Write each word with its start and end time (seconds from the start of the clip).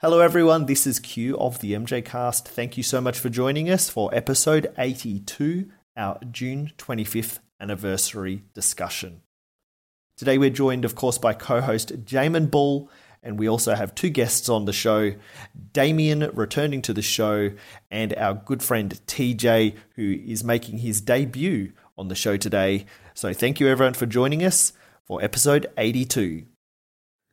Hello, 0.00 0.20
everyone. 0.20 0.66
This 0.66 0.86
is 0.86 1.00
Q 1.00 1.36
of 1.38 1.58
the 1.58 1.72
MJ 1.72 2.04
Cast. 2.04 2.46
Thank 2.46 2.76
you 2.76 2.84
so 2.84 3.00
much 3.00 3.18
for 3.18 3.28
joining 3.28 3.68
us 3.68 3.90
for 3.90 4.14
episode 4.14 4.72
82, 4.78 5.68
our 5.96 6.20
June 6.30 6.70
25th 6.78 7.40
anniversary 7.58 8.44
discussion. 8.54 9.22
Today, 10.16 10.38
we're 10.38 10.50
joined, 10.50 10.84
of 10.84 10.94
course, 10.94 11.18
by 11.18 11.32
co 11.32 11.60
host 11.60 12.04
Jamon 12.04 12.48
Bull, 12.48 12.88
and 13.24 13.40
we 13.40 13.48
also 13.48 13.74
have 13.74 13.92
two 13.92 14.08
guests 14.08 14.48
on 14.48 14.66
the 14.66 14.72
show 14.72 15.14
Damien 15.72 16.30
returning 16.32 16.80
to 16.82 16.92
the 16.92 17.02
show, 17.02 17.50
and 17.90 18.14
our 18.14 18.34
good 18.34 18.62
friend 18.62 19.00
TJ, 19.08 19.74
who 19.96 20.12
is 20.24 20.44
making 20.44 20.78
his 20.78 21.00
debut 21.00 21.72
on 21.96 22.06
the 22.06 22.14
show 22.14 22.36
today. 22.36 22.86
So, 23.14 23.32
thank 23.32 23.58
you, 23.58 23.66
everyone, 23.66 23.94
for 23.94 24.06
joining 24.06 24.44
us 24.44 24.72
for 25.08 25.20
episode 25.24 25.66
82. 25.76 26.46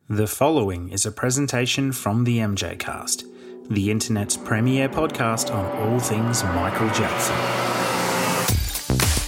The 0.08 0.28
following 0.28 0.90
is 0.90 1.04
a 1.04 1.10
presentation 1.10 1.90
from 1.90 2.22
the 2.22 2.38
MJ 2.38 2.78
Cast, 2.78 3.24
the 3.68 3.90
internet's 3.90 4.36
premier 4.36 4.88
podcast 4.88 5.52
on 5.52 5.66
all 5.78 5.98
things 5.98 6.44
Michael 6.44 6.86
Jackson. 6.90 7.34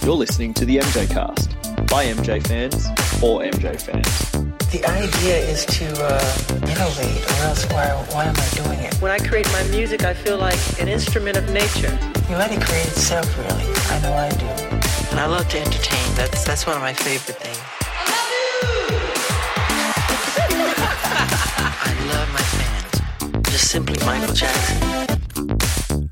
You're 0.07 0.15
listening 0.15 0.53
to 0.53 0.63
the 0.63 0.77
MJ 0.77 1.09
Cast 1.09 1.49
by 1.87 2.05
MJ 2.05 2.41
fans 2.47 2.87
for 3.19 3.41
MJ 3.41 3.75
fans. 3.81 4.31
The 4.71 4.85
idea 4.85 5.39
is 5.39 5.65
to 5.65 5.85
uh, 6.01 6.55
innovate, 6.63 7.29
or 7.29 7.43
else 7.43 7.65
why, 7.73 7.89
why 8.13 8.23
am 8.23 8.35
I 8.37 8.49
doing 8.63 8.79
it? 8.79 8.93
When 9.01 9.11
I 9.11 9.19
create 9.19 9.51
my 9.51 9.63
music, 9.63 10.05
I 10.05 10.13
feel 10.13 10.37
like 10.37 10.79
an 10.79 10.87
instrument 10.87 11.35
of 11.35 11.51
nature. 11.51 11.91
You 12.29 12.37
let 12.37 12.53
it 12.53 12.61
create 12.61 12.87
itself, 12.87 13.27
really. 13.37 13.65
I 13.89 13.99
know 13.99 14.13
I 14.13 14.29
do. 14.29 14.45
And 15.11 15.19
I 15.19 15.25
love 15.25 15.49
to 15.49 15.59
entertain. 15.59 16.15
That's 16.15 16.45
that's 16.45 16.65
one 16.65 16.77
of 16.77 16.81
my 16.81 16.93
favorite 16.93 17.35
things. 17.35 17.78
Just 23.59 23.71
simply 23.71 24.05
Michael 24.05 24.33
Jackson. 24.33 24.79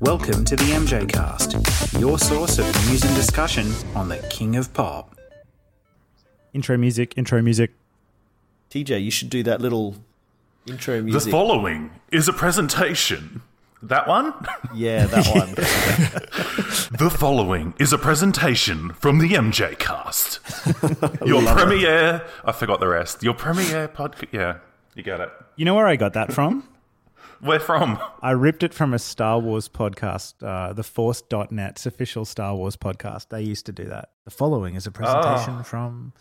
Welcome 0.00 0.44
to 0.44 0.54
the 0.54 0.64
MJ 0.64 1.08
Cast, 1.08 1.54
your 1.98 2.18
source 2.18 2.58
of 2.58 2.66
news 2.86 3.02
and 3.02 3.14
discussion 3.14 3.72
on 3.94 4.10
the 4.10 4.18
King 4.28 4.54
of 4.56 4.74
Pop. 4.74 5.16
Intro 6.52 6.76
music, 6.76 7.14
intro 7.16 7.40
music. 7.40 7.72
TJ, 8.70 9.02
you 9.02 9.10
should 9.10 9.30
do 9.30 9.42
that 9.44 9.62
little 9.62 9.96
intro 10.66 11.00
music. 11.00 11.22
The 11.22 11.30
following 11.30 11.90
is 12.12 12.28
a 12.28 12.34
presentation. 12.34 13.40
That 13.82 14.06
one? 14.06 14.34
yeah, 14.74 15.06
that 15.06 15.26
one. 15.34 15.54
The 16.98 17.08
following 17.10 17.72
is 17.80 17.94
a 17.94 17.98
presentation 17.98 18.92
from 18.92 19.20
the 19.20 19.30
MJ 19.30 19.78
Cast. 19.78 20.40
Your 21.26 21.40
premiere. 21.46 22.26
I 22.44 22.52
forgot 22.52 22.78
the 22.80 22.88
rest. 22.88 23.22
Your 23.22 23.32
premiere 23.32 23.88
podcast. 23.88 24.28
Yeah, 24.32 24.58
you 24.94 25.02
got 25.02 25.20
it. 25.20 25.30
You 25.56 25.64
know 25.64 25.74
where 25.74 25.86
I 25.86 25.96
got 25.96 26.12
that 26.12 26.30
from? 26.30 26.68
Where 27.40 27.60
from? 27.60 27.98
I 28.20 28.32
ripped 28.32 28.62
it 28.64 28.74
from 28.74 28.92
a 28.92 28.98
Star 28.98 29.38
Wars 29.38 29.68
podcast, 29.68 30.42
uh, 30.42 30.72
the 30.72 30.82
Force.net's 30.82 31.86
official 31.86 32.24
Star 32.24 32.54
Wars 32.56 32.76
podcast. 32.76 33.28
They 33.28 33.42
used 33.42 33.66
to 33.66 33.72
do 33.72 33.84
that. 33.84 34.10
The 34.24 34.30
following 34.32 34.74
is 34.74 34.86
a 34.86 34.90
presentation 34.90 35.58
Oh. 35.60 35.62
from. 35.62 36.12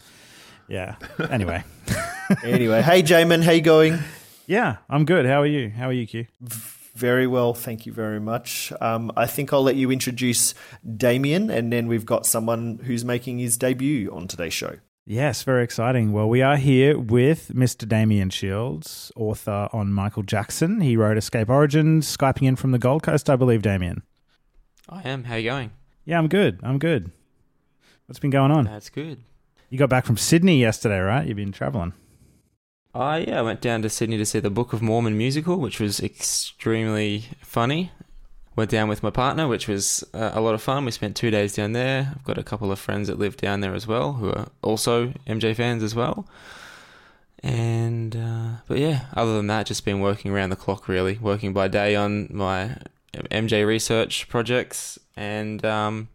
Yeah. 0.68 0.96
Anyway. 1.32 1.64
anyway, 2.44 2.82
hey, 2.84 3.02
Jamon, 3.02 3.42
how 3.44 3.52
you 3.52 3.62
going? 3.62 3.98
yeah, 4.46 4.78
I'm 4.90 5.06
good. 5.06 5.26
How 5.26 5.42
are 5.42 5.48
you? 5.48 5.70
How 5.70 5.88
are 5.88 5.94
you, 5.94 6.06
Q? 6.06 6.28
Very 6.96 7.26
well, 7.28 7.54
thank 7.54 7.86
you 7.86 7.94
very 7.94 8.20
much. 8.20 8.74
Um, 8.82 9.12
I 9.16 9.28
think 9.28 9.54
I'll 9.54 9.64
let 9.64 9.76
you 9.76 9.92
introduce 9.92 10.54
Damien, 10.98 11.50
and 11.50 11.72
then 11.72 11.88
we've 11.88 12.06
got 12.06 12.26
someone 12.26 12.80
who's 12.84 13.06
making 13.06 13.40
his 13.40 13.56
debut 13.58 14.12
on 14.12 14.28
today's 14.28 14.54
show. 14.54 14.78
Yes, 15.10 15.42
very 15.44 15.64
exciting. 15.64 16.12
Well, 16.12 16.28
we 16.28 16.42
are 16.42 16.58
here 16.58 17.00
with 17.00 17.54
Mr. 17.56 17.88
Damien 17.88 18.30
Shields, 18.30 19.10
author 19.16 19.70
on 19.72 19.94
Michael 19.94 20.22
Jackson. 20.22 20.82
He 20.82 20.98
wrote 20.98 21.16
Xscape 21.16 21.48
Origins, 21.48 22.18
Skyping 22.18 22.46
in 22.46 22.58
from 22.58 22.72
the 22.72 22.78
Gold 22.78 23.04
Coast, 23.04 23.30
I 23.30 23.38
believe, 23.38 23.62
Damien. 23.62 24.04
I 24.90 25.08
am. 25.08 25.24
How 25.24 25.36
you 25.36 25.50
going? 25.50 25.72
Yeah, 26.04 26.18
I'm 26.18 26.28
good. 26.28 26.60
I'm 26.62 26.78
good. 26.78 27.10
What's 28.08 28.20
been 28.20 28.32
going 28.32 28.52
on? 28.52 28.66
That's 28.66 28.90
good. 28.90 29.24
You 29.70 29.78
got 29.78 29.90
back 29.90 30.06
from 30.06 30.18
Sydney 30.18 30.60
yesterday, 30.60 31.00
right? 31.00 31.26
You've 31.26 31.38
been 31.38 31.54
traveling. 31.54 31.94
I 32.94 33.20
yeah, 33.20 33.40
I 33.40 33.44
went 33.44 33.62
down 33.62 33.84
to 33.84 33.90
Sydney 33.90 34.18
to 34.18 34.26
see 34.26 34.42
the 34.42 34.50
Book 34.50 34.74
of 34.74 34.82
Mormon 34.82 35.18
musical, 35.18 35.56
which 35.56 35.80
was 35.80 36.02
extremely 36.02 37.24
funny. 37.42 37.92
Went 38.58 38.72
down 38.72 38.90
with 38.90 39.04
my 39.04 39.12
partner, 39.12 39.48
which 39.48 39.68
was 39.68 40.04
uh, 40.14 40.32
a 40.34 40.42
lot 40.42 40.56
of 40.56 40.62
fun. 40.62 40.84
We 40.84 40.92
spent 40.92 41.16
two 41.16 41.32
days 41.32 41.54
down 41.56 41.72
there. 41.72 42.12
I've 42.14 42.24
got 42.24 42.38
a 42.38 42.44
couple 42.44 42.72
of 42.72 42.80
friends 42.80 43.08
that 43.08 43.20
live 43.20 43.38
down 43.38 43.62
there 43.62 43.76
as 43.76 43.88
well, 43.88 44.14
who 44.14 44.32
are 44.32 44.48
also 44.62 45.14
MJ 45.28 45.56
fans 45.56 45.84
as 45.84 45.94
well. 45.94 46.28
And 47.44 48.16
uh, 48.16 48.62
but 48.68 48.80
yeah, 48.80 49.06
other 49.16 49.38
than 49.38 49.48
that, 49.48 49.68
just 49.68 49.86
been 49.86 50.00
working 50.00 50.32
around 50.32 50.50
the 50.50 50.56
clock 50.56 50.88
really, 50.88 51.20
working 51.20 51.54
by 51.54 51.68
day 51.68 51.96
on 51.96 52.28
my 52.32 52.78
MJ 53.14 53.66
research 53.66 54.28
projects 54.28 54.98
and 55.16 55.64
um, 55.64 56.10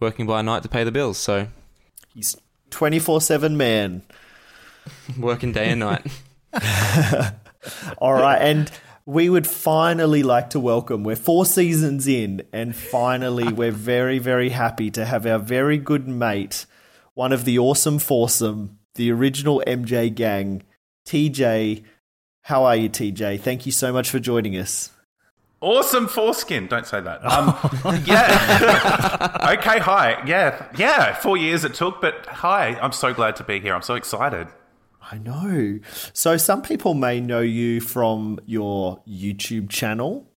working 0.00 0.26
by 0.26 0.42
night 0.42 0.64
to 0.64 0.68
pay 0.68 0.84
the 0.84 0.92
bills. 0.92 1.18
So 1.18 1.46
He's 2.14 2.36
24 2.70 3.20
7 3.20 3.56
man. 3.56 4.02
working 5.18 5.52
day 5.52 5.70
and 5.70 5.80
night. 5.80 6.04
All 7.98 8.14
right, 8.14 8.40
and 8.40 8.70
we 9.10 9.28
would 9.28 9.46
finally 9.46 10.22
like 10.22 10.50
to 10.50 10.60
welcome, 10.60 11.02
we're 11.02 11.16
four 11.16 11.44
seasons 11.44 12.06
in, 12.06 12.42
and 12.52 12.76
finally 12.76 13.52
we're 13.52 13.72
very, 13.72 14.20
very 14.20 14.50
happy 14.50 14.88
to 14.88 15.04
have 15.04 15.26
our 15.26 15.38
very 15.38 15.78
good 15.78 16.06
mate, 16.06 16.64
one 17.14 17.32
of 17.32 17.44
the 17.44 17.58
awesome 17.58 17.98
foursome, 17.98 18.78
the 18.94 19.10
original 19.10 19.60
MJ 19.66 20.14
gang, 20.14 20.62
TJ. 21.08 21.82
How 22.42 22.62
are 22.62 22.76
you, 22.76 22.88
TJ? 22.88 23.40
Thank 23.40 23.66
you 23.66 23.72
so 23.72 23.92
much 23.92 24.08
for 24.10 24.20
joining 24.20 24.56
us. 24.56 24.90
Awesome 25.60 26.06
foreskin. 26.06 26.68
Don't 26.68 26.86
say 26.86 27.00
that. 27.00 27.24
Um, 27.24 27.48
yeah. 28.06 29.54
okay, 29.58 29.80
hi. 29.80 30.22
Yeah, 30.24 30.68
yeah. 30.78 31.14
Four 31.14 31.36
years 31.36 31.64
it 31.64 31.74
took, 31.74 32.00
but 32.00 32.26
hi. 32.26 32.78
I'm 32.80 32.92
so 32.92 33.12
glad 33.12 33.34
to 33.36 33.44
be 33.44 33.58
here. 33.58 33.74
I'm 33.74 33.82
so 33.82 33.96
excited. 33.96 34.46
I 35.10 35.18
know. 35.18 35.80
So 36.12 36.36
some 36.36 36.62
people 36.62 36.94
may 36.94 37.20
know 37.20 37.40
you 37.40 37.80
from 37.80 38.38
your 38.46 39.00
YouTube 39.08 39.68
channel 39.68 40.30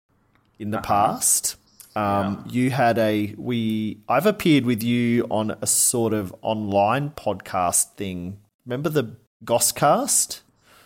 in 0.60 0.72
the 0.72 0.80
past. 0.80 1.58
Um, 1.96 2.46
You 2.50 2.72
had 2.72 2.98
a 2.98 3.36
we. 3.38 4.00
I've 4.08 4.26
appeared 4.26 4.66
with 4.66 4.82
you 4.82 5.28
on 5.30 5.58
a 5.62 5.68
sort 5.68 6.14
of 6.14 6.34
online 6.42 7.10
podcast 7.10 7.96
thing. 7.96 8.40
Remember 8.66 8.90
the 8.90 9.18
Goscast? 9.44 10.42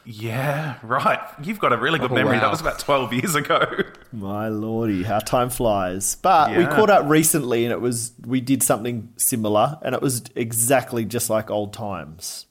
Yeah, 0.08 0.76
right. 0.84 1.20
You've 1.42 1.60
got 1.60 1.74
a 1.74 1.78
really 1.78 1.98
good 2.00 2.12
Oh, 2.12 2.16
memory. 2.16 2.38
That 2.38 2.50
was 2.52 2.62
about 2.62 2.78
12 2.80 3.14
years 3.14 3.36
ago. 3.36 3.66
My 4.12 4.50
lordy, 4.50 5.04
how 5.04 5.20
time 5.20 5.50
flies! 5.50 6.16
But 6.16 6.56
we 6.56 6.66
caught 6.66 6.90
up 6.92 7.08
recently, 7.10 7.66
and 7.66 7.72
it 7.72 7.82
was 7.82 8.14
we 8.26 8.40
did 8.40 8.64
something 8.64 9.12
similar, 9.18 9.78
and 9.84 9.94
it 9.94 10.02
was 10.02 10.24
exactly 10.36 11.06
just 11.06 11.30
like 11.30 11.50
old 11.52 11.74
times. 11.74 12.46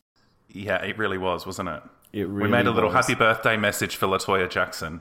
Yeah, 0.54 0.82
it 0.82 0.96
really 0.98 1.18
was, 1.18 1.44
wasn't 1.46 1.68
it? 1.68 1.82
It 2.12 2.24
we 2.26 2.48
made 2.48 2.66
a 2.66 2.70
little 2.70 2.90
was. 2.90 3.06
happy 3.06 3.14
birthday 3.16 3.56
message 3.56 3.96
for 3.96 4.06
La 4.06 4.18
Toya 4.18 4.48
Jackson. 4.48 5.00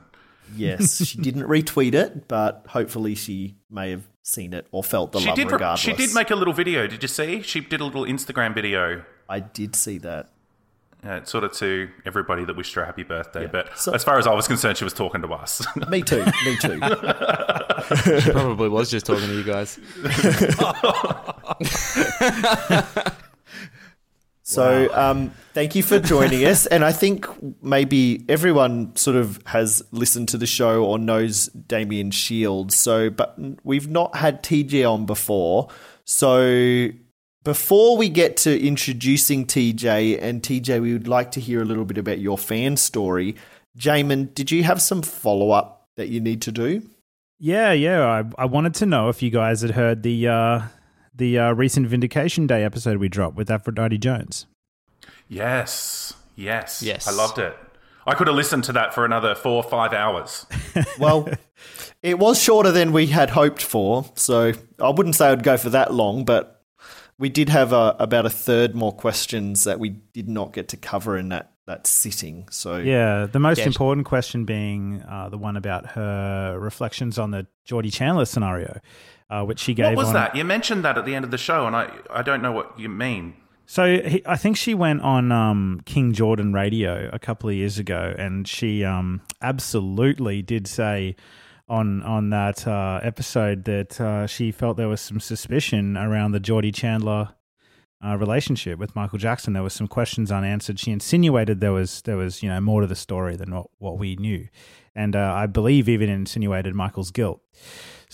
Yes, 0.54 1.02
she 1.06 1.16
didn't 1.18 1.44
retweet 1.44 1.94
it, 1.94 2.28
but 2.28 2.66
hopefully 2.68 3.14
she 3.14 3.54
may 3.70 3.90
have 3.92 4.02
seen 4.22 4.52
it 4.52 4.66
or 4.72 4.82
felt 4.84 5.12
the 5.12 5.20
she 5.20 5.28
love 5.28 5.36
did. 5.36 5.50
regardless. 5.50 5.80
She 5.80 5.92
did 5.94 6.12
make 6.14 6.30
a 6.30 6.34
little 6.36 6.52
video. 6.52 6.86
Did 6.86 7.02
you 7.02 7.08
see? 7.08 7.40
She 7.42 7.60
did 7.60 7.80
a 7.80 7.84
little 7.84 8.04
Instagram 8.04 8.54
video. 8.54 9.04
I 9.28 9.40
did 9.40 9.74
see 9.76 9.98
that. 9.98 10.30
Uh, 11.06 11.22
sort 11.24 11.44
of 11.44 11.52
to 11.52 11.90
everybody 12.06 12.44
that 12.46 12.56
wished 12.56 12.72
her 12.74 12.80
a 12.82 12.86
happy 12.86 13.02
birthday. 13.02 13.46
But 13.46 13.78
So- 13.78 13.92
as 13.92 14.02
far 14.02 14.18
as 14.18 14.26
I 14.26 14.32
was 14.32 14.46
concerned, 14.48 14.78
she 14.78 14.84
was 14.84 14.94
talking 14.94 15.20
to 15.22 15.28
us. 15.34 15.62
Me 15.90 16.02
too. 16.02 16.24
Me 16.44 16.56
too. 16.60 16.80
She 18.22 18.30
probably 18.30 18.70
was 18.70 18.90
just 18.90 19.04
talking 19.04 19.26
to 19.26 19.34
you 19.34 19.44
guys. 19.44 19.78
So, 24.46 24.90
um, 24.92 25.30
thank 25.54 25.74
you 25.74 25.82
for 25.82 25.98
joining 25.98 26.44
us. 26.46 26.66
And 26.66 26.84
I 26.84 26.92
think 26.92 27.26
maybe 27.62 28.24
everyone 28.28 28.94
sort 28.94 29.16
of 29.16 29.40
has 29.46 29.82
listened 29.90 30.28
to 30.28 30.38
the 30.38 30.46
show 30.46 30.84
or 30.84 30.98
knows 30.98 31.46
Damien 31.46 32.10
Shields. 32.10 32.76
So, 32.76 33.08
but 33.08 33.38
we've 33.64 33.88
not 33.88 34.14
had 34.16 34.42
TJ 34.42 34.88
on 34.88 35.06
before. 35.06 35.68
So, 36.04 36.90
before 37.42 37.96
we 37.96 38.10
get 38.10 38.36
to 38.38 38.66
introducing 38.66 39.46
TJ 39.46 40.22
and 40.22 40.42
TJ, 40.42 40.80
we 40.80 40.92
would 40.92 41.08
like 41.08 41.30
to 41.32 41.40
hear 41.40 41.62
a 41.62 41.64
little 41.64 41.84
bit 41.86 41.98
about 41.98 42.18
your 42.18 42.36
fan 42.36 42.76
story. 42.76 43.36
Jamon, 43.78 44.34
did 44.34 44.50
you 44.50 44.62
have 44.64 44.80
some 44.80 45.00
follow 45.00 45.50
up 45.52 45.88
that 45.96 46.08
you 46.08 46.20
need 46.20 46.42
to 46.42 46.52
do? 46.52 46.82
Yeah, 47.38 47.72
yeah. 47.72 48.06
I, 48.06 48.42
I 48.42 48.44
wanted 48.44 48.74
to 48.76 48.86
know 48.86 49.08
if 49.08 49.22
you 49.22 49.30
guys 49.30 49.62
had 49.62 49.72
heard 49.72 50.02
the 50.02 50.28
uh, 50.28 50.62
the 51.14 51.38
uh, 51.38 51.52
recent 51.52 51.86
Vindication 51.86 52.46
Day 52.46 52.64
episode 52.64 52.98
we 52.98 53.08
dropped 53.08 53.36
with 53.36 53.50
Aphrodite 53.50 53.98
Jones. 53.98 54.46
yes, 55.28 56.14
yes, 56.36 56.82
Yes. 56.82 57.06
I 57.08 57.12
loved 57.12 57.38
it. 57.38 57.56
I 58.06 58.14
could 58.14 58.26
have 58.26 58.36
listened 58.36 58.64
to 58.64 58.72
that 58.72 58.92
for 58.92 59.04
another 59.06 59.34
four 59.34 59.62
or 59.64 59.68
five 59.68 59.92
hours. 59.92 60.46
Well, 60.98 61.28
it 62.02 62.18
was 62.18 62.40
shorter 62.42 62.70
than 62.70 62.92
we 62.92 63.06
had 63.06 63.30
hoped 63.30 63.62
for, 63.62 64.04
so 64.14 64.52
I 64.80 64.90
wouldn't 64.90 65.14
say 65.16 65.28
I'd 65.28 65.42
go 65.42 65.56
for 65.56 65.70
that 65.70 65.92
long, 65.94 66.24
but 66.24 66.62
we 67.18 67.28
did 67.28 67.48
have 67.48 67.72
uh 67.72 67.94
about 67.98 68.26
a 68.26 68.30
third 68.30 68.74
more 68.74 68.92
questions 68.92 69.64
that 69.64 69.78
we 69.80 69.90
did 69.90 70.28
not 70.28 70.52
get 70.52 70.68
to 70.68 70.76
cover 70.76 71.16
in 71.16 71.28
that 71.30 71.52
that 71.66 71.86
sitting. 71.86 72.46
So 72.50 72.76
Yeah, 72.76 73.26
the 73.26 73.38
most 73.40 73.58
Yeah. 73.58 73.66
important 73.66 74.06
question 74.06 74.44
being 74.44 75.02
uh, 75.08 75.28
the 75.30 75.38
one 75.38 75.56
about 75.56 75.86
her 75.92 76.58
reflections 76.60 77.18
on 77.18 77.30
the 77.30 77.46
Jordie 77.64 77.90
Chandler 77.90 78.26
scenario, 78.26 78.80
uh, 79.30 79.42
which 79.44 79.60
she 79.60 79.74
gave. 79.74 79.86
What 79.86 79.96
was 79.96 80.08
on, 80.08 80.14
that? 80.14 80.36
You 80.36 80.44
mentioned 80.44 80.84
that 80.84 80.98
at 80.98 81.04
the 81.04 81.14
end 81.14 81.24
of 81.24 81.30
the 81.30 81.38
show, 81.38 81.66
and 81.66 81.74
I, 81.74 81.90
I 82.10 82.22
don't 82.22 82.42
know 82.42 82.52
what 82.52 82.78
you 82.78 82.88
mean. 82.88 83.34
So 83.66 83.98
he, 83.98 84.22
I 84.26 84.36
think 84.36 84.56
she 84.56 84.74
went 84.74 85.00
on 85.02 85.32
um, 85.32 85.80
King 85.86 86.12
Jordan 86.12 86.52
Radio 86.52 87.08
a 87.12 87.18
couple 87.18 87.48
of 87.48 87.54
years 87.56 87.78
ago, 87.78 88.14
and 88.18 88.46
she 88.46 88.84
um, 88.84 89.22
absolutely 89.40 90.42
did 90.42 90.66
say 90.66 91.16
on 91.68 92.02
on 92.02 92.30
that 92.30 92.66
uh, 92.66 93.00
episode 93.02 93.64
that 93.64 94.00
uh, 94.00 94.26
she 94.26 94.52
felt 94.52 94.76
there 94.76 94.88
was 94.88 95.00
some 95.00 95.20
suspicion 95.20 95.96
around 95.96 96.32
the 96.32 96.40
Jordie 96.40 96.72
Chandler 96.72 97.30
uh, 98.04 98.16
relationship 98.16 98.78
with 98.78 98.94
Michael 98.94 99.18
Jackson. 99.18 99.54
There 99.54 99.62
was 99.62 99.72
some 99.72 99.88
questions 99.88 100.30
unanswered. 100.30 100.78
She 100.78 100.90
insinuated 100.90 101.60
there 101.60 101.72
was 101.72 102.02
there 102.02 102.16
was 102.16 102.42
you 102.42 102.50
know 102.50 102.60
more 102.60 102.82
to 102.82 102.86
the 102.86 102.94
story 102.94 103.36
than 103.36 103.54
what, 103.54 103.66
what 103.78 103.98
we 103.98 104.16
knew, 104.16 104.46
and 104.94 105.16
uh, 105.16 105.32
I 105.34 105.46
believe 105.46 105.88
even 105.88 106.10
insinuated 106.10 106.74
Michael's 106.74 107.10
guilt. 107.10 107.40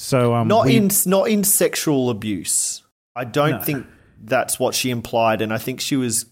So 0.03 0.35
um, 0.35 0.49
not 0.49 0.65
we- 0.67 0.77
in 0.77 0.91
not 1.05 1.29
in 1.29 1.45
sexual 1.45 2.09
abuse. 2.09 2.83
I 3.15 3.25
don't 3.25 3.51
No. 3.51 3.61
think 3.61 3.87
that's 4.23 4.59
what 4.59 4.75
she 4.75 4.91
implied, 4.91 5.43
and 5.43 5.53
I 5.53 5.59
think 5.59 5.81
she 5.81 5.97
was. 5.97 6.25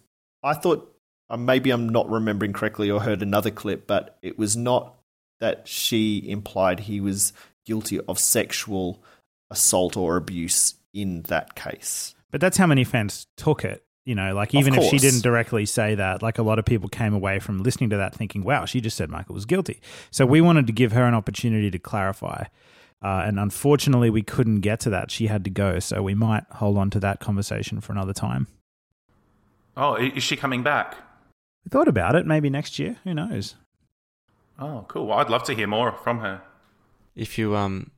I 0.42 0.54
thought 0.54 0.90
uh, 1.28 1.36
maybe 1.36 1.70
I'm 1.70 1.86
not 1.88 2.08
remembering 2.08 2.54
correctly 2.54 2.90
or 2.90 3.02
heard 3.02 3.20
another 3.20 3.50
clip, 3.50 3.86
but 3.86 4.16
it 4.22 4.38
was 4.38 4.56
not 4.56 4.94
that 5.40 5.68
she 5.68 6.24
implied 6.28 6.80
he 6.80 7.00
was 7.00 7.34
guilty 7.66 8.00
of 8.00 8.18
sexual 8.18 9.02
assault 9.50 9.96
or 9.98 10.16
abuse 10.16 10.74
in 10.94 11.22
that 11.24 11.54
case. 11.54 12.14
But 12.30 12.40
that's 12.40 12.56
how 12.56 12.66
many 12.66 12.84
fans 12.84 13.26
took 13.36 13.64
it. 13.64 13.84
You 14.06 14.14
know, 14.14 14.34
like 14.34 14.54
even 14.54 14.74
if 14.74 14.84
she 14.84 14.96
didn't 14.96 15.22
directly 15.22 15.66
say 15.66 15.94
that, 15.96 16.22
like 16.22 16.38
a 16.38 16.42
lot 16.42 16.58
of 16.58 16.64
people 16.64 16.88
came 16.88 17.12
away 17.12 17.38
from 17.38 17.58
listening 17.62 17.90
to 17.90 17.98
that 17.98 18.14
thinking, 18.14 18.42
wow, 18.42 18.64
she 18.64 18.80
just 18.80 18.96
said 18.96 19.10
Michael 19.10 19.34
was 19.34 19.44
guilty. 19.44 19.82
So 20.10 20.24
we 20.24 20.40
wanted 20.40 20.66
to 20.68 20.72
give 20.72 20.92
her 20.92 21.04
an 21.04 21.12
opportunity 21.12 21.70
to 21.70 21.78
clarify. 21.78 22.44
Uh, 23.02 23.22
and 23.26 23.38
unfortunately, 23.38 24.10
we 24.10 24.22
couldn't 24.22 24.60
get 24.60 24.80
to 24.80 24.90
that. 24.90 25.10
She 25.10 25.28
had 25.28 25.44
to 25.44 25.50
go. 25.50 25.78
So 25.78 26.02
we 26.02 26.14
might 26.14 26.44
hold 26.52 26.76
on 26.78 26.90
to 26.90 27.00
that 27.00 27.20
conversation 27.20 27.80
for 27.80 27.92
another 27.92 28.12
time. 28.12 28.48
Oh, 29.76 29.94
is 29.94 30.22
she 30.24 30.36
coming 30.36 30.62
back? 30.64 30.96
We 31.64 31.70
thought 31.70 31.86
about 31.88 32.16
it. 32.16 32.26
Maybe 32.26 32.50
next 32.50 32.78
year. 32.78 32.96
Who 33.04 33.14
knows? 33.14 33.54
Oh, 34.58 34.84
cool. 34.88 35.06
Well, 35.06 35.18
I'd 35.18 35.30
love 35.30 35.44
to 35.44 35.54
hear 35.54 35.68
more 35.68 35.92
from 35.92 36.18
her. 36.20 36.42
If 37.14 37.38
you 37.38 37.54
um 37.56 37.90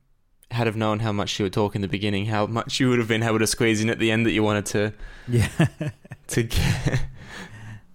had 0.51 0.67
have 0.67 0.75
known 0.75 0.99
how 0.99 1.11
much 1.11 1.29
she 1.29 1.43
would 1.43 1.53
talk 1.53 1.75
in 1.75 1.81
the 1.81 1.87
beginning, 1.87 2.25
how 2.25 2.45
much 2.45 2.79
you 2.79 2.89
would 2.89 2.99
have 2.99 3.07
been 3.07 3.23
able 3.23 3.39
to 3.39 3.47
squeeze 3.47 3.81
in 3.81 3.89
at 3.89 3.99
the 3.99 4.11
end 4.11 4.25
that 4.25 4.31
you 4.31 4.43
wanted 4.43 4.65
to 4.67 4.93
Yeah. 5.27 5.47
to 6.27 6.43
get. 6.43 7.01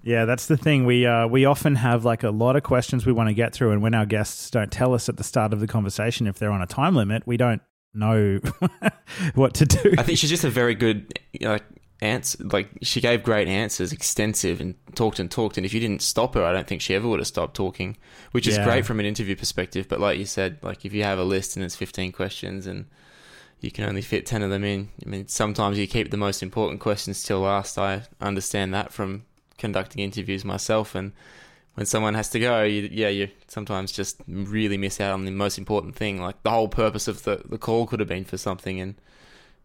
Yeah, 0.06 0.24
that's 0.24 0.46
the 0.46 0.56
thing. 0.56 0.86
We 0.86 1.04
uh, 1.04 1.26
we 1.26 1.46
often 1.46 1.74
have 1.74 2.04
like 2.04 2.22
a 2.22 2.30
lot 2.30 2.54
of 2.54 2.62
questions 2.62 3.04
we 3.04 3.12
want 3.12 3.28
to 3.28 3.34
get 3.34 3.52
through, 3.52 3.72
and 3.72 3.82
when 3.82 3.92
our 3.92 4.06
guests 4.06 4.50
don't 4.50 4.70
tell 4.70 4.94
us 4.94 5.08
at 5.08 5.16
the 5.16 5.24
start 5.24 5.52
of 5.52 5.58
the 5.58 5.66
conversation 5.66 6.28
if 6.28 6.38
they're 6.38 6.52
on 6.52 6.62
a 6.62 6.66
time 6.66 6.94
limit, 6.94 7.24
we 7.26 7.36
don't 7.36 7.60
know 7.92 8.38
what 9.34 9.54
to 9.54 9.66
do. 9.66 9.94
I 9.98 10.04
think 10.04 10.18
she's 10.18 10.30
just 10.30 10.44
a 10.44 10.50
very 10.50 10.76
good 10.76 11.18
like 11.40 11.64
answer. 12.00 12.38
Like 12.44 12.68
she 12.82 13.00
gave 13.00 13.24
great 13.24 13.48
answers, 13.48 13.92
extensive, 13.92 14.60
and 14.60 14.76
talked 14.94 15.18
and 15.18 15.28
talked. 15.28 15.56
And 15.56 15.66
if 15.66 15.74
you 15.74 15.80
didn't 15.80 16.02
stop 16.02 16.34
her, 16.34 16.44
I 16.44 16.52
don't 16.52 16.68
think 16.68 16.82
she 16.82 16.94
ever 16.94 17.08
would 17.08 17.18
have 17.18 17.26
stopped 17.26 17.56
talking, 17.56 17.96
which 18.30 18.46
is 18.46 18.56
Yeah. 18.58 18.64
great 18.64 18.86
from 18.86 19.00
an 19.00 19.06
interview 19.06 19.34
perspective. 19.34 19.88
But 19.88 19.98
like 19.98 20.20
you 20.20 20.24
said, 20.26 20.58
like 20.62 20.84
if 20.84 20.92
you 20.92 21.02
have 21.02 21.18
a 21.18 21.24
list 21.24 21.56
and 21.56 21.64
it's 21.64 21.74
fifteen 21.74 22.12
questions 22.12 22.68
and 22.68 22.84
you 23.60 23.72
can 23.72 23.84
only 23.84 24.02
fit 24.02 24.24
ten 24.24 24.42
of 24.42 24.50
them 24.50 24.62
in, 24.62 24.90
I 25.04 25.08
mean, 25.08 25.26
sometimes 25.26 25.78
you 25.78 25.88
keep 25.88 26.12
the 26.12 26.16
most 26.16 26.44
important 26.44 26.78
questions 26.78 27.24
till 27.24 27.40
last. 27.40 27.76
I 27.76 28.02
understand 28.20 28.72
that 28.72 28.92
from 28.92 29.24
conducting 29.58 30.02
interviews 30.02 30.44
myself 30.44 30.94
and. 30.94 31.12
When 31.74 31.84
someone 31.84 32.14
has 32.14 32.30
to 32.30 32.40
go, 32.40 32.62
you, 32.62 32.88
yeah, 32.90 33.08
you 33.10 33.28
sometimes 33.48 33.92
just 33.92 34.22
really 34.26 34.78
miss 34.78 34.98
out 34.98 35.12
on 35.12 35.26
the 35.26 35.30
most 35.30 35.58
important 35.58 35.94
thing. 35.94 36.18
Like 36.22 36.42
the 36.42 36.48
whole 36.48 36.68
purpose 36.68 37.06
of 37.06 37.24
the, 37.24 37.42
the 37.46 37.58
call 37.58 37.86
could 37.86 38.00
have 38.00 38.08
been 38.08 38.24
for 38.24 38.38
something, 38.38 38.80
and 38.80 38.94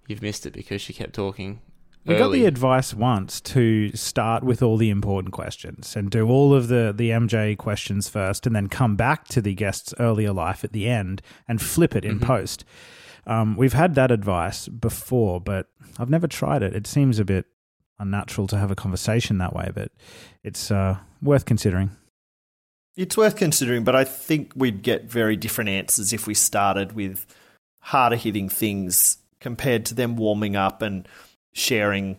you've 0.09 0.21
missed 0.21 0.45
it 0.45 0.51
because 0.51 0.81
she 0.81 0.91
kept 0.91 1.13
talking. 1.13 1.61
We 2.05 2.17
got 2.17 2.33
the 2.33 2.45
advice 2.47 2.93
once 2.93 3.39
to 3.39 3.95
start 3.95 4.43
with 4.43 4.61
all 4.61 4.75
the 4.75 4.89
important 4.89 5.33
questions 5.33 5.95
and 5.95 6.11
do 6.11 6.27
all 6.27 6.53
of 6.53 6.67
the, 6.67 6.93
the 6.93 7.11
MJ 7.11 7.57
questions 7.57 8.09
first 8.09 8.45
and 8.45 8.53
then 8.53 8.67
come 8.67 8.97
back 8.97 9.29
to 9.29 9.41
the 9.41 9.53
guest's 9.55 9.93
earlier 9.97 10.33
life 10.33 10.65
at 10.65 10.73
the 10.73 10.89
end 10.89 11.21
and 11.47 11.61
flip 11.61 11.95
it 11.95 12.03
in 12.03 12.19
Mhm. 12.19 12.23
post. 12.25 12.65
Um, 13.25 13.55
we've 13.55 13.71
had 13.71 13.95
that 13.95 14.11
advice 14.11 14.67
before, 14.67 15.39
but 15.39 15.67
I've 15.97 16.09
never 16.09 16.27
tried 16.27 16.61
it. 16.61 16.75
It 16.75 16.87
seems 16.87 17.19
a 17.19 17.23
bit 17.23 17.45
unnatural 18.01 18.47
to 18.47 18.57
have 18.57 18.71
a 18.71 18.75
conversation 18.75 19.37
that 19.37 19.55
way, 19.55 19.71
but 19.73 19.91
it's 20.43 20.71
uh, 20.71 20.97
worth 21.21 21.45
considering. 21.45 21.91
It's 22.97 23.15
worth 23.15 23.37
considering, 23.37 23.83
but 23.83 23.95
I 23.95 24.03
think 24.03 24.51
we'd 24.55 24.81
get 24.81 25.05
very 25.05 25.37
different 25.37 25.69
answers 25.69 26.11
if 26.11 26.27
we 26.27 26.33
started 26.33 26.91
with 26.91 27.25
harder 27.79 28.17
hitting 28.17 28.49
things 28.49 29.17
compared 29.39 29.85
to 29.85 29.95
them 29.95 30.17
warming 30.17 30.55
up 30.55 30.81
and 30.81 31.07
sharing 31.53 32.17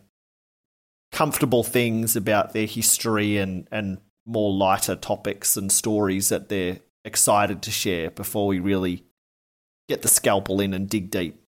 comfortable 1.11 1.63
things 1.63 2.17
about 2.17 2.53
their 2.53 2.67
history 2.67 3.37
and, 3.37 3.69
and 3.71 3.99
more 4.25 4.53
lighter 4.53 4.97
topics 4.97 5.57
and 5.57 5.71
stories 5.71 6.31
that 6.31 6.49
they're 6.49 6.79
excited 7.05 7.63
to 7.63 7.71
share 7.71 8.11
before 8.11 8.47
we 8.47 8.59
really 8.59 9.05
get 9.89 10.03
the 10.03 10.09
scalpel 10.09 10.61
in 10.61 10.73
and 10.73 10.89
dig 10.89 11.11
deep. 11.11 11.42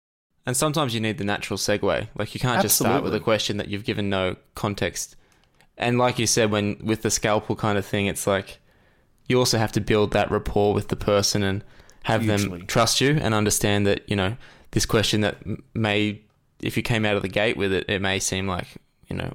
And 0.47 0.57
sometimes 0.57 0.95
you 0.95 1.01
need 1.01 1.19
the 1.19 1.25
natural 1.25 1.57
segue. 1.57 2.09
Like 2.17 2.35
you 2.35 2.41
can't 2.41 2.61
just 2.61 2.77
start 2.77 3.03
with 3.03 3.15
a 3.15 3.21
question 3.21 3.57
that 3.57 3.69
you've 3.69 3.85
given 3.85 4.11
no 4.11 4.37
context. 4.55 5.17
And 5.77 5.99
like 5.99 6.19
you 6.19 6.27
said, 6.27 6.51
when 6.51 6.79
with 6.85 7.03
the 7.03 7.11
scalpel 7.11 7.57
kind 7.57 7.79
of 7.79 7.87
thing, 7.87 8.07
it's 8.07 8.27
like 8.27 8.59
you 9.27 9.39
also 9.39 9.59
have 9.59 9.73
to 9.73 9.81
build 9.81 10.13
that 10.13 10.31
rapport 10.31 10.75
with 10.75 10.89
the 10.89 10.97
person 10.97 11.43
and 11.43 11.65
have 12.05 12.23
Hugely. 12.23 12.59
them 12.59 12.67
trust 12.67 13.01
you 13.01 13.19
and 13.21 13.35
understand 13.35 13.87
that 13.87 14.09
you 14.09 14.15
know 14.15 14.37
this 14.73 14.85
question 14.85 15.23
that 15.23 15.39
may, 15.75 16.21
if 16.61 16.77
you 16.77 16.83
came 16.83 17.05
out 17.05 17.17
of 17.17 17.23
the 17.23 17.29
gate 17.29 17.57
with 17.57 17.73
it, 17.73 17.89
it 17.89 18.03
may 18.03 18.19
seem 18.19 18.47
like 18.47 18.67
you 19.09 19.17
know 19.17 19.33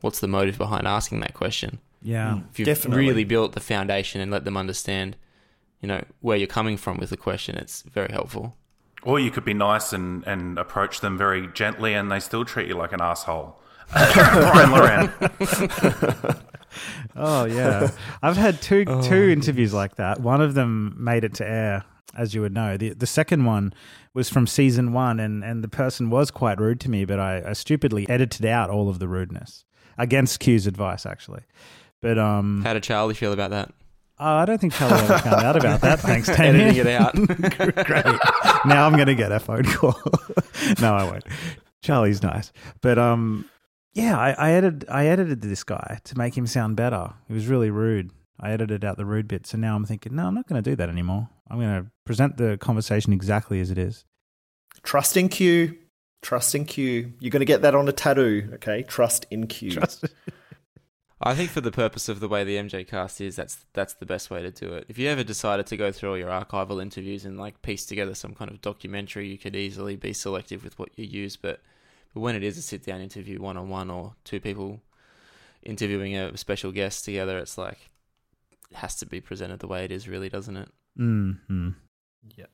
what's 0.00 0.20
the 0.20 0.28
motive 0.28 0.56
behind 0.56 0.86
asking 0.86 1.20
that 1.20 1.34
question. 1.34 1.78
Yeah. 2.02 2.34
Hmm. 2.34 2.40
If 2.50 2.58
you've 2.60 2.66
Definitely. 2.66 3.04
really 3.04 3.24
built 3.24 3.52
the 3.52 3.60
foundation 3.60 4.20
and 4.20 4.30
let 4.30 4.44
them 4.44 4.56
understand, 4.56 5.16
you 5.80 5.88
know 5.88 6.04
where 6.20 6.36
you're 6.36 6.46
coming 6.46 6.76
from 6.76 6.98
with 6.98 7.10
the 7.10 7.16
question, 7.16 7.56
it's 7.56 7.82
very 7.82 8.12
helpful. 8.12 8.56
Or 9.06 9.18
you 9.18 9.30
could 9.30 9.44
be 9.44 9.54
nice 9.54 9.92
and, 9.92 10.26
and 10.26 10.58
approach 10.58 11.00
them 11.00 11.16
very 11.16 11.46
gently, 11.54 11.94
and 11.94 12.10
they 12.12 12.20
still 12.20 12.44
treat 12.44 12.68
you 12.68 12.74
like 12.74 12.92
an 12.92 13.00
asshole. 13.00 13.56
Bryan 13.92 14.70
Loren. 14.72 15.12
Oh 17.14 17.46
yeah, 17.46 17.90
I've 18.22 18.36
had 18.36 18.60
two 18.60 18.84
two 18.84 19.30
interviews 19.30 19.72
like 19.72 19.96
that. 19.96 20.20
One 20.20 20.42
of 20.42 20.52
them 20.52 20.94
made 20.98 21.24
it 21.24 21.32
to 21.34 21.48
air, 21.48 21.84
as 22.14 22.34
you 22.34 22.42
would 22.42 22.52
know. 22.52 22.76
The 22.76 22.90
the 22.90 23.06
second 23.06 23.46
one 23.46 23.72
was 24.12 24.28
from 24.28 24.46
season 24.46 24.92
one, 24.92 25.18
and 25.18 25.42
and 25.42 25.64
the 25.64 25.68
person 25.68 26.10
was 26.10 26.30
quite 26.30 26.60
rude 26.60 26.78
to 26.80 26.90
me, 26.90 27.06
but 27.06 27.18
I, 27.18 27.42
I 27.46 27.52
stupidly 27.54 28.06
edited 28.10 28.44
out 28.44 28.68
all 28.68 28.90
of 28.90 28.98
the 28.98 29.08
rudeness 29.08 29.64
against 29.96 30.40
Q's 30.40 30.66
advice, 30.66 31.06
actually. 31.06 31.44
But 32.02 32.18
um, 32.18 32.60
How 32.62 32.74
did 32.74 32.82
Charlie 32.82 33.14
feel 33.14 33.32
about 33.32 33.50
that? 33.50 33.72
Oh, 34.18 34.34
I 34.36 34.44
don't 34.44 34.60
think 34.60 34.74
Charlie 34.74 34.98
ever 34.98 35.18
found 35.18 35.44
out 35.44 35.56
about 35.56 35.80
that. 35.82 36.00
Thanks, 36.00 36.26
Tanya. 36.34 36.64
Editing 36.64 36.76
it 36.76 36.86
out. 36.86 37.14
Great. 37.86 38.04
Now 38.66 38.86
I'm 38.86 38.94
going 38.94 39.06
to 39.06 39.14
get 39.14 39.32
a 39.32 39.40
phone 39.40 39.64
call. 39.64 39.96
no, 40.80 40.94
I 40.94 41.04
won't. 41.04 41.24
Charlie's 41.82 42.22
nice, 42.22 42.52
but 42.80 42.98
um, 42.98 43.48
yeah, 43.94 44.18
I, 44.18 44.30
I 44.32 44.52
edited 44.52 44.88
I 44.88 45.06
edited 45.06 45.40
this 45.40 45.62
guy 45.62 46.00
to 46.04 46.18
make 46.18 46.36
him 46.36 46.46
sound 46.46 46.76
better. 46.76 47.14
He 47.28 47.34
was 47.34 47.46
really 47.46 47.70
rude. 47.70 48.10
I 48.38 48.50
edited 48.50 48.84
out 48.84 48.96
the 48.96 49.06
rude 49.06 49.28
bit, 49.28 49.46
so 49.46 49.56
now 49.56 49.76
I'm 49.76 49.84
thinking, 49.84 50.14
no, 50.14 50.26
I'm 50.26 50.34
not 50.34 50.46
going 50.46 50.62
to 50.62 50.70
do 50.70 50.76
that 50.76 50.88
anymore. 50.88 51.28
I'm 51.48 51.58
going 51.58 51.82
to 51.84 51.90
present 52.04 52.36
the 52.36 52.58
conversation 52.58 53.12
exactly 53.12 53.60
as 53.60 53.70
it 53.70 53.78
is. 53.78 54.04
Trust 54.82 55.16
in 55.16 55.28
Q. 55.28 55.76
Trust 56.22 56.54
in 56.54 56.64
Q. 56.64 57.12
You're 57.20 57.30
going 57.30 57.40
to 57.40 57.46
get 57.46 57.62
that 57.62 57.74
on 57.74 57.88
a 57.88 57.92
tattoo, 57.92 58.50
okay? 58.54 58.82
Trust 58.82 59.26
in 59.30 59.46
Q. 59.46 59.70
Trust. 59.70 60.04
I 61.20 61.34
think 61.34 61.50
for 61.50 61.62
the 61.62 61.72
purpose 61.72 62.10
of 62.10 62.20
the 62.20 62.28
way 62.28 62.44
the 62.44 62.56
MJ 62.56 62.86
cast 62.86 63.20
is, 63.22 63.36
that's 63.36 63.64
that's 63.72 63.94
the 63.94 64.04
best 64.04 64.30
way 64.30 64.42
to 64.42 64.50
do 64.50 64.74
it. 64.74 64.84
If 64.88 64.98
you 64.98 65.08
ever 65.08 65.24
decided 65.24 65.66
to 65.66 65.76
go 65.76 65.90
through 65.90 66.10
all 66.10 66.18
your 66.18 66.28
archival 66.28 66.82
interviews 66.82 67.24
and 67.24 67.38
like 67.38 67.62
piece 67.62 67.86
together 67.86 68.14
some 68.14 68.34
kind 68.34 68.50
of 68.50 68.60
documentary, 68.60 69.28
you 69.28 69.38
could 69.38 69.56
easily 69.56 69.96
be 69.96 70.12
selective 70.12 70.62
with 70.62 70.78
what 70.78 70.90
you 70.96 71.06
use. 71.06 71.36
But 71.36 71.60
but 72.12 72.20
when 72.20 72.36
it 72.36 72.42
is 72.42 72.58
a 72.58 72.62
sit 72.62 72.84
down 72.84 73.00
interview, 73.00 73.40
one 73.40 73.56
on 73.56 73.70
one 73.70 73.90
or 73.90 74.14
two 74.24 74.40
people 74.40 74.82
interviewing 75.62 76.16
a 76.16 76.36
special 76.36 76.70
guest 76.70 77.04
together, 77.04 77.38
it's 77.38 77.56
like 77.56 77.90
it 78.70 78.76
has 78.76 78.94
to 78.96 79.06
be 79.06 79.20
presented 79.20 79.60
the 79.60 79.68
way 79.68 79.84
it 79.84 79.92
is, 79.92 80.08
really, 80.08 80.28
doesn't 80.28 80.56
it? 80.56 80.68
Mm-hmm. 80.98 81.70
Yeah. 82.36 82.46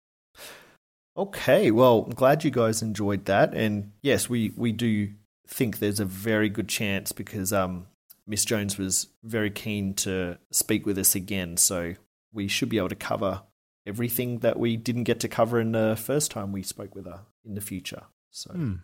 Okay, 1.17 1.71
well, 1.71 2.05
I'm 2.07 2.15
glad 2.15 2.45
you 2.45 2.51
guys 2.51 2.81
enjoyed 2.81 3.25
that, 3.27 3.55
and 3.55 3.91
yes, 4.03 4.29
we 4.29 4.53
we 4.57 4.71
do 4.71 5.11
think 5.49 5.79
there's 5.79 6.01
a 6.01 6.05
very 6.05 6.49
good 6.49 6.69
chance 6.69 7.13
because 7.13 7.53
um, 7.53 7.87
Miss 8.27 8.45
Jones 8.45 8.79
was 8.79 9.09
very 9.25 9.51
keen 9.51 9.95
to 9.95 10.39
speak 10.51 10.87
with 10.87 10.99
us 10.99 11.15
again, 11.15 11.57
so 11.57 11.95
we 12.33 12.49
should 12.49 12.69
be 12.69 12.79
able 12.79 12.89
to 12.89 12.95
cover 12.95 13.43
everything 13.87 14.39
that 14.41 14.59
we 14.59 14.77
didn't 14.77 15.05
get 15.05 15.19
to 15.21 15.29
cover 15.29 15.61
in 15.61 15.73
the 15.73 15.97
first 16.01 16.31
time 16.31 16.53
we 16.53 16.63
spoke 16.63 16.95
with 16.95 17.05
her 17.07 17.23
in 17.45 17.55
the 17.55 17.61
future. 17.61 18.05
So 18.31 18.53
Hmm. 18.53 18.75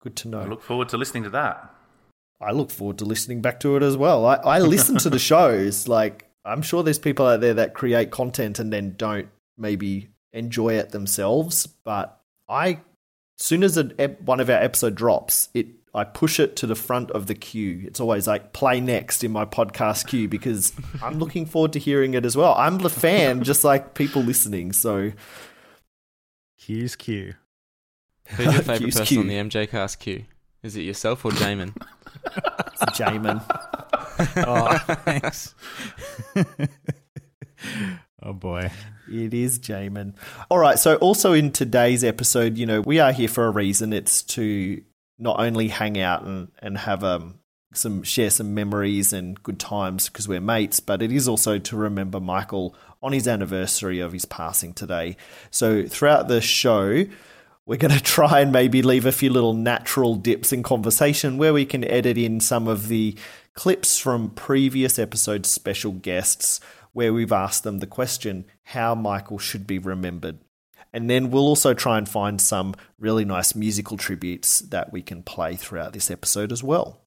good 0.00 0.14
to 0.16 0.28
I 0.28 0.30
know. 0.30 0.46
look 0.50 0.62
forward 0.62 0.88
to 0.90 0.96
listening 0.96 1.24
to 1.24 1.30
that. 1.30 1.74
I 2.40 2.52
look 2.52 2.70
forward 2.70 2.98
to 2.98 3.04
listening 3.04 3.40
back 3.42 3.58
to 3.60 3.76
it 3.76 3.82
as 3.82 3.96
well. 3.96 4.24
I, 4.26 4.34
I 4.36 4.58
listen 4.60 4.98
to 4.98 5.10
the 5.10 5.18
shows. 5.32 5.88
Like, 5.88 6.28
I'm 6.44 6.62
sure 6.62 6.82
there's 6.82 6.98
people 6.98 7.26
out 7.26 7.40
there 7.40 7.54
that 7.54 7.74
create 7.74 8.10
content 8.10 8.58
and 8.58 8.72
then 8.72 8.94
don't 8.96 9.28
maybe 9.56 10.08
enjoy 10.32 10.74
it 10.74 10.90
themselves. 10.90 11.66
But 11.66 12.20
I, 12.48 12.80
soon 13.38 13.62
as 13.64 13.78
a, 13.78 13.84
one 14.24 14.40
of 14.40 14.50
our 14.50 14.58
episode 14.62 14.94
drops, 14.94 15.48
it 15.54 15.66
I 15.94 16.04
push 16.04 16.40
it 16.40 16.56
to 16.56 16.66
the 16.66 16.74
front 16.74 17.10
of 17.12 17.26
the 17.28 17.34
queue. 17.34 17.82
It's 17.86 18.00
always 18.00 18.26
like 18.26 18.52
play 18.52 18.80
next 18.80 19.22
in 19.22 19.30
my 19.30 19.44
podcast 19.44 20.08
queue 20.08 20.28
because 20.28 20.72
I'm 21.02 21.18
looking 21.18 21.46
forward 21.46 21.72
to 21.74 21.78
hearing 21.78 22.14
it 22.14 22.24
as 22.24 22.36
well. 22.36 22.54
I'm 22.58 22.78
the 22.78 22.90
fan, 22.90 23.42
just 23.44 23.62
like 23.62 23.94
people 23.94 24.22
listening. 24.22 24.72
So, 24.72 25.12
Q's 26.58 26.96
Q. 26.96 27.34
Who's 28.26 28.44
your 28.46 28.52
favourite 28.62 28.78
Q's 28.80 28.94
person 28.98 29.06
Q. 29.06 29.20
on 29.20 29.26
the 29.28 29.34
MJ 29.34 29.68
Cast 29.70 30.00
queue? 30.00 30.24
Is 30.62 30.76
it 30.76 30.82
yourself 30.82 31.24
or 31.24 31.30
Jamon? 31.30 31.74
It's 32.26 32.98
Jamon. 32.98 33.42
Oh, 34.36 34.78
thanks. 35.04 35.56
oh 38.22 38.32
boy. 38.32 38.70
It 39.10 39.34
is 39.34 39.58
Jamon. 39.58 40.14
All 40.48 40.58
right. 40.58 40.78
So, 40.78 40.94
also 40.96 41.32
in 41.32 41.50
today's 41.50 42.04
episode, 42.04 42.56
you 42.56 42.64
know, 42.64 42.80
we 42.80 43.00
are 43.00 43.10
here 43.10 43.26
for 43.26 43.46
a 43.46 43.50
reason. 43.50 43.92
It's 43.92 44.22
to 44.22 44.80
not 45.18 45.40
only 45.40 45.68
hang 45.68 45.98
out 45.98 46.24
and, 46.24 46.48
and 46.60 46.78
have 46.78 47.04
um, 47.04 47.38
some 47.72 48.02
share 48.02 48.30
some 48.30 48.54
memories 48.54 49.12
and 49.12 49.42
good 49.42 49.58
times 49.58 50.08
because 50.08 50.28
we're 50.28 50.40
mates, 50.40 50.80
but 50.80 51.02
it 51.02 51.12
is 51.12 51.28
also 51.28 51.58
to 51.58 51.76
remember 51.76 52.20
Michael 52.20 52.74
on 53.02 53.12
his 53.12 53.28
anniversary 53.28 54.00
of 54.00 54.12
his 54.12 54.24
passing 54.24 54.72
today. 54.72 55.16
So, 55.50 55.86
throughout 55.86 56.28
the 56.28 56.40
show, 56.40 57.04
we're 57.66 57.76
going 57.76 57.94
to 57.96 58.02
try 58.02 58.40
and 58.40 58.52
maybe 58.52 58.82
leave 58.82 59.06
a 59.06 59.12
few 59.12 59.30
little 59.30 59.54
natural 59.54 60.14
dips 60.14 60.52
in 60.52 60.62
conversation 60.62 61.38
where 61.38 61.52
we 61.52 61.66
can 61.66 61.84
edit 61.84 62.18
in 62.18 62.40
some 62.40 62.68
of 62.68 62.88
the 62.88 63.16
clips 63.54 63.98
from 63.98 64.30
previous 64.30 64.98
episode 64.98 65.46
special 65.46 65.92
guests 65.92 66.60
where 66.92 67.12
we've 67.12 67.32
asked 67.32 67.64
them 67.64 67.78
the 67.78 67.86
question 67.86 68.44
how 68.62 68.94
Michael 68.94 69.38
should 69.38 69.66
be 69.66 69.78
remembered. 69.78 70.38
And 70.94 71.10
then 71.10 71.32
we'll 71.32 71.48
also 71.48 71.74
try 71.74 71.98
and 71.98 72.08
find 72.08 72.40
some 72.40 72.72
really 73.00 73.24
nice 73.24 73.56
musical 73.56 73.96
tributes 73.96 74.60
that 74.60 74.92
we 74.92 75.02
can 75.02 75.24
play 75.24 75.56
throughout 75.56 75.92
this 75.92 76.08
episode 76.08 76.52
as 76.52 76.62
well. 76.62 77.00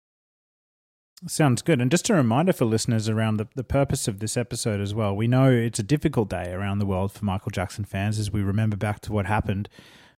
Sounds 1.25 1.61
good. 1.61 1.79
And 1.79 1.89
just 1.89 2.09
a 2.09 2.13
reminder 2.13 2.51
for 2.51 2.65
listeners 2.65 3.07
around 3.07 3.37
the, 3.37 3.47
the 3.55 3.63
purpose 3.63 4.09
of 4.09 4.19
this 4.19 4.35
episode 4.35 4.81
as 4.81 4.93
well. 4.93 5.15
We 5.15 5.27
know 5.27 5.49
it's 5.49 5.79
a 5.79 5.83
difficult 5.83 6.29
day 6.29 6.51
around 6.51 6.79
the 6.79 6.85
world 6.85 7.13
for 7.13 7.23
Michael 7.23 7.49
Jackson 7.49 7.85
fans 7.85 8.19
as 8.19 8.29
we 8.29 8.41
remember 8.41 8.75
back 8.75 8.99
to 9.01 9.13
what 9.13 9.25
happened 9.25 9.69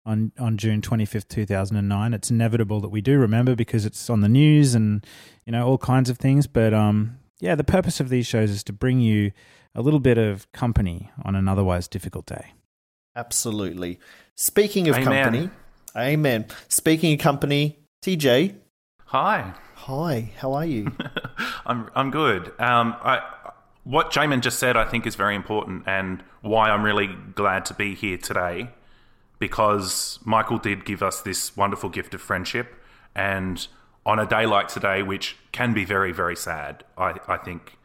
on, 0.07 0.33
on 0.39 0.57
June 0.57 0.81
25th, 0.81 1.29
2009. 1.29 2.15
It's 2.15 2.31
inevitable 2.31 2.81
that 2.81 2.89
we 2.89 3.03
do 3.03 3.19
remember 3.19 3.55
because 3.55 3.85
it's 3.85 4.09
on 4.09 4.23
the 4.23 4.31
news 4.31 4.75
and, 4.75 5.07
you 5.45 5.53
know, 5.53 5.67
all 5.67 5.79
kinds 5.79 6.09
of 6.09 6.17
things. 6.17 6.47
But 6.47 6.73
um, 6.73 7.19
yeah, 7.39 7.55
the 7.55 7.65
purpose 7.65 8.01
of 8.01 8.09
these 8.09 8.27
shows 8.27 8.51
is 8.51 8.65
to 8.65 8.73
bring 8.73 9.01
you 9.01 9.31
a 9.75 9.83
little 9.83 10.01
bit 10.01 10.17
of 10.17 10.51
company 10.53 11.11
on 11.23 11.37
an 11.37 11.49
otherwise 11.49 11.87
difficult 11.87 12.25
day. 12.25 12.55
Absolutely. 13.19 13.99
Speaking 14.37 14.89
of 14.89 14.95
Amen. 14.95 15.25
company, 15.25 15.51
amen. 15.97 16.47
Speaking 16.69 17.15
of 17.15 17.19
company, 17.19 17.81
TJ, 18.01 18.55
Hi, 19.07 19.55
hi, 19.75 20.31
how 20.37 20.53
are 20.53 20.65
you? 20.65 20.93
I'm 21.67 21.91
I'm 21.97 22.13
good. 22.13 22.53
Um, 22.61 22.95
I 23.03 23.23
what 23.83 24.13
Jamon 24.13 24.41
just 24.41 24.61
said, 24.61 24.77
I 24.77 24.85
think, 24.85 25.05
is 25.05 25.17
very 25.17 25.35
important, 25.35 25.83
and 25.89 26.23
why 26.43 26.71
I'm 26.71 26.85
really 26.85 27.09
glad 27.35 27.65
to 27.67 27.75
be 27.75 27.97
here 27.97 28.19
today, 28.19 28.71
because 29.41 30.21
Michael 30.25 30.59
did 30.59 30.85
give 30.85 31.03
us 31.03 31.21
this 31.21 31.57
wonderful 31.57 31.89
gift 31.89 32.15
of 32.15 32.21
friendship, 32.21 32.73
and 33.17 33.67
on 34.07 34.21
a 34.21 34.27
day 34.27 34.47
like 34.47 34.69
today, 34.69 35.03
which 35.03 35.37
can 35.51 35.75
be 35.75 35.85
very 35.85 36.13
very 36.13 36.37
sad, 36.37 36.85
I 36.97 37.15
I 37.27 37.39
think, 37.39 37.79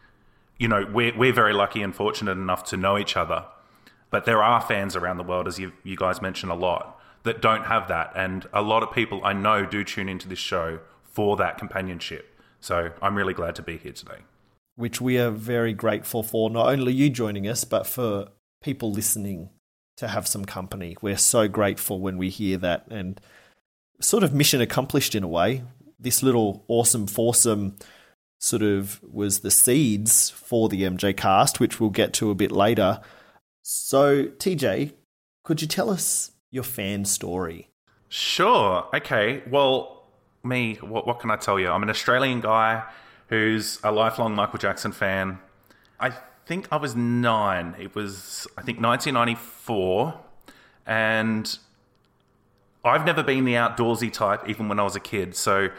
you 0.60 0.68
know, 0.68 0.86
we're 0.94 1.18
we're 1.18 1.34
very 1.34 1.54
lucky 1.54 1.82
and 1.82 1.96
fortunate 1.96 2.34
enough 2.34 2.66
to 2.66 2.78
know 2.78 3.00
each 3.00 3.18
other, 3.18 3.46
but 4.14 4.26
there 4.26 4.42
are 4.42 4.62
fans 4.62 4.96
around 4.96 5.18
the 5.18 5.24
world, 5.24 5.48
as 5.48 5.58
you 5.60 5.74
you 5.84 5.98
guys 5.98 6.22
mentioned 6.22 6.52
a 6.52 6.56
lot, 6.56 7.00
that 7.24 7.42
don't 7.42 7.66
have 7.66 7.88
that, 7.88 8.14
and 8.16 8.48
a 8.54 8.62
lot 8.62 8.84
of 8.84 8.94
people 8.94 9.20
I 9.26 9.34
know 9.34 9.66
do 9.66 9.84
tune 9.84 10.08
into 10.08 10.30
this 10.30 10.40
show 10.40 10.80
for 11.02 11.36
that 11.38 11.58
companionship. 11.58 12.40
So 12.62 12.92
I'm 13.02 13.16
really 13.16 13.34
glad 13.34 13.56
to 13.56 13.62
be 13.62 13.78
here 13.78 13.92
today. 13.92 14.20
which 14.76 15.00
we 15.00 15.18
are 15.18 15.30
very 15.30 15.74
grateful 15.74 16.24
for. 16.24 16.50
Not 16.50 16.68
only 16.68 16.94
you 16.94 17.10
joining 17.10 17.48
us, 17.48 17.64
but 17.64 17.86
for 17.86 18.30
people 18.62 18.92
listening 18.92 19.50
to 19.98 20.08
have 20.08 20.28
some 20.28 20.46
company. 20.46 20.98
We're 21.02 21.18
so 21.18 21.48
grateful 21.48 22.00
when 22.00 22.18
we 22.18 22.30
hear 22.30 22.58
that 22.58 22.88
and 22.90 23.22
sort 24.02 24.24
of 24.24 24.34
mission 24.34 24.62
accomplished 24.62 25.14
in 25.14 25.24
a 25.24 25.28
way. 25.28 25.64
This 26.00 26.24
little 26.24 26.66
awesome 26.68 27.08
foursome 27.08 27.76
sort 28.40 28.64
of 28.64 29.00
was 29.04 29.40
the 29.40 29.52
seeds 29.52 30.30
for 30.32 30.68
the 30.68 30.84
MJ 30.84 31.16
cast, 31.16 31.60
which 31.60 31.80
we'll 31.80 31.92
get 31.92 32.14
to 32.14 32.32
a 32.32 32.36
bit 32.36 32.52
later. 32.52 33.00
So, 33.64 34.26
TJ, 34.26 34.92
could 35.44 35.62
you 35.62 35.68
tell 35.68 35.90
us 35.90 36.32
your 36.52 36.64
fan 36.64 37.06
story? 37.06 37.70
Sure. 38.10 38.86
Okay. 38.94 39.42
Well, 39.50 40.04
me, 40.44 40.76
what, 40.76 41.08
what 41.08 41.22
can 41.22 41.32
I 41.32 41.38
tell 41.38 41.58
you? 41.58 41.70
I'm 41.70 41.82
an 41.82 41.90
Australian 41.90 42.42
guy 42.42 42.84
who's 43.30 43.80
a 43.82 43.92
lifelong 43.92 44.36
Michael 44.36 44.60
Jackson 44.60 44.92
fan. 44.92 45.40
I 45.98 46.12
think 46.46 46.68
I 46.74 46.76
was 46.76 46.94
nine. 46.94 47.76
It 47.80 47.96
was, 47.96 48.46
I 48.58 48.64
think, 48.64 48.82
1994. 48.82 50.20
And 50.86 51.58
I've 52.84 53.06
never 53.06 53.24
been 53.24 53.46
the 53.46 53.54
outdoorsy 53.54 54.12
type, 54.12 54.48
even 54.50 54.68
when 54.68 54.78
I 54.78 54.84
was 54.84 54.98
a 54.98 55.00
kid. 55.00 55.38
So 55.38 55.70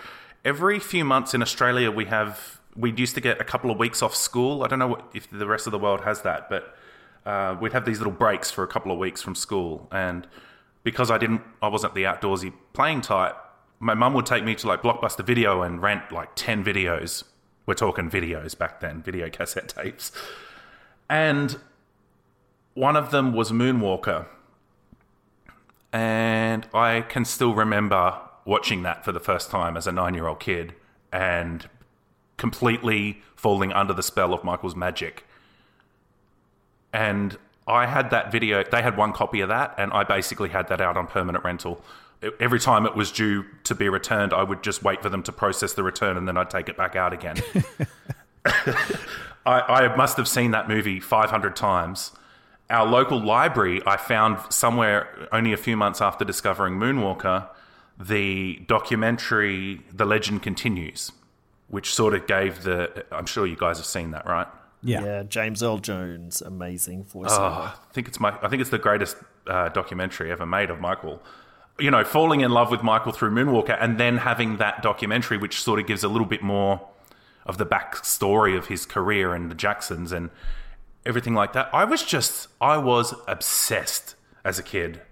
every 0.42 0.78
few 0.78 1.04
months 1.04 1.34
in 1.34 1.42
Australia, 1.42 1.90
we 1.90 2.06
have, 2.06 2.60
we 2.74 2.92
used 2.92 3.14
to 3.16 3.20
get 3.20 3.42
a 3.42 3.44
couple 3.44 3.70
of 3.70 3.78
weeks 3.78 4.02
off 4.02 4.14
school. 4.14 4.64
I 4.64 4.68
don't 4.68 4.78
know 4.78 5.04
if 5.12 5.28
the 5.30 5.46
rest 5.46 5.66
of 5.66 5.72
the 5.72 5.78
world 5.78 6.00
has 6.00 6.22
that, 6.22 6.48
but 6.48 6.74
uh, 7.26 7.56
we'd 7.60 7.72
have 7.72 7.84
these 7.84 7.98
little 7.98 8.12
breaks 8.12 8.50
for 8.50 8.64
a 8.64 8.68
couple 8.68 8.92
of 8.92 8.98
weeks 8.98 9.22
from 9.22 9.34
school. 9.34 9.88
And 9.90 10.26
because 10.82 11.10
I 11.10 11.18
didn't, 11.18 11.42
I 11.62 11.68
wasn't 11.68 11.94
the 11.94 12.04
outdoorsy 12.04 12.52
playing 12.72 13.00
type, 13.00 13.36
my 13.80 13.94
mum 13.94 14.14
would 14.14 14.26
take 14.26 14.44
me 14.44 14.54
to 14.56 14.66
like 14.66 14.82
Blockbuster 14.82 15.24
Video 15.24 15.62
and 15.62 15.82
rent 15.82 16.12
like 16.12 16.30
10 16.34 16.64
videos. 16.64 17.24
We're 17.66 17.74
talking 17.74 18.10
videos 18.10 18.56
back 18.56 18.80
then, 18.80 19.02
video 19.02 19.30
cassette 19.30 19.68
tapes. 19.68 20.12
And 21.08 21.58
one 22.74 22.96
of 22.96 23.10
them 23.10 23.32
was 23.32 23.50
Moonwalker. 23.50 24.26
And 25.92 26.66
I 26.74 27.02
can 27.02 27.24
still 27.24 27.54
remember 27.54 28.20
watching 28.44 28.82
that 28.82 29.04
for 29.04 29.12
the 29.12 29.20
first 29.20 29.50
time 29.50 29.76
as 29.76 29.86
a 29.86 29.92
nine 29.92 30.14
year 30.14 30.26
old 30.26 30.40
kid 30.40 30.74
and 31.12 31.68
completely 32.36 33.22
falling 33.36 33.72
under 33.72 33.92
the 33.92 34.02
spell 34.02 34.34
of 34.34 34.44
Michael's 34.44 34.74
magic. 34.74 35.24
And 36.94 37.36
I 37.66 37.86
had 37.86 38.10
that 38.10 38.30
video, 38.30 38.62
they 38.62 38.80
had 38.80 38.96
one 38.96 39.12
copy 39.12 39.40
of 39.40 39.48
that, 39.48 39.74
and 39.76 39.92
I 39.92 40.04
basically 40.04 40.50
had 40.50 40.68
that 40.68 40.80
out 40.80 40.96
on 40.96 41.08
permanent 41.08 41.44
rental. 41.44 41.82
Every 42.38 42.60
time 42.60 42.86
it 42.86 42.94
was 42.94 43.10
due 43.10 43.44
to 43.64 43.74
be 43.74 43.88
returned, 43.88 44.32
I 44.32 44.44
would 44.44 44.62
just 44.62 44.84
wait 44.84 45.02
for 45.02 45.08
them 45.08 45.22
to 45.24 45.32
process 45.32 45.72
the 45.72 45.82
return 45.82 46.16
and 46.16 46.26
then 46.26 46.38
I'd 46.38 46.48
take 46.48 46.68
it 46.68 46.76
back 46.76 46.94
out 46.94 47.12
again. 47.12 47.36
I, 48.46 49.60
I 49.60 49.96
must 49.96 50.16
have 50.16 50.28
seen 50.28 50.52
that 50.52 50.68
movie 50.68 51.00
500 51.00 51.56
times. 51.56 52.12
Our 52.70 52.86
local 52.86 53.20
library, 53.20 53.82
I 53.84 53.98
found 53.98 54.38
somewhere 54.50 55.28
only 55.32 55.52
a 55.52 55.58
few 55.58 55.76
months 55.76 56.00
after 56.00 56.24
discovering 56.24 56.74
Moonwalker, 56.74 57.48
the 57.98 58.62
documentary 58.66 59.82
The 59.92 60.06
Legend 60.06 60.42
Continues, 60.42 61.12
which 61.68 61.92
sort 61.92 62.14
of 62.14 62.26
gave 62.26 62.62
the. 62.62 63.04
I'm 63.12 63.26
sure 63.26 63.46
you 63.46 63.56
guys 63.56 63.76
have 63.76 63.86
seen 63.86 64.12
that, 64.12 64.26
right? 64.26 64.46
Yeah. 64.84 65.22
James 65.24 65.62
Earl 65.62 65.78
Jones, 65.78 66.42
amazing 66.42 67.04
voiceover. 67.04 67.38
Oh, 67.38 67.74
I 67.74 67.92
think 67.92 68.08
it's 68.08 68.20
my. 68.20 68.38
I 68.42 68.48
think 68.48 68.60
it's 68.60 68.70
the 68.70 68.78
greatest 68.78 69.16
uh, 69.46 69.70
documentary 69.70 70.30
ever 70.30 70.46
made 70.46 70.70
of 70.70 70.80
Michael. 70.80 71.22
You 71.78 71.90
know, 71.90 72.04
falling 72.04 72.40
in 72.40 72.50
love 72.50 72.70
with 72.70 72.82
Michael 72.82 73.12
through 73.12 73.30
Moonwalker, 73.30 73.76
and 73.80 73.98
then 73.98 74.18
having 74.18 74.58
that 74.58 74.82
documentary, 74.82 75.38
which 75.38 75.60
sort 75.60 75.80
of 75.80 75.86
gives 75.86 76.04
a 76.04 76.08
little 76.08 76.26
bit 76.26 76.42
more 76.42 76.86
of 77.46 77.58
the 77.58 77.66
backstory 77.66 78.56
of 78.56 78.66
his 78.66 78.86
career 78.86 79.34
and 79.34 79.50
the 79.50 79.54
Jacksons 79.54 80.12
and 80.12 80.30
everything 81.04 81.34
like 81.34 81.52
that. 81.52 81.68
I 81.74 81.84
was 81.84 82.02
just, 82.02 82.48
I 82.60 82.78
was 82.78 83.14
obsessed 83.26 84.14
as 84.44 84.58
a 84.58 84.62
kid, 84.62 85.02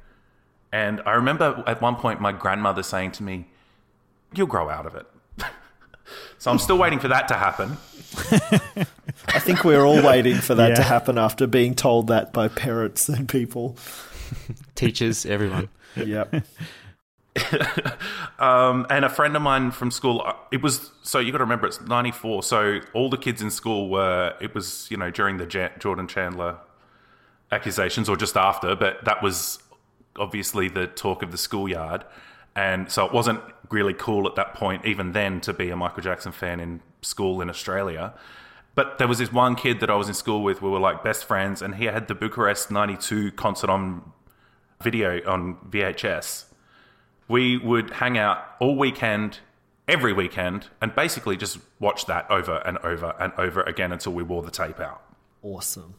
and 0.70 1.00
I 1.04 1.12
remember 1.12 1.64
at 1.66 1.80
one 1.80 1.96
point 1.96 2.20
my 2.20 2.32
grandmother 2.32 2.82
saying 2.82 3.12
to 3.12 3.22
me, 3.22 3.48
"You'll 4.34 4.46
grow 4.46 4.68
out 4.68 4.86
of 4.86 4.94
it." 4.94 5.06
So 6.42 6.50
I'm 6.50 6.58
still 6.58 6.76
waiting 6.76 6.98
for 6.98 7.06
that 7.06 7.28
to 7.28 7.34
happen. 7.34 7.76
I 9.28 9.38
think 9.38 9.62
we're 9.62 9.84
all 9.84 10.02
waiting 10.02 10.38
for 10.38 10.56
that 10.56 10.74
to 10.74 10.82
happen 10.82 11.16
after 11.16 11.46
being 11.46 11.72
told 11.72 12.08
that 12.08 12.32
by 12.32 12.48
parents 12.48 13.08
and 13.08 13.28
people. 13.28 13.76
Teachers, 14.74 15.24
everyone. 15.24 15.68
Yep. 15.94 16.44
Um, 18.38 18.86
and 18.90 19.04
a 19.04 19.08
friend 19.08 19.36
of 19.36 19.42
mine 19.42 19.70
from 19.70 19.92
school, 19.92 20.20
uh, 20.26 20.34
it 20.50 20.62
was 20.62 20.90
so 21.02 21.20
you 21.20 21.30
got 21.30 21.38
to 21.38 21.44
remember 21.44 21.68
it's 21.68 21.80
'94, 21.80 22.42
so 22.42 22.80
all 22.92 23.08
the 23.08 23.16
kids 23.16 23.40
in 23.40 23.52
school 23.52 23.88
were. 23.88 24.34
It 24.40 24.52
was 24.52 24.88
you 24.90 24.96
know 24.96 25.10
during 25.12 25.36
the 25.36 25.46
Ja- 25.46 25.70
Jordan 25.78 26.08
Chandler 26.08 26.58
accusations 27.52 28.08
or 28.08 28.16
just 28.16 28.36
after, 28.36 28.74
but 28.74 29.04
that 29.04 29.22
was 29.22 29.60
obviously 30.18 30.68
the 30.68 30.88
talk 30.88 31.22
of 31.22 31.30
the 31.30 31.38
schoolyard. 31.38 32.04
And 32.54 32.90
so 32.90 33.06
it 33.06 33.12
wasn't 33.12 33.40
really 33.70 33.94
cool 33.94 34.28
at 34.28 34.36
that 34.36 34.54
point, 34.54 34.84
even 34.84 35.12
then, 35.12 35.40
to 35.42 35.52
be 35.52 35.70
a 35.70 35.76
Michael 35.76 36.02
Jackson 36.02 36.32
fan 36.32 36.60
in 36.60 36.80
school 37.00 37.40
in 37.40 37.48
Australia. 37.48 38.14
But 38.74 38.98
there 38.98 39.08
was 39.08 39.18
this 39.18 39.32
one 39.32 39.54
kid 39.54 39.80
that 39.80 39.90
I 39.90 39.96
was 39.96 40.08
in 40.08 40.14
school 40.14 40.42
with. 40.42 40.62
We 40.62 40.70
were 40.70 40.78
like 40.78 41.02
best 41.02 41.24
friends, 41.24 41.60
and 41.62 41.74
he 41.74 41.86
had 41.86 42.08
the 42.08 42.14
Bucharest 42.14 42.70
'92 42.70 43.32
concert 43.32 43.70
on 43.70 44.12
video 44.80 45.20
on 45.26 45.56
VHS. 45.68 46.46
We 47.28 47.58
would 47.58 47.90
hang 47.90 48.18
out 48.18 48.44
all 48.60 48.76
weekend, 48.76 49.40
every 49.86 50.12
weekend, 50.12 50.68
and 50.80 50.94
basically 50.94 51.36
just 51.36 51.58
watch 51.80 52.06
that 52.06 52.30
over 52.30 52.62
and 52.64 52.78
over 52.78 53.14
and 53.20 53.32
over 53.38 53.62
again 53.62 53.92
until 53.92 54.12
we 54.12 54.22
wore 54.22 54.42
the 54.42 54.50
tape 54.50 54.80
out. 54.80 55.02
Awesome. 55.42 55.94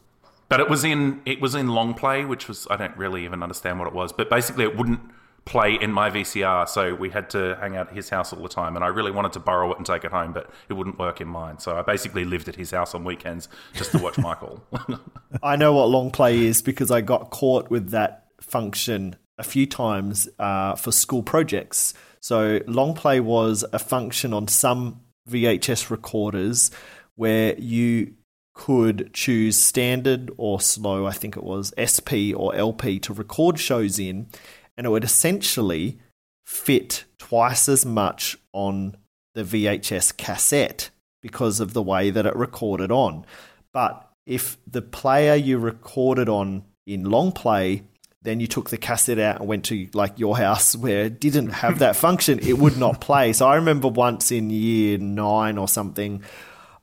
But 0.48 0.60
it 0.60 0.68
was 0.68 0.84
in 0.84 1.22
it 1.24 1.40
was 1.40 1.54
in 1.54 1.68
long 1.68 1.94
play, 1.94 2.24
which 2.24 2.48
was 2.48 2.66
I 2.70 2.76
don't 2.76 2.96
really 2.96 3.24
even 3.24 3.42
understand 3.42 3.78
what 3.78 3.88
it 3.88 3.94
was. 3.94 4.12
But 4.12 4.28
basically, 4.28 4.64
it 4.64 4.76
wouldn't 4.76 5.00
play 5.44 5.74
in 5.74 5.92
my 5.92 6.10
VCR, 6.10 6.68
so 6.68 6.94
we 6.94 7.10
had 7.10 7.30
to 7.30 7.56
hang 7.60 7.76
out 7.76 7.88
at 7.88 7.94
his 7.94 8.08
house 8.08 8.32
all 8.32 8.42
the 8.42 8.48
time. 8.48 8.76
And 8.76 8.84
I 8.84 8.88
really 8.88 9.10
wanted 9.10 9.32
to 9.34 9.40
borrow 9.40 9.70
it 9.72 9.76
and 9.76 9.86
take 9.86 10.04
it 10.04 10.10
home, 10.10 10.32
but 10.32 10.50
it 10.68 10.72
wouldn't 10.72 10.98
work 10.98 11.20
in 11.20 11.28
mine. 11.28 11.58
So 11.58 11.76
I 11.76 11.82
basically 11.82 12.24
lived 12.24 12.48
at 12.48 12.56
his 12.56 12.70
house 12.70 12.94
on 12.94 13.04
weekends 13.04 13.48
just 13.74 13.92
to 13.92 13.98
watch 13.98 14.18
Michael. 14.18 14.62
I 15.42 15.56
know 15.56 15.72
what 15.74 15.88
long 15.88 16.10
play 16.10 16.44
is 16.44 16.62
because 16.62 16.90
I 16.90 17.00
got 17.00 17.30
caught 17.30 17.70
with 17.70 17.90
that 17.90 18.26
function 18.40 19.16
a 19.38 19.44
few 19.44 19.66
times 19.66 20.28
uh, 20.38 20.76
for 20.76 20.92
school 20.92 21.22
projects. 21.22 21.94
So 22.20 22.60
long 22.66 22.94
play 22.94 23.20
was 23.20 23.64
a 23.72 23.78
function 23.78 24.32
on 24.32 24.48
some 24.48 25.00
VHS 25.28 25.90
recorders 25.90 26.70
where 27.16 27.54
you 27.58 28.14
could 28.54 29.12
choose 29.12 29.60
standard 29.60 30.30
or 30.36 30.60
slow, 30.60 31.06
I 31.06 31.12
think 31.12 31.36
it 31.36 31.42
was 31.42 31.74
SP 31.74 32.32
or 32.34 32.54
LP 32.54 33.00
to 33.00 33.12
record 33.12 33.58
shows 33.58 33.98
in, 33.98 34.28
and 34.76 34.86
it 34.86 34.90
would 34.90 35.04
essentially 35.04 35.98
fit 36.44 37.04
twice 37.18 37.68
as 37.68 37.86
much 37.86 38.36
on 38.52 38.96
the 39.34 39.42
VHS 39.42 40.16
cassette 40.16 40.90
because 41.22 41.60
of 41.60 41.72
the 41.72 41.82
way 41.82 42.10
that 42.10 42.26
it 42.26 42.36
recorded 42.36 42.90
on. 42.90 43.24
But 43.72 44.08
if 44.26 44.58
the 44.66 44.82
player 44.82 45.34
you 45.34 45.58
recorded 45.58 46.28
on 46.28 46.64
in 46.86 47.04
long 47.04 47.32
play 47.32 47.82
then 48.24 48.40
you 48.40 48.46
took 48.46 48.70
the 48.70 48.78
cassette 48.78 49.18
out 49.18 49.38
and 49.38 49.48
went 49.48 49.66
to 49.66 49.86
like 49.92 50.18
your 50.18 50.36
house 50.36 50.74
where 50.74 51.04
it 51.04 51.20
didn't 51.20 51.50
have 51.50 51.78
that 51.78 51.94
function, 52.04 52.38
it 52.40 52.58
would 52.58 52.76
not 52.76 53.00
play. 53.00 53.32
So 53.34 53.46
I 53.46 53.56
remember 53.56 53.86
once 53.86 54.32
in 54.32 54.50
year 54.50 54.98
nine 54.98 55.58
or 55.58 55.68
something, 55.68 56.22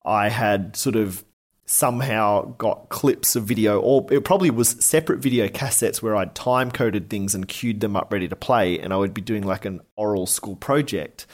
I 0.06 0.30
had 0.30 0.76
sort 0.76 0.96
of 0.96 1.26
somehow 1.72 2.54
got 2.58 2.90
clips 2.90 3.36
of 3.36 3.46
video, 3.46 3.80
or 3.80 4.06
it 4.12 4.26
probably 4.26 4.50
was 4.50 4.70
separate 4.84 5.20
video 5.20 5.48
cassettes 5.48 6.02
where 6.02 6.18
I'd 6.18 6.36
time 6.36 6.70
coded 6.70 7.10
things 7.10 7.34
and 7.34 7.48
queued 7.48 7.80
them 7.80 7.96
up 7.96 8.12
ready 8.12 8.28
to 8.28 8.36
play, 8.36 8.78
and 8.78 8.94
I 8.94 8.98
would 8.98 9.14
be 9.14 9.22
doing 9.22 9.44
like 9.44 9.64
an 9.64 9.80
oral 9.96 10.26
school 10.26 10.58
project, 10.58 11.26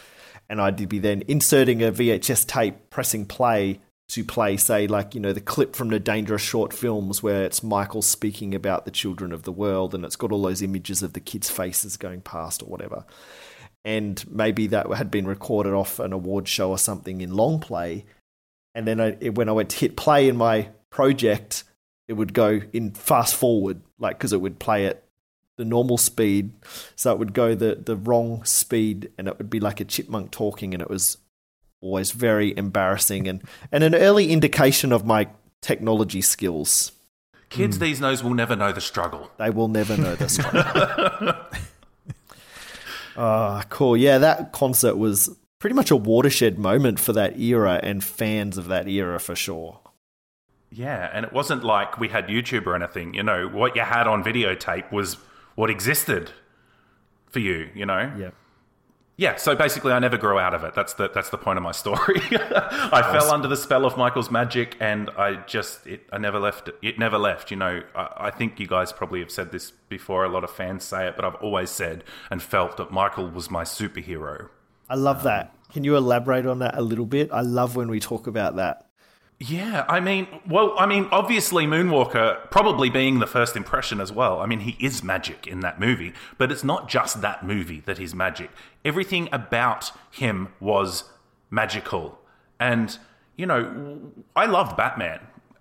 and 0.47 0.61
I'd 0.61 0.87
be 0.87 0.99
then 0.99 1.23
inserting 1.27 1.81
a 1.81 1.91
VHS 1.91 2.45
tape, 2.45 2.91
pressing 2.91 3.25
play 3.25 3.79
to 4.09 4.23
play, 4.23 4.55
say, 4.57 4.87
like 4.87 5.15
you 5.15 5.19
know 5.19 5.33
the 5.33 5.41
clip 5.41 5.75
from 5.75 5.89
the 5.89 5.99
Dangerous 5.99 6.43
short 6.43 6.71
films 6.71 7.21
where 7.21 7.43
it's 7.43 7.63
Michael 7.63 8.03
speaking 8.03 8.53
about 8.53 8.85
the 8.85 8.91
children 8.91 9.33
of 9.33 9.41
the 9.41 9.51
world, 9.51 9.95
and 9.95 10.05
it's 10.05 10.15
got 10.15 10.31
all 10.31 10.43
those 10.43 10.61
images 10.61 11.01
of 11.01 11.13
the 11.13 11.19
kids' 11.19 11.49
faces 11.49 11.97
going 11.97 12.21
past 12.21 12.61
or 12.61 12.67
whatever. 12.67 13.05
And 13.83 14.23
maybe 14.29 14.67
that 14.67 14.87
had 14.93 15.09
been 15.09 15.25
recorded 15.25 15.73
off 15.73 15.99
an 15.99 16.13
award 16.13 16.47
show 16.47 16.69
or 16.69 16.77
something 16.77 17.21
in 17.21 17.33
long 17.33 17.59
play, 17.59 18.05
and 18.77 18.87
then 18.87 19.01
I, 19.01 19.11
when 19.29 19.49
I 19.49 19.53
went 19.53 19.71
to 19.71 19.77
hit 19.77 19.97
play 19.97 20.29
in 20.29 20.37
my 20.37 20.69
project, 20.91 21.63
it 22.07 22.13
would 22.13 22.31
go 22.31 22.61
in 22.71 22.91
fast 22.91 23.35
forward, 23.35 23.81
like 23.97 24.19
because 24.19 24.33
it 24.33 24.39
would 24.39 24.59
play 24.59 24.85
at 24.85 25.03
the 25.55 25.65
normal 25.65 25.97
speed, 25.97 26.51
so 26.95 27.11
it 27.11 27.17
would 27.17 27.33
go 27.33 27.55
the 27.55 27.81
the 27.83 27.95
wrong 27.95 28.45
speed, 28.45 29.09
and 29.17 29.27
it 29.27 29.39
would 29.39 29.49
be 29.49 29.59
like 29.59 29.79
a 29.79 29.85
chipmunk 29.85 30.29
talking, 30.29 30.75
and 30.75 30.83
it 30.83 30.91
was 30.91 31.17
always 31.81 32.11
very 32.11 32.55
embarrassing 32.55 33.27
and 33.27 33.41
and 33.71 33.83
an 33.83 33.95
early 33.95 34.31
indication 34.31 34.91
of 34.91 35.07
my 35.07 35.27
technology 35.59 36.21
skills. 36.21 36.91
Kids 37.49 37.77
mm. 37.77 37.79
these 37.79 37.99
days 37.99 38.23
will 38.23 38.35
never 38.35 38.55
know 38.55 38.71
the 38.71 38.81
struggle. 38.81 39.31
They 39.37 39.49
will 39.49 39.69
never 39.69 39.97
know 39.97 40.15
the 40.15 40.29
struggle. 40.29 41.35
Ah, 43.19 43.61
oh, 43.63 43.67
cool. 43.69 43.97
Yeah, 43.97 44.19
that 44.19 44.51
concert 44.51 44.95
was 44.95 45.35
pretty 45.59 45.75
much 45.75 45.91
a 45.91 45.95
watershed 45.95 46.57
moment 46.57 46.99
for 46.99 47.13
that 47.13 47.39
era 47.39 47.79
and 47.83 48.03
fans 48.03 48.57
of 48.57 48.67
that 48.67 48.87
era 48.87 49.19
for 49.19 49.35
sure. 49.35 49.79
Yeah, 50.69 51.09
and 51.13 51.25
it 51.25 51.31
wasn't 51.31 51.63
like 51.63 51.97
we 51.97 52.09
had 52.09 52.27
YouTube 52.27 52.65
or 52.65 52.75
anything. 52.75 53.13
You 53.13 53.23
know, 53.23 53.47
what 53.47 53.75
you 53.75 53.83
had 53.83 54.07
on 54.07 54.23
videotape 54.23 54.91
was 54.91 55.17
what 55.55 55.69
existed 55.69 56.31
for 57.29 57.39
you, 57.39 57.69
you 57.73 57.85
know? 57.85 58.11
Yeah. 58.17 58.31
Yeah, 59.19 59.37
so 59.37 59.55
basically, 59.55 59.93
I 59.93 59.97
never 59.97 60.15
grew 60.15 60.37
out 60.37 60.53
of 60.53 60.63
it. 60.63 60.75
That's 60.75 60.93
the 60.93 61.09
that's 61.09 61.31
the 61.31 61.39
point 61.39 61.57
of 61.57 61.63
my 61.63 61.71
story. 61.71 62.21
I 62.31 63.01
fell 63.11 63.31
under 63.31 63.47
the 63.47 63.57
spell 63.57 63.83
of 63.83 63.97
Michael's 63.97 64.29
magic, 64.29 64.77
and 64.79 65.09
I 65.17 65.37
just 65.47 65.87
it, 65.87 66.03
I 66.13 66.19
never 66.19 66.37
left 66.37 66.67
it. 66.67 66.75
It 66.83 66.99
never 66.99 67.17
left. 67.17 67.49
You 67.49 67.57
know, 67.57 67.81
I, 67.95 68.09
I, 68.17 68.29
think 68.29 68.59
you 68.59 68.67
guys 68.67 68.93
probably 68.93 69.19
have 69.21 69.31
said 69.31 69.51
this 69.51 69.71
before. 69.89 70.23
A 70.23 70.29
lot 70.29 70.43
of 70.43 70.51
fans 70.51 70.83
say 70.83 71.07
it, 71.07 71.15
but 71.15 71.25
I've 71.25 71.33
always 71.35 71.71
said 71.71 72.03
and 72.29 72.43
felt 72.43 72.77
that 72.77 72.91
Michael 72.91 73.27
was 73.27 73.49
my 73.49 73.63
superhero. 73.63 74.49
I 74.89 74.95
love 74.95 75.23
that. 75.23 75.53
Can 75.71 75.83
you 75.83 75.95
elaborate 75.95 76.45
on 76.45 76.59
that 76.59 76.77
a 76.77 76.81
little 76.81 77.05
bit? 77.05 77.29
I 77.31 77.41
love 77.41 77.75
when 77.75 77.89
we 77.89 77.99
talk 77.99 78.27
about 78.27 78.55
that. 78.55 78.85
Yeah, 79.39 79.85
I 79.87 79.99
mean, 79.99 80.27
well, 80.47 80.73
I 80.79 80.87
mean, 80.87 81.07
obviously, 81.11 81.67
Moonwalker 81.67 82.49
probably 82.49 82.89
being 82.89 83.19
the 83.19 83.27
first 83.27 83.55
impression 83.55 84.01
as 84.01 84.11
well. 84.11 84.39
I 84.39 84.47
mean, 84.47 84.61
he 84.61 84.75
is 84.83 85.03
magic 85.03 85.45
in 85.45 85.59
that 85.59 85.79
movie, 85.79 86.13
but 86.39 86.51
it's 86.51 86.63
not 86.63 86.89
just 86.89 87.21
that 87.21 87.45
movie 87.45 87.81
that 87.81 87.99
he's 87.99 88.15
magic. 88.15 88.49
Everything 88.83 89.29
about 89.31 89.91
him 90.09 90.53
was 90.59 91.03
magical. 91.51 92.19
And, 92.59 92.97
you 93.35 93.45
know, 93.45 94.11
I 94.35 94.47
loved 94.47 94.75
Batman 94.75 95.19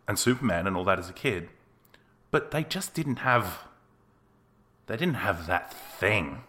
and 0.09 0.19
Superman 0.19 0.67
and 0.67 0.75
all 0.75 0.85
that 0.85 0.99
as 0.99 1.11
a 1.11 1.15
kid, 1.15 1.51
but 2.31 2.53
they 2.53 2.65
just 2.65 2.95
didn't 2.95 3.17
have. 3.17 3.59
They 4.87 4.97
didn't 4.97 5.15
have 5.15 5.47
that 5.49 5.75
thing 5.75 6.45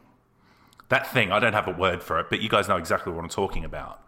that 0.89 1.11
thing. 1.11 1.31
I 1.31 1.39
don't 1.39 1.53
have 1.53 1.67
a 1.67 1.71
word 1.71 2.01
for 2.03 2.19
it, 2.19 2.27
but 2.29 2.41
you 2.41 2.49
guys 2.49 2.67
know 2.67 2.77
exactly 2.77 3.11
what 3.11 3.23
I'm 3.23 3.29
talking 3.29 3.65
about. 3.65 4.01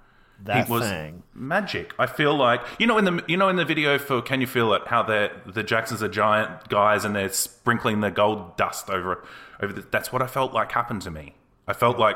That 0.43 0.65
it 0.65 0.69
was 0.69 0.83
thing. 0.83 1.23
magic. 1.33 1.93
I 1.99 2.05
feel 2.05 2.33
like 2.33 2.61
you 2.79 2.87
know 2.87 2.97
in 2.97 3.03
the 3.03 3.23
you 3.27 3.35
know 3.35 3.49
in 3.49 3.57
the 3.57 3.65
video 3.65 3.97
for 3.97 4.21
Can 4.21 4.39
You 4.39 4.47
Feel 4.47 4.73
It? 4.73 4.87
How 4.87 5.03
the 5.03 5.31
the 5.45 5.63
Jacksons 5.63 6.01
are 6.01 6.07
giant 6.07 6.69
guys 6.69 7.03
and 7.03 7.13
they're 7.13 7.29
sprinkling 7.29 7.99
the 7.99 8.09
gold 8.09 8.55
dust 8.55 8.89
over 8.89 9.25
over. 9.61 9.73
The, 9.73 9.81
that's 9.91 10.13
what 10.13 10.21
I 10.21 10.27
felt 10.27 10.53
like 10.53 10.71
happened 10.71 11.01
to 11.01 11.11
me. 11.11 11.35
I 11.67 11.73
felt 11.73 11.99
like 11.99 12.15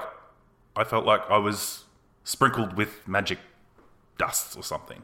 I 0.76 0.86
felt 0.86 1.06
like 1.06 1.22
I 1.30 1.38
was 1.38 1.84
sprinkled 2.24 2.78
with 2.78 3.06
magic 3.08 3.40
dust 4.18 4.56
or 4.56 4.64
something. 4.64 5.04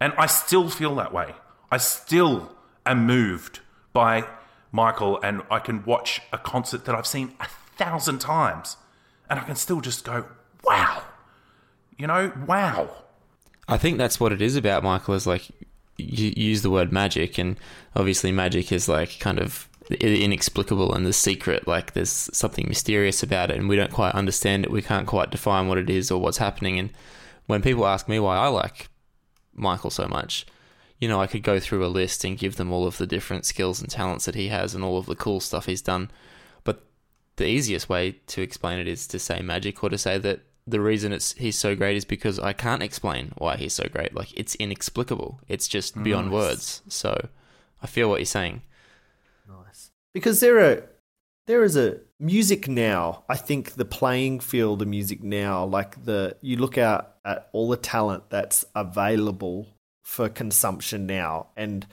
And 0.00 0.12
I 0.18 0.26
still 0.26 0.70
feel 0.70 0.94
that 0.96 1.12
way. 1.12 1.34
I 1.70 1.76
still 1.78 2.56
am 2.84 3.06
moved 3.06 3.60
by 3.92 4.26
Michael, 4.72 5.20
and 5.22 5.42
I 5.50 5.58
can 5.58 5.84
watch 5.84 6.20
a 6.32 6.38
concert 6.38 6.84
that 6.84 6.94
I've 6.94 7.06
seen 7.06 7.34
a 7.40 7.46
thousand 7.76 8.18
times, 8.18 8.76
and 9.28 9.38
I 9.38 9.44
can 9.44 9.56
still 9.56 9.80
just 9.80 10.04
go, 10.04 10.26
wow. 10.64 11.02
You 11.96 12.06
know, 12.06 12.32
wow. 12.46 12.90
I 13.68 13.78
think 13.78 13.98
that's 13.98 14.20
what 14.20 14.32
it 14.32 14.42
is 14.42 14.56
about 14.56 14.84
Michael. 14.84 15.14
Is 15.14 15.26
like 15.26 15.48
you 15.96 16.32
use 16.36 16.62
the 16.62 16.70
word 16.70 16.92
magic, 16.92 17.38
and 17.38 17.58
obviously 17.94 18.32
magic 18.32 18.70
is 18.70 18.88
like 18.88 19.18
kind 19.18 19.38
of 19.38 19.68
inexplicable 19.90 20.92
and 20.92 21.06
the 21.06 21.12
secret. 21.12 21.66
Like 21.66 21.92
there's 21.94 22.28
something 22.32 22.66
mysterious 22.68 23.22
about 23.22 23.50
it, 23.50 23.56
and 23.56 23.68
we 23.68 23.76
don't 23.76 23.92
quite 23.92 24.14
understand 24.14 24.64
it. 24.64 24.70
We 24.70 24.82
can't 24.82 25.06
quite 25.06 25.30
define 25.30 25.68
what 25.68 25.78
it 25.78 25.88
is 25.88 26.10
or 26.10 26.20
what's 26.20 26.38
happening. 26.38 26.78
And 26.78 26.90
when 27.46 27.62
people 27.62 27.86
ask 27.86 28.08
me 28.08 28.18
why 28.18 28.36
I 28.36 28.48
like 28.48 28.88
Michael 29.54 29.90
so 29.90 30.06
much, 30.06 30.46
you 31.00 31.08
know, 31.08 31.20
I 31.20 31.26
could 31.26 31.42
go 31.42 31.58
through 31.58 31.84
a 31.84 31.88
list 31.88 32.24
and 32.24 32.38
give 32.38 32.56
them 32.56 32.72
all 32.72 32.86
of 32.86 32.98
the 32.98 33.06
different 33.06 33.46
skills 33.46 33.80
and 33.80 33.90
talents 33.90 34.26
that 34.26 34.34
he 34.34 34.48
has 34.48 34.74
and 34.74 34.84
all 34.84 34.98
of 34.98 35.06
the 35.06 35.16
cool 35.16 35.40
stuff 35.40 35.66
he's 35.66 35.82
done 35.82 36.10
the 37.36 37.46
easiest 37.46 37.88
way 37.88 38.12
to 38.28 38.42
explain 38.42 38.78
it 38.78 38.88
is 38.88 39.06
to 39.08 39.18
say 39.18 39.40
magic 39.40 39.82
or 39.82 39.90
to 39.90 39.98
say 39.98 40.18
that 40.18 40.40
the 40.66 40.80
reason 40.80 41.12
it's 41.12 41.32
he's 41.34 41.56
so 41.56 41.76
great 41.76 41.96
is 41.96 42.04
because 42.04 42.38
I 42.38 42.52
can't 42.52 42.82
explain 42.82 43.32
why 43.38 43.56
he's 43.56 43.72
so 43.72 43.88
great. 43.88 44.14
Like 44.14 44.32
it's 44.38 44.54
inexplicable. 44.56 45.40
It's 45.48 45.68
just 45.68 46.02
beyond 46.02 46.26
nice. 46.26 46.32
words. 46.32 46.82
So 46.88 47.28
I 47.82 47.86
feel 47.86 48.08
what 48.08 48.20
you're 48.20 48.26
saying. 48.26 48.62
Nice. 49.48 49.90
Because 50.12 50.40
there 50.40 50.58
are 50.58 50.82
there 51.46 51.62
is 51.62 51.76
a 51.76 52.00
music 52.18 52.66
now. 52.66 53.22
I 53.28 53.36
think 53.36 53.74
the 53.74 53.84
playing 53.84 54.40
field 54.40 54.82
of 54.82 54.88
music 54.88 55.22
now, 55.22 55.64
like 55.64 56.04
the 56.04 56.36
you 56.40 56.56
look 56.56 56.78
out 56.78 57.14
at 57.24 57.48
all 57.52 57.68
the 57.68 57.76
talent 57.76 58.24
that's 58.30 58.64
available 58.74 59.68
for 60.02 60.28
consumption 60.28 61.06
now, 61.06 61.48
and 61.56 61.86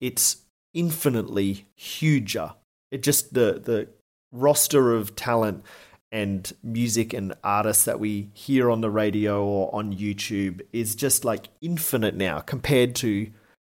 it's 0.00 0.38
infinitely 0.72 1.66
huger. 1.74 2.54
It 2.90 3.02
just 3.02 3.34
the 3.34 3.60
the 3.62 3.88
roster 4.34 4.94
of 4.94 5.16
talent 5.16 5.64
and 6.12 6.52
music 6.62 7.12
and 7.12 7.34
artists 7.42 7.84
that 7.86 7.98
we 7.98 8.30
hear 8.34 8.70
on 8.70 8.80
the 8.82 8.90
radio 8.90 9.44
or 9.44 9.74
on 9.74 9.92
YouTube 9.94 10.60
is 10.72 10.94
just 10.94 11.24
like 11.24 11.48
infinite 11.60 12.14
now 12.14 12.40
compared 12.40 12.94
to 12.96 13.30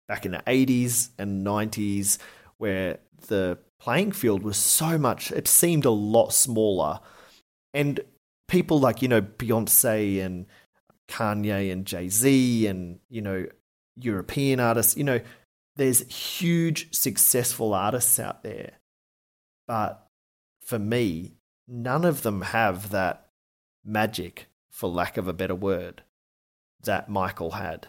back 0.08 0.26
in 0.26 0.32
the 0.32 0.42
80s 0.46 1.10
and 1.18 1.46
90s 1.46 2.18
where 2.58 2.98
the 3.28 3.58
playing 3.80 4.12
field 4.12 4.42
was 4.42 4.56
so 4.56 4.98
much 4.98 5.30
it 5.32 5.48
seemed 5.48 5.84
a 5.84 5.90
lot 5.90 6.32
smaller 6.32 7.00
And 7.74 8.00
people 8.48 8.78
like, 8.80 9.02
you 9.02 9.08
know, 9.08 9.22
Beyonce 9.22 10.24
and 10.24 10.46
Kanye 11.08 11.72
and 11.72 11.86
Jay 11.86 12.08
Z 12.08 12.66
and, 12.66 12.98
you 13.08 13.22
know, 13.22 13.46
European 13.96 14.60
artists, 14.60 14.96
you 14.96 15.04
know, 15.04 15.20
there's 15.76 16.00
huge 16.12 16.92
successful 16.94 17.72
artists 17.74 18.18
out 18.18 18.42
there. 18.42 18.72
But 19.66 20.06
for 20.64 20.78
me, 20.78 21.36
none 21.68 22.04
of 22.04 22.22
them 22.22 22.42
have 22.42 22.90
that 22.90 23.28
magic, 23.84 24.46
for 24.70 24.88
lack 24.88 25.16
of 25.16 25.28
a 25.28 25.32
better 25.32 25.54
word, 25.54 26.02
that 26.82 27.08
Michael 27.08 27.52
had. 27.52 27.88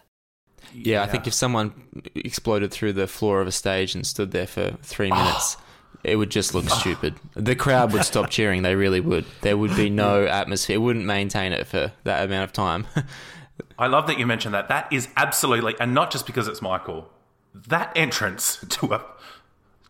Yeah, 0.74 1.04
I 1.04 1.08
think 1.08 1.28
if 1.28 1.34
someone 1.34 2.02
exploded 2.16 2.72
through 2.72 2.94
the 2.94 3.08
floor 3.08 3.42
of 3.42 3.48
a 3.48 3.52
stage 3.52 3.96
and 3.96 4.08
stood 4.08 4.32
there 4.32 4.48
for 4.48 4.78
three 4.82 5.12
oh. 5.12 5.16
minutes, 5.16 5.58
it 6.04 6.16
would 6.16 6.30
just 6.30 6.54
look 6.54 6.66
oh. 6.70 6.80
stupid. 6.80 7.16
The 7.34 7.56
crowd 7.56 7.94
would 7.94 8.06
stop 8.06 8.30
cheering. 8.30 8.62
They 8.62 8.76
really 8.76 9.00
would. 9.00 9.26
There 9.42 9.58
would 9.58 9.76
be 9.76 9.90
no 9.90 10.26
atmosphere. 10.26 10.76
It 10.76 10.80
wouldn't 10.80 11.06
maintain 11.06 11.52
it 11.52 11.68
for 11.68 11.92
that 12.04 12.26
amount 12.26 12.46
of 12.46 12.54
time. 12.54 12.88
I 13.78 13.88
love 13.88 14.08
that 14.08 14.18
you 14.18 14.26
mentioned 14.26 14.54
that. 14.54 14.68
That 14.68 14.92
is 14.92 15.08
absolutely, 15.16 15.76
and 15.80 15.94
not 15.94 16.12
just 16.12 16.26
because 16.26 16.48
it's 16.48 16.62
Michael. 16.62 17.10
That 17.54 17.92
entrance 17.96 18.64
to 18.70 18.94
a 18.94 19.06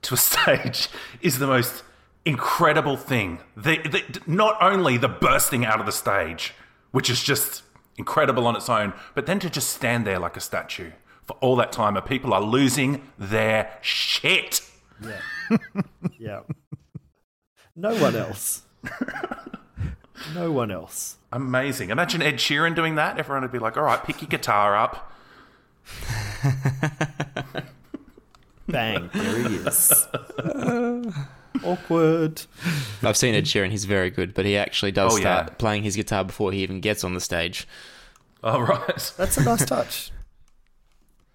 to 0.03 0.13
a 0.15 0.17
stage 0.29 0.89
is 1.21 1.39
the 1.39 1.47
most 1.47 1.83
incredible 2.25 2.97
thing. 2.97 3.39
The, 3.55 3.77
the, 3.77 4.21
not 4.25 4.61
only 4.61 4.97
the 4.97 5.07
bursting 5.09 5.65
out 5.65 5.79
of 5.79 5.85
the 5.85 5.91
stage, 5.91 6.53
which 6.91 7.09
is 7.09 7.23
just 7.23 7.63
incredible 7.97 8.47
on 8.47 8.55
its 8.55 8.69
own, 8.69 8.93
but 9.13 9.25
then 9.25 9.39
to 9.39 9.49
just 9.49 9.69
stand 9.69 10.05
there 10.05 10.19
like 10.19 10.37
a 10.37 10.41
statue 10.41 10.91
for 11.25 11.37
all 11.39 11.55
that 11.57 11.71
time, 11.71 11.95
and 11.95 12.05
people 12.05 12.33
are 12.33 12.41
losing 12.41 13.01
their 13.17 13.77
shit. 13.81 14.61
Yeah. 15.01 15.57
yeah. 16.19 16.39
No 17.75 17.95
one 17.95 18.15
else. 18.15 18.63
no 20.35 20.51
one 20.51 20.71
else. 20.71 21.17
Amazing. 21.31 21.89
Imagine 21.89 22.21
Ed 22.21 22.35
Sheeran 22.35 22.75
doing 22.75 22.95
that. 22.95 23.17
Everyone 23.17 23.41
would 23.41 23.51
be 23.51 23.59
like, 23.59 23.77
all 23.77 23.83
right, 23.83 24.03
pick 24.03 24.21
your 24.21 24.29
guitar 24.29 24.75
up. 24.75 25.11
Bang, 28.67 29.09
there 29.13 29.49
he 29.49 29.55
is. 29.55 30.07
Awkward. 31.63 32.41
I've 33.03 33.17
seen 33.17 33.35
Ed 33.35 33.45
Sheeran. 33.45 33.69
He's 33.71 33.85
very 33.85 34.09
good, 34.09 34.33
but 34.33 34.45
he 34.45 34.57
actually 34.57 34.91
does 34.91 35.13
Oh, 35.13 35.17
yeah. 35.17 35.21
start 35.45 35.57
playing 35.59 35.83
his 35.83 35.95
guitar 35.95 36.23
before 36.23 36.51
he 36.51 36.63
even 36.63 36.79
gets 36.79 37.03
on 37.03 37.13
the 37.13 37.21
stage. 37.21 37.67
All 38.43 38.63
right. 38.63 39.13
That's 39.17 39.37
a 39.37 39.43
nice 39.43 39.65
touch. 39.65 40.11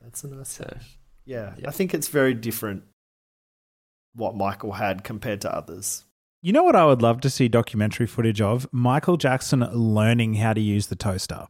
That's 0.02 0.24
a 0.24 0.28
nice 0.28 0.57
touch. 0.59 0.98
Yeah, 1.24 1.54
I 1.66 1.70
think 1.70 1.92
it's 1.94 2.09
very 2.09 2.33
different 2.35 2.85
what 4.14 4.35
Michael 4.35 4.72
had 4.72 5.04
compared 5.04 5.40
to 5.42 5.54
others. 5.54 6.04
You 6.40 6.52
know 6.52 6.62
what 6.62 6.76
I 6.76 6.87
would 6.87 7.02
love 7.02 7.20
to 7.22 7.31
see 7.31 7.48
documentary 7.48 8.07
footage 8.07 8.40
of? 8.40 8.66
Michael 8.72 9.16
Jackson 9.16 9.61
learning 9.72 10.35
how 10.35 10.54
to 10.54 10.61
use 10.61 10.87
the 10.87 10.96
toaster. 10.96 11.46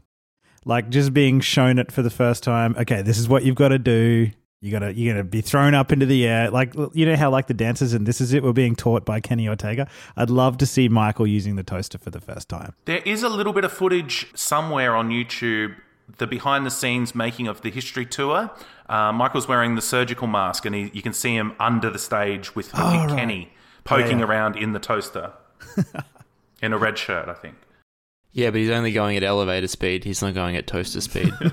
Like 0.64 0.88
just 0.90 1.14
being 1.14 1.40
shown 1.40 1.78
it 1.78 1.92
for 1.92 2.02
the 2.02 2.10
first 2.10 2.42
time. 2.42 2.74
Okay, 2.78 3.02
this 3.02 3.18
is 3.18 3.28
what 3.28 3.44
you've 3.44 3.54
got 3.54 3.68
to 3.68 3.78
do. 3.78 4.30
You 4.60 4.72
gotta 4.72 4.92
you're 4.92 5.14
gonna 5.14 5.22
be 5.24 5.40
thrown 5.40 5.74
up 5.74 5.92
into 5.92 6.04
the 6.04 6.26
air. 6.26 6.50
Like 6.50 6.74
you 6.92 7.06
know 7.06 7.14
how 7.14 7.30
like 7.30 7.46
the 7.46 7.54
dancers 7.54 7.92
and 7.92 8.06
this 8.06 8.20
is 8.20 8.32
it 8.32 8.42
were 8.42 8.52
being 8.52 8.74
taught 8.74 9.04
by 9.04 9.20
Kenny 9.20 9.48
Ortega. 9.48 9.86
I'd 10.16 10.30
love 10.30 10.58
to 10.58 10.66
see 10.66 10.88
Michael 10.88 11.28
using 11.28 11.54
the 11.54 11.62
toaster 11.62 11.96
for 11.96 12.10
the 12.10 12.20
first 12.20 12.48
time. 12.48 12.74
There 12.84 13.02
is 13.04 13.22
a 13.22 13.28
little 13.28 13.52
bit 13.52 13.62
of 13.64 13.72
footage 13.72 14.26
somewhere 14.34 14.96
on 14.96 15.10
YouTube, 15.10 15.76
the 16.16 16.26
behind 16.26 16.66
the 16.66 16.72
scenes 16.72 17.14
making 17.14 17.46
of 17.46 17.60
the 17.62 17.70
history 17.70 18.04
tour. 18.04 18.50
Uh, 18.88 19.12
Michael's 19.12 19.46
wearing 19.46 19.76
the 19.76 19.82
surgical 19.82 20.26
mask, 20.26 20.64
and 20.64 20.74
he, 20.74 20.90
you 20.92 21.02
can 21.02 21.12
see 21.12 21.36
him 21.36 21.54
under 21.60 21.88
the 21.90 21.98
stage 21.98 22.56
with 22.56 22.74
I 22.74 22.90
think, 22.90 23.10
right. 23.10 23.18
Kenny 23.18 23.52
poking 23.84 24.18
Yeah. 24.18 24.24
around 24.24 24.56
in 24.56 24.72
the 24.72 24.80
toaster 24.80 25.34
in 26.62 26.72
a 26.72 26.78
red 26.78 26.98
shirt, 26.98 27.28
I 27.28 27.34
think. 27.34 27.54
Yeah, 28.32 28.50
but 28.50 28.58
he's 28.60 28.70
only 28.70 28.90
going 28.92 29.16
at 29.16 29.22
elevator 29.22 29.68
speed. 29.68 30.02
He's 30.04 30.20
not 30.20 30.34
going 30.34 30.56
at 30.56 30.66
toaster 30.66 31.00
speed. 31.00 31.32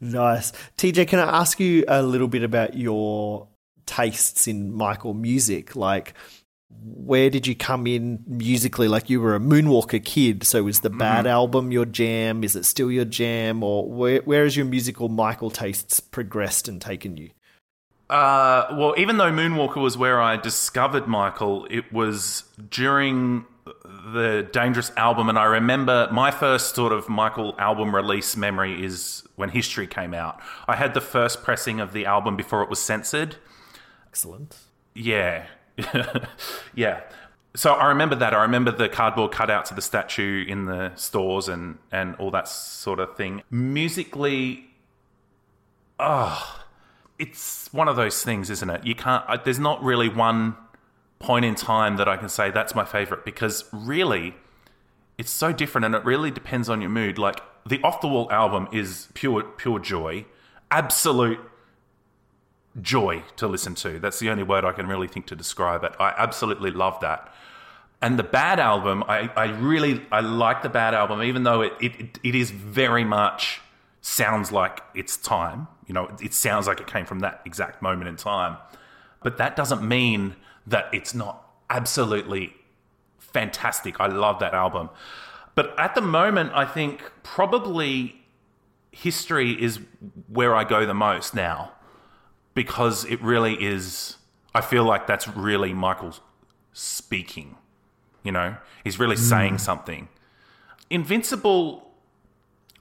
Nice. 0.00 0.52
TJ, 0.76 1.08
can 1.08 1.18
I 1.18 1.40
ask 1.40 1.58
you 1.60 1.84
a 1.88 2.02
little 2.02 2.28
bit 2.28 2.42
about 2.42 2.76
your 2.76 3.48
tastes 3.86 4.46
in 4.46 4.72
Michael 4.72 5.14
music? 5.14 5.74
Like, 5.74 6.14
where 6.68 7.30
did 7.30 7.46
you 7.46 7.54
come 7.54 7.86
in 7.86 8.22
musically? 8.26 8.88
Like, 8.88 9.08
you 9.08 9.20
were 9.20 9.34
a 9.34 9.40
Moonwalker 9.40 10.04
kid, 10.04 10.44
so 10.44 10.64
was 10.64 10.80
the 10.80 10.90
Bad 10.90 11.26
album 11.26 11.72
your 11.72 11.86
jam? 11.86 12.44
Is 12.44 12.54
it 12.56 12.64
still 12.64 12.90
your 12.90 13.04
jam? 13.04 13.62
Or 13.62 13.90
where, 13.90 14.20
where 14.22 14.44
has 14.44 14.56
your 14.56 14.66
musical 14.66 15.08
Michael 15.08 15.50
tastes 15.50 16.00
progressed 16.00 16.68
and 16.68 16.80
taken 16.80 17.16
you? 17.16 17.30
Uh, 18.08 18.66
well, 18.72 18.94
even 18.96 19.16
though 19.16 19.32
Moonwalker 19.32 19.80
was 19.80 19.98
where 19.98 20.20
I 20.20 20.36
discovered 20.36 21.08
Michael, 21.08 21.66
it 21.70 21.92
was 21.92 22.44
during 22.70 23.46
the 24.12 24.48
Dangerous 24.52 24.92
album, 24.96 25.28
and 25.28 25.38
I 25.38 25.44
remember 25.44 26.08
my 26.12 26.30
first 26.30 26.76
sort 26.76 26.92
of 26.92 27.08
Michael 27.08 27.56
album 27.58 27.94
release 27.94 28.36
memory 28.36 28.84
is 28.84 29.25
when 29.36 29.50
History 29.50 29.86
came 29.86 30.12
out. 30.12 30.40
I 30.66 30.76
had 30.76 30.94
the 30.94 31.00
first 31.00 31.42
pressing 31.44 31.80
of 31.80 31.92
the 31.92 32.06
album 32.06 32.36
before 32.36 32.62
it 32.62 32.68
was 32.68 32.80
censored. 32.80 33.36
Excellent. 34.08 34.56
Yeah. 34.94 35.46
yeah. 36.74 37.02
So 37.54 37.72
I 37.72 37.86
remember 37.86 38.16
that. 38.16 38.34
I 38.34 38.42
remember 38.42 38.70
the 38.70 38.88
cardboard 38.88 39.32
cutouts 39.32 39.70
of 39.70 39.76
the 39.76 39.82
statue 39.82 40.44
in 40.46 40.66
the 40.66 40.92
stores 40.96 41.48
and, 41.48 41.78
and 41.92 42.16
all 42.16 42.30
that 42.32 42.48
sort 42.48 42.98
of 42.98 43.16
thing. 43.16 43.42
Musically, 43.50 44.66
oh, 45.98 46.62
it's 47.18 47.72
one 47.72 47.88
of 47.88 47.96
those 47.96 48.22
things, 48.22 48.50
isn't 48.50 48.68
it? 48.68 48.84
You 48.84 48.94
can't, 48.94 49.24
I, 49.28 49.36
there's 49.36 49.58
not 49.58 49.82
really 49.82 50.08
one 50.08 50.56
point 51.18 51.44
in 51.44 51.54
time 51.54 51.96
that 51.96 52.08
I 52.08 52.16
can 52.16 52.28
say 52.28 52.50
that's 52.50 52.74
my 52.74 52.84
favorite 52.84 53.24
because 53.24 53.64
really, 53.72 54.34
it's 55.18 55.30
so 55.30 55.52
different 55.52 55.86
and 55.86 55.94
it 55.94 56.04
really 56.04 56.30
depends 56.30 56.68
on 56.68 56.82
your 56.82 56.90
mood. 56.90 57.16
Like 57.18 57.40
the 57.66 57.82
Off 57.82 58.00
the 58.00 58.08
Wall 58.08 58.30
album 58.30 58.68
is 58.72 59.08
pure, 59.14 59.42
pure 59.42 59.78
joy, 59.78 60.24
absolute 60.70 61.40
joy 62.80 63.22
to 63.36 63.48
listen 63.48 63.74
to. 63.76 63.98
That's 63.98 64.18
the 64.18 64.30
only 64.30 64.42
word 64.42 64.64
I 64.64 64.72
can 64.72 64.86
really 64.86 65.08
think 65.08 65.26
to 65.26 65.36
describe 65.36 65.82
it. 65.82 65.94
I 65.98 66.14
absolutely 66.16 66.70
love 66.70 67.00
that. 67.00 67.32
And 68.00 68.18
the 68.18 68.22
Bad 68.22 68.60
album, 68.60 69.02
I, 69.08 69.30
I 69.36 69.46
really 69.46 70.02
I 70.12 70.20
like 70.20 70.62
the 70.62 70.68
Bad 70.68 70.94
album, 70.94 71.22
even 71.22 71.42
though 71.42 71.62
it, 71.62 71.72
it 71.80 72.18
it 72.22 72.34
is 72.34 72.50
very 72.50 73.04
much 73.04 73.60
sounds 74.02 74.52
like 74.52 74.82
it's 74.94 75.16
time. 75.16 75.66
You 75.86 75.94
know, 75.94 76.06
it, 76.06 76.20
it 76.22 76.34
sounds 76.34 76.66
like 76.66 76.80
it 76.80 76.86
came 76.86 77.06
from 77.06 77.20
that 77.20 77.40
exact 77.44 77.82
moment 77.82 78.08
in 78.08 78.16
time. 78.16 78.58
But 79.22 79.38
that 79.38 79.56
doesn't 79.56 79.82
mean 79.82 80.36
that 80.66 80.88
it's 80.92 81.14
not 81.14 81.42
absolutely 81.70 82.54
fantastic. 83.18 83.98
I 83.98 84.06
love 84.06 84.38
that 84.40 84.54
album. 84.54 84.90
But 85.56 85.74
at 85.78 85.96
the 85.96 86.02
moment, 86.02 86.52
I 86.54 86.66
think 86.66 87.02
probably 87.24 88.20
history 88.92 89.60
is 89.60 89.80
where 90.28 90.54
I 90.54 90.62
go 90.62 90.86
the 90.86 90.94
most 90.94 91.34
now 91.34 91.72
because 92.54 93.04
it 93.06 93.20
really 93.20 93.54
is. 93.62 94.16
I 94.54 94.60
feel 94.60 94.84
like 94.84 95.06
that's 95.06 95.26
really 95.26 95.74
Michael 95.74 96.14
speaking. 96.72 97.56
You 98.22 98.32
know, 98.32 98.56
he's 98.84 98.98
really 99.00 99.16
hmm. 99.16 99.22
saying 99.22 99.58
something. 99.58 100.08
Invincible, 100.90 101.90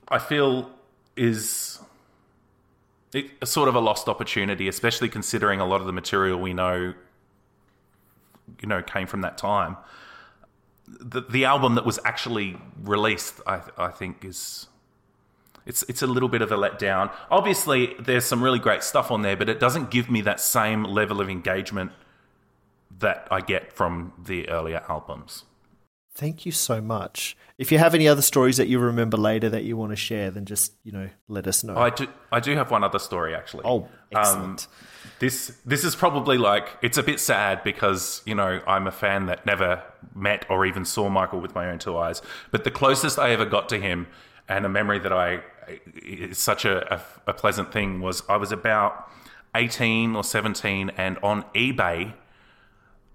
I 0.09 0.19
feel, 0.19 0.69
is 1.15 1.79
it, 3.13 3.31
sort 3.47 3.69
of 3.69 3.75
a 3.75 3.79
lost 3.79 4.09
opportunity, 4.09 4.67
especially 4.67 5.07
considering 5.07 5.61
a 5.61 5.65
lot 5.65 5.79
of 5.79 5.87
the 5.87 5.93
material 5.93 6.39
we 6.39 6.53
know, 6.53 6.93
you 8.61 8.67
know, 8.67 8.81
came 8.81 9.07
from 9.07 9.21
that 9.21 9.37
time. 9.37 9.77
The, 10.87 11.21
the 11.21 11.45
album 11.45 11.75
that 11.75 11.85
was 11.85 11.99
actually 12.05 12.57
released, 12.83 13.41
I, 13.47 13.61
I 13.77 13.89
think, 13.89 14.23
is 14.23 14.67
it's 15.65 15.83
it's 15.83 16.01
a 16.01 16.07
little 16.07 16.29
bit 16.29 16.41
of 16.41 16.51
a 16.51 16.55
letdown. 16.55 17.11
Obviously, 17.31 17.95
there's 17.99 18.25
some 18.25 18.43
really 18.43 18.59
great 18.59 18.83
stuff 18.83 19.11
on 19.11 19.21
there, 19.21 19.35
but 19.35 19.49
it 19.49 19.59
doesn't 19.59 19.89
give 19.89 20.09
me 20.09 20.21
that 20.21 20.39
same 20.39 20.83
level 20.83 21.21
of 21.21 21.29
engagement 21.29 21.91
that 22.99 23.27
I 23.31 23.41
get 23.41 23.73
from 23.73 24.13
the 24.23 24.47
earlier 24.49 24.83
albums. 24.87 25.43
Thank 26.13 26.45
you 26.45 26.53
so 26.53 26.79
much. 26.79 27.35
If 27.57 27.73
you 27.73 27.77
have 27.77 27.93
any 27.93 28.07
other 28.07 28.21
stories 28.21 28.55
that 28.55 28.69
you 28.69 28.79
remember 28.79 29.17
later 29.17 29.49
that 29.49 29.65
you 29.65 29.75
want 29.75 29.91
to 29.91 29.97
share, 29.97 30.31
then 30.31 30.45
just, 30.45 30.71
you 30.83 30.93
know, 30.93 31.09
let 31.27 31.45
us 31.45 31.61
know. 31.61 31.75
I 31.75 31.89
do 31.89 32.07
I 32.31 32.39
do 32.39 32.55
have 32.55 32.71
one 32.71 32.83
other 32.83 32.99
story 32.99 33.35
actually. 33.35 33.63
oh, 33.65 33.89
excellent. 34.15 34.67
Um, 34.69 34.85
This 35.19 35.57
this 35.65 35.83
is 35.83 35.95
probably 35.95 36.37
like 36.37 36.77
it's 36.81 36.97
a 36.97 37.03
bit 37.03 37.19
sad 37.19 37.63
because 37.63 38.21
you 38.25 38.35
know 38.35 38.61
I'm 38.67 38.85
a 38.85 38.91
fan 38.91 39.27
that 39.27 39.45
never 39.45 39.81
met 40.13 40.45
or 40.49 40.65
even 40.65 40.83
saw 40.85 41.09
Michael 41.09 41.39
with 41.39 41.55
my 41.55 41.69
own 41.69 41.79
two 41.79 41.97
eyes. 41.97 42.21
But 42.51 42.63
the 42.63 42.71
closest 42.71 43.17
I 43.17 43.31
ever 43.31 43.45
got 43.45 43.69
to 43.69 43.79
him, 43.79 44.07
and 44.49 44.65
a 44.65 44.69
memory 44.69 44.99
that 44.99 45.13
I 45.13 45.41
is 45.95 46.37
such 46.37 46.65
a, 46.65 46.93
a, 46.93 47.01
a 47.27 47.33
pleasant 47.33 47.71
thing 47.71 48.01
was 48.01 48.23
I 48.29 48.37
was 48.37 48.51
about 48.51 49.09
18 49.55 50.15
or 50.15 50.23
17, 50.23 50.91
and 50.97 51.17
on 51.23 51.43
eBay, 51.55 52.13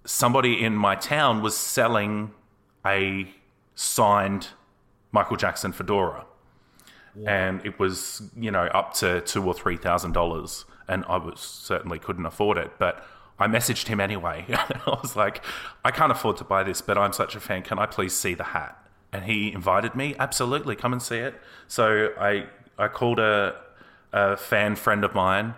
somebody 0.04 0.62
in 0.62 0.74
my 0.74 0.96
town 0.96 1.42
was 1.42 1.56
selling 1.56 2.32
a 2.84 3.30
signed 3.74 4.48
Michael 5.12 5.36
Jackson 5.36 5.72
fedora. 5.72 6.24
And 7.26 7.64
it 7.66 7.78
was 7.78 8.22
you 8.36 8.50
know 8.50 8.66
up 8.66 8.94
to 8.94 9.20
two 9.22 9.44
or 9.44 9.52
three 9.52 9.76
thousand 9.76 10.12
dollars, 10.12 10.64
and 10.90 11.04
I 11.08 11.16
was 11.16 11.40
certainly 11.40 11.98
couldn't 11.98 12.26
afford 12.26 12.58
it. 12.58 12.72
But 12.78 13.04
I 13.38 13.46
messaged 13.46 13.86
him 13.86 14.00
anyway. 14.00 14.44
I 14.50 14.98
was 15.02 15.16
like, 15.16 15.42
I 15.84 15.90
can't 15.90 16.12
afford 16.12 16.36
to 16.38 16.44
buy 16.44 16.64
this, 16.64 16.82
but 16.82 16.98
I'm 16.98 17.12
such 17.12 17.34
a 17.36 17.40
fan. 17.40 17.62
Can 17.62 17.78
I 17.78 17.86
please 17.86 18.12
see 18.12 18.34
the 18.34 18.44
hat? 18.44 18.76
And 19.12 19.24
he 19.24 19.52
invited 19.52 19.94
me. 19.94 20.14
Absolutely, 20.18 20.76
come 20.76 20.92
and 20.92 21.00
see 21.00 21.18
it. 21.18 21.40
So 21.68 22.10
I 22.18 22.46
I 22.76 22.88
called 22.88 23.18
a, 23.18 23.56
a 24.12 24.36
fan 24.36 24.74
friend 24.76 25.04
of 25.04 25.14
mine 25.14 25.54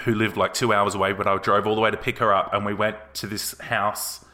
who 0.00 0.14
lived 0.14 0.36
like 0.36 0.54
two 0.54 0.72
hours 0.72 0.94
away, 0.94 1.12
but 1.12 1.26
I 1.26 1.36
drove 1.36 1.66
all 1.66 1.74
the 1.74 1.80
way 1.80 1.90
to 1.90 1.96
pick 1.96 2.18
her 2.18 2.32
up, 2.32 2.52
and 2.52 2.64
we 2.64 2.74
went 2.74 2.96
to 3.14 3.26
this 3.26 3.58
house 3.60 4.24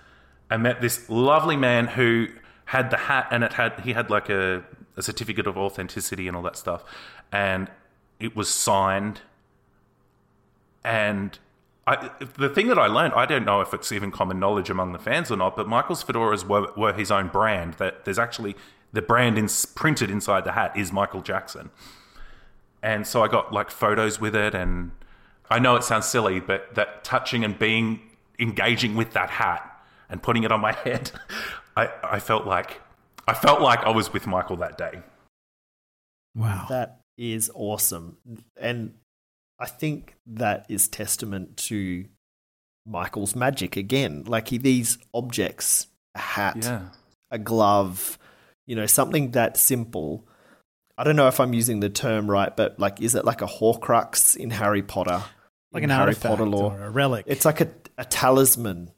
and 0.49 0.63
met 0.63 0.81
this 0.81 1.09
lovely 1.11 1.57
man 1.57 1.87
who 1.87 2.29
had 2.67 2.91
the 2.91 2.97
hat, 2.97 3.29
and 3.31 3.43
it 3.43 3.55
had 3.55 3.81
he 3.81 3.93
had 3.93 4.11
like 4.11 4.29
a, 4.31 4.65
a 4.97 5.03
certificate 5.03 5.47
of 5.47 5.59
authenticity 5.59 6.29
and 6.29 6.37
all 6.37 6.43
that 6.43 6.57
stuff, 6.57 6.85
and 7.33 7.71
it 8.21 8.37
was 8.37 8.49
signed. 8.49 9.21
And 10.85 11.39
I, 11.87 12.11
the 12.39 12.49
thing 12.49 12.69
that 12.69 12.79
I 12.79 12.87
learned, 12.87 13.15
I 13.15 13.27
don't 13.27 13.45
know 13.45 13.61
if 13.61 13.75
it's 13.75 13.93
even 13.93 14.11
common 14.11 14.39
knowledge 14.39 14.71
among 14.71 14.93
the 14.93 14.99
fans 14.99 15.31
or 15.31 15.37
not, 15.37 15.57
but 15.57 15.69
Michael's 15.69 16.05
fedoras 16.05 16.47
were, 16.47 16.73
were 16.77 16.93
his 16.93 17.11
own 17.11 17.29
brand. 17.29 17.75
That 17.75 18.05
there's 18.05 18.19
actually 18.19 18.57
the 18.93 19.03
brand 19.03 19.39
in, 19.39 19.49
printed 19.75 20.11
inside 20.11 20.45
the 20.45 20.53
hat 20.53 20.77
is 20.77 20.93
Michael 20.93 21.23
Jackson. 21.23 21.71
And 22.83 23.07
so 23.07 23.23
I 23.23 23.29
got 23.29 23.53
like 23.53 23.71
photos 23.71 24.21
with 24.21 24.35
it, 24.35 24.55
and 24.55 24.93
I 25.51 25.59
know 25.59 25.77
it 25.77 25.85
sounds 25.85 26.07
silly, 26.07 26.41
but 26.41 26.75
that 26.75 27.05
touching 27.05 27.45
and 27.45 27.59
being 27.59 28.01
engaging 28.39 28.95
with 28.95 29.13
that 29.13 29.31
hat 29.31 29.67
and 30.09 30.23
putting 30.23 30.45
it 30.45 30.53
on 30.53 30.61
my 30.61 30.73
head, 30.85 31.11
I, 31.77 31.91
I 32.03 32.21
felt 32.21 32.47
like 32.47 32.81
I 33.27 33.35
felt 33.35 33.61
like 33.61 33.81
I 33.81 33.91
was 33.91 34.13
with 34.13 34.27
Michael 34.27 34.57
that 34.57 34.79
day. 34.79 35.03
Wow. 36.35 36.67
That 36.69 37.01
is 37.17 37.51
awesome. 37.55 38.17
And 38.57 38.95
I 39.61 39.67
think 39.67 40.17
that 40.27 40.67
is 40.71 40.89
testament 40.89 41.57
to 41.69 42.07
Michael's 42.87 43.37
magic 43.37 43.77
again. 43.77 44.25
Like 44.27 44.49
he, 44.49 44.59
these 44.59 44.99
objects, 45.13 45.87
a 46.15 46.19
hat, 46.19 46.57
Yeah. 46.63 46.89
a 47.31 47.39
glove, 47.39 48.19
you 48.67 48.75
know, 48.75 48.87
something 48.87 49.33
that 49.33 49.57
simple. 49.59 50.27
I 50.97 51.05
don't 51.05 51.17
know 51.17 51.29
if 51.29 51.41
I'm 51.41 51.53
using 51.55 51.81
the 51.81 51.91
term 51.91 52.31
right, 52.31 52.55
but 52.57 52.79
like, 52.79 53.01
is 53.03 53.15
it 53.15 53.25
like 53.25 53.43
a 53.43 53.47
Horcrux 53.47 54.37
in 54.37 54.51
Harry 54.51 54.83
Potter? 54.83 55.23
Like 55.73 55.83
in 55.85 55.91
an 55.91 55.97
Harry 55.97 56.09
artifact 56.09 56.31
Potter 56.39 56.49
lore. 56.49 56.73
or 56.79 56.85
a 56.85 56.91
relic. 56.91 57.25
It's 57.29 57.45
like 57.45 57.61
a, 57.61 57.69
a 57.99 58.05
talisman. 58.05 58.91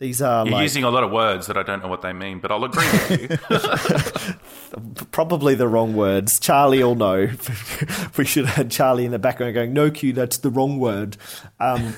These 0.00 0.20
are 0.20 0.44
You're 0.44 0.54
like 0.54 0.62
using 0.62 0.84
a 0.84 0.90
lot 0.90 1.04
of 1.04 1.12
words 1.12 1.46
that 1.46 1.56
I 1.56 1.62
don't 1.62 1.82
know 1.82 1.88
what 1.88 2.02
they 2.02 2.12
mean, 2.12 2.40
but 2.40 2.50
I'll 2.50 2.64
agree 2.64 2.84
with 3.08 3.30
you. 3.30 5.04
probably 5.12 5.54
the 5.54 5.68
wrong 5.68 5.94
words. 5.94 6.40
Charlie 6.40 6.82
will 6.82 6.96
know. 6.96 7.30
we 8.16 8.24
should 8.24 8.46
have 8.46 8.56
had 8.56 8.70
Charlie 8.70 9.04
in 9.04 9.12
the 9.12 9.20
background 9.20 9.54
going, 9.54 9.72
"No, 9.72 9.90
Q, 9.90 10.12
that's 10.12 10.38
the 10.38 10.50
wrong 10.50 10.80
word." 10.80 11.16
Um, 11.60 11.94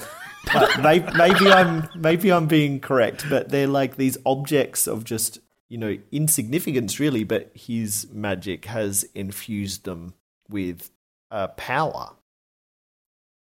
but 0.52 0.82
maybe, 0.82 1.08
maybe 1.16 1.50
I'm 1.50 1.88
maybe 1.94 2.30
I'm 2.30 2.46
being 2.46 2.80
correct, 2.80 3.24
but 3.30 3.48
they're 3.48 3.66
like 3.66 3.96
these 3.96 4.18
objects 4.26 4.86
of 4.86 5.04
just 5.04 5.38
you 5.70 5.78
know 5.78 5.96
insignificance, 6.12 7.00
really. 7.00 7.24
But 7.24 7.50
his 7.54 8.06
magic 8.12 8.66
has 8.66 9.04
infused 9.14 9.84
them 9.84 10.14
with 10.50 10.90
uh, 11.30 11.48
power 11.48 12.10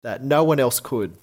that 0.04 0.22
no 0.22 0.44
one 0.44 0.60
else 0.60 0.78
could. 0.78 1.16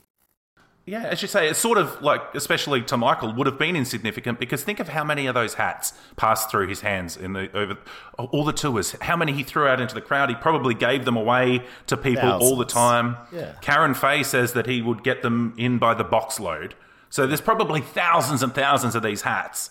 Yeah, 0.85 1.03
as 1.03 1.21
you 1.21 1.27
say, 1.27 1.47
it's 1.47 1.59
sort 1.59 1.77
of 1.77 2.01
like, 2.01 2.21
especially 2.33 2.81
to 2.83 2.97
Michael, 2.97 3.33
would 3.35 3.45
have 3.45 3.59
been 3.59 3.75
insignificant 3.75 4.39
because 4.39 4.63
think 4.63 4.79
of 4.79 4.89
how 4.89 5.03
many 5.03 5.27
of 5.27 5.35
those 5.35 5.53
hats 5.53 5.93
passed 6.15 6.49
through 6.49 6.67
his 6.67 6.81
hands 6.81 7.15
in 7.15 7.33
the 7.33 7.55
over 7.55 7.77
all 8.17 8.43
the 8.43 8.51
tours. 8.51 8.93
How 9.01 9.15
many 9.15 9.31
he 9.31 9.43
threw 9.43 9.67
out 9.67 9.79
into 9.79 9.93
the 9.93 10.01
crowd. 10.01 10.29
He 10.29 10.35
probably 10.35 10.73
gave 10.73 11.05
them 11.05 11.15
away 11.15 11.63
to 11.85 11.95
people 11.97 12.31
all 12.31 12.57
the 12.57 12.65
time. 12.65 13.15
Yeah. 13.31 13.53
Karen 13.61 13.93
Faye 13.93 14.23
says 14.23 14.53
that 14.53 14.65
he 14.65 14.81
would 14.81 15.03
get 15.03 15.21
them 15.21 15.53
in 15.55 15.77
by 15.77 15.93
the 15.93 16.03
box 16.03 16.39
load. 16.39 16.73
So 17.09 17.27
there's 17.27 17.41
probably 17.41 17.81
thousands 17.81 18.41
and 18.41 18.53
thousands 18.53 18.95
of 18.95 19.03
these 19.03 19.21
hats. 19.21 19.69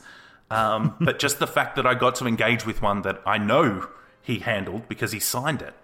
Um, 0.48 0.94
but 1.00 1.18
just 1.18 1.40
the 1.40 1.46
fact 1.46 1.74
that 1.76 1.86
I 1.86 1.94
got 1.94 2.14
to 2.16 2.26
engage 2.26 2.64
with 2.64 2.82
one 2.82 3.02
that 3.02 3.20
I 3.26 3.36
know 3.38 3.88
he 4.22 4.38
handled 4.38 4.88
because 4.88 5.12
he 5.12 5.18
signed 5.20 5.62
it 5.62 5.74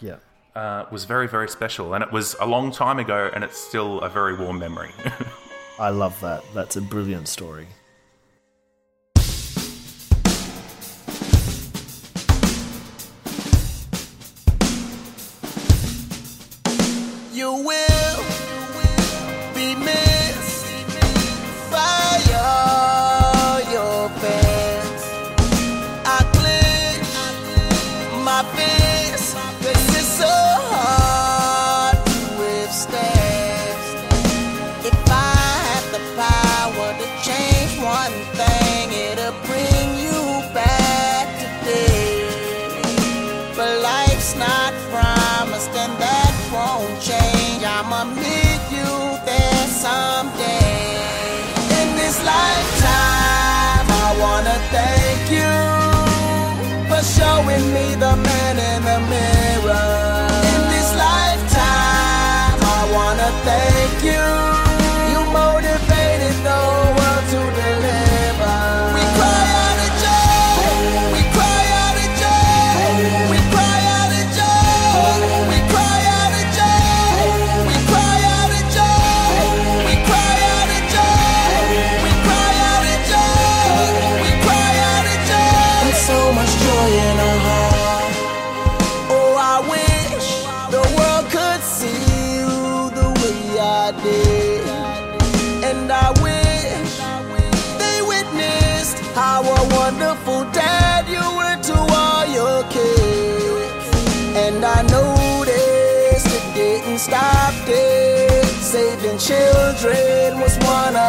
Yeah. 0.00 0.16
Uh, 0.60 0.84
was 0.90 1.06
very, 1.06 1.26
very 1.26 1.48
special. 1.48 1.94
And 1.94 2.04
it 2.04 2.12
was 2.12 2.36
a 2.38 2.46
long 2.46 2.70
time 2.70 2.98
ago, 2.98 3.30
and 3.34 3.42
it's 3.42 3.56
still 3.58 4.00
a 4.00 4.10
very 4.10 4.36
warm 4.36 4.58
memory. 4.58 4.90
I 5.78 5.88
love 5.88 6.20
that. 6.20 6.44
That's 6.52 6.76
a 6.76 6.82
brilliant 6.82 7.28
story. 7.28 7.66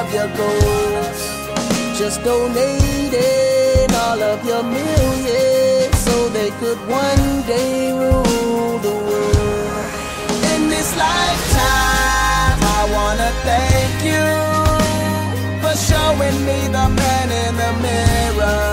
Of 0.02 0.14
your 0.14 0.30
goals. 0.42 1.20
Just 2.00 2.24
donating 2.24 3.90
all 4.04 4.22
of 4.34 4.44
your 4.44 4.64
millions 4.64 5.98
so 5.98 6.30
they 6.30 6.50
could 6.62 6.80
one 6.88 7.28
day 7.46 7.92
rule 7.92 8.80
the 8.88 8.96
world. 9.08 9.92
In 10.54 10.62
this 10.74 10.90
lifetime, 11.06 12.60
I 12.80 12.82
wanna 12.96 13.32
thank 13.50 13.96
you 14.12 14.28
for 15.62 15.76
showing 15.90 16.38
me 16.48 16.60
the 16.78 16.88
man 17.00 17.28
in 17.44 17.54
the 17.62 17.72
mirror. 17.86 18.71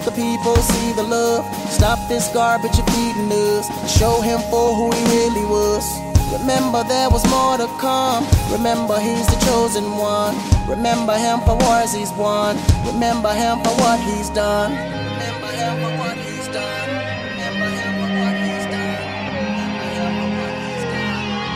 Help 0.00 0.14
the 0.14 0.22
people 0.22 0.56
see 0.56 0.92
the 0.92 1.02
love. 1.02 1.44
Stop 1.70 1.98
this 2.08 2.28
garbage 2.32 2.76
you're 2.76 2.86
feeding 2.86 3.30
us. 3.32 3.66
Show 3.98 4.20
him 4.20 4.40
for 4.50 4.74
who 4.74 4.90
he 4.92 5.04
really 5.16 5.44
was. 5.44 5.84
Remember 6.32 6.84
there 6.84 7.10
was 7.10 7.24
more 7.28 7.56
to 7.58 7.66
come. 7.80 8.24
Remember 8.50 8.98
he's 9.00 9.26
the 9.26 9.38
chosen 9.46 9.84
one. 9.96 10.34
Remember 10.68 11.16
him 11.16 11.40
for 11.40 11.56
wars 11.56 11.92
he's 11.92 12.12
won. 12.12 12.56
Remember 12.86 13.32
him 13.34 13.58
for 13.64 13.74
what 13.82 13.98
he's 14.00 14.30
done. 14.30 14.72
Remember 14.72 15.50
him 15.60 15.74
for 15.82 15.92
what 15.98 16.16
he's 16.16 16.48
done. 16.48 16.88
Remember 17.30 17.66
him 17.76 17.92
for 17.98 18.10
what 18.20 18.34
he's 18.44 18.66
done. 18.72 19.00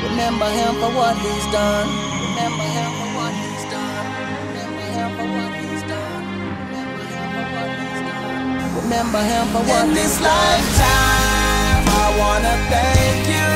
Remember 0.04 0.50
him 0.58 0.74
for 0.82 0.90
what 0.98 1.16
he's 1.24 1.46
done. 1.52 1.86
Remember 2.28 2.66
Remember 8.84 9.22
him 9.22 9.46
for 9.46 9.60
what. 9.60 9.88
In 9.88 9.94
this 9.94 10.20
lifetime, 10.20 11.84
I 11.88 12.06
wanna 12.20 12.54
thank 12.68 13.20
you 13.34 13.50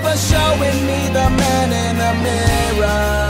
for 0.00 0.16
showing 0.16 0.86
me 0.86 1.08
the 1.12 1.28
man 1.28 1.68
in 1.70 1.98
the 1.98 2.12
mirror. 2.24 3.29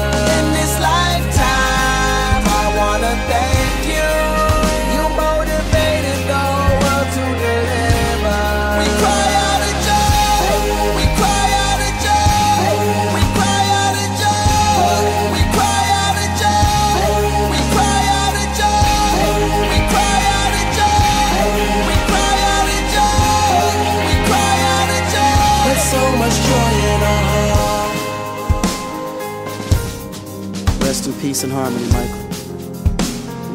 Peace 31.40 31.44
and 31.44 31.53
harmony, 31.53 31.87
Michael. 31.92 32.18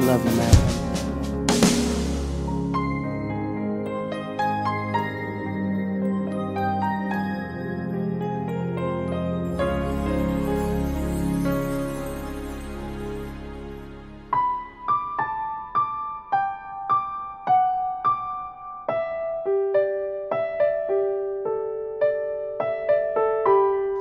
Love 0.06 0.26
you, 0.26 0.36
man. 0.38 0.56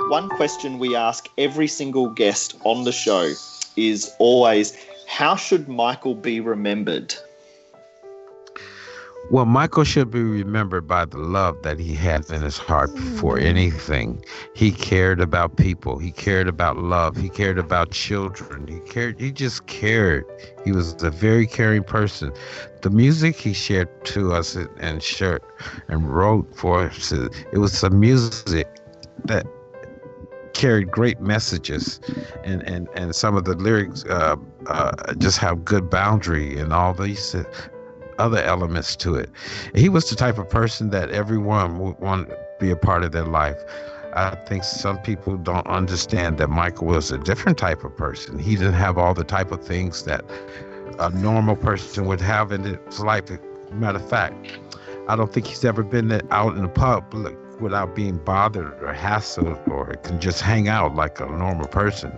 One 0.09 0.29
question 0.29 0.79
we 0.79 0.95
ask 0.95 1.29
every 1.37 1.67
single 1.67 2.09
guest 2.09 2.57
on 2.65 2.85
the 2.85 2.93
show 2.93 3.35
is 3.77 4.15
always 4.19 4.77
how 5.07 5.37
should 5.37 5.69
Michael 5.69 6.15
be 6.15 6.41
remembered? 6.41 7.15
Well, 9.31 9.47
Michael 9.47 9.85
should 9.85 10.11
be 10.11 10.23
remembered 10.23 10.87
by 10.87 11.07
the 11.07 11.17
love 11.17 11.63
that 11.63 11.79
he 11.79 11.95
had 11.95 12.29
in 12.31 12.43
his 12.43 12.59
heart 12.59 12.91
hmm. 12.91 13.17
for 13.17 13.39
anything. 13.39 14.23
He 14.55 14.71
cared 14.71 15.19
about 15.21 15.57
people. 15.57 15.99
He 15.99 16.11
cared 16.11 16.47
about 16.47 16.77
love. 16.77 17.17
He 17.17 17.31
cared 17.31 17.59
about 17.59 17.91
children. 17.91 18.67
He 18.67 18.81
cared. 18.81 19.19
He 19.19 19.33
just 19.33 19.67
cared. 19.67 20.25
He 20.65 20.73
was 20.73 21.03
a 21.03 21.11
very 21.11 21.47
caring 21.47 21.85
person. 21.85 22.33
The 22.83 22.91
music 22.91 23.37
he 23.37 23.55
shared 23.55 23.89
to 24.07 24.35
us 24.35 24.57
and- 24.57 24.69
and 24.79 25.03
shared 25.03 25.43
and 25.89 26.15
wrote 26.15 26.55
for 26.55 26.83
us, 26.83 27.11
it 27.11 27.59
was 27.59 27.73
some 27.73 27.99
music 27.99 28.69
that 29.25 29.47
carried 30.55 30.91
great 30.91 31.21
messages 31.21 32.01
and 32.45 32.63
and 32.63 32.89
and 32.95 33.15
some 33.15 33.37
of 33.37 33.45
the 33.45 33.55
lyrics 33.55 34.05
uh, 34.07 34.37
uh, 34.67 35.15
just 35.15 35.39
have 35.39 35.65
good 35.65 35.91
boundary 35.91 36.59
and 36.59 36.73
all 36.73 36.95
these 36.95 37.35
uh, 37.35 37.45
other 38.19 38.39
elements 38.39 38.95
to 38.97 39.17
it. 39.17 39.29
He 39.75 39.89
was 39.89 40.09
the 40.09 40.17
type 40.17 40.39
of 40.39 40.49
person 40.49 40.91
that 40.91 41.11
everyone 41.11 41.79
would 41.81 41.99
want 41.99 42.29
to 42.29 42.39
be 42.61 42.71
a 42.71 42.77
part 42.77 43.03
of 43.03 43.13
their 43.13 43.27
life. 43.27 43.61
I 44.15 44.37
think 44.47 44.63
some 44.63 44.99
people 45.01 45.37
don't 45.37 45.67
understand 45.67 46.39
that 46.39 46.49
michael 46.49 46.87
was 46.87 47.11
a 47.11 47.19
different 47.19 47.59
type 47.59 47.83
of 47.83 47.97
person. 47.97 48.39
He 48.39 48.55
didn't 48.55 48.75
have 48.75 48.97
all 48.97 49.15
the 49.15 49.25
type 49.25 49.51
of 49.51 49.65
things 49.65 50.05
that 50.05 50.25
a 51.01 51.11
normal 51.11 51.57
person 51.57 52.07
would 52.07 52.21
have 52.21 52.53
in 52.53 52.63
his 52.63 53.01
life. 53.01 53.25
Matter 53.73 53.99
of 53.99 54.09
fact 54.09 54.35
i 55.09 55.17
don't 55.17 55.33
think 55.33 55.47
he's 55.47 55.65
ever 55.65 55.83
been 55.83 56.21
out 56.31 56.57
in 56.57 56.63
the 56.63 56.69
public 56.69 57.37
without 57.65 57.97
being 57.97 58.19
bothered 58.19 58.75
or 58.83 58.95
hassled 58.95 59.67
or 59.69 59.95
can 60.05 60.21
just 60.21 60.41
hang 60.43 60.69
out 60.69 60.95
like 60.95 61.19
a 61.19 61.27
normal 61.27 61.67
person. 61.67 62.13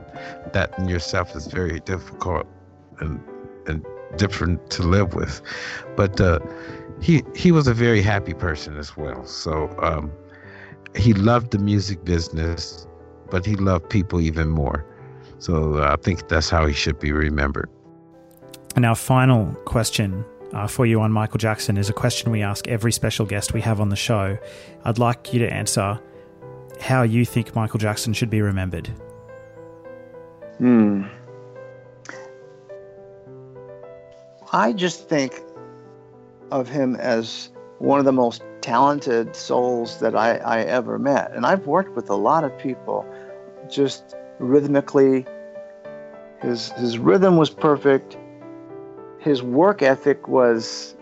That 0.52 0.76
in 0.78 0.88
yourself 0.88 1.34
is 1.34 1.46
very 1.46 1.80
difficult 1.80 2.46
and 2.98 3.20
and 3.66 3.86
different 4.16 4.70
to 4.70 4.82
live 4.82 5.14
with. 5.14 5.40
But 5.96 6.20
uh, 6.20 6.40
he 7.00 7.22
he 7.34 7.52
was 7.52 7.66
a 7.68 7.74
very 7.74 8.02
happy 8.02 8.34
person 8.34 8.76
as 8.76 8.96
well. 8.96 9.24
So 9.24 9.74
um, 9.80 10.12
he 10.94 11.14
loved 11.14 11.52
the 11.52 11.58
music 11.58 12.04
business, 12.04 12.86
but 13.30 13.46
he 13.46 13.54
loved 13.54 13.88
people 13.88 14.20
even 14.20 14.48
more. 14.48 14.84
So 15.38 15.78
uh, 15.78 15.94
I 15.94 16.02
think 16.02 16.28
that's 16.28 16.50
how 16.50 16.66
he 16.66 16.74
should 16.74 16.98
be 16.98 17.12
remembered. 17.12 17.70
And 18.74 18.84
our 18.84 18.96
final 18.96 19.46
question 19.64 20.24
uh, 20.52 20.66
for 20.66 20.86
you 20.86 21.00
on 21.00 21.12
Michael 21.12 21.38
Jackson 21.38 21.76
is 21.76 21.88
a 21.88 21.92
question 21.92 22.30
we 22.30 22.42
ask 22.42 22.68
every 22.68 22.92
special 22.92 23.26
guest 23.26 23.52
we 23.52 23.60
have 23.60 23.80
on 23.80 23.88
the 23.88 23.96
show. 23.96 24.38
I'd 24.84 24.98
like 24.98 25.32
you 25.32 25.40
to 25.40 25.52
answer 25.52 26.00
how 26.80 27.02
you 27.02 27.24
think 27.24 27.54
Michael 27.54 27.78
Jackson 27.78 28.12
should 28.12 28.30
be 28.30 28.40
remembered. 28.40 28.90
Hmm. 30.58 31.04
I 34.52 34.72
just 34.72 35.08
think 35.08 35.40
of 36.50 36.68
him 36.68 36.96
as 36.96 37.50
one 37.78 37.98
of 37.98 38.04
the 38.04 38.12
most 38.12 38.42
talented 38.60 39.36
souls 39.36 40.00
that 40.00 40.14
I, 40.14 40.36
I 40.36 40.60
ever 40.62 40.98
met. 40.98 41.32
And 41.32 41.44
I've 41.44 41.66
worked 41.66 41.94
with 41.94 42.08
a 42.10 42.14
lot 42.14 42.44
of 42.44 42.56
people 42.58 43.06
just 43.68 44.14
rhythmically. 44.38 45.26
His, 46.40 46.70
his 46.72 46.98
rhythm 46.98 47.36
was 47.36 47.50
perfect. 47.50 48.16
His 49.26 49.42
work 49.42 49.82
ethic 49.82 50.28
was 50.28 50.94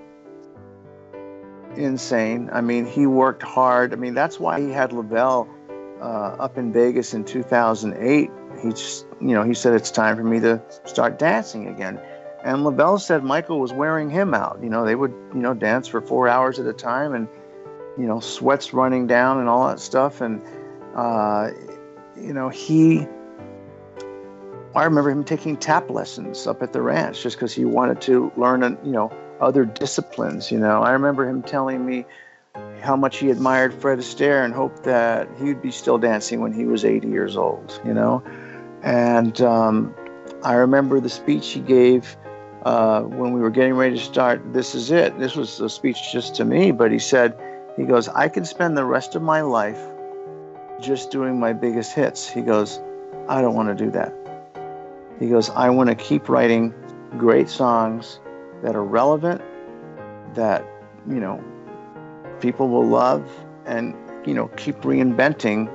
insane. 1.76 2.48
I 2.50 2.62
mean, 2.62 2.86
he 2.86 3.06
worked 3.06 3.42
hard. 3.42 3.92
I 3.92 3.96
mean, 3.96 4.14
that's 4.14 4.40
why 4.40 4.62
he 4.62 4.70
had 4.70 4.94
Lavelle 4.94 5.46
uh, 6.00 6.36
up 6.38 6.56
in 6.56 6.72
Vegas 6.72 7.12
in 7.12 7.26
2008. 7.26 8.30
He 8.62 8.70
just, 8.70 9.04
you 9.20 9.34
know, 9.34 9.42
he 9.42 9.52
said 9.52 9.74
it's 9.74 9.90
time 9.90 10.16
for 10.16 10.24
me 10.24 10.40
to 10.40 10.62
start 10.86 11.18
dancing 11.18 11.68
again. 11.68 12.00
And 12.42 12.64
Lavelle 12.64 12.98
said 12.98 13.24
Michael 13.24 13.60
was 13.60 13.74
wearing 13.74 14.08
him 14.08 14.32
out. 14.32 14.58
You 14.62 14.70
know, 14.70 14.86
they 14.86 14.94
would, 14.94 15.12
you 15.34 15.40
know, 15.40 15.52
dance 15.52 15.86
for 15.86 16.00
four 16.00 16.26
hours 16.26 16.58
at 16.58 16.66
a 16.66 16.72
time, 16.72 17.12
and 17.12 17.28
you 17.98 18.06
know, 18.06 18.20
sweats 18.20 18.72
running 18.72 19.06
down 19.06 19.38
and 19.38 19.50
all 19.50 19.68
that 19.68 19.80
stuff. 19.80 20.22
And 20.22 20.40
uh, 20.96 21.50
you 22.16 22.32
know, 22.32 22.48
he. 22.48 23.06
I 24.74 24.84
remember 24.84 25.10
him 25.10 25.22
taking 25.22 25.56
tap 25.56 25.88
lessons 25.88 26.48
up 26.48 26.60
at 26.60 26.72
the 26.72 26.82
ranch 26.82 27.22
just 27.22 27.36
because 27.36 27.54
he 27.54 27.64
wanted 27.64 28.00
to 28.02 28.32
learn, 28.36 28.62
you 28.84 28.90
know, 28.90 29.12
other 29.40 29.64
disciplines. 29.64 30.50
You 30.50 30.58
know, 30.58 30.82
I 30.82 30.90
remember 30.90 31.28
him 31.28 31.42
telling 31.42 31.86
me 31.86 32.04
how 32.80 32.96
much 32.96 33.18
he 33.18 33.30
admired 33.30 33.72
Fred 33.72 33.98
Astaire 33.98 34.44
and 34.44 34.52
hoped 34.52 34.82
that 34.82 35.28
he'd 35.40 35.62
be 35.62 35.70
still 35.70 35.96
dancing 35.98 36.40
when 36.40 36.52
he 36.52 36.64
was 36.64 36.84
80 36.84 37.06
years 37.08 37.36
old. 37.36 37.80
You 37.84 37.94
know, 37.94 38.22
and 38.82 39.40
um, 39.40 39.94
I 40.42 40.54
remember 40.54 40.98
the 40.98 41.08
speech 41.08 41.52
he 41.52 41.60
gave 41.60 42.16
uh, 42.64 43.02
when 43.02 43.32
we 43.32 43.40
were 43.40 43.50
getting 43.50 43.74
ready 43.74 43.96
to 43.96 44.04
start. 44.04 44.52
This 44.52 44.74
is 44.74 44.90
it. 44.90 45.16
This 45.20 45.36
was 45.36 45.60
a 45.60 45.68
speech 45.68 46.12
just 46.12 46.34
to 46.36 46.44
me, 46.44 46.72
but 46.72 46.90
he 46.90 46.98
said, 46.98 47.38
he 47.76 47.84
goes, 47.84 48.08
I 48.08 48.28
can 48.28 48.44
spend 48.44 48.76
the 48.76 48.84
rest 48.84 49.14
of 49.14 49.22
my 49.22 49.40
life 49.40 49.80
just 50.80 51.12
doing 51.12 51.38
my 51.38 51.52
biggest 51.52 51.92
hits. 51.92 52.28
He 52.28 52.40
goes, 52.40 52.80
I 53.28 53.40
don't 53.40 53.54
want 53.54 53.68
to 53.76 53.84
do 53.84 53.90
that. 53.92 54.23
He 55.18 55.28
goes, 55.28 55.50
I 55.50 55.70
want 55.70 55.90
to 55.90 55.94
keep 55.94 56.28
writing 56.28 56.74
great 57.16 57.48
songs 57.48 58.20
that 58.62 58.74
are 58.74 58.84
relevant, 58.84 59.42
that, 60.34 60.64
you 61.08 61.20
know, 61.20 61.42
people 62.40 62.68
will 62.68 62.86
love, 62.86 63.28
and, 63.66 63.94
you 64.26 64.34
know, 64.34 64.48
keep 64.56 64.76
reinventing, 64.80 65.70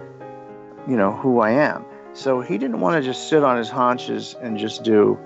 you 0.88 0.98
know, 0.98 1.12
who 1.14 1.40
I 1.40 1.52
am. 1.52 1.86
So 2.14 2.42
he 2.42 2.58
didn't 2.58 2.80
want 2.82 3.02
to 3.02 3.08
just 3.08 3.30
sit 3.30 3.44
on 3.44 3.58
his 3.58 3.70
haunches 3.70 4.36
and 4.42 4.58
just 4.58 4.84
do 4.84 5.18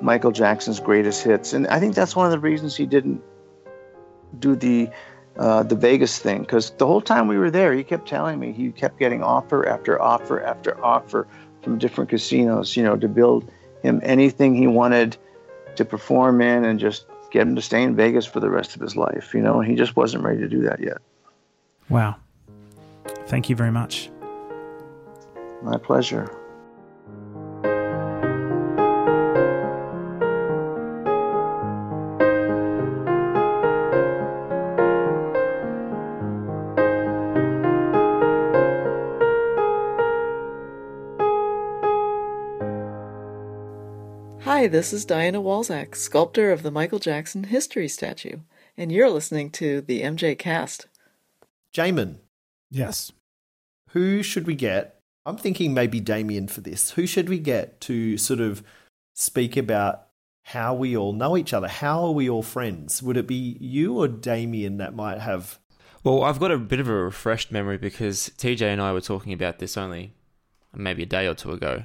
Michael 0.00 0.32
Jackson's 0.32 0.80
greatest 0.80 1.22
hits. 1.22 1.52
And 1.52 1.66
I 1.68 1.80
think 1.80 1.94
that's 1.94 2.16
one 2.16 2.26
of 2.26 2.32
the 2.32 2.38
reasons 2.38 2.76
he 2.76 2.86
didn't 2.86 3.22
do 4.38 4.56
the 4.56 4.90
uh, 5.38 5.62
the 5.62 5.76
Vegas 5.76 6.18
thing 6.18 6.40
because 6.40 6.70
the 6.78 6.86
whole 6.86 7.00
time 7.00 7.28
we 7.28 7.38
were 7.38 7.50
there, 7.50 7.72
he 7.72 7.84
kept 7.84 8.08
telling 8.08 8.40
me 8.40 8.52
he 8.52 8.72
kept 8.72 8.98
getting 8.98 9.22
offer 9.22 9.68
after 9.68 10.00
offer 10.02 10.42
after 10.42 10.84
offer 10.84 11.28
from 11.68 11.76
different 11.76 12.08
casinos, 12.08 12.76
you 12.78 12.82
know, 12.82 12.96
to 12.96 13.08
build 13.08 13.50
him 13.82 14.00
anything 14.02 14.54
he 14.54 14.66
wanted 14.66 15.18
to 15.76 15.84
perform 15.84 16.40
in 16.40 16.64
and 16.64 16.80
just 16.80 17.04
get 17.30 17.42
him 17.42 17.56
to 17.56 17.60
stay 17.60 17.82
in 17.82 17.94
Vegas 17.94 18.24
for 18.24 18.40
the 18.40 18.48
rest 18.48 18.74
of 18.74 18.80
his 18.80 18.96
life. 18.96 19.34
You 19.34 19.42
know, 19.42 19.60
he 19.60 19.74
just 19.74 19.94
wasn't 19.94 20.24
ready 20.24 20.40
to 20.40 20.48
do 20.48 20.62
that 20.62 20.80
yet. 20.80 20.96
Wow. 21.90 22.16
Thank 23.26 23.50
you 23.50 23.56
very 23.56 23.70
much. 23.70 24.10
My 25.62 25.76
pleasure. 25.76 26.34
This 44.70 44.92
is 44.92 45.04
Diana 45.06 45.40
Walczak, 45.40 45.96
sculptor 45.96 46.52
of 46.52 46.62
the 46.62 46.70
Michael 46.70 46.98
Jackson 46.98 47.44
History 47.44 47.88
Statue, 47.88 48.38
and 48.76 48.92
you're 48.92 49.08
listening 49.08 49.50
to 49.52 49.80
the 49.80 50.02
MJ 50.02 50.38
Cast. 50.38 50.86
Jamon, 51.74 52.16
Yes. 52.70 53.10
who 53.90 54.22
should 54.22 54.46
we 54.46 54.54
get? 54.54 55.00
I'm 55.24 55.38
thinking 55.38 55.72
maybe 55.72 56.00
Damien 56.00 56.48
for 56.48 56.60
this. 56.60 56.90
Who 56.92 57.06
should 57.06 57.28
we 57.30 57.38
get 57.38 57.80
to 57.82 58.18
sort 58.18 58.40
of 58.40 58.62
speak 59.14 59.56
about 59.56 60.06
how 60.44 60.74
we 60.74 60.96
all 60.96 61.12
know 61.14 61.36
each 61.36 61.52
other? 61.54 61.68
How 61.68 62.04
are 62.04 62.12
we 62.12 62.28
all 62.28 62.42
friends? 62.42 63.02
Would 63.02 63.16
it 63.16 63.26
be 63.26 63.56
you 63.60 63.98
or 63.98 64.06
Damien 64.08 64.76
that 64.78 64.94
might 64.94 65.18
have? 65.20 65.58
Well, 66.04 66.22
I've 66.24 66.40
got 66.40 66.50
a 66.50 66.58
bit 66.58 66.80
of 66.80 66.88
a 66.88 66.92
refreshed 66.94 67.50
memory 67.50 67.78
because 67.78 68.30
TJ 68.36 68.62
and 68.72 68.80
I 68.82 68.92
were 68.92 69.00
talking 69.00 69.32
about 69.32 69.58
this 69.58 69.76
only 69.76 70.12
maybe 70.74 71.02
a 71.04 71.06
day 71.06 71.26
or 71.26 71.34
two 71.34 71.52
ago. 71.52 71.84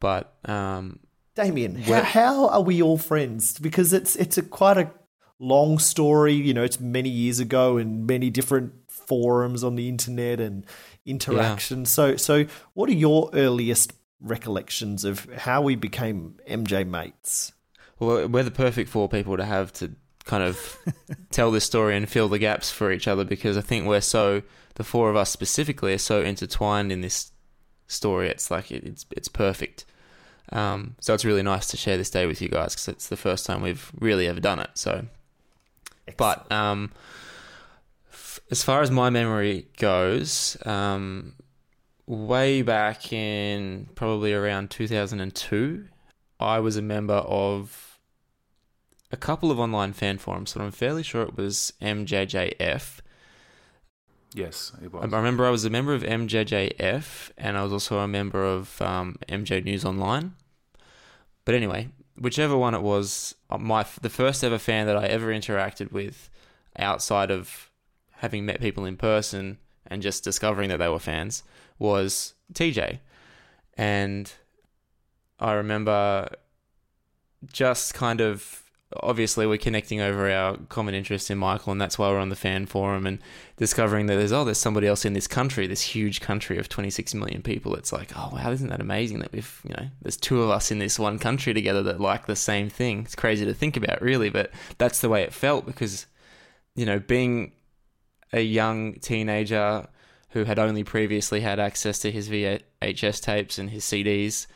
But 0.00 0.32
um, 0.44 1.00
Damien, 1.34 1.74
how, 1.76 2.02
how 2.02 2.48
are 2.48 2.62
we 2.62 2.80
all 2.80 2.98
friends? 2.98 3.58
Because 3.58 3.92
it's 3.92 4.14
it's 4.16 4.38
a 4.38 4.42
quite 4.42 4.78
a 4.78 4.90
long 5.38 5.78
story. 5.78 6.34
You 6.34 6.54
know, 6.54 6.62
it's 6.62 6.78
many 6.78 7.08
years 7.08 7.40
ago 7.40 7.76
and 7.76 8.06
many 8.06 8.30
different 8.30 8.72
forums 8.88 9.64
on 9.64 9.74
the 9.74 9.88
internet 9.88 10.40
and 10.40 10.64
interaction. 11.04 11.86
So, 11.86 12.16
so 12.16 12.46
what 12.74 12.88
are 12.88 12.94
your 12.94 13.30
earliest 13.32 13.92
recollections 14.20 15.04
of 15.04 15.24
how 15.34 15.60
we 15.60 15.74
became 15.74 16.36
MJ 16.48 16.86
mates? 16.86 17.52
well, 17.98 18.28
we're 18.28 18.42
the 18.42 18.50
perfect 18.50 18.90
four 18.90 19.08
people 19.08 19.36
to 19.36 19.44
have 19.44 19.72
to 19.74 19.92
kind 20.24 20.42
of 20.42 20.78
tell 21.30 21.50
this 21.50 21.64
story 21.64 21.96
and 21.96 22.08
fill 22.08 22.28
the 22.28 22.38
gaps 22.38 22.70
for 22.70 22.90
each 22.90 23.06
other 23.06 23.24
because 23.24 23.56
I 23.56 23.60
think 23.60 23.86
we're 23.86 24.00
so 24.00 24.42
the 24.74 24.84
four 24.84 25.10
of 25.10 25.16
us 25.16 25.30
specifically 25.30 25.94
are 25.94 25.98
so 25.98 26.22
intertwined 26.22 26.90
in 26.90 27.00
this 27.00 27.32
story. 27.86 28.28
It's 28.28 28.50
like 28.50 28.70
it, 28.70 28.84
it's 28.84 29.06
it's 29.10 29.28
perfect. 29.28 29.84
Um, 30.54 30.94
so 31.00 31.12
it's 31.12 31.24
really 31.24 31.42
nice 31.42 31.66
to 31.68 31.76
share 31.76 31.96
this 31.96 32.10
day 32.10 32.26
with 32.26 32.40
you 32.40 32.48
guys 32.48 32.74
because 32.74 32.88
it's 32.88 33.08
the 33.08 33.16
first 33.16 33.44
time 33.44 33.60
we've 33.60 33.90
really 33.98 34.28
ever 34.28 34.40
done 34.40 34.60
it. 34.60 34.70
So, 34.74 35.06
but 36.16 36.50
um, 36.50 36.92
f- 38.12 38.40
as 38.50 38.62
far 38.62 38.80
as 38.80 38.90
my 38.90 39.10
memory 39.10 39.66
goes, 39.78 40.56
um, 40.64 41.34
way 42.06 42.62
back 42.62 43.12
in 43.12 43.88
probably 43.96 44.32
around 44.32 44.70
2002, 44.70 45.86
I 46.38 46.60
was 46.60 46.76
a 46.76 46.82
member 46.82 47.14
of 47.14 47.98
a 49.10 49.16
couple 49.16 49.50
of 49.50 49.58
online 49.58 49.92
fan 49.92 50.18
forums, 50.18 50.52
but 50.52 50.62
I'm 50.62 50.70
fairly 50.70 51.02
sure 51.02 51.22
it 51.22 51.36
was 51.36 51.72
MJJF. 51.82 53.00
Yes, 54.34 54.72
it 54.82 54.86
I 54.92 54.96
was. 54.96 55.12
I 55.12 55.16
remember 55.16 55.46
I 55.46 55.50
was 55.50 55.64
a 55.64 55.70
member 55.70 55.94
of 55.94 56.02
MJJF, 56.02 57.30
and 57.38 57.56
I 57.56 57.62
was 57.62 57.72
also 57.72 57.98
a 57.98 58.08
member 58.08 58.44
of 58.44 58.80
um, 58.82 59.16
MJ 59.28 59.64
News 59.64 59.84
Online. 59.84 60.34
But 61.44 61.54
anyway, 61.54 61.88
whichever 62.18 62.56
one 62.56 62.74
it 62.74 62.82
was, 62.82 63.34
uh, 63.50 63.58
my 63.58 63.84
the 64.00 64.10
first 64.10 64.42
ever 64.42 64.58
fan 64.58 64.86
that 64.86 64.96
I 64.96 65.06
ever 65.06 65.28
interacted 65.28 65.92
with, 65.92 66.30
outside 66.78 67.30
of 67.30 67.70
having 68.16 68.46
met 68.46 68.60
people 68.60 68.84
in 68.84 68.96
person 68.96 69.58
and 69.86 70.02
just 70.02 70.24
discovering 70.24 70.70
that 70.70 70.78
they 70.78 70.88
were 70.88 70.98
fans, 70.98 71.42
was 71.78 72.34
TJ, 72.54 73.00
and 73.74 74.32
I 75.38 75.52
remember 75.52 76.28
just 77.52 77.92
kind 77.94 78.20
of 78.20 78.63
obviously 79.02 79.46
we're 79.46 79.58
connecting 79.58 80.00
over 80.00 80.30
our 80.30 80.56
common 80.68 80.94
interest 80.94 81.30
in 81.30 81.38
Michael, 81.38 81.72
and 81.72 81.80
that's 81.80 81.98
why 81.98 82.08
we're 82.08 82.18
on 82.18 82.28
the 82.28 82.36
fan 82.36 82.66
forum 82.66 83.06
and 83.06 83.18
discovering 83.56 84.06
that 84.06 84.16
there's 84.16 84.32
oh, 84.32 84.44
there's 84.44 84.58
somebody 84.58 84.86
else 84.86 85.04
in 85.04 85.12
this 85.12 85.26
country, 85.26 85.66
this 85.66 85.82
huge 85.82 86.20
country 86.20 86.58
of 86.58 86.68
26 86.68 87.14
million 87.14 87.42
people. 87.42 87.74
It's 87.74 87.92
like, 87.92 88.12
oh 88.16 88.30
wow, 88.32 88.50
isn't 88.50 88.68
that 88.68 88.80
amazing 88.80 89.18
that 89.20 89.32
we've 89.32 89.60
you 89.64 89.74
know 89.76 89.88
there's 90.02 90.16
two 90.16 90.42
of 90.42 90.50
us 90.50 90.70
in 90.70 90.78
this 90.78 90.98
one 90.98 91.18
country 91.18 91.54
together 91.54 91.82
that 91.84 92.00
like 92.00 92.26
the 92.26 92.36
same 92.36 92.68
thing. 92.70 93.00
It's 93.00 93.14
crazy 93.14 93.44
to 93.44 93.54
think 93.54 93.76
about, 93.76 94.00
really, 94.00 94.30
but 94.30 94.50
that's 94.78 95.00
the 95.00 95.08
way 95.08 95.22
it 95.22 95.32
felt 95.32 95.66
because 95.66 96.06
you 96.74 96.86
know 96.86 96.98
being 96.98 97.52
a 98.32 98.40
young 98.40 98.94
teenager 98.94 99.86
who 100.30 100.44
had 100.44 100.58
only 100.58 100.82
previously 100.82 101.40
had 101.40 101.60
access 101.60 102.00
to 102.00 102.10
his 102.10 102.28
VHS 102.28 103.22
tapes 103.22 103.58
and 103.58 103.70
his 103.70 103.84
CDs, 103.84 104.48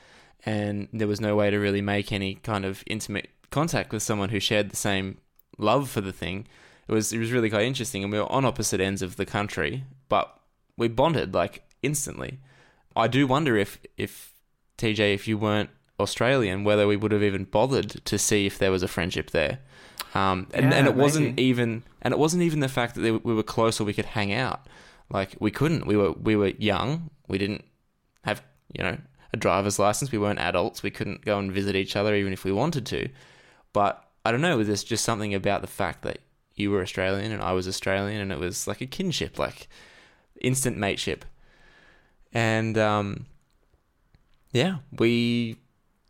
and 0.44 0.88
there 0.92 1.06
was 1.06 1.20
no 1.20 1.36
way 1.36 1.50
to 1.50 1.58
really 1.58 1.82
make 1.82 2.12
any 2.12 2.34
kind 2.34 2.64
of 2.64 2.82
intimate 2.86 3.28
contact 3.50 3.92
with 3.92 4.02
someone 4.02 4.28
who 4.30 4.40
shared 4.40 4.70
the 4.70 4.76
same 4.76 5.18
love 5.58 5.88
for 5.90 6.00
the 6.00 6.12
thing. 6.12 6.46
It 6.86 6.92
was 6.92 7.12
it 7.12 7.18
was 7.18 7.32
really 7.32 7.50
quite 7.50 7.64
interesting, 7.64 8.02
and 8.02 8.12
we 8.12 8.18
were 8.18 8.30
on 8.32 8.44
opposite 8.44 8.80
ends 8.80 9.02
of 9.02 9.16
the 9.16 9.26
country, 9.26 9.84
but 10.08 10.40
we 10.76 10.88
bonded 10.88 11.34
like 11.34 11.62
instantly. 11.82 12.38
I 12.96 13.08
do 13.08 13.26
wonder 13.26 13.56
if 13.56 13.78
if 13.96 14.32
TJ, 14.78 15.14
if 15.14 15.28
you 15.28 15.36
weren't 15.36 15.70
Australian, 16.00 16.64
whether 16.64 16.86
we 16.86 16.96
would 16.96 17.12
have 17.12 17.22
even 17.22 17.44
bothered 17.44 18.04
to 18.04 18.18
see 18.18 18.46
if 18.46 18.58
there 18.58 18.70
was 18.70 18.82
a 18.82 18.88
friendship 18.88 19.30
there. 19.32 19.58
Um, 20.14 20.46
and, 20.54 20.70
Yeah, 20.70 20.78
and 20.78 20.86
it 20.86 20.94
wasn't 20.94 21.38
even 21.38 21.82
and 22.00 22.12
it 22.12 22.18
wasn't 22.18 22.42
even 22.42 22.60
the 22.60 22.68
fact 22.68 22.94
that 22.94 23.24
we 23.24 23.34
were 23.34 23.42
close 23.42 23.80
or 23.80 23.84
we 23.84 23.92
could 23.92 24.06
hang 24.06 24.32
out. 24.32 24.66
Like 25.10 25.36
we 25.40 25.50
couldn't. 25.50 25.86
We 25.86 25.96
were 25.96 26.12
we 26.12 26.36
were 26.36 26.48
young. 26.58 27.10
We 27.28 27.38
didn't 27.38 27.64
have 28.22 28.42
you 28.72 28.82
know 28.82 28.98
a 29.32 29.36
driver's 29.36 29.78
license. 29.78 30.12
We 30.12 30.18
weren't 30.18 30.38
adults. 30.38 30.82
We 30.82 30.90
couldn't 30.90 31.24
go 31.24 31.38
and 31.38 31.52
visit 31.52 31.76
each 31.76 31.96
other 31.96 32.14
even 32.14 32.32
if 32.32 32.44
we 32.44 32.52
wanted 32.52 32.86
to. 32.86 33.08
But 33.78 34.04
I 34.24 34.32
don't 34.32 34.40
know. 34.40 34.56
was 34.56 34.66
this 34.66 34.82
just 34.82 35.04
something 35.04 35.32
about 35.32 35.60
the 35.60 35.68
fact 35.68 36.02
that 36.02 36.18
you 36.56 36.72
were 36.72 36.82
Australian 36.82 37.30
and 37.30 37.40
I 37.40 37.52
was 37.52 37.68
Australian, 37.68 38.20
and 38.20 38.32
it 38.32 38.40
was 38.40 38.66
like 38.66 38.80
a 38.80 38.86
kinship, 38.86 39.38
like 39.38 39.68
instant 40.40 40.76
mateship. 40.76 41.24
And 42.32 42.76
um, 42.76 43.26
yeah, 44.50 44.78
we 44.90 45.58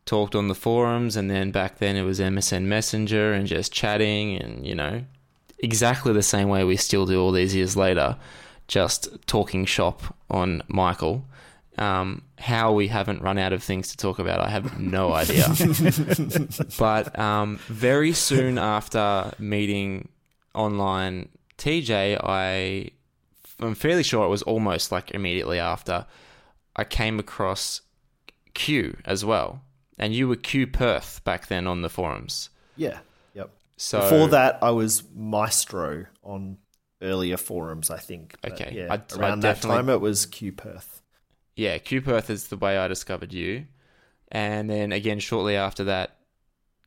talked 0.06 0.34
on 0.34 0.48
the 0.48 0.54
forums, 0.54 1.14
and 1.14 1.30
then 1.30 1.50
back 1.50 1.76
then 1.76 1.94
it 1.94 2.04
was 2.04 2.20
MSN 2.20 2.62
Messenger 2.62 3.34
and 3.34 3.46
just 3.46 3.70
chatting, 3.70 4.40
and 4.40 4.66
you 4.66 4.74
know, 4.74 5.04
exactly 5.58 6.14
the 6.14 6.22
same 6.22 6.48
way 6.48 6.64
we 6.64 6.78
still 6.78 7.04
do 7.04 7.20
all 7.20 7.32
these 7.32 7.54
years 7.54 7.76
later, 7.76 8.16
just 8.66 9.08
talking 9.26 9.66
shop 9.66 10.16
on 10.30 10.62
Michael. 10.68 11.26
Um, 11.78 12.22
how 12.38 12.72
we 12.72 12.88
haven't 12.88 13.22
run 13.22 13.38
out 13.38 13.52
of 13.52 13.62
things 13.62 13.88
to 13.90 13.96
talk 13.96 14.18
about, 14.18 14.40
I 14.40 14.48
have 14.50 14.78
no 14.80 15.12
idea. 15.22 15.46
but 16.78 17.18
um, 17.18 17.58
very 17.68 18.12
soon 18.12 18.58
after 18.58 19.32
meeting 19.38 20.08
online 20.54 21.28
TJ, 21.58 22.18
I 22.22 22.90
I'm 23.60 23.74
fairly 23.74 24.02
sure 24.02 24.24
it 24.24 24.28
was 24.28 24.42
almost 24.42 24.92
like 24.92 25.10
immediately 25.12 25.58
after 25.58 26.06
I 26.76 26.84
came 26.84 27.18
across 27.18 27.80
Q 28.54 28.96
as 29.04 29.24
well, 29.24 29.62
and 29.98 30.14
you 30.14 30.28
were 30.28 30.36
Q 30.36 30.66
Perth 30.66 31.22
back 31.24 31.46
then 31.48 31.66
on 31.66 31.82
the 31.82 31.88
forums. 31.88 32.50
Yeah. 32.76 32.98
Yep. 33.34 33.50
So 33.76 34.00
Before 34.00 34.28
that, 34.28 34.58
I 34.62 34.70
was 34.70 35.02
Maestro 35.14 36.06
on 36.22 36.58
earlier 37.02 37.36
forums, 37.36 37.90
I 37.90 37.98
think. 37.98 38.36
But 38.42 38.52
Okay. 38.52 38.72
Yeah, 38.74 38.92
I- 38.92 38.96
I 39.14 39.18
around 39.18 39.40
that 39.40 39.60
time, 39.62 39.88
it 39.88 40.00
was 40.00 40.26
Q 40.26 40.52
Perth. 40.52 40.97
Yeah, 41.58 41.78
Q 41.78 42.00
Perth 42.02 42.30
is 42.30 42.46
the 42.48 42.56
way 42.56 42.78
I 42.78 42.86
discovered 42.86 43.32
you, 43.32 43.66
and 44.30 44.70
then 44.70 44.92
again 44.92 45.18
shortly 45.18 45.56
after 45.56 45.82
that, 45.84 46.16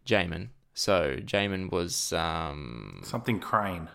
Jamon. 0.06 0.48
So 0.74 1.18
Jamon 1.18 1.70
was 1.70 2.14
um 2.14 3.02
Something 3.04 3.42
crane. 3.42 3.90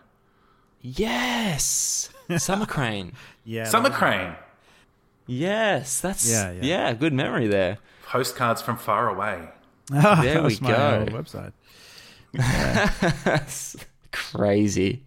yes, 0.82 2.10
Summer 2.36 2.66
Crane. 2.66 3.14
Yeah. 3.44 3.64
Summer 3.64 3.88
that- 3.88 3.96
crane. 3.98 4.34
Yes, 5.26 6.00
that's 6.02 6.30
Yeah, 6.30 6.52
yeah, 6.52 6.62
yeah. 6.62 6.92
good 6.92 7.14
memory 7.14 7.46
there. 7.48 7.78
Postcards 8.04 8.60
from 8.60 8.76
far 8.76 9.08
away. 9.08 9.48
Ah, 9.92 10.20
There 10.22 10.34
that 10.34 10.40
we 10.42 10.44
was 10.44 10.60
my 10.60 10.70
go. 10.70 10.98
old 11.00 11.10
website. 11.12 11.52
Crazy. 14.12 15.02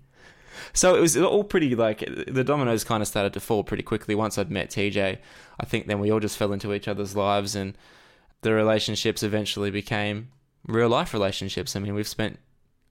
So 0.73 0.95
it 0.95 1.01
was 1.01 1.17
all 1.17 1.43
pretty 1.43 1.75
like 1.75 1.99
the 2.27 2.43
dominoes 2.43 2.83
kind 2.83 3.01
of 3.01 3.07
started 3.07 3.33
to 3.33 3.39
fall 3.39 3.63
pretty 3.63 3.83
quickly 3.83 4.15
once 4.15 4.37
I'd 4.37 4.51
met 4.51 4.69
TJ. 4.69 5.17
I 5.59 5.65
think 5.65 5.87
then 5.87 5.99
we 5.99 6.11
all 6.11 6.19
just 6.19 6.37
fell 6.37 6.53
into 6.53 6.73
each 6.73 6.87
other's 6.87 7.15
lives 7.15 7.55
and 7.55 7.77
the 8.41 8.53
relationships 8.53 9.23
eventually 9.23 9.71
became 9.71 10.29
real 10.67 10.89
life 10.89 11.13
relationships. 11.13 11.75
I 11.75 11.79
mean, 11.79 11.95
we've 11.95 12.07
spent 12.07 12.39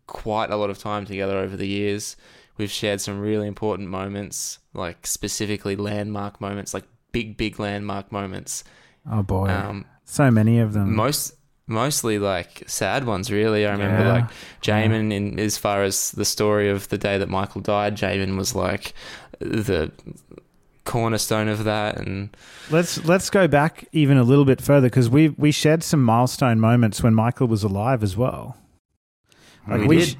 quite 0.06 0.50
a 0.50 0.56
lot 0.56 0.70
of 0.70 0.78
time 0.78 1.06
together 1.06 1.38
over 1.38 1.56
the 1.56 1.68
years. 1.68 2.16
We've 2.56 2.70
shared 2.70 3.00
some 3.00 3.20
really 3.20 3.46
important 3.46 3.88
moments, 3.88 4.58
like 4.74 5.06
specifically 5.06 5.76
landmark 5.76 6.40
moments, 6.40 6.74
like 6.74 6.84
big, 7.12 7.36
big 7.36 7.60
landmark 7.60 8.10
moments. 8.10 8.64
Oh 9.10 9.22
boy, 9.22 9.48
Um, 9.48 9.84
so 10.04 10.30
many 10.30 10.58
of 10.58 10.72
them. 10.72 10.94
most 10.94 11.34
mostly 11.68 12.18
like 12.18 12.64
sad 12.66 13.04
ones 13.04 13.30
really 13.30 13.66
i 13.66 13.70
remember 13.70 14.02
Yeah. 14.02 14.12
like 14.12 14.24
jamon 14.62 15.12
in 15.12 15.38
as 15.38 15.56
far 15.58 15.82
as 15.84 16.10
the 16.12 16.24
story 16.24 16.68
of 16.70 16.88
the 16.88 16.98
day 16.98 17.18
that 17.18 17.28
michael 17.28 17.60
died 17.60 17.94
jamon 17.96 18.36
was 18.36 18.54
like 18.54 18.94
the 19.40 19.92
cornerstone 20.84 21.48
of 21.48 21.64
that. 21.64 21.98
And 21.98 22.34
Let's 22.70 23.04
let's 23.04 23.28
go 23.30 23.46
back 23.46 23.86
even 23.92 24.16
a 24.16 24.22
little 24.24 24.46
bit 24.46 24.60
further 24.60 24.86
because 24.88 25.10
we 25.10 25.28
we 25.28 25.52
shared 25.52 25.82
some 25.82 26.02
milestone 26.02 26.58
moments 26.60 27.02
when 27.02 27.14
Michael 27.14 27.46
was 27.46 27.62
alive 27.62 28.02
as 28.02 28.16
well. 28.16 28.56
Like 29.68 29.82
We 29.82 29.86
we, 29.86 30.04
sh- 30.04 30.16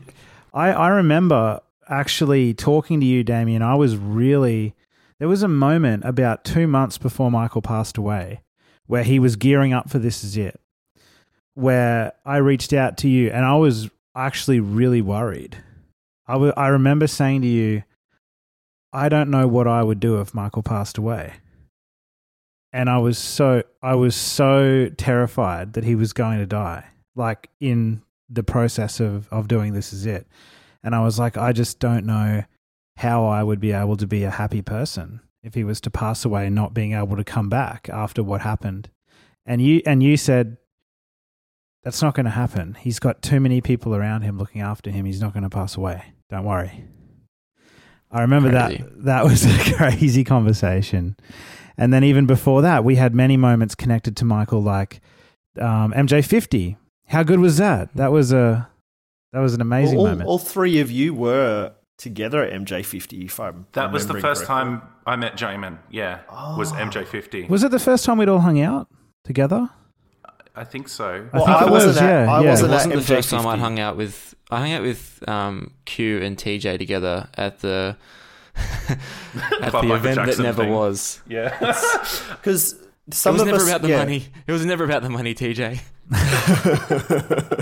I 0.53 0.71
I 0.73 0.89
remember 0.89 1.61
actually 1.89 2.53
talking 2.55 3.01
to 3.01 3.07
you, 3.07 3.25
Damien. 3.25 3.63
I 3.63 3.75
was 3.77 3.97
really 3.97 4.75
there 5.19 5.27
was 5.29 5.43
a 5.43 5.49
moment 5.49 6.05
about 6.05 6.45
two 6.45 6.67
months 6.69 6.99
before 6.99 7.31
Michael 7.31 7.63
passed 7.63 7.97
away 7.97 8.43
where 8.87 9.03
he 9.05 9.19
was 9.19 9.37
gearing 9.37 9.73
up 9.73 9.89
for 9.91 9.99
this 9.99 10.23
is 10.23 10.37
it, 10.37 10.61
where 11.59 12.13
I 12.25 12.37
reached 12.37 12.73
out 12.73 12.99
to 12.99 13.09
you 13.09 13.31
and 13.31 13.45
I 13.45 13.57
was 13.57 13.91
actually 14.15 14.61
really 14.61 15.03
worried. 15.03 15.57
I 16.29 16.35
I 16.35 16.69
remember 16.69 17.09
saying 17.09 17.43
to 17.43 17.49
you, 17.49 17.83
I 18.93 19.09
don't 19.09 19.29
know 19.29 19.49
what 19.49 19.67
I 19.67 19.83
would 19.83 19.99
do 19.99 20.21
if 20.21 20.33
Michael 20.33 20.63
passed 20.63 20.99
away. 20.99 21.35
And 22.73 22.89
I 22.89 22.99
was 22.99 23.19
so 23.19 23.65
I 23.83 23.97
was 23.97 24.15
so 24.15 24.89
terrified 24.97 25.73
that 25.73 25.83
he 25.83 25.97
was 25.97 26.13
going 26.13 26.39
to 26.39 26.47
die, 26.47 26.87
like 27.17 27.51
in 27.59 28.03
the 28.31 28.45
process 28.45 29.01
of 29.01 29.27
of 29.33 29.49
doing 29.49 29.73
this 29.73 29.93
is 29.93 30.07
it. 30.07 30.29
And 30.85 30.95
I 30.95 31.03
was 31.03 31.19
like, 31.19 31.37
I 31.37 31.53
just 31.53 31.81
don't 31.81 32.07
know 32.07 32.45
how 32.99 33.27
I 33.27 33.43
would 33.43 33.59
be 33.59 33.73
able 33.73 33.97
to 33.97 34.07
be 34.07 34.23
a 34.23 34.31
happy 34.31 34.63
person 34.63 35.23
if 35.43 35.55
he 35.55 35.65
was 35.65 35.81
to 35.81 35.91
pass 35.91 36.25
away, 36.25 36.51
not 36.51 36.73
being 36.73 36.93
able 36.93 37.17
to 37.17 37.25
come 37.25 37.49
back 37.49 37.89
after 37.93 38.23
what 38.23 38.43
happened. 38.43 38.91
And 39.45 39.61
you 39.61 39.83
and 39.85 40.05
you 40.05 40.17
said 40.17 40.59
that's 41.89 42.03
not 42.03 42.13
going 42.15 42.25
to 42.27 42.31
happen. 42.31 42.75
He's 42.79 42.99
got 42.99 43.23
too 43.23 43.41
many 43.41 43.63
people 43.63 43.95
around 43.97 44.21
him 44.21 44.37
looking 44.37 44.61
after 44.61 44.91
him. 44.91 45.07
He's 45.07 45.23
not 45.23 45.33
going 45.33 45.45
to 45.45 45.49
pass 45.49 45.75
away. 45.75 46.13
Don't 46.29 46.45
worry. 46.45 46.85
I 48.11 48.21
remember 48.21 48.51
Crazy. 48.51 48.83
that 48.83 49.05
that 49.05 49.25
was 49.25 49.47
a 49.71 49.75
crazy 49.75 50.23
conversation. 50.23 51.17
And 51.79 51.91
then 51.91 52.05
even 52.05 52.27
before 52.27 52.61
that, 52.61 52.85
we 52.85 52.97
had 52.97 53.15
many 53.15 53.39
moments 53.39 53.75
connected 53.75 54.19
to 54.19 54.27
Michael, 54.27 54.63
like 54.63 55.01
um, 55.59 55.95
MJ50. 55.95 56.77
How 57.07 57.23
good 57.23 57.41
was 57.41 57.57
that? 57.57 57.89
That 57.97 58.13
was 58.13 58.33
a 58.35 58.69
that 59.33 59.41
was 59.41 59.55
an 59.55 59.63
amazing 59.63 59.97
all, 59.97 60.09
moment. 60.09 60.29
all 60.29 60.39
three 60.39 60.81
of 60.81 60.91
you 60.91 61.15
were 61.15 61.73
together 61.97 62.43
at 62.43 62.53
MJ50. 62.53 63.25
If 63.25 63.41
I'm 63.41 63.67
That 63.73 63.93
was 63.93 64.07
the 64.07 64.13
first 64.21 64.45
correctly. 64.45 64.47
time 64.47 64.83
I 65.07 65.17
met 65.17 65.39
Jamon. 65.39 65.79
Yeah, 65.91 66.19
was 66.59 66.71
Oh. 66.71 66.77
MJ50. 66.77 67.49
was 67.49 67.65
it 67.65 67.71
the 67.71 67.79
first 67.79 68.05
time 68.05 68.19
we'd 68.19 68.29
all 68.29 68.41
hung 68.41 68.61
out 68.61 68.89
together? 69.25 69.71
I 70.61 70.65
think 70.65 70.89
so. 70.89 71.29
I 71.33 71.37
Well, 71.37 71.47
think 71.47 71.57
I 71.63 71.67
it 71.67 71.71
wasn't 71.71 71.89
was, 71.89 71.97
at- 71.99 72.09
yeah, 72.27 72.33
I 72.33 72.41
yeah. 72.43 72.51
wasn't 72.51 72.71
it 72.71 72.75
wasn't 72.75 72.95
the 72.95 73.03
first 73.03 73.31
time 73.31 73.47
I'd 73.47 73.59
hung 73.59 73.79
out 73.79 73.97
with. 73.97 74.35
I 74.51 74.61
hung 74.61 74.73
out 74.73 74.83
with 74.83 75.23
um, 75.29 75.73
Q 75.85 76.21
and 76.23 76.37
TJ 76.37 76.79
together 76.79 77.29
at 77.37 77.61
the 77.61 77.97
at 78.89 78.99
Club 79.71 79.73
the 79.73 79.89
Michael 79.89 79.93
event 79.95 80.17
that 80.27 80.39
never 80.43 80.63
thing. 80.65 80.73
was. 80.73 81.21
Yeah. 81.29 81.57
because 82.31 82.73
It 83.07 83.15
some 83.15 83.35
was 83.35 83.43
of 83.43 83.47
never 83.49 83.59
us, 83.59 83.69
about 83.69 83.83
the 83.83 83.89
yeah, 83.91 83.99
money. 83.99 84.27
It 84.47 84.53
was 84.53 84.65
never 84.67 84.85
about 84.85 85.03
the 85.03 85.11
money, 85.11 85.35
TJ. 85.35 85.81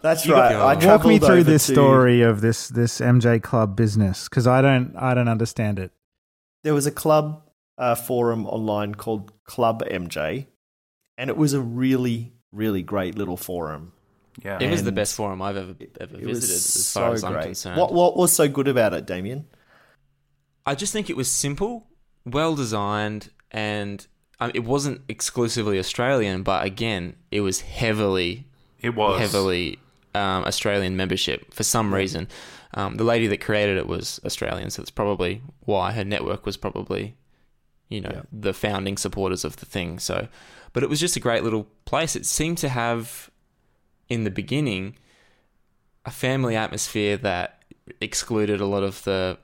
That's 0.00 0.24
You 0.26 0.34
right. 0.34 0.54
I 0.54 0.74
Walk 0.74 0.82
Walk 0.84 1.06
me 1.06 1.18
through 1.18 1.42
this 1.44 1.66
to- 1.66 1.72
story 1.72 2.22
of 2.22 2.40
this 2.40 2.68
this 2.68 3.00
MJ 3.00 3.42
Club 3.42 3.74
business 3.76 4.28
because 4.28 4.46
I 4.46 4.62
don't 4.62 4.94
I 4.96 5.12
don't 5.14 5.28
understand 5.28 5.78
it. 5.78 5.90
There 6.62 6.74
was 6.74 6.86
a 6.86 6.90
club 6.92 7.42
uh, 7.76 7.94
forum 7.96 8.46
online 8.46 8.94
called 8.94 9.32
Club 9.44 9.82
MJ, 9.90 10.46
and 11.18 11.28
it 11.28 11.36
was 11.36 11.52
a 11.52 11.60
really, 11.60 12.32
really 12.52 12.82
great 12.82 13.14
little 13.16 13.36
forum. 13.36 13.92
yeah. 14.42 14.58
It 14.60 14.70
was 14.70 14.84
the 14.84 14.92
best 14.92 15.14
forum 15.14 15.42
I've 15.42 15.56
ever 15.56 15.74
ever 16.00 16.16
It 16.18 16.24
was 16.26 16.38
visited, 16.40 16.54
as 16.56 16.86
so 16.86 17.00
far 17.00 17.12
as 17.12 17.24
I'm 17.24 17.32
great. 17.34 17.44
concerned. 17.44 17.78
What 17.78 17.92
what 17.92 18.16
was 18.16 18.32
so 18.32 18.48
good 18.48 18.68
about 18.68 18.94
it, 18.94 19.04
Damien? 19.04 19.44
I 20.64 20.74
just 20.74 20.92
think 20.92 21.08
it 21.10 21.16
was 21.16 21.30
simple, 21.30 21.86
well 22.24 22.54
designed, 22.54 23.30
and 23.50 24.06
um, 24.40 24.50
it 24.54 24.64
wasn't 24.64 25.00
exclusively 25.08 25.78
Australian. 25.78 26.42
But 26.42 26.64
again, 26.64 27.16
it 27.30 27.40
was 27.40 27.62
heavily, 27.62 28.46
It 28.80 28.94
was. 28.94 29.18
heavily 29.20 29.78
um, 30.14 30.44
Australian 30.44 30.96
membership 30.96 31.52
for 31.52 31.64
some 31.64 31.92
reason. 31.94 32.28
Um, 32.74 32.96
the 32.96 33.04
lady 33.04 33.26
that 33.28 33.40
created 33.40 33.78
it 33.78 33.86
was 33.86 34.20
Australian, 34.26 34.68
so 34.70 34.82
that's 34.82 34.90
probably 34.90 35.40
why 35.60 35.92
her 35.92 36.04
network 36.04 36.44
was 36.44 36.56
probably, 36.58 37.16
you 37.88 38.02
know, 38.02 38.10
Yeah. 38.14 38.22
the 38.30 38.52
founding 38.52 38.98
supporters 38.98 39.42
of 39.44 39.56
the 39.56 39.64
thing. 39.66 39.98
So, 39.98 40.28
but 40.78 40.84
it 40.84 40.88
was 40.88 41.00
just 41.00 41.16
a 41.16 41.20
great 41.20 41.42
little 41.42 41.66
place. 41.86 42.14
It 42.14 42.24
seemed 42.24 42.58
to 42.58 42.68
have, 42.68 43.32
in 44.08 44.22
the 44.22 44.30
beginning, 44.30 44.94
a 46.06 46.10
family 46.12 46.54
atmosphere 46.54 47.16
that 47.16 47.64
excluded 48.00 48.60
a 48.60 48.64
lot 48.64 48.84
of 48.84 49.02
the 49.02 49.38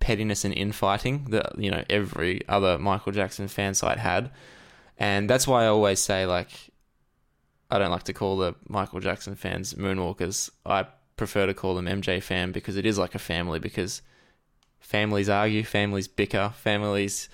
pettiness 0.00 0.44
and 0.44 0.52
infighting 0.52 1.30
that 1.30 1.58
you 1.58 1.70
know 1.70 1.82
every 1.88 2.46
other 2.50 2.76
Michael 2.76 3.12
Jackson 3.12 3.48
fan 3.48 3.72
site 3.72 3.96
had, 3.96 4.30
and 4.98 5.30
that's 5.30 5.46
why 5.46 5.64
I 5.64 5.68
always 5.68 6.00
say 6.00 6.26
like 6.26 6.50
I 7.70 7.78
don't 7.78 7.90
like 7.90 8.02
to 8.02 8.12
call 8.12 8.36
the 8.36 8.54
Michael 8.68 9.00
Jackson 9.00 9.36
fans 9.36 9.72
moonwalkers. 9.72 10.50
I 10.66 10.84
prefer 11.16 11.46
to 11.46 11.54
call 11.54 11.76
them 11.76 11.86
MJ 11.86 12.22
fan 12.22 12.52
because 12.52 12.76
it 12.76 12.84
is 12.84 12.98
like 12.98 13.14
a 13.14 13.18
family 13.18 13.58
because 13.58 14.02
families 14.80 15.30
argue, 15.30 15.64
families 15.64 16.08
bicker, 16.08 16.52
families 16.54 17.30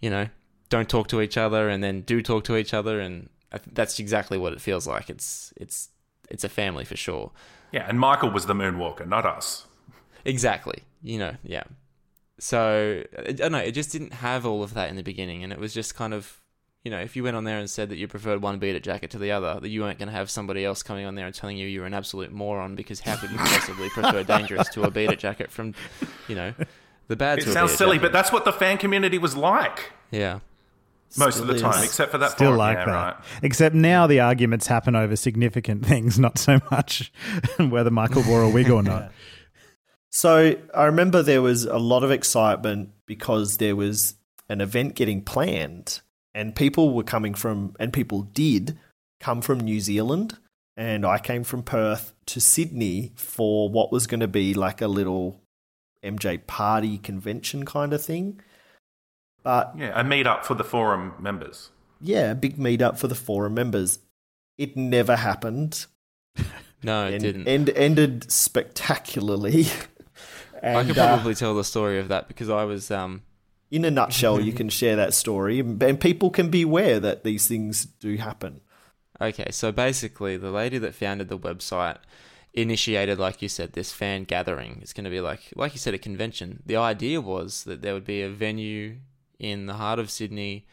you 0.00 0.10
know 0.10 0.28
don't 0.74 0.88
talk 0.88 1.06
to 1.06 1.20
each 1.20 1.36
other 1.36 1.68
and 1.68 1.84
then 1.84 2.00
do 2.00 2.20
talk 2.20 2.42
to 2.42 2.56
each 2.56 2.74
other 2.74 2.98
and 2.98 3.28
I 3.52 3.58
th- 3.58 3.72
that's 3.72 4.00
exactly 4.00 4.36
what 4.36 4.52
it 4.52 4.60
feels 4.60 4.88
like. 4.88 5.08
It's 5.08 5.52
it's 5.56 5.90
it's 6.28 6.42
a 6.42 6.48
family 6.48 6.84
for 6.84 6.96
sure. 6.96 7.30
Yeah, 7.70 7.86
and 7.88 8.00
Michael 8.00 8.30
was 8.30 8.46
the 8.46 8.54
moonwalker, 8.54 9.06
not 9.06 9.24
us. 9.24 9.66
Exactly. 10.24 10.82
You 11.00 11.18
know, 11.18 11.34
yeah. 11.44 11.62
So 12.40 13.04
I 13.16 13.30
don't 13.30 13.52
know. 13.52 13.58
It 13.58 13.70
just 13.70 13.92
didn't 13.92 14.14
have 14.14 14.44
all 14.44 14.64
of 14.64 14.74
that 14.74 14.90
in 14.90 14.96
the 14.96 15.04
beginning, 15.04 15.44
and 15.44 15.52
it 15.52 15.60
was 15.60 15.72
just 15.72 15.94
kind 15.94 16.12
of, 16.12 16.40
you 16.82 16.90
know, 16.90 16.98
if 16.98 17.14
you 17.14 17.22
went 17.22 17.36
on 17.36 17.44
there 17.44 17.60
and 17.60 17.70
said 17.70 17.88
that 17.90 17.96
you 17.96 18.08
preferred 18.08 18.42
one 18.42 18.58
beat 18.58 18.82
jacket 18.82 19.10
to 19.12 19.18
the 19.18 19.30
other, 19.30 19.60
that 19.60 19.68
you 19.68 19.82
weren't 19.82 20.00
going 20.00 20.08
to 20.08 20.14
have 20.14 20.28
somebody 20.28 20.64
else 20.64 20.82
coming 20.82 21.06
on 21.06 21.14
there 21.14 21.26
and 21.26 21.34
telling 21.36 21.56
you 21.56 21.68
you're 21.68 21.86
an 21.86 21.94
absolute 21.94 22.32
moron 22.32 22.74
because 22.74 22.98
how 22.98 23.14
could 23.14 23.30
you 23.30 23.38
possibly 23.38 23.88
prefer 23.90 24.24
dangerous 24.34 24.68
to 24.70 24.82
a 24.82 24.90
beat 24.90 25.16
jacket 25.20 25.52
from, 25.52 25.72
you 26.26 26.34
know, 26.34 26.52
the 27.06 27.14
bad. 27.14 27.38
It 27.38 27.46
sounds 27.46 27.74
silly, 27.74 27.98
jacket. 27.98 28.06
but 28.06 28.12
that's 28.12 28.32
what 28.32 28.44
the 28.44 28.52
fan 28.52 28.78
community 28.78 29.18
was 29.18 29.36
like 29.36 29.92
yeah. 30.14 30.40
Most 31.18 31.38
of 31.40 31.46
the 31.46 31.58
time, 31.58 31.78
is. 31.78 31.84
except 31.84 32.10
for 32.12 32.18
that 32.18 32.32
Still 32.32 32.48
forum. 32.48 32.58
like 32.58 32.78
yeah, 32.78 32.84
that. 32.86 32.92
right. 32.92 33.16
Except 33.42 33.74
now 33.74 34.06
the 34.06 34.20
arguments 34.20 34.66
happen 34.66 34.94
over 34.96 35.16
significant 35.16 35.84
things, 35.86 36.18
not 36.18 36.38
so 36.38 36.60
much 36.70 37.12
whether 37.58 37.90
Michael 37.90 38.22
wore 38.22 38.42
a 38.42 38.48
wig 38.48 38.70
or 38.70 38.82
not. 38.92 39.12
So 40.10 40.56
I 40.74 40.84
remember 40.84 41.22
there 41.22 41.42
was 41.42 41.64
a 41.64 41.78
lot 41.78 42.04
of 42.04 42.10
excitement 42.10 42.90
because 43.06 43.56
there 43.56 43.74
was 43.76 44.14
an 44.48 44.60
event 44.60 44.94
getting 44.94 45.22
planned, 45.22 46.00
and 46.34 46.54
people 46.54 46.94
were 46.94 47.02
coming 47.02 47.34
from, 47.34 47.74
and 47.80 47.92
people 47.92 48.22
did 48.22 48.78
come 49.20 49.40
from 49.42 49.58
New 49.60 49.80
Zealand, 49.80 50.38
and 50.76 51.04
I 51.04 51.18
came 51.18 51.44
from 51.44 51.62
Perth 51.62 52.14
to 52.26 52.40
Sydney 52.40 53.12
for 53.16 53.68
what 53.68 53.90
was 53.90 54.06
going 54.06 54.20
to 54.20 54.28
be 54.28 54.54
like 54.54 54.80
a 54.80 54.88
little 54.88 55.40
MJ 56.04 56.46
party 56.46 56.98
convention 56.98 57.64
kind 57.64 57.92
of 57.92 58.04
thing. 58.04 58.40
But 59.44 59.74
Yeah, 59.78 59.92
a 59.98 60.02
meetup 60.02 60.44
for 60.44 60.54
the 60.54 60.64
forum 60.64 61.14
members. 61.20 61.70
yeah, 62.00 62.32
a 62.32 62.34
big 62.34 62.56
meetup 62.58 62.98
for 62.98 63.06
the 63.06 63.14
forum 63.14 63.54
members. 63.54 64.00
It 64.58 64.76
never 64.76 65.16
happened. 65.16 65.86
No, 66.82 67.06
it 67.06 67.14
and, 67.14 67.22
didn't. 67.22 67.48
And 67.48 67.70
ended 67.70 68.30
spectacularly. 68.30 69.66
I 70.62 70.80
And, 70.80 70.88
could 70.88 70.98
uh, 70.98 71.06
probably 71.16 71.34
tell 71.34 71.54
the 71.54 71.64
story 71.64 71.98
of 71.98 72.08
that 72.08 72.28
because 72.28 72.50
I 72.50 72.64
was 72.64 72.90
um 72.90 73.22
in 73.70 73.84
a 73.86 73.90
nutshell, 73.90 74.38
you 74.38 74.52
can 74.52 74.68
share 74.68 74.94
that 74.96 75.14
story, 75.14 75.60
and 75.60 75.98
people 76.00 76.30
can 76.30 76.50
be 76.50 76.62
aware 76.62 77.00
that 77.00 77.24
these 77.24 77.48
things 77.48 77.86
do 77.86 78.16
happen. 78.18 78.60
Okay, 79.20 79.50
so 79.50 79.72
basically, 79.72 80.36
the 80.36 80.50
lady 80.50 80.76
that 80.78 80.94
founded 80.94 81.28
the 81.28 81.38
website 81.38 81.96
initiated, 82.52 83.18
like 83.18 83.42
you 83.42 83.48
said, 83.48 83.72
this 83.72 83.92
fan 83.92 84.24
gathering. 84.24 84.78
It's 84.82 84.92
going 84.92 85.04
to 85.04 85.10
be 85.10 85.20
like, 85.20 85.52
like 85.56 85.72
you 85.72 85.78
said, 85.78 85.94
a 85.94 85.98
convention. 85.98 86.62
The 86.66 86.76
idea 86.76 87.20
was 87.20 87.64
that 87.64 87.80
there 87.82 87.94
would 87.94 88.04
be 88.04 88.20
a 88.22 88.28
venue 88.30 88.96
in 89.38 89.66
the 89.66 89.74
heart 89.74 89.98
of 89.98 90.10
Sydney, 90.10 90.64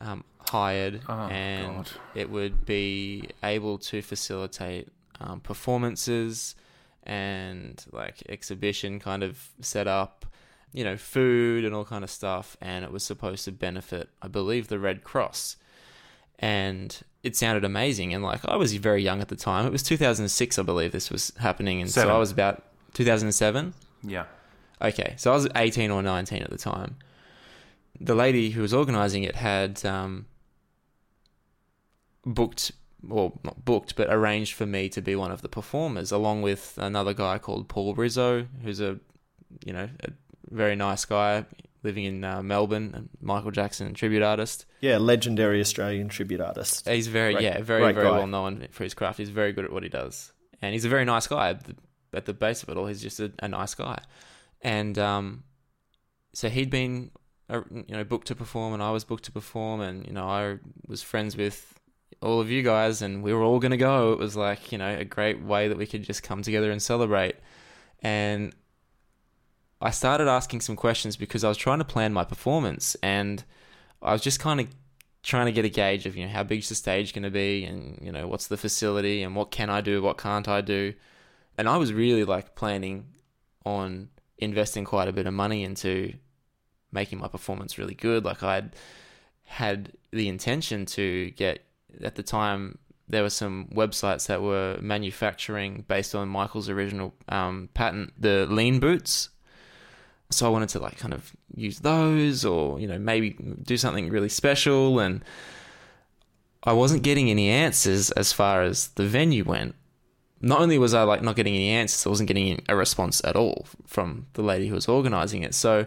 um, 0.00 0.24
hired, 0.50 1.00
Oh, 1.08 1.12
and 1.28 1.76
God. 1.84 1.90
it 2.14 2.30
would 2.30 2.64
be 2.64 3.28
able 3.42 3.78
to 3.78 4.00
facilitate 4.02 4.88
um, 5.20 5.40
performances 5.40 6.54
and 7.04 7.84
like 7.92 8.22
exhibition 8.28 9.00
kind 9.00 9.22
of 9.22 9.48
set 9.60 9.86
up 9.86 10.26
you 10.72 10.84
know 10.84 10.96
food 10.96 11.64
and 11.64 11.74
all 11.74 11.84
kind 11.84 12.04
of 12.04 12.10
stuff 12.10 12.56
and 12.60 12.84
it 12.84 12.92
was 12.92 13.02
supposed 13.02 13.44
to 13.46 13.50
benefit 13.50 14.10
i 14.20 14.28
believe 14.28 14.68
the 14.68 14.78
red 14.78 15.02
cross 15.02 15.56
and 16.38 17.00
it 17.22 17.34
sounded 17.34 17.64
amazing 17.64 18.12
and 18.12 18.22
like 18.22 18.44
i 18.46 18.54
was 18.56 18.74
very 18.76 19.02
young 19.02 19.20
at 19.20 19.28
the 19.28 19.36
time 19.36 19.64
it 19.66 19.72
was 19.72 19.82
2006 19.82 20.58
i 20.58 20.62
believe 20.62 20.92
this 20.92 21.10
was 21.10 21.32
happening 21.38 21.80
and 21.80 21.90
Seven. 21.90 22.10
so 22.10 22.14
i 22.14 22.18
was 22.18 22.30
about 22.30 22.62
2007 22.94 23.72
Yeah. 24.04 24.24
Okay, 24.80 25.14
so 25.16 25.32
I 25.32 25.34
was 25.34 25.48
18 25.56 25.90
or 25.90 26.02
19 26.04 26.40
at 26.40 26.50
the 26.50 26.56
time. 26.58 26.96
The 28.00 28.14
lady 28.14 28.50
who 28.50 28.62
was 28.62 28.72
organizing 28.72 29.24
it 29.24 29.36
had 29.36 29.84
um, 29.84 30.26
booked, 32.24 32.72
well, 33.02 33.38
not 33.44 33.64
booked, 33.64 33.96
but 33.96 34.08
arranged 34.12 34.54
for 34.54 34.66
me 34.66 34.88
to 34.90 35.00
be 35.00 35.16
one 35.16 35.30
of 35.30 35.42
the 35.42 35.48
performers, 35.48 36.12
along 36.12 36.42
with 36.42 36.74
another 36.78 37.14
guy 37.14 37.38
called 37.38 37.68
Paul 37.68 37.94
Rizzo, 37.94 38.46
who's 38.62 38.80
a, 38.80 38.98
you 39.64 39.72
know, 39.72 39.88
a 40.04 40.10
very 40.50 40.76
nice 40.76 41.04
guy. 41.04 41.44
living 41.84 42.04
in 42.04 42.24
uh, 42.24 42.42
Melbourne, 42.42 42.90
and 42.94 43.08
Michael 43.20 43.50
Jackson 43.52 43.94
tribute 43.94 44.22
artist. 44.22 44.66
Yeah, 44.80 44.98
legendary 44.98 45.60
Australian 45.60 46.08
tribute 46.08 46.40
artist. 46.40 46.88
He's 46.88 47.06
very 47.06 47.34
Great- 47.34 47.44
yeah 47.44 47.62
very 47.62 47.92
very 47.92 47.94
guy. 47.94 48.10
well 48.18 48.26
known 48.26 48.66
for 48.72 48.82
his 48.84 48.94
craft. 48.94 49.18
He's 49.18 49.30
very 49.30 49.52
good 49.52 49.64
at 49.64 49.72
what 49.72 49.82
he 49.84 49.88
does, 49.88 50.32
and 50.60 50.72
he's 50.72 50.84
a 50.84 50.88
very 50.88 51.04
nice 51.04 51.26
guy. 51.28 51.50
At 51.50 51.64
the, 51.64 51.76
at 52.14 52.24
the 52.26 52.34
base 52.34 52.62
of 52.62 52.68
it 52.68 52.76
all, 52.76 52.86
he's 52.86 53.00
just 53.02 53.20
a, 53.20 53.32
a 53.40 53.48
nice 53.48 53.74
guy, 53.74 54.00
and 54.60 54.98
um, 54.98 55.44
so 56.32 56.48
he'd 56.48 56.68
been 56.70 57.10
you 57.50 57.84
know 57.88 58.04
booked 58.04 58.28
to 58.28 58.34
perform, 58.34 58.74
and 58.74 58.82
I 58.82 58.90
was 58.90 59.04
booked 59.04 59.24
to 59.24 59.32
perform, 59.32 59.80
and 59.80 60.06
you 60.06 60.12
know 60.12 60.28
I 60.28 60.58
was 60.86 61.02
friends 61.02 61.36
with 61.36 61.78
all 62.20 62.40
of 62.40 62.50
you 62.50 62.62
guys, 62.62 63.02
and 63.02 63.22
we 63.22 63.32
were 63.32 63.42
all 63.42 63.58
gonna 63.58 63.76
go. 63.76 64.12
It 64.12 64.18
was 64.18 64.36
like 64.36 64.72
you 64.72 64.78
know 64.78 64.88
a 64.88 65.04
great 65.04 65.42
way 65.42 65.68
that 65.68 65.78
we 65.78 65.86
could 65.86 66.02
just 66.02 66.22
come 66.22 66.42
together 66.42 66.70
and 66.70 66.82
celebrate, 66.82 67.36
and 68.00 68.54
I 69.80 69.90
started 69.90 70.28
asking 70.28 70.60
some 70.60 70.76
questions 70.76 71.16
because 71.16 71.44
I 71.44 71.48
was 71.48 71.56
trying 71.56 71.78
to 71.78 71.84
plan 71.84 72.12
my 72.12 72.24
performance, 72.24 72.96
and 73.02 73.44
I 74.02 74.12
was 74.12 74.22
just 74.22 74.40
kind 74.40 74.60
of 74.60 74.68
trying 75.22 75.46
to 75.46 75.52
get 75.52 75.64
a 75.64 75.68
gauge 75.68 76.06
of 76.06 76.16
you 76.16 76.26
know 76.26 76.32
how 76.32 76.42
big's 76.42 76.68
the 76.68 76.74
stage 76.74 77.14
going 77.14 77.22
to 77.22 77.30
be, 77.30 77.64
and 77.64 77.98
you 78.02 78.12
know 78.12 78.26
what's 78.26 78.48
the 78.48 78.56
facility, 78.56 79.22
and 79.22 79.34
what 79.34 79.50
can 79.50 79.70
I 79.70 79.80
do, 79.80 80.02
what 80.02 80.18
can't 80.18 80.48
I 80.48 80.60
do, 80.60 80.94
and 81.56 81.68
I 81.68 81.76
was 81.76 81.92
really 81.92 82.24
like 82.24 82.54
planning 82.54 83.06
on 83.64 84.10
investing 84.38 84.84
quite 84.84 85.08
a 85.08 85.12
bit 85.12 85.26
of 85.26 85.34
money 85.34 85.64
into 85.64 86.14
making 86.92 87.18
my 87.18 87.28
performance 87.28 87.78
really 87.78 87.94
good. 87.94 88.24
Like 88.24 88.42
I'd 88.42 88.74
had 89.44 89.92
the 90.10 90.28
intention 90.28 90.86
to 90.86 91.30
get 91.32 91.64
at 92.02 92.14
the 92.16 92.22
time 92.22 92.78
there 93.08 93.22
were 93.22 93.30
some 93.30 93.68
websites 93.72 94.26
that 94.26 94.42
were 94.42 94.78
manufacturing 94.80 95.84
based 95.88 96.14
on 96.14 96.28
Michael's 96.28 96.68
original 96.68 97.14
um, 97.28 97.70
patent 97.74 98.12
the 98.20 98.46
lean 98.46 98.80
boots. 98.80 99.30
So 100.30 100.46
I 100.46 100.50
wanted 100.50 100.68
to 100.70 100.78
like 100.78 100.98
kind 100.98 101.14
of 101.14 101.32
use 101.54 101.78
those 101.78 102.44
or 102.44 102.78
you 102.78 102.86
know 102.86 102.98
maybe 102.98 103.30
do 103.62 103.76
something 103.78 104.10
really 104.10 104.28
special 104.28 105.00
and 105.00 105.24
I 106.62 106.72
wasn't 106.72 107.02
getting 107.02 107.30
any 107.30 107.48
answers 107.48 108.10
as 108.10 108.32
far 108.32 108.62
as 108.62 108.88
the 108.88 109.06
venue 109.06 109.44
went. 109.44 109.74
Not 110.40 110.60
only 110.60 110.78
was 110.78 110.92
I 110.92 111.02
like 111.04 111.22
not 111.22 111.34
getting 111.34 111.54
any 111.54 111.70
answers, 111.70 112.06
I 112.06 112.10
wasn't 112.10 112.28
getting 112.28 112.62
a 112.68 112.76
response 112.76 113.22
at 113.24 113.36
all 113.36 113.66
from 113.86 114.26
the 114.34 114.42
lady 114.42 114.68
who 114.68 114.74
was 114.74 114.86
organizing 114.86 115.42
it. 115.42 115.54
So 115.54 115.86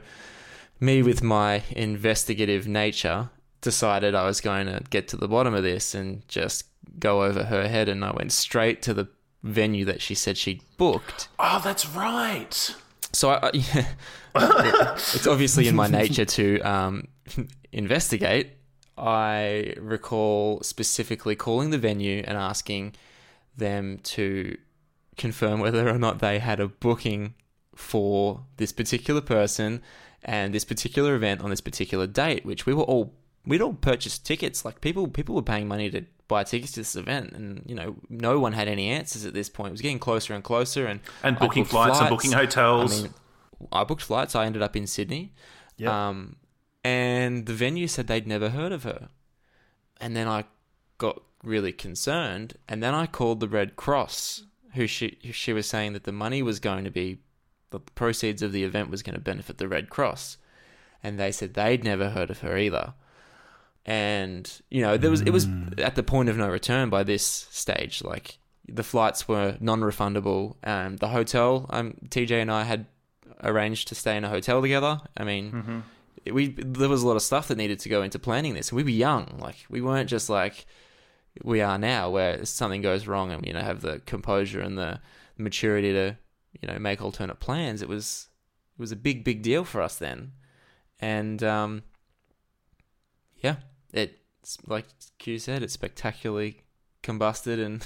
me 0.82 1.02
with 1.04 1.24
my 1.24 1.64
investigative 1.72 2.68
nature 2.68 3.30
decided 3.62 4.16
I 4.16 4.26
was 4.26 4.42
going 4.42 4.66
to 4.66 4.82
get 4.90 5.08
to 5.10 5.18
the 5.18 5.28
bottom 5.28 5.54
of 5.54 5.64
this 5.64 5.94
and 5.94 6.28
just 6.28 6.66
go 7.00 7.24
over 7.24 7.46
her 7.46 7.68
head 7.68 7.88
and 7.88 8.04
I 8.04 8.12
went 8.12 8.32
straight 8.32 8.82
to 8.84 8.94
the 8.94 9.08
venue 9.44 9.86
that 9.86 10.02
she 10.02 10.16
said 10.16 10.38
she'd 10.38 10.62
booked. 10.78 11.30
Oh, 11.40 11.62
that's 11.64 11.88
right. 11.88 12.76
So 13.14 13.30
I, 13.30 13.48
I 13.48 13.52
yeah, 13.54 13.86
it's 14.96 15.28
obviously 15.28 15.68
in 15.68 15.76
my 15.76 15.88
nature 15.88 16.26
to 16.26 16.60
um, 16.62 17.08
investigate. 17.72 18.54
I 18.98 19.76
recall 19.80 20.62
specifically 20.62 21.36
calling 21.36 21.70
the 21.70 21.78
venue 21.78 22.24
and 22.26 22.38
asking 22.38 22.96
them 23.58 24.00
to 24.04 24.58
confirm 25.18 25.60
whether 25.60 25.88
or 25.90 25.98
not 25.98 26.20
they 26.20 26.40
had 26.40 26.60
a 26.60 26.68
booking 26.68 27.36
for 27.76 28.42
this 28.58 28.72
particular 28.72 29.22
person 29.22 29.82
and 30.24 30.54
this 30.54 30.66
particular 30.66 31.16
event 31.16 31.42
on 31.42 31.50
this 31.50 31.62
particular 31.62 32.08
date, 32.08 32.46
which 32.46 32.66
we 32.66 32.74
were 32.74 32.84
all 32.84 33.14
we'd 33.46 33.62
all 33.62 33.74
purchased 33.74 34.26
tickets. 34.26 34.64
Like 34.66 34.82
people 34.82 35.08
people 35.08 35.36
were 35.36 35.42
paying 35.42 35.68
money 35.68 35.90
to 35.92 36.06
buy 36.28 36.44
tickets 36.44 36.74
to 36.74 36.82
this 36.82 36.96
event, 36.96 37.34
and 37.34 37.64
you 37.66 37.76
know 37.76 37.96
no 38.10 38.40
one 38.40 38.54
had 38.54 38.68
any 38.68 38.88
answers 38.88 39.26
at 39.26 39.34
this 39.34 39.50
point. 39.50 39.70
It 39.70 39.74
was 39.74 39.82
getting 39.82 40.00
closer 40.00 40.34
and 40.34 40.44
closer, 40.44 40.88
and 40.88 41.00
And 41.24 41.38
booking 41.38 41.64
booked 41.64 41.72
flights 41.72 42.00
and 42.00 42.10
booking 42.10 42.32
hotels. 42.32 43.00
I 43.00 43.04
mean, 43.04 43.14
I 43.72 43.84
booked 43.84 44.04
flights. 44.04 44.36
I 44.36 44.46
ended 44.46 44.62
up 44.62 44.76
in 44.76 44.88
Sydney. 44.88 45.34
Yep. 45.78 45.92
Um, 45.92 46.36
and 46.84 47.46
the 47.46 47.54
venue 47.54 47.88
said 47.88 48.08
they'd 48.08 48.28
never 48.28 48.50
heard 48.50 48.72
of 48.72 48.84
her. 48.84 49.10
And 50.00 50.16
then 50.16 50.28
I 50.28 50.46
got 50.98 51.22
really 51.44 51.72
concerned. 51.72 52.56
And 52.68 52.82
then 52.82 52.94
I 52.94 53.06
called 53.06 53.40
the 53.40 53.48
Red 53.48 53.76
Cross, 53.76 54.44
who 54.74 54.88
she 54.88 55.18
who 55.24 55.32
she 55.32 55.54
was 55.54 55.68
saying 55.68 55.94
that 55.94 56.06
the 56.06 56.12
money 56.12 56.42
was 56.42 56.60
going 56.60 56.84
to 56.86 56.92
be, 56.92 57.20
the 57.72 57.80
proceeds 57.80 58.42
of 58.42 58.52
the 58.52 58.64
event 58.64 58.90
was 58.90 59.02
going 59.04 59.16
to 59.16 59.22
benefit 59.22 59.58
the 59.58 59.68
Red 59.68 59.90
Cross. 59.90 60.38
And 61.04 61.20
they 61.20 61.32
said 61.32 61.54
they'd 61.56 61.84
never 61.84 62.12
heard 62.12 62.30
of 62.30 62.40
her 62.42 62.58
either. 62.58 62.94
And 63.86 64.52
you 64.70 64.82
know, 64.82 64.98
there 64.98 65.10
was 65.10 65.22
it 65.22 65.32
was 65.32 65.48
at 65.80 65.96
the 65.96 66.04
point 66.04 66.30
of 66.30 66.38
no 66.38 66.48
return 66.50 66.90
by 66.90 67.04
this 67.04 67.26
stage. 67.50 68.04
Like 68.04 68.38
the 68.68 68.84
flights 68.84 69.28
were 69.28 69.58
non-refundable. 69.60 70.56
Um, 70.64 70.98
the 70.98 71.08
hotel, 71.10 71.66
um, 71.72 71.96
TJ 72.10 72.42
and 72.42 72.52
I 72.52 72.64
had 72.64 72.86
arranged 73.44 73.88
to 73.88 73.96
stay 73.96 74.16
in 74.16 74.24
a 74.24 74.30
hotel 74.30 74.62
together. 74.62 75.00
I 75.18 75.24
mean, 75.24 75.84
Mhm. 76.28 76.34
we 76.34 76.50
there 76.50 76.90
was 76.90 77.02
a 77.02 77.08
lot 77.08 77.16
of 77.16 77.24
stuff 77.24 77.48
that 77.48 77.58
needed 77.58 77.80
to 77.80 77.90
go 77.90 78.04
into 78.04 78.20
planning 78.20 78.54
this, 78.54 78.70
and 78.70 78.78
we 78.78 78.84
were 78.84 78.90
young. 78.90 79.38
Like 79.40 79.66
we 79.70 79.82
weren't 79.82 80.10
just 80.10 80.30
like 80.30 80.68
we 81.44 81.62
are 81.62 81.80
now, 81.80 82.10
where 82.12 82.46
something 82.46 82.82
goes 82.84 83.08
wrong 83.08 83.32
and 83.32 83.44
you 83.48 83.54
know 83.54 83.62
have 83.62 83.82
the 83.82 84.00
composure 84.06 84.62
and 84.62 84.78
the 84.78 85.00
maturity 85.38 85.92
to 85.94 86.18
you 86.60 86.68
know 86.68 86.78
make 86.80 87.02
alternate 87.02 87.40
plans. 87.40 87.82
It 87.82 87.88
was 87.90 88.28
it 88.78 88.82
was 88.82 88.92
a 88.92 88.96
big 88.96 89.24
big 89.24 89.42
deal 89.42 89.64
for 89.64 89.82
us 89.82 89.96
then, 89.96 90.32
and 91.00 91.44
um, 91.44 91.84
yeah, 93.38 93.56
it's 93.94 94.58
like 94.68 94.86
Q 95.18 95.40
said, 95.40 95.64
it 95.64 95.72
spectacularly 95.72 96.62
combusted 97.04 97.64
and. 97.64 97.86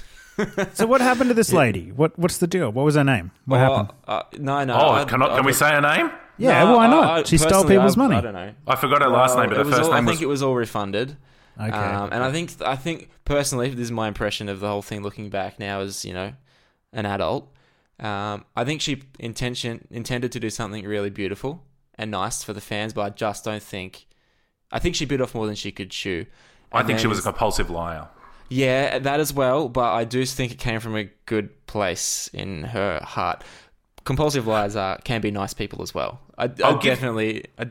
So 0.74 0.86
what 0.86 1.00
happened 1.00 1.30
to 1.30 1.34
this 1.34 1.50
lady? 1.64 1.90
What 1.92 2.18
what's 2.18 2.36
the 2.38 2.46
deal? 2.46 2.70
What 2.70 2.84
was 2.84 2.94
her 2.94 3.04
name? 3.04 3.30
What 3.46 3.58
Oh, 3.60 3.60
happened? 3.76 3.98
Uh, 4.06 4.22
no, 4.38 4.64
no. 4.64 4.74
oh, 4.74 4.90
I- 4.90 5.04
can, 5.06 5.22
I, 5.22 5.26
I 5.32 5.36
can 5.36 5.46
we 5.46 5.52
say 5.54 5.70
her 5.70 5.80
name? 5.80 6.10
Yeah, 6.36 6.62
No, 6.64 6.76
why 6.76 6.86
not? 6.88 7.04
I- 7.20 7.22
she 7.22 7.38
stole 7.38 7.64
people's 7.64 7.96
I- 7.96 8.00
money. 8.02 8.16
I 8.16 8.20
don't 8.20 8.34
know. 8.34 8.52
I 8.66 8.76
forgot 8.76 9.00
her 9.00 9.08
last 9.08 9.34
Well, 9.34 9.44
name, 9.44 9.50
but 9.54 9.60
it 9.60 9.64
her 9.66 9.72
first 9.72 9.84
all- 9.84 9.94
name 9.94 9.96
I 9.96 10.00
was. 10.02 10.10
think 10.10 10.20
it 10.22 10.26
was 10.26 10.42
all 10.42 10.54
refunded. 10.54 11.16
Okay. 11.58 11.70
Um, 11.70 12.10
and 12.12 12.22
I 12.22 12.30
think 12.32 12.52
I 12.60 12.76
think 12.76 13.08
personally, 13.24 13.70
this 13.70 13.84
is 13.84 13.90
my 13.90 14.08
impression 14.08 14.50
of 14.50 14.60
the 14.60 14.68
whole 14.68 14.82
thing. 14.82 15.02
Looking 15.02 15.30
back 15.30 15.58
now, 15.58 15.80
as 15.80 16.04
you 16.04 16.12
know, 16.12 16.34
an 16.92 17.06
adult, 17.06 17.50
um, 18.00 18.44
I 18.54 18.64
think 18.64 18.80
she 18.80 19.02
intention 19.18 19.86
intended 19.90 20.32
to 20.32 20.40
do 20.40 20.50
something 20.50 20.84
really 20.84 21.10
beautiful 21.10 21.64
and 21.94 22.10
nice 22.10 22.42
for 22.42 22.52
the 22.52 22.60
fans, 22.60 22.92
but 22.92 23.02
I 23.02 23.10
just 23.10 23.44
don't 23.44 23.62
think. 23.62 24.06
I 24.70 24.78
think 24.78 24.96
she 24.96 25.04
bit 25.04 25.20
off 25.20 25.34
more 25.34 25.46
than 25.46 25.54
she 25.54 25.72
could 25.72 25.90
chew. 25.90 26.26
I 26.72 26.80
And 26.80 26.86
think 26.88 26.98
she 26.98 27.06
was 27.06 27.18
a 27.18 27.22
compulsive 27.22 27.70
liar. 27.70 28.08
yeah, 28.50 28.98
that 28.98 29.20
as 29.20 29.32
well, 29.32 29.68
but 29.68 29.92
I 29.92 30.04
do 30.04 30.24
think 30.26 30.52
it 30.52 30.58
came 30.58 30.80
from 30.80 30.96
a 30.96 31.04
good 31.24 31.66
place 31.66 32.28
in 32.32 32.64
her 32.64 33.00
heart. 33.02 33.42
Compulsive 34.06 34.46
liars 34.46 34.76
are 34.76 34.96
can 35.04 35.20
be 35.20 35.30
nice 35.30 35.52
people 35.52 35.82
as 35.82 35.92
well. 35.92 36.20
I, 36.38 36.44
I 36.44 36.78
definitely. 36.78 37.44
I, 37.58 37.66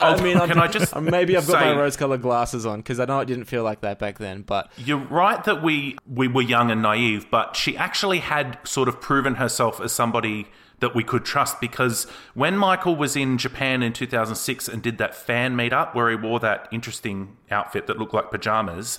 I 0.00 0.20
mean, 0.22 0.36
I'm- 0.38 0.48
can 0.48 0.58
I 0.58 0.66
just 0.66 0.96
maybe 1.00 1.36
I've 1.36 1.46
got 1.46 1.60
my 1.60 1.76
rose-colored 1.76 2.22
glasses 2.22 2.66
on 2.66 2.80
because 2.80 2.98
I 2.98 3.04
know 3.04 3.20
it 3.20 3.26
didn't 3.26 3.44
feel 3.44 3.62
like 3.62 3.82
that 3.82 3.98
back 3.98 4.18
then. 4.18 4.42
But 4.42 4.72
You're 4.78 4.98
right 4.98 5.42
that 5.44 5.62
we 5.62 5.98
we 6.06 6.26
were 6.28 6.42
young 6.42 6.70
and 6.70 6.82
naive, 6.82 7.30
but 7.30 7.54
she 7.56 7.76
actually 7.76 8.18
had 8.20 8.58
sort 8.64 8.88
of 8.88 9.00
proven 9.00 9.34
herself 9.36 9.80
as 9.80 9.92
somebody 9.92 10.48
that 10.80 10.94
we 10.94 11.04
could 11.04 11.26
trust 11.26 11.60
because 11.60 12.04
when 12.32 12.56
Michael 12.56 12.96
was 12.96 13.14
in 13.14 13.36
Japan 13.36 13.82
in 13.82 13.92
2006 13.92 14.66
and 14.66 14.82
did 14.82 14.96
that 14.96 15.14
fan 15.14 15.54
meetup 15.54 15.94
where 15.94 16.08
he 16.08 16.16
wore 16.16 16.40
that 16.40 16.68
interesting 16.72 17.36
outfit 17.50 17.86
that 17.86 17.98
looked 17.98 18.14
like 18.14 18.30
pajamas. 18.30 18.98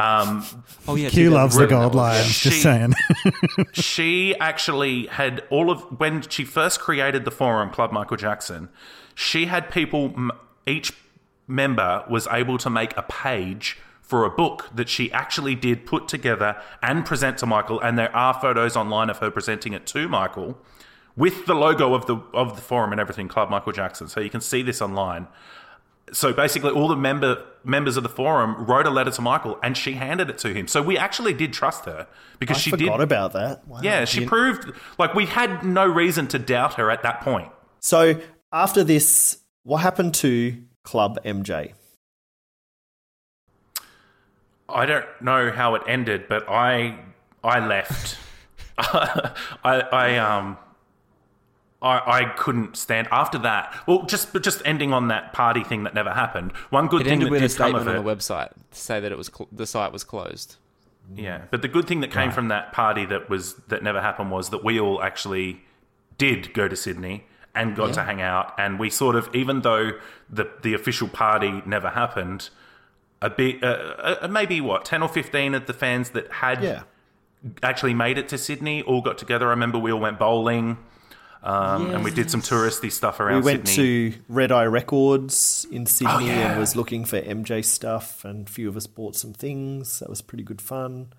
Um, 0.00 0.46
oh 0.88 0.94
yeah, 0.94 1.10
Q 1.10 1.30
loves 1.30 1.56
the 1.56 1.66
gold 1.66 1.94
lions. 1.94 2.26
Just 2.38 2.56
She- 2.56 2.62
saying. 2.62 2.94
she 3.72 4.34
actually 4.38 5.06
had 5.06 5.42
all 5.50 5.70
of 5.70 5.82
when 6.00 6.22
she 6.22 6.44
first 6.44 6.80
created 6.80 7.24
the 7.24 7.30
forum 7.30 7.70
club 7.70 7.92
michael 7.92 8.16
jackson 8.16 8.68
she 9.14 9.46
had 9.46 9.70
people 9.70 10.14
each 10.66 10.92
member 11.46 12.04
was 12.08 12.26
able 12.28 12.58
to 12.58 12.70
make 12.70 12.96
a 12.96 13.02
page 13.02 13.78
for 14.00 14.24
a 14.24 14.30
book 14.30 14.68
that 14.74 14.88
she 14.88 15.10
actually 15.12 15.54
did 15.54 15.84
put 15.86 16.08
together 16.08 16.56
and 16.82 17.04
present 17.04 17.38
to 17.38 17.46
michael 17.46 17.80
and 17.80 17.98
there 17.98 18.14
are 18.14 18.34
photos 18.34 18.76
online 18.76 19.10
of 19.10 19.18
her 19.18 19.30
presenting 19.30 19.72
it 19.72 19.86
to 19.86 20.08
michael 20.08 20.58
with 21.16 21.46
the 21.46 21.54
logo 21.54 21.94
of 21.94 22.06
the 22.06 22.16
of 22.32 22.56
the 22.56 22.62
forum 22.62 22.92
and 22.92 23.00
everything 23.00 23.28
club 23.28 23.50
michael 23.50 23.72
jackson 23.72 24.08
so 24.08 24.20
you 24.20 24.30
can 24.30 24.40
see 24.40 24.62
this 24.62 24.80
online 24.80 25.26
so 26.12 26.32
basically 26.32 26.70
all 26.70 26.88
the 26.88 26.96
member 26.96 27.42
members 27.62 27.96
of 27.96 28.02
the 28.02 28.08
forum 28.08 28.64
wrote 28.64 28.86
a 28.86 28.90
letter 28.90 29.10
to 29.10 29.20
michael 29.20 29.58
and 29.62 29.76
she 29.76 29.92
handed 29.92 30.30
it 30.30 30.38
to 30.38 30.54
him 30.54 30.66
so 30.66 30.80
we 30.80 30.96
actually 30.96 31.34
did 31.34 31.52
trust 31.52 31.84
her 31.84 32.06
because 32.40 32.56
I 32.56 32.60
she 32.60 32.70
forgot 32.70 32.96
did 32.96 33.04
about 33.04 33.32
that. 33.34 33.68
Wow. 33.68 33.80
yeah, 33.82 34.04
she 34.04 34.26
proved 34.26 34.72
like 34.98 35.14
we 35.14 35.26
had 35.26 35.62
no 35.62 35.86
reason 35.86 36.26
to 36.28 36.38
doubt 36.38 36.74
her 36.74 36.90
at 36.90 37.02
that 37.04 37.20
point. 37.20 37.52
So 37.78 38.20
after 38.52 38.82
this, 38.82 39.38
what 39.62 39.78
happened 39.78 40.14
to 40.14 40.60
Club 40.82 41.22
MJ? 41.24 41.74
I 44.68 44.86
don't 44.86 45.06
know 45.20 45.52
how 45.52 45.74
it 45.74 45.82
ended, 45.86 46.26
but 46.28 46.48
I 46.48 46.98
I 47.44 47.64
left. 47.64 48.18
I 48.78 49.32
I 49.64 50.16
um 50.16 50.56
I 51.82 52.20
I 52.20 52.24
couldn't 52.36 52.76
stand 52.76 53.08
after 53.10 53.38
that. 53.38 53.74
Well, 53.86 54.02
just 54.02 54.32
just 54.42 54.62
ending 54.64 54.92
on 54.92 55.08
that 55.08 55.32
party 55.32 55.64
thing 55.64 55.84
that 55.84 55.94
never 55.94 56.10
happened. 56.10 56.52
One 56.70 56.86
good 56.88 57.02
it 57.02 57.04
thing 57.04 57.20
that 57.20 57.30
with 57.30 57.42
a 57.42 57.48
did 57.48 57.56
come 57.56 57.74
of 57.74 57.82
statement 57.82 57.96
it. 57.96 57.98
on 57.98 58.04
the 58.04 58.16
website 58.16 58.50
to 58.70 58.78
say 58.78 59.00
that 59.00 59.10
it 59.10 59.18
was 59.18 59.30
cl- 59.34 59.48
the 59.50 59.66
site 59.66 59.92
was 59.92 60.04
closed. 60.04 60.56
Yeah, 61.14 61.42
but 61.50 61.62
the 61.62 61.68
good 61.68 61.86
thing 61.88 62.00
that 62.02 62.10
came 62.12 62.26
Right. 62.26 62.34
from 62.34 62.48
that 62.48 62.72
party 62.72 63.04
that 63.06 63.28
was 63.28 63.54
that 63.68 63.82
never 63.82 64.00
happened 64.00 64.30
was 64.30 64.50
that 64.50 64.62
we 64.62 64.78
all 64.78 65.02
actually 65.02 65.62
did 66.18 66.52
go 66.52 66.68
to 66.68 66.76
Sydney 66.76 67.26
and 67.54 67.74
got 67.74 67.88
Yeah. 67.88 67.92
to 67.94 68.02
hang 68.04 68.20
out. 68.22 68.54
And 68.58 68.78
we 68.78 68.90
sort 68.90 69.16
of, 69.16 69.28
even 69.34 69.62
though 69.62 69.92
the 70.28 70.48
the 70.62 70.74
official 70.74 71.08
party 71.08 71.62
never 71.66 71.88
happened, 71.90 72.50
a 73.22 73.30
bit, 73.30 73.64
uh, 73.64 74.16
uh, 74.22 74.28
maybe 74.28 74.60
what 74.60 74.84
ten 74.84 75.02
or 75.02 75.08
fifteen 75.08 75.54
of 75.54 75.66
the 75.66 75.72
fans 75.72 76.10
that 76.10 76.30
had 76.34 76.62
Yeah. 76.62 76.82
actually 77.62 77.94
made 77.94 78.18
it 78.18 78.28
to 78.28 78.38
Sydney 78.38 78.82
all 78.82 79.00
got 79.00 79.18
together. 79.18 79.46
I 79.46 79.50
remember 79.50 79.78
we 79.78 79.90
all 79.90 79.98
went 80.00 80.18
bowling. 80.18 80.76
Um, 81.42 81.90
And 81.90 82.04
we 82.04 82.10
did 82.10 82.30
some 82.30 82.42
touristy 82.42 82.92
stuff 82.92 83.18
around. 83.18 83.36
We 83.36 83.52
went 83.52 83.66
Sydney. 83.68 84.10
to 84.12 84.18
Red 84.28 84.52
Eye 84.52 84.64
Records 84.66 85.66
in 85.70 85.86
Sydney 85.86 86.12
Oh, 86.14 86.18
yeah. 86.18 86.50
and 86.52 86.60
was 86.60 86.76
looking 86.76 87.04
for 87.06 87.18
MJ 87.20 87.62
stuff, 87.64 88.24
and 88.24 88.46
a 88.46 88.50
few 88.50 88.68
of 88.68 88.76
us 88.76 88.86
bought 88.86 89.16
some 89.16 89.32
things. 89.32 90.00
That 90.00 90.10
was 90.10 90.20
pretty 90.20 90.44
good 90.44 90.60
fun. 90.60 91.12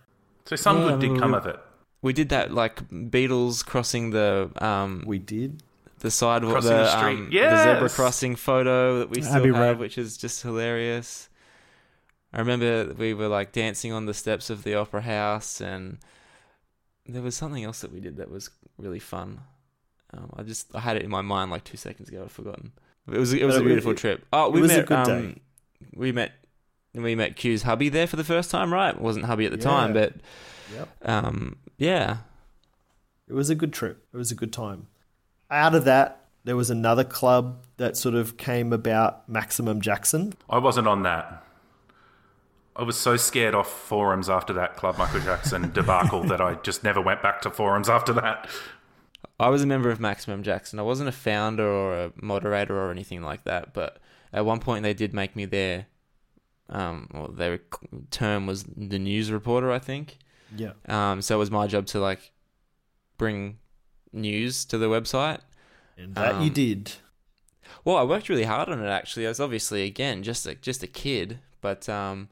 so 0.46 0.56
some 0.56 0.82
Yeah, 0.82 0.90
good 0.90 1.00
did 1.00 1.12
we- 1.14 1.20
come 1.20 1.34
of 1.34 1.46
it. 1.48 1.60
We 2.04 2.14
did 2.14 2.30
that 2.30 2.52
like 2.54 2.88
Beatles 2.90 3.64
crossing 3.66 4.10
the 4.12 4.50
um 4.60 5.04
We 5.06 5.20
did. 5.20 5.62
the 6.00 6.10
sidewalk, 6.12 6.54
Crossing 6.54 6.72
the, 6.72 6.78
the 6.78 6.98
street. 6.98 7.20
um, 7.20 7.30
the 7.30 7.64
zebra 7.64 7.90
crossing 7.90 8.36
photo 8.36 9.00
that 9.00 9.10
we 9.12 9.22
still 9.22 9.36
Abbey 9.36 9.48
have, 9.54 9.58
Road. 9.60 9.78
which 9.80 9.98
is 10.00 10.18
just 10.18 10.42
hilarious. 10.42 11.30
I 12.34 12.40
remember 12.40 12.94
we 12.98 13.14
were 13.14 13.28
like 13.28 13.52
dancing 13.52 13.92
on 13.94 14.06
the 14.08 14.14
steps 14.16 14.50
of 14.50 14.64
the 14.64 14.74
opera 14.76 15.02
house, 15.02 15.62
and 15.62 15.98
there 17.06 17.22
was 17.22 17.36
something 17.36 17.64
else 17.64 17.82
that 17.82 17.92
we 17.94 18.00
did 18.00 18.18
that 18.18 18.32
was 18.32 18.50
really 18.80 19.00
fun. 19.00 19.42
Um, 20.14 20.30
I 20.36 20.44
just 20.44 20.74
I 20.76 20.80
had 20.80 20.98
it 20.98 21.04
in 21.04 21.10
my 21.10 21.22
mind 21.22 21.52
like 21.52 21.64
two 21.64 21.78
seconds 21.78 22.10
ago. 22.10 22.24
I'd 22.24 22.32
forgotten. 22.32 22.72
It 23.12 23.18
was 23.18 23.34
it 23.34 23.44
was 23.46 23.56
But 23.56 23.62
a 23.62 23.66
beautiful 23.66 23.92
it- 23.92 23.98
trip. 23.98 24.26
Oh, 24.34 24.48
it 24.48 24.54
we 24.54 24.62
was 24.62 24.72
a 24.74 24.78
met. 24.78 24.86
good 24.86 24.98
um, 24.98 25.06
day. 25.34 25.42
We 25.96 26.12
met. 26.12 26.32
We 26.94 27.16
met 27.16 27.38
Q's 27.38 27.64
hubby 27.64 27.88
there 27.88 28.06
for 28.06 28.18
the 28.18 28.24
first 28.26 28.52
time, 28.52 28.74
right? 28.74 28.94
It 28.94 29.00
wasn't 29.02 29.24
hubby 29.26 29.46
at 29.46 29.52
the 29.52 29.58
time, 29.58 29.94
but 29.94 30.16
Yep. 30.76 30.90
um, 31.04 31.56
yeah, 31.78 32.18
It 33.30 33.34
was 33.34 33.50
a 33.50 33.56
good 33.56 33.72
trip. 33.72 34.06
It 34.14 34.18
was 34.18 34.30
a 34.30 34.36
good 34.36 34.52
time. 34.52 34.88
Out 35.50 35.74
of 35.74 35.86
that, 35.86 36.26
there 36.44 36.58
was 36.58 36.70
another 36.70 37.06
club 37.06 37.64
that 37.78 37.96
sort 37.96 38.16
of 38.16 38.36
came 38.36 38.74
about 38.74 39.28
Maximum 39.30 39.80
Jackson. 39.80 40.34
I 40.50 40.58
wasn't 40.58 40.86
on 40.88 41.04
that. 41.04 41.46
I 42.76 42.84
was 42.84 42.98
so 42.98 43.16
scared 43.16 43.56
off 43.56 43.70
forums 43.72 44.30
after 44.30 44.52
that 44.54 44.76
Club 44.76 44.98
Michael 44.98 45.20
Jackson 45.22 45.72
debacle 45.74 46.24
that 46.26 46.42
I 46.42 46.56
just 46.56 46.84
never 46.84 47.00
went 47.02 47.22
back 47.22 47.42
to 47.44 47.50
forums 47.52 47.88
after 47.90 48.12
that. 48.14 48.50
I 49.42 49.50
was 49.50 49.62
a 49.64 49.68
member 49.68 49.90
of 49.90 50.00
Maximum 50.00 50.44
Jackson. 50.44 50.80
I 50.80 50.84
wasn't 50.84 51.10
a 51.10 51.12
founder 51.14 51.68
or 51.68 52.06
a 52.06 52.12
moderator 52.22 52.78
or 52.80 52.92
anything 52.92 53.22
like 53.24 53.44
that, 53.46 53.74
but 53.74 53.98
at 54.32 54.46
one 54.46 54.60
point 54.60 54.84
they 54.84 54.94
did 54.94 55.14
make 55.14 55.36
me 55.36 55.46
their, 55.46 55.88
um, 56.70 57.10
well, 57.14 57.28
their 57.28 57.60
term 58.12 58.46
was 58.46 58.64
the 58.64 59.00
news 59.00 59.32
reporter, 59.32 59.72
I 59.72 59.80
think. 59.80 60.18
Yeah. 60.56 60.74
Um, 60.88 61.22
so 61.22 61.36
it 61.36 61.40
was 61.40 61.52
my 61.52 61.68
job 61.68 61.86
to 61.88 62.00
like 62.00 62.32
bring 63.18 63.58
news 64.14 64.66
to 64.66 64.78
the 64.78 64.88
website. 64.88 65.40
And 65.98 66.16
that 66.16 66.36
you 66.36 66.48
Um, 66.48 66.54
did. 66.54 66.92
Well, 67.84 67.98
I 67.98 68.04
worked 68.04 68.30
really 68.30 68.44
hard 68.44 68.70
on 68.70 68.84
it 68.84 68.90
actually. 68.90 69.26
I 69.26 69.30
was 69.30 69.40
obviously 69.40 69.84
again 69.84 70.24
just 70.24 70.46
a, 70.46 70.56
just 70.56 70.84
a 70.84 70.88
kid, 70.88 71.40
but 71.62 71.88
um, 71.90 72.30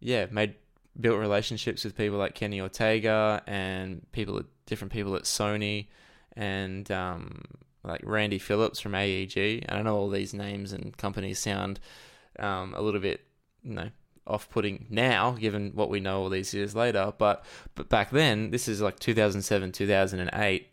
yeah, 0.00 0.26
made 0.30 0.54
built 0.98 1.18
relationships 1.18 1.84
with 1.84 1.96
people 1.96 2.18
like 2.18 2.34
Kenny 2.34 2.60
Ortega 2.60 3.42
and 3.46 4.10
people 4.12 4.38
at 4.38 4.46
different 4.70 4.92
people 4.92 5.14
at 5.16 5.24
Sony 5.24 5.88
and 6.34 6.90
um, 6.90 7.42
like 7.84 8.00
Randy 8.02 8.38
Phillips 8.38 8.80
from 8.80 8.94
AEG. 8.94 9.64
And 9.68 9.78
I 9.78 9.82
know 9.82 9.96
all 9.96 10.08
these 10.08 10.32
names 10.32 10.72
and 10.72 10.96
companies 10.96 11.38
sound 11.38 11.80
um, 12.38 12.72
a 12.74 12.80
little 12.80 13.00
bit, 13.00 13.20
you 13.62 13.74
know, 13.74 13.90
off-putting 14.26 14.86
now, 14.88 15.32
given 15.32 15.72
what 15.74 15.90
we 15.90 16.00
know 16.00 16.22
all 16.22 16.30
these 16.30 16.54
years 16.54 16.74
later. 16.74 17.12
But 17.18 17.44
but 17.74 17.88
back 17.88 18.10
then, 18.10 18.50
this 18.50 18.68
is 18.68 18.80
like 18.80 18.98
2007, 18.98 19.72
2008. 19.72 20.68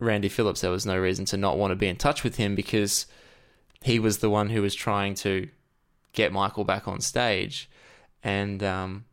Randy 0.00 0.28
Phillips, 0.28 0.60
there 0.60 0.70
was 0.70 0.86
no 0.86 0.96
reason 0.98 1.24
to 1.26 1.36
not 1.36 1.58
want 1.58 1.72
to 1.72 1.76
be 1.76 1.88
in 1.88 1.96
touch 1.96 2.22
with 2.22 2.36
him 2.36 2.54
because 2.54 3.06
he 3.82 3.98
was 3.98 4.18
the 4.18 4.30
one 4.30 4.50
who 4.50 4.62
was 4.62 4.74
trying 4.74 5.14
to 5.14 5.48
get 6.12 6.32
Michael 6.32 6.64
back 6.64 6.86
on 6.86 7.00
stage, 7.00 7.68
and 8.22 8.62
um, 8.62 9.04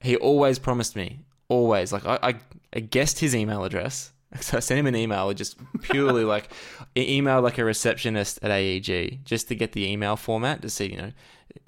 he 0.00 0.16
always 0.16 0.58
promised 0.58 0.94
me, 0.94 1.20
always 1.48 1.92
like 1.92 2.06
I, 2.06 2.18
I, 2.22 2.34
I 2.74 2.80
guessed 2.80 3.18
his 3.18 3.34
email 3.34 3.64
address. 3.64 4.10
So 4.40 4.56
I 4.56 4.60
sent 4.60 4.80
him 4.80 4.88
an 4.88 4.96
email, 4.96 5.32
just 5.32 5.56
purely 5.82 6.24
like 6.34 6.50
email 6.96 7.40
like 7.40 7.58
a 7.58 7.64
receptionist 7.64 8.40
at 8.42 8.50
AEG, 8.50 9.24
just 9.24 9.46
to 9.46 9.54
get 9.54 9.72
the 9.72 9.88
email 9.88 10.16
format 10.16 10.60
to 10.62 10.70
see, 10.70 10.90
you 10.90 10.96
know, 10.96 11.12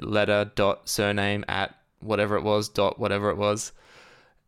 letter 0.00 0.50
dot 0.56 0.88
surname 0.88 1.44
at 1.46 1.76
whatever 2.00 2.36
it 2.36 2.42
was 2.42 2.68
dot 2.68 2.98
whatever 2.98 3.30
it 3.30 3.36
was, 3.36 3.70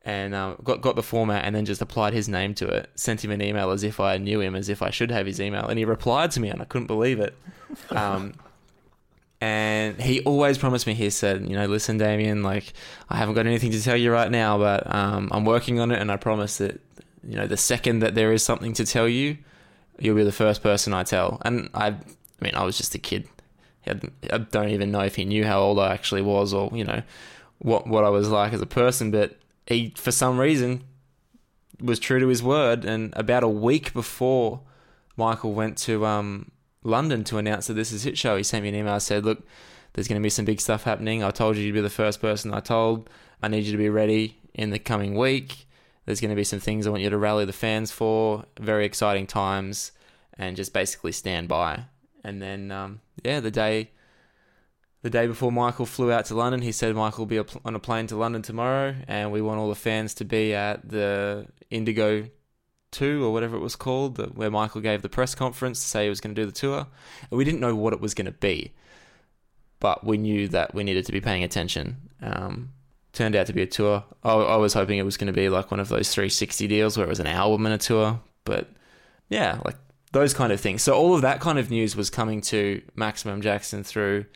and 0.03 0.35
um, 0.35 0.57
got 0.65 0.81
got 0.81 0.97
the 0.97 1.03
format 1.03 1.45
and 1.45 1.55
then 1.55 1.65
just 1.65 1.81
applied 1.81 2.13
his 2.13 2.29
name 2.29 2.55
to 2.55 2.67
it. 2.67 2.91
Sent 2.97 3.25
him 3.25 3.31
an 3.31 3.41
email 3.41 3.71
as 3.71 3.85
if 3.85 4.01
I 4.01 4.19
knew 4.19 4.41
him, 4.41 4.57
as 4.57 4.69
if 4.69 4.83
I 4.83 4.91
should 4.91 5.13
have 5.13 5.27
his 5.27 5.41
email, 5.41 5.69
and 5.69 5.79
he 5.79 5.85
replied 5.85 6.33
to 6.33 6.41
me, 6.41 6.49
and 6.49 6.61
I 6.61 6.65
couldn't 6.65 6.89
believe 6.89 7.21
it. 7.21 7.37
Um, 7.91 8.33
and 9.41 10.01
he 10.01 10.21
always 10.23 10.59
promised 10.59 10.87
me. 10.87 10.95
He 10.95 11.11
said, 11.11 11.49
"You 11.49 11.57
know, 11.57 11.67
listen, 11.67 11.99
Damien, 11.99 12.43
like 12.43 12.73
I 13.09 13.17
haven't 13.17 13.35
got 13.35 13.47
anything 13.47 13.71
to 13.71 13.83
tell 13.83 13.97
you 13.97 14.11
right 14.13 14.31
now, 14.31 14.59
but 14.59 14.93
um, 14.93 15.29
I'm 15.33 15.45
working 15.45 15.79
on 15.79 15.91
it, 15.91 16.01
and 16.01 16.11
I 16.11 16.17
promise 16.17 16.59
that 16.59 16.81
you 17.23 17.37
know 17.37 17.47
the 17.47 17.57
second 17.57 18.01
that 18.01 18.15
there 18.15 18.33
is 18.33 18.43
something 18.43 18.73
to 18.75 18.85
tell 18.85 19.09
you, 19.09 19.39
you'll 19.99 20.17
be 20.17 20.25
the 20.25 20.33
first 20.33 20.63
person 20.63 20.93
I 20.93 21.05
tell." 21.05 21.41
And 21.45 21.71
I, 21.73 21.89
I 21.89 21.95
mean, 22.41 22.55
I 22.55 22.65
was 22.65 22.77
just 22.77 22.95
a 22.95 22.99
kid. 22.99 23.29
I 23.87 24.39
don't 24.39 24.69
even 24.69 24.91
know 24.91 25.01
if 25.01 25.17
he 25.17 25.25
knew 25.25 25.45
how 25.45 25.61
old 25.61 25.79
I 25.79 25.95
actually 25.95 26.23
was, 26.23 26.53
or 26.53 26.71
you 26.75 26.85
know, 26.85 27.03
what 27.59 27.87
what 27.87 28.05
I 28.05 28.09
was 28.09 28.29
like 28.29 28.53
as 28.53 28.61
a 28.61 28.67
person. 28.67 29.13
But 29.13 29.37
he, 29.67 29.93
for 29.97 30.11
some 30.11 30.39
reason, 30.39 30.83
was 31.81 32.01
true 32.01 32.19
to 32.19 32.27
his 32.27 32.43
word. 32.43 32.85
And 32.85 33.13
about 33.17 33.45
a 33.45 33.49
week 33.49 33.93
before 33.93 34.61
Michael 35.17 35.53
went 35.53 35.79
to 35.79 36.05
um, 36.07 36.51
London 36.89 37.23
to 37.25 37.39
announce 37.39 37.67
that 37.67 37.75
this 37.75 37.93
is 37.93 38.03
hit 38.03 38.19
show, 38.19 38.37
he 38.37 38.43
sent 38.43 38.63
me 38.63 38.71
an 38.71 38.75
email. 38.75 38.99
said, 38.99 39.25
"Look, 39.25 39.47
there's 39.93 40.09
going 40.09 40.21
to 40.21 40.25
be 40.25 40.31
some 40.31 40.45
big 40.45 40.61
stuff 40.61 40.85
happening. 40.85 41.23
I 41.23 41.31
told 41.31 41.57
you 41.57 41.63
you'd 41.63 41.75
be 41.75 41.81
the 41.81 41.91
first 41.91 42.21
person 42.21 42.53
I 42.53 42.61
told. 42.61 43.09
I 43.43 43.49
need 43.49 43.65
you 43.65 43.73
to 43.73 43.79
be 43.79 43.89
ready 43.89 44.39
in 44.55 44.71
the 44.71 44.79
coming 44.79 45.15
week. 45.15 45.67
There's 46.05 46.21
going 46.21 46.31
to 46.31 46.37
be 46.37 46.45
some 46.45 46.61
things 46.61 46.87
I 46.87 46.91
want 46.91 47.03
you 47.03 47.11
to 47.11 47.19
rally 47.19 47.45
the 47.45 47.53
fans 47.53 47.93
for. 47.93 48.45
Very 48.59 48.85
exciting 48.87 49.27
times, 49.27 49.93
and 50.37 50.57
just 50.57 50.73
basically 50.73 51.13
stand 51.13 51.49
by." 51.49 51.85
And 52.25 52.43
then, 52.43 52.71
um, 52.73 53.01
yeah, 53.25 53.41
the 53.41 53.51
day. 53.51 53.91
The 55.01 55.11
day 55.11 55.29
before 55.29 55.53
Michael 55.53 55.87
flew 55.87 56.11
out 56.11 56.25
to 56.25 56.35
London, 56.35 56.61
he 56.61 56.73
said 56.73 56.97
Michael 56.97 57.25
will 57.25 57.45
be 57.45 57.59
on 57.65 57.77
a 57.77 57.79
plane 57.79 58.09
to 58.09 58.17
London 58.17 58.43
tomorrow, 58.43 58.97
and 59.07 59.31
we 59.31 59.41
want 59.41 59.61
all 59.61 59.69
the 59.69 59.77
fans 59.77 60.13
to 60.15 60.25
be 60.25 60.53
at 60.55 60.89
the 60.89 61.47
Indigo 61.71 62.29
two 62.91 63.25
or 63.25 63.33
whatever 63.33 63.57
it 63.57 63.61
was 63.61 63.77
called, 63.77 64.19
where 64.37 64.51
Michael 64.51 64.81
gave 64.81 65.03
the 65.03 65.09
press 65.09 65.35
conference 65.35 65.81
to 65.81 65.87
say 65.87 66.05
he 66.05 66.09
was 66.09 66.21
going 66.21 66.35
to 66.35 66.41
do 66.41 66.47
the 66.47 66.53
tour. 66.53 66.87
And 67.31 67.39
we 67.39 67.45
didn't 67.45 67.61
know 67.61 67.75
what 67.75 67.93
it 67.93 68.01
was 68.01 68.15
going 68.15 68.27
to 68.27 68.33
be, 68.33 68.73
but 69.81 70.05
we 70.05 70.19
knew 70.19 70.49
that 70.49 70.75
we 70.75 70.85
needed 70.85 71.07
to 71.07 71.13
be 71.13 71.21
paying 71.21 71.45
attention. 71.45 71.97
Um, 72.23 72.71
turned 73.13 73.37
out 73.37 73.47
to 73.47 73.53
be 73.53 73.63
a 73.63 73.67
tour. 73.67 74.05
I, 74.23 74.33
I 74.33 74.57
was 74.57 74.75
hoping 74.75 74.99
it 74.99 75.05
was 75.05 75.17
going 75.17 75.27
to 75.27 75.33
be 75.33 75.49
like 75.49 75.71
one 75.71 75.81
of 75.81 75.89
those 75.89 76.13
360 76.13 76.67
deals 76.67 76.97
where 76.97 77.07
it 77.07 77.11
was 77.11 77.21
an 77.21 77.27
album 77.27 77.67
and 77.67 77.75
a 77.75 77.79
tour, 77.79 78.21
but 78.45 78.69
yeah, 79.29 79.61
like 79.65 79.77
those 80.13 80.33
kind 80.33 80.53
of 80.53 80.61
things. 80.61 80.83
So 80.83 80.95
all 80.95 81.15
of 81.15 81.23
that 81.23 81.41
kind 81.41 81.59
of 81.59 81.71
news 81.71 81.97
was 81.97 82.11
coming 82.11 82.41
to 82.43 82.83
Maximum 82.95 83.41
Jackson 83.41 83.85
through 83.85 84.27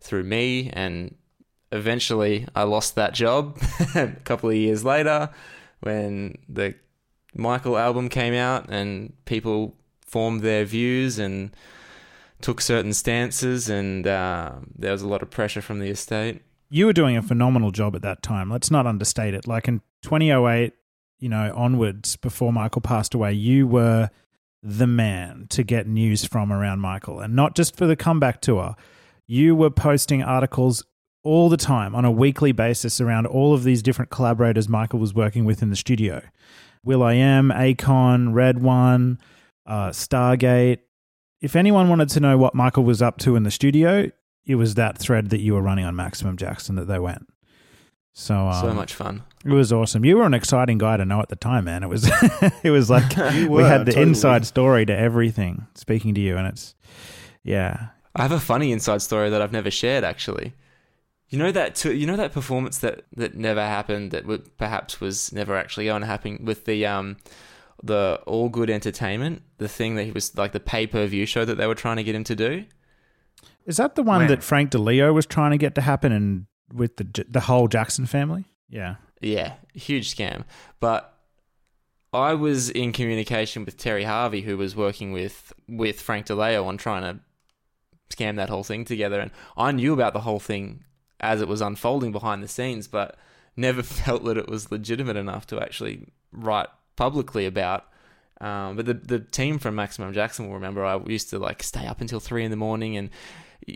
through 0.00 0.22
me 0.22 0.70
and 0.74 1.16
eventually 1.72 2.46
I 2.54 2.62
lost 2.62 2.94
that 2.94 3.14
job 3.14 3.58
a 3.96 4.12
couple 4.22 4.48
of 4.48 4.54
years 4.54 4.84
later 4.84 5.30
when 5.80 6.38
the 6.48 6.76
Michael 7.34 7.76
album 7.76 8.08
came 8.08 8.34
out 8.34 8.68
and 8.68 9.12
people 9.24 9.74
formed 10.00 10.40
their 10.40 10.64
views 10.64 11.18
and 11.18 11.54
took 12.40 12.60
certain 12.60 12.92
stances 12.92 13.68
and 13.68 14.06
uh, 14.06 14.52
there 14.76 14.92
was 14.92 15.02
a 15.02 15.08
lot 15.08 15.22
of 15.22 15.30
pressure 15.30 15.60
from 15.60 15.80
the 15.80 15.88
estate. 15.88 16.42
You 16.70 16.86
were 16.86 16.92
doing 16.92 17.16
a 17.16 17.22
phenomenal 17.22 17.70
job 17.70 17.96
at 17.96 18.02
that 18.02 18.22
time. 18.22 18.50
Let's 18.50 18.70
not 18.70 18.86
understate 18.86 19.34
it. 19.34 19.46
Like 19.46 19.68
in 19.68 19.80
2008, 20.02 20.72
you 21.18 21.28
know, 21.28 21.52
onwards, 21.56 22.16
before 22.16 22.52
Michael 22.52 22.80
passed 22.80 23.14
away, 23.14 23.32
you 23.32 23.66
were 23.66 24.10
the 24.62 24.86
man 24.86 25.46
to 25.50 25.62
get 25.62 25.86
news 25.86 26.24
from 26.24 26.52
around 26.52 26.80
Michael. 26.80 27.20
And 27.20 27.34
not 27.34 27.56
just 27.56 27.76
for 27.76 27.86
the 27.86 27.96
comeback 27.96 28.40
tour, 28.40 28.74
you 29.26 29.54
were 29.54 29.70
posting 29.70 30.22
articles 30.22 30.84
all 31.22 31.48
the 31.48 31.56
time 31.56 31.94
on 31.94 32.04
a 32.04 32.10
weekly 32.10 32.52
basis 32.52 33.00
around 33.00 33.26
all 33.26 33.52
of 33.54 33.64
these 33.64 33.82
different 33.82 34.10
collaborators 34.10 34.68
Michael 34.68 34.98
was 34.98 35.14
working 35.14 35.44
with 35.44 35.62
in 35.62 35.70
the 35.70 35.76
studio. 35.76 36.22
will.i.am, 36.88 37.50
Akon, 37.50 38.32
RedOne, 38.32 39.18
uh, 39.66 39.90
Stargate. 39.90 40.78
If 41.40 41.54
anyone 41.54 41.88
wanted 41.88 42.08
to 42.10 42.20
know 42.20 42.36
what 42.38 42.54
Michael 42.54 42.82
was 42.82 43.02
up 43.02 43.18
to 43.18 43.36
in 43.36 43.42
the 43.42 43.50
studio, 43.50 44.10
it 44.46 44.54
was 44.54 44.74
that 44.74 44.96
thread 44.98 45.28
that 45.30 45.40
you 45.40 45.52
were 45.52 45.60
running 45.60 45.84
on 45.84 45.94
Maximum 45.94 46.36
Jackson 46.38 46.76
that 46.76 46.86
they 46.86 46.98
went. 46.98 47.28
So, 48.14 48.34
um, 48.34 48.60
so 48.60 48.72
much 48.72 48.94
fun. 48.94 49.22
It 49.44 49.52
was 49.52 49.72
awesome. 49.72 50.04
You 50.04 50.16
were 50.16 50.24
an 50.24 50.34
exciting 50.34 50.78
guy 50.78 50.96
to 50.96 51.04
know 51.04 51.20
at 51.20 51.28
the 51.28 51.36
time, 51.36 51.66
man. 51.66 51.84
It 51.84 51.88
was 51.88 52.10
it 52.64 52.70
was 52.70 52.90
like 52.96 53.16
You 53.34 53.48
we 53.50 53.62
had 53.62 53.82
the 53.82 53.92
totally. 53.92 54.08
inside 54.08 54.46
story 54.46 54.84
to 54.86 54.96
everything. 54.96 55.66
Speaking 55.74 56.14
to 56.14 56.20
you, 56.20 56.36
and 56.36 56.48
it's 56.48 56.74
yeah. 57.44 57.88
I 58.16 58.22
have 58.22 58.32
a 58.32 58.40
funny 58.40 58.72
inside 58.72 59.02
story 59.02 59.30
that 59.30 59.40
I've 59.40 59.52
never 59.52 59.70
shared 59.70 60.02
actually. 60.02 60.54
You 61.28 61.38
know 61.38 61.52
that 61.52 61.74
to, 61.76 61.94
you 61.94 62.06
know 62.06 62.16
that 62.16 62.32
performance 62.32 62.78
that 62.78 63.04
that 63.16 63.34
never 63.36 63.60
happened 63.60 64.12
that 64.12 64.24
would, 64.24 64.56
perhaps 64.56 65.00
was 65.00 65.32
never 65.32 65.56
actually 65.56 65.84
going 65.84 66.00
to 66.00 66.06
happen 66.06 66.44
with 66.44 66.64
the 66.64 66.86
um 66.86 67.16
the 67.82 68.20
All 68.26 68.48
Good 68.48 68.70
Entertainment, 68.70 69.42
the 69.58 69.68
thing 69.68 69.94
that 69.96 70.04
he 70.04 70.10
was 70.10 70.36
like 70.36 70.52
the 70.52 70.60
pay 70.60 70.86
per 70.86 71.06
view 71.06 71.26
show 71.26 71.44
that 71.44 71.56
they 71.56 71.66
were 71.66 71.74
trying 71.74 71.96
to 71.96 72.02
get 72.02 72.14
him 72.14 72.24
to 72.24 72.34
do. 72.34 72.64
Is 73.66 73.76
that 73.76 73.94
the 73.94 74.02
one 74.02 74.20
When? 74.20 74.28
that 74.28 74.42
Frank 74.42 74.70
DiLeo 74.70 75.12
was 75.12 75.26
trying 75.26 75.50
to 75.50 75.58
get 75.58 75.74
to 75.74 75.82
happen 75.82 76.12
and 76.12 76.46
with 76.72 76.96
the 76.96 77.24
the 77.28 77.40
whole 77.40 77.68
Jackson 77.68 78.06
family? 78.06 78.46
Yeah. 78.70 78.96
Yeah, 79.20 79.54
huge 79.74 80.14
scam. 80.14 80.44
But 80.80 81.12
I 82.12 82.34
was 82.34 82.70
in 82.70 82.92
communication 82.92 83.64
with 83.64 83.76
Terry 83.76 84.04
Harvey, 84.04 84.40
who 84.40 84.56
was 84.56 84.74
working 84.74 85.12
with 85.12 85.52
with 85.68 86.00
Frank 86.00 86.26
DiLeo 86.26 86.64
on 86.64 86.78
trying 86.78 87.02
to 87.02 87.20
scam 88.16 88.36
that 88.36 88.48
whole 88.48 88.64
thing 88.64 88.86
together, 88.86 89.20
and 89.20 89.30
I 89.56 89.72
knew 89.72 89.92
about 89.92 90.14
the 90.14 90.20
whole 90.20 90.40
thing 90.40 90.84
as 91.20 91.40
it 91.40 91.48
was 91.48 91.60
unfolding 91.60 92.12
behind 92.12 92.42
the 92.42 92.48
scenes, 92.48 92.88
but 92.88 93.16
never 93.56 93.82
felt 93.82 94.24
that 94.24 94.38
it 94.38 94.48
was 94.48 94.70
legitimate 94.70 95.16
enough 95.16 95.46
to 95.48 95.60
actually 95.60 96.06
write 96.32 96.68
publicly 96.96 97.46
about. 97.46 97.84
Um, 98.40 98.76
but 98.76 98.86
the 98.86 98.94
the 98.94 99.18
team 99.18 99.58
from 99.58 99.74
Maximum 99.74 100.12
Jackson 100.12 100.46
will 100.46 100.54
remember 100.54 100.84
I 100.84 101.00
used 101.06 101.30
to 101.30 101.40
like 101.40 101.62
stay 101.62 101.86
up 101.86 102.00
until 102.00 102.20
three 102.20 102.44
in 102.44 102.52
the 102.52 102.56
morning 102.56 102.96
and 102.96 103.10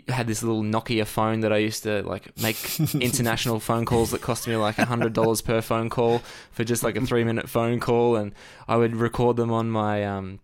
had 0.07 0.27
this 0.27 0.41
little 0.41 0.63
Nokia 0.63 1.05
phone 1.05 1.41
that 1.41 1.51
I 1.51 1.57
used 1.57 1.83
to 1.83 2.01
like 2.03 2.37
make 2.41 2.79
international 2.95 3.59
phone 3.59 3.85
calls 3.85 4.11
that 4.11 4.21
cost 4.21 4.47
me 4.47 4.55
like 4.55 4.79
a 4.79 4.85
hundred 4.85 5.13
dollars 5.13 5.41
per 5.41 5.61
phone 5.61 5.89
call 5.89 6.21
for 6.51 6.63
just 6.63 6.81
like 6.83 6.95
a 6.95 7.05
three 7.05 7.23
minute 7.23 7.49
phone 7.49 7.79
call, 7.79 8.15
and 8.15 8.33
I 8.67 8.77
would 8.77 8.95
record 8.95 9.35
them 9.35 9.51
on 9.51 9.69
my 9.69 10.05
um 10.05 10.39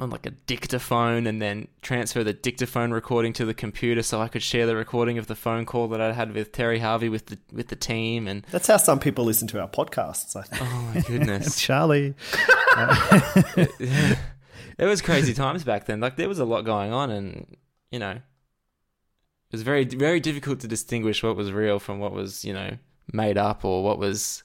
on 0.00 0.10
like 0.10 0.26
a 0.26 0.30
dictaphone 0.30 1.26
and 1.26 1.40
then 1.40 1.68
transfer 1.80 2.24
the 2.24 2.32
dictaphone 2.32 2.90
recording 2.90 3.32
to 3.32 3.44
the 3.44 3.54
computer 3.54 4.02
so 4.02 4.20
I 4.20 4.26
could 4.28 4.42
share 4.42 4.66
the 4.66 4.74
recording 4.74 5.18
of 5.18 5.28
the 5.28 5.36
phone 5.36 5.64
call 5.66 5.86
that 5.88 6.00
I 6.00 6.12
had 6.12 6.34
with 6.34 6.50
Terry 6.50 6.80
Harvey 6.80 7.08
with 7.08 7.26
the 7.26 7.38
with 7.52 7.68
the 7.68 7.76
team 7.76 8.26
and 8.26 8.44
That's 8.50 8.66
how 8.66 8.76
some 8.76 8.98
people 8.98 9.24
listen 9.24 9.46
to 9.48 9.60
our 9.60 9.68
podcasts. 9.68 10.34
I 10.34 10.42
think. 10.42 10.62
oh 10.62 10.92
my 10.94 11.00
goodness 11.06 11.60
Charlie. 11.60 12.14
Uh, 12.76 13.20
it 14.78 14.84
was 14.84 15.00
crazy 15.00 15.32
times 15.32 15.62
back 15.62 15.86
then. 15.86 16.00
Like 16.00 16.16
there 16.16 16.28
was 16.28 16.40
a 16.40 16.44
lot 16.44 16.62
going 16.62 16.92
on, 16.92 17.08
and 17.08 17.56
you 17.92 18.00
know, 18.00 18.10
it 18.10 19.52
was 19.52 19.62
very 19.62 19.84
very 19.84 20.18
difficult 20.18 20.58
to 20.60 20.66
distinguish 20.66 21.22
what 21.22 21.36
was 21.36 21.52
real 21.52 21.78
from 21.78 22.00
what 22.00 22.10
was 22.10 22.44
you 22.44 22.52
know 22.52 22.78
made 23.12 23.38
up 23.38 23.64
or 23.64 23.84
what 23.84 24.00
was. 24.00 24.42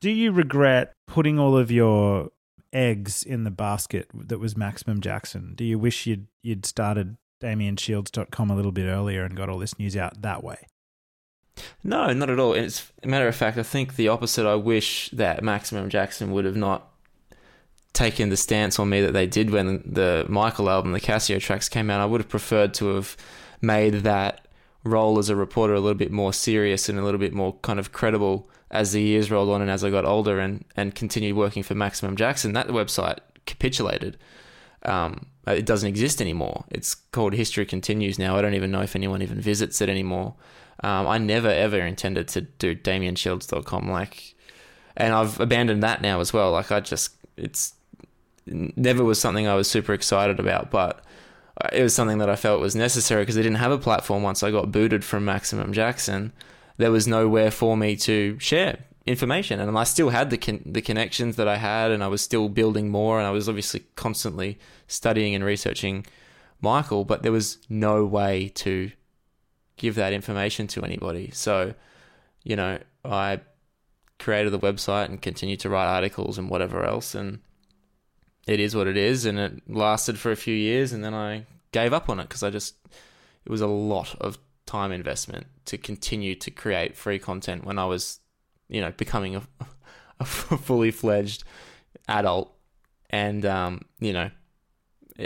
Do 0.00 0.08
you 0.08 0.30
regret 0.30 0.92
putting 1.08 1.40
all 1.40 1.56
of 1.56 1.72
your 1.72 2.30
eggs 2.76 3.22
in 3.22 3.44
the 3.44 3.50
basket 3.50 4.08
that 4.14 4.38
was 4.38 4.56
Maximum 4.56 5.00
Jackson? 5.00 5.54
Do 5.56 5.64
you 5.64 5.78
wish 5.78 6.06
you'd 6.06 6.26
you'd 6.42 6.66
started 6.66 7.16
DamienShields.com 7.42 8.50
a 8.50 8.54
little 8.54 8.72
bit 8.72 8.86
earlier 8.86 9.24
and 9.24 9.34
got 9.36 9.48
all 9.48 9.58
this 9.58 9.78
news 9.78 9.96
out 9.96 10.22
that 10.22 10.44
way? 10.44 10.58
No, 11.82 12.12
not 12.12 12.28
at 12.28 12.38
all. 12.38 12.52
And 12.52 12.66
It's 12.66 12.92
a 13.02 13.08
matter 13.08 13.26
of 13.26 13.34
fact. 13.34 13.56
I 13.56 13.62
think 13.62 13.96
the 13.96 14.08
opposite. 14.08 14.46
I 14.46 14.56
wish 14.56 15.08
that 15.10 15.42
Maximum 15.42 15.88
Jackson 15.88 16.30
would 16.32 16.44
have 16.44 16.56
not 16.56 16.92
taken 17.94 18.28
the 18.28 18.36
stance 18.36 18.78
on 18.78 18.90
me 18.90 19.00
that 19.00 19.12
they 19.12 19.26
did 19.26 19.50
when 19.50 19.82
the 19.86 20.26
Michael 20.28 20.68
album, 20.68 20.92
the 20.92 21.00
Cascio 21.00 21.40
tracks 21.40 21.70
came 21.70 21.88
out. 21.88 22.02
I 22.02 22.04
would 22.04 22.20
have 22.20 22.28
preferred 22.28 22.74
to 22.74 22.94
have 22.94 23.16
made 23.62 23.94
that 24.02 24.46
role 24.84 25.18
as 25.18 25.30
a 25.30 25.36
reporter 25.36 25.72
a 25.72 25.80
little 25.80 25.96
bit 25.96 26.12
more 26.12 26.34
serious 26.34 26.90
and 26.90 26.98
a 26.98 27.02
little 27.02 27.18
bit 27.18 27.32
more 27.32 27.54
kind 27.62 27.78
of 27.78 27.92
credible 27.92 28.50
as 28.70 28.92
the 28.92 29.02
years 29.02 29.30
rolled 29.30 29.48
on 29.48 29.62
and 29.62 29.70
as 29.70 29.84
I 29.84 29.90
got 29.90 30.04
older 30.04 30.40
and, 30.40 30.64
and 30.76 30.94
continued 30.94 31.36
working 31.36 31.62
for 31.62 31.74
Maximum 31.74 32.16
Jackson. 32.16 32.52
That 32.52 32.68
website 32.68 33.18
capitulated. 33.46 34.18
Um, 34.84 35.26
it 35.46 35.66
doesn't 35.66 35.88
exist 35.88 36.20
anymore. 36.20 36.64
It's 36.70 36.94
called 36.94 37.34
History 37.34 37.64
Continues 37.64 38.18
now. 38.18 38.36
I 38.36 38.42
don't 38.42 38.54
even 38.54 38.70
know 38.70 38.82
if 38.82 38.96
anyone 38.96 39.22
even 39.22 39.40
visits 39.40 39.80
it 39.80 39.88
anymore. 39.88 40.34
Um, 40.82 41.06
I 41.06 41.18
never 41.18 41.48
ever 41.48 41.78
intended 41.78 42.28
to 42.28 42.42
do 42.42 42.74
DamienShields.com 42.74 43.90
like, 43.90 44.34
and 44.96 45.14
I've 45.14 45.40
abandoned 45.40 45.82
that 45.82 46.02
now 46.02 46.20
as 46.20 46.32
well. 46.32 46.52
Like 46.52 46.70
I 46.70 46.80
just, 46.80 47.14
it's 47.36 47.74
never 48.46 49.04
was 49.04 49.20
something 49.20 49.46
I 49.46 49.54
was 49.54 49.70
super 49.70 49.94
excited 49.94 50.38
about, 50.38 50.70
but 50.70 51.04
it 51.72 51.82
was 51.82 51.94
something 51.94 52.18
that 52.18 52.28
I 52.28 52.36
felt 52.36 52.60
was 52.60 52.76
necessary 52.76 53.22
because 53.22 53.38
I 53.38 53.42
didn't 53.42 53.58
have 53.58 53.72
a 53.72 53.78
platform 53.78 54.22
once 54.22 54.42
I 54.42 54.50
got 54.50 54.72
booted 54.72 55.04
from 55.04 55.24
Maximum 55.24 55.72
Jackson. 55.72 56.32
There 56.78 56.90
was 56.90 57.06
nowhere 57.08 57.50
for 57.50 57.76
me 57.76 57.96
to 57.96 58.38
share 58.38 58.84
information, 59.06 59.60
and 59.60 59.78
I 59.78 59.84
still 59.84 60.10
had 60.10 60.30
the 60.30 60.38
con- 60.38 60.62
the 60.66 60.82
connections 60.82 61.36
that 61.36 61.48
I 61.48 61.56
had, 61.56 61.90
and 61.90 62.02
I 62.02 62.08
was 62.08 62.22
still 62.22 62.48
building 62.48 62.90
more, 62.90 63.18
and 63.18 63.26
I 63.26 63.30
was 63.30 63.48
obviously 63.48 63.84
constantly 63.94 64.58
studying 64.86 65.34
and 65.34 65.44
researching 65.44 66.06
Michael, 66.60 67.04
but 67.04 67.22
there 67.22 67.32
was 67.32 67.58
no 67.68 68.04
way 68.04 68.48
to 68.56 68.90
give 69.76 69.94
that 69.94 70.12
information 70.12 70.66
to 70.66 70.82
anybody. 70.82 71.30
So, 71.32 71.74
you 72.42 72.56
know, 72.56 72.78
I 73.04 73.40
created 74.18 74.52
the 74.52 74.58
website 74.58 75.06
and 75.06 75.20
continued 75.20 75.60
to 75.60 75.68
write 75.68 75.86
articles 75.86 76.38
and 76.38 76.50
whatever 76.50 76.84
else, 76.84 77.14
and 77.14 77.40
it 78.46 78.60
is 78.60 78.74
what 78.74 78.86
it 78.86 78.96
is, 78.96 79.24
and 79.24 79.38
it 79.38 79.68
lasted 79.68 80.18
for 80.18 80.30
a 80.32 80.36
few 80.36 80.54
years, 80.54 80.92
and 80.92 81.04
then 81.04 81.14
I 81.14 81.46
gave 81.72 81.92
up 81.92 82.08
on 82.08 82.20
it 82.20 82.24
because 82.24 82.42
I 82.42 82.50
just 82.50 82.74
it 83.44 83.50
was 83.50 83.60
a 83.60 83.66
lot 83.66 84.14
of 84.20 84.38
time 84.66 84.92
investment 84.92 85.46
to 85.66 85.78
continue 85.78 86.34
to 86.34 86.50
create 86.50 86.96
free 86.96 87.18
content 87.18 87.64
when 87.64 87.78
I 87.78 87.86
was, 87.86 88.20
you 88.68 88.80
know, 88.80 88.92
becoming 88.92 89.36
a, 89.36 89.42
a 90.20 90.24
fully 90.24 90.90
fledged 90.90 91.44
adult, 92.08 92.52
and 93.10 93.44
um, 93.46 93.82
you 94.00 94.12
know, 94.12 94.30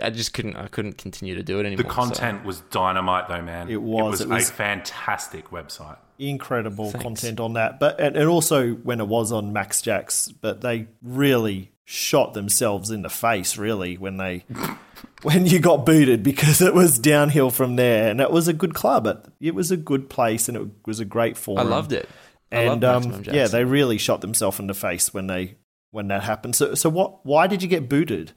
I 0.02 0.10
just 0.10 0.32
couldn't 0.34 0.56
I 0.56 0.68
couldn't 0.68 0.98
continue 0.98 1.34
to 1.34 1.42
do 1.42 1.58
it 1.58 1.66
anymore. 1.66 1.82
The 1.84 1.88
so- 1.88 1.94
content 1.94 2.44
was 2.44 2.60
dynamite, 2.70 3.28
though, 3.28 3.42
man. 3.42 3.68
It 3.70 3.82
was, 3.82 4.20
It 4.20 4.24
it 4.24 4.28
was, 4.28 4.40
was- 4.42 4.50
a 4.50 4.52
fantastic 4.52 5.50
website. 5.50 5.98
incredible 6.18 6.90
Thanks. 6.90 7.02
content 7.02 7.40
on 7.40 7.54
that. 7.54 7.80
But 7.80 7.98
and, 8.00 8.16
and 8.16 8.28
also 8.28 8.72
when 8.72 9.00
it 9.00 9.08
was 9.08 9.32
on 9.32 9.52
Max 9.52 9.82
Jacks, 9.82 10.28
but 10.28 10.60
they 10.60 10.86
really 11.02 11.72
shot 11.92 12.34
themselves 12.34 12.88
in 12.92 13.02
the 13.02 13.10
face 13.10 13.56
really 13.56 13.98
when 13.98 14.16
they 14.16 14.44
when 15.22 15.44
you 15.44 15.58
got 15.58 15.84
booted 15.84 16.22
because 16.22 16.60
it 16.60 16.72
was 16.72 17.00
downhill 17.00 17.50
from 17.50 17.74
there. 17.74 18.08
And 18.08 18.20
it 18.20 18.30
was 18.30 18.46
a 18.46 18.52
good 18.52 18.74
club. 18.74 19.08
It, 19.08 19.26
it 19.40 19.54
was 19.56 19.72
a 19.72 19.76
good 19.76 20.08
place 20.08 20.48
and 20.48 20.56
it 20.56 20.68
was 20.86 21.00
a 21.00 21.04
great 21.04 21.36
form 21.36 21.58
I 21.58 21.62
loved 21.62 21.92
it. 21.92 22.08
I 22.52 22.58
and 22.58 22.84
um, 22.84 23.24
yeah 23.24 23.48
they 23.48 23.64
really 23.64 23.98
shot 23.98 24.20
themselves 24.20 24.60
in 24.60 24.68
the 24.68 24.74
face 24.74 25.12
when 25.12 25.26
they 25.26 25.56
when 25.90 26.06
that 26.08 26.22
happened. 26.22 26.54
So 26.54 26.76
so 26.76 26.88
what 26.88 27.26
why 27.26 27.48
did 27.48 27.60
you 27.60 27.68
get 27.68 27.88
booted? 27.88 28.32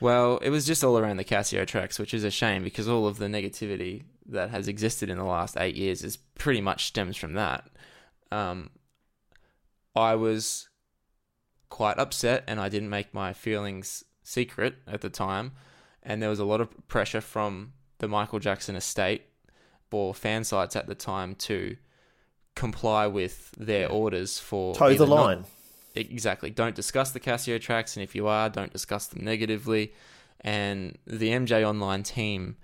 Well, 0.00 0.38
it 0.38 0.50
was 0.50 0.66
just 0.66 0.82
all 0.82 0.98
around 0.98 1.18
the 1.18 1.24
Cascio 1.24 1.64
tracks, 1.66 2.00
which 2.00 2.12
is 2.12 2.24
a 2.24 2.30
shame 2.32 2.64
because 2.64 2.88
all 2.88 3.06
of 3.06 3.18
the 3.18 3.26
negativity 3.26 4.04
that 4.26 4.50
has 4.50 4.66
existed 4.66 5.08
in 5.08 5.18
the 5.18 5.24
last 5.24 5.56
eight 5.56 5.76
years 5.76 6.02
is 6.02 6.16
pretty 6.16 6.60
much 6.60 6.86
stems 6.86 7.16
from 7.16 7.34
that. 7.34 7.68
Um, 8.32 8.70
I 9.94 10.16
was 10.16 10.67
quite 11.68 11.98
upset 11.98 12.44
and 12.46 12.60
I 12.60 12.68
didn't 12.68 12.90
make 12.90 13.12
my 13.12 13.32
feelings 13.32 14.04
secret 14.22 14.76
at 14.86 15.00
the 15.00 15.10
time. 15.10 15.52
And 16.02 16.22
there 16.22 16.30
was 16.30 16.38
a 16.38 16.44
lot 16.44 16.60
of 16.60 16.88
pressure 16.88 17.20
from 17.20 17.72
the 17.98 18.08
Michael 18.08 18.38
Jackson 18.38 18.76
estate 18.76 19.22
or 19.90 20.14
fan 20.14 20.44
sites 20.44 20.76
at 20.76 20.86
the 20.86 20.94
time 20.94 21.34
to 21.34 21.76
comply 22.54 23.06
with 23.06 23.52
their 23.52 23.90
orders 23.90 24.38
for 24.38 24.74
toe 24.74 24.88
the 24.88 24.94
either 24.94 25.06
not- 25.06 25.14
line 25.14 25.44
exactly. 25.94 26.50
Don't 26.50 26.74
discuss 26.74 27.10
the 27.10 27.20
Cascio 27.20 27.60
tracks, 27.60 27.96
and 27.96 28.04
if 28.04 28.14
you 28.14 28.26
are, 28.26 28.48
don't 28.48 28.72
discuss 28.72 29.06
them 29.06 29.24
negatively. 29.24 29.92
And 30.40 30.96
the 31.06 31.30
MJ 31.30 31.66
Online 31.66 32.02
team 32.02 32.56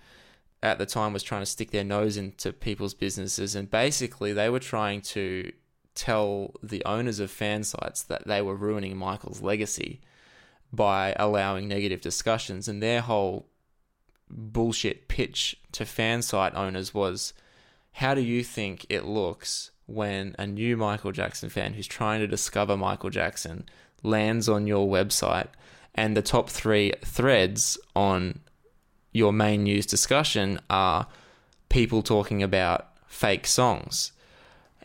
at 0.62 0.78
the 0.78 0.86
time 0.86 1.12
was 1.12 1.22
trying 1.22 1.42
to 1.42 1.46
stick 1.46 1.70
their 1.70 1.84
nose 1.84 2.16
into 2.16 2.52
people's 2.52 2.94
businesses, 2.94 3.54
and 3.54 3.70
basically 3.70 4.32
they 4.32 4.48
were 4.48 4.60
trying 4.60 5.00
to 5.02 5.52
tell 5.94 6.54
the 6.62 6.84
owners 6.84 7.20
of 7.20 7.30
fan 7.30 7.64
sites 7.64 8.02
that 8.02 8.26
they 8.26 8.42
were 8.42 8.56
ruining 8.56 8.96
Michael's 8.96 9.40
legacy 9.40 10.00
by 10.72 11.14
allowing 11.18 11.68
negative 11.68 12.00
discussions. 12.00 12.68
And 12.68 12.82
their 12.82 13.00
whole 13.00 13.46
bullshit 14.28 15.08
pitch 15.08 15.56
to 15.72 15.84
fan 15.84 16.22
site 16.22 16.54
owners 16.54 16.92
was 16.92 17.32
how 17.92 18.14
do 18.14 18.20
you 18.20 18.42
think 18.42 18.86
it 18.88 19.04
looks 19.04 19.70
when 19.86 20.34
a 20.38 20.46
new 20.46 20.76
Michael 20.76 21.12
Jackson 21.12 21.48
fan 21.48 21.74
who's 21.74 21.86
trying 21.86 22.20
to 22.20 22.26
discover 22.26 22.76
Michael 22.76 23.10
Jackson 23.10 23.66
lands 24.02 24.48
on 24.48 24.66
your 24.66 24.88
website 24.88 25.48
and 25.94 26.16
the 26.16 26.22
top 26.22 26.50
three 26.50 26.92
threads 27.04 27.78
on 27.94 28.40
your 29.12 29.32
main 29.32 29.62
news 29.62 29.86
discussion 29.86 30.58
are 30.68 31.06
people 31.68 32.02
talking 32.02 32.42
about 32.42 32.88
fake 33.06 33.46
songs? 33.46 34.12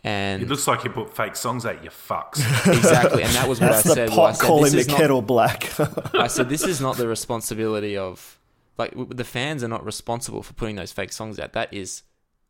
And 0.02 0.42
It 0.42 0.48
looks 0.48 0.66
like 0.66 0.84
you 0.84 0.90
put 0.90 1.14
fake 1.14 1.36
songs 1.36 1.66
out, 1.66 1.84
you 1.84 1.90
fucks. 1.90 2.38
exactly, 2.66 3.22
and 3.22 3.32
that 3.34 3.46
was 3.48 3.60
what 3.60 3.72
that's 3.72 3.86
I 3.86 3.88
the 3.90 3.94
said. 3.94 4.08
Well, 4.10 4.20
I 4.20 4.26
pot 4.30 4.36
said, 4.38 4.46
calling 4.46 4.62
this 4.64 4.72
the 4.72 4.78
is 4.80 4.88
not- 4.88 4.96
kettle 4.96 5.22
black 5.22 5.80
I 6.14 6.26
said 6.26 6.48
this 6.54 6.64
is 6.64 6.80
not 6.80 6.96
the 6.96 7.06
responsibility 7.08 7.96
of 7.96 8.38
like 8.78 8.94
the 9.10 9.24
fans 9.24 9.62
are 9.62 9.68
not 9.68 9.84
responsible 9.84 10.42
for 10.42 10.54
putting 10.54 10.76
those 10.76 10.90
fake 10.92 11.12
songs 11.12 11.38
out. 11.38 11.52
That 11.52 11.72
is 11.74 12.02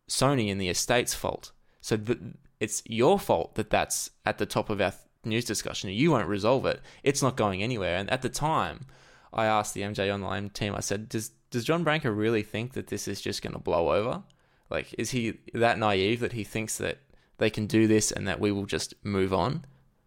Sony 0.09 0.51
and 0.51 0.61
the 0.61 0.69
estate's 0.69 1.13
fault. 1.15 1.51
So 1.81 1.97
th- 1.97 2.19
it's 2.61 2.83
your 2.87 3.19
fault 3.19 3.55
that 3.57 3.71
that's 3.71 4.11
at 4.25 4.39
the 4.39 4.47
top 4.47 4.71
of 4.71 4.81
our 4.81 4.93
news 5.25 5.45
discussion. 5.45 5.91
You 5.91 6.13
won't 6.13 6.29
resolve 6.29 6.67
it. 6.67 6.81
It's 7.03 7.23
not 7.23 7.37
going 7.37 7.63
anywhere. 7.63 7.97
And 7.97 8.09
at 8.11 8.23
the 8.23 8.29
time, 8.29 8.87
I 9.33 9.47
asked 9.47 9.75
the 9.75 9.83
MJ 9.83 10.13
Online 10.13 10.51
team. 10.51 10.75
I 10.77 10.81
said, 10.81 11.09
"Does 11.09 11.31
does 11.51 11.65
John 11.65 11.83
Branca 11.83 12.13
really 12.13 12.43
think 12.45 12.75
that 12.75 12.87
this 12.89 13.09
is 13.09 13.21
just 13.21 13.43
going 13.43 13.55
to 13.55 13.59
blow 13.59 13.91
over? 13.93 14.23
Like, 14.69 14.95
is 14.99 15.11
he 15.11 15.39
that 15.53 15.79
naive 15.79 16.21
that 16.21 16.33
he 16.33 16.45
thinks 16.45 16.79
that 16.79 16.99
they 17.41 17.51
can 17.51 17.67
do 17.67 17.87
this 17.89 18.13
and 18.13 18.29
that 18.29 18.39
we 18.39 18.53
will 18.53 18.67
just 18.67 18.95
move 19.03 19.35
on?" 19.35 19.65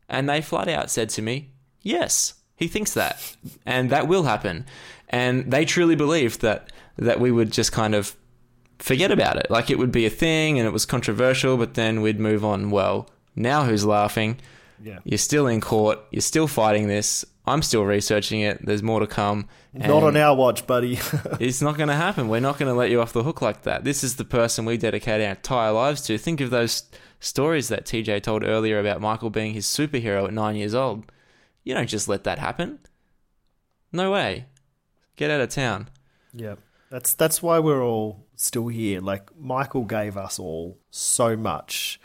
And 0.07 0.29
they 0.29 0.41
flat 0.41 0.69
out 0.69 0.89
said 0.89 1.09
to 1.09 1.21
me, 1.21 1.51
"Yes." 1.81 2.35
He 2.55 2.67
thinks 2.67 2.93
that, 2.93 3.35
and 3.65 3.89
that 3.89 4.07
will 4.07 4.23
happen. 4.23 4.65
And 5.09 5.51
they 5.51 5.65
truly 5.65 5.95
believed 5.95 6.41
that 6.41 6.71
that 6.97 7.19
we 7.19 7.31
would 7.31 7.51
just 7.51 7.71
kind 7.71 7.95
of 7.95 8.15
forget 8.79 9.11
about 9.11 9.37
it, 9.37 9.49
like 9.49 9.69
it 9.69 9.79
would 9.79 9.91
be 9.91 10.05
a 10.05 10.09
thing 10.09 10.59
and 10.59 10.67
it 10.67 10.71
was 10.71 10.85
controversial, 10.85 11.57
but 11.57 11.73
then 11.73 12.01
we'd 12.01 12.19
move 12.19 12.45
on. 12.45 12.69
Well, 12.69 13.09
now 13.35 13.63
who's 13.63 13.85
laughing? 13.85 14.37
Yeah. 14.81 14.99
You're 15.03 15.17
still 15.17 15.47
in 15.47 15.61
court. 15.61 15.99
You're 16.11 16.21
still 16.21 16.47
fighting 16.47 16.87
this. 16.87 17.25
I'm 17.45 17.61
still 17.61 17.83
researching 17.83 18.41
it. 18.41 18.65
There's 18.65 18.83
more 18.83 18.99
to 18.99 19.07
come. 19.07 19.47
Not 19.73 20.03
on 20.03 20.15
our 20.15 20.35
watch, 20.35 20.67
buddy. 20.67 20.99
it's 21.39 21.61
not 21.61 21.77
going 21.77 21.89
to 21.89 21.95
happen. 21.95 22.29
We're 22.29 22.39
not 22.39 22.57
going 22.57 22.71
to 22.71 22.77
let 22.77 22.89
you 22.89 23.01
off 23.01 23.13
the 23.13 23.23
hook 23.23 23.41
like 23.41 23.63
that. 23.63 23.83
This 23.83 24.03
is 24.03 24.15
the 24.15 24.25
person 24.25 24.65
we 24.65 24.77
dedicate 24.77 25.21
our 25.21 25.31
entire 25.31 25.71
lives 25.71 26.01
to. 26.03 26.17
Think 26.17 26.41
of 26.41 26.51
those 26.51 26.83
stories 27.23 27.69
that 27.69 27.85
TJ 27.85 28.21
told 28.23 28.43
earlier 28.43 28.79
about 28.79 29.01
Michael 29.01 29.29
being 29.29 29.53
his 29.53 29.65
superhero 29.65 30.25
at 30.25 30.33
nine 30.33 30.55
years 30.55 30.73
old. 30.75 31.11
You 31.63 31.73
don't 31.73 31.87
just 31.89 32.07
let 32.07 32.23
that 32.25 32.39
happen. 32.39 32.79
No 33.91 34.11
way. 34.11 34.45
Get 35.15 35.31
out 35.31 35.41
of 35.41 35.49
town. 35.49 35.89
Yeah. 36.33 36.55
That's 36.89 37.13
that's 37.13 37.41
why 37.41 37.59
we're 37.59 37.83
all 37.83 38.25
still 38.35 38.67
here. 38.67 38.99
Like 38.99 39.29
Michael 39.39 39.85
gave 39.85 40.17
us 40.17 40.37
all 40.39 40.77
so 40.91 41.35
much. 41.37 41.99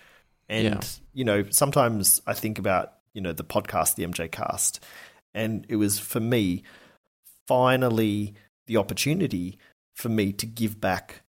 And 0.48 0.64
Yeah. 0.74 0.80
you 1.12 1.24
know, 1.24 1.44
sometimes 1.50 2.22
I 2.26 2.34
think 2.34 2.58
about, 2.58 2.94
you 3.12 3.20
know, 3.20 3.32
the 3.32 3.44
podcast, 3.44 3.96
the 3.96 4.04
MJCast, 4.04 4.78
and 5.34 5.66
it 5.68 5.76
was 5.76 5.98
for 5.98 6.20
me 6.20 6.62
finally 7.46 8.34
the 8.66 8.76
opportunity 8.76 9.58
for 9.94 10.08
me 10.08 10.32
to 10.32 10.46
give 10.46 10.80
back 10.80 11.22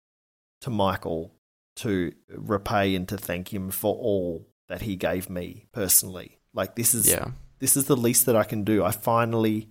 to 0.61 0.69
Michael 0.69 1.31
to 1.77 2.11
repay 2.29 2.95
and 2.95 3.07
to 3.09 3.17
thank 3.17 3.53
him 3.53 3.69
for 3.71 3.95
all 3.95 4.47
that 4.67 4.81
he 4.81 4.95
gave 4.95 5.29
me 5.29 5.67
personally. 5.71 6.39
Like 6.53 6.75
this 6.75 6.93
is 6.93 7.07
Yeah. 7.07 7.31
this 7.59 7.77
is 7.77 7.85
the 7.85 7.95
least 7.97 8.25
that 8.25 8.35
I 8.35 8.43
can 8.43 8.63
do. 8.63 8.83
I 8.83 8.91
finally 8.91 9.69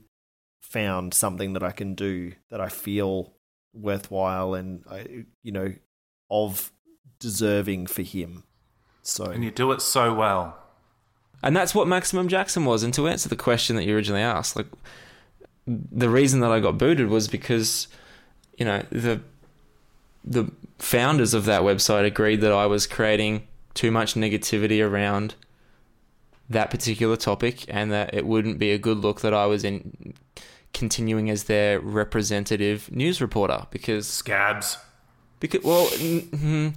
found 0.62 1.14
something 1.14 1.52
that 1.52 1.62
I 1.62 1.70
can 1.70 1.94
do 1.94 2.32
that 2.50 2.60
I 2.60 2.68
feel 2.68 3.34
worthwhile 3.72 4.54
and 4.54 4.82
I, 4.90 5.24
you 5.42 5.52
know 5.52 5.74
of 6.30 6.72
deserving 7.20 7.86
for 7.86 8.02
him. 8.02 8.42
So 9.02 9.24
And 9.26 9.44
you 9.44 9.50
do 9.50 9.70
it 9.72 9.80
so 9.82 10.12
well. 10.14 10.58
And 11.42 11.54
that's 11.54 11.74
what 11.74 11.86
Maximum 11.86 12.26
Jackson 12.28 12.64
was. 12.64 12.82
And 12.82 12.92
to 12.94 13.06
answer 13.06 13.28
the 13.28 13.36
question 13.36 13.76
that 13.76 13.84
you 13.84 13.94
originally 13.94 14.22
asked, 14.22 14.56
like 14.56 14.66
the 15.66 16.08
reason 16.08 16.40
that 16.40 16.50
I 16.50 16.58
got 16.60 16.78
booted 16.78 17.08
was 17.08 17.28
because, 17.28 17.88
you 18.58 18.64
know, 18.64 18.82
the 18.90 19.20
the 20.24 20.50
founders 20.78 21.34
of 21.34 21.44
that 21.46 21.62
website 21.62 22.04
agreed 22.04 22.40
that 22.42 22.52
I 22.52 22.66
was 22.66 22.86
creating 22.86 23.46
too 23.74 23.90
much 23.90 24.14
negativity 24.14 24.84
around 24.86 25.34
that 26.48 26.70
particular 26.70 27.16
topic 27.16 27.64
and 27.68 27.90
that 27.92 28.14
it 28.14 28.26
wouldn't 28.26 28.58
be 28.58 28.70
a 28.70 28.78
good 28.78 28.98
look 28.98 29.20
that 29.20 29.34
I 29.34 29.46
was 29.46 29.64
in 29.64 30.14
continuing 30.72 31.30
as 31.30 31.44
their 31.44 31.80
representative 31.80 32.90
news 32.92 33.20
reporter 33.20 33.66
because 33.70 34.06
scabs. 34.06 34.78
Because 35.40 35.62
well 35.62 35.88
n- 36.00 36.28
n- 36.32 36.74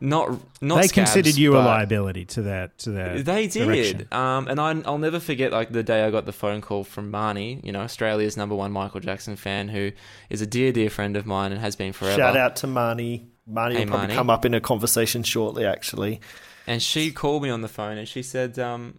not 0.00 0.30
not 0.60 0.76
they 0.82 0.86
scabs, 0.88 1.12
considered 1.12 1.36
you 1.36 1.56
a 1.56 1.58
liability 1.58 2.24
to 2.26 2.42
that 2.42 2.78
to 2.78 2.90
their 2.90 3.22
they 3.22 3.46
direction. 3.48 3.98
did. 3.98 4.12
Um, 4.12 4.46
and 4.48 4.60
I, 4.60 4.70
I'll 4.86 4.98
never 4.98 5.18
forget 5.20 5.52
like 5.52 5.70
the 5.72 5.82
day 5.82 6.04
I 6.04 6.10
got 6.10 6.26
the 6.26 6.32
phone 6.32 6.60
call 6.60 6.84
from 6.84 7.10
Marnie, 7.10 7.64
you 7.64 7.72
know, 7.72 7.80
Australia's 7.80 8.36
number 8.36 8.54
one 8.54 8.70
Michael 8.72 9.00
Jackson 9.00 9.36
fan, 9.36 9.68
who 9.68 9.92
is 10.30 10.40
a 10.40 10.46
dear, 10.46 10.72
dear 10.72 10.90
friend 10.90 11.16
of 11.16 11.26
mine 11.26 11.52
and 11.52 11.60
has 11.60 11.74
been 11.76 11.92
forever. 11.92 12.16
shout 12.16 12.36
out 12.36 12.56
to 12.56 12.66
Marnie. 12.66 13.26
Marnie 13.50 13.74
Hey, 13.74 13.84
will 13.84 13.90
probably 13.92 14.06
Marnie. 14.08 14.14
come 14.16 14.30
up 14.30 14.44
in 14.44 14.54
a 14.54 14.60
conversation 14.60 15.22
shortly 15.22 15.66
actually. 15.66 16.20
And 16.66 16.82
she 16.82 17.10
called 17.10 17.42
me 17.42 17.50
on 17.50 17.60
the 17.60 17.68
phone 17.68 17.98
and 17.98 18.08
she 18.08 18.22
said, 18.22 18.58
um, 18.58 18.98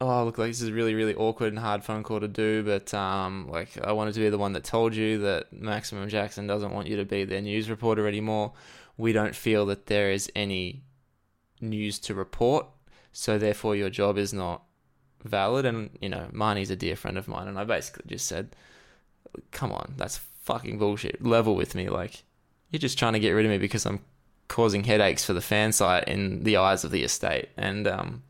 "Oh, 0.00 0.24
look, 0.24 0.38
like 0.38 0.48
this 0.50 0.60
is 0.60 0.68
a 0.68 0.72
really, 0.72 0.94
really 0.94 1.14
awkward 1.14 1.48
and 1.52 1.58
hard 1.58 1.82
phone 1.84 2.02
call 2.02 2.20
to 2.20 2.28
do, 2.28 2.62
but 2.62 2.92
um, 2.94 3.48
like 3.50 3.70
I 3.82 3.92
wanted 3.92 4.14
to 4.14 4.20
be 4.20 4.28
the 4.30 4.38
one 4.38 4.52
that 4.52 4.62
told 4.64 4.94
you 4.94 5.18
that 5.18 5.52
Maximum 5.52 6.08
Jackson 6.08 6.46
doesn't 6.46 6.72
want 6.72 6.86
you 6.88 6.96
to 6.98 7.04
be 7.04 7.24
their 7.24 7.40
news 7.40 7.68
reporter 7.70 8.06
anymore. 8.06 8.52
We 9.02 9.12
don't 9.12 9.34
feel 9.34 9.66
that 9.66 9.86
there 9.86 10.10
is 10.10 10.30
any 10.34 10.82
news 11.60 11.98
to 12.06 12.14
report, 12.14 12.66
so 13.12 13.38
therefore 13.38 13.74
your 13.76 13.90
job 13.90 14.16
is 14.16 14.32
not 14.32 14.62
valid." 15.24 15.64
And 15.66 15.90
you 16.00 16.08
know, 16.08 16.28
Marnie's 16.32 16.70
a 16.70 16.76
dear 16.76 16.96
friend 16.96 17.18
of 17.18 17.28
mine, 17.28 17.48
and 17.48 17.58
I 17.58 17.64
basically 17.64 18.04
just 18.06 18.26
said, 18.26 18.54
"Come 19.50 19.72
on, 19.72 19.94
that's 19.96 20.18
fucking 20.42 20.78
bullshit. 20.78 21.24
Level 21.24 21.54
with 21.54 21.74
me, 21.74 21.88
like." 21.88 22.24
You're 22.70 22.88
just 22.88 22.98
trying 22.98 23.12
to 23.12 23.20
get 23.20 23.32
rid 23.32 23.44
of 23.44 23.50
me 23.50 23.58
because 23.58 23.84
I'm 23.84 24.00
causing 24.48 24.84
headaches 24.84 25.24
for 25.26 25.34
the 25.34 25.42
fan 25.42 25.72
site 25.72 26.08
in 26.08 26.42
the 26.44 26.56
eyes 26.56 26.84
of 26.84 26.90
the 26.90 27.04
estate. 27.04 27.48
And 27.56 27.86
um, 27.86 28.22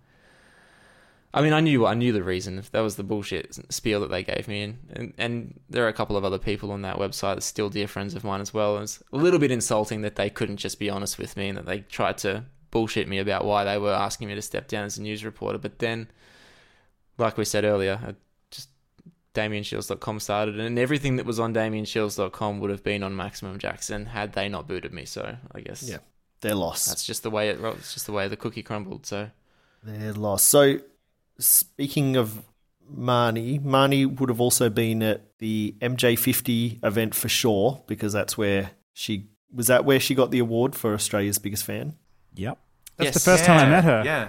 I 1.34 1.40
mean, 1.40 1.52
I 1.54 1.60
knew 1.60 1.86
I 1.86 1.94
knew 1.94 2.12
the 2.12 2.22
reason. 2.22 2.58
If 2.58 2.70
that 2.72 2.80
was 2.80 2.96
the 2.96 3.02
bullshit 3.02 3.58
spiel 3.72 4.00
that 4.00 4.10
they 4.10 4.22
gave 4.22 4.48
me, 4.48 4.62
and, 4.62 4.78
and 4.92 5.12
and 5.16 5.60
there 5.70 5.84
are 5.84 5.88
a 5.88 5.92
couple 5.94 6.16
of 6.16 6.24
other 6.24 6.38
people 6.38 6.70
on 6.72 6.82
that 6.82 6.96
website 6.98 7.36
that 7.36 7.42
still 7.42 7.70
dear 7.70 7.88
friends 7.88 8.14
of 8.14 8.22
mine 8.24 8.40
as 8.42 8.52
well. 8.52 8.76
It 8.76 8.80
was 8.80 9.02
a 9.12 9.16
little 9.16 9.38
bit 9.38 9.50
insulting 9.50 10.02
that 10.02 10.16
they 10.16 10.28
couldn't 10.28 10.58
just 10.58 10.78
be 10.78 10.90
honest 10.90 11.18
with 11.18 11.36
me 11.36 11.48
and 11.48 11.56
that 11.58 11.66
they 11.66 11.80
tried 11.80 12.18
to 12.18 12.44
bullshit 12.70 13.08
me 13.08 13.18
about 13.18 13.44
why 13.44 13.64
they 13.64 13.78
were 13.78 13.92
asking 13.92 14.28
me 14.28 14.34
to 14.34 14.42
step 14.42 14.68
down 14.68 14.84
as 14.84 14.98
a 14.98 15.02
news 15.02 15.24
reporter. 15.24 15.58
But 15.58 15.78
then, 15.78 16.08
like 17.18 17.38
we 17.38 17.44
said 17.46 17.64
earlier, 17.64 17.98
I 18.06 18.14
just 18.50 18.68
DamienShields.com 19.34 20.20
started, 20.20 20.60
and 20.60 20.78
everything 20.78 21.16
that 21.16 21.26
was 21.26 21.40
on 21.40 21.54
DamienShields.com 21.54 22.60
would 22.60 22.70
have 22.70 22.84
been 22.84 23.02
on 23.02 23.16
Maximum 23.16 23.58
Jackson 23.58 24.06
had 24.06 24.34
they 24.34 24.48
not 24.48 24.68
booted 24.68 24.92
me. 24.92 25.06
So 25.06 25.36
I 25.54 25.60
guess 25.60 25.82
Yeah. 25.82 25.98
They're 26.42 26.54
lost. 26.54 26.88
that's 26.88 27.04
just 27.06 27.22
the 27.22 27.30
way 27.30 27.48
it. 27.50 27.60
It's 27.60 27.94
just 27.94 28.06
the 28.06 28.12
way 28.12 28.28
the 28.28 28.36
cookie 28.36 28.62
crumbled. 28.62 29.06
So 29.06 29.30
They're 29.82 30.12
lost. 30.12 30.48
So, 30.48 30.78
speaking 31.38 32.16
of 32.16 32.42
Marnie, 32.94 33.60
Marnie 33.60 34.18
would 34.20 34.28
have 34.28 34.40
also 34.40 34.68
been 34.68 35.02
at 35.02 35.38
the 35.38 35.74
MJ50 35.80 36.84
event 36.84 37.14
for 37.14 37.28
sure 37.28 37.82
because 37.86 38.12
that's 38.12 38.36
where 38.36 38.70
she 38.92 39.28
was. 39.54 39.68
That 39.68 39.84
where 39.84 40.00
she 40.00 40.14
got 40.14 40.30
the 40.30 40.38
award 40.40 40.74
for 40.74 40.92
Australia's 40.94 41.38
biggest 41.38 41.64
fan. 41.64 41.96
Yep. 42.34 42.58
That's 42.98 43.06
Yes. 43.06 43.14
the 43.14 43.20
first 43.20 43.44
time 43.44 43.58
I 43.58 43.68
met 43.70 43.84
her. 43.84 44.02
Yeah. 44.04 44.28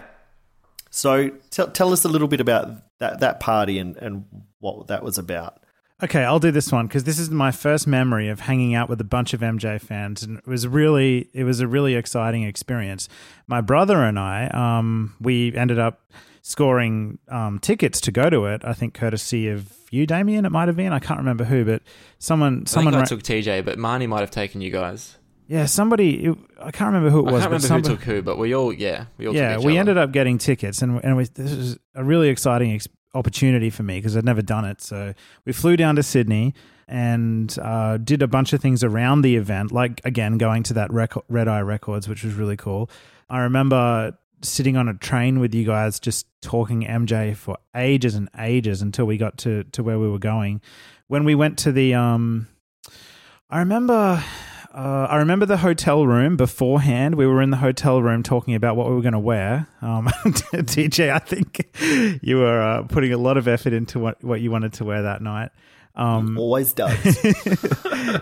So, 0.90 1.30
tell 1.50 1.68
tell 1.70 1.92
us 1.92 2.06
a 2.06 2.08
little 2.10 2.28
bit 2.28 2.40
about 2.40 2.70
that 3.00 3.20
that 3.20 3.40
party 3.40 3.80
and 3.80 3.98
and 3.98 4.26
what 4.60 4.88
that 4.88 5.04
was 5.04 5.18
about. 5.18 5.60
Okay, 6.04 6.24
I'll 6.24 6.40
do 6.40 6.52
this 6.52 6.72
one 6.72 6.88
because 6.88 7.06
this 7.06 7.18
is 7.18 7.30
my 7.30 7.52
first 7.52 7.88
memory 7.88 8.28
of 8.28 8.42
hanging 8.42 8.76
out 8.76 8.90
with 8.90 9.00
a 9.00 9.06
bunch 9.06 9.34
of 9.34 9.40
MJ 9.42 9.80
fans, 9.80 10.22
and 10.24 10.38
it 10.38 10.48
was 10.48 10.68
really 10.68 11.30
it 11.34 11.44
was 11.46 11.60
a 11.62 11.68
really 11.68 11.96
exciting 11.96 12.44
experience. 12.44 13.10
My 13.48 13.62
brother 13.62 14.04
and 14.04 14.20
I, 14.20 14.48
um, 14.48 15.16
we 15.20 15.56
ended 15.56 15.80
up 15.80 16.02
scoring 16.44 17.18
um, 17.30 17.58
tickets 17.60 18.00
to 18.02 18.12
go 18.12 18.30
to 18.30 18.46
it. 18.46 18.62
I 18.64 18.74
think 18.74 18.94
courtesy 18.94 19.48
of 19.50 19.74
you, 19.90 20.06
Damien. 20.06 20.46
It 20.46 20.52
might 20.52 20.68
have 20.68 20.76
been. 20.78 20.94
I 20.94 21.00
can't 21.00 21.18
remember 21.20 21.46
who, 21.46 21.66
but 21.66 21.82
someone 22.20 22.64
I 22.68 22.70
someone 22.70 22.94
I 22.94 23.00
ra- 23.00 23.06
took 23.06 23.24
TJ, 23.24 23.66
but 23.66 23.78
Marnie 23.80 24.08
might 24.08 24.20
have 24.20 24.32
taken 24.32 24.62
you 24.62 24.70
guys. 24.70 25.18
yeah 25.48 25.66
somebody. 25.66 26.26
It, 26.26 26.38
I 26.62 26.72
can't 26.72 26.94
remember 26.94 27.10
who 27.10 27.20
it 27.20 27.32
was. 27.32 27.34
I 27.46 27.48
can't 27.48 27.52
but 27.52 27.64
remember 27.64 27.68
somebody, 27.68 27.88
who 27.90 27.96
took 27.96 28.04
who, 28.04 28.22
but 28.22 28.38
we 28.38 28.54
all 28.54 28.72
yeah 28.72 29.06
we 29.18 29.28
all 29.28 29.36
yeah, 29.36 29.58
we 29.58 29.74
other. 29.74 29.80
ended 29.80 29.98
up 29.98 30.12
getting 30.12 30.38
tickets, 30.38 30.82
and 30.82 31.04
and 31.04 31.18
we, 31.18 31.24
this 31.26 31.56
was 31.56 31.80
a 31.96 32.04
really 32.04 32.30
exciting 32.30 32.74
ex- 32.74 32.88
opportunity 33.16 33.70
for 33.70 33.84
me 33.84 33.98
because 33.98 34.16
I'd 34.18 34.26
never 34.26 34.42
done 34.42 34.66
it. 34.66 34.82
So 34.82 35.14
we 35.46 35.54
flew 35.54 35.78
down 35.78 35.96
to 35.96 36.04
Sydney 36.04 36.54
and 36.88 37.58
uh, 37.62 37.98
did 37.98 38.22
a 38.22 38.28
bunch 38.28 38.52
of 38.52 38.62
things 38.62 38.84
around 38.84 39.22
the 39.22 39.38
event, 39.38 39.72
like 39.72 40.02
again 40.04 40.38
going 40.38 40.64
to 40.64 40.74
that 40.74 40.92
rec- 40.92 41.14
Red 41.30 41.48
Eye 41.48 41.62
Records, 41.62 42.10
which 42.10 42.24
was 42.24 42.34
really 42.34 42.58
cool. 42.58 42.90
I 43.30 43.40
remember 43.40 44.18
sitting 44.44 44.78
on 44.78 44.88
a 44.88 44.94
train 44.94 45.40
with 45.40 45.54
you 45.54 45.66
guys, 45.66 46.00
just 46.00 46.28
talking 46.42 46.84
MJ 46.84 47.36
for 47.36 47.58
ages 47.76 48.16
and 48.16 48.30
ages 48.38 48.82
until 48.82 49.06
we 49.06 49.18
got 49.18 49.38
to 49.40 49.64
to 49.66 49.84
where 49.84 50.00
we 50.00 50.10
were 50.10 50.20
going. 50.20 50.62
When 51.08 51.24
we 51.24 51.36
went 51.36 51.58
to 51.60 51.72
the 51.72 51.94
um, 51.96 52.48
I 53.50 53.60
remember. 53.60 54.24
Uh, 54.76 55.06
I 55.08 55.18
remember 55.18 55.46
the 55.46 55.58
hotel 55.58 56.08
room 56.08 56.36
beforehand. 56.36 57.14
We 57.14 57.28
were 57.28 57.44
in 57.44 57.52
the 57.52 57.58
hotel 57.58 58.02
room 58.02 58.24
talking 58.24 58.56
about 58.56 58.76
what 58.76 58.90
we 58.90 58.96
were 58.96 59.04
going 59.04 59.14
to 59.14 59.20
wear. 59.20 59.68
Um, 59.84 60.08
TJ, 60.26 61.12
I 61.12 61.20
think 61.20 61.70
you 62.24 62.38
were 62.38 62.60
uh, 62.60 62.82
putting 62.82 63.14
a 63.14 63.20
lot 63.20 63.38
of 63.38 63.48
effort 63.48 63.72
into 63.72 64.00
what, 64.00 64.24
what 64.24 64.42
you 64.42 64.50
wanted 64.50 64.74
to 64.74 64.84
wear 64.84 65.04
that 65.04 65.22
night. 65.22 65.52
Um, 65.96 66.38
Always 66.38 66.74
does. 66.74 67.24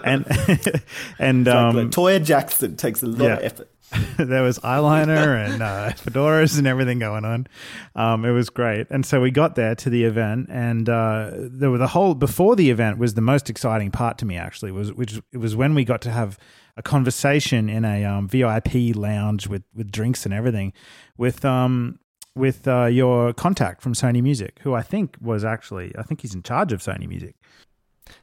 and 0.04 0.26
and 1.20 1.48
um, 1.48 1.76
La 1.76 1.84
Toya 1.84 2.24
Jackson 2.24 2.76
takes 2.76 3.02
a 3.02 3.08
lot 3.08 3.22
yeah. 3.22 3.34
of 3.38 3.44
effort. 3.44 3.71
there 4.18 4.44
was 4.44 4.60
eyeliner 4.60 5.46
and 5.46 5.62
uh, 5.62 5.92
fedoras 5.92 6.58
and 6.58 6.68
everything 6.68 7.00
going 7.00 7.26
on. 7.26 7.48
Um, 7.96 8.26
it 8.26 8.32
was 8.32 8.50
great. 8.50 8.88
And 8.89 9.06
so 9.06 9.22
we 9.22 9.32
got 9.32 9.56
there 9.56 9.76
to 9.76 9.89
the 9.89 10.04
event, 10.04 10.48
and 10.50 10.88
uh, 10.88 11.32
there 11.34 11.72
were 11.72 11.78
the 11.78 11.88
whole 11.88 12.16
before 12.16 12.56
the 12.56 12.70
event 12.70 12.98
was 12.98 13.16
the 13.16 13.22
most 13.22 13.50
exciting 13.50 13.92
part 13.92 14.18
to 14.20 14.26
me. 14.26 14.38
Actually, 14.38 14.72
was 14.72 14.94
which 14.94 15.20
it 15.32 15.38
was 15.38 15.56
when 15.56 15.76
we 15.76 15.84
got 15.84 16.02
to 16.04 16.12
have 16.12 16.38
a 16.78 16.82
conversation 16.82 17.70
in 17.70 17.84
a 17.84 18.06
um, 18.06 18.28
VIP 18.28 18.96
lounge 18.96 19.48
with 19.48 19.64
with 19.76 19.92
drinks 19.92 20.26
and 20.26 20.34
everything 20.34 20.74
with 21.18 21.44
um 21.44 22.00
with 22.34 22.66
uh, 22.68 22.86
your 22.86 23.34
contact 23.34 23.82
from 23.82 23.94
Sony 23.94 24.24
Music, 24.24 24.60
who 24.62 24.74
I 24.74 24.82
think 24.82 25.18
was 25.20 25.44
actually 25.44 25.92
I 25.98 26.04
think 26.04 26.22
he's 26.22 26.34
in 26.34 26.44
charge 26.44 26.72
of 26.72 26.82
Sony 26.82 27.08
Music. 27.08 27.36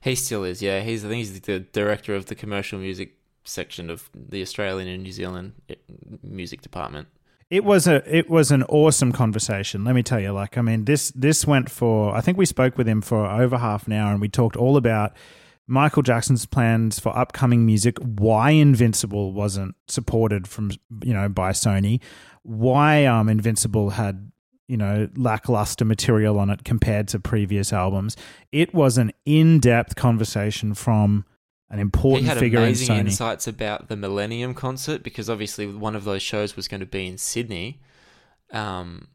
He 0.01 0.15
still 0.15 0.45
is, 0.45 0.63
yeah. 0.63 0.81
He's 0.81 1.05
I 1.05 1.09
think 1.09 1.19
he's 1.19 1.41
the 1.41 1.61
director 1.61 2.15
of 2.15 2.27
the 2.27 2.35
commercial 2.35 2.79
music 2.79 3.18
section 3.49 3.91
of 3.91 4.11
the 4.15 4.43
Australian 4.43 4.89
and 4.89 5.03
New 5.03 5.13
Zealand 5.13 5.53
eh, 5.69 5.75
music 6.23 6.63
department. 6.63 7.09
It 7.51 7.65
was 7.65 7.87
a 7.87 8.03
it 8.15 8.29
was 8.29 8.51
an 8.51 8.63
awesome 8.65 9.11
conversation. 9.11 9.85
Let 9.85 9.95
me 9.95 10.03
tell 10.03 10.21
you. 10.21 10.33
Like, 10.33 10.59
I 10.59 10.61
mean, 10.61 10.85
this 10.85 11.11
this 11.13 11.47
went 11.47 11.71
for. 11.71 12.15
I 12.15 12.21
think 12.21 12.37
we 12.37 12.45
spoke 12.45 12.77
with 12.77 12.87
him 12.87 13.01
for 13.01 13.27
over 13.27 13.57
half 13.57 13.87
an 13.87 13.95
hour, 13.95 14.13
and 14.13 14.21
we 14.21 14.29
talked 14.29 14.55
all 14.55 14.77
about 14.77 15.15
Michael 15.67 16.03
Jackson's 16.03 16.47
plans 16.47 16.99
for 16.99 17.17
upcoming 17.17 17.65
music, 17.65 17.99
why 17.99 18.51
Invincible 18.51 19.33
wasn't 19.33 19.77
supported 19.87 20.47
from 20.47 20.71
you 21.03 21.15
know 21.15 21.29
by 21.29 21.53
Sony, 21.53 22.01
why 22.43 23.05
um 23.05 23.29
Invincible 23.29 23.91
had 23.91 24.31
you 24.67 24.77
know 24.77 25.09
lackluster 25.17 25.85
material 25.85 26.39
on 26.39 26.51
it 26.51 26.65
compared 26.65 27.09
to 27.09 27.19
previous 27.19 27.73
albums. 27.73 28.17
It 28.51 28.75
was 28.75 28.99
an 28.99 29.13
in-depth 29.27 29.95
conversation 29.95 30.75
from 30.75 31.25
an 31.71 31.79
important 31.79 32.23
he 32.23 32.29
had 32.29 32.39
figure 32.39 32.59
amazing 32.61 32.97
in 32.97 33.05
Sony. 33.05 33.09
insights 33.09 33.47
about 33.47 33.89
the 33.89 33.97
Millennium 33.97 34.55
concert 34.55 35.03
because 35.03 35.29
obviously 35.29 35.67
one 35.67 35.95
of 35.95 36.05
those 36.05 36.23
shows 36.23 36.57
was 36.57 36.67
going 36.69 36.81
to 36.81 36.87
be 36.87 37.07
in 37.07 37.19
Sydney. 37.19 37.81
Um, 38.53 39.09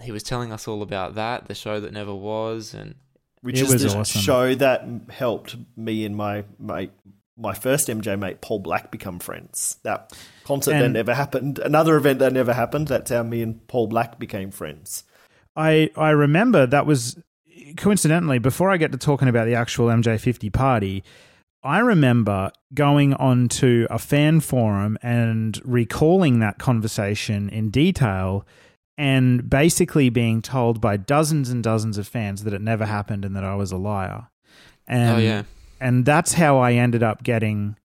he 0.00 0.10
was 0.12 0.22
telling 0.22 0.52
us 0.52 0.66
all 0.66 0.82
about 0.82 1.14
that, 1.14 1.46
the 1.46 1.54
show 1.54 1.78
that 1.80 1.92
never 1.92 2.14
was, 2.14 2.74
and 2.74 2.94
which 3.42 3.58
It 3.58 3.62
is 3.64 3.72
was 3.72 3.82
the 3.92 3.98
awesome. 3.98 4.20
show 4.22 4.54
that 4.56 4.84
helped 5.10 5.56
me 5.76 6.04
and 6.04 6.16
my 6.16 6.44
mate, 6.58 6.90
my 7.36 7.54
first 7.54 7.88
MJ 7.88 8.18
mate 8.18 8.40
Paul 8.40 8.58
Black 8.58 8.90
become 8.90 9.18
friends. 9.18 9.78
That 9.84 10.12
concert 10.44 10.72
that 10.72 10.90
never 10.90 11.14
happened. 11.14 11.58
Another 11.58 11.96
event 11.96 12.18
that 12.18 12.32
never 12.32 12.52
happened. 12.52 12.88
That's 12.88 13.10
how 13.10 13.22
me 13.22 13.40
and 13.42 13.66
Paul 13.68 13.86
Black 13.86 14.18
became 14.18 14.50
friends. 14.50 15.04
I 15.54 15.90
I 15.96 16.10
remember 16.10 16.66
that 16.66 16.86
was 16.86 17.18
coincidentally 17.76 18.38
before 18.38 18.70
I 18.70 18.76
get 18.78 18.92
to 18.92 18.98
talking 18.98 19.28
about 19.28 19.44
the 19.46 19.54
actual 19.54 19.86
MJ50 19.86 20.52
party. 20.52 21.04
I 21.62 21.80
remember 21.80 22.52
going 22.72 23.14
onto 23.14 23.86
a 23.90 23.98
fan 23.98 24.40
forum 24.40 24.96
and 25.02 25.60
recalling 25.64 26.40
that 26.40 26.58
conversation 26.58 27.48
in 27.50 27.70
detail 27.70 28.46
and 28.96 29.48
basically 29.48 30.10
being 30.10 30.42
told 30.42 30.80
by 30.80 30.96
dozens 30.96 31.50
and 31.50 31.62
dozens 31.62 31.98
of 31.98 32.08
fans 32.08 32.44
that 32.44 32.54
it 32.54 32.60
never 32.60 32.86
happened 32.86 33.24
and 33.24 33.36
that 33.36 33.44
I 33.44 33.54
was 33.54 33.72
a 33.72 33.76
liar. 33.76 34.28
And, 34.86 35.16
Oh, 35.16 35.18
yeah. 35.18 35.42
And 35.80 36.04
that's 36.04 36.34
how 36.34 36.58
I 36.58 36.74
ended 36.74 37.02
up 37.02 37.22
getting, 37.22 37.76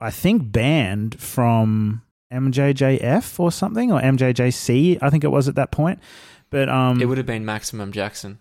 I 0.00 0.10
think, 0.10 0.52
banned 0.52 1.18
from 1.20 2.02
MJJF 2.32 3.38
or 3.38 3.52
something 3.52 3.92
or 3.92 4.00
MJJC, 4.00 4.98
I 5.00 5.10
think 5.10 5.24
it 5.24 5.28
was 5.28 5.48
at 5.48 5.54
that 5.54 5.70
point. 5.70 6.00
But 6.50 6.68
um, 6.68 7.00
it 7.00 7.06
would 7.06 7.18
have 7.18 7.26
been 7.26 7.44
Maximum 7.46 7.92
Jackson. 7.92 8.38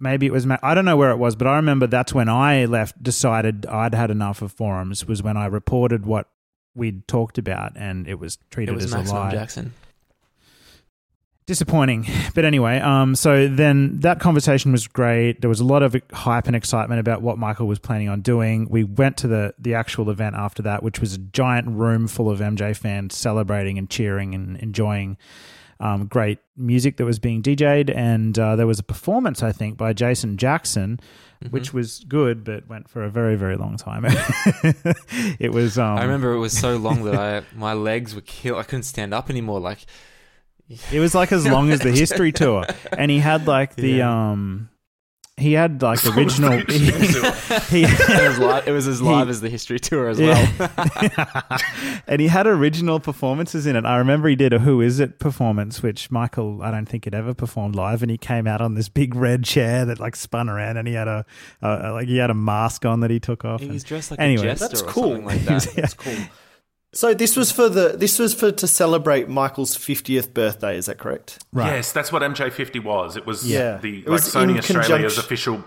Maybe 0.00 0.26
it 0.26 0.32
was 0.32 0.46
I 0.62 0.74
don't 0.74 0.84
know 0.84 0.96
where 0.96 1.10
it 1.10 1.16
was, 1.16 1.36
but 1.36 1.46
I 1.46 1.56
remember 1.56 1.86
that's 1.86 2.14
when 2.14 2.28
I 2.28 2.64
left. 2.64 3.02
Decided 3.02 3.66
I'd 3.66 3.94
had 3.94 4.10
enough 4.10 4.42
of 4.42 4.52
forums. 4.52 5.06
Was 5.06 5.22
when 5.22 5.36
I 5.36 5.46
reported 5.46 6.06
what 6.06 6.28
we'd 6.74 7.06
talked 7.08 7.38
about, 7.38 7.72
and 7.76 8.06
it 8.08 8.18
was 8.18 8.38
treated 8.50 8.72
It 8.72 8.76
was 8.76 8.84
as 8.86 8.92
a 8.92 8.96
Maximum 8.98 9.22
lie. 9.22 9.30
Jackson. 9.30 9.72
Disappointing, 11.46 12.06
but 12.34 12.44
anyway. 12.44 12.78
Um, 12.78 13.14
so 13.14 13.48
then 13.48 14.00
that 14.00 14.20
conversation 14.20 14.70
was 14.70 14.86
great. 14.86 15.40
There 15.40 15.48
was 15.48 15.60
a 15.60 15.64
lot 15.64 15.82
of 15.82 15.96
hype 16.12 16.46
and 16.46 16.54
excitement 16.54 17.00
about 17.00 17.22
what 17.22 17.38
Michael 17.38 17.66
was 17.66 17.78
planning 17.78 18.08
on 18.10 18.20
doing. 18.20 18.68
We 18.68 18.84
went 18.84 19.16
to 19.18 19.28
the 19.28 19.54
the 19.58 19.74
actual 19.74 20.10
event 20.10 20.36
after 20.36 20.62
that, 20.62 20.82
which 20.82 21.00
was 21.00 21.14
a 21.14 21.18
giant 21.18 21.68
room 21.68 22.06
full 22.06 22.30
of 22.30 22.40
MJ 22.40 22.76
fans 22.76 23.16
celebrating 23.16 23.78
and 23.78 23.88
cheering 23.88 24.34
and 24.34 24.58
enjoying 24.58 25.16
um, 25.80 26.06
great 26.06 26.38
music 26.56 26.96
that 26.96 27.04
was 27.04 27.18
being 27.18 27.42
DJ'd, 27.42 27.90
and 27.90 28.38
uh, 28.38 28.56
there 28.56 28.66
was 28.66 28.78
a 28.78 28.82
performance, 28.82 29.42
I 29.42 29.52
think, 29.52 29.76
by 29.76 29.92
Jason 29.92 30.36
Jackson, 30.36 30.98
Mm-hmm. 31.40 31.54
which 31.54 31.72
was 31.72 32.00
good, 32.08 32.42
but 32.42 32.66
went 32.68 32.88
for 32.90 33.04
a 33.04 33.08
very, 33.08 33.36
very 33.36 33.56
long 33.56 33.76
time. 33.76 34.04
it 35.38 35.52
was. 35.52 35.78
Um, 35.78 35.96
I 35.96 36.02
remember 36.02 36.32
it 36.32 36.40
was 36.40 36.52
so 36.58 36.76
long 36.78 37.04
that 37.04 37.14
I 37.14 37.42
my 37.56 37.74
legs 37.74 38.12
were 38.12 38.22
killed. 38.22 38.58
I 38.58 38.64
couldn't 38.64 38.82
stand 38.82 39.14
up 39.14 39.30
anymore. 39.30 39.60
Like 39.60 39.86
It 40.90 40.98
was 40.98 41.14
like 41.14 41.30
as 41.30 41.46
long 41.46 41.70
as 41.70 41.78
the 41.78 41.92
history 42.04 42.32
tour, 42.32 42.64
and 42.90 43.08
he 43.08 43.20
had 43.20 43.46
like 43.46 43.76
the 43.76 44.02
um, 44.02 44.68
he 45.38 45.52
had 45.52 45.80
like 45.82 46.04
original. 46.16 46.58
he, 46.68 46.78
he- 46.78 47.84
it 47.84 48.28
was 48.28 48.38
live. 48.38 48.68
It 48.68 48.72
was 48.72 48.86
as 48.88 48.98
he- 48.98 49.04
live 49.06 49.28
as 49.28 49.40
the 49.40 49.48
history 49.48 49.78
tour 49.78 50.08
as 50.08 50.18
Yeah. 50.18 50.50
well. 50.58 51.60
and 52.06 52.20
he 52.20 52.26
had 52.28 52.46
original 52.46 53.00
performances 53.00 53.66
in 53.66 53.76
it. 53.76 53.84
I 53.84 53.96
remember 53.96 54.28
he 54.28 54.36
did 54.36 54.52
a 54.52 54.58
"Who 54.58 54.80
Is 54.80 55.00
It" 55.00 55.18
performance, 55.18 55.82
which 55.82 56.10
Michael 56.10 56.62
I 56.62 56.70
don't 56.70 56.86
think 56.86 57.04
had 57.04 57.14
ever 57.14 57.34
performed 57.34 57.74
live, 57.74 58.02
and 58.02 58.10
he 58.10 58.18
came 58.18 58.46
out 58.46 58.60
on 58.60 58.74
this 58.74 58.88
big 58.88 59.14
red 59.14 59.44
chair 59.44 59.84
that 59.84 59.98
like 60.00 60.16
spun 60.16 60.48
around, 60.48 60.76
and 60.76 60.86
he 60.88 60.94
had 60.94 61.08
a, 61.08 61.24
a 61.62 61.92
like 61.92 62.08
he 62.08 62.16
had 62.18 62.30
a 62.30 62.34
mask 62.34 62.84
on 62.84 63.00
that 63.00 63.10
he 63.10 63.20
took 63.20 63.44
off. 63.44 63.60
He 63.60 63.66
and- 63.66 63.74
was 63.74 63.84
dressed 63.84 64.10
like 64.10 64.20
a 64.20 64.22
anyway, 64.22 64.42
jester 64.44 64.68
That's 64.68 64.82
or 64.82 64.86
cool. 64.86 65.02
something 65.14 65.24
like 65.26 65.40
that. 65.44 65.62
That's 65.76 65.94
cool. 65.94 66.14
So 66.94 67.12
this 67.12 67.36
was 67.36 67.52
for 67.52 67.68
the 67.68 67.96
this 67.96 68.18
was 68.18 68.32
for 68.34 68.50
to 68.50 68.66
celebrate 68.66 69.28
Michael's 69.28 69.76
fiftieth 69.76 70.32
birthday. 70.32 70.76
Is 70.76 70.86
that 70.86 70.98
correct? 70.98 71.44
Right. 71.52 71.74
Yes, 71.76 71.92
that's 71.92 72.10
what 72.10 72.22
MJ50 72.22 72.82
was. 72.82 73.16
It 73.16 73.26
was 73.26 73.46
Yeah. 73.48 73.76
the 73.78 73.98
It 74.00 74.06
like 74.08 74.12
was 74.22 74.22
Sony 74.34 74.58
Australia's 74.58 74.66
conjunction- 75.16 75.20
official 75.20 75.64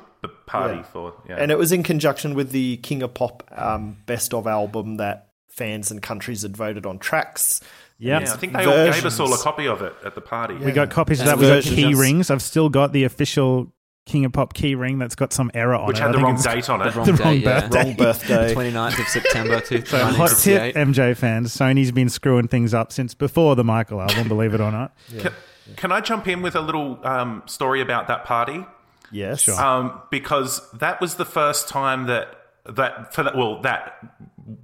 party 0.47 0.77
Yeah. 0.77 0.83
for 0.83 1.13
yeah. 1.29 1.35
And 1.37 1.51
it 1.51 1.57
was 1.57 1.71
in 1.71 1.83
conjunction 1.83 2.33
with 2.33 2.51
the 2.51 2.77
King 2.77 3.03
of 3.03 3.13
Pop 3.13 3.43
um, 3.55 3.97
Best 4.07 4.33
of 4.33 4.47
album 4.47 4.97
that 4.97 5.27
fans 5.49 5.91
and 5.91 6.01
countries 6.01 6.41
had 6.41 6.55
voted 6.57 6.85
on 6.85 6.97
tracks. 6.99 7.61
Yep. 7.99 8.21
yeah, 8.21 8.33
I 8.33 8.35
think 8.37 8.53
There's 8.53 8.65
they 8.65 8.71
all 8.87 8.91
gave 8.91 9.05
us 9.05 9.19
all 9.19 9.31
a 9.31 9.37
copy 9.37 9.67
of 9.67 9.83
it 9.83 9.93
at 10.03 10.15
the 10.15 10.21
party. 10.21 10.55
We 10.55 10.71
got 10.71 10.89
copies 10.89 11.19
of 11.19 11.27
that. 11.27 11.37
We 11.37 11.47
got 11.47 11.61
key 11.63 11.93
rings. 11.93 12.31
I've 12.31 12.41
still 12.41 12.67
got 12.69 12.93
the 12.93 13.03
official 13.03 13.71
King 14.05 14.25
of 14.25 14.33
Pop 14.33 14.53
key 14.53 14.75
ring 14.75 14.97
that's 14.97 15.15
got 15.15 15.31
some 15.31 15.51
error 15.53 15.75
on 15.75 15.83
it. 15.83 15.87
Which 15.87 15.97
it. 15.99 16.01
had 16.01 16.13
the 16.13 16.17
wrong 16.17 16.41
date 16.41 16.69
on 16.69 16.81
it. 16.81 16.91
The 16.91 16.97
wrong 16.97 17.05
The 17.05 17.11
date, 17.13 17.23
wrong 17.23 17.35
yeah. 17.35 17.59
birthday. 17.61 17.83
Wrong 17.83 17.95
birthday. 17.95 18.53
29th 18.55 18.99
of 18.99 19.07
September 19.07 19.85
So 19.85 20.05
hot 20.05 20.37
tip, 20.39 20.75
MJ 20.75 21.15
fans. 21.15 21.55
Sony's 21.55 21.91
been 21.91 22.09
screwing 22.09 22.47
things 22.47 22.73
up 22.73 22.91
since 22.91 23.13
before 23.13 23.55
the 23.55 23.63
Michael 23.63 24.01
album, 24.01 24.27
believe 24.27 24.53
it 24.53 24.61
or 24.61 24.71
not. 24.71 24.95
Can, 25.19 25.33
can 25.75 25.91
I 25.91 26.01
jump 26.01 26.27
in 26.27 26.41
with 26.41 26.55
a 26.55 26.61
little 26.61 26.99
um, 27.05 27.43
story 27.45 27.79
about 27.79 28.07
that 28.07 28.25
party? 28.25 28.65
Yes. 29.11 29.41
Sure. 29.41 29.59
Um, 29.61 30.01
because 30.09 30.69
that 30.71 30.99
was 30.99 31.15
the 31.15 31.25
first 31.25 31.67
time 31.67 32.07
that 32.07 32.37
that 32.65 33.13
for 33.13 33.23
that 33.23 33.35
well 33.35 33.61
that 33.61 33.99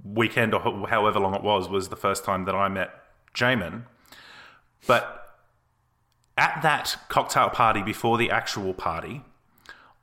weekend 0.04 0.54
or 0.54 0.88
however 0.88 1.18
long 1.18 1.34
it 1.34 1.42
was 1.42 1.68
was 1.68 1.88
the 1.88 1.96
first 1.96 2.24
time 2.24 2.44
that 2.44 2.54
I 2.54 2.68
met 2.68 2.90
Jamon. 3.34 3.84
But 4.86 5.36
at 6.36 6.60
that 6.62 6.96
cocktail 7.08 7.50
party 7.50 7.82
before 7.82 8.16
the 8.16 8.30
actual 8.30 8.72
party, 8.72 9.22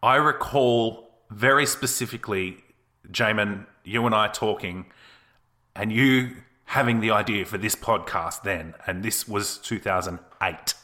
I 0.06 0.18
recall 0.18 1.10
very 1.32 1.66
specifically, 1.66 2.58
Jamon, 3.12 3.66
you 3.84 4.06
and 4.06 4.14
I 4.14 4.28
talking, 4.28 4.86
and 5.76 5.92
you 5.92 6.36
having 6.66 7.00
the 7.00 7.10
idea 7.10 7.46
for 7.46 7.58
this 7.58 7.76
podcast 7.76 8.44
then, 8.44 8.76
and 8.86 9.02
this 9.04 9.28
was 9.28 9.58
2008. 9.60 10.76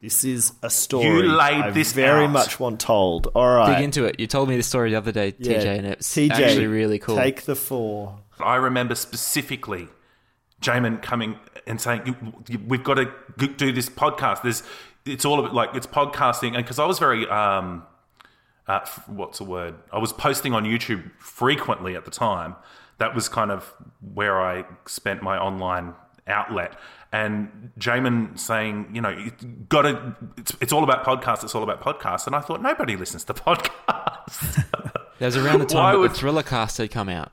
This 0.00 0.24
is 0.24 0.52
a 0.62 0.70
story 0.70 1.04
You 1.06 1.22
laid 1.32 1.62
I 1.62 1.70
this 1.72 1.92
very 1.92 2.24
out. 2.24 2.30
much 2.30 2.58
want 2.58 2.80
told. 2.80 3.28
All 3.34 3.54
right. 3.54 3.74
Dig 3.76 3.84
into 3.84 4.04
it. 4.04 4.18
You 4.18 4.26
told 4.26 4.48
me 4.48 4.56
this 4.56 4.66
story 4.66 4.90
the 4.90 4.96
other 4.96 5.12
day, 5.12 5.32
TJ, 5.32 5.64
Yeah. 5.64 5.72
and 5.72 5.86
it's 5.86 6.08
TJ, 6.14 6.30
actually 6.30 6.66
really 6.66 6.98
cool. 6.98 7.16
Take 7.16 7.42
the 7.42 7.54
four. 7.54 8.18
I 8.40 8.56
remember 8.56 8.94
specifically 8.94 9.88
Jamon 10.62 11.02
coming 11.02 11.38
and 11.66 11.78
saying, 11.80 12.02
"You- 12.06 12.32
you- 12.48 12.60
"We've 12.66 12.84
got 12.84 12.94
to 12.94 13.10
do 13.46 13.72
this 13.72 13.90
podcast." 13.90 14.42
There's, 14.42 14.62
it's 15.04 15.24
all 15.26 15.38
about 15.38 15.52
like 15.54 15.74
it's 15.74 15.86
podcasting, 15.86 16.54
and 16.54 16.64
because 16.64 16.78
I 16.78 16.86
was 16.86 16.98
very, 16.98 17.28
um, 17.28 17.82
uh, 18.68 18.80
f- 18.82 19.08
what's 19.08 19.38
the 19.38 19.44
word? 19.44 19.74
I 19.92 19.98
was 19.98 20.12
posting 20.12 20.52
on 20.54 20.64
YouTube 20.64 21.10
frequently 21.18 21.94
at 21.96 22.04
the 22.04 22.10
time. 22.10 22.56
That 22.98 23.14
was 23.14 23.28
kind 23.28 23.50
of 23.50 23.72
where 24.14 24.40
I 24.40 24.64
spent 24.86 25.22
my 25.22 25.36
online 25.38 25.94
outlet. 26.26 26.74
And 27.12 27.70
Jamon 27.78 28.38
saying, 28.38 28.90
you 28.92 29.00
know, 29.00 29.10
you 29.10 29.30
got 29.68 29.82
to. 29.82 30.16
It's, 30.36 30.56
it's 30.60 30.72
all 30.72 30.82
about 30.84 31.04
podcasts. 31.04 31.44
It's 31.44 31.54
all 31.54 31.62
about 31.62 31.80
podcasts. 31.80 32.26
And 32.26 32.34
I 32.34 32.40
thought 32.40 32.60
nobody 32.62 32.96
listens 32.96 33.24
to 33.24 33.34
podcasts. 33.34 34.64
That 35.18 35.26
was 35.26 35.36
around 35.36 35.60
the 35.60 35.64
Why 35.66 35.72
time 35.82 35.92
that 35.94 35.98
would- 36.00 36.10
the 36.10 36.14
Thriller 36.14 36.42
cast 36.42 36.78
had 36.78 36.90
come 36.90 37.08
out. 37.08 37.30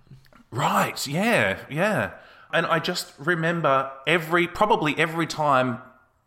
Right, 0.51 1.07
yeah, 1.07 1.59
yeah. 1.69 2.11
And 2.53 2.65
I 2.65 2.79
just 2.79 3.13
remember 3.17 3.89
every, 4.05 4.47
probably 4.47 4.97
every 4.99 5.25
time 5.25 5.79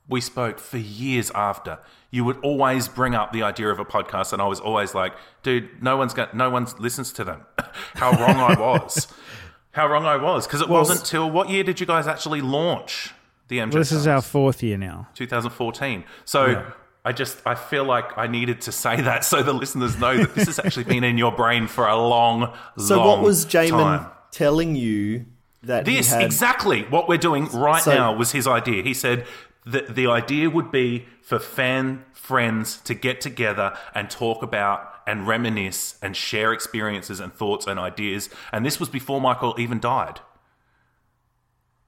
we 0.09 0.23
spoke 0.23 0.59
for 0.59 0.79
years 0.79 1.31
after, 1.35 1.79
you 2.15 2.23
would 2.25 2.39
always 2.43 2.87
bring 2.87 3.15
up 3.15 3.33
the 3.33 3.43
idea 3.43 3.69
of 3.69 3.79
a 3.81 3.85
podcast, 3.85 4.33
and 4.33 4.41
I 4.41 4.47
was 4.47 4.61
always 4.61 4.95
like, 4.95 5.13
dude, 5.43 5.69
no 5.83 5.97
one's 5.97 6.15
got, 6.15 6.33
no 6.35 6.49
one 6.49 6.67
listens 6.79 7.13
to 7.15 7.25
them. 7.25 7.41
How 7.95 8.11
wrong 8.13 8.37
I 8.37 8.55
was. 8.59 9.09
How 9.73 9.89
wrong 9.89 10.05
I 10.07 10.17
was. 10.17 10.47
Because 10.47 10.61
it 10.61 10.69
Well- 10.69 10.81
wasn't 10.83 11.05
till, 11.05 11.29
what 11.31 11.49
year 11.49 11.65
did 11.65 11.81
you 11.81 11.87
guys 11.87 12.07
actually 12.07 12.41
launch 12.41 13.13
the 13.49 13.59
MJ? 13.59 13.73
Well, 13.73 13.81
this 13.81 13.91
is 13.93 14.07
our 14.07 14.23
fourth 14.23 14.63
year 14.63 14.79
now. 14.79 15.09
2014. 15.15 16.05
So 16.25 16.65
I 17.05 17.13
just 17.13 17.39
I 17.45 17.55
feel 17.57 17.85
like 17.85 18.17
I 18.17 18.27
needed 18.29 18.61
to 18.63 18.73
say 18.73 19.01
that 19.01 19.25
so 19.25 19.43
the 19.43 19.53
listeners 19.53 19.99
know 19.99 20.17
that 20.17 20.35
this 20.37 20.47
has 20.47 20.59
actually 20.61 20.85
been 20.85 21.03
in 21.05 21.19
your 21.19 21.33
brain 21.33 21.67
for 21.67 21.87
a 21.89 21.97
long, 21.97 22.41
long 22.41 22.51
time. 22.53 22.79
So 22.79 22.97
long 22.99 23.07
what 23.09 23.23
was 23.23 23.45
Jamon 23.45 23.71
time. 23.99 24.07
telling 24.31 24.77
you 24.77 25.27
that 25.65 25.85
This 25.85 26.09
he 26.09 26.15
had? 26.15 26.23
exactly 26.23 26.83
what 26.85 27.09
we're 27.09 27.19
doing 27.19 27.47
right 27.47 27.83
So- 27.83 27.93
now 27.95 28.15
was 28.17 28.31
his 28.33 28.47
idea. 28.47 28.83
He 28.85 28.95
said 28.95 29.27
that 29.67 29.95
the 29.95 30.07
idea 30.07 30.51
would 30.51 30.71
be 30.71 31.07
for 31.23 31.39
fan 31.39 32.05
friends 32.13 32.81
to 32.83 32.95
get 32.95 33.21
together 33.21 33.77
and 33.95 34.11
talk 34.11 34.43
about 34.43 34.91
and 35.07 35.27
reminisce 35.27 35.99
and 36.03 36.17
share 36.17 36.53
experiences 36.53 37.21
and 37.21 37.33
thoughts 37.33 37.67
and 37.67 37.79
ideas. 37.79 38.29
And 38.53 38.65
this 38.65 38.79
was 38.79 38.89
before 38.89 39.21
Michael 39.21 39.55
even 39.59 39.81
died. 39.81 40.21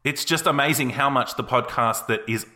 It's 0.04 0.24
just 0.24 0.46
amazing 0.46 0.90
how 0.90 1.10
much 1.10 1.36
the 1.36 1.44
podcast 1.44 2.06
that 2.06 2.20
is 2.28 2.46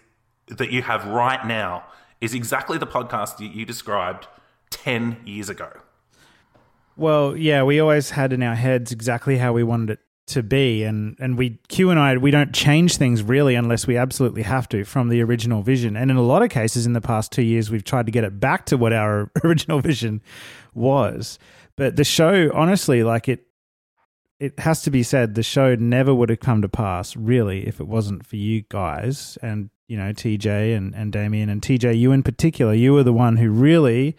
that 0.47 0.71
you 0.71 0.83
have 0.83 1.07
right 1.07 1.45
now 1.47 1.85
is 2.21 2.35
exactly 2.35 2.79
the 2.79 2.87
podcast 2.87 3.39
that 3.39 3.55
you 3.55 3.65
described 3.65 4.27
10 4.71 5.19
years 5.25 5.49
ago. 5.49 5.71
Well, 6.97 7.37
yeah, 7.37 7.63
we 7.63 7.81
always 7.81 8.11
had 8.11 8.33
in 8.33 8.43
our 8.43 8.55
heads 8.55 8.93
exactly 8.93 9.39
how 9.39 9.53
we 9.53 9.63
wanted 9.63 9.91
it 9.91 10.01
to 10.31 10.43
be 10.43 10.82
and 10.85 11.16
and 11.20 11.36
we 11.36 11.59
Q 11.69 11.90
and 11.90 11.98
I 11.98 12.16
we 12.16 12.31
don't 12.31 12.52
change 12.52 12.97
things 12.97 13.23
really 13.23 13.55
unless 13.55 13.86
we 13.86 13.97
absolutely 13.97 14.43
have 14.43 14.69
to 14.70 14.85
from 14.85 15.09
the 15.09 15.23
original 15.23 15.62
vision. 15.62 15.97
And 15.97 16.11
in 16.11 16.16
a 16.16 16.23
lot 16.23 16.43
of 16.43 16.51
cases 16.51 16.86
in 16.86 16.93
the 16.93 17.01
past 17.01 17.32
2 17.32 17.43
years 17.43 17.70
we've 17.70 17.85
tried 17.85 18.07
to 18.07 18.12
get 18.12 18.24
it 18.24 18.40
back 18.40 18.66
to 18.66 18.77
what 18.77 18.93
our 18.93 19.31
original 19.44 19.81
vision 19.81 20.23
was. 20.74 21.39
But 21.77 21.97
the 21.97 22.05
show 22.05 22.51
honestly 22.55 23.02
like 23.02 23.28
it 23.28 23.47
it 24.39 24.59
has 24.59 24.82
to 24.82 24.90
be 24.90 25.02
said 25.02 25.35
the 25.35 25.43
show 25.43 25.74
never 25.74 26.15
would 26.15 26.31
have 26.31 26.40
come 26.40 26.62
to 26.62 26.69
pass 26.69 27.15
really 27.15 27.66
if 27.66 27.78
it 27.78 27.86
wasn't 27.86 28.27
for 28.27 28.36
you 28.36 28.62
guys 28.69 29.36
and 29.43 29.70
you 29.86 29.97
know 29.97 30.12
TJ 30.12 30.77
and 30.77 30.94
and 30.94 31.12
Damien 31.12 31.48
and 31.48 31.61
TJ 31.61 31.98
you 31.98 32.12
in 32.12 32.23
particular 32.23 32.73
you 32.73 32.93
were 32.93 33.02
the 33.02 33.12
one 33.12 33.36
who 33.36 33.51
really 33.51 34.16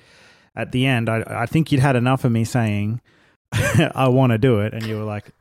at 0.55 0.71
the 0.71 0.85
end 0.85 1.09
I 1.09 1.23
I 1.27 1.45
think 1.45 1.71
you'd 1.71 1.81
had 1.81 1.95
enough 1.95 2.23
of 2.23 2.31
me 2.31 2.43
saying 2.43 3.01
I 3.53 4.07
want 4.07 4.31
to 4.31 4.37
do 4.37 4.59
it 4.59 4.73
and 4.73 4.85
you 4.85 4.97
were 4.97 5.03
like 5.03 5.31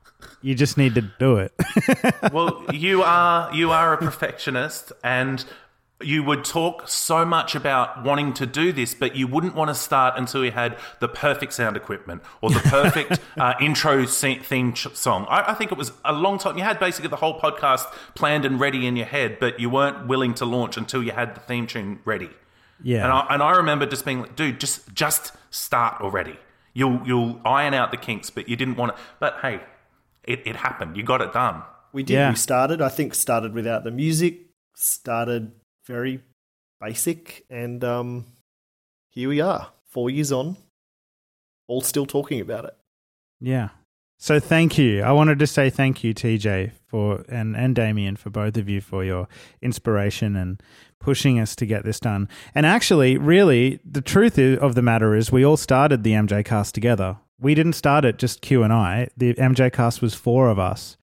you 0.43 0.55
just 0.55 0.77
need 0.77 0.95
to 0.95 1.03
do 1.03 1.37
it. 1.37 1.53
well, 2.33 2.65
you 2.73 3.03
are 3.03 3.55
you 3.55 3.71
are 3.71 3.93
a 3.93 3.99
perfectionist 3.99 4.93
and 5.03 5.45
you 6.03 6.23
would 6.23 6.45
talk 6.45 6.89
so 6.89 7.25
much 7.25 7.55
about 7.55 8.03
wanting 8.05 8.33
to 8.33 8.47
do 8.47 8.73
this, 8.73 8.95
but 8.95 9.17
you 9.17 9.27
wouldn't 9.27 9.55
want 9.55 9.69
to 9.69 9.75
start 9.75 10.15
until 10.17 10.45
you 10.45 10.51
had 10.51 10.77
the 10.99 11.09
perfect 11.09 11.53
sound 11.53 11.77
equipment 11.77 12.23
or 12.41 12.51
the 12.51 12.61
perfect 12.65 13.21
uh, 13.37 13.55
intro 13.61 14.07
theme 14.07 14.75
song. 14.75 15.27
I, 15.29 15.53
I, 15.53 15.55
think 15.55 15.73
it 15.73 15.79
was 15.79 15.93
a 16.05 16.13
long 16.13 16.39
time. 16.39 16.57
You 16.57 16.65
had 16.65 16.79
basically 16.79 17.11
the 17.11 17.17
whole 17.17 17.39
podcast 17.39 17.85
planned 18.15 18.45
and 18.45 18.59
ready 18.59 18.87
in 18.87 18.97
your 18.97 19.07
head, 19.07 19.39
but 19.39 19.61
you 19.61 19.69
weren't 19.69 20.07
willing 20.07 20.35
to 20.35 20.45
launch 20.45 20.77
until 20.77 21.03
you 21.03 21.13
had 21.13 21.35
the 21.35 21.41
theme 21.41 21.67
tune 21.67 22.01
ready. 22.05 22.31
Yeah, 22.83 23.05
and 23.05 23.13
I, 23.13 23.27
and 23.31 23.43
I 23.43 23.57
remember 23.57 23.85
just 23.85 24.07
being 24.07 24.23
like, 24.23 24.37
dude, 24.37 24.59
just 24.59 24.93
just 24.95 25.33
start 25.51 26.01
already. 26.01 26.39
You'll 26.73 27.03
you'll 27.05 27.41
iron 27.45 27.75
out 27.75 27.91
the 27.91 27.99
kinks, 27.99 28.31
but 28.31 28.49
you 28.49 28.57
didn't 28.57 28.77
want 28.77 28.97
to. 28.97 29.03
But 29.19 29.39
hey, 29.43 29.61
it, 30.25 30.47
it 30.47 30.57
happened. 30.57 30.97
You 30.97 31.03
got 31.03 31.21
it 31.21 31.33
done. 31.33 31.63
We 31.93 32.03
did. 32.03 32.15
Yeah. 32.15 32.31
We 32.31 32.37
started. 32.37 32.81
I 32.81 32.89
think 32.89 33.15
started 33.15 33.53
without 33.53 33.85
the 33.85 33.91
music. 33.91 34.47
Started 34.75 35.53
very 35.87 36.23
basic, 36.81 37.45
and 37.51 37.83
um, 37.85 38.27
here 39.11 39.29
we 39.29 39.41
are, 39.41 39.71
four 39.85 40.09
years 40.09 40.33
on, 40.33 40.57
all 41.67 41.81
still 41.81 42.07
talking 42.07 42.41
about 42.41 42.65
it. 42.65 42.77
Yeah. 43.41 43.71
So 44.19 44.39
thank 44.39 44.77
you. 44.77 45.03
I 45.03 45.13
wanted 45.13 45.39
to 45.39 45.47
say 45.47 45.71
thank 45.71 46.05
you, 46.05 46.13
TJ, 46.13 46.73
for 46.87 47.25
and 47.29 47.57
and 47.57 47.75
Damien 47.75 48.17
for 48.17 48.29
both 48.31 48.57
of 48.57 48.69
you 48.69 48.81
for 48.81 49.03
your 49.03 49.29
inspiration 49.63 50.37
and 50.37 50.63
pushing 51.01 51.41
us 51.41 51.57
to 51.57 51.67
get 51.67 51.85
this 51.85 51.99
done. 51.99 52.29
And 52.55 52.67
actually, 52.67 53.17
really, 53.17 53.81
the 53.85 54.03
truth 54.03 54.39
of 54.39 54.75
the 54.75 54.83
matter 54.83 55.15
is, 55.15 55.33
we 55.33 55.45
all 55.45 55.57
started 55.57 56.03
the 56.03 56.13
MJCast 56.13 56.73
together 56.73 57.17
we 57.41 57.55
didn't 57.55 57.73
start 57.73 58.05
it 58.05 58.19
just 58.19 58.43
Q 58.43 58.63
and 58.63 58.73
I. 58.73 59.09
The 59.17 59.35
MJCast 59.35 60.03
was 60.03 60.15
four 60.15 60.51
of 60.51 60.59
us. 60.59 60.97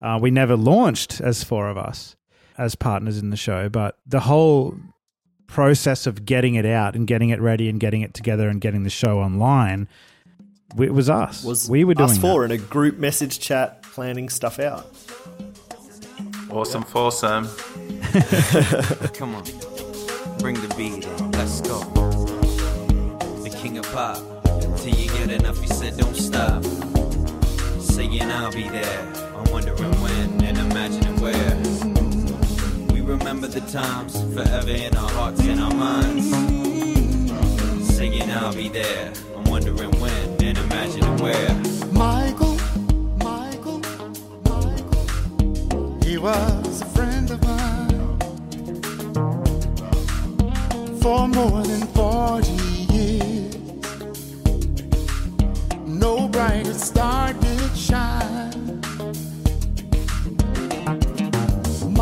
Uh, 0.00 0.18
we 0.20 0.30
never 0.30 0.56
launched 0.56 1.20
as 1.20 1.44
four 1.44 1.68
of 1.68 1.78
us 1.78 2.16
as 2.58 2.74
partners 2.74 3.18
in 3.18 3.30
the 3.30 3.36
show, 3.36 3.68
but 3.68 3.98
the 4.06 4.20
whole 4.20 4.76
process 5.46 6.06
of 6.06 6.24
getting 6.24 6.54
it 6.54 6.66
out 6.66 6.96
and 6.96 7.06
getting 7.06 7.28
it 7.28 7.40
ready 7.40 7.68
and 7.68 7.78
getting 7.78 8.00
it 8.00 8.14
together 8.14 8.48
and 8.48 8.60
getting 8.60 8.82
the 8.82 8.90
show 8.90 9.20
online, 9.20 9.86
it 10.78 10.92
was 10.92 11.08
us. 11.10 11.44
Was 11.44 11.68
we 11.68 11.84
were 11.84 11.94
doing 11.94 12.10
us 12.10 12.18
four 12.18 12.46
that. 12.46 12.54
in 12.54 12.60
a 12.60 12.64
group 12.64 12.98
message 12.98 13.38
chat 13.38 13.82
planning 13.82 14.28
stuff 14.28 14.58
out. 14.58 14.90
Awesome 16.50 16.82
foursome. 16.82 17.46
Come 19.14 19.34
on, 19.34 19.44
bring 20.38 20.60
the 20.60 20.74
beat 20.76 21.04
in. 21.04 21.30
Let's 21.32 21.60
go. 21.60 21.80
The 23.42 23.50
king 23.50 23.78
of 23.78 23.84
pop. 23.92 24.31
Get 25.24 25.40
enough, 25.40 25.62
you 25.62 25.68
said 25.68 25.96
don't 25.98 26.16
stop. 26.16 26.64
Saying 27.80 28.22
I'll 28.22 28.50
be 28.50 28.68
there. 28.68 29.12
I'm 29.36 29.52
wondering 29.52 29.92
when 30.02 30.42
and 30.42 30.58
imagining 30.58 31.16
where. 31.20 31.56
We 32.92 33.02
remember 33.02 33.46
the 33.46 33.60
times 33.70 34.20
forever 34.34 34.70
in 34.70 34.96
our 34.96 35.10
hearts 35.10 35.40
and 35.42 35.60
our 35.60 35.72
minds. 35.72 36.28
Saying 37.94 38.32
I'll 38.32 38.52
be 38.52 38.68
there. 38.68 39.12
I'm 39.36 39.44
wondering 39.44 39.92
when 40.00 40.42
and 40.42 40.58
imagining 40.58 41.16
where. 41.18 41.54
Michael, 41.92 42.58
Michael, 43.18 43.80
Michael. 44.42 46.00
He 46.02 46.18
was 46.18 46.82
a 46.82 46.86
friend 46.86 47.30
of 47.30 47.40
mine 47.44 48.18
for 51.00 51.28
more 51.28 51.62
than 51.62 51.86
40 51.94 52.50
years 52.92 53.31
no 56.02 56.26
brighter 56.26 56.74
star 56.74 57.32
did 57.32 57.76
shine. 57.76 58.80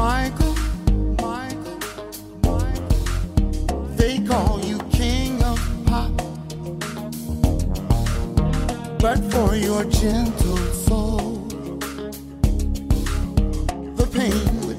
Michael, 0.01 0.55
Michael, 1.21 1.79
Michael, 2.43 3.83
they 3.97 4.19
call 4.21 4.59
you 4.65 4.79
king 4.91 5.43
of 5.43 5.61
pop, 5.85 6.13
but 8.99 9.19
for 9.33 9.55
your 9.55 9.85
gentle 9.85 10.57
soul, 10.87 11.45
the 13.99 14.07
pain 14.17 14.70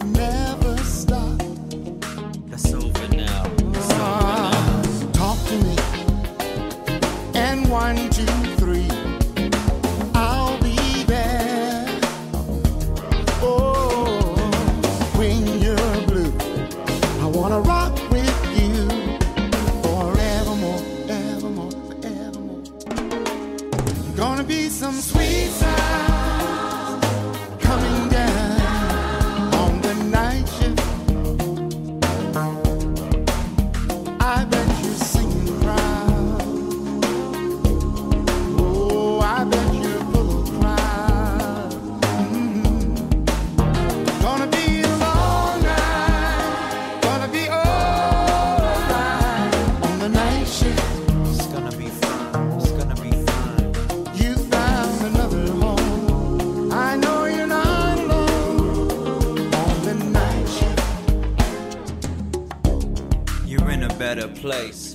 place. 64.42 64.91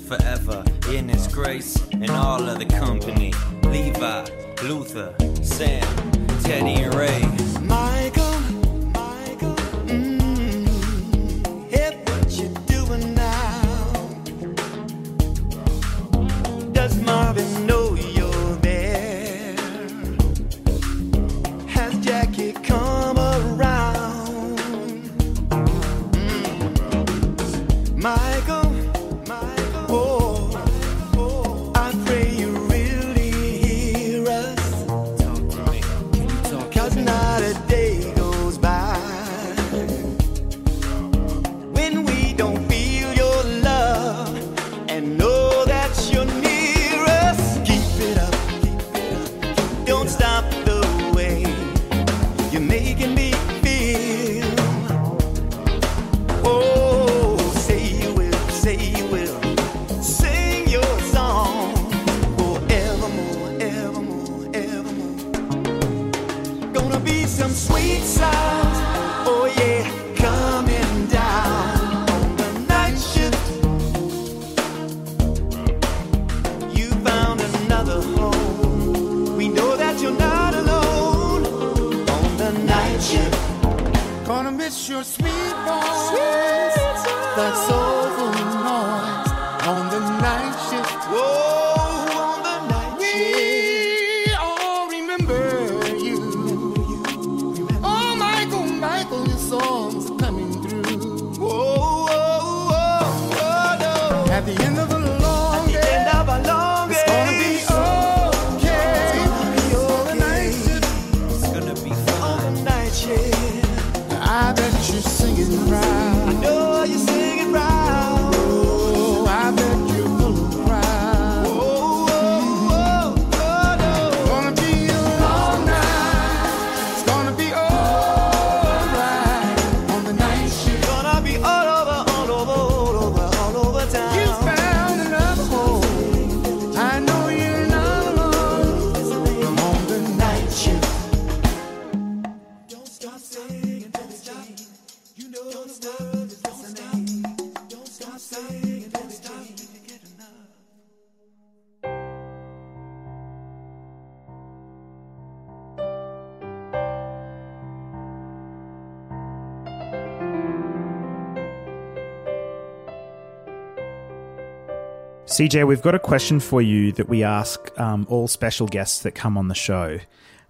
CJ, 165.36 165.66
we've 165.66 165.82
got 165.82 165.94
a 165.94 165.98
question 165.98 166.40
for 166.40 166.62
you 166.62 166.92
that 166.92 167.10
we 167.10 167.22
ask 167.22 167.70
um, 167.78 168.06
all 168.08 168.26
special 168.26 168.66
guests 168.66 169.02
that 169.02 169.14
come 169.14 169.36
on 169.36 169.48
the 169.48 169.54
show. 169.54 169.98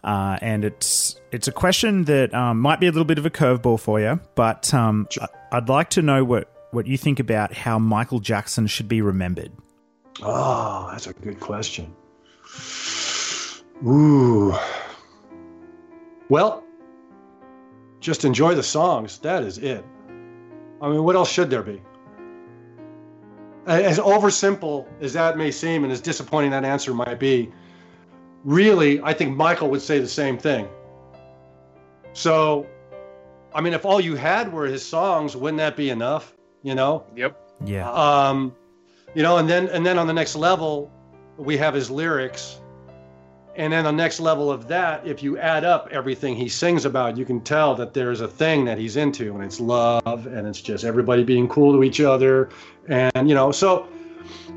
Uh, 0.05 0.39
and 0.41 0.65
it's 0.65 1.21
it's 1.33 1.49
a 1.49 1.53
question 1.53 2.05
that 2.05 2.33
um, 2.33 2.61
might 2.61 2.79
be 2.79 2.87
a 2.87 2.93
little 2.93 3.05
bit 3.05 3.19
of 3.19 3.27
a 3.27 3.31
curveball 3.31 3.81
for 3.81 3.99
you, 3.99 4.21
but 4.37 4.73
um, 4.73 5.09
I'd 5.51 5.69
like 5.69 5.91
to 5.91 6.03
know 6.03 6.23
what, 6.23 6.69
what 6.71 6.87
you 6.87 6.97
think 6.97 7.19
about 7.19 7.53
how 7.53 7.81
Michael 7.81 8.21
Jackson 8.21 8.69
should 8.69 8.87
be 8.87 9.03
remembered. 9.03 9.51
Oh, 10.23 10.89
that's 10.93 11.09
a 11.09 11.15
good 11.15 11.41
question. 11.41 11.93
Ooh. 13.85 14.55
Well, 16.29 16.63
just 17.99 18.25
enjoy 18.25 18.55
the 18.55 18.63
songs. 18.63 19.19
That 19.19 19.43
is 19.43 19.59
it. 19.59 19.85
I 20.81 20.89
mean, 20.89 21.03
what 21.03 21.17
else 21.17 21.29
should 21.29 21.51
there 21.51 21.65
be? 21.65 21.83
As 23.67 23.99
oversimple 23.99 24.87
as 25.01 25.13
that 25.15 25.37
may 25.37 25.51
seem, 25.51 25.83
and 25.83 25.93
as 25.93 26.01
disappointing 26.01 26.53
that 26.53 26.65
answer 26.65 26.95
might 26.95 27.19
be, 27.19 27.51
really, 28.45 29.01
I 29.03 29.13
think 29.13 29.37
Michael 29.37 29.71
would 29.71 29.83
say 29.83 29.99
the 29.99 30.09
same 30.09 30.39
thing. 30.39 30.69
So, 32.13 32.67
I 33.53 33.61
mean, 33.61 33.75
if 33.75 33.85
all 33.85 34.01
you 34.01 34.15
had 34.15 34.53
were 34.53 34.67
his 34.67 34.85
songs, 34.85 35.37
wouldn't 35.37 35.59
that 35.59 35.77
be 35.77 35.91
enough? 35.91 36.33
You 36.63 36.75
know? 36.75 37.05
Yep. 37.17 37.41
Yeah. 37.65 37.91
Um, 37.91 38.55
you 39.15 39.23
know, 39.23 39.39
and 39.39 39.49
then 39.49 39.69
and 39.69 39.85
then 39.85 39.99
on 39.99 40.07
the 40.07 40.13
next 40.13 40.37
level, 40.37 40.93
we 41.37 41.57
have 41.57 41.75
his 41.75 41.91
lyrics, 41.91 42.61
and 43.57 43.73
then 43.73 43.85
the 43.85 43.93
next 43.93 44.21
level 44.21 44.51
of 44.51 44.69
that, 44.69 45.07
if 45.07 45.23
you 45.23 45.39
add 45.39 45.65
up 45.65 45.89
everything 45.91 46.37
he 46.37 46.49
sings 46.49 46.85
about, 46.85 47.17
you 47.17 47.25
can 47.25 47.41
tell 47.41 47.75
that 47.77 47.95
there's 47.95 48.21
a 48.21 48.29
thing 48.29 48.65
that 48.67 48.79
he's 48.79 48.97
into, 48.97 49.35
and 49.35 49.43
it's 49.43 49.61
love, 49.61 50.27
and 50.27 50.47
it's 50.47 50.61
just 50.61 50.85
everybody 50.85 51.25
being 51.25 51.49
cool 51.49 51.73
to 51.73 51.83
each 51.83 52.01
other, 52.01 52.51
and 52.89 53.29
you 53.29 53.35
know, 53.35 53.51
so 53.51 53.89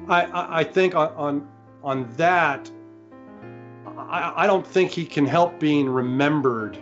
I 0.07 0.59
I, 0.59 0.63
think 0.63 0.95
on, 0.95 1.13
on 1.15 1.47
on 1.83 2.13
that, 2.17 2.69
I, 3.97 4.33
I 4.43 4.47
don't 4.47 4.67
think 4.67 4.91
he 4.91 5.05
can 5.05 5.25
help 5.25 5.59
being 5.59 5.89
remembered 5.89 6.77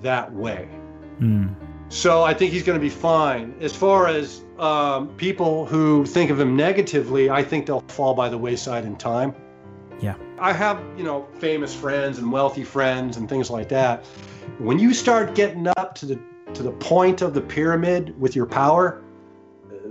that 0.00 0.32
way. 0.32 0.68
Hmm. 1.18 1.48
So 1.88 2.22
I 2.22 2.34
think 2.34 2.52
he's 2.52 2.62
going 2.62 2.78
to 2.78 2.82
be 2.82 2.90
fine. 2.90 3.54
As 3.60 3.74
far 3.74 4.08
as 4.08 4.42
um, 4.58 5.08
people 5.16 5.64
who 5.64 6.04
think 6.04 6.30
of 6.30 6.38
him 6.38 6.54
negatively, 6.54 7.30
I 7.30 7.42
think 7.42 7.66
they'll 7.66 7.80
fall 7.88 8.14
by 8.14 8.28
the 8.28 8.36
wayside 8.36 8.84
in 8.84 8.96
time. 8.96 9.34
I 10.40 10.52
have, 10.52 10.80
you 10.96 11.04
know, 11.04 11.26
famous 11.38 11.74
friends 11.74 12.18
and 12.18 12.30
wealthy 12.30 12.64
friends 12.64 13.16
and 13.16 13.28
things 13.28 13.50
like 13.50 13.68
that. 13.70 14.04
When 14.58 14.78
you 14.78 14.94
start 14.94 15.34
getting 15.34 15.66
up 15.76 15.94
to 15.96 16.06
the 16.06 16.18
to 16.54 16.62
the 16.62 16.72
point 16.72 17.20
of 17.20 17.34
the 17.34 17.40
pyramid 17.40 18.18
with 18.18 18.34
your 18.34 18.46
power, 18.46 19.02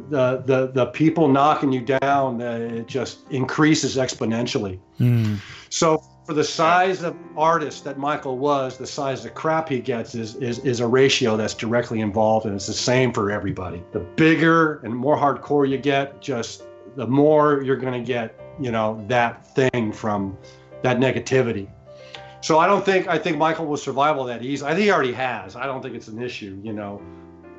the 0.10 0.44
the 0.45 0.68
the 0.68 0.88
people 0.88 1.28
knocking 1.28 1.72
you 1.72 1.82
down, 1.82 2.41
uh, 2.41 2.60
it 2.72 2.88
just 2.88 3.30
increases 3.32 3.98
exponentially. 3.98 4.80
Hmm. 4.98 5.36
So 5.69 6.02
for 6.26 6.34
the 6.34 6.44
size 6.44 7.03
of 7.03 7.15
artist 7.38 7.86
that 7.86 7.98
Michael 7.98 8.38
was, 8.38 8.78
the 8.78 8.88
size 8.88 9.24
of 9.24 9.34
crap 9.34 9.69
he 9.69 9.80
gets 9.80 10.15
is, 10.15 10.36
is 10.36 10.60
is 10.60 10.80
a 10.80 10.88
ratio 10.88 11.38
that's 11.38 11.53
directly 11.53 12.02
involved, 12.02 12.45
and 12.45 12.56
it's 12.56 12.68
the 12.68 12.74
same 12.74 13.14
for 13.14 13.32
everybody. 13.32 13.84
The 13.91 13.99
bigger 13.99 14.80
and 14.80 14.95
more 14.95 15.18
hardcore 15.18 15.69
you 15.69 15.78
get, 15.78 16.22
just 16.22 16.64
the 16.95 17.07
more 17.07 17.61
you're 17.61 17.78
going 17.78 17.94
to 17.94 18.06
get, 18.06 18.38
you 18.60 18.72
know, 18.72 19.04
that 19.08 19.56
thing 19.56 19.92
from 19.92 20.38
that 20.84 20.98
negativity. 20.98 21.70
So 22.42 22.60
I 22.60 22.68
don't 22.68 22.86
think 22.86 23.08
I 23.08 23.18
think 23.18 23.38
Michael 23.38 23.66
will 23.66 23.78
survive 23.78 24.18
all 24.18 24.26
that 24.26 24.44
easy. 24.44 24.64
I 24.64 24.70
think 24.70 24.82
he 24.82 24.92
already 24.92 25.14
has. 25.14 25.56
I 25.56 25.66
don't 25.66 25.82
think 25.82 25.96
it's 25.96 26.08
an 26.08 26.22
issue. 26.22 26.60
You 26.64 26.74
know, 26.74 27.02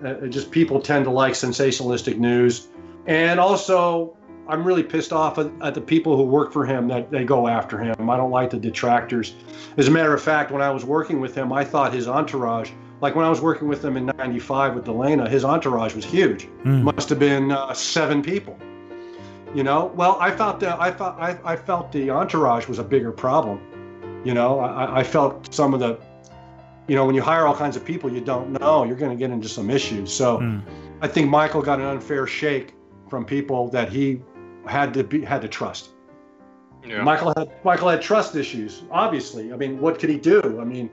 uh, 0.05 0.27
just 0.29 0.51
people 0.51 0.81
tend 0.81 1.05
to 1.05 1.11
like 1.11 1.35
sensationalistic 1.35 2.17
news, 2.19 2.69
and 3.07 3.41
also 3.41 4.17
I'm 4.49 4.65
really 4.65 4.83
pissed 4.83 5.13
off 5.13 5.39
at, 5.39 5.51
at 5.61 5.75
the 5.75 5.81
people 5.81 6.17
who 6.17 6.23
work 6.23 6.53
for 6.53 6.65
him 6.65 6.89
that 6.89 7.11
they 7.11 7.25
go 7.25 7.49
after 7.49 7.79
him. 7.79 8.09
I 8.09 8.17
don't 8.17 8.31
like 8.31 8.51
the 8.51 8.59
detractors. 8.59 9.35
As 9.77 9.89
a 9.89 9.91
matter 9.91 10.15
of 10.15 10.23
fact, 10.23 10.51
when 10.51 10.63
I 10.63 10.71
was 10.71 10.85
working 10.85 11.21
with 11.21 11.35
him, 11.35 11.53
I 11.53 11.65
thought 11.65 11.93
his 11.93 12.09
entourage, 12.09 12.71
like 13.01 13.15
when 13.15 13.27
I 13.27 13.31
was 13.31 13.41
working 13.41 13.69
with 13.69 13.85
him 13.85 13.97
in 13.97 14.07
'95 14.07 14.75
with 14.75 14.85
Delana, 14.85 15.29
his 15.29 15.45
entourage 15.45 15.95
was 15.95 16.05
huge. 16.05 16.47
Mm. 16.65 16.83
Must 16.83 17.09
have 17.09 17.19
been 17.19 17.53
uh, 17.53 17.75
seven 17.75 18.23
people. 18.23 18.59
You 19.55 19.63
know, 19.63 19.87
well, 19.95 20.17
I 20.21 20.31
felt 20.31 20.61
that 20.61 20.79
I 20.79 20.91
felt 20.91 21.17
I, 21.19 21.39
I 21.45 21.57
felt 21.57 21.91
the 21.93 22.11
entourage 22.11 22.69
was 22.69 22.79
a 22.79 22.85
bigger 22.85 23.13
problem. 23.13 23.61
You 24.25 24.35
know, 24.35 24.61
I, 24.61 25.01
I 25.01 25.03
felt 25.03 25.55
some 25.55 25.73
of 25.73 25.81
the, 25.81 25.99
you 26.87 26.97
know, 26.97 27.07
when 27.07 27.15
you 27.15 27.23
hire 27.23 27.47
all 27.47 27.57
kinds 27.57 27.77
of 27.77 27.85
people 27.85 28.13
you 28.13 28.21
don't 28.21 28.53
know, 28.61 28.85
you're 28.85 28.97
going 28.97 29.11
to 29.11 29.17
get 29.17 29.31
into 29.31 29.49
some 29.49 29.71
issues. 29.71 30.13
So, 30.13 30.39
Hmm. 30.39 30.59
I 31.01 31.07
think 31.09 31.31
Michael 31.31 31.63
got 31.63 31.79
an 31.79 31.87
unfair 31.87 32.27
shake 32.27 32.75
from 33.09 33.25
people 33.25 33.69
that 33.71 33.89
he 33.89 34.21
had 34.67 34.93
to 34.95 35.05
be 35.05 35.25
had 35.25 35.41
to 35.43 35.49
trust. 35.49 35.91
Yeah. 36.85 37.03
Michael 37.03 37.33
had 37.37 37.51
Michael 37.65 37.89
had 37.89 38.03
trust 38.03 38.37
issues. 38.37 38.83
Obviously, 38.91 39.53
I 39.53 39.57
mean, 39.57 39.81
what 39.81 39.99
could 39.99 40.11
he 40.11 40.19
do? 40.19 40.59
I 40.61 40.65
mean, 40.65 40.91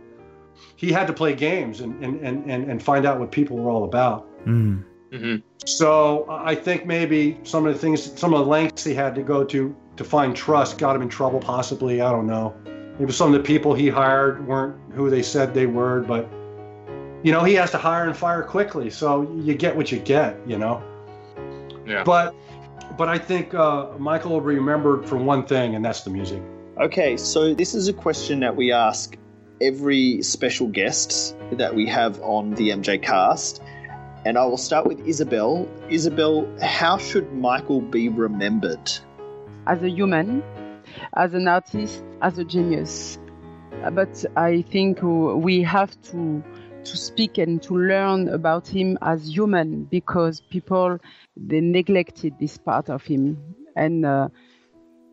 he 0.76 0.92
had 0.92 1.08
to 1.08 1.14
play 1.14 1.36
games 1.36 1.82
and 1.82 2.02
and 2.04 2.22
and 2.22 2.50
and, 2.50 2.72
and 2.72 2.82
find 2.82 3.06
out 3.06 3.20
what 3.20 3.32
people 3.32 3.58
were 3.58 3.70
all 3.70 3.84
about. 3.84 4.28
Hmm. 4.46 4.82
Mm-hmm. 5.16 5.48
So 5.66 6.26
I 6.30 6.56
think 6.56 6.86
maybe 6.86 7.40
some 7.44 7.66
of 7.66 7.74
the 7.74 7.80
things, 7.80 8.20
some 8.20 8.34
of 8.34 8.40
the 8.40 8.46
lengths 8.46 8.84
he 8.84 8.94
had 8.94 9.16
to 9.16 9.24
go 9.24 9.44
to 9.46 9.76
to 9.98 10.04
find 10.04 10.36
trust 10.36 10.78
got 10.78 10.96
him 10.96 11.02
in 11.02 11.10
trouble. 11.10 11.40
Possibly, 11.40 12.02
I 12.02 12.12
don't 12.12 12.28
know. 12.28 12.54
Maybe 13.00 13.12
some 13.12 13.34
of 13.34 13.42
the 13.42 13.46
people 13.46 13.74
he 13.74 13.90
hired 13.90 14.46
weren't 14.46 14.78
who 14.94 15.10
they 15.10 15.22
said 15.22 15.54
they 15.54 15.66
were, 15.66 16.02
but 16.02 16.30
you 17.24 17.32
know, 17.32 17.44
he 17.44 17.54
has 17.56 17.72
to 17.72 17.78
hire 17.78 18.06
and 18.06 18.16
fire 18.16 18.44
quickly. 18.44 18.90
So 18.90 19.24
you 19.44 19.56
get 19.56 19.76
what 19.76 19.92
you 19.92 20.00
get, 20.00 20.38
you 20.46 20.58
know. 20.58 20.84
Yeah. 21.86 22.04
But 22.04 22.36
but 22.98 23.08
I 23.08 23.18
think 23.18 23.54
uh, 23.54 23.98
Michael 23.98 24.32
will 24.32 24.42
be 24.42 24.56
remembered 24.56 25.08
for 25.08 25.18
one 25.18 25.46
thing, 25.46 25.76
and 25.76 25.84
that's 25.84 26.02
the 26.02 26.10
music. 26.10 26.42
Okay, 26.80 27.16
so 27.16 27.54
this 27.54 27.74
is 27.74 27.88
a 27.88 27.94
question 27.94 28.42
that 28.42 28.56
we 28.56 28.72
ask 28.72 29.18
every 29.62 30.22
special 30.22 30.68
guest 30.68 31.36
that 31.54 31.74
we 31.74 31.88
have 31.88 32.20
on 32.22 32.52
the 32.56 32.70
MJCast. 32.70 33.62
And 34.26 34.38
I 34.38 34.46
will 34.46 34.58
start 34.58 34.88
with 34.88 35.00
Isabel. 35.08 35.68
Isabel, 35.90 36.48
how 36.62 36.98
should 36.98 37.32
Michael 37.34 37.82
be 37.82 38.10
remembered? 38.10 38.92
as 39.68 39.82
a 39.82 39.90
human, 39.90 40.44
as 41.16 41.34
an 41.34 41.48
artist, 41.48 42.04
as 42.22 42.38
a 42.38 42.44
genius. 42.44 43.18
Uh, 43.84 43.90
But 43.92 44.24
I 44.36 44.62
think 44.62 45.00
we 45.02 45.64
have 45.64 46.00
to 46.12 46.44
to 46.84 46.98
speak 46.98 47.40
and 47.40 47.64
to 47.64 47.74
learn 47.76 48.30
about 48.30 48.68
him 48.68 48.96
as 49.02 49.28
human 49.36 49.86
because 49.86 50.40
people 50.42 51.00
they 51.36 51.60
neglected 51.60 52.36
this 52.40 52.60
part 52.60 52.90
of 52.92 53.04
him 53.04 53.38
and 53.76 54.06
uh, 54.06 54.30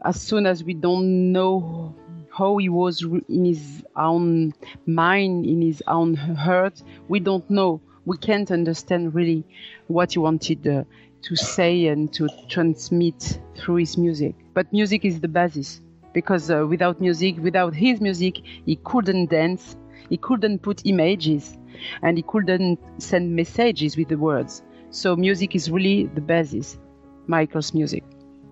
as 0.05 0.21
soon 0.21 0.45
as 0.45 0.63
we 0.63 0.75
don't 0.75 1.33
know 1.33 1.95
how 2.31 2.59
he 2.59 2.69
was 2.69 3.03
in 3.29 3.45
his 3.47 3.83
own 3.97 4.53
mind 4.85 5.47
in 5.47 5.63
his 5.63 5.83
own 5.87 6.13
heart 6.15 6.83
we 7.09 7.19
don't 7.21 7.49
know 7.49 7.81
we 8.05 8.17
can't 8.17 8.51
understand 8.51 9.15
really 9.15 9.45
what 9.87 10.13
he 10.13 10.19
wanted 10.19 10.67
uh, 10.67 10.85
to 11.23 11.37
say 11.37 11.87
and 11.87 12.13
to 12.13 12.29
transmit 12.49 13.39
through 13.57 13.77
his 13.77 13.97
music. 13.97 14.35
But 14.55 14.73
music 14.73 15.05
is 15.05 15.21
the 15.21 15.29
basis 15.29 15.81
because 16.13 16.51
uh, 16.51 16.67
without 16.67 17.01
music, 17.01 17.37
without 17.39 17.75
his 17.75 18.01
music, 18.01 18.41
he 18.67 18.77
couldn't 18.77 19.31
dance, 19.31 19.77
he 20.09 20.17
couldn't 20.17 20.61
put 20.61 20.83
images, 20.85 21.57
and 22.03 22.17
he 22.17 22.23
couldn't 22.23 22.79
send 22.99 23.35
messages 23.35 23.97
with 23.97 24.09
the 24.09 24.19
words. 24.19 24.63
So 24.91 25.17
music 25.17 25.55
is 25.55 25.71
really 25.71 26.07
the 26.07 26.21
basis, 26.21 26.79
Michael's 27.27 27.73
music. 27.73 28.05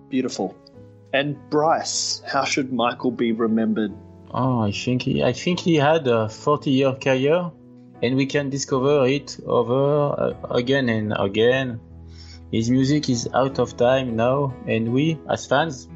Beautiful. 0.09 0.55
And 1.13 1.37
Bryce, 1.49 2.21
how 2.25 2.45
should 2.45 2.71
Michael 2.71 3.11
be 3.11 3.31
remembered? 3.31 3.91
Oh, 4.33 4.61
I 4.61 4.71
think 4.71 5.01
he, 5.03 5.23
I 5.23 5.33
think 5.33 5.59
he 5.59 5.75
had 5.75 6.07
a 6.07 6.27
40-year 6.27 6.93
career, 6.95 7.51
and 8.01 8.15
we 8.15 8.25
can 8.25 8.49
discover 8.49 9.05
it 9.07 9.37
over 9.45 10.15
uh, 10.17 10.53
again 10.53 10.89
and 10.89 11.13
again. 11.17 11.79
His 12.51 12.69
music 12.69 13.09
is 13.09 13.29
out 13.33 13.59
of 13.59 13.77
time 13.77 14.15
now, 14.15 14.53
and 14.67 14.91
we, 14.91 15.17
as 15.29 15.45
fans, 15.45 15.87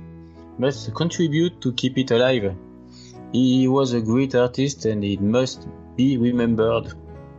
must 0.58 0.94
contribute 0.96 1.60
to 1.62 1.74
keep 1.74 1.98
it 1.98 2.12
alive. 2.12 2.56
He 3.34 3.68
was 3.68 3.94
a 3.94 4.00
great 4.00 4.36
artist, 4.36 4.86
and 4.86 5.04
he 5.04 5.18
must 5.18 5.68
be 5.98 6.18
remembered. 6.18 6.94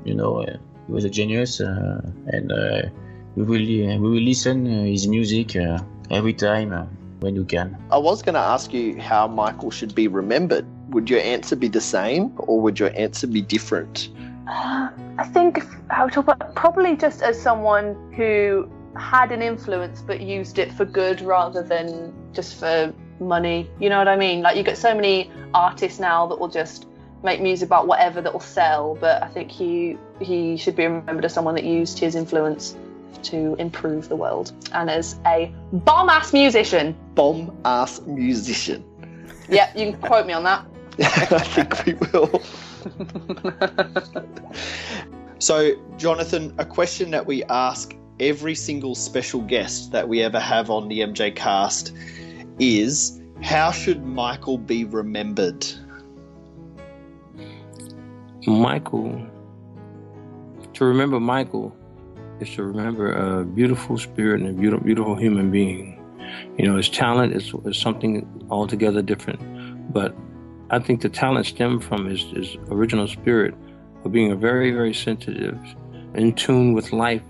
You 0.05 0.15
know, 0.15 0.43
uh, 0.43 0.57
he 0.87 0.93
was 0.93 1.05
a 1.05 1.11
genius, 1.11 1.61
uh, 1.61 2.01
and 2.27 2.53
uh, 2.53 2.83
we 3.37 3.45
will 3.45 3.67
we 3.67 3.99
will 3.99 4.21
listen 4.21 4.67
uh, 4.67 4.85
his 4.85 5.09
music 5.09 5.57
uh, 5.57 5.79
every 6.11 6.35
time 6.35 6.73
uh, 6.73 6.85
when 7.21 7.35
you 7.35 7.45
can. 7.45 7.77
I 7.91 7.99
was 7.99 8.23
going 8.23 8.35
to 8.35 8.41
ask 8.41 8.73
you 8.75 9.01
how 9.01 9.27
Michael 9.27 9.71
should 9.71 9.95
be 9.95 10.09
remembered. 10.09 10.67
Would 10.91 11.09
your 11.11 11.21
answer 11.21 11.57
be 11.57 11.69
the 11.69 11.81
same, 11.81 12.33
or 12.37 12.61
would 12.61 12.79
your 12.79 12.93
answer 12.95 13.27
be 13.27 13.41
different? 13.41 14.11
Uh, 14.47 14.89
I 15.19 15.25
think 15.25 15.59
if 15.59 15.67
I 15.91 16.05
would 16.05 16.13
talk 16.13 16.29
about 16.29 16.55
probably 16.55 16.97
just 16.97 17.23
as 17.23 17.41
someone 17.41 18.13
who 18.13 18.71
had 18.97 19.33
an 19.33 19.43
influence 19.43 20.01
but 20.01 20.21
used 20.21 20.59
it 20.59 20.73
for 20.73 20.85
good 20.85 21.21
rather 21.21 21.63
than 21.63 22.13
just 22.33 22.59
for 22.59 22.93
money. 23.21 23.69
You 23.81 23.89
know 23.89 23.99
what 23.99 24.09
I 24.09 24.17
mean? 24.17 24.43
Like 24.43 24.57
you 24.57 24.63
get 24.63 24.79
so 24.79 24.95
many 24.95 25.31
artists 25.53 25.99
now 25.99 26.27
that 26.27 26.39
will 26.39 26.49
just 26.49 26.87
make 27.23 27.41
music 27.41 27.67
about 27.67 27.87
whatever 27.87 28.21
that 28.21 28.33
will 28.33 28.41
sell, 28.41 28.97
but 29.01 29.23
I 29.23 29.29
think 29.29 29.51
he 29.51 29.99
he 30.21 30.57
should 30.57 30.77
be 30.77 30.85
remembered 30.85 31.25
as 31.25 31.35
someone 31.35 31.55
that 31.57 31.65
used 31.65 31.99
his 31.99 32.15
influence 32.15 32.77
to 33.25 33.57
improve 33.59 34.09
the 34.09 34.17
world 34.17 34.53
and 34.73 34.89
as 34.89 35.19
a 35.27 35.53
bomb 35.73 36.09
ass 36.09 36.33
musician. 36.33 36.97
Bomb 37.15 37.57
ass 37.65 38.01
musician. 38.03 38.85
Yeah, 39.49 39.73
you 39.77 39.93
can 39.93 40.01
quote 40.01 40.27
me 40.27 40.33
on 40.33 40.45
that. 40.45 40.65
I 40.99 41.39
think 41.39 41.85
we 41.85 41.95
will. 41.95 42.43
so, 45.39 45.75
Jonathan, 45.97 46.55
a 46.59 46.65
question 46.65 47.11
that 47.11 47.27
we 47.27 47.45
ask 47.45 47.97
every 48.21 48.55
single 48.55 48.95
special 48.95 49.41
guest 49.43 49.93
that 49.93 50.09
we 50.09 50.23
ever 50.23 50.41
have 50.41 50.71
on 50.71 50.89
the 50.89 51.01
MJCast 51.01 51.93
is 52.59 53.21
how 53.43 53.71
should 53.71 54.05
Michael 54.05 54.59
be 54.59 54.85
remembered? 54.85 55.67
Michael, 58.47 59.27
to 60.75 60.85
remember 60.85 61.21
Michael 61.21 61.77
is 62.41 62.55
to 62.55 62.63
remember 62.63 63.13
a 63.13 63.45
beautiful 63.45 63.99
spirit 63.99 64.41
and 64.41 64.51
a 64.51 64.53
beautiful, 64.53 64.85
beautiful 64.85 65.15
human 65.17 65.51
being. 65.51 65.93
You 66.59 66.67
know, 66.67 66.77
his 66.77 66.89
talent 66.89 67.35
is, 67.35 67.53
is 67.65 67.79
something 67.79 68.27
altogether 68.51 69.03
different, 69.03 69.41
but 69.93 70.15
I 70.71 70.79
think 70.79 71.01
the 71.01 71.09
talent 71.09 71.47
stemmed 71.47 71.85
from 71.85 72.07
his, 72.07 72.23
his 72.23 72.57
original 72.71 73.07
spirit 73.07 73.55
of 74.05 74.13
being 74.13 74.33
a 74.33 74.37
very, 74.37 74.73
very 74.73 74.95
sensitive, 74.95 75.59
in 76.15 76.33
tune 76.33 76.73
with 76.73 76.93
life, 76.93 77.23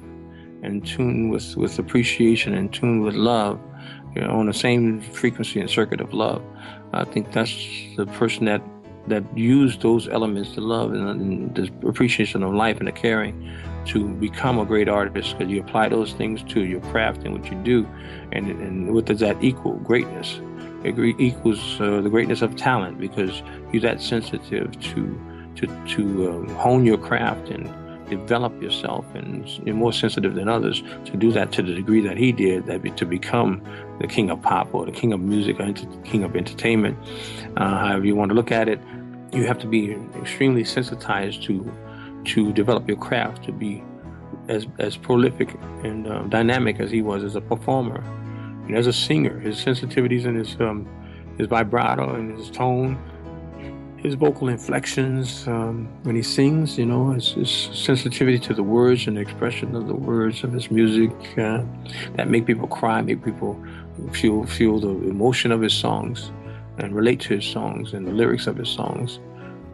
in 0.63 0.81
tune 0.81 1.29
with, 1.29 1.57
with 1.57 1.79
appreciation, 1.79 2.55
in 2.55 2.69
tune 2.71 3.03
with 3.03 3.15
love, 3.15 3.61
you 4.15 4.23
know, 4.23 4.31
on 4.31 4.47
the 4.47 4.55
same 4.55 5.01
frequency 5.01 5.61
and 5.61 5.69
circuit 5.69 6.01
of 6.01 6.15
love. 6.15 6.43
I 6.93 7.05
think 7.05 7.33
that's 7.33 7.55
the 7.97 8.07
person 8.07 8.47
that 8.47 8.63
that 9.09 9.23
used 9.39 9.83
those 9.83 10.09
elements, 10.09 10.57
the 10.57 10.61
love 10.61 10.93
and, 10.93 11.09
and 11.09 11.55
the 11.55 11.89
appreciation 11.89 12.43
of 12.43 12.53
life 12.53 12.79
and 12.79 12.89
the 12.89 12.93
caring, 12.93 13.49
to 13.85 14.09
become 14.15 14.59
a 14.59 14.65
great 14.65 14.89
artist. 14.89 15.39
Because 15.39 15.53
you 15.53 15.61
apply 15.61 15.91
those 15.91 16.13
things 16.15 16.43
to 16.45 16.65
your 16.65 16.81
craft 16.81 17.23
and 17.23 17.33
what 17.33 17.49
you 17.51 17.57
do, 17.63 17.87
and 18.33 18.51
and 18.51 18.93
what 18.93 19.05
does 19.05 19.21
that 19.21 19.37
equal? 19.45 19.75
Greatness. 19.75 20.41
Equals 20.87 21.81
uh, 21.81 22.01
the 22.01 22.11
greatness 22.11 22.43
of 22.43 22.57
talent 22.57 22.99
because 22.99 23.43
you're 23.73 23.83
that 23.83 24.01
sensitive 24.01 24.79
to 24.81 25.21
to 25.57 25.67
to 25.89 26.31
um, 26.31 26.49
hone 26.51 26.85
your 26.85 26.99
craft 26.99 27.49
and 27.49 27.67
develop 28.09 28.61
yourself 28.63 29.05
and 29.15 29.49
you're 29.67 29.75
more 29.75 29.93
sensitive 29.93 30.35
than 30.35 30.49
others 30.49 30.83
to 31.05 31.17
do 31.17 31.33
that 31.33 31.51
to 31.53 31.63
the 31.63 31.75
degree 31.75 32.01
that 32.01 32.17
he 32.17 32.31
did 32.31 32.65
that 32.67 32.81
be, 32.83 32.91
to 32.93 33.05
become 33.05 33.61
the 34.01 34.07
king 34.07 34.31
of 34.31 34.41
pop 34.43 34.73
or 34.73 34.87
the 34.87 34.93
king 34.93 35.13
of 35.13 35.21
music 35.21 35.59
or 35.59 35.73
the 35.73 35.87
king 36.05 36.23
of 36.23 36.37
entertainment 36.37 36.97
uh, 37.57 37.79
however 37.79 38.07
you 38.07 38.15
want 38.15 38.29
to 38.29 38.35
look 38.35 38.53
at 38.53 38.69
it. 38.69 38.81
You 39.33 39.45
have 39.47 39.59
to 39.59 39.67
be 39.67 39.93
extremely 40.17 40.65
sensitized 40.65 41.43
to 41.45 41.71
to 42.27 42.53
develop 42.53 42.89
your 42.89 42.97
craft 42.97 43.45
to 43.45 43.53
be 43.53 43.83
as 44.49 44.67
as 44.79 44.97
prolific 44.97 45.55
and 45.83 46.07
um, 46.07 46.29
dynamic 46.29 46.81
as 46.81 46.91
he 46.91 47.03
was 47.03 47.25
as 47.25 47.35
a 47.35 47.41
performer 47.41 48.05
and 48.67 48.77
as 48.77 48.87
a 48.87 48.93
singer 48.93 49.39
his 49.41 49.57
sensitivities 49.57 50.27
and 50.27 50.37
his 50.37 50.61
um, 50.61 50.87
his 51.39 51.47
vibrato 51.47 52.15
and 52.15 52.39
his 52.39 52.51
tone 52.51 52.99
his 54.07 54.15
vocal 54.15 54.49
inflections 54.49 55.49
um, 55.49 55.89
when 56.05 56.15
he 56.15 56.23
sings, 56.23 56.79
you 56.79 56.87
know, 56.87 57.11
his, 57.11 57.33
his, 57.33 57.51
sensitivity 57.51 58.39
to 58.39 58.55
the 58.55 58.63
words 58.63 59.09
and 59.09 59.17
the 59.17 59.21
expression 59.21 59.75
of 59.75 59.89
the 59.89 59.95
words 59.95 60.45
of 60.45 60.53
his 60.53 60.71
music 60.71 61.11
uh, 61.39 61.63
that 62.15 62.29
make 62.29 62.47
people 62.47 62.69
cry, 62.69 63.01
make 63.01 63.25
people 63.25 63.61
feel 64.13 64.45
feel 64.45 64.79
the 64.79 64.91
emotion 65.09 65.51
of 65.51 65.61
his 65.61 65.73
songs 65.73 66.31
and 66.79 66.95
relate 66.95 67.21
to 67.21 67.35
his 67.35 67.45
songs 67.45 67.95
and 67.95 68.07
the 68.07 68.13
lyrics 68.13 68.47
of 68.47 68.57
his 68.57 68.69
songs. 68.69 69.19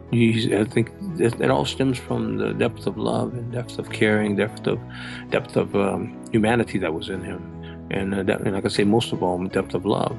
He's, 0.09 0.51
I 0.51 0.63
think 0.63 0.91
it, 1.19 1.51
all 1.51 1.65
stems 1.65 1.97
from 1.97 2.37
the 2.37 2.53
depth 2.53 2.87
of 2.87 2.97
love 2.97 3.33
and 3.33 3.51
depth 3.51 3.77
of 3.77 3.91
caring, 3.91 4.35
depth 4.35 4.65
of 4.67 4.79
depth 5.29 5.55
of 5.55 5.75
um, 5.75 6.19
humanity 6.31 6.79
that 6.79 6.93
was 6.93 7.09
in 7.09 7.21
him, 7.23 7.41
and, 7.93 8.13
uh, 8.13 8.37
and 8.45 8.53
like 8.53 8.65
I 8.65 8.69
say, 8.69 8.83
most 8.83 9.13
of 9.13 9.23
all, 9.23 9.43
depth 9.45 9.73
of 9.73 9.85
love. 9.85 10.17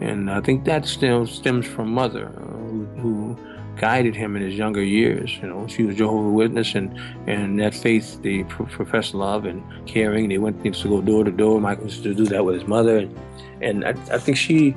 And 0.00 0.30
I 0.30 0.40
think 0.40 0.64
that 0.64 0.86
stems 0.86 1.32
stems 1.32 1.66
from 1.66 1.92
mother, 1.92 2.26
who, 2.26 2.84
who 3.00 3.36
guided 3.76 4.14
him 4.14 4.36
in 4.36 4.42
his 4.42 4.54
younger 4.54 4.82
years. 4.82 5.36
You 5.42 5.48
know, 5.48 5.66
she 5.66 5.82
was 5.82 5.96
Jehovah's 5.96 6.32
Witness, 6.32 6.74
and 6.74 6.96
and 7.26 7.58
that 7.58 7.74
faith 7.74 8.22
they 8.22 8.44
professed 8.44 9.14
love 9.14 9.44
and 9.44 9.62
caring. 9.86 10.28
They 10.28 10.38
went 10.38 10.62
to 10.62 10.88
go 10.88 11.00
door 11.00 11.24
to 11.24 11.32
door. 11.32 11.60
Michael 11.60 11.84
used 11.84 12.04
to 12.04 12.14
do 12.14 12.26
that 12.26 12.44
with 12.44 12.54
his 12.54 12.68
mother, 12.68 12.98
and, 12.98 13.18
and 13.60 13.84
I, 13.84 13.90
I 14.14 14.18
think 14.18 14.36
she 14.36 14.74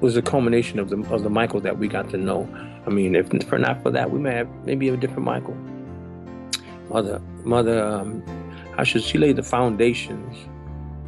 was 0.00 0.16
a 0.16 0.22
culmination 0.22 0.78
of 0.78 0.90
the 0.90 0.98
of 1.14 1.22
the 1.22 1.30
Michael 1.30 1.60
that 1.60 1.78
we 1.78 1.86
got 1.86 2.10
to 2.10 2.16
know. 2.16 2.48
I 2.86 2.90
mean, 2.90 3.14
if 3.14 3.28
for 3.44 3.58
not 3.58 3.82
for 3.82 3.90
that, 3.90 4.10
we 4.10 4.18
may 4.18 4.34
have 4.34 4.48
maybe 4.64 4.88
a 4.88 4.96
different 4.96 5.24
Michael. 5.24 5.56
Mother, 6.90 7.20
mother, 7.44 7.82
um, 7.82 8.22
how 8.76 8.84
should 8.84 9.02
she 9.02 9.18
lay 9.18 9.32
the 9.32 9.42
foundations 9.42 10.36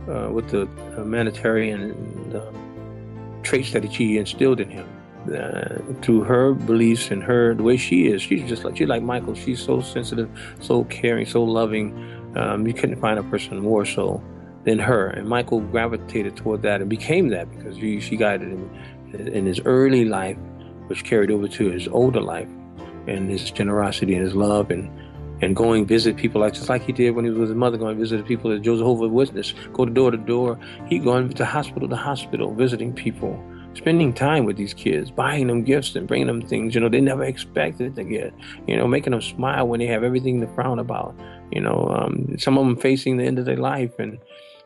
uh, 0.09 0.31
with 0.31 0.51
the 0.51 0.69
humanitarian 0.95 1.93
uh, 2.35 3.43
traits 3.43 3.73
that 3.73 3.93
she 3.93 4.19
instilled 4.19 4.61
in 4.61 4.71
him? 4.71 4.89
uh, 5.27 5.79
to 6.03 6.23
her 6.23 6.55
beliefs 6.55 7.11
and 7.11 7.23
her 7.23 7.55
the 7.55 7.63
way 7.63 7.77
she 7.77 8.07
is. 8.07 8.23
She's 8.23 8.49
just 8.49 8.65
like 8.65 8.77
she's 8.77 8.89
like 8.89 9.03
Michael. 9.03 9.35
She's 9.35 9.61
so 9.61 9.81
sensitive, 9.81 10.31
so 10.61 10.85
caring, 10.85 11.27
so 11.27 11.43
loving. 11.43 11.93
Um, 12.37 12.67
you 12.67 12.75
couldn't 12.75 13.01
find 13.01 13.19
a 13.19 13.23
person 13.25 13.59
more 13.59 13.85
so 13.85 14.23
than 14.65 14.79
her. 14.79 15.09
And 15.09 15.29
Michael 15.29 15.61
gravitated 15.61 16.37
toward 16.37 16.63
that 16.63 16.81
and 16.81 16.91
became 16.91 17.29
that 17.29 17.51
because 17.51 17.77
she, 17.79 18.01
she 18.01 18.17
guided 18.17 18.49
him 18.49 18.71
in 19.13 19.47
his 19.47 19.61
early 19.65 20.05
life, 20.05 20.37
which 20.87 21.05
carried 21.05 21.31
over 21.31 21.49
to 21.49 21.71
his 21.71 21.89
older 21.89 22.21
life, 22.21 22.49
and 23.07 23.31
his 23.31 23.51
generosity 23.51 24.15
and 24.15 24.23
his 24.23 24.35
love 24.35 24.71
and 24.71 24.91
and 25.41 25.55
going 25.55 25.87
visit 25.87 26.17
people 26.17 26.41
like 26.41 26.55
just 26.55 26.69
like 26.69 26.83
he 26.83 26.93
did 26.93 27.11
when 27.11 27.25
he 27.25 27.31
was 27.31 27.39
with 27.39 27.49
his 27.51 27.57
mother, 27.57 27.77
going 27.77 27.99
visit 27.99 28.27
people 28.27 28.53
at 28.53 28.63
Jehovah's 28.63 29.11
Witness, 29.11 29.55
go 29.73 29.85
to 29.85 29.91
door 29.91 30.11
to 30.11 30.17
door. 30.17 30.59
He 30.89 30.99
going 30.99 31.29
to 31.31 31.45
hospital 31.45 31.89
to 31.89 31.97
hospital, 31.97 32.55
visiting 32.55 32.93
people 32.93 33.43
spending 33.75 34.13
time 34.13 34.45
with 34.45 34.57
these 34.57 34.75
kids, 34.75 35.11
buying 35.11 35.47
them 35.47 35.63
gifts 35.63 35.95
and 35.95 36.09
bringing 36.09 36.27
them 36.27 36.43
things, 36.43 36.75
you 36.75 36.81
know, 36.81 36.89
they 36.89 37.01
never 37.01 37.25
expected 37.25 37.95
to 37.95 38.05
get, 38.05 38.35
you 38.67 38.77
know, 38.77 38.89
making 38.89 39.13
them 39.13 39.23
smile 39.23 39.69
when 39.69 39.79
they 39.79 39.87
have 39.87 40.03
everything 40.03 40.41
to 40.41 40.49
frown 40.49 40.79
about, 40.79 41.15
you 41.53 41.61
know, 41.61 41.89
um, 41.89 42.37
some 42.39 42.59
of 42.59 42.67
them 42.67 42.77
facing 42.77 43.17
the 43.17 43.25
end 43.25 43.39
of 43.39 43.45
their 43.45 43.57
life 43.57 43.93
and, 43.99 44.19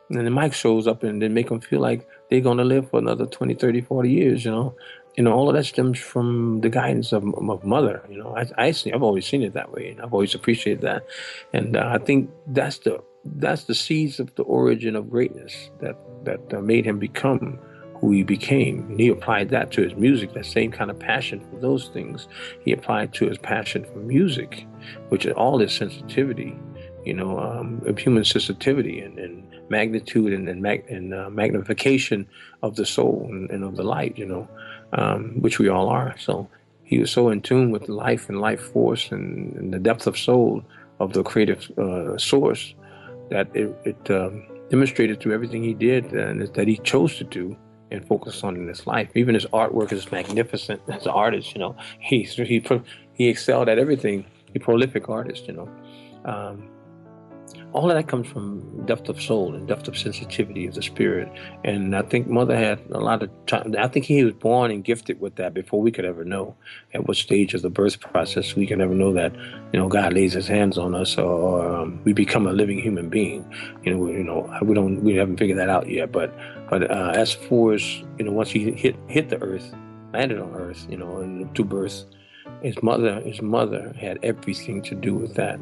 and 0.09 0.17
then 0.17 0.25
the 0.25 0.31
mic 0.31 0.53
shows 0.53 0.87
up 0.87 1.03
and 1.03 1.21
then 1.21 1.33
make 1.33 1.49
them 1.49 1.61
feel 1.61 1.79
like 1.79 2.07
they're 2.29 2.41
going 2.41 2.57
to 2.57 2.63
live 2.63 2.89
for 2.89 2.99
another 2.99 3.25
20, 3.25 3.53
30, 3.53 3.81
40 3.81 4.11
years, 4.11 4.45
you 4.45 4.51
know. 4.51 4.75
You 5.15 5.23
know, 5.23 5.33
all 5.33 5.47
of 5.47 5.55
that 5.55 5.65
stems 5.65 5.99
from 5.99 6.61
the 6.61 6.69
guidance 6.69 7.11
of, 7.11 7.23
of 7.35 7.63
mother. 7.63 8.03
You 8.09 8.17
know, 8.17 8.35
I, 8.35 8.67
I 8.67 8.71
see, 8.71 8.91
I've 8.91 9.03
always 9.03 9.27
seen 9.27 9.43
it 9.43 9.53
that 9.53 9.71
way, 9.71 9.89
and 9.89 10.01
I've 10.01 10.13
always 10.13 10.33
appreciated 10.33 10.81
that. 10.81 11.05
And 11.53 11.77
uh, 11.77 11.89
I 11.93 12.03
think 12.03 12.29
that's 12.47 12.79
the 12.79 13.03
that's 13.25 13.63
the 13.65 13.75
seeds 13.75 14.19
of 14.19 14.33
the 14.35 14.43
origin 14.43 14.95
of 14.95 15.09
greatness 15.09 15.69
that 15.79 15.95
that 16.23 16.53
uh, 16.53 16.61
made 16.61 16.85
him 16.85 16.99
become 16.99 17.59
who 17.99 18.11
he 18.11 18.23
became. 18.23 18.81
And 18.89 18.99
he 18.99 19.07
applied 19.09 19.49
that 19.49 19.71
to 19.73 19.83
his 19.83 19.95
music, 19.95 20.33
that 20.33 20.45
same 20.45 20.71
kind 20.71 20.89
of 20.89 20.99
passion 20.99 21.39
for 21.49 21.59
those 21.59 21.89
things. 21.89 22.27
He 22.65 22.73
applied 22.73 23.13
to 23.13 23.27
his 23.27 23.37
passion 23.37 23.85
for 23.85 23.99
music, 23.99 24.65
which 25.09 25.25
is 25.25 25.33
all 25.33 25.59
his 25.59 25.73
sensitivity 25.73 26.57
you 27.05 27.13
know, 27.13 27.39
um, 27.39 27.81
of 27.85 27.97
human 27.97 28.23
sensitivity 28.23 28.99
and, 28.99 29.19
and 29.19 29.43
magnitude 29.69 30.33
and 30.33 30.47
and, 30.47 30.61
mag- 30.61 30.89
and 30.89 31.13
uh, 31.13 31.29
magnification 31.29 32.27
of 32.61 32.75
the 32.75 32.85
soul 32.85 33.27
and, 33.29 33.49
and 33.51 33.63
of 33.63 33.75
the 33.75 33.83
light, 33.83 34.17
you 34.17 34.25
know, 34.25 34.47
um, 34.93 35.41
which 35.41 35.59
we 35.59 35.67
all 35.67 35.89
are. 35.89 36.15
So 36.17 36.47
he 36.83 36.99
was 36.99 37.11
so 37.11 37.29
in 37.29 37.41
tune 37.41 37.71
with 37.71 37.89
life 37.89 38.29
and 38.29 38.39
life 38.39 38.61
force 38.61 39.11
and, 39.11 39.53
and 39.55 39.73
the 39.73 39.79
depth 39.79 40.07
of 40.07 40.17
soul 40.17 40.63
of 40.99 41.13
the 41.13 41.23
creative 41.23 41.69
uh, 41.77 42.17
source 42.17 42.73
that 43.29 43.47
it, 43.55 43.75
it 43.83 44.11
um, 44.11 44.45
demonstrated 44.69 45.19
through 45.19 45.33
everything 45.33 45.63
he 45.63 45.73
did 45.73 46.05
and 46.13 46.41
that 46.41 46.67
he 46.67 46.77
chose 46.77 47.17
to 47.17 47.23
do 47.23 47.55
and 47.91 48.05
focus 48.07 48.43
on 48.43 48.55
in 48.55 48.67
his 48.67 48.85
life. 48.87 49.09
Even 49.15 49.35
his 49.35 49.45
artwork 49.47 49.91
is 49.91 50.11
magnificent 50.11 50.81
as 50.87 51.05
an 51.05 51.11
artist. 51.11 51.53
You 51.53 51.59
know, 51.59 51.75
he 51.99 52.23
he 52.23 52.63
he 53.13 53.29
excelled 53.29 53.69
at 53.69 53.77
everything. 53.77 54.25
He 54.51 54.59
prolific 54.59 55.09
artist. 55.09 55.47
You 55.47 55.53
know, 55.53 55.69
um, 56.25 56.69
all 57.73 57.89
of 57.89 57.95
that 57.97 58.07
comes 58.07 58.27
from 58.27 58.85
depth 58.85 59.09
of 59.09 59.19
soul 59.21 59.55
and 59.55 59.67
depth 59.67 59.87
of 59.87 59.97
sensitivity 59.97 60.67
of 60.67 60.75
the 60.75 60.81
spirit. 60.81 61.31
And 61.63 61.95
I 61.95 62.03
think 62.03 62.27
Mother 62.27 62.55
had 62.55 62.79
a 62.91 62.99
lot 62.99 63.23
of 63.23 63.29
time. 63.47 63.75
I 63.77 63.87
think 63.87 64.05
he 64.05 64.23
was 64.23 64.33
born 64.33 64.69
and 64.69 64.83
gifted 64.83 65.19
with 65.19 65.35
that 65.35 65.53
before 65.53 65.81
we 65.81 65.91
could 65.91 66.05
ever 66.05 66.23
know 66.23 66.55
at 66.93 67.07
what 67.07 67.17
stage 67.17 67.55
of 67.55 67.63
the 67.63 67.71
birth 67.71 67.99
process 67.99 68.55
we 68.55 68.67
can 68.67 68.79
ever 68.79 68.93
know 68.93 69.11
that, 69.13 69.33
you 69.71 69.79
know, 69.79 69.87
God 69.89 70.13
lays 70.13 70.33
His 70.33 70.47
hands 70.47 70.77
on 70.77 70.93
us 70.93 71.17
or, 71.17 71.25
or 71.25 71.75
um, 71.75 71.99
we 72.03 72.13
become 72.13 72.45
a 72.45 72.53
living 72.53 72.79
human 72.79 73.09
being. 73.09 73.43
You 73.83 73.95
know, 73.95 74.07
you 74.07 74.23
know, 74.23 74.59
we 74.61 74.75
don't, 74.75 75.03
we 75.03 75.15
haven't 75.15 75.37
figured 75.37 75.57
that 75.57 75.69
out 75.69 75.89
yet. 75.89 76.11
But, 76.11 76.31
but 76.69 76.89
uh, 76.91 77.13
as 77.15 77.33
far 77.33 77.73
as 77.73 77.83
you 78.19 78.25
know, 78.25 78.31
once 78.31 78.51
he 78.51 78.71
hit 78.71 78.95
hit 79.07 79.29
the 79.29 79.41
earth, 79.41 79.73
landed 80.13 80.39
on 80.39 80.53
earth, 80.53 80.85
you 80.89 80.97
know, 80.97 81.17
and 81.17 81.53
to 81.55 81.63
birth, 81.63 82.05
his 82.61 82.81
mother, 82.83 83.19
his 83.21 83.41
mother 83.41 83.93
had 83.99 84.19
everything 84.21 84.81
to 84.83 84.95
do 84.95 85.15
with 85.15 85.33
that 85.35 85.59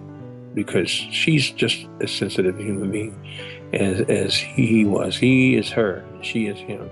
because 0.53 0.89
she's 0.89 1.51
just 1.51 1.87
as 2.01 2.11
sensitive 2.11 2.59
a 2.59 2.63
human 2.63 2.91
being 2.91 3.69
as, 3.73 4.01
as 4.01 4.35
he 4.35 4.85
was. 4.85 5.17
He 5.17 5.55
is 5.55 5.69
her, 5.69 6.03
she 6.21 6.47
is 6.47 6.57
him. 6.57 6.89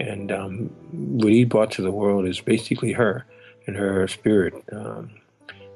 And 0.00 0.32
um, 0.32 0.70
what 0.92 1.32
he 1.32 1.44
brought 1.44 1.70
to 1.72 1.82
the 1.82 1.90
world 1.90 2.26
is 2.26 2.40
basically 2.40 2.92
her 2.92 3.24
and 3.66 3.76
her 3.76 4.06
spirit 4.08 4.54
um, 4.72 5.10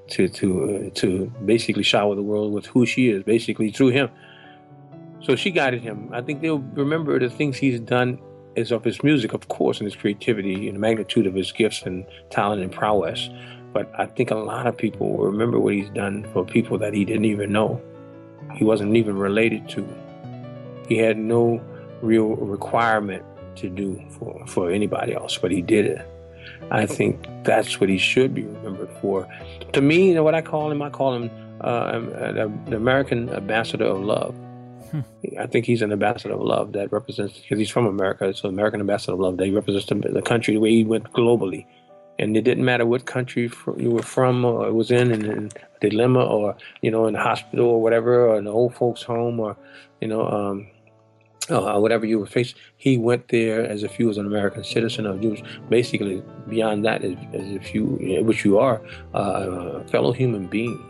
to 0.08 0.28
to 0.28 0.64
uh, 0.64 0.90
to 0.94 1.32
basically 1.44 1.82
shower 1.82 2.14
the 2.14 2.22
world 2.22 2.52
with 2.52 2.66
who 2.66 2.84
she 2.84 3.10
is, 3.10 3.22
basically 3.22 3.70
through 3.70 3.88
him. 3.88 4.10
So 5.20 5.36
she 5.36 5.50
guided 5.50 5.82
him. 5.82 6.10
I 6.12 6.22
think 6.22 6.42
they'll 6.42 6.58
remember 6.58 7.18
the 7.18 7.30
things 7.30 7.56
he's 7.56 7.80
done 7.80 8.18
is 8.56 8.72
of 8.72 8.84
his 8.84 9.02
music, 9.02 9.32
of 9.32 9.48
course, 9.48 9.78
and 9.78 9.86
his 9.86 9.94
creativity 9.94 10.66
and 10.68 10.76
the 10.76 10.80
magnitude 10.80 11.26
of 11.26 11.34
his 11.34 11.52
gifts 11.52 11.82
and 11.82 12.04
talent 12.30 12.62
and 12.62 12.72
prowess. 12.72 13.28
But 13.78 13.92
I 13.96 14.06
think 14.06 14.32
a 14.32 14.34
lot 14.34 14.66
of 14.66 14.76
people 14.76 15.16
will 15.16 15.26
remember 15.26 15.60
what 15.60 15.72
he's 15.72 15.90
done 15.90 16.26
for 16.32 16.44
people 16.44 16.78
that 16.78 16.92
he 16.92 17.04
didn't 17.04 17.26
even 17.26 17.52
know. 17.52 17.80
He 18.56 18.64
wasn't 18.64 18.96
even 18.96 19.16
related 19.16 19.68
to. 19.68 19.86
He 20.88 20.96
had 20.98 21.16
no 21.16 21.62
real 22.02 22.34
requirement 22.34 23.22
to 23.54 23.68
do 23.68 24.02
for, 24.18 24.44
for 24.48 24.72
anybody 24.72 25.14
else, 25.14 25.38
but 25.38 25.52
he 25.52 25.62
did 25.62 25.86
it. 25.86 26.04
I 26.72 26.86
think 26.86 27.24
that's 27.44 27.78
what 27.78 27.88
he 27.88 27.98
should 27.98 28.34
be 28.34 28.42
remembered 28.42 28.90
for. 29.00 29.28
To 29.74 29.80
me, 29.80 30.08
you 30.08 30.14
know 30.14 30.24
what 30.24 30.34
I 30.34 30.42
call 30.42 30.72
him? 30.72 30.82
I 30.82 30.90
call 30.90 31.14
him 31.14 31.30
uh, 31.60 32.00
the 32.00 32.76
American 32.76 33.30
ambassador 33.30 33.84
of 33.84 34.00
love. 34.00 34.34
Hmm. 34.90 35.02
I 35.38 35.46
think 35.46 35.66
he's 35.66 35.82
an 35.82 35.92
ambassador 35.92 36.34
of 36.34 36.40
love 36.40 36.72
that 36.72 36.90
represents, 36.90 37.38
because 37.38 37.60
he's 37.60 37.70
from 37.70 37.86
America, 37.86 38.34
so 38.34 38.48
American 38.48 38.80
ambassador 38.80 39.12
of 39.12 39.20
love. 39.20 39.36
That 39.36 39.46
he 39.46 39.52
represents 39.52 39.86
the 39.86 40.22
country 40.22 40.54
the 40.54 40.60
way 40.60 40.70
he 40.70 40.82
went 40.82 41.12
globally 41.12 41.64
and 42.18 42.36
it 42.36 42.42
didn't 42.42 42.64
matter 42.64 42.84
what 42.84 43.06
country 43.06 43.50
you 43.76 43.90
were 43.90 44.02
from 44.02 44.44
or 44.44 44.72
was 44.72 44.90
in, 44.90 45.12
in, 45.12 45.50
a 45.50 45.80
dilemma 45.80 46.24
or 46.24 46.56
you 46.82 46.90
know 46.90 47.06
in 47.06 47.14
a 47.14 47.22
hospital 47.22 47.66
or 47.66 47.82
whatever, 47.82 48.28
or 48.28 48.36
an 48.36 48.46
old 48.46 48.74
folks' 48.74 49.02
home 49.02 49.38
or 49.40 49.56
you 50.00 50.08
know 50.08 50.28
um, 50.28 50.66
uh, 51.50 51.78
whatever 51.78 52.06
you 52.06 52.18
were 52.18 52.26
facing. 52.26 52.58
He 52.76 52.98
went 52.98 53.28
there 53.28 53.64
as 53.64 53.82
if 53.82 53.94
he 53.94 54.04
was 54.04 54.18
an 54.18 54.26
American 54.26 54.64
citizen, 54.64 55.06
or 55.06 55.16
you 55.16 55.30
was 55.30 55.42
basically 55.68 56.22
beyond 56.48 56.84
that, 56.84 57.04
as, 57.04 57.14
as 57.32 57.50
if 57.52 57.74
you, 57.74 57.98
which 58.22 58.44
you 58.44 58.58
are, 58.58 58.80
uh, 59.14 59.80
a 59.80 59.88
fellow 59.88 60.12
human 60.12 60.46
being. 60.46 60.84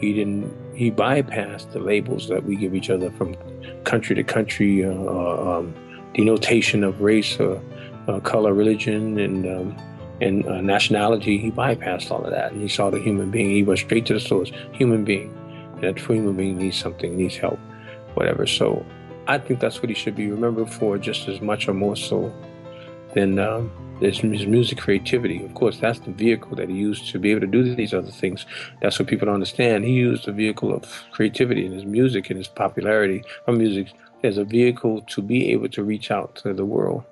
He 0.00 0.12
didn't. 0.12 0.52
He 0.74 0.90
bypassed 0.90 1.72
the 1.72 1.78
labels 1.78 2.28
that 2.28 2.44
we 2.44 2.56
give 2.56 2.74
each 2.74 2.90
other 2.90 3.10
from 3.12 3.36
country 3.84 4.16
to 4.16 4.24
country, 4.24 4.84
uh, 4.84 4.90
um, 4.90 5.72
denotation 6.14 6.82
of 6.82 7.00
race 7.00 7.38
or 7.38 7.62
uh, 8.08 8.18
color, 8.20 8.52
religion, 8.52 9.18
and 9.18 9.46
um, 9.46 9.76
and 10.20 10.46
uh, 10.46 10.60
nationality, 10.60 11.38
he 11.38 11.50
bypassed 11.50 12.10
all 12.10 12.24
of 12.24 12.30
that 12.30 12.52
and 12.52 12.60
he 12.60 12.68
saw 12.68 12.90
the 12.90 13.00
human 13.00 13.30
being. 13.30 13.50
He 13.50 13.62
went 13.62 13.80
straight 13.80 14.06
to 14.06 14.14
the 14.14 14.20
source, 14.20 14.50
human 14.72 15.04
being. 15.04 15.36
And 15.74 15.82
that 15.82 15.98
human 15.98 16.36
being 16.36 16.58
needs 16.58 16.78
something, 16.78 17.16
needs 17.16 17.36
help, 17.36 17.58
whatever. 18.14 18.46
So 18.46 18.84
I 19.26 19.38
think 19.38 19.60
that's 19.60 19.80
what 19.80 19.88
he 19.88 19.94
should 19.94 20.14
be 20.14 20.30
remembered 20.30 20.70
for 20.70 20.98
just 20.98 21.28
as 21.28 21.40
much 21.40 21.68
or 21.68 21.74
more 21.74 21.96
so 21.96 22.32
than 23.14 23.38
um, 23.38 23.70
his, 24.00 24.18
his 24.18 24.46
music 24.46 24.78
creativity. 24.78 25.44
Of 25.44 25.54
course, 25.54 25.78
that's 25.78 25.98
the 26.00 26.12
vehicle 26.12 26.56
that 26.56 26.68
he 26.68 26.76
used 26.76 27.08
to 27.10 27.18
be 27.18 27.30
able 27.30 27.40
to 27.40 27.46
do 27.46 27.74
these 27.74 27.94
other 27.94 28.10
things. 28.10 28.46
That's 28.82 28.98
what 28.98 29.08
people 29.08 29.26
don't 29.26 29.34
understand. 29.34 29.84
He 29.84 29.92
used 29.92 30.26
the 30.26 30.32
vehicle 30.32 30.74
of 30.74 30.84
creativity 31.10 31.66
in 31.66 31.72
his 31.72 31.84
music 31.84 32.30
and 32.30 32.38
his 32.38 32.48
popularity 32.48 33.24
of 33.46 33.56
music 33.56 33.92
as 34.22 34.38
a 34.38 34.44
vehicle 34.44 35.02
to 35.02 35.22
be 35.22 35.50
able 35.52 35.68
to 35.70 35.82
reach 35.82 36.10
out 36.10 36.36
to 36.36 36.54
the 36.54 36.64
world 36.64 37.04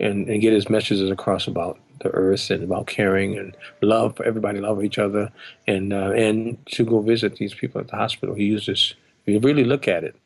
and, 0.00 0.28
and 0.28 0.40
get 0.40 0.52
his 0.52 0.68
messages 0.68 1.10
across 1.10 1.46
about 1.46 1.78
the 2.00 2.10
earth 2.10 2.50
and 2.50 2.62
about 2.62 2.86
caring 2.86 3.38
and 3.38 3.56
love 3.80 4.16
for 4.16 4.24
everybody, 4.24 4.60
love 4.60 4.82
each 4.82 4.98
other, 4.98 5.30
and 5.66 5.92
uh, 5.92 6.10
and 6.10 6.58
to 6.66 6.84
go 6.84 7.00
visit 7.00 7.36
these 7.36 7.54
people 7.54 7.80
at 7.80 7.88
the 7.88 7.96
hospital. 7.96 8.34
He 8.34 8.44
uses, 8.44 8.94
if 9.26 9.34
you 9.34 9.40
really 9.40 9.64
look 9.64 9.88
at 9.88 10.04
it, 10.04 10.16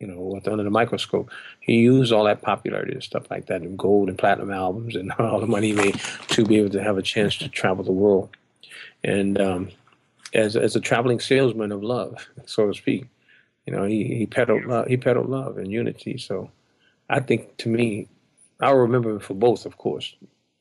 you 0.00 0.06
know, 0.06 0.40
under 0.46 0.62
the 0.62 0.70
microscope, 0.70 1.30
he 1.60 1.78
used 1.78 2.12
all 2.12 2.24
that 2.24 2.42
popularity 2.42 2.92
and 2.92 3.02
stuff 3.02 3.30
like 3.30 3.46
that, 3.46 3.62
and 3.62 3.78
gold 3.78 4.08
and 4.08 4.18
platinum 4.18 4.52
albums, 4.52 4.94
and 4.94 5.12
all 5.18 5.40
the 5.40 5.46
money 5.46 5.68
he 5.68 5.74
made 5.74 6.00
to 6.28 6.44
be 6.44 6.58
able 6.58 6.70
to 6.70 6.82
have 6.82 6.98
a 6.98 7.02
chance 7.02 7.36
to 7.38 7.48
travel 7.48 7.84
the 7.84 7.92
world, 7.92 8.30
and 9.02 9.40
um, 9.40 9.70
as 10.34 10.56
as 10.56 10.76
a 10.76 10.80
traveling 10.80 11.20
salesman 11.20 11.72
of 11.72 11.82
love, 11.82 12.26
so 12.46 12.68
to 12.68 12.74
speak, 12.74 13.06
you 13.66 13.72
know, 13.74 13.84
he 13.84 14.04
he 14.14 14.26
peddled 14.26 14.64
love, 14.64 14.86
he 14.86 14.96
peddled 14.96 15.28
love 15.28 15.58
and 15.58 15.70
unity. 15.70 16.18
So, 16.18 16.50
I 17.08 17.20
think 17.20 17.56
to 17.58 17.68
me, 17.68 18.08
I'll 18.60 18.76
remember 18.76 19.10
him 19.10 19.20
for 19.20 19.34
both, 19.34 19.66
of 19.66 19.76
course. 19.76 20.14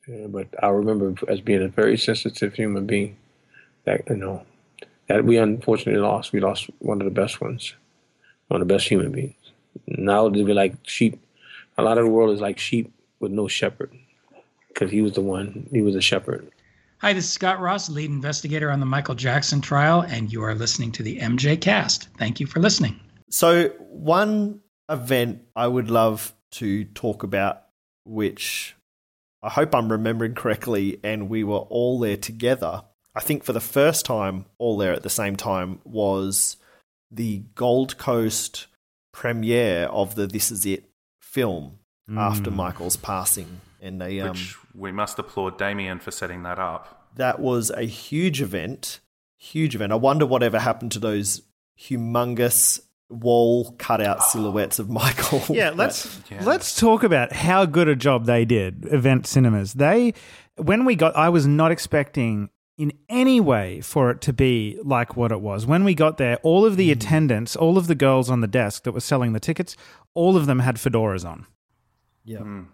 Yeah, 0.07 0.27
but 0.27 0.48
I 0.64 0.69
remember 0.69 1.15
as 1.27 1.41
being 1.41 1.64
a 1.64 1.68
very 1.68 1.98
sensitive 1.98 2.53
human 2.53 2.86
being 2.86 3.18
that 3.86 4.03
you 4.10 4.15
know 4.15 4.45
that 5.07 5.26
we 5.26 5.38
unfortunately 5.38 6.02
lost. 6.02 6.32
We 6.32 6.40
lost 6.40 6.69
one 6.80 7.02
of 7.02 7.06
the 7.06 7.22
best 7.22 7.41
ones, 7.41 7.73
one 8.48 8.61
of 8.61 8.68
the 8.68 8.73
best 8.73 8.88
human 8.88 9.11
beings. 9.11 9.36
Now 9.88 10.30
they 10.30 10.44
be 10.44 10.53
like 10.53 10.76
sheep. 10.84 11.19
A 11.77 11.84
lot 11.84 11.98
of 11.98 12.06
the 12.06 12.11
world 12.11 12.34
is 12.34 12.41
like 12.41 12.60
sheep 12.60 12.94
with 13.19 13.32
no 13.32 13.48
shepherd, 13.48 13.91
because 14.68 14.91
he 14.91 15.02
was 15.02 15.14
the 15.14 15.22
one. 15.22 15.68
He 15.72 15.82
was 15.82 15.95
a 15.95 16.02
shepherd. 16.02 16.49
Hi, 16.99 17.11
this 17.11 17.26
is 17.26 17.32
Scott 17.32 17.60
Ross, 17.60 17.90
lead 17.90 18.10
investigator 18.10 18.72
on 18.72 18.80
the 18.80 18.86
Michael 18.86 19.15
Jackson 19.15 19.60
trial, 19.60 20.02
and 20.02 20.32
you 20.32 20.44
are 20.44 20.56
listening 20.56 20.91
to 20.94 21.03
the 21.03 21.19
MJCast. 21.19 22.07
Thank 22.18 22.40
you 22.40 22.48
for 22.48 22.60
listening. 22.60 22.99
So, 23.30 23.69
one 23.90 24.61
event 24.90 25.41
I 25.56 25.68
would 25.68 25.90
love 25.90 26.34
to 26.52 26.86
talk 26.86 27.23
about, 27.23 27.64
which 28.06 28.75
I 29.46 29.50
hope 29.50 29.76
I'm 29.76 29.92
remembering 29.92 30.34
correctly, 30.34 31.00
and 31.04 31.30
we 31.30 31.44
were 31.44 31.58
all 31.58 32.00
there 32.00 32.18
together. 32.18 32.82
I 33.14 33.20
think 33.20 33.44
for 33.44 33.54
the 33.54 33.62
first 33.62 34.04
time, 34.04 34.46
all 34.58 34.76
there 34.76 34.92
at 34.92 35.04
the 35.04 35.10
same 35.10 35.36
time, 35.36 35.80
was 35.84 36.58
the 37.12 37.44
Gold 37.54 38.00
Coast 38.00 38.66
premiere 39.14 39.84
of 39.86 40.16
the 40.16 40.26
This 40.26 40.50
Is 40.50 40.66
It 40.66 40.90
film 41.22 41.78
mm. 42.10 42.20
after 42.20 42.50
Michael's 42.50 42.98
passing. 42.98 43.62
And 43.82 44.02
they, 44.02 44.20
um, 44.20 44.32
Which 44.32 44.56
we 44.74 44.92
must 44.92 45.20
applaud 45.20 45.60
Damien 45.60 46.00
for 46.00 46.10
setting 46.10 46.42
that 46.42 46.58
up. 46.58 47.12
That 47.16 47.40
was 47.40 47.70
a 47.70 47.84
huge 47.84 48.42
event. 48.42 49.00
Huge 49.38 49.76
event. 49.76 49.92
I 49.92 49.96
wonder 49.96 50.26
whatever 50.26 50.58
happened 50.58 50.92
to 50.94 51.00
those 51.00 51.44
humongous 51.80 52.82
wall 53.10 53.76
cutout 53.77 54.23
silhouettes 54.23 54.80
of 54.80 54.90
Michael. 54.90 55.44
Yeah, 55.56 55.72
let's 55.72 56.19
yeah. 56.32 56.44
let's 56.44 56.76
talk 56.76 57.03
about 57.03 57.32
how 57.32 57.65
good 57.65 57.88
a 57.88 57.95
job 57.95 58.26
they 58.26 58.45
did. 58.45 58.86
Event 58.91 59.27
Cinemas. 59.27 59.73
They 59.73 60.14
when 60.57 60.86
we 60.86 60.95
got, 60.95 61.15
I 61.15 61.30
was 61.30 61.45
not 61.45 61.72
expecting 61.72 62.49
in 62.77 62.91
any 63.07 63.40
way 63.40 63.82
for 63.82 64.11
it 64.11 64.22
to 64.22 64.34
be 64.34 64.77
like 64.84 65.15
what 65.15 65.32
it 65.32 65.41
was. 65.41 65.65
When 65.65 65.84
we 65.84 65.94
got 65.94 66.18
there, 66.18 66.38
all 66.38 66.65
of 66.65 66.77
the 66.77 66.90
mm. 66.90 66.94
attendants, 66.94 67.56
all 67.56 67.77
of 67.77 67.88
the 67.88 67.95
girls 67.95 68.30
on 68.30 68.41
the 68.41 68.48
desk 68.48 68.84
that 68.84 68.91
were 68.91 68.99
selling 68.99 69.34
the 69.34 69.40
tickets, 69.40 69.77
all 70.14 70.36
of 70.36 70.45
them 70.45 70.60
had 70.60 70.76
fedoras 70.76 71.26
on. 71.26 71.45
Yeah. 72.26 72.40
Mm. 72.40 72.65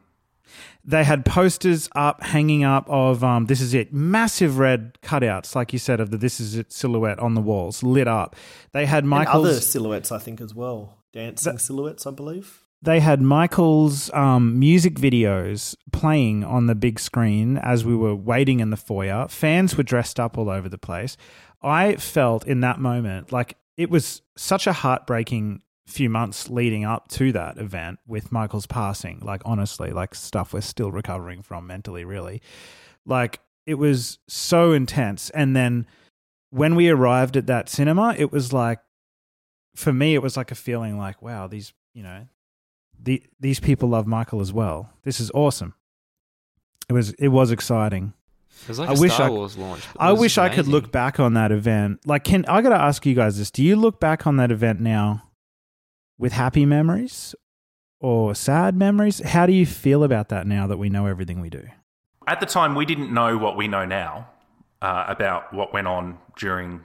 They 0.84 1.04
had 1.04 1.26
posters 1.26 1.90
up, 1.96 2.24
hanging 2.24 2.64
up 2.64 2.90
of 2.90 3.24
um, 3.24 3.46
"This 3.46 3.62
is 3.62 3.74
it," 3.74 3.94
massive 3.94 4.58
red 4.58 4.98
cutouts, 5.02 5.56
like 5.56 5.74
you 5.74 5.80
said, 5.80 6.00
of 6.00 6.12
the 6.12 6.18
"This 6.18 6.40
is 6.40 6.56
it" 6.56 6.72
silhouette 6.72 7.20
on 7.20 7.34
the 7.34 7.42
walls, 7.42 7.84
lit 7.84 8.08
up. 8.08 8.36
They 8.72 8.86
had 8.86 9.06
Michael's 9.06 9.46
and 9.46 9.54
other 9.54 9.62
silhouettes, 9.62 10.12
I 10.12 10.18
think, 10.20 10.42
as 10.42 10.56
well, 10.56 10.98
dancing 11.14 11.58
silhouettes, 11.58 12.06
I 12.06 12.12
believe. 12.12 12.62
They 12.84 13.00
had 13.00 13.22
Michael's 13.22 14.12
um, 14.12 14.58
music 14.58 14.96
videos 14.96 15.76
playing 15.92 16.44
on 16.44 16.66
the 16.66 16.74
big 16.74 17.00
screen 17.00 17.58
as 17.58 17.86
we 17.86 17.96
were 17.96 18.16
waiting 18.16 18.60
in 18.60 18.72
the 18.72 18.78
foyer. 18.78 19.28
Fans 19.28 19.78
were 19.78 19.84
dressed 19.84 20.20
up 20.20 20.36
all 20.36 20.50
over 20.50 20.68
the 20.68 20.80
place. 20.80 21.16
I 21.62 21.96
felt 21.98 22.48
in 22.48 22.62
that 22.62 22.80
moment 22.80 23.32
like 23.32 23.56
it 23.78 23.92
was 23.92 24.24
such 24.36 24.66
a 24.66 24.74
heartbreaking 24.74 25.62
few 25.88 26.10
months 26.10 26.50
leading 26.50 26.86
up 26.86 27.08
to 27.10 27.32
that 27.32 27.58
event 27.58 28.00
with 28.08 28.32
Michael's 28.32 28.66
passing. 28.66 29.20
Like 29.22 29.42
honestly, 29.46 29.92
like 29.92 30.16
stuff 30.16 30.54
we're 30.54 30.62
still 30.62 30.92
recovering 30.92 31.42
from 31.42 31.68
mentally, 31.68 32.06
really. 32.06 32.42
Like 33.06 33.40
it 33.66 33.76
was 33.76 34.20
so 34.28 34.72
intense. 34.72 35.30
And 35.32 35.56
then 35.56 35.86
when 36.50 36.76
we 36.76 36.90
arrived 36.90 37.38
at 37.38 37.48
that 37.48 37.70
cinema, 37.70 38.16
it 38.18 38.32
was 38.32 38.54
like 38.54 38.80
for 39.76 39.94
me, 39.94 40.16
it 40.16 40.22
was 40.22 40.38
like 40.38 40.52
a 40.52 40.56
feeling 40.56 40.98
like, 40.98 41.22
wow, 41.22 41.48
these 41.48 41.74
you 41.94 42.04
know, 42.04 42.28
the 43.00 43.24
these 43.40 43.60
people 43.60 43.90
love 43.90 44.08
Michael 44.08 44.42
as 44.42 44.54
well. 44.54 44.92
This 45.04 45.20
is 45.20 45.32
awesome. 45.34 45.74
It 46.90 46.94
was 46.94 47.12
it 47.14 47.30
was 47.30 47.52
exciting. 47.52 48.14
It 48.64 48.68
was 48.68 48.80
like 48.80 48.90
I 48.90 48.94
wish 48.94 49.14
Star 49.14 49.28
I- 49.28 49.30
Wars 49.30 49.58
launch. 49.58 49.84
I 49.98 50.12
wish 50.12 50.38
I 50.38 50.50
could 50.50 50.68
look 50.68 50.92
back 50.92 51.20
on 51.20 51.34
that 51.34 51.52
event. 51.52 52.02
Like, 52.06 52.24
can 52.24 52.46
I 52.46 52.62
got 52.62 52.70
to 52.70 52.76
ask 52.76 53.06
you 53.06 53.16
guys 53.16 53.38
this? 53.38 53.50
Do 53.50 53.64
you 53.64 53.76
look 53.76 54.00
back 54.00 54.28
on 54.28 54.38
that 54.38 54.52
event 54.52 54.82
now 54.82 55.24
with 56.18 56.34
happy 56.34 56.66
memories 56.66 57.36
or 58.00 58.36
sad 58.36 58.76
memories? 58.76 59.20
How 59.20 59.46
do 59.46 59.54
you 59.54 59.66
feel 59.66 60.04
about 60.04 60.30
that 60.30 60.48
now 60.48 60.68
that 60.68 60.78
we 60.78 60.90
know 60.90 61.08
everything 61.08 61.42
we 61.42 61.50
do? 61.50 61.68
At 62.28 62.40
the 62.40 62.46
time, 62.46 62.76
we 62.76 62.86
didn't 62.86 63.14
know 63.14 63.38
what 63.38 63.58
we 63.58 63.68
know 63.68 63.86
now 63.86 64.30
uh, 64.82 65.06
about 65.08 65.54
what 65.54 65.74
went 65.74 65.88
on 65.88 66.20
during 66.38 66.84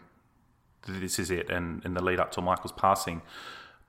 This 0.87 1.19
Is 1.19 1.31
It 1.31 1.51
and 1.51 1.85
in 1.85 1.95
the 1.95 2.03
lead 2.03 2.21
up 2.21 2.33
to 2.33 2.41
Michael's 2.41 2.73
passing. 2.73 3.23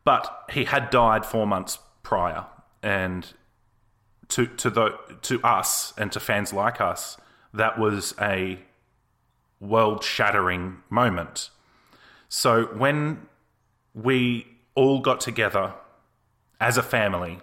But 0.03 0.45
he 0.49 0.65
had 0.65 0.89
died 0.89 1.25
four 1.25 1.45
months 1.45 1.79
prior, 2.03 2.45
and 2.81 3.27
to 4.29 4.47
to 4.47 4.69
the 4.69 4.97
to 5.23 5.41
us 5.41 5.93
and 5.97 6.11
to 6.13 6.19
fans 6.19 6.53
like 6.53 6.79
us, 6.79 7.17
that 7.53 7.77
was 7.77 8.13
a 8.21 8.59
world 9.59 10.03
shattering 10.03 10.77
moment. 10.89 11.49
So 12.29 12.65
when 12.65 13.27
we 13.93 14.47
all 14.77 14.99
got 14.99 15.19
together 15.19 15.73
as 16.61 16.77
a 16.77 16.83
family 16.83 17.39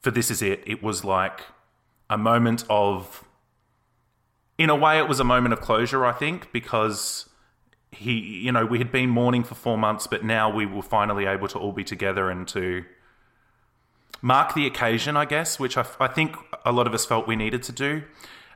for 0.00 0.12
This 0.12 0.30
Is 0.30 0.40
It, 0.40 0.62
it 0.64 0.80
was 0.80 1.04
like 1.04 1.40
a 2.08 2.16
moment 2.16 2.64
of, 2.70 3.24
in 4.56 4.70
a 4.70 4.76
way, 4.76 4.98
it 4.98 5.08
was 5.08 5.18
a 5.18 5.24
moment 5.24 5.52
of 5.52 5.60
closure, 5.60 6.06
I 6.06 6.12
think, 6.12 6.52
because 6.52 7.28
he, 7.90 8.12
you 8.12 8.52
know, 8.52 8.64
we 8.64 8.78
had 8.78 8.92
been 8.92 9.10
mourning 9.10 9.42
for 9.42 9.56
four 9.56 9.76
months, 9.76 10.06
but 10.06 10.24
now 10.24 10.48
we 10.48 10.66
were 10.66 10.82
finally 10.82 11.26
able 11.26 11.48
to 11.48 11.58
all 11.58 11.72
be 11.72 11.82
together 11.82 12.30
and 12.30 12.46
to 12.48 12.84
mark 14.22 14.54
the 14.54 14.66
occasion, 14.66 15.16
I 15.16 15.24
guess, 15.24 15.58
which 15.58 15.76
I, 15.76 15.84
I 15.98 16.06
think 16.06 16.36
a 16.64 16.70
lot 16.70 16.86
of 16.86 16.94
us 16.94 17.04
felt 17.04 17.26
we 17.26 17.34
needed 17.34 17.64
to 17.64 17.72
do. 17.72 18.04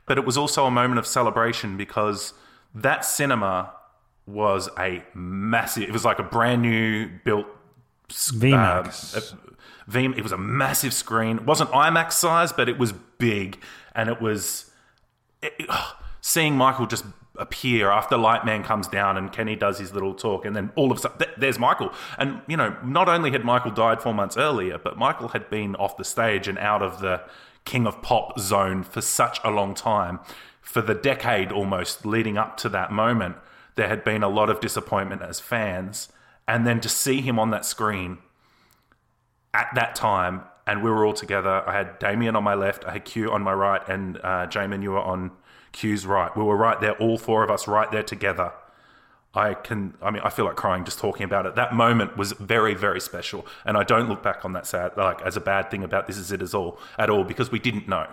But 0.05 0.17
it 0.17 0.25
was 0.25 0.37
also 0.37 0.65
a 0.65 0.71
moment 0.71 0.99
of 0.99 1.05
celebration 1.05 1.75
because 1.75 2.33
that 2.73 3.03
cinema 3.03 3.73
was 4.31 4.69
a 4.77 5.03
massive, 5.13 5.83
it 5.83 5.91
was 5.91 6.05
like 6.05 6.19
a 6.19 6.23
brand 6.23 6.61
new 6.61 7.09
built 7.23 7.47
VMAX. 8.09 9.17
uh, 9.17 9.51
V, 9.87 10.05
it 10.17 10.23
was 10.23 10.31
a 10.31 10.37
massive 10.37 10.93
screen. 10.93 11.37
It 11.37 11.45
wasn't 11.45 11.71
IMAX 11.71 12.13
size, 12.13 12.51
but 12.53 12.69
it 12.69 12.77
was 12.77 12.91
big, 12.91 13.59
and 13.95 14.09
it 14.09 14.21
was 14.21 14.71
it, 15.41 15.53
seeing 16.21 16.55
Michael 16.55 16.87
just 16.87 17.05
appear 17.37 17.89
after 17.89 18.15
Lightman 18.15 18.63
comes 18.63 18.87
down 18.87 19.17
and 19.17 19.31
Kenny 19.31 19.55
does 19.55 19.79
his 19.79 19.93
little 19.93 20.13
talk, 20.13 20.45
and 20.45 20.55
then 20.55 20.71
all 20.75 20.91
of 20.91 20.97
a 20.97 21.01
sudden 21.01 21.17
th- 21.17 21.31
there's 21.37 21.59
Michael. 21.59 21.91
And 22.17 22.41
you 22.47 22.57
know, 22.57 22.75
not 22.83 23.09
only 23.09 23.31
had 23.31 23.43
Michael 23.43 23.71
died 23.71 24.01
four 24.01 24.13
months 24.13 24.37
earlier, 24.37 24.77
but 24.77 24.97
Michael 24.97 25.29
had 25.29 25.49
been 25.49 25.75
off 25.75 25.97
the 25.97 26.03
stage 26.03 26.47
and 26.47 26.57
out 26.57 26.81
of 26.81 27.01
the 27.01 27.21
King 27.65 27.87
of 27.87 28.01
Pop 28.01 28.39
zone 28.39 28.83
for 28.83 29.01
such 29.01 29.39
a 29.43 29.51
long 29.51 29.73
time. 29.73 30.19
For 30.61 30.81
the 30.81 30.93
decade 30.93 31.51
almost 31.51 32.05
leading 32.05 32.37
up 32.37 32.55
to 32.57 32.69
that 32.69 32.91
moment, 32.91 33.35
there 33.75 33.87
had 33.87 34.03
been 34.03 34.23
a 34.23 34.29
lot 34.29 34.49
of 34.49 34.59
disappointment 34.59 35.21
as 35.21 35.39
fans. 35.39 36.09
And 36.47 36.67
then 36.67 36.79
to 36.81 36.89
see 36.89 37.21
him 37.21 37.39
on 37.39 37.51
that 37.51 37.65
screen 37.65 38.17
at 39.53 39.69
that 39.75 39.95
time, 39.95 40.43
and 40.67 40.83
we 40.83 40.89
were 40.89 41.05
all 41.05 41.13
together. 41.13 41.63
I 41.67 41.73
had 41.73 41.99
Damien 41.99 42.35
on 42.35 42.43
my 42.43 42.53
left, 42.53 42.85
I 42.85 42.93
had 42.93 43.05
Q 43.05 43.31
on 43.31 43.41
my 43.41 43.53
right, 43.53 43.81
and 43.87 44.17
uh, 44.17 44.47
Jamon, 44.47 44.83
you 44.83 44.91
were 44.91 44.99
on 44.99 45.31
Q's 45.71 46.05
right. 46.05 46.35
We 46.35 46.43
were 46.43 46.55
right 46.55 46.79
there, 46.79 46.93
all 46.93 47.17
four 47.17 47.43
of 47.43 47.49
us 47.49 47.67
right 47.67 47.91
there 47.91 48.03
together. 48.03 48.53
I 49.33 49.53
can, 49.53 49.93
I 50.01 50.11
mean, 50.11 50.21
I 50.25 50.29
feel 50.29 50.45
like 50.45 50.57
crying 50.57 50.83
just 50.83 50.99
talking 50.99 51.23
about 51.23 51.45
it. 51.45 51.55
That 51.55 51.73
moment 51.73 52.17
was 52.17 52.33
very, 52.33 52.73
very 52.73 52.99
special, 52.99 53.45
and 53.65 53.77
I 53.77 53.83
don't 53.83 54.09
look 54.09 54.21
back 54.21 54.43
on 54.43 54.53
that 54.53 54.67
sad, 54.67 54.97
like 54.97 55.21
as 55.21 55.37
a 55.37 55.41
bad 55.41 55.71
thing 55.71 55.83
about 55.83 56.07
this 56.07 56.17
is 56.17 56.31
it 56.31 56.41
as 56.41 56.53
all 56.53 56.77
at 56.97 57.09
all 57.09 57.23
because 57.23 57.51
we 57.51 57.59
didn't 57.59 57.87
know, 57.87 58.07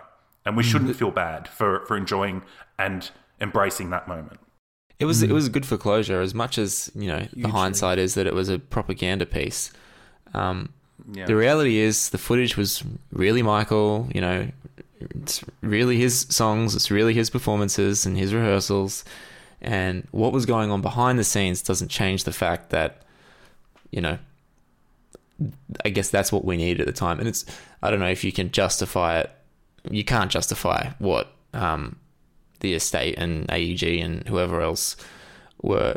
and 0.45 0.57
we 0.57 0.63
shouldn't 0.63 0.95
feel 0.97 1.11
bad 1.11 1.49
for 1.49 1.85
for 1.87 1.97
enjoying 1.97 2.43
and 2.79 3.11
embracing 3.41 3.91
that 3.91 4.07
moment. 4.07 4.39
It 5.01 5.05
was 5.05 5.23
it 5.23 5.31
was 5.31 5.49
good 5.49 5.65
for 5.65 5.77
closure, 5.77 6.21
as 6.21 6.35
much 6.35 6.59
as 6.59 6.91
you 6.95 7.07
know. 7.09 7.27
The 7.33 7.49
hindsight 7.49 7.99
is 7.99 8.15
that 8.15 8.27
it 8.27 8.35
was 8.35 8.49
a 8.49 8.59
propaganda 8.59 9.27
piece. 9.27 9.73
Um, 10.35 10.71
Yeah. 11.13 11.27
The 11.27 11.37
reality 11.37 11.79
is, 11.79 12.11
the 12.11 12.19
footage 12.19 12.57
was 12.57 12.83
really 13.13 13.43
Michael. 13.43 14.09
You 14.15 14.21
know, 14.21 14.49
it's 15.01 15.45
really 15.63 15.97
his 15.99 16.27
songs. 16.29 16.75
It's 16.75 16.91
really 16.91 17.15
his 17.15 17.31
performances 17.31 18.05
and 18.07 18.19
his 18.19 18.35
rehearsals. 18.35 19.05
And 19.61 20.07
what 20.11 20.33
was 20.33 20.47
going 20.47 20.71
on 20.71 20.83
behind 20.83 21.19
the 21.19 21.25
scenes 21.25 21.63
doesn't 21.63 21.89
change 21.89 22.25
the 22.25 22.33
fact 22.33 22.71
that, 22.71 23.03
you 23.91 24.01
know, 24.01 24.19
I 25.85 25.89
guess 25.91 26.11
that's 26.11 26.31
what 26.33 26.45
we 26.45 26.57
needed 26.57 26.81
at 26.81 26.87
the 26.87 26.93
time. 26.93 27.19
And 27.21 27.29
it's 27.29 27.45
I 27.83 27.91
don't 27.91 28.01
know 28.01 28.09
if 28.11 28.25
you 28.25 28.33
can 28.33 28.51
justify 28.51 29.21
it. 29.21 29.31
You 29.91 30.05
can't 30.05 30.31
justify 30.31 30.91
what 30.99 31.33
um, 31.55 31.97
the 32.61 32.75
estate 32.75 33.15
and 33.19 33.51
AEG 33.51 33.83
and 33.83 34.27
whoever 34.29 34.61
else 34.61 34.97
were 35.63 35.97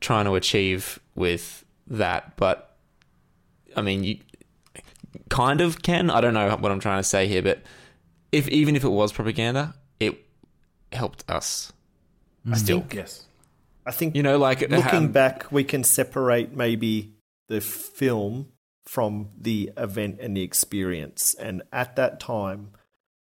trying 0.00 0.24
to 0.24 0.34
achieve 0.34 0.98
with 1.14 1.64
that. 1.86 2.36
But 2.36 2.76
I 3.76 3.82
mean, 3.82 4.04
you 4.04 4.18
kind 5.28 5.60
of 5.60 5.82
can. 5.82 6.10
I 6.10 6.20
don't 6.20 6.34
know 6.34 6.56
what 6.56 6.72
I'm 6.72 6.80
trying 6.80 7.00
to 7.00 7.08
say 7.08 7.26
here, 7.26 7.42
but 7.42 7.62
if 8.32 8.48
even 8.48 8.76
if 8.76 8.84
it 8.84 8.88
was 8.88 9.12
propaganda, 9.12 9.74
it 9.98 10.26
helped 10.92 11.28
us. 11.30 11.72
I 12.50 12.56
Still, 12.56 12.86
yes. 12.92 13.26
I 13.84 13.90
think 13.90 14.16
you 14.16 14.22
know, 14.22 14.38
like 14.38 14.68
looking 14.70 15.12
back, 15.12 15.50
we 15.50 15.64
can 15.64 15.84
separate 15.84 16.52
maybe 16.52 17.14
the 17.48 17.60
film 17.60 18.48
from 18.86 19.30
the 19.38 19.70
event 19.76 20.18
and 20.20 20.36
the 20.36 20.42
experience. 20.42 21.34
And 21.34 21.62
at 21.72 21.96
that 21.96 22.20
time, 22.20 22.72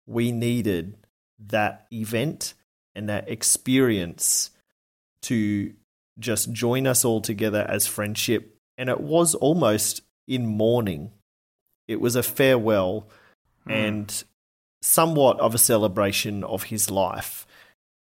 we 0.05 0.31
needed 0.31 0.97
that 1.47 1.87
event 1.91 2.53
and 2.95 3.09
that 3.09 3.29
experience 3.29 4.51
to 5.23 5.73
just 6.19 6.51
join 6.51 6.85
us 6.85 7.03
all 7.03 7.21
together 7.21 7.65
as 7.67 7.87
friendship. 7.87 8.57
And 8.77 8.89
it 8.89 8.99
was 8.99 9.35
almost 9.35 10.01
in 10.27 10.45
mourning. 10.45 11.11
It 11.87 11.99
was 11.99 12.15
a 12.15 12.23
farewell 12.23 13.07
hmm. 13.63 13.71
and 13.71 14.23
somewhat 14.81 15.39
of 15.39 15.55
a 15.55 15.59
celebration 15.59 16.43
of 16.43 16.63
his 16.63 16.89
life 16.89 17.47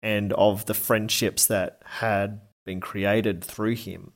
and 0.02 0.32
of 0.32 0.66
the 0.66 0.74
friendships 0.74 1.46
that 1.46 1.80
had 1.84 2.40
been 2.64 2.80
created 2.80 3.44
through 3.44 3.74
him. 3.74 4.12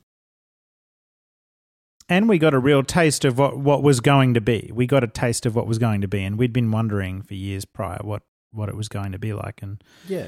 And 2.07 2.29
we 2.29 2.37
got 2.37 2.53
a 2.53 2.59
real 2.59 2.83
taste 2.83 3.25
of 3.25 3.37
what, 3.39 3.57
what 3.57 3.81
was 3.81 3.99
going 3.99 4.35
to 4.35 4.41
be. 4.41 4.71
We 4.73 4.85
got 4.85 5.03
a 5.03 5.07
taste 5.07 5.45
of 5.45 5.55
what 5.55 5.67
was 5.67 5.79
going 5.79 6.01
to 6.01 6.07
be, 6.07 6.23
and 6.23 6.37
we'd 6.37 6.53
been 6.53 6.71
wondering 6.71 7.23
for 7.23 7.33
years 7.33 7.65
prior 7.65 7.99
what, 8.01 8.21
what 8.55 8.69
it 8.69 8.75
was 8.75 8.87
going 8.87 9.11
to 9.11 9.19
be 9.19 9.33
like. 9.33 9.61
And 9.61 9.83
Yeah. 10.07 10.27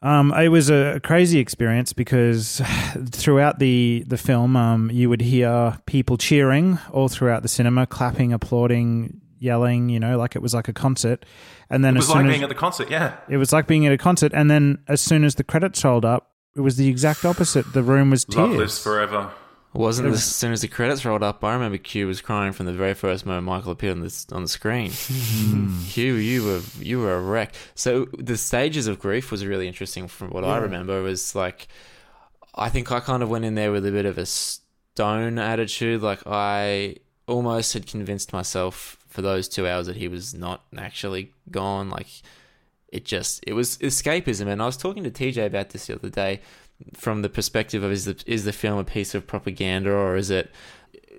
Um, 0.00 0.32
it 0.32 0.48
was 0.48 0.70
a 0.70 1.00
crazy 1.02 1.40
experience 1.40 1.92
because 1.92 2.62
throughout 3.10 3.58
the 3.58 4.04
the 4.06 4.16
film, 4.16 4.56
um, 4.56 4.90
you 4.92 5.08
would 5.08 5.20
hear 5.20 5.78
people 5.86 6.16
cheering 6.16 6.78
all 6.92 7.08
throughout 7.08 7.42
the 7.42 7.48
cinema, 7.48 7.86
clapping, 7.86 8.32
applauding, 8.32 9.20
yelling. 9.40 9.88
You 9.88 9.98
know, 9.98 10.16
like 10.16 10.36
it 10.36 10.42
was 10.42 10.54
like 10.54 10.68
a 10.68 10.72
concert. 10.72 11.26
And 11.68 11.84
then 11.84 11.96
It 11.96 11.98
as 11.98 12.02
was 12.02 12.08
soon 12.08 12.16
like 12.18 12.26
as 12.26 12.30
being 12.32 12.42
at 12.44 12.48
the 12.48 12.54
concert, 12.54 12.90
yeah. 12.90 13.16
it 13.28 13.38
was 13.38 13.52
like 13.52 13.66
being 13.66 13.86
at 13.86 13.92
a 13.92 13.98
concert, 13.98 14.32
and 14.34 14.48
then 14.50 14.78
as 14.86 15.00
soon 15.00 15.24
as 15.24 15.34
the 15.34 15.44
credits 15.44 15.82
rolled 15.84 16.04
up, 16.04 16.30
it 16.54 16.60
was 16.60 16.76
the 16.76 16.88
exact 16.88 17.24
opposite. 17.24 17.72
The 17.72 17.82
room 17.82 18.10
was 18.10 18.28
Love 18.28 18.50
tears. 18.50 18.58
lives 18.58 18.78
forever. 18.78 19.32
Wasn't 19.74 20.06
It 20.06 20.08
it 20.08 20.10
was- 20.12 20.20
as 20.20 20.34
soon 20.34 20.52
as 20.52 20.62
the 20.62 20.68
credits 20.68 21.04
rolled 21.04 21.22
up? 21.22 21.44
I 21.44 21.52
remember 21.52 21.78
Q 21.78 22.06
was 22.06 22.20
crying 22.20 22.52
from 22.52 22.66
the 22.66 22.72
very 22.72 22.94
first 22.94 23.26
moment 23.26 23.44
Michael 23.44 23.72
appeared 23.72 23.96
on 23.98 24.00
the 24.00 24.24
on 24.32 24.42
the 24.42 24.48
screen. 24.48 24.90
Hmm. 25.08 25.84
Q, 25.88 26.14
you 26.14 26.44
were 26.44 26.60
you 26.80 27.00
were 27.00 27.14
a 27.14 27.20
wreck. 27.20 27.54
So 27.74 28.06
the 28.18 28.36
stages 28.36 28.86
of 28.86 28.98
grief 28.98 29.30
was 29.30 29.44
really 29.46 29.68
interesting. 29.68 30.08
From 30.08 30.30
what 30.30 30.44
I 30.44 30.56
Yeah. 30.56 30.62
remember, 30.62 31.02
was 31.02 31.34
like 31.34 31.68
I 32.54 32.68
think 32.70 32.90
I 32.90 33.00
kind 33.00 33.22
of 33.22 33.28
went 33.28 33.44
in 33.44 33.54
there 33.54 33.70
with 33.70 33.86
a 33.86 33.92
bit 33.92 34.06
of 34.06 34.18
a 34.18 34.26
stone 34.26 35.38
attitude. 35.38 36.02
Like 36.02 36.20
I 36.26 36.96
almost 37.26 37.74
had 37.74 37.86
convinced 37.86 38.32
myself 38.32 38.96
for 39.06 39.20
those 39.22 39.48
two 39.48 39.66
hours 39.68 39.86
that 39.86 39.96
he 39.96 40.08
was 40.08 40.34
not 40.34 40.64
actually 40.76 41.32
gone. 41.50 41.90
Like 41.90 42.08
it 42.88 43.04
just 43.04 43.44
it 43.46 43.52
was 43.52 43.76
escapism. 43.78 44.46
And 44.48 44.62
I 44.62 44.66
was 44.66 44.76
talking 44.78 45.04
to 45.04 45.10
TJ 45.10 45.44
about 45.46 45.70
this 45.70 45.86
the 45.86 45.94
other 45.94 46.08
day 46.10 46.40
from 46.94 47.22
the 47.22 47.28
perspective 47.28 47.82
of 47.82 47.90
is 47.90 48.04
the 48.04 48.22
is 48.26 48.44
the 48.44 48.52
film 48.52 48.78
a 48.78 48.84
piece 48.84 49.14
of 49.14 49.26
propaganda 49.26 49.90
or 49.90 50.16
is 50.16 50.30
it 50.30 50.50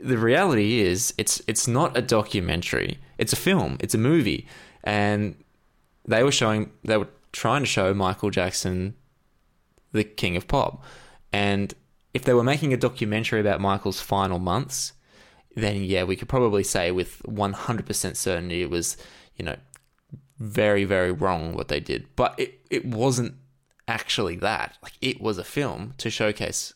the 0.02 0.18
reality 0.18 0.82
is 0.82 1.14
it's 1.18 1.42
it's 1.48 1.68
not 1.68 1.98
a 1.98 2.02
documentary. 2.02 3.00
It's 3.18 3.34
a 3.34 3.38
film. 3.38 3.78
It's 3.80 3.94
a 3.94 3.98
movie. 3.98 4.48
And 4.84 5.36
they 6.06 6.24
were 6.24 6.32
showing 6.32 6.72
they 6.84 6.98
were 6.98 7.10
trying 7.32 7.62
to 7.62 7.68
show 7.68 7.94
Michael 7.94 8.30
Jackson 8.30 8.96
the 9.92 10.04
king 10.04 10.38
of 10.38 10.48
pop. 10.48 10.84
And 11.32 11.74
if 12.14 12.24
they 12.24 12.34
were 12.34 12.44
making 12.44 12.74
a 12.74 12.78
documentary 12.78 13.40
about 13.40 13.62
Michael's 13.62 14.02
final 14.02 14.40
months, 14.40 14.94
then 15.56 15.84
yeah, 15.84 16.04
we 16.04 16.16
could 16.16 16.30
probably 16.30 16.64
say 16.64 16.92
with 16.92 17.22
100% 17.24 18.16
certainty 18.16 18.62
it 18.62 18.70
was, 18.70 18.98
you 19.36 19.46
know, 19.46 19.56
very, 20.38 20.86
very 20.86 21.12
wrong 21.12 21.54
what 21.54 21.68
they 21.68 21.80
did. 21.80 22.08
But 22.16 22.36
it, 22.40 22.60
it 22.70 22.86
wasn't 22.86 23.36
actually 23.90 24.36
that. 24.38 24.78
Like, 24.84 24.94
it 25.02 25.20
was 25.20 25.38
a 25.38 25.44
film 25.44 25.96
to 25.98 26.10
showcase 26.12 26.74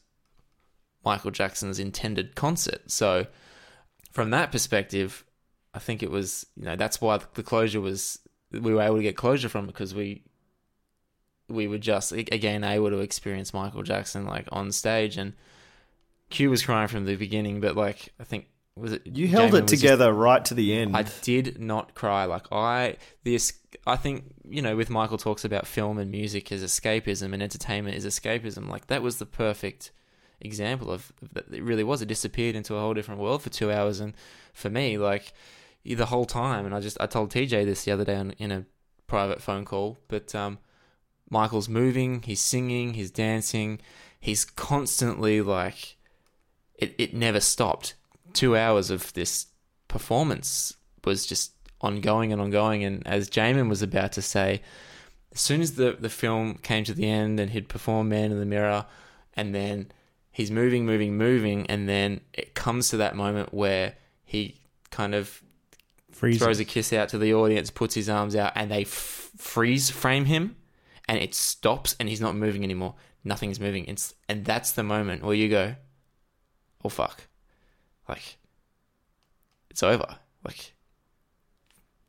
Michael 1.06 1.32
Jackson's 1.32 1.80
intended 1.80 2.36
concert. 2.36 2.90
So, 2.90 3.28
from 4.12 4.32
that 4.32 4.52
perspective, 4.52 5.24
I 5.74 5.80
think 5.80 6.02
it 6.02 6.10
was, 6.10 6.46
you 6.58 6.66
know, 6.66 6.76
that's 6.76 7.00
why 7.00 7.20
the 7.36 7.44
closure 7.44 7.80
was, 7.80 8.20
we 8.52 8.74
were 8.74 8.82
able 8.82 8.98
to 8.98 9.04
get 9.04 9.16
closure 9.16 9.50
from 9.50 9.66
it 9.66 9.68
because 9.68 9.94
we, 9.94 10.24
we 11.48 11.68
were 11.68 11.78
just, 11.78 12.12
again, 12.12 12.64
able 12.64 12.90
to 12.90 13.00
experience 13.00 13.54
Michael 13.54 13.84
Jackson, 13.84 14.26
like, 14.26 14.48
on 14.52 14.72
stage. 14.72 15.18
And 15.18 15.34
Q 16.30 16.50
was 16.50 16.66
crying 16.66 16.88
from 16.88 17.06
the 17.06 17.16
beginning, 17.16 17.62
but, 17.62 17.76
like, 17.76 18.10
I 18.20 18.24
think 18.24 18.48
was 18.76 18.94
it 18.94 19.06
You 19.06 19.28
held 19.28 19.54
it 19.54 19.62
was 19.64 19.72
just- 19.72 19.82
together 19.82 20.12
right 20.14 20.44
to 20.46 20.54
the 20.54 20.74
end. 20.74 20.96
I 20.98 21.04
did 21.22 21.60
not 21.60 21.94
cry. 21.96 22.26
Like 22.26 22.52
I 22.52 22.98
this 23.24 23.54
I 23.86 23.96
think, 23.98 24.34
you 24.48 24.62
know, 24.62 24.76
with 24.76 24.90
Michael 24.90 25.18
talks 25.18 25.44
about 25.46 25.68
film 25.68 25.98
and 25.98 26.10
music 26.12 26.52
as 26.52 26.64
escapism 26.64 27.34
and 27.34 27.42
entertainment 27.44 27.96
is 27.96 28.06
escapism. 28.06 28.70
Like 28.70 28.88
that 28.88 29.02
was 29.02 29.18
the 29.18 29.26
perfect 29.26 29.92
example 30.42 30.92
of 30.92 31.12
of 31.22 31.34
that 31.34 31.46
it 31.54 31.64
really 31.64 31.84
was. 31.84 32.02
It 32.02 32.08
disappeared 32.08 32.56
into 32.56 32.76
a 32.76 32.80
whole 32.80 32.94
different 32.94 33.22
world 33.22 33.42
for 33.44 33.50
two 33.50 33.72
hours 33.72 34.00
and 34.00 34.14
for 34.54 34.70
me, 34.70 34.98
like 34.98 35.34
the 35.86 36.06
whole 36.06 36.26
time 36.26 36.66
and 36.66 36.74
I 36.74 36.80
just 36.80 36.98
I 37.00 37.06
told 37.08 37.30
TJ 37.32 37.66
this 37.66 37.84
the 37.86 37.92
other 37.92 38.06
day 38.06 38.16
on, 38.16 38.32
in 38.40 38.52
a 38.52 38.66
private 39.08 39.42
phone 39.42 39.66
call, 39.66 40.00
but 40.08 40.34
um 40.34 40.58
Michael's 41.30 41.70
moving, 41.70 42.22
he's 42.24 42.42
singing, 42.42 42.94
he's 42.94 43.10
dancing, 43.12 43.80
he's 44.20 44.46
constantly 44.46 45.42
like 45.42 45.98
it, 46.76 46.94
it 46.98 47.14
never 47.14 47.40
stopped. 47.40 47.96
Two 48.34 48.58
hours 48.58 48.90
of 48.90 49.14
this 49.14 49.48
performance 49.88 50.76
was 51.06 51.26
just 51.26 51.52
ongoing 51.82 52.32
and 52.32 52.42
ongoing. 52.42 52.84
And 52.84 53.06
as 53.08 53.30
Jamon 53.30 53.70
was 53.70 53.82
about 53.82 54.12
to 54.14 54.22
say, 54.22 54.62
as 55.34 55.42
soon 55.42 55.62
as 55.62 55.76
the, 55.76 55.98
the 56.00 56.10
film 56.10 56.56
came 56.56 56.84
to 56.86 56.94
the 56.94 57.08
end 57.10 57.40
and 57.40 57.52
he'd 57.52 57.70
perform 57.70 58.10
Man 58.10 58.32
in 58.32 58.40
the 58.40 58.46
Mirror, 58.46 58.86
and 59.36 59.54
then 59.54 59.92
he's 60.32 60.52
moving, 60.52 60.86
moving, 60.86 61.18
moving, 61.18 61.66
and 61.68 61.88
then 61.90 62.22
it 62.34 62.54
comes 62.56 62.90
to 62.90 62.98
that 62.98 63.16
moment 63.16 63.54
where 63.54 63.96
he 64.24 64.62
kind 64.92 65.16
of 65.16 65.42
Freezes. 66.12 66.42
throws 66.42 66.60
a 66.60 66.66
kiss 66.66 66.94
out 66.94 67.10
to 67.10 67.18
the 67.18 67.34
audience, 67.34 67.70
puts 67.70 67.96
his 67.96 68.10
arms 68.10 68.36
out, 68.36 68.52
and 68.56 68.70
they 68.70 68.82
f- 68.82 69.32
freeze 69.38 69.90
frame 69.90 70.26
him, 70.26 70.56
and 71.08 71.20
it 71.20 71.34
stops, 71.34 71.96
and 72.00 72.08
he's 72.10 72.22
not 72.22 72.36
moving 72.36 72.64
anymore. 72.64 72.96
Nothing's 73.24 73.60
moving, 73.60 73.86
it's, 73.86 74.14
and 74.30 74.46
that's 74.46 74.72
the 74.72 74.84
moment 74.84 75.24
where 75.24 75.36
you 75.36 75.50
go, 75.50 75.76
"Oh 76.84 76.90
fuck!" 76.90 77.28
Like 78.08 78.38
it's 79.70 79.84
over. 79.84 80.18
Like 80.44 80.74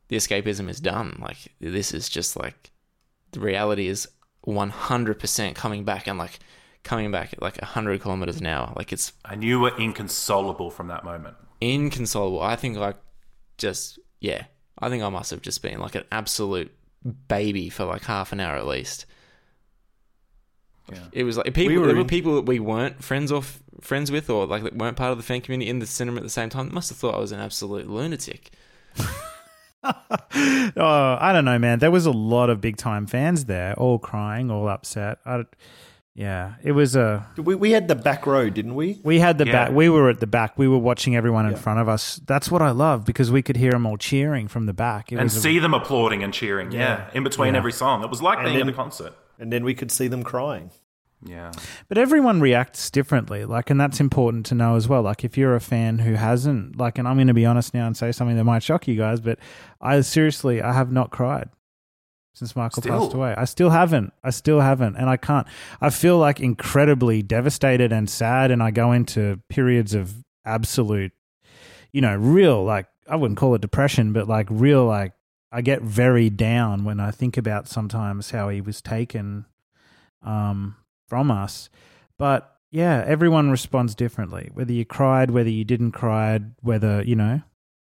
the 0.07 0.15
escapism 0.17 0.69
is 0.69 0.79
done. 0.79 1.17
Like 1.21 1.53
this 1.59 1.93
is 1.93 2.09
just 2.09 2.37
like 2.37 2.71
the 3.31 3.39
reality 3.39 3.87
is 3.87 4.07
one 4.41 4.69
hundred 4.69 5.19
percent 5.19 5.55
coming 5.55 5.83
back, 5.83 6.07
and 6.07 6.19
like 6.19 6.39
coming 6.83 7.11
back 7.11 7.33
at 7.33 7.41
like 7.41 7.59
hundred 7.61 8.01
kilometers 8.01 8.39
an 8.39 8.45
hour. 8.45 8.71
Like 8.75 8.93
it's 8.93 9.13
And 9.25 9.43
you 9.43 9.59
were 9.59 9.71
inconsolable 9.79 10.69
from 10.71 10.87
that 10.87 11.03
moment. 11.03 11.35
inconsolable. 11.61 12.41
I 12.41 12.55
think 12.55 12.77
like 12.77 12.97
just 13.57 13.99
yeah, 14.19 14.45
I 14.79 14.89
think 14.89 15.01
I 15.03 15.09
must 15.09 15.31
have 15.31 15.41
just 15.41 15.61
been 15.61 15.79
like 15.79 15.95
an 15.95 16.03
absolute 16.11 16.71
baby 17.27 17.69
for 17.69 17.85
like 17.85 18.03
half 18.03 18.31
an 18.33 18.39
hour 18.39 18.55
at 18.55 18.67
least. 18.67 19.05
Yeah. 20.91 20.99
It 21.11 21.23
was 21.23 21.37
like 21.37 21.45
people. 21.53 21.73
We 21.73 21.77
were 21.79 21.87
there 21.87 21.95
were 21.95 22.01
in- 22.01 22.07
people 22.07 22.35
that 22.35 22.45
we 22.45 22.59
weren't 22.59 23.03
friends 23.03 23.31
of 23.31 23.59
friends 23.81 24.11
with, 24.11 24.29
or 24.29 24.45
like 24.45 24.63
that 24.63 24.75
weren't 24.75 24.97
part 24.97 25.11
of 25.11 25.17
the 25.17 25.23
fan 25.23 25.41
community 25.41 25.69
in 25.69 25.79
the 25.79 25.85
cinema 25.87 26.17
at 26.17 26.23
the 26.23 26.29
same 26.29 26.49
time. 26.49 26.73
Must 26.73 26.89
have 26.89 26.97
thought 26.97 27.15
I 27.15 27.19
was 27.19 27.31
an 27.31 27.39
absolute 27.39 27.89
lunatic. 27.89 28.51
oh, 29.83 31.17
I 31.19 31.31
don't 31.33 31.45
know, 31.45 31.59
man. 31.59 31.79
There 31.79 31.91
was 31.91 32.05
a 32.05 32.11
lot 32.11 32.49
of 32.49 32.61
big 32.61 32.77
time 32.77 33.05
fans 33.07 33.45
there, 33.45 33.73
all 33.75 33.99
crying, 33.99 34.49
all 34.51 34.67
upset. 34.67 35.19
I, 35.25 35.43
yeah, 36.15 36.53
it 36.63 36.71
was 36.71 36.95
a. 36.95 37.27
We, 37.37 37.55
we 37.55 37.71
had 37.71 37.87
the 37.87 37.95
back 37.95 38.25
row, 38.25 38.49
didn't 38.49 38.75
we? 38.75 38.99
We 39.03 39.19
had 39.19 39.37
the 39.37 39.45
Yeah. 39.45 39.51
back. 39.51 39.71
We 39.71 39.89
were 39.89 40.09
at 40.09 40.19
the 40.21 40.27
back. 40.27 40.57
We 40.57 40.67
were 40.67 40.77
watching 40.77 41.15
everyone 41.15 41.45
in 41.45 41.51
Yeah. 41.51 41.57
front 41.57 41.79
of 41.79 41.89
us. 41.89 42.21
That's 42.25 42.49
what 42.49 42.61
I 42.61 42.71
love 42.71 43.05
because 43.05 43.31
we 43.31 43.41
could 43.41 43.57
hear 43.57 43.71
them 43.71 43.85
all 43.85 43.97
cheering 43.97 44.47
from 44.47 44.65
the 44.65 44.73
back. 44.73 45.11
It 45.11 45.15
and 45.15 45.23
was 45.25 45.35
a- 45.35 45.41
see 45.41 45.59
them 45.59 45.73
applauding 45.73 46.23
and 46.23 46.33
cheering. 46.33 46.71
Yeah. 46.71 46.79
Yeah. 46.79 47.09
In 47.13 47.23
between 47.23 47.53
Yeah. 47.53 47.59
every 47.59 47.73
song. 47.73 48.03
It 48.03 48.09
was 48.09 48.21
like 48.21 48.37
And 48.37 48.45
being 48.45 48.59
then- 48.59 48.69
in 48.69 48.73
a 48.73 48.77
concert. 48.77 49.13
And 49.39 49.51
then 49.51 49.63
we 49.63 49.73
could 49.73 49.91
see 49.91 50.07
them 50.07 50.23
crying. 50.23 50.71
Yeah. 51.23 51.51
But 51.87 51.97
everyone 51.97 52.39
reacts 52.39 52.89
differently, 52.91 53.45
like, 53.45 53.69
and 53.69 53.79
that's 53.79 53.99
important 53.99 54.45
to 54.47 54.55
know 54.55 54.75
as 54.75 54.87
well. 54.87 55.01
Like, 55.01 55.23
if 55.23 55.37
you're 55.37 55.55
a 55.55 55.61
fan 55.61 55.99
who 55.99 56.13
hasn't, 56.13 56.77
like, 56.77 56.97
and 56.97 57.07
I'm 57.07 57.17
going 57.17 57.27
to 57.27 57.33
be 57.33 57.45
honest 57.45 57.73
now 57.73 57.87
and 57.87 57.97
say 57.97 58.11
something 58.11 58.37
that 58.37 58.43
might 58.43 58.63
shock 58.63 58.87
you 58.87 58.95
guys, 58.95 59.19
but 59.19 59.39
I 59.81 59.99
seriously, 60.01 60.61
I 60.61 60.73
have 60.73 60.91
not 60.91 61.09
cried 61.09 61.49
since 62.35 62.55
Michael 62.55 62.81
Still? 62.81 62.99
passed 62.99 63.13
away. 63.13 63.33
I 63.35 63.45
still 63.45 63.69
haven't. 63.71 64.13
I 64.23 64.29
still 64.29 64.59
haven't, 64.59 64.97
and 64.97 65.09
I 65.09 65.17
can't. 65.17 65.47
I 65.81 65.89
feel 65.89 66.17
like 66.17 66.39
incredibly 66.39 67.23
devastated 67.23 67.91
and 67.91 68.09
sad, 68.09 68.51
and 68.51 68.61
I 68.61 68.71
go 68.71 68.91
into 68.91 69.39
periods 69.49 69.93
of 69.95 70.13
absolute, 70.45 71.13
you 71.91 72.01
know, 72.01 72.15
real 72.15 72.63
like 72.63 72.87
I 73.07 73.15
wouldn't 73.15 73.39
call 73.39 73.55
it 73.55 73.61
depression, 73.61 74.13
but 74.13 74.27
like 74.27 74.47
real 74.49 74.85
like 74.85 75.13
I 75.55 75.61
get 75.61 75.81
very 75.81 76.29
down 76.29 76.83
when 76.83 76.99
I 76.99 77.11
think 77.11 77.37
about 77.37 77.69
sometimes 77.69 78.31
how 78.31 78.49
he 78.49 78.59
was 78.59 78.81
taken 78.81 79.45
um, 80.21 80.75
from 81.07 81.31
us. 81.31 81.69
But 82.19 82.53
yeah, 82.71 83.03
everyone 83.07 83.49
responds 83.51 83.95
differently. 83.95 84.49
Whether 84.53 84.73
you 84.73 84.83
cried, 84.83 85.31
whether 85.31 85.49
you 85.49 85.63
didn't 85.63 85.93
cry, 85.93 86.41
whether, 86.61 87.01
you 87.03 87.15
know, 87.15 87.41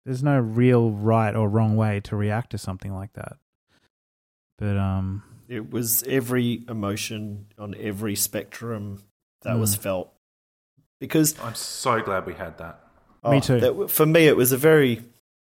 there's 0.07 0.23
no 0.23 0.39
real 0.39 0.91
right 0.93 1.37
or 1.37 1.47
wrong 1.47 1.77
way 1.77 2.01
to 2.05 2.17
react 2.17 2.51
to 2.53 2.59
something 2.59 2.95
like 2.95 3.13
that. 3.13 3.37
But 4.59 4.79
um 4.79 5.23
It 5.49 5.71
was 5.71 6.03
every 6.05 6.65
emotion 6.69 7.47
on 7.59 7.75
every 7.79 8.15
spectrum 8.17 9.03
that 9.43 9.59
was 9.59 9.77
Mm. 9.77 9.81
felt. 9.81 10.13
Because 11.01 11.39
I'm 11.41 11.55
so 11.55 12.01
glad 12.01 12.25
we 12.25 12.33
had 12.35 12.57
that. 12.59 12.81
Me 13.29 13.41
too. 13.43 13.61
that- 13.61 13.91
for 13.91 14.07
me, 14.07 14.27
it 14.27 14.37
was 14.39 14.53
a 14.53 14.57
very 14.57 15.03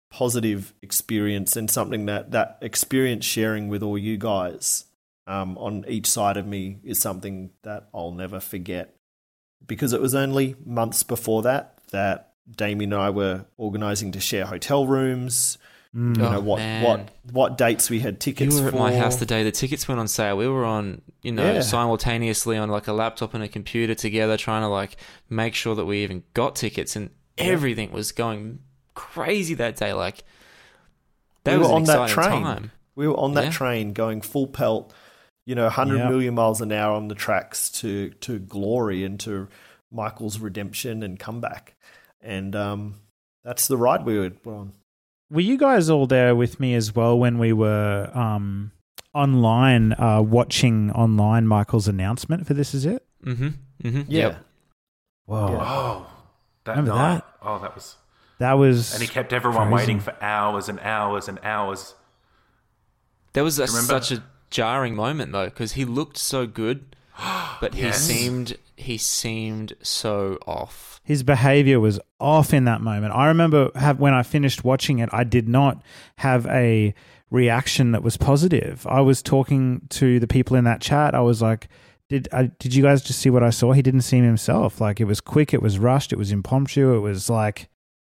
positive 0.10 0.73
experience 0.81 1.56
and 1.56 1.69
something 1.69 2.06
that 2.07 2.31
that 2.31 2.57
experience 2.61 3.26
sharing 3.26 3.68
with 3.69 3.84
all 3.84 3.98
you 3.98 4.18
guys 4.18 4.86
um, 5.27 5.57
on 5.57 5.86
each 5.88 6.07
side 6.07 6.38
of 6.38 6.48
me 6.48 6.77
is 6.84 6.99
something 6.99 7.52
that 7.64 7.88
I'll 7.94 8.11
never 8.11 8.40
forget. 8.40 8.95
Because 9.68 9.94
it 9.94 10.02
was 10.02 10.15
only 10.15 10.56
months 10.65 11.03
before 11.03 11.41
that 11.44 11.77
that 11.91 12.34
Damien 12.56 12.94
and 12.94 13.02
I 13.02 13.10
were 13.11 13.45
organising 13.57 14.11
to 14.14 14.19
share 14.19 14.45
hotel 14.45 14.88
rooms. 14.88 15.57
Mm. 15.95 16.15
You 16.18 16.22
know 16.23 16.38
Oh, 16.38 16.40
what 16.41 16.57
man. 16.60 16.84
what 16.84 17.10
what 17.31 17.57
dates 17.57 17.90
we 17.90 17.99
had 17.99 18.19
tickets 18.19 18.56
you 18.56 18.61
were 18.61 18.68
at 18.69 18.73
for. 18.73 18.80
my 18.80 18.95
house 18.95 19.18
the 19.18 19.26
day 19.26 19.44
the 19.44 19.52
tickets 19.52 19.88
went 19.88 19.99
on 19.99 20.07
sale. 20.07 20.38
We 20.38 20.48
were 20.48 20.65
on, 20.65 21.02
you 21.23 21.31
know, 21.31 21.53
Yeah. 21.53 21.61
simultaneously 21.61 22.57
on 22.57 22.69
like 22.69 22.88
a 22.88 22.94
laptop 22.94 23.34
and 23.34 23.44
a 23.44 23.48
computer 23.48 23.95
together, 23.95 24.38
trying 24.38 24.61
to 24.61 24.68
like 24.68 24.98
make 25.30 25.53
sure 25.56 25.76
that 25.76 25.86
we 25.86 26.03
even 26.03 26.23
got 26.34 26.56
tickets, 26.56 26.95
and 26.95 27.10
Yeah. 27.38 27.45
everything 27.45 27.91
was 27.91 28.11
going 28.11 28.60
crazy 28.99 29.53
that 29.55 29.76
day. 29.77 29.93
Like 29.93 30.23
that 31.43 31.53
we 31.53 31.59
was 31.59 31.67
were 31.69 31.73
an 31.76 31.81
on 31.81 31.84
that 31.85 32.09
train. 32.09 32.43
time. 32.43 32.71
We 32.95 33.07
were 33.07 33.17
on 33.17 33.34
that 33.35 33.45
Yeah. 33.45 33.51
train 33.51 33.93
going 33.93 34.21
full 34.21 34.47
pelt, 34.47 34.93
you 35.45 35.55
know, 35.55 35.65
100 35.67 35.97
Yeah. 35.97 36.09
million 36.09 36.35
miles 36.35 36.59
an 36.61 36.71
hour 36.71 36.93
on 36.95 37.07
the 37.07 37.15
tracks 37.15 37.69
to 37.81 38.09
to 38.26 38.39
glory 38.39 39.03
and 39.05 39.19
to 39.21 39.47
Michael's 39.91 40.39
redemption 40.39 41.01
and 41.03 41.17
comeback. 41.19 41.76
And 42.21 42.55
um, 42.55 42.95
that's 43.43 43.67
the 43.67 43.77
ride 43.77 44.05
we 44.05 44.19
were 44.19 44.31
on. 44.45 44.73
were 45.31 45.41
you 45.41 45.57
guys 45.57 45.89
all 45.89 46.07
there 46.07 46.35
with 46.35 46.59
me 46.59 46.73
as 46.76 46.93
well 46.95 47.17
when 47.17 47.38
we 47.39 47.53
were 47.53 48.09
um 48.13 48.71
online 49.13 49.93
uh 49.93 50.21
watching 50.21 50.91
online 50.91 51.47
Michael's 51.47 51.88
announcement 51.88 52.45
for 52.45 52.53
This 52.53 52.73
Is 52.73 52.85
It? 52.85 53.05
Mm-hmm. 53.26 53.47
Mm-hmm. 53.84 54.01
Yeah. 54.11 54.19
Yep. 54.27 54.45
Whoa. 55.26 55.57
Oh, 55.61 56.07
that 56.65 56.71
Remember 56.71 56.91
night. 56.93 57.13
that? 57.15 57.26
Oh, 57.41 57.59
that 57.59 57.73
was. 57.76 57.95
That 58.40 58.53
was 58.53 58.94
And 58.94 59.02
he 59.02 59.07
kept 59.07 59.32
everyone 59.34 59.68
crazy. 59.70 59.76
waiting 59.76 59.99
for 59.99 60.16
hours 60.22 60.68
and 60.70 60.80
hours 60.80 61.28
and 61.28 61.40
hours. 61.44 61.94
That 63.34 63.44
was 63.44 63.60
a, 63.60 63.66
Do 63.66 63.72
you 63.72 63.78
remember? 63.78 64.02
such 64.03 64.18
a 64.18 64.24
jarring 64.49 64.95
moment 64.95 65.32
though, 65.32 65.45
because 65.45 65.74
he 65.74 65.86
looked 65.86 66.18
so 66.18 66.48
good, 66.48 66.95
but 67.61 67.76
Yes. 67.76 68.07
he 68.07 68.14
seemed 68.14 68.57
he 68.78 68.98
seemed 68.98 69.74
so 69.82 70.38
off. 70.48 71.02
his 71.03 71.22
behavior 71.22 71.82
was 71.82 71.99
off 72.20 72.53
in 72.53 72.64
that 72.64 72.80
moment. 72.82 73.14
I 73.14 73.28
remember 73.28 73.72
have, 73.76 73.99
when 73.99 74.14
I 74.14 74.24
finished 74.24 74.64
watching 74.64 74.99
it, 74.99 75.10
I 75.11 75.26
did 75.26 75.49
not 75.49 75.82
have 76.20 76.45
a 76.48 76.94
reaction 77.30 77.91
that 77.91 78.02
was 78.03 78.16
positive. 78.16 78.88
I 78.88 79.02
was 79.02 79.22
talking 79.22 79.82
to 79.90 80.18
the 80.20 80.28
people 80.28 80.56
in 80.56 80.64
that 80.64 80.80
chat. 80.82 81.14
I 81.14 81.20
was 81.20 81.41
like, 81.41 81.68
"Did 82.07 82.30
I, 82.32 82.52
did 82.57 82.74
you 82.74 82.82
guys 82.82 83.03
just 83.03 83.20
see 83.20 83.30
what 83.30 83.44
I 83.44 83.49
saw? 83.49 83.74
He 83.74 83.82
didn't 83.82 84.02
seem 84.03 84.24
himself. 84.24 84.80
Like 84.80 85.02
it 85.02 85.06
was 85.06 85.20
quick, 85.20 85.53
it 85.53 85.61
was 85.61 85.78
rushed, 85.78 86.14
it 86.14 86.18
was 86.18 86.32
impromptu. 86.32 86.95
It 86.95 86.99
was 86.99 87.30
like, 87.30 87.68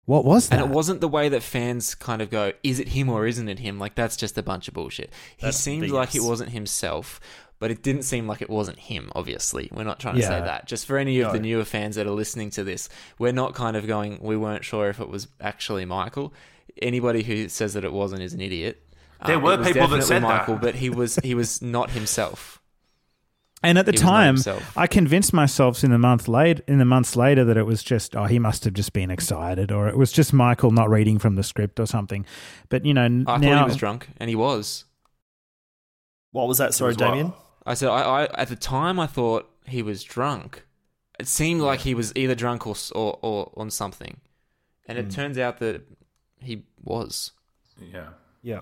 what 0.09 0.25
was 0.25 0.49
that? 0.49 0.59
And 0.59 0.69
it 0.69 0.73
wasn't 0.73 1.01
the 1.01 1.07
way 1.07 1.29
that 1.29 1.43
fans 1.43 1.93
kind 1.93 2.21
of 2.21 2.29
go, 2.31 2.51
is 2.63 2.79
it 2.79 2.89
him 2.89 3.09
or 3.09 3.27
isn't 3.27 3.47
it 3.47 3.59
him? 3.59 3.77
Like, 3.77 3.93
that's 3.93 4.17
just 4.17 4.37
a 4.37 4.43
bunch 4.43 4.67
of 4.67 4.73
bullshit. 4.73 5.11
He 5.37 5.45
That's 5.45 5.57
seemed 5.57 5.89
like 5.91 6.15
it 6.15 6.23
wasn't 6.23 6.49
himself, 6.49 7.19
but 7.59 7.69
it 7.69 7.83
didn't 7.83 8.01
seem 8.03 8.25
like 8.27 8.41
it 8.41 8.49
wasn't 8.49 8.79
him. 8.79 9.11
Obviously, 9.15 9.69
we're 9.71 9.83
not 9.83 9.99
trying 9.99 10.15
to 10.15 10.21
say 10.23 10.39
that. 10.41 10.65
Just 10.65 10.87
for 10.87 10.97
any 10.97 11.19
of 11.19 11.27
No. 11.27 11.33
the 11.33 11.39
newer 11.39 11.63
fans 11.63 11.95
that 11.95 12.07
are 12.07 12.11
listening 12.11 12.49
to 12.51 12.63
this, 12.63 12.89
we're 13.19 13.31
not 13.33 13.53
kind 13.53 13.77
of 13.77 13.85
going. 13.85 14.17
We 14.21 14.35
weren't 14.35 14.65
sure 14.65 14.89
if 14.89 14.99
it 14.99 15.09
was 15.09 15.27
actually 15.39 15.85
Michael. 15.85 16.33
Anybody 16.81 17.21
who 17.23 17.47
says 17.47 17.73
that 17.73 17.83
it 17.85 17.93
wasn't 17.93 18.21
is 18.23 18.33
an 18.33 18.41
idiot. 18.41 18.81
There 19.25 19.35
Um, 19.35 19.43
were 19.43 19.57
people 19.57 19.65
that 19.65 19.73
definitely 19.73 20.01
said 20.01 20.23
that. 20.23 20.27
Michael, 20.39 20.55
but 20.55 20.75
he 20.75 20.89
was 20.89 21.17
he 21.23 21.35
was 21.35 21.61
not 21.61 21.91
himself. 21.91 22.58
And 23.61 23.77
at 23.77 23.85
the 23.85 23.91
He 23.91 23.97
time. 23.97 24.37
I 24.77 24.87
convinced 24.87 25.33
myself 25.33 25.83
in 25.83 25.91
the 25.91 25.97
month 25.97 26.27
late 26.29 26.61
in 26.67 26.77
the 26.79 26.85
months 26.85 27.15
later 27.17 27.43
that 27.43 27.57
it 27.57 27.65
was 27.65 27.83
just 27.83 28.15
oh 28.15 28.23
he 28.25 28.39
must 28.39 28.63
have 28.63 28.73
just 28.73 28.93
been 28.93 29.11
excited 29.11 29.69
or 29.71 29.89
it 29.89 29.97
was 29.97 30.11
just 30.13 30.31
Michael 30.31 30.71
not 30.71 30.89
reading 30.89 31.19
from 31.19 31.35
the 31.35 31.43
script 31.43 31.79
or 31.79 31.85
something. 31.85 32.25
But 32.69 32.85
you 32.85 32.93
know 32.93 33.03
n- 33.03 33.25
I 33.27 33.37
now 33.37 33.49
thought 33.57 33.63
he 33.65 33.69
was 33.69 33.75
drunk, 33.77 34.07
and 34.17 34.29
he 34.29 34.35
was. 34.35 34.85
What 36.31 36.47
was 36.47 36.57
that? 36.59 36.73
Sorry, 36.73 36.89
was 36.89 36.97
what? 36.97 37.07
Damien. 37.09 37.33
I 37.65 37.73
said 37.73 37.89
I, 37.89 38.01
I 38.01 38.23
at 38.41 38.47
the 38.49 38.55
time 38.55 38.99
I 38.99 39.07
thought 39.07 39.49
he 39.65 39.81
was 39.81 40.03
drunk. 40.03 40.65
It 41.19 41.27
seemed 41.27 41.61
like 41.61 41.81
he 41.81 41.93
was 41.93 42.13
either 42.15 42.35
drunk 42.35 42.65
or 42.65 42.75
or, 42.95 43.19
or 43.21 43.51
on 43.57 43.69
something, 43.71 44.17
and 44.87 44.97
it 44.97 45.09
Mm. 45.09 45.13
turns 45.13 45.37
out 45.37 45.59
that 45.59 45.81
he 46.39 46.63
was. 46.81 47.31
Yeah. 47.81 48.07
Yeah. 48.41 48.61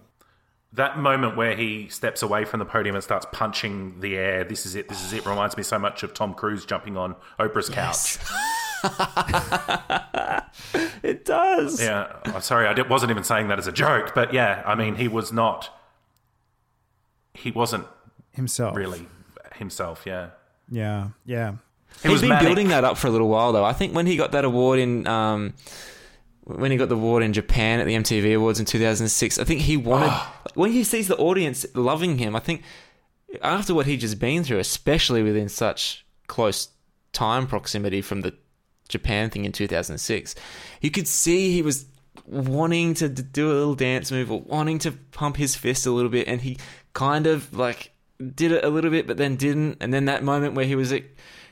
That 0.73 0.99
moment 0.99 1.37
where 1.37 1.55
he 1.55 1.87
steps 1.87 2.21
away 2.21 2.45
from 2.45 2.59
the 2.59 2.65
podium 2.65 2.95
and 2.95 3.03
starts 3.03 3.25
punching 3.31 4.01
the 4.01 4.17
air, 4.17 4.43
this 4.43 4.65
is 4.65 4.75
it, 4.75 4.89
this 4.89 5.03
is 5.03 5.13
it, 5.13 5.25
reminds 5.25 5.55
me 5.57 5.63
so 5.63 5.79
much 5.79 6.03
of 6.03 6.13
Tom 6.13 6.33
Cruise 6.33 6.65
jumping 6.65 6.97
on 6.97 7.15
Oprah's 7.39 7.69
couch. 7.69 8.17
it 11.03 11.25
does. 11.25 11.81
Yeah. 11.81 12.11
I'm 12.25 12.41
sorry, 12.41 12.67
I 12.67 12.81
wasn't 12.87 13.11
even 13.11 13.23
saying 13.23 13.47
that 13.47 13.59
as 13.59 13.67
a 13.67 13.71
joke, 13.71 14.13
but 14.13 14.33
yeah, 14.33 14.61
I 14.65 14.75
mean, 14.75 14.95
he 14.95 15.07
was 15.07 15.31
not, 15.31 15.69
he 17.33 17.51
wasn't 17.51 17.85
himself. 18.33 18.75
really 18.75 19.07
himself, 19.55 20.03
yeah. 20.05 20.29
Yeah, 20.69 21.09
yeah. 21.25 21.53
He 22.03 22.09
He's 22.09 22.11
was 22.11 22.21
been 22.21 22.29
manic. 22.29 22.45
building 22.45 22.67
that 22.67 22.83
up 22.83 22.97
for 22.97 23.07
a 23.07 23.09
little 23.09 23.29
while, 23.29 23.53
though. 23.53 23.65
I 23.65 23.73
think 23.73 23.95
when 23.95 24.05
he 24.05 24.17
got 24.17 24.33
that 24.33 24.45
award 24.45 24.79
in, 24.79 25.07
um, 25.07 25.53
when 26.47 26.71
he 26.71 26.77
got 26.77 26.87
the 26.87 26.95
award 26.95 27.23
in 27.23 27.33
Japan 27.33 27.81
at 27.81 27.87
the 27.87 27.95
MTV 27.95 28.35
Awards 28.35 28.59
in 28.59 28.65
2006, 28.65 29.37
I 29.37 29.43
think 29.43 29.61
he 29.61 29.75
wanted 29.75 30.09
ah. 30.09 30.41
when 30.53 30.71
he 30.71 30.83
sees 30.83 31.09
the 31.09 31.17
audience 31.17 31.65
loving 31.75 32.17
him. 32.17 32.35
I 32.35 32.39
think 32.39 32.63
after 33.41 33.73
what 33.73 33.85
he'd 33.85 33.99
just 33.99 34.17
been 34.17 34.43
through, 34.43 34.59
especially 34.59 35.23
within 35.23 35.49
such 35.49 36.05
close 36.27 36.69
time 37.11 37.47
proximity 37.47 38.01
from 38.01 38.21
the 38.21 38.33
Japan 38.87 39.29
thing 39.29 39.43
in 39.43 39.51
2006, 39.51 40.35
you 40.81 40.89
could 40.89 41.07
see 41.07 41.51
he 41.51 41.61
was 41.61 41.85
wanting 42.25 42.93
to 42.93 43.09
do 43.09 43.51
a 43.51 43.53
little 43.53 43.75
dance 43.75 44.09
move 44.09 44.31
or 44.31 44.39
wanting 44.41 44.79
to 44.79 44.91
pump 44.91 45.35
his 45.35 45.55
fist 45.55 45.85
a 45.85 45.91
little 45.91 46.11
bit, 46.11 46.29
and 46.29 46.41
he 46.41 46.57
kind 46.93 47.27
of 47.27 47.53
like 47.53 47.91
did 48.35 48.53
it 48.53 48.63
a 48.63 48.69
little 48.69 48.89
bit, 48.89 49.05
but 49.05 49.17
then 49.17 49.35
didn't. 49.35 49.77
And 49.81 49.93
then 49.93 50.05
that 50.05 50.23
moment 50.23 50.53
where 50.53 50.65
he 50.65 50.75
was 50.75 50.93
at 50.93 51.03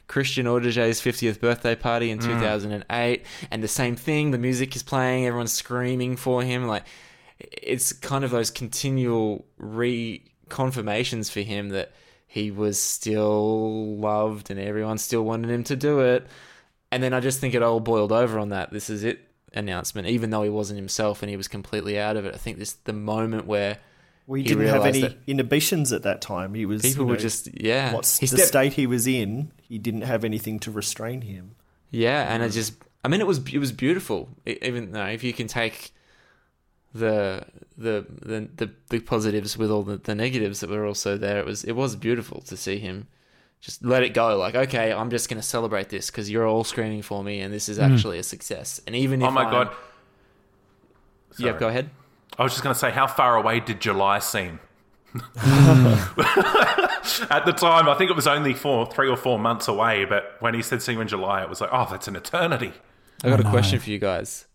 Christian 0.07 0.45
Audigier's 0.47 1.01
50th 1.01 1.39
birthday 1.39 1.75
party 1.75 2.11
in 2.11 2.19
Mm. 2.19 2.25
2008, 2.25 3.25
and 3.51 3.63
the 3.63 3.67
same 3.67 3.95
thing, 3.95 4.31
the 4.31 4.37
music 4.37 4.75
is 4.75 4.83
playing, 4.83 5.25
everyone's 5.25 5.51
screaming 5.51 6.15
for 6.15 6.43
him. 6.43 6.67
Like, 6.67 6.83
it's 7.39 7.91
kind 7.93 8.23
of 8.23 8.31
those 8.31 8.51
continual 8.51 9.45
reconfirmations 9.59 11.31
for 11.31 11.41
him 11.41 11.69
that 11.69 11.91
he 12.27 12.51
was 12.51 12.79
still 12.79 13.97
loved 13.97 14.51
and 14.51 14.59
everyone 14.59 14.97
still 14.97 15.23
wanted 15.23 15.49
him 15.49 15.63
to 15.65 15.75
do 15.75 15.99
it. 16.01 16.27
And 16.91 17.01
then 17.01 17.13
I 17.13 17.19
just 17.19 17.39
think 17.39 17.53
it 17.53 17.63
all 17.63 17.79
boiled 17.79 18.11
over 18.11 18.39
on 18.39 18.49
that. 18.49 18.71
This 18.71 18.89
is 18.89 19.03
it 19.03 19.19
announcement, 19.53 20.07
even 20.07 20.29
though 20.29 20.43
he 20.43 20.49
wasn't 20.49 20.77
himself 20.77 21.21
and 21.23 21.29
he 21.29 21.37
was 21.37 21.47
completely 21.47 21.97
out 21.99 22.17
of 22.17 22.25
it. 22.25 22.33
I 22.33 22.37
think 22.37 22.57
this 22.57 22.73
the 22.73 22.93
moment 22.93 23.47
where 23.47 23.77
Well, 24.27 24.37
he, 24.37 24.43
he 24.43 24.49
didn't 24.49 24.67
have 24.67 24.85
any 24.85 25.17
inhibitions 25.27 25.93
at 25.93 26.01
that 26.03 26.19
time. 26.21 26.53
He 26.55 26.65
was 26.65 26.81
People 26.81 27.05
you 27.05 27.09
were 27.11 27.17
just- 27.17 27.47
yeah. 27.53 27.93
What's 27.93 28.17
He 28.19 28.25
the 28.25 28.37
stepped- 28.37 28.47
state 28.47 28.73
he 28.73 28.87
was 28.87 29.05
in? 29.07 29.51
He 29.61 29.77
didn't 29.77 30.01
have 30.01 30.23
anything 30.23 30.59
to 30.61 30.71
restrain 30.71 31.21
him. 31.21 31.51
Yeah, 31.91 32.33
and 32.33 32.41
it 32.43 32.49
just 32.49 32.73
I 33.03 33.07
mean 33.07 33.21
it 33.21 33.27
was 33.27 33.39
it 33.53 33.59
was 33.59 33.71
beautiful. 33.71 34.29
E- 34.47 34.57
even 34.61 34.91
though 34.91 35.05
if 35.05 35.23
you 35.23 35.31
can 35.33 35.47
take 35.47 35.91
the 36.93 37.45
the 37.77 38.05
the 38.21 38.49
the, 38.55 38.71
the 38.89 38.99
positives 38.99 39.57
with 39.57 39.69
all 39.69 39.83
the, 39.83 39.97
the 39.97 40.15
negatives 40.15 40.59
that 40.61 40.69
were 40.69 40.85
also 40.85 41.17
there, 41.17 41.37
it 41.39 41.45
was 41.45 41.63
it 41.63 41.73
was 41.73 41.95
beautiful 41.95 42.41
to 42.41 42.57
see 42.57 42.79
him 42.79 43.07
just 43.61 43.83
let 43.85 44.03
it 44.03 44.13
go. 44.13 44.37
Like, 44.37 44.55
okay, 44.55 44.91
I'm 44.93 45.09
just 45.09 45.27
going 45.29 45.39
to 45.41 45.47
celebrate 45.47 45.89
this 45.89 46.09
because 46.11 46.29
you're 46.29 46.45
all 46.47 46.63
screaming 46.63 47.01
for 47.01 47.23
me, 47.23 47.39
and 47.41 47.53
this 47.53 47.67
is 47.69 47.77
Mm. 47.79 47.93
actually 47.93 48.19
a 48.19 48.23
success. 48.23 48.79
And 48.87 48.95
even 48.95 49.21
if 49.21 49.27
Oh 49.27 49.31
my 49.31 49.43
I'm- 49.43 49.51
God. 49.51 49.69
yeah, 51.37 51.57
go 51.57 51.67
ahead. 51.67 51.89
I 52.37 52.43
was 52.43 52.51
just 52.51 52.63
going 52.63 52.73
to 52.73 52.79
say, 52.79 52.91
how 52.91 53.07
far 53.07 53.35
away 53.35 53.59
did 53.59 53.79
July 53.79 54.19
seem? 54.19 54.59
At 55.15 56.15
the 57.45 57.53
time, 57.55 57.87
I 57.87 57.95
think 57.97 58.11
it 58.11 58.15
was 58.15 58.27
only 58.27 58.53
four, 58.53 58.85
three 58.85 59.07
or 59.07 59.15
four 59.15 59.39
months 59.39 59.67
away. 59.67 60.05
But 60.05 60.35
when 60.39 60.53
he 60.53 60.61
said 60.61 60.81
see 60.81 60.93
you 60.93 61.01
in 61.01 61.07
July, 61.07 61.41
it 61.41 61.49
was 61.49 61.61
like, 61.61 61.69
oh, 61.71 61.87
that's 61.89 62.07
an 62.07 62.15
eternity. 62.15 62.73
I 63.23 63.29
got 63.29 63.39
a 63.39 63.47
oh, 63.47 63.49
question 63.49 63.77
know. 63.77 63.83
for 63.83 63.89
you 63.89 63.99
guys. 63.99 64.45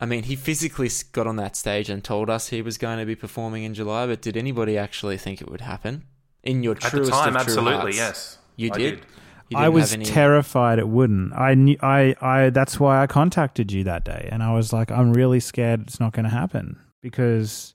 I 0.00 0.06
mean, 0.06 0.22
he 0.22 0.36
physically 0.36 0.88
got 1.12 1.26
on 1.26 1.36
that 1.36 1.56
stage 1.56 1.90
and 1.90 2.02
told 2.02 2.30
us 2.30 2.48
he 2.48 2.62
was 2.62 2.78
going 2.78 2.98
to 2.98 3.04
be 3.04 3.16
performing 3.16 3.64
in 3.64 3.74
July, 3.74 4.06
but 4.06 4.22
did 4.22 4.36
anybody 4.36 4.78
actually 4.78 5.18
think 5.18 5.42
it 5.42 5.50
would 5.50 5.60
happen? 5.60 6.04
In 6.44 6.62
your 6.62 6.76
At 6.76 6.82
the 6.82 6.90
truest 6.90 7.10
time, 7.10 7.34
of 7.34 7.42
true 7.42 7.50
absolutely, 7.52 7.74
hearts? 7.74 7.96
yes. 7.96 8.38
You 8.56 8.70
I 8.72 8.78
did. 8.78 9.00
did. 9.00 9.06
I 9.54 9.68
was 9.68 9.92
any- 9.94 10.04
terrified 10.04 10.78
it 10.78 10.88
wouldn't. 10.88 11.32
I 11.34 11.54
knew 11.54 11.76
I 11.82 12.14
I 12.20 12.50
that's 12.50 12.78
why 12.78 13.02
I 13.02 13.06
contacted 13.06 13.72
you 13.72 13.84
that 13.84 14.04
day 14.04 14.28
and 14.30 14.42
I 14.42 14.52
was 14.54 14.72
like 14.72 14.90
I'm 14.90 15.12
really 15.12 15.40
scared 15.40 15.82
it's 15.82 15.98
not 16.00 16.12
going 16.12 16.24
to 16.24 16.30
happen 16.30 16.78
because 17.02 17.74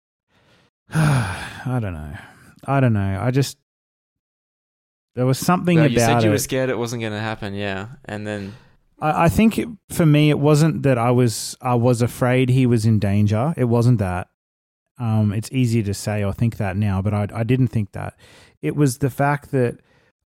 I 0.94 1.78
don't 1.80 1.92
know. 1.94 2.16
I 2.66 2.80
don't 2.80 2.92
know. 2.92 3.18
I 3.20 3.30
just 3.30 3.58
there 5.14 5.26
was 5.26 5.38
something 5.38 5.76
No, 5.76 5.82
about 5.82 5.90
you 5.92 5.98
said 6.00 6.22
you 6.22 6.28
it. 6.28 6.32
were 6.32 6.38
scared 6.38 6.70
it 6.70 6.78
wasn't 6.78 7.00
going 7.00 7.12
to 7.12 7.20
happen, 7.20 7.54
yeah. 7.54 7.88
And 8.04 8.26
then 8.26 8.54
I, 9.00 9.24
I 9.24 9.28
think 9.28 9.58
it, 9.58 9.68
for 9.90 10.06
me, 10.06 10.30
it 10.30 10.38
wasn't 10.38 10.82
that 10.84 10.98
I 10.98 11.10
was 11.10 11.56
I 11.60 11.74
was 11.74 12.02
afraid 12.02 12.50
he 12.50 12.66
was 12.66 12.86
in 12.86 12.98
danger. 12.98 13.54
It 13.56 13.64
wasn't 13.64 13.98
that. 13.98 14.28
Um, 15.00 15.32
it's 15.32 15.50
easy 15.52 15.82
to 15.84 15.94
say 15.94 16.24
or 16.24 16.32
think 16.32 16.56
that 16.56 16.76
now, 16.76 17.00
but 17.02 17.14
I, 17.14 17.28
I 17.32 17.44
didn't 17.44 17.68
think 17.68 17.92
that. 17.92 18.14
It 18.62 18.74
was 18.74 18.98
the 18.98 19.10
fact 19.10 19.52
that 19.52 19.78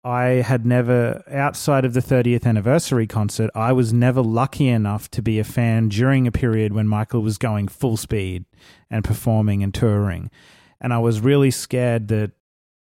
I 0.04 0.26
had 0.42 0.66
never, 0.66 1.24
outside 1.30 1.84
of 1.84 1.94
the 1.94 2.00
30th 2.00 2.46
anniversary 2.46 3.08
concert, 3.08 3.50
I 3.54 3.74
was 3.74 3.92
never 3.92 4.22
lucky 4.22 4.68
enough 4.68 5.10
to 5.12 5.22
be 5.22 5.40
a 5.40 5.44
fan 5.44 5.90
during 5.90 6.28
a 6.28 6.32
period 6.32 6.72
when 6.74 6.88
Michael 6.88 7.22
was 7.22 7.38
going 7.38 7.68
full 7.68 7.98
speed 7.98 8.46
and 8.90 9.04
performing 9.04 9.64
and 9.64 9.74
touring. 9.74 10.32
And 10.80 10.94
I 10.94 11.00
was 11.00 11.20
really 11.20 11.52
scared 11.52 12.08
that 12.10 12.32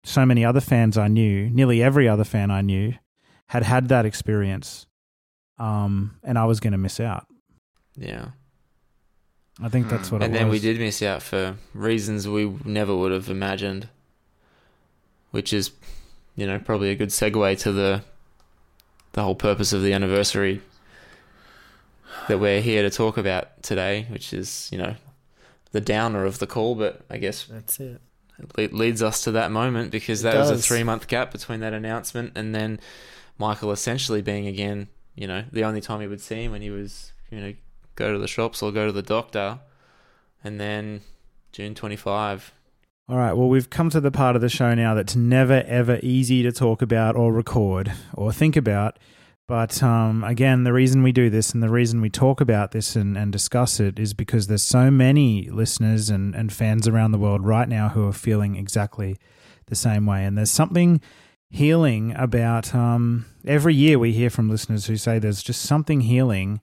so 0.04 0.26
many 0.26 0.44
other 0.44 0.62
fans 0.62 0.98
I 0.98 1.08
knew, 1.08 1.50
nearly 1.50 1.84
every 1.84 2.08
other 2.08 2.24
fan 2.24 2.50
I 2.50 2.62
knew, 2.62 2.94
had 3.48 3.64
had 3.64 3.90
that 3.90 4.06
experience 4.06 4.88
um, 5.60 6.18
and 6.24 6.38
I 6.38 6.46
was 6.46 6.60
going 6.60 6.74
to 6.74 6.78
miss 6.78 7.00
out. 7.00 7.28
yeah. 7.96 8.30
I 9.62 9.70
think 9.70 9.88
that's 9.88 10.12
what 10.12 10.24
I 10.24 10.26
and 10.26 10.34
then 10.34 10.50
we 10.50 10.58
did 10.58 10.80
miss 10.80 11.04
out 11.04 11.22
for 11.22 11.56
reasons 11.76 12.28
we 12.28 12.52
never 12.66 12.96
would 12.96 13.12
have 13.12 13.30
imagined, 13.30 13.88
which 15.30 15.54
is, 15.54 15.70
you 16.36 16.48
know, 16.48 16.60
probably 16.60 16.90
a 16.92 16.96
good 16.96 17.10
segue 17.10 17.60
to 17.60 17.72
the 17.72 18.04
the 19.14 19.22
whole 19.22 19.36
purpose 19.36 19.74
of 19.74 19.84
the 19.84 19.94
anniversary 19.94 20.62
that 22.28 22.40
we're 22.40 22.62
here 22.62 22.82
to 22.82 22.90
talk 22.90 23.18
about 23.18 23.62
today, 23.62 24.08
which 24.10 24.34
is, 24.34 24.70
you 24.72 24.78
know, 24.78 24.96
the 25.72 25.82
downer 25.82 26.26
of 26.26 26.40
the 26.40 26.48
call, 26.48 26.76
but 26.76 27.02
I 27.10 27.18
guess 27.18 27.46
That's 27.46 27.80
it. 27.80 28.02
it 28.58 28.74
leads 28.74 29.04
us 29.04 29.24
to 29.26 29.32
that 29.32 29.52
moment 29.52 29.92
because 29.92 30.22
It 30.22 30.32
that 30.32 30.38
was 30.38 30.50
a 30.50 30.58
three 30.58 30.84
month 30.84 31.08
gap 31.08 31.32
between 31.32 31.60
that 31.60 31.74
announcement 31.74 32.32
and 32.36 32.56
then 32.56 32.80
Michael 33.38 33.72
essentially 33.72 34.22
being 34.22 34.48
again, 34.48 34.88
you 35.16 35.28
know, 35.28 35.44
the 35.52 35.64
only 35.64 35.82
time 35.82 36.02
he 36.02 36.08
would 36.08 36.22
see 36.22 36.44
him 36.46 36.52
when 36.52 36.62
he 36.62 36.70
was, 36.70 37.12
you 37.30 37.40
know, 37.40 37.54
go 37.96 38.14
to 38.14 38.20
the 38.20 38.28
shops 38.28 38.62
or 38.62 38.72
go 38.72 38.86
to 38.88 38.92
the 38.92 39.02
doctor. 39.04 39.60
And 40.44 40.60
then 40.60 41.02
June 41.52 41.76
25. 41.76 42.52
All 43.10 43.18
right. 43.18 43.34
Well, 43.34 43.50
we've 43.50 43.70
come 43.70 43.90
to 43.90 44.00
the 44.00 44.12
part 44.12 44.38
of 44.38 44.42
the 44.42 44.48
show 44.48 44.74
now 44.74 44.94
that's 44.94 45.14
never, 45.14 45.62
ever 45.68 46.00
easy 46.02 46.42
to 46.44 46.54
talk 46.54 46.82
about 46.82 47.18
or 47.18 47.34
record 47.34 47.92
or 48.14 48.32
think 48.32 48.56
about. 48.56 48.98
But 49.46 49.84
um, 49.84 50.24
again, 50.24 50.64
the 50.64 50.72
reason 50.72 51.04
we 51.04 51.12
do 51.12 51.30
this 51.30 51.54
and 51.54 51.62
the 51.62 51.70
reason 51.70 52.00
we 52.00 52.10
talk 52.10 52.40
about 52.40 52.72
this 52.72 52.96
and, 52.96 53.18
and 53.18 53.30
discuss 53.30 53.82
it 53.82 54.00
is 54.00 54.14
because 54.14 54.48
there's 54.48 54.64
so 54.64 54.90
many 54.90 55.50
listeners 55.50 56.10
and, 56.10 56.34
and 56.34 56.54
fans 56.54 56.88
around 56.88 57.12
the 57.12 57.18
world 57.18 57.46
right 57.46 57.68
now 57.68 57.90
who 57.90 58.08
are 58.08 58.14
feeling 58.14 58.56
exactly 58.56 59.18
the 59.66 59.76
same 59.76 60.06
way. 60.06 60.24
And 60.24 60.38
there's 60.38 60.50
something 60.50 61.02
healing 61.50 62.16
about 62.16 62.74
um, 62.74 63.26
every 63.46 63.76
year 63.76 64.00
we 64.00 64.14
hear 64.14 64.30
from 64.30 64.50
listeners 64.50 64.86
who 64.86 64.96
say 64.96 65.20
there's 65.20 65.44
just 65.44 65.62
something 65.62 66.02
healing 66.02 66.62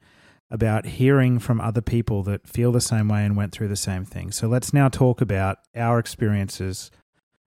about 0.50 0.84
hearing 0.86 1.38
from 1.38 1.60
other 1.60 1.80
people 1.80 2.22
that 2.24 2.46
feel 2.46 2.72
the 2.72 2.80
same 2.80 3.08
way 3.08 3.24
and 3.24 3.36
went 3.36 3.52
through 3.52 3.68
the 3.68 3.76
same 3.76 4.04
thing. 4.04 4.32
So 4.32 4.48
let's 4.48 4.72
now 4.72 4.88
talk 4.88 5.20
about 5.20 5.58
our 5.76 5.98
experiences 5.98 6.90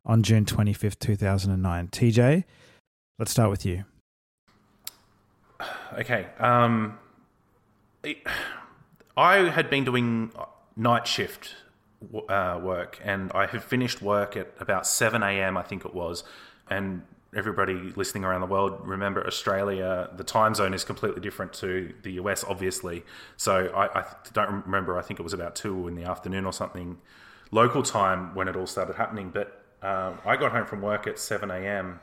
on 0.05 0.21
June 0.21 0.45
25th, 0.45 0.99
2009. 0.99 1.87
TJ, 1.87 2.43
let's 3.17 3.31
start 3.31 3.49
with 3.49 3.65
you. 3.65 3.85
Okay. 5.97 6.25
Um, 6.39 6.97
I 9.17 9.35
had 9.49 9.69
been 9.69 9.83
doing 9.83 10.31
night 10.75 11.05
shift 11.05 11.55
uh, 12.27 12.59
work, 12.61 12.99
and 13.03 13.31
I 13.33 13.45
had 13.45 13.63
finished 13.63 14.01
work 14.01 14.35
at 14.35 14.53
about 14.59 14.87
seven 14.87 15.21
a.m. 15.21 15.55
I 15.55 15.61
think 15.61 15.85
it 15.85 15.93
was, 15.93 16.23
and 16.67 17.03
everybody 17.35 17.93
listening 17.95 18.23
around 18.23 18.41
the 18.41 18.47
world 18.47 18.87
remember 18.87 19.25
Australia. 19.25 20.09
The 20.15 20.23
time 20.23 20.53
zone 20.55 20.73
is 20.73 20.83
completely 20.83 21.21
different 21.21 21.53
to 21.53 21.93
the 22.03 22.13
US, 22.13 22.43
obviously. 22.43 23.03
So 23.37 23.67
I, 23.75 23.99
I 23.99 24.05
don't 24.33 24.65
remember. 24.65 24.97
I 24.97 25.01
think 25.01 25.19
it 25.19 25.23
was 25.23 25.33
about 25.33 25.55
two 25.55 25.87
in 25.87 25.95
the 25.95 26.03
afternoon 26.03 26.45
or 26.45 26.53
something, 26.53 26.97
local 27.51 27.83
time 27.83 28.33
when 28.35 28.47
it 28.47 28.55
all 28.55 28.67
started 28.67 28.95
happening. 28.95 29.29
But 29.29 29.63
um, 29.81 30.19
I 30.25 30.35
got 30.37 30.51
home 30.51 30.65
from 30.65 30.81
work 30.81 31.07
at 31.07 31.19
seven 31.19 31.51
a.m. 31.51 31.99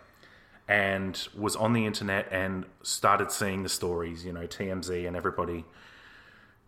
and 0.69 1.29
was 1.37 1.57
on 1.57 1.73
the 1.73 1.87
internet 1.87 2.29
and 2.31 2.67
started 2.83 3.33
seeing 3.33 3.63
the 3.63 3.69
stories. 3.69 4.25
You 4.25 4.33
know, 4.33 4.47
TMZ 4.47 5.07
and 5.07 5.17
everybody 5.17 5.65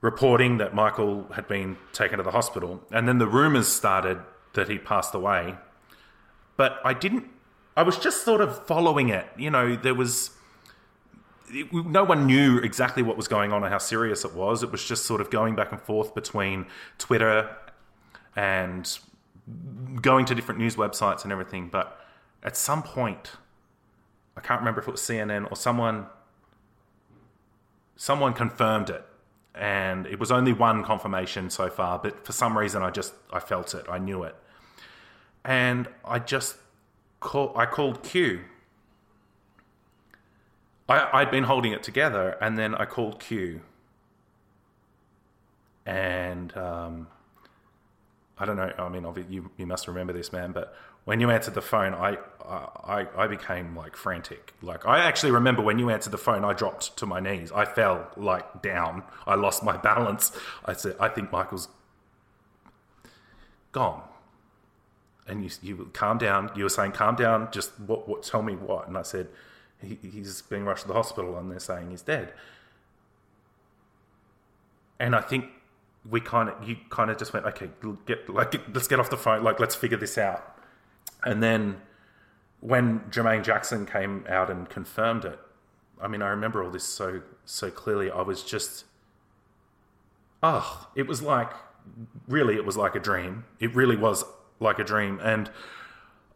reporting 0.01 0.59
that 0.59 0.75
Michael 0.75 1.29
had 1.33 1.47
been 1.47 1.79
taken 1.93 2.19
to 2.19 2.25
the 2.25 2.33
hospital, 2.33 2.83
and 2.91 3.09
then 3.09 3.19
the 3.19 3.27
rumors 3.27 3.69
started 3.69 4.19
that 4.53 4.69
he 4.69 4.79
passed 4.79 5.15
away. 5.15 5.55
But 6.57 6.79
I 6.85 6.93
didn't. 6.93 7.27
I 7.77 7.83
was 7.83 7.99
just 7.99 8.25
sort 8.25 8.41
of 8.41 8.67
following 8.67 9.09
it. 9.09 9.27
You 9.37 9.51
know, 9.51 9.77
there 9.77 9.95
was. 9.95 10.31
No 11.73 12.05
one 12.05 12.27
knew 12.27 12.59
exactly 12.59 13.03
what 13.03 13.17
was 13.17 13.29
going 13.29 13.53
on 13.53 13.63
or 13.63 13.69
how 13.69 13.79
serious 13.79 14.25
it 14.25 14.35
was. 14.35 14.63
It 14.63 14.73
was 14.73 14.83
just 14.83 15.05
sort 15.05 15.21
of 15.21 15.31
going 15.31 15.55
back 15.55 15.71
and 15.71 15.81
forth 15.81 16.15
between 16.15 16.67
Twitter 16.97 17.55
and 18.35 18.99
going 20.01 20.25
to 20.27 20.35
different 20.35 20.61
news 20.61 20.77
websites 20.77 21.25
and 21.25 21.33
everything. 21.33 21.69
But 21.69 22.01
at 22.43 22.57
some 22.57 22.83
point, 22.83 23.33
I 24.35 24.41
can't 24.41 24.61
remember 24.61 24.81
if 24.81 24.89
it 24.89 24.93
was 24.93 25.03
CNN 25.03 25.51
or 25.51 25.57
someone. 25.57 26.07
Someone 27.97 28.33
confirmed 28.33 28.89
it 28.89 29.05
and 29.55 30.07
it 30.07 30.19
was 30.19 30.33
only 30.33 30.53
one 30.53 30.83
confirmation 30.83 31.51
so 31.51 31.69
far 31.69 31.99
but 31.99 32.25
for 32.25 32.33
some 32.33 32.57
reason 32.57 32.83
i 32.83 32.91
just 32.91 33.13
i 33.33 33.39
felt 33.39 33.75
it 33.75 33.85
i 33.89 33.99
knew 33.99 34.23
it 34.23 34.35
and 35.45 35.89
i 36.05 36.19
just 36.19 36.57
call 37.23 37.53
i 37.57 37.67
called 37.67 38.03
q 38.03 38.41
I, 40.89 41.09
i'd 41.21 41.31
been 41.31 41.45
holding 41.45 41.73
it 41.73 41.83
together 41.83 42.37
and 42.41 42.59
then 42.59 42.75
i 42.75 42.85
called 42.85 43.21
q 43.21 43.61
and 45.87 46.57
um, 46.57 47.09
i 48.39 48.45
don't 48.45 48.57
know 48.57 48.73
i 48.79 48.89
mean 48.89 49.07
you, 49.29 49.51
you 49.57 49.67
must 49.67 49.89
remember 49.89 50.13
this 50.13 50.33
man 50.33 50.53
but 50.53 50.75
when 51.05 51.21
you 51.21 51.31
answered 51.31 51.55
the 51.55 51.63
phone, 51.63 51.95
I, 51.95 52.17
I, 52.45 53.07
I 53.17 53.27
became 53.27 53.77
like 53.77 53.97
frantic. 53.97 54.55
Like 54.63 54.87
I 54.87 55.01
actually 55.01 55.33
remember 55.33 55.63
when 55.63 55.79
you 55.79 55.91
answered 55.91 56.13
the 56.13 56.19
phone, 56.19 56.45
I 56.45 56.53
dropped 56.53 56.97
to 56.99 57.07
my 57.07 57.19
knees. 57.19 57.51
I 57.51 57.65
fell 57.65 58.09
like 58.17 58.63
down. 58.63 59.03
I 59.27 59.35
lost 59.35 59.65
my 59.65 59.77
balance. 59.77 60.33
I 60.65 60.75
said, 60.75 60.97
I 61.01 61.09
think 61.09 61.33
Michael's 61.33 61.69
gone. 63.73 64.03
And 65.27 65.45
you, 65.45 65.51
you 65.63 65.91
calm 65.93 66.19
down. 66.19 66.51
You 66.57 66.65
were 66.65 66.69
saying, 66.69 66.93
calm 66.93 67.15
down. 67.15 67.49
Just 67.53 67.79
what, 67.81 68.09
what? 68.09 68.23
Tell 68.23 68.43
me 68.43 68.55
what? 68.55 68.89
And 68.89 68.99
I 68.99 69.03
said, 69.03 69.29
he, 69.81 69.99
he's 70.03 70.43
being 70.43 70.65
rushed 70.65 70.83
to 70.83 70.89
the 70.89 70.95
hospital, 70.95 71.37
and 71.39 71.51
they're 71.51 71.61
saying 71.61 71.91
he's 71.91 72.03
dead. 72.03 72.33
And 74.99 75.15
I 75.15 75.21
think 75.21 75.47
we 76.09 76.21
kind 76.21 76.49
of, 76.49 76.69
you 76.69 76.77
kind 76.91 77.11
of 77.11 77.19
just 77.19 77.33
went, 77.33 77.47
okay, 77.47 77.71
get 78.07 78.29
like, 78.29 78.55
let's 78.75 78.89
get 78.89 78.99
off 78.99 79.11
the 79.11 79.17
phone. 79.17 79.43
Like, 79.43 79.61
let's 79.61 79.75
figure 79.75 79.97
this 79.97 80.19
out. 80.19 80.57
And 81.25 81.43
then 81.43 81.81
when 82.61 83.01
Jermaine 83.11 83.45
Jackson 83.45 83.87
came 83.87 84.25
out 84.29 84.51
and 84.51 84.69
confirmed 84.69 85.25
it, 85.25 85.39
I 86.01 86.09
mean, 86.09 86.23
I 86.23 86.29
remember 86.29 86.65
all 86.65 86.71
this 86.71 86.85
so 86.85 87.23
so 87.45 87.71
clearly. 87.71 88.11
I 88.11 88.23
was 88.23 88.43
just, 88.43 88.85
oh, 90.43 90.89
it 90.97 91.07
was 91.07 91.23
like, 91.23 91.51
really, 92.27 92.57
it 92.57 92.65
was 92.65 92.77
like 92.77 92.97
a 92.97 93.01
dream. 93.01 93.45
It 93.61 93.75
really 93.75 93.97
was 93.97 94.25
like 94.63 94.79
a 94.79 94.85
dream. 94.85 95.21
And 95.23 95.51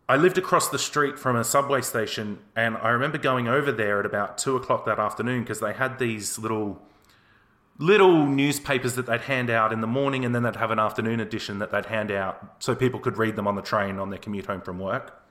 I 0.09 0.17
lived 0.17 0.39
across 0.39 0.69
the 0.69 0.79
street 0.79 1.19
from 1.19 1.35
a 1.35 1.43
subway 1.43 1.81
station, 1.81 2.39
and 2.55 2.77
I 2.77 2.91
remember 2.91 3.19
going 3.19 3.49
over 3.49 3.73
there 3.73 3.99
at 3.99 4.07
about 4.07 4.39
two 4.39 4.57
o'clock 4.57 4.85
that 4.87 4.99
afternoon 4.99 5.43
because 5.43 5.61
they 5.61 5.73
had 5.73 5.99
these 5.99 6.39
little 6.39 6.81
little 7.79 8.25
newspapers 8.25 8.95
that 8.95 9.05
they'd 9.05 9.23
hand 9.23 9.51
out 9.51 9.71
in 9.71 9.83
the 9.83 9.87
morning 9.87 10.25
and 10.25 10.35
then 10.35 10.43
they'd 10.43 10.57
have 10.57 10.71
an 10.71 10.79
afternoon 10.79 11.21
edition 11.21 11.59
that 11.59 11.71
they'd 11.71 11.87
hand 11.87 12.11
out 12.11 12.55
so 12.59 12.75
people 12.75 12.99
could 12.99 13.19
read 13.19 13.37
them 13.37 13.47
on 13.47 13.55
the 13.55 13.61
train 13.61 13.99
on 13.99 14.09
their 14.09 14.19
commute 14.19 14.47
home 14.47 14.63
from 14.63 14.79
work. 14.79 15.23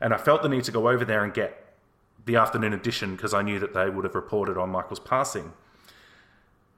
And 0.00 0.12
I 0.12 0.16
felt 0.16 0.42
the 0.42 0.48
need 0.48 0.64
to 0.64 0.72
go 0.72 0.88
over 0.88 1.04
there 1.04 1.22
and 1.22 1.32
get 1.32 1.76
the 2.24 2.36
afternoon 2.36 2.72
edition 2.72 3.14
because 3.14 3.32
I 3.32 3.42
knew 3.42 3.60
that 3.60 3.74
they 3.74 3.88
would 3.90 4.04
have 4.04 4.14
reported 4.16 4.58
on 4.58 4.70
Michael's 4.70 4.98
passing. 4.98 5.52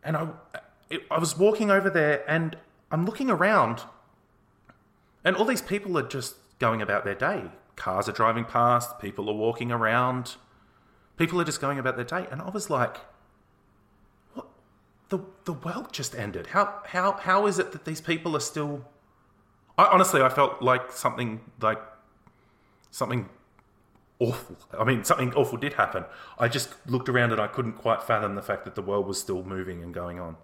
And 0.05 0.17
I, 0.17 0.29
it, 0.91 1.03
I 1.11 1.19
was 1.19 1.37
walking 1.37 1.71
over 1.71 1.89
there 1.89 2.29
and 2.29 2.57
I'm 2.91 3.07
looking 3.07 3.31
around 3.31 3.83
and 5.27 5.35
all 5.35 5.45
these 5.45 5.61
people 5.61 5.99
are 5.99 6.07
just 6.07 6.37
going 6.61 6.81
about 6.81 7.05
their 7.05 7.17
day. 7.17 7.51
Cars 7.75 8.09
are 8.09 8.13
driving 8.13 8.45
past, 8.45 9.01
people 9.01 9.29
are 9.29 9.35
walking 9.35 9.73
around, 9.73 10.37
people 11.17 11.41
are 11.41 11.45
just 11.45 11.61
going 11.61 11.81
about 11.81 11.97
their 11.97 12.05
day. 12.05 12.27
And 12.31 12.41
I 12.41 12.49
was 12.49 12.71
like, 12.71 12.99
what? 14.35 14.47
the 15.09 15.19
the 15.45 15.53
world 15.53 15.93
just 15.93 16.15
ended. 16.15 16.49
How 16.49 16.81
how 16.87 17.13
how 17.13 17.47
is 17.47 17.59
it 17.59 17.73
that 17.73 17.85
these 17.85 18.01
people 18.01 18.37
are 18.37 18.41
still? 18.41 18.85
I, 19.77 19.87
honestly, 19.87 20.23
I 20.23 20.29
felt 20.29 20.63
like 20.63 20.93
something 20.93 21.41
like 21.61 21.83
something 22.93 23.29
awful. 24.21 24.57
I 24.79 24.85
mean, 24.85 25.03
something 25.03 25.35
awful 25.35 25.59
did 25.59 25.75
happen. 25.75 26.05
I 26.39 26.47
just 26.47 26.71
looked 26.87 27.09
around 27.09 27.33
and 27.33 27.41
I 27.41 27.49
couldn't 27.49 27.75
quite 27.75 28.01
fathom 28.03 28.37
the 28.37 28.43
fact 28.43 28.65
that 28.65 28.77
the 28.77 28.83
world 28.83 29.09
was 29.09 29.21
still 29.21 29.43
moving 29.43 29.83
and 29.83 29.93
going 29.93 30.21
on. 30.21 30.37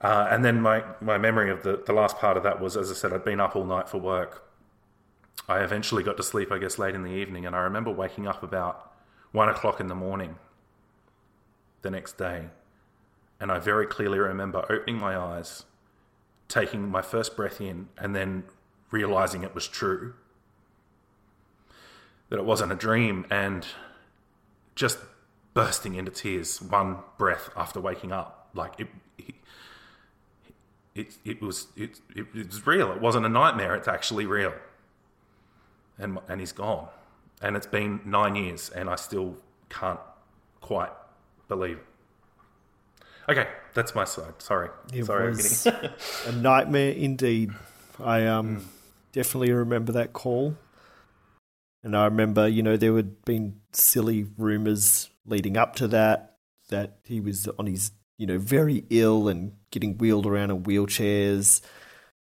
Uh, 0.00 0.28
and 0.30 0.44
then 0.44 0.60
my, 0.60 0.84
my 1.00 1.18
memory 1.18 1.50
of 1.50 1.62
the, 1.62 1.82
the 1.84 1.92
last 1.92 2.18
part 2.18 2.36
of 2.36 2.42
that 2.44 2.60
was, 2.60 2.76
as 2.76 2.90
I 2.90 2.94
said, 2.94 3.12
I'd 3.12 3.24
been 3.24 3.40
up 3.40 3.56
all 3.56 3.64
night 3.64 3.88
for 3.88 3.98
work. 3.98 4.44
I 5.48 5.60
eventually 5.60 6.02
got 6.02 6.16
to 6.18 6.22
sleep, 6.22 6.52
I 6.52 6.58
guess, 6.58 6.78
late 6.78 6.94
in 6.94 7.02
the 7.02 7.10
evening, 7.12 7.46
and 7.46 7.56
I 7.56 7.60
remember 7.60 7.90
waking 7.90 8.26
up 8.26 8.42
about 8.42 8.92
one 9.32 9.48
o'clock 9.48 9.80
in 9.80 9.88
the 9.88 9.94
morning 9.94 10.36
the 11.82 11.90
next 11.90 12.18
day 12.18 12.46
and 13.40 13.52
I 13.52 13.58
very 13.58 13.86
clearly 13.86 14.18
remember 14.18 14.64
opening 14.70 14.98
my 14.98 15.16
eyes, 15.16 15.64
taking 16.48 16.88
my 16.88 17.02
first 17.02 17.36
breath 17.36 17.60
in, 17.60 17.88
and 17.96 18.14
then 18.14 18.44
realizing 18.90 19.42
it 19.42 19.54
was 19.54 19.68
true. 19.68 20.14
That 22.30 22.38
it 22.38 22.44
wasn't 22.44 22.72
a 22.72 22.74
dream, 22.74 23.26
and 23.30 23.66
just 24.74 24.98
bursting 25.54 25.94
into 25.94 26.10
tears 26.10 26.60
one 26.60 26.98
breath 27.16 27.50
after 27.56 27.80
waking 27.80 28.12
up. 28.12 28.50
Like 28.54 28.74
it, 28.78 28.88
it, 30.98 31.16
it, 31.24 31.30
it 31.30 31.42
was 31.42 31.68
it, 31.76 32.00
it, 32.14 32.34
was 32.34 32.66
real. 32.66 32.90
It 32.92 33.00
wasn't 33.00 33.26
a 33.26 33.28
nightmare. 33.28 33.74
It's 33.74 33.88
actually 33.88 34.26
real. 34.26 34.52
And 35.98 36.18
and 36.28 36.40
he's 36.40 36.52
gone, 36.52 36.88
and 37.42 37.56
it's 37.56 37.66
been 37.66 38.00
nine 38.04 38.36
years, 38.36 38.70
and 38.70 38.88
I 38.88 38.96
still 38.96 39.36
can't 39.68 40.00
quite 40.60 40.92
believe 41.48 41.78
it. 41.78 41.84
Okay, 43.30 43.48
that's 43.74 43.94
my 43.94 44.04
side. 44.04 44.34
Sorry, 44.38 44.70
it 44.92 45.04
sorry, 45.04 45.30
was 45.30 45.66
a 46.26 46.32
nightmare 46.32 46.92
indeed. 46.92 47.50
I 48.02 48.26
um 48.26 48.58
mm. 48.58 48.62
definitely 49.12 49.52
remember 49.52 49.92
that 49.92 50.12
call, 50.12 50.56
and 51.82 51.96
I 51.96 52.04
remember 52.04 52.46
you 52.46 52.62
know 52.62 52.76
there 52.76 52.94
had 52.94 53.24
been 53.24 53.60
silly 53.72 54.26
rumors 54.36 55.10
leading 55.26 55.56
up 55.56 55.74
to 55.76 55.88
that 55.88 56.36
that 56.68 56.98
he 57.04 57.20
was 57.20 57.48
on 57.58 57.66
his 57.66 57.90
you 58.18 58.26
know 58.26 58.38
very 58.38 58.84
ill 58.90 59.28
and 59.28 59.52
getting 59.70 59.96
wheeled 59.98 60.26
around 60.26 60.50
in 60.50 60.62
wheelchairs. 60.64 61.60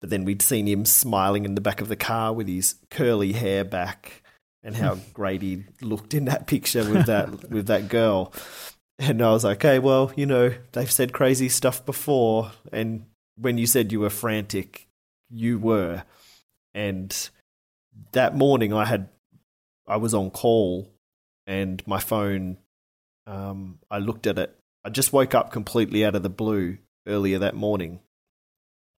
But 0.01 0.09
then 0.09 0.23
we'd 0.23 0.41
seen 0.41 0.65
him 0.65 0.85
smiling 0.85 1.43
in 1.43 1.55
the 1.55 1.61
back 1.61 1.81
of 1.81 1.89
the 1.89 1.97
car 1.97 2.31
with 2.31 2.47
his 2.47 2.75
curly 2.89 3.33
hair 3.33 3.65
back, 3.65 4.23
and 4.63 4.75
how 4.75 4.95
great 5.13 5.41
he 5.41 5.65
looked 5.81 6.13
in 6.13 6.25
that 6.25 6.47
picture 6.47 6.89
with 6.89 7.05
that 7.07 7.49
with 7.49 7.67
that 7.67 7.89
girl. 7.89 8.33
And 8.99 9.21
I 9.21 9.31
was 9.31 9.45
like, 9.45 9.63
okay, 9.63 9.79
well, 9.79 10.11
you 10.17 10.25
know, 10.25 10.53
they've 10.73 10.91
said 10.91 11.13
crazy 11.13 11.47
stuff 11.47 11.85
before. 11.85 12.51
And 12.73 13.05
when 13.37 13.57
you 13.57 13.65
said 13.65 13.93
you 13.93 14.01
were 14.01 14.09
frantic, 14.09 14.87
you 15.29 15.57
were. 15.57 16.03
And 16.73 17.29
that 18.11 18.35
morning 18.35 18.73
I 18.73 18.83
had, 18.83 19.07
I 19.87 19.95
was 19.95 20.13
on 20.13 20.31
call 20.31 20.91
and 21.47 21.81
my 21.87 21.99
phone, 21.99 22.57
um, 23.25 23.79
I 23.89 23.99
looked 23.99 24.27
at 24.27 24.37
it. 24.37 24.58
I 24.83 24.89
just 24.89 25.13
woke 25.13 25.35
up 25.35 25.51
completely 25.51 26.05
out 26.05 26.15
of 26.15 26.23
the 26.23 26.29
blue 26.29 26.77
earlier 27.07 27.39
that 27.39 27.55
morning. 27.55 27.99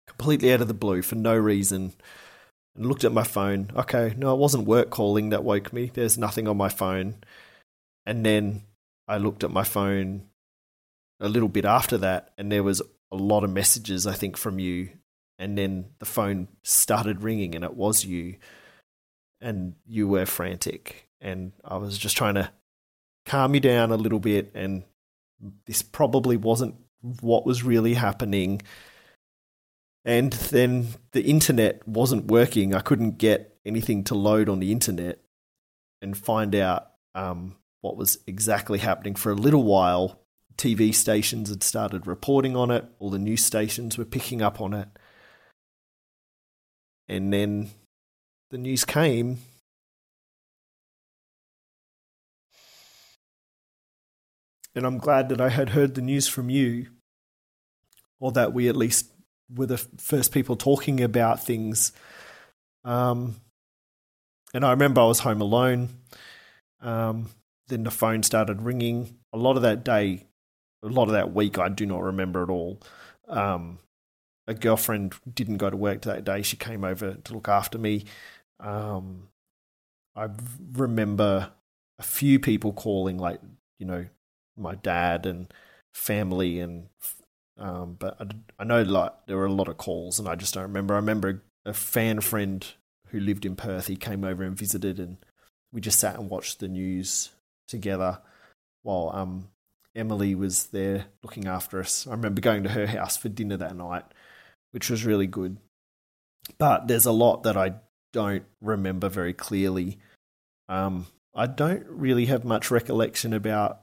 Completely 0.07 0.53
out 0.53 0.61
of 0.61 0.67
the 0.67 0.73
blue 0.73 1.01
for 1.01 1.15
no 1.15 1.35
reason. 1.35 1.93
And 2.75 2.85
looked 2.85 3.03
at 3.03 3.11
my 3.11 3.23
phone. 3.23 3.71
Okay, 3.75 4.13
no, 4.17 4.33
it 4.33 4.39
wasn't 4.39 4.67
work 4.67 4.89
calling 4.89 5.29
that 5.29 5.43
woke 5.43 5.73
me. 5.73 5.91
There's 5.93 6.17
nothing 6.17 6.47
on 6.47 6.57
my 6.57 6.69
phone. 6.69 7.15
And 8.05 8.25
then 8.25 8.63
I 9.07 9.17
looked 9.17 9.43
at 9.43 9.51
my 9.51 9.63
phone 9.63 10.27
a 11.19 11.27
little 11.27 11.49
bit 11.49 11.65
after 11.65 11.97
that, 11.99 12.31
and 12.37 12.51
there 12.51 12.63
was 12.63 12.81
a 13.11 13.15
lot 13.15 13.43
of 13.43 13.51
messages, 13.51 14.07
I 14.07 14.13
think, 14.13 14.37
from 14.37 14.57
you. 14.57 14.89
And 15.37 15.57
then 15.57 15.85
the 15.99 16.05
phone 16.05 16.47
started 16.63 17.23
ringing, 17.23 17.55
and 17.55 17.63
it 17.63 17.75
was 17.75 18.05
you. 18.05 18.37
And 19.41 19.75
you 19.85 20.07
were 20.07 20.25
frantic. 20.25 21.09
And 21.19 21.51
I 21.63 21.77
was 21.77 21.97
just 21.97 22.15
trying 22.15 22.35
to 22.35 22.51
calm 23.25 23.53
you 23.53 23.59
down 23.59 23.91
a 23.91 23.97
little 23.97 24.19
bit. 24.19 24.51
And 24.55 24.83
this 25.65 25.81
probably 25.81 26.37
wasn't 26.37 26.75
what 27.21 27.45
was 27.45 27.63
really 27.63 27.95
happening. 27.95 28.61
And 30.03 30.33
then 30.33 30.87
the 31.11 31.23
internet 31.23 31.87
wasn't 31.87 32.25
working. 32.25 32.73
I 32.73 32.79
couldn't 32.79 33.17
get 33.17 33.57
anything 33.65 34.03
to 34.05 34.15
load 34.15 34.49
on 34.49 34.59
the 34.59 34.71
internet 34.71 35.19
and 36.01 36.17
find 36.17 36.55
out 36.55 36.87
um, 37.13 37.55
what 37.81 37.97
was 37.97 38.19
exactly 38.25 38.79
happening 38.79 39.15
for 39.15 39.31
a 39.31 39.35
little 39.35 39.63
while. 39.63 40.19
TV 40.57 40.93
stations 40.93 41.49
had 41.49 41.63
started 41.63 42.05
reporting 42.05 42.55
on 42.55 42.69
it, 42.69 42.85
all 42.99 43.09
the 43.09 43.17
news 43.17 43.43
stations 43.43 43.97
were 43.97 44.05
picking 44.05 44.41
up 44.41 44.61
on 44.61 44.73
it. 44.73 44.87
And 47.07 47.33
then 47.33 47.71
the 48.51 48.57
news 48.57 48.85
came. 48.85 49.39
And 54.75 54.85
I'm 54.85 54.97
glad 54.97 55.29
that 55.29 55.41
I 55.41 55.49
had 55.49 55.69
heard 55.69 55.95
the 55.95 56.01
news 56.01 56.27
from 56.27 56.49
you, 56.49 56.87
or 58.19 58.31
that 58.33 58.53
we 58.53 58.69
at 58.69 58.77
least 58.77 59.11
were 59.53 59.65
the 59.65 59.77
first 59.77 60.31
people 60.31 60.55
talking 60.55 61.01
about 61.01 61.43
things. 61.43 61.91
Um, 62.83 63.35
and 64.53 64.65
I 64.65 64.71
remember 64.71 65.01
I 65.01 65.05
was 65.05 65.19
home 65.19 65.41
alone. 65.41 65.89
Um, 66.81 67.29
then 67.67 67.83
the 67.83 67.91
phone 67.91 68.23
started 68.23 68.61
ringing. 68.61 69.17
A 69.33 69.37
lot 69.37 69.55
of 69.55 69.63
that 69.63 69.83
day, 69.83 70.25
a 70.83 70.87
lot 70.87 71.05
of 71.05 71.13
that 71.13 71.33
week, 71.33 71.57
I 71.57 71.69
do 71.69 71.85
not 71.85 72.01
remember 72.01 72.43
at 72.43 72.49
all. 72.49 72.81
Um, 73.27 73.79
a 74.47 74.53
girlfriend 74.53 75.13
didn't 75.31 75.57
go 75.57 75.69
to 75.69 75.77
work 75.77 76.01
that 76.01 76.25
day. 76.25 76.41
She 76.41 76.57
came 76.57 76.83
over 76.83 77.15
to 77.15 77.33
look 77.33 77.47
after 77.47 77.77
me. 77.77 78.05
Um, 78.59 79.29
I 80.15 80.27
remember 80.73 81.51
a 81.99 82.03
few 82.03 82.39
people 82.39 82.73
calling, 82.73 83.17
like 83.17 83.39
you 83.79 83.85
know, 83.85 84.05
my 84.57 84.75
dad 84.75 85.25
and 85.25 85.53
family, 85.93 86.59
and 86.59 86.87
um, 87.57 87.95
but 87.99 88.17
I, 88.19 88.25
I 88.59 88.63
know 88.63 88.81
like 88.81 89.13
there 89.27 89.37
were 89.37 89.45
a 89.45 89.51
lot 89.51 89.67
of 89.67 89.77
calls, 89.77 90.19
and 90.19 90.27
I 90.27 90.35
just 90.35 90.53
don't 90.53 90.63
remember. 90.63 90.93
I 90.93 90.97
remember 90.97 91.43
a 91.65 91.73
fan 91.73 92.21
friend 92.21 92.65
who 93.07 93.19
lived 93.19 93.45
in 93.45 93.55
Perth. 93.55 93.87
He 93.87 93.95
came 93.95 94.23
over 94.23 94.43
and 94.43 94.57
visited, 94.57 94.99
and 94.99 95.17
we 95.71 95.81
just 95.81 95.99
sat 95.99 96.17
and 96.17 96.29
watched 96.29 96.59
the 96.59 96.67
news 96.67 97.29
together 97.67 98.19
while 98.83 99.11
um, 99.13 99.47
Emily 99.95 100.35
was 100.35 100.67
there 100.67 101.05
looking 101.23 101.47
after 101.47 101.79
us. 101.79 102.07
I 102.07 102.11
remember 102.11 102.41
going 102.41 102.63
to 102.63 102.69
her 102.69 102.87
house 102.87 103.17
for 103.17 103.29
dinner 103.29 103.57
that 103.57 103.75
night, 103.75 104.05
which 104.71 104.89
was 104.89 105.05
really 105.05 105.27
good. 105.27 105.57
But 106.57 106.87
there's 106.87 107.05
a 107.05 107.11
lot 107.11 107.43
that 107.43 107.57
I 107.57 107.75
don't 108.13 108.43
remember 108.61 109.09
very 109.09 109.33
clearly. 109.33 109.99
Um, 110.67 111.07
I 111.35 111.47
don't 111.47 111.85
really 111.87 112.25
have 112.25 112.43
much 112.43 112.71
recollection 112.71 113.33
about 113.33 113.80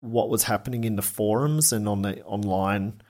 what 0.00 0.28
was 0.28 0.44
happening 0.44 0.84
in 0.84 0.96
the 0.96 1.02
forums 1.02 1.72
and 1.72 1.88
on 1.88 2.02
the 2.02 2.22
online. 2.24 3.00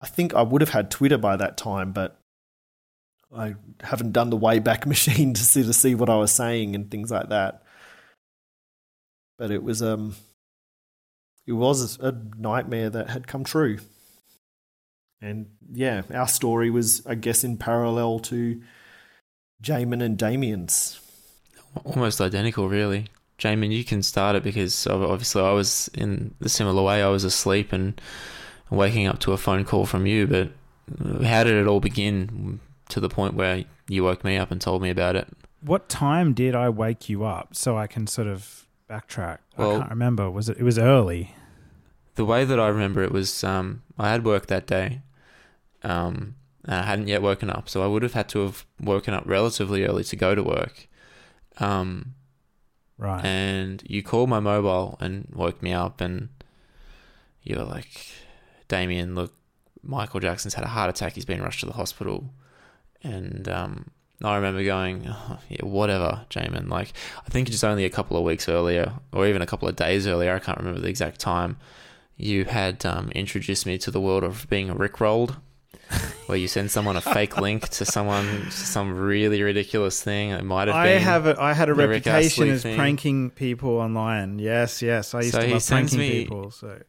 I 0.00 0.06
think 0.06 0.34
I 0.34 0.42
would 0.42 0.60
have 0.60 0.70
had 0.70 0.90
Twitter 0.90 1.18
by 1.18 1.36
that 1.36 1.56
time, 1.56 1.92
but 1.92 2.18
I 3.34 3.54
haven't 3.80 4.12
done 4.12 4.30
the 4.30 4.38
Wayback 4.38 4.86
Machine 4.86 5.34
to 5.34 5.42
see 5.42 5.62
to 5.62 5.72
see 5.72 5.94
what 5.94 6.10
I 6.10 6.16
was 6.16 6.32
saying 6.32 6.74
and 6.74 6.90
things 6.90 7.10
like 7.10 7.28
that. 7.30 7.62
But 9.38 9.50
it 9.50 9.62
was 9.62 9.82
um, 9.82 10.14
it 11.46 11.52
was 11.52 11.98
a 12.00 12.12
nightmare 12.36 12.90
that 12.90 13.10
had 13.10 13.26
come 13.26 13.44
true. 13.44 13.78
And 15.20 15.50
yeah, 15.72 16.02
our 16.12 16.26
story 16.26 16.68
was, 16.70 17.06
I 17.06 17.14
guess, 17.14 17.44
in 17.44 17.56
parallel 17.56 18.18
to 18.20 18.60
Jamon 19.62 20.02
and 20.02 20.18
Damien's. 20.18 21.00
Almost 21.84 22.20
identical, 22.20 22.68
really. 22.68 23.06
Jamon, 23.42 23.72
you 23.72 23.82
can 23.82 24.04
start 24.04 24.36
it 24.36 24.44
because 24.44 24.86
obviously 24.86 25.42
I 25.42 25.50
was 25.50 25.90
in 25.94 26.32
the 26.38 26.48
similar 26.48 26.80
way. 26.80 27.02
I 27.02 27.08
was 27.08 27.24
asleep 27.24 27.72
and 27.72 28.00
waking 28.70 29.08
up 29.08 29.18
to 29.20 29.32
a 29.32 29.36
phone 29.36 29.64
call 29.64 29.84
from 29.84 30.06
you. 30.06 30.28
But 30.28 30.50
how 31.24 31.42
did 31.42 31.54
it 31.54 31.66
all 31.66 31.80
begin 31.80 32.60
to 32.90 33.00
the 33.00 33.08
point 33.08 33.34
where 33.34 33.64
you 33.88 34.04
woke 34.04 34.22
me 34.22 34.36
up 34.36 34.52
and 34.52 34.60
told 34.60 34.80
me 34.80 34.90
about 34.90 35.16
it? 35.16 35.26
What 35.60 35.88
time 35.88 36.34
did 36.34 36.54
I 36.54 36.68
wake 36.68 37.08
you 37.08 37.24
up 37.24 37.56
so 37.56 37.76
I 37.76 37.88
can 37.88 38.06
sort 38.06 38.28
of 38.28 38.68
backtrack? 38.88 39.38
Well, 39.56 39.74
I 39.74 39.78
can't 39.78 39.90
remember. 39.90 40.30
Was 40.30 40.48
it? 40.48 40.58
It 40.58 40.62
was 40.62 40.78
early. 40.78 41.34
The 42.14 42.24
way 42.24 42.44
that 42.44 42.60
I 42.60 42.68
remember 42.68 43.02
it 43.02 43.10
was, 43.10 43.42
um, 43.42 43.82
I 43.98 44.10
had 44.10 44.24
work 44.24 44.46
that 44.46 44.66
day, 44.66 45.00
um, 45.82 46.36
and 46.64 46.74
I 46.74 46.82
hadn't 46.82 47.08
yet 47.08 47.22
woken 47.22 47.50
up, 47.50 47.68
so 47.68 47.82
I 47.82 47.86
would 47.86 48.02
have 48.02 48.12
had 48.12 48.28
to 48.30 48.40
have 48.40 48.66
woken 48.80 49.14
up 49.14 49.24
relatively 49.26 49.84
early 49.84 50.04
to 50.04 50.16
go 50.16 50.34
to 50.34 50.42
work. 50.42 50.88
Um, 51.58 52.14
right. 53.02 53.24
And 53.24 53.82
you 53.86 54.02
called 54.02 54.28
my 54.28 54.40
mobile 54.40 54.96
and 55.00 55.28
woke 55.34 55.62
me 55.62 55.72
up, 55.72 56.00
and 56.00 56.28
you 57.42 57.56
were 57.56 57.64
like, 57.64 58.12
"Damien, 58.68 59.14
look, 59.14 59.34
Michael 59.82 60.20
Jackson's 60.20 60.54
had 60.54 60.64
a 60.64 60.68
heart 60.68 60.90
attack. 60.90 61.14
He's 61.14 61.24
been 61.24 61.42
rushed 61.42 61.60
to 61.60 61.66
the 61.66 61.72
hospital." 61.72 62.30
And 63.04 63.48
um, 63.48 63.90
I 64.22 64.36
remember 64.36 64.62
going, 64.62 65.06
oh, 65.08 65.38
yeah, 65.48 65.64
whatever, 65.64 66.24
Jamon. 66.30 66.68
Like, 66.68 66.92
I 67.26 67.30
think 67.30 67.50
just 67.50 67.64
only 67.64 67.84
a 67.84 67.90
couple 67.90 68.16
of 68.16 68.24
weeks 68.24 68.48
earlier, 68.48 68.92
or 69.12 69.26
even 69.26 69.42
a 69.42 69.46
couple 69.46 69.68
of 69.68 69.76
days 69.76 70.06
earlier, 70.06 70.34
I 70.34 70.38
can't 70.38 70.58
remember 70.58 70.80
the 70.80 70.88
exact 70.88 71.18
time, 71.18 71.56
you 72.16 72.44
had 72.44 72.86
um, 72.86 73.10
introduced 73.10 73.66
me 73.66 73.78
to 73.78 73.90
the 73.90 74.00
world 74.00 74.22
of 74.22 74.48
being 74.48 74.70
a 74.70 74.74
rickrolled, 74.74 75.36
where 76.26 76.38
you 76.38 76.48
send 76.48 76.70
someone 76.70 76.96
a 76.96 77.00
fake 77.14 77.36
link 77.38 77.68
to 77.68 77.84
someone, 77.84 78.50
some 78.50 78.94
really 78.94 79.42
ridiculous 79.42 80.02
thing. 80.02 80.30
It 80.30 80.44
might 80.44 80.68
have 80.68 80.76
I 80.76 80.86
been. 80.94 81.02
have 81.02 81.26
a, 81.26 81.40
I 81.40 81.52
had 81.52 81.68
a 81.68 81.74
reputation 81.74 82.48
as 82.50 82.62
thing. 82.62 82.76
pranking 82.76 83.30
people 83.30 83.78
online. 83.78 84.38
Yes, 84.38 84.82
yes. 84.82 85.14
I 85.14 85.20
used 85.20 85.32
So 85.34 85.40
to 85.40 85.46
love 85.48 85.66
pranking 85.66 85.98
me- 85.98 86.10
people. 86.24 86.50
So 86.50 86.80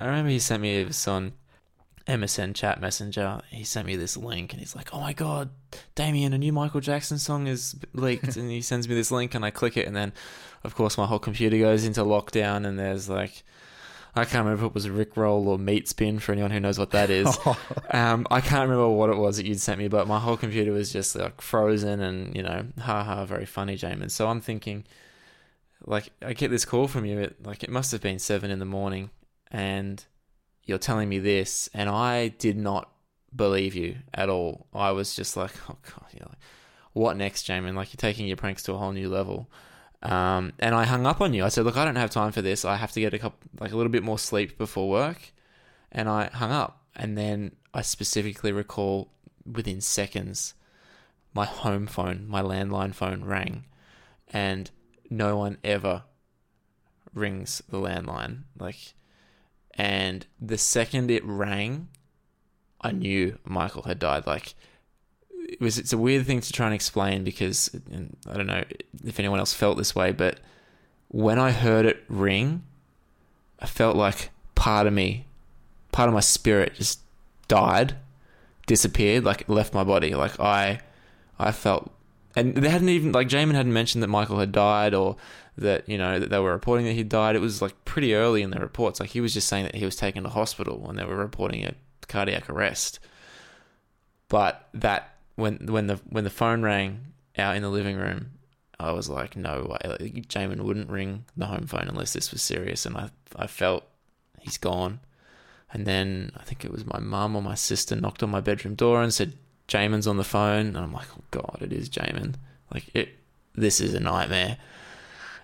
I 0.00 0.06
remember 0.06 0.30
he 0.30 0.38
sent 0.38 0.62
me 0.62 0.84
this 0.84 1.06
on 1.08 1.32
MSN 2.06 2.54
chat 2.54 2.80
messenger. 2.80 3.40
He 3.50 3.62
sent 3.64 3.86
me 3.86 3.96
this 3.96 4.16
link 4.16 4.52
and 4.52 4.60
he's 4.60 4.74
like, 4.74 4.94
"Oh 4.94 5.00
my 5.00 5.12
god, 5.12 5.50
Damien, 5.94 6.32
a 6.32 6.38
new 6.38 6.52
Michael 6.52 6.80
Jackson 6.80 7.18
song 7.18 7.46
is 7.46 7.76
leaked." 7.92 8.36
and 8.36 8.50
he 8.50 8.62
sends 8.62 8.88
me 8.88 8.94
this 8.94 9.10
link 9.10 9.34
and 9.34 9.44
I 9.44 9.50
click 9.50 9.76
it 9.76 9.86
and 9.86 9.94
then, 9.94 10.12
of 10.64 10.74
course, 10.74 10.96
my 10.96 11.06
whole 11.06 11.18
computer 11.18 11.58
goes 11.58 11.84
into 11.84 12.00
lockdown 12.02 12.66
and 12.66 12.78
there's 12.78 13.08
like. 13.08 13.42
I 14.14 14.24
can't 14.24 14.44
remember 14.44 14.64
if 14.64 14.70
it 14.70 14.74
was 14.74 14.86
a 14.86 14.90
Rickroll 14.90 15.46
or 15.46 15.58
Meat 15.58 15.88
Spin 15.88 16.18
for 16.18 16.32
anyone 16.32 16.50
who 16.50 16.60
knows 16.60 16.78
what 16.78 16.90
that 16.90 17.10
is. 17.10 17.38
um, 17.90 18.26
I 18.30 18.40
can't 18.40 18.68
remember 18.68 18.88
what 18.88 19.10
it 19.10 19.16
was 19.16 19.36
that 19.36 19.46
you'd 19.46 19.60
sent 19.60 19.78
me, 19.78 19.88
but 19.88 20.08
my 20.08 20.18
whole 20.18 20.36
computer 20.36 20.72
was 20.72 20.92
just 20.92 21.14
like 21.14 21.40
frozen 21.40 22.00
and, 22.00 22.34
you 22.34 22.42
know, 22.42 22.66
haha, 22.80 23.24
very 23.24 23.46
funny, 23.46 23.76
Jamon. 23.76 24.10
So 24.10 24.28
I'm 24.28 24.40
thinking, 24.40 24.84
like, 25.86 26.10
I 26.22 26.32
get 26.32 26.50
this 26.50 26.64
call 26.64 26.88
from 26.88 27.04
you 27.04 27.20
at, 27.20 27.46
like, 27.46 27.62
it 27.62 27.70
must 27.70 27.92
have 27.92 28.00
been 28.00 28.18
seven 28.18 28.50
in 28.50 28.58
the 28.58 28.64
morning 28.64 29.10
and 29.50 30.04
you're 30.64 30.78
telling 30.78 31.08
me 31.08 31.18
this, 31.18 31.68
and 31.74 31.88
I 31.88 32.28
did 32.28 32.56
not 32.56 32.90
believe 33.34 33.74
you 33.74 33.96
at 34.14 34.28
all. 34.28 34.66
I 34.72 34.92
was 34.92 35.14
just 35.14 35.36
like, 35.36 35.52
oh 35.68 35.76
god, 35.82 36.06
you're 36.12 36.28
like, 36.28 36.38
what 36.92 37.16
next, 37.16 37.46
Jamon? 37.46 37.74
Like 37.74 37.92
you're 37.92 37.98
taking 37.98 38.26
your 38.26 38.36
pranks 38.36 38.62
to 38.64 38.72
a 38.74 38.78
whole 38.78 38.92
new 38.92 39.08
level. 39.08 39.50
Um, 40.02 40.52
and 40.58 40.74
I 40.74 40.84
hung 40.84 41.06
up 41.06 41.20
on 41.20 41.34
you. 41.34 41.44
I 41.44 41.48
said, 41.48 41.64
look, 41.64 41.76
I 41.76 41.84
don't 41.84 41.96
have 41.96 42.10
time 42.10 42.32
for 42.32 42.42
this. 42.42 42.64
I 42.64 42.76
have 42.76 42.92
to 42.92 43.00
get 43.00 43.12
a 43.12 43.18
couple, 43.18 43.38
like 43.60 43.72
a 43.72 43.76
little 43.76 43.92
bit 43.92 44.02
more 44.02 44.18
sleep 44.18 44.56
before 44.56 44.88
work, 44.88 45.32
and 45.92 46.08
I 46.08 46.28
hung 46.32 46.50
up. 46.50 46.82
And 46.96 47.16
then 47.16 47.52
I 47.72 47.82
specifically 47.82 48.52
recall 48.52 49.12
within 49.50 49.80
seconds, 49.80 50.54
my 51.34 51.44
home 51.44 51.86
phone, 51.86 52.26
my 52.28 52.42
landline 52.42 52.94
phone 52.94 53.24
rang, 53.24 53.64
and 54.28 54.70
no 55.08 55.36
one 55.36 55.58
ever 55.62 56.04
rings 57.14 57.62
the 57.68 57.78
landline. 57.78 58.44
Like, 58.58 58.94
and 59.74 60.26
the 60.40 60.58
second 60.58 61.10
it 61.10 61.24
rang, 61.24 61.88
I 62.80 62.92
knew 62.92 63.38
Michael 63.44 63.82
had 63.82 63.98
died. 63.98 64.26
Like, 64.26 64.54
it 65.60 65.64
was 65.64 65.78
it's 65.78 65.92
a 65.92 65.98
weird 65.98 66.26
thing 66.26 66.40
to 66.40 66.52
try 66.52 66.66
and 66.66 66.74
explain 66.74 67.22
because 67.22 67.70
and 67.92 68.16
I 68.26 68.36
don't 68.36 68.46
know 68.46 68.64
if 69.04 69.18
anyone 69.18 69.38
else 69.38 69.52
felt 69.52 69.76
this 69.76 69.94
way, 69.94 70.10
but 70.10 70.40
when 71.08 71.38
I 71.38 71.50
heard 71.50 71.84
it 71.84 72.02
ring, 72.08 72.62
I 73.58 73.66
felt 73.66 73.96
like 73.96 74.30
part 74.54 74.86
of 74.86 74.92
me, 74.92 75.26
part 75.92 76.08
of 76.08 76.14
my 76.14 76.20
spirit 76.20 76.74
just 76.74 77.00
died, 77.46 77.96
disappeared, 78.66 79.24
like 79.24 79.48
left 79.48 79.74
my 79.74 79.84
body. 79.84 80.14
Like 80.14 80.40
I, 80.40 80.80
I 81.38 81.52
felt, 81.52 81.90
and 82.34 82.54
they 82.54 82.70
hadn't 82.70 82.88
even 82.88 83.12
like 83.12 83.28
Jamon 83.28 83.54
hadn't 83.54 83.72
mentioned 83.72 84.02
that 84.02 84.08
Michael 84.08 84.38
had 84.38 84.52
died 84.52 84.94
or 84.94 85.16
that 85.58 85.86
you 85.86 85.98
know 85.98 86.18
that 86.18 86.30
they 86.30 86.38
were 86.38 86.52
reporting 86.52 86.86
that 86.86 86.92
he 86.94 87.02
died. 87.02 87.36
It 87.36 87.40
was 87.40 87.60
like 87.60 87.84
pretty 87.84 88.14
early 88.14 88.40
in 88.40 88.50
the 88.50 88.60
reports. 88.60 88.98
Like 88.98 89.10
he 89.10 89.20
was 89.20 89.34
just 89.34 89.48
saying 89.48 89.64
that 89.64 89.74
he 89.74 89.84
was 89.84 89.96
taken 89.96 90.22
to 90.22 90.30
hospital 90.30 90.78
when 90.78 90.96
they 90.96 91.04
were 91.04 91.16
reporting 91.16 91.66
a 91.66 91.74
cardiac 92.08 92.48
arrest. 92.48 92.98
But 94.28 94.68
that 94.72 95.09
when 95.40 95.66
when 95.66 95.86
the 95.86 95.96
when 96.08 96.24
the 96.24 96.30
phone 96.30 96.62
rang 96.62 97.12
out 97.36 97.56
in 97.56 97.62
the 97.62 97.68
living 97.68 97.96
room, 97.96 98.32
I 98.78 98.92
was 98.92 99.08
like, 99.08 99.36
no 99.36 99.66
way. 99.70 99.90
Like, 99.90 100.28
Jamon 100.28 100.62
wouldn't 100.62 100.90
ring 100.90 101.24
the 101.36 101.46
home 101.46 101.66
phone 101.66 101.88
unless 101.88 102.12
this 102.12 102.30
was 102.30 102.42
serious, 102.42 102.86
and 102.86 102.96
I 102.96 103.10
I 103.36 103.46
felt 103.46 103.84
he's 104.40 104.58
gone. 104.58 105.00
And 105.72 105.86
then 105.86 106.32
I 106.36 106.42
think 106.42 106.64
it 106.64 106.72
was 106.72 106.84
my 106.84 106.98
mum 106.98 107.36
or 107.36 107.42
my 107.42 107.54
sister 107.54 107.94
knocked 107.94 108.22
on 108.22 108.30
my 108.30 108.40
bedroom 108.40 108.74
door 108.74 109.02
and 109.02 109.14
said, 109.14 109.34
Jamon's 109.68 110.06
on 110.06 110.16
the 110.16 110.24
phone. 110.24 110.66
And 110.66 110.78
I'm 110.78 110.92
like, 110.92 111.06
oh 111.16 111.22
God, 111.30 111.58
it 111.60 111.72
is 111.72 111.88
Jamon. 111.88 112.34
Like, 112.74 112.90
it, 112.94 113.10
this 113.54 113.80
is 113.80 113.94
a 113.94 114.00
nightmare. 114.00 114.56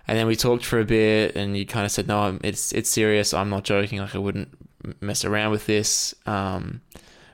And 0.07 0.17
then 0.17 0.27
we 0.27 0.35
talked 0.35 0.65
for 0.65 0.79
a 0.79 0.85
bit 0.85 1.35
and 1.35 1.57
you 1.57 1.65
kind 1.65 1.85
of 1.85 1.91
said, 1.91 2.07
no, 2.07 2.37
it's, 2.43 2.73
it's 2.73 2.89
serious. 2.89 3.33
I'm 3.33 3.49
not 3.49 3.63
joking. 3.63 3.99
Like, 3.99 4.15
I 4.15 4.19
wouldn't 4.19 4.49
mess 5.01 5.23
around 5.23 5.51
with 5.51 5.65
this. 5.65 6.13
Um, 6.25 6.81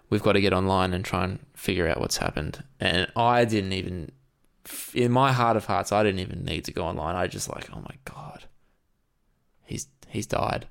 we've 0.10 0.23
got 0.23 0.34
to 0.34 0.41
get 0.41 0.53
online 0.53 0.94
and 0.94 1.03
try 1.03 1.23
and 1.23 1.40
figure 1.65 1.88
out 1.88 1.99
what's 2.02 2.18
happened. 2.18 2.64
And 2.80 3.07
I 3.15 3.45
didn't 3.45 3.73
even, 3.73 4.11
in 4.94 5.11
my 5.11 5.31
heart 5.31 5.56
of 5.57 5.65
hearts, 5.65 5.91
I 5.91 6.03
didn't 6.03 6.19
even 6.19 6.44
need 6.44 6.65
to 6.65 6.73
go 6.73 6.84
online. 6.84 7.15
I 7.15 7.27
just 7.27 7.49
like, 7.49 7.69
oh 7.73 7.80
my 7.90 7.95
god, 8.06 8.44
he's 9.64 9.88
he's 10.07 10.27
died. 10.27 10.68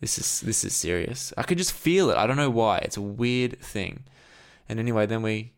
This 0.00 0.16
is 0.18 0.40
this 0.40 0.64
is 0.64 0.74
serious. 0.74 1.32
I 1.36 1.42
could 1.42 1.58
just 1.58 1.72
feel 1.72 2.10
it. 2.10 2.16
I 2.16 2.26
don't 2.26 2.38
know 2.38 2.50
why. 2.62 2.78
It's 2.78 2.96
a 2.96 3.02
weird 3.22 3.58
thing. 3.60 4.04
And 4.68 4.78
anyway, 4.78 5.04
then 5.06 5.22
we 5.22 5.52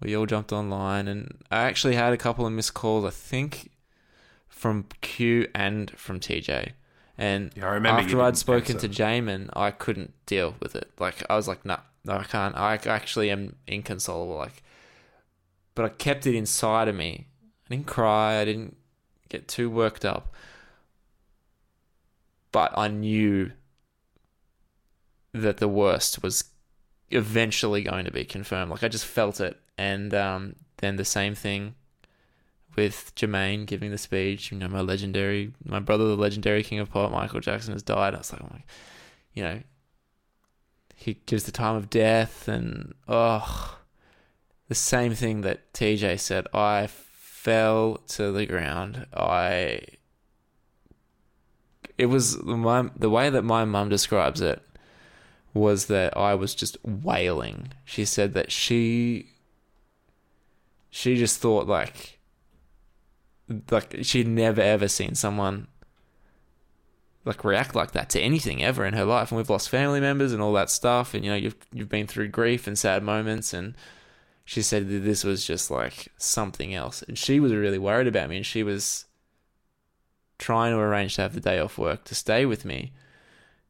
we 0.00 0.14
all 0.16 0.26
jumped 0.26 0.52
online, 0.52 1.08
and 1.08 1.38
I 1.50 1.62
actually 1.62 1.94
had 1.94 2.12
a 2.12 2.18
couple 2.18 2.46
of 2.46 2.52
missed 2.52 2.74
calls. 2.74 3.04
I 3.06 3.10
think 3.10 3.70
from 4.48 4.84
Q 5.00 5.48
and 5.54 5.90
from 5.92 6.20
TJ. 6.20 6.72
And 7.16 7.52
Yeah, 7.56 7.68
I 7.68 7.74
remember 7.74 8.02
after 8.02 8.20
I'd 8.20 8.36
spoken 8.36 8.76
answer. 8.76 8.88
to 8.88 9.02
Jamon, 9.02 9.48
I 9.54 9.70
couldn't 9.70 10.12
deal 10.26 10.56
with 10.60 10.74
it. 10.76 10.90
Like 10.98 11.22
I 11.30 11.36
was 11.36 11.46
like, 11.48 11.64
nah, 11.64 11.78
no, 12.04 12.16
I 12.16 12.24
can't. 12.24 12.54
I 12.56 12.74
actually 12.74 13.30
am 13.30 13.56
inconsolable. 13.66 14.36
Like, 14.36 14.62
but 15.74 15.84
I 15.84 15.88
kept 15.88 16.26
it 16.26 16.36
inside 16.36 16.88
of 16.88 16.94
me. 16.94 17.28
I 17.66 17.74
didn't 17.74 17.86
cry. 17.86 18.40
I 18.40 18.44
didn't 18.44 18.76
get 19.28 19.48
too 19.48 19.70
worked 19.70 20.04
up. 20.04 20.34
But 22.52 22.76
I 22.76 22.88
knew 22.88 23.52
that 25.32 25.56
the 25.56 25.68
worst 25.68 26.22
was 26.22 26.44
eventually 27.10 27.82
going 27.82 28.04
to 28.04 28.12
be 28.12 28.24
confirmed. 28.24 28.70
Like 28.70 28.84
I 28.84 28.88
just 28.88 29.06
felt 29.06 29.40
it. 29.40 29.58
And 29.76 30.14
um, 30.14 30.56
then 30.76 30.96
the 30.96 31.04
same 31.04 31.34
thing 31.34 31.74
with 32.76 33.12
Jermaine 33.16 33.66
giving 33.66 33.90
the 33.90 33.98
speech. 33.98 34.52
You 34.52 34.58
know, 34.58 34.68
my 34.68 34.80
legendary, 34.80 35.52
my 35.64 35.80
brother, 35.80 36.04
the 36.06 36.16
legendary 36.16 36.62
king 36.62 36.78
of 36.78 36.90
pop, 36.90 37.10
Michael 37.10 37.40
Jackson, 37.40 37.72
has 37.72 37.82
died. 37.82 38.14
I 38.14 38.18
was 38.18 38.32
like, 38.32 38.42
oh 38.42 38.48
my, 38.52 38.62
you 39.32 39.42
know, 39.42 39.60
he 41.04 41.20
gives 41.26 41.44
the 41.44 41.52
time 41.52 41.76
of 41.76 41.90
death, 41.90 42.48
and 42.48 42.94
oh, 43.06 43.78
the 44.68 44.74
same 44.74 45.14
thing 45.14 45.42
that 45.42 45.74
TJ 45.74 46.18
said. 46.18 46.46
I 46.54 46.86
fell 46.86 47.98
to 48.08 48.32
the 48.32 48.46
ground. 48.46 49.06
I. 49.12 49.82
It 51.98 52.06
was 52.06 52.42
my 52.42 52.88
the 52.96 53.10
way 53.10 53.28
that 53.28 53.42
my 53.42 53.66
mum 53.66 53.90
describes 53.90 54.40
it 54.40 54.62
was 55.52 55.86
that 55.86 56.16
I 56.16 56.34
was 56.34 56.54
just 56.54 56.78
wailing. 56.82 57.68
She 57.84 58.06
said 58.06 58.32
that 58.32 58.50
she 58.50 59.28
she 60.88 61.16
just 61.16 61.38
thought 61.38 61.66
like 61.66 62.18
like 63.70 63.94
she'd 64.02 64.26
never 64.26 64.62
ever 64.62 64.88
seen 64.88 65.14
someone 65.14 65.68
like 67.24 67.44
react 67.44 67.74
like 67.74 67.92
that 67.92 68.10
to 68.10 68.20
anything 68.20 68.62
ever 68.62 68.84
in 68.84 68.94
her 68.94 69.04
life 69.04 69.30
and 69.30 69.38
we've 69.38 69.50
lost 69.50 69.68
family 69.68 70.00
members 70.00 70.32
and 70.32 70.42
all 70.42 70.52
that 70.52 70.68
stuff 70.68 71.14
and 71.14 71.24
you 71.24 71.30
know 71.30 71.36
you've 71.36 71.56
you've 71.72 71.88
been 71.88 72.06
through 72.06 72.28
grief 72.28 72.66
and 72.66 72.78
sad 72.78 73.02
moments 73.02 73.54
and 73.54 73.74
she 74.44 74.60
said 74.60 74.88
that 74.88 75.00
this 75.00 75.24
was 75.24 75.44
just 75.44 75.70
like 75.70 76.12
something 76.18 76.74
else. 76.74 77.02
And 77.02 77.16
she 77.16 77.40
was 77.40 77.52
really 77.52 77.78
worried 77.78 78.06
about 78.06 78.28
me 78.28 78.36
and 78.36 78.46
she 78.46 78.62
was 78.62 79.06
trying 80.38 80.72
to 80.72 80.78
arrange 80.78 81.16
to 81.16 81.22
have 81.22 81.34
the 81.34 81.40
day 81.40 81.58
off 81.58 81.78
work 81.78 82.04
to 82.04 82.14
stay 82.14 82.44
with 82.44 82.64
me 82.64 82.92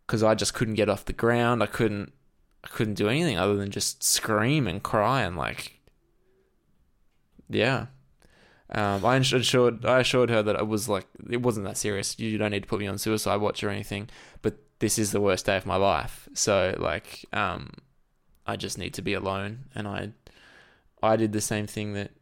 because 0.06 0.22
I 0.22 0.34
just 0.34 0.54
couldn't 0.54 0.74
get 0.74 0.88
off 0.88 1.04
the 1.04 1.12
ground. 1.12 1.62
I 1.62 1.66
couldn't 1.66 2.12
I 2.64 2.68
couldn't 2.68 2.94
do 2.94 3.08
anything 3.08 3.38
other 3.38 3.56
than 3.56 3.70
just 3.70 4.02
scream 4.02 4.66
and 4.66 4.82
cry 4.82 5.22
and 5.22 5.36
like 5.36 5.78
yeah 7.48 7.86
um, 8.70 9.04
I 9.04 9.16
assured 9.16 9.84
I 9.84 10.00
assured 10.00 10.30
her 10.30 10.42
that 10.42 10.56
it 10.56 10.66
was 10.66 10.88
like 10.88 11.06
it 11.30 11.42
wasn't 11.42 11.66
that 11.66 11.76
serious. 11.76 12.18
You 12.18 12.38
don't 12.38 12.50
need 12.50 12.62
to 12.62 12.68
put 12.68 12.80
me 12.80 12.86
on 12.86 12.98
suicide 12.98 13.36
watch 13.36 13.62
or 13.62 13.70
anything. 13.70 14.08
But 14.42 14.58
this 14.78 14.98
is 14.98 15.12
the 15.12 15.20
worst 15.20 15.46
day 15.46 15.56
of 15.56 15.66
my 15.66 15.76
life. 15.76 16.28
So 16.34 16.74
like, 16.78 17.24
um, 17.32 17.70
I 18.46 18.56
just 18.56 18.78
need 18.78 18.94
to 18.94 19.02
be 19.02 19.14
alone. 19.14 19.64
And 19.74 19.86
I, 19.86 20.12
I 21.02 21.16
did 21.16 21.32
the 21.32 21.40
same 21.40 21.66
thing 21.66 21.92
that 21.92 22.12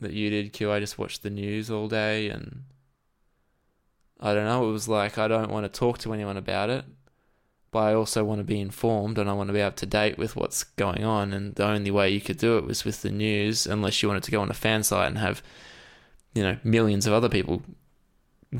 that 0.00 0.12
you 0.12 0.30
did, 0.30 0.52
Q. 0.52 0.70
I 0.70 0.80
just 0.80 0.98
watched 0.98 1.22
the 1.22 1.30
news 1.30 1.70
all 1.70 1.88
day, 1.88 2.28
and 2.28 2.64
I 4.20 4.32
don't 4.32 4.44
know. 4.44 4.68
It 4.68 4.72
was 4.72 4.88
like 4.88 5.18
I 5.18 5.28
don't 5.28 5.50
want 5.50 5.64
to 5.64 5.78
talk 5.78 5.98
to 5.98 6.12
anyone 6.12 6.36
about 6.36 6.70
it, 6.70 6.84
but 7.74 7.80
I 7.80 7.94
also 7.94 8.22
want 8.22 8.38
to 8.38 8.44
be 8.44 8.60
informed 8.60 9.18
and 9.18 9.28
I 9.28 9.32
want 9.32 9.48
to 9.48 9.52
be 9.52 9.60
up 9.60 9.74
to 9.78 9.84
date 9.84 10.16
with 10.16 10.36
what's 10.36 10.62
going 10.62 11.02
on. 11.02 11.32
And 11.32 11.56
the 11.56 11.66
only 11.66 11.90
way 11.90 12.08
you 12.08 12.20
could 12.20 12.38
do 12.38 12.56
it 12.56 12.64
was 12.64 12.84
with 12.84 13.02
the 13.02 13.10
news, 13.10 13.66
unless 13.66 14.00
you 14.00 14.08
wanted 14.08 14.22
to 14.22 14.30
go 14.30 14.40
on 14.40 14.48
a 14.48 14.54
fan 14.54 14.84
site 14.84 15.08
and 15.08 15.18
have, 15.18 15.42
you 16.36 16.44
know, 16.44 16.56
millions 16.62 17.04
of 17.08 17.12
other 17.12 17.28
people 17.28 17.64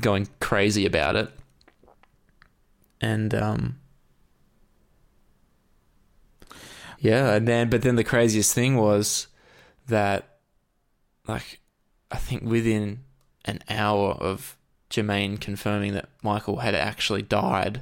going 0.01 0.27
crazy 0.41 0.85
about 0.85 1.15
it. 1.15 1.29
And 2.99 3.33
um, 3.33 3.79
yeah, 6.99 7.35
and 7.35 7.47
then 7.47 7.69
but 7.69 7.83
then 7.83 7.95
the 7.95 8.03
craziest 8.03 8.53
thing 8.53 8.75
was 8.75 9.27
that, 9.87 10.39
like, 11.25 11.61
I 12.11 12.17
think 12.17 12.43
within 12.43 12.99
an 13.45 13.61
hour 13.69 14.11
of 14.11 14.57
Jermaine 14.89 15.39
confirming 15.39 15.93
that 15.93 16.09
Michael 16.21 16.57
had 16.57 16.75
actually 16.75 17.21
died. 17.21 17.81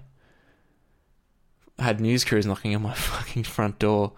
Had 1.79 1.99
news 1.99 2.23
crews 2.23 2.45
knocking 2.45 2.75
on 2.75 2.81
my 2.81 2.93
fucking 2.93 3.43
front 3.43 3.79
door 3.79 4.13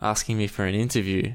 asking 0.00 0.38
me 0.38 0.46
for 0.46 0.64
an 0.64 0.74
interview 0.74 1.34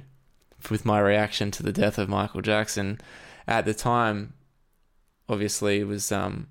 with 0.70 0.86
my 0.86 1.00
reaction 1.00 1.52
to 1.52 1.64
the 1.64 1.74
death 1.74 1.98
of 1.98 2.10
Michael 2.10 2.42
Jackson. 2.42 3.00
At 3.48 3.66
the 3.66 3.74
time, 3.74 4.34
obviously, 5.28 5.80
it 5.80 5.88
was 5.88 6.12
um, 6.12 6.48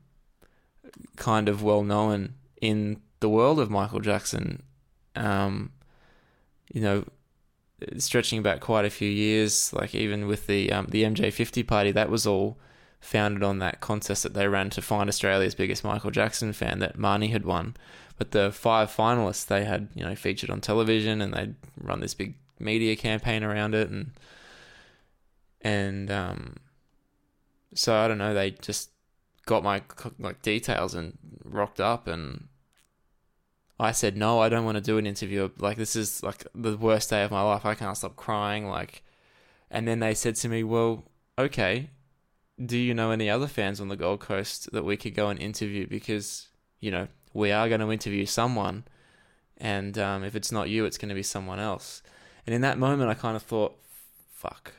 kind 1.16 1.48
of 1.48 1.62
well 1.62 1.82
known 1.82 2.34
in 2.60 3.00
the 3.20 3.28
world 3.28 3.58
of 3.58 3.70
Michael 3.70 4.00
Jackson. 4.00 4.62
Um, 5.16 5.72
you 6.72 6.80
know, 6.80 7.04
stretching 7.98 8.42
back 8.42 8.60
quite 8.60 8.84
a 8.84 8.90
few 8.90 9.08
years, 9.08 9.72
like 9.72 9.94
even 9.94 10.26
with 10.26 10.46
the 10.46 10.72
um, 10.72 10.86
the 10.90 11.04
MJ50 11.04 11.66
party, 11.66 11.92
that 11.92 12.10
was 12.10 12.26
all 12.26 12.58
founded 13.00 13.42
on 13.42 13.58
that 13.58 13.80
contest 13.80 14.22
that 14.22 14.34
they 14.34 14.46
ran 14.46 14.70
to 14.70 14.80
find 14.80 15.08
Australia's 15.08 15.56
biggest 15.56 15.82
Michael 15.82 16.10
Jackson 16.10 16.52
fan 16.52 16.78
that 16.78 16.96
Marnie 16.96 17.32
had 17.32 17.44
won. 17.44 17.74
But 18.22 18.30
the 18.30 18.52
five 18.52 18.88
finalists 18.88 19.48
they 19.48 19.64
had, 19.64 19.88
you 19.96 20.04
know, 20.04 20.14
featured 20.14 20.48
on 20.48 20.60
television 20.60 21.20
and 21.20 21.34
they'd 21.34 21.56
run 21.80 21.98
this 21.98 22.14
big 22.14 22.36
media 22.60 22.94
campaign 22.94 23.42
around 23.42 23.74
it 23.74 23.90
and 23.90 24.12
and 25.60 26.08
um 26.08 26.54
so 27.74 27.96
I 27.96 28.06
don't 28.06 28.18
know, 28.18 28.32
they 28.32 28.52
just 28.52 28.90
got 29.44 29.64
my 29.64 29.82
like 30.20 30.40
details 30.40 30.94
and 30.94 31.18
rocked 31.44 31.80
up 31.80 32.06
and 32.06 32.46
I 33.80 33.90
said 33.90 34.16
no, 34.16 34.38
I 34.38 34.48
don't 34.48 34.64
want 34.64 34.76
to 34.76 34.80
do 34.80 34.98
an 34.98 35.06
interview. 35.06 35.50
Like 35.58 35.76
this 35.76 35.96
is 35.96 36.22
like 36.22 36.46
the 36.54 36.76
worst 36.76 37.10
day 37.10 37.24
of 37.24 37.32
my 37.32 37.42
life. 37.42 37.66
I 37.66 37.74
can't 37.74 37.96
stop 37.96 38.14
crying 38.14 38.68
like 38.68 39.02
and 39.68 39.88
then 39.88 39.98
they 39.98 40.14
said 40.14 40.36
to 40.36 40.48
me, 40.48 40.62
"Well, 40.62 41.02
okay, 41.36 41.90
do 42.64 42.78
you 42.78 42.94
know 42.94 43.10
any 43.10 43.28
other 43.28 43.48
fans 43.48 43.80
on 43.80 43.88
the 43.88 43.96
Gold 43.96 44.20
Coast 44.20 44.70
that 44.70 44.84
we 44.84 44.96
could 44.96 45.16
go 45.16 45.28
and 45.28 45.40
interview? 45.40 45.88
Because, 45.88 46.46
you 46.78 46.92
know, 46.92 47.08
we 47.32 47.50
are 47.50 47.68
going 47.68 47.80
to 47.80 47.92
interview 47.92 48.26
someone. 48.26 48.84
And 49.58 49.96
um, 49.98 50.24
if 50.24 50.34
it's 50.34 50.50
not 50.50 50.68
you, 50.68 50.84
it's 50.84 50.98
going 50.98 51.08
to 51.08 51.14
be 51.14 51.22
someone 51.22 51.58
else. 51.58 52.02
And 52.46 52.54
in 52.54 52.62
that 52.62 52.78
moment, 52.78 53.10
I 53.10 53.14
kind 53.14 53.36
of 53.36 53.42
thought, 53.42 53.76
fuck. 54.32 54.72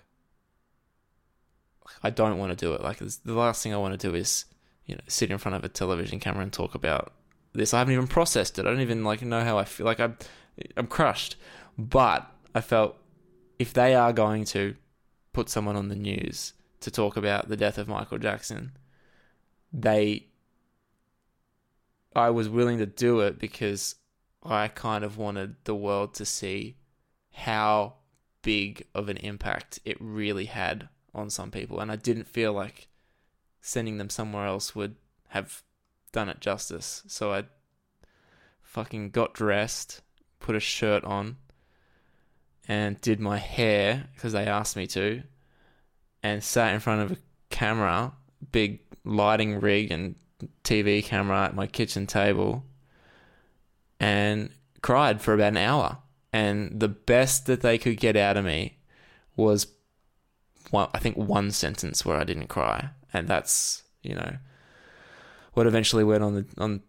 I 2.01 2.09
don't 2.09 2.37
want 2.37 2.51
to 2.51 2.65
do 2.65 2.73
it. 2.73 2.81
Like, 2.81 2.97
the 2.97 3.33
last 3.33 3.63
thing 3.63 3.73
I 3.73 3.77
want 3.77 3.97
to 3.97 4.09
do 4.09 4.13
is, 4.13 4.45
you 4.85 4.95
know, 4.95 5.01
sit 5.07 5.31
in 5.31 5.37
front 5.37 5.55
of 5.55 5.63
a 5.63 5.69
television 5.69 6.19
camera 6.19 6.43
and 6.43 6.51
talk 6.51 6.75
about 6.75 7.13
this. 7.53 7.73
I 7.73 7.79
haven't 7.79 7.93
even 7.93 8.07
processed 8.07 8.59
it. 8.59 8.65
I 8.65 8.69
don't 8.69 8.81
even, 8.81 9.05
like, 9.05 9.21
know 9.21 9.43
how 9.43 9.57
I 9.57 9.63
feel. 9.63 9.85
Like, 9.85 10.01
I'm, 10.01 10.17
I'm 10.75 10.87
crushed. 10.87 11.37
But 11.77 12.29
I 12.53 12.59
felt 12.59 12.97
if 13.57 13.71
they 13.71 13.95
are 13.95 14.11
going 14.11 14.43
to 14.45 14.75
put 15.31 15.49
someone 15.49 15.77
on 15.77 15.87
the 15.87 15.95
news 15.95 16.53
to 16.81 16.91
talk 16.91 17.15
about 17.15 17.47
the 17.47 17.55
death 17.55 17.77
of 17.77 17.87
Michael 17.87 18.17
Jackson, 18.17 18.73
they 19.71 20.27
I 22.15 22.29
was 22.29 22.49
willing 22.49 22.77
to 22.79 22.85
do 22.85 23.21
it 23.21 23.39
because 23.39 23.95
I 24.43 24.67
kind 24.67 25.03
of 25.03 25.17
wanted 25.17 25.55
the 25.63 25.75
world 25.75 26.13
to 26.15 26.25
see 26.25 26.77
how 27.31 27.95
big 28.41 28.85
of 28.93 29.09
an 29.09 29.17
impact 29.17 29.79
it 29.85 29.97
really 29.99 30.45
had 30.45 30.89
on 31.13 31.29
some 31.29 31.51
people 31.51 31.79
and 31.79 31.91
I 31.91 31.95
didn't 31.95 32.27
feel 32.27 32.53
like 32.53 32.87
sending 33.61 33.97
them 33.97 34.09
somewhere 34.09 34.45
else 34.45 34.75
would 34.75 34.95
have 35.29 35.63
done 36.11 36.29
it 36.29 36.39
justice. 36.39 37.03
So 37.07 37.33
I 37.33 37.45
fucking 38.61 39.11
got 39.11 39.33
dressed, 39.33 40.01
put 40.39 40.55
a 40.55 40.59
shirt 40.59 41.03
on 41.03 41.37
and 42.67 42.99
did 43.01 43.19
my 43.19 43.37
hair 43.37 44.09
because 44.13 44.33
they 44.33 44.45
asked 44.45 44.75
me 44.75 44.87
to 44.87 45.23
and 46.21 46.43
sat 46.43 46.73
in 46.73 46.79
front 46.79 47.01
of 47.01 47.17
a 47.17 47.21
camera, 47.49 48.13
big 48.51 48.79
lighting 49.03 49.59
rig 49.59 49.91
and 49.91 50.15
TV 50.63 51.03
camera 51.03 51.45
at 51.45 51.55
my 51.55 51.67
kitchen 51.67 52.07
table 52.07 52.63
and 53.99 54.49
cried 54.81 55.21
for 55.21 55.33
about 55.33 55.49
an 55.49 55.57
hour. 55.57 55.97
And 56.31 56.79
the 56.79 56.87
best 56.87 57.45
that 57.45 57.61
they 57.61 57.77
could 57.77 57.97
get 57.97 58.15
out 58.15 58.37
of 58.37 58.45
me 58.45 58.77
was 59.35 59.67
one, 60.71 60.89
I 60.93 60.99
think 60.99 61.15
one 61.15 61.51
sentence 61.51 62.05
where 62.05 62.17
I 62.17 62.23
didn't 62.23 62.47
cry. 62.47 62.89
And 63.13 63.27
that's, 63.27 63.83
you 64.01 64.15
know, 64.15 64.37
what 65.53 65.67
eventually 65.67 66.03
went 66.03 66.23
on 66.23 66.33
the 66.33 66.45
on 66.57 66.81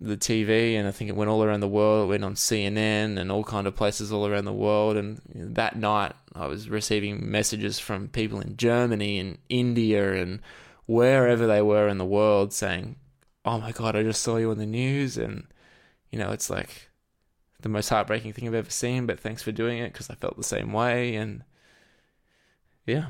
the 0.00 0.16
TV, 0.16 0.74
and 0.74 0.88
I 0.88 0.92
think 0.92 1.10
it 1.10 1.16
went 1.16 1.30
all 1.30 1.44
around 1.44 1.60
the 1.60 1.68
world. 1.68 2.04
It 2.04 2.10
went 2.10 2.24
on 2.24 2.34
CNN 2.34 3.18
and 3.18 3.30
all 3.30 3.44
kind 3.44 3.66
of 3.66 3.76
places 3.76 4.10
all 4.10 4.26
around 4.26 4.46
the 4.46 4.52
world. 4.52 4.96
And 4.96 5.20
that 5.34 5.76
night, 5.76 6.14
I 6.34 6.46
was 6.46 6.70
receiving 6.70 7.30
messages 7.30 7.78
from 7.78 8.08
people 8.08 8.40
in 8.40 8.56
Germany 8.56 9.18
and 9.18 9.38
India 9.48 10.14
and 10.14 10.40
wherever 10.86 11.46
they 11.46 11.60
were 11.60 11.86
in 11.86 11.98
the 11.98 12.04
world 12.06 12.52
saying, 12.52 12.96
"Oh 13.44 13.58
my 13.58 13.72
God, 13.72 13.96
I 13.96 14.02
just 14.02 14.22
saw 14.22 14.36
you 14.36 14.50
on 14.50 14.58
the 14.58 14.66
news," 14.66 15.16
and 15.16 15.46
you 16.10 16.18
know, 16.18 16.30
it's 16.32 16.50
like 16.50 16.90
the 17.60 17.68
most 17.68 17.88
heartbreaking 17.88 18.32
thing 18.32 18.46
I've 18.48 18.54
ever 18.54 18.70
seen. 18.70 19.06
But 19.06 19.20
thanks 19.20 19.42
for 19.42 19.52
doing 19.52 19.78
it 19.78 19.92
because 19.92 20.10
I 20.10 20.14
felt 20.14 20.36
the 20.36 20.42
same 20.42 20.72
way, 20.72 21.14
and 21.14 21.44
yeah. 22.86 23.06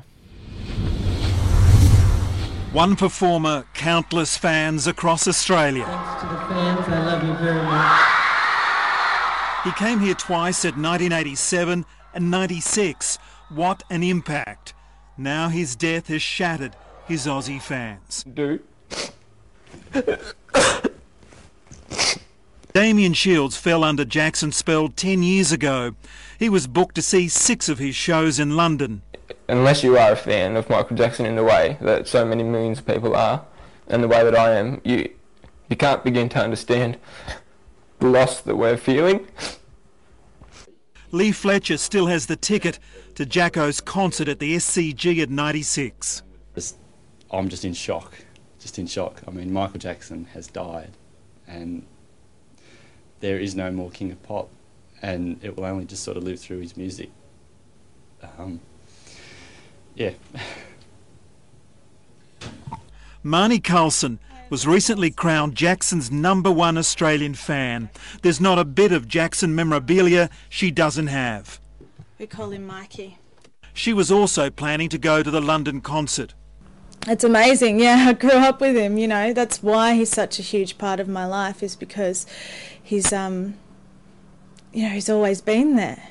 One 2.71 2.95
performer, 2.95 3.65
countless 3.73 4.37
fans 4.37 4.87
across 4.87 5.27
Australia. 5.27 5.83
Thanks 5.83 6.21
to 6.21 6.27
the 6.29 6.37
fans, 6.37 6.87
I 6.87 7.05
love 7.05 7.23
you 7.23 7.33
very 7.35 7.63
much. 7.63 8.21
He 9.65 9.71
came 9.73 9.99
here 9.99 10.15
twice 10.15 10.63
at 10.63 10.77
1987 10.77 11.85
and 12.13 12.31
96. 12.31 13.17
What 13.49 13.83
an 13.89 14.03
impact. 14.03 14.73
Now 15.17 15.49
his 15.49 15.75
death 15.75 16.07
has 16.07 16.21
shattered 16.21 16.75
his 17.05 17.27
Aussie 17.27 17.61
fans. 17.61 18.23
Dude. 18.23 18.63
Damien 22.73 23.13
Shields 23.13 23.57
fell 23.57 23.83
under 23.83 24.05
Jackson's 24.05 24.55
spell 24.55 24.87
10 24.87 25.23
years 25.23 25.51
ago. 25.51 25.95
He 26.39 26.47
was 26.47 26.67
booked 26.67 26.95
to 26.95 27.01
see 27.01 27.27
six 27.27 27.67
of 27.67 27.79
his 27.79 27.95
shows 27.95 28.39
in 28.39 28.55
London. 28.55 29.01
Unless 29.49 29.83
you 29.83 29.97
are 29.97 30.13
a 30.13 30.15
fan 30.15 30.55
of 30.55 30.69
Michael 30.69 30.95
Jackson 30.95 31.25
in 31.25 31.35
the 31.35 31.43
way 31.43 31.77
that 31.81 32.07
so 32.07 32.23
many 32.23 32.43
millions 32.43 32.79
of 32.79 32.85
people 32.85 33.15
are, 33.15 33.45
and 33.87 34.01
the 34.01 34.07
way 34.07 34.23
that 34.23 34.35
I 34.35 34.53
am, 34.55 34.79
you 34.85 35.09
you 35.69 35.77
can't 35.77 36.03
begin 36.03 36.27
to 36.29 36.39
understand 36.43 36.97
the 37.99 38.07
loss 38.07 38.41
that 38.41 38.57
we're 38.57 38.77
feeling. 38.77 39.25
Lee 41.11 41.31
Fletcher 41.31 41.77
still 41.77 42.07
has 42.07 42.25
the 42.25 42.35
ticket 42.35 42.79
to 43.15 43.25
Jacko's 43.25 43.79
concert 43.79 44.27
at 44.27 44.39
the 44.39 44.55
SCG 44.55 45.21
at 45.21 45.29
96. 45.29 46.23
I'm 47.31 47.47
just 47.47 47.63
in 47.63 47.73
shock, 47.73 48.13
just 48.61 48.77
in 48.79 48.87
shock. 48.87 49.21
I 49.27 49.31
mean, 49.31 49.51
Michael 49.51 49.79
Jackson 49.79 50.25
has 50.33 50.47
died, 50.47 50.91
and 51.47 51.85
there 53.19 53.39
is 53.39 53.55
no 53.55 53.71
more 53.71 53.89
King 53.89 54.11
of 54.11 54.21
Pop, 54.23 54.49
and 55.01 55.43
it 55.43 55.57
will 55.57 55.65
only 55.65 55.85
just 55.85 56.03
sort 56.03 56.17
of 56.17 56.23
live 56.23 56.39
through 56.39 56.59
his 56.59 56.77
music. 56.77 57.09
Um, 58.37 58.61
yeah. 59.95 60.11
Marnie 63.25 63.63
Carlson 63.63 64.19
was 64.49 64.67
recently 64.67 65.11
crowned 65.11 65.55
Jackson's 65.55 66.11
number 66.11 66.51
one 66.51 66.77
Australian 66.77 67.33
fan. 67.33 67.89
There's 68.21 68.41
not 68.41 68.59
a 68.59 68.65
bit 68.65 68.91
of 68.91 69.07
Jackson 69.07 69.55
memorabilia 69.55 70.29
she 70.49 70.71
doesn't 70.71 71.07
have. 71.07 71.59
We 72.19 72.27
call 72.27 72.51
him 72.51 72.67
Mikey. 72.67 73.17
She 73.73 73.93
was 73.93 74.11
also 74.11 74.49
planning 74.49 74.89
to 74.89 74.97
go 74.97 75.23
to 75.23 75.31
the 75.31 75.41
London 75.41 75.81
concert. 75.81 76.33
It's 77.07 77.23
amazing. 77.23 77.79
Yeah, 77.79 78.05
I 78.09 78.13
grew 78.13 78.31
up 78.31 78.61
with 78.61 78.75
him, 78.75 78.97
you 78.97 79.07
know. 79.07 79.33
That's 79.33 79.63
why 79.63 79.95
he's 79.95 80.09
such 80.09 80.39
a 80.39 80.43
huge 80.43 80.77
part 80.77 80.99
of 80.99 81.07
my 81.07 81.25
life 81.25 81.63
is 81.63 81.75
because 81.75 82.25
he's 82.81 83.11
um 83.11 83.55
you 84.73 84.83
know, 84.83 84.89
he's 84.89 85.09
always 85.09 85.41
been 85.41 85.75
there. 85.75 86.01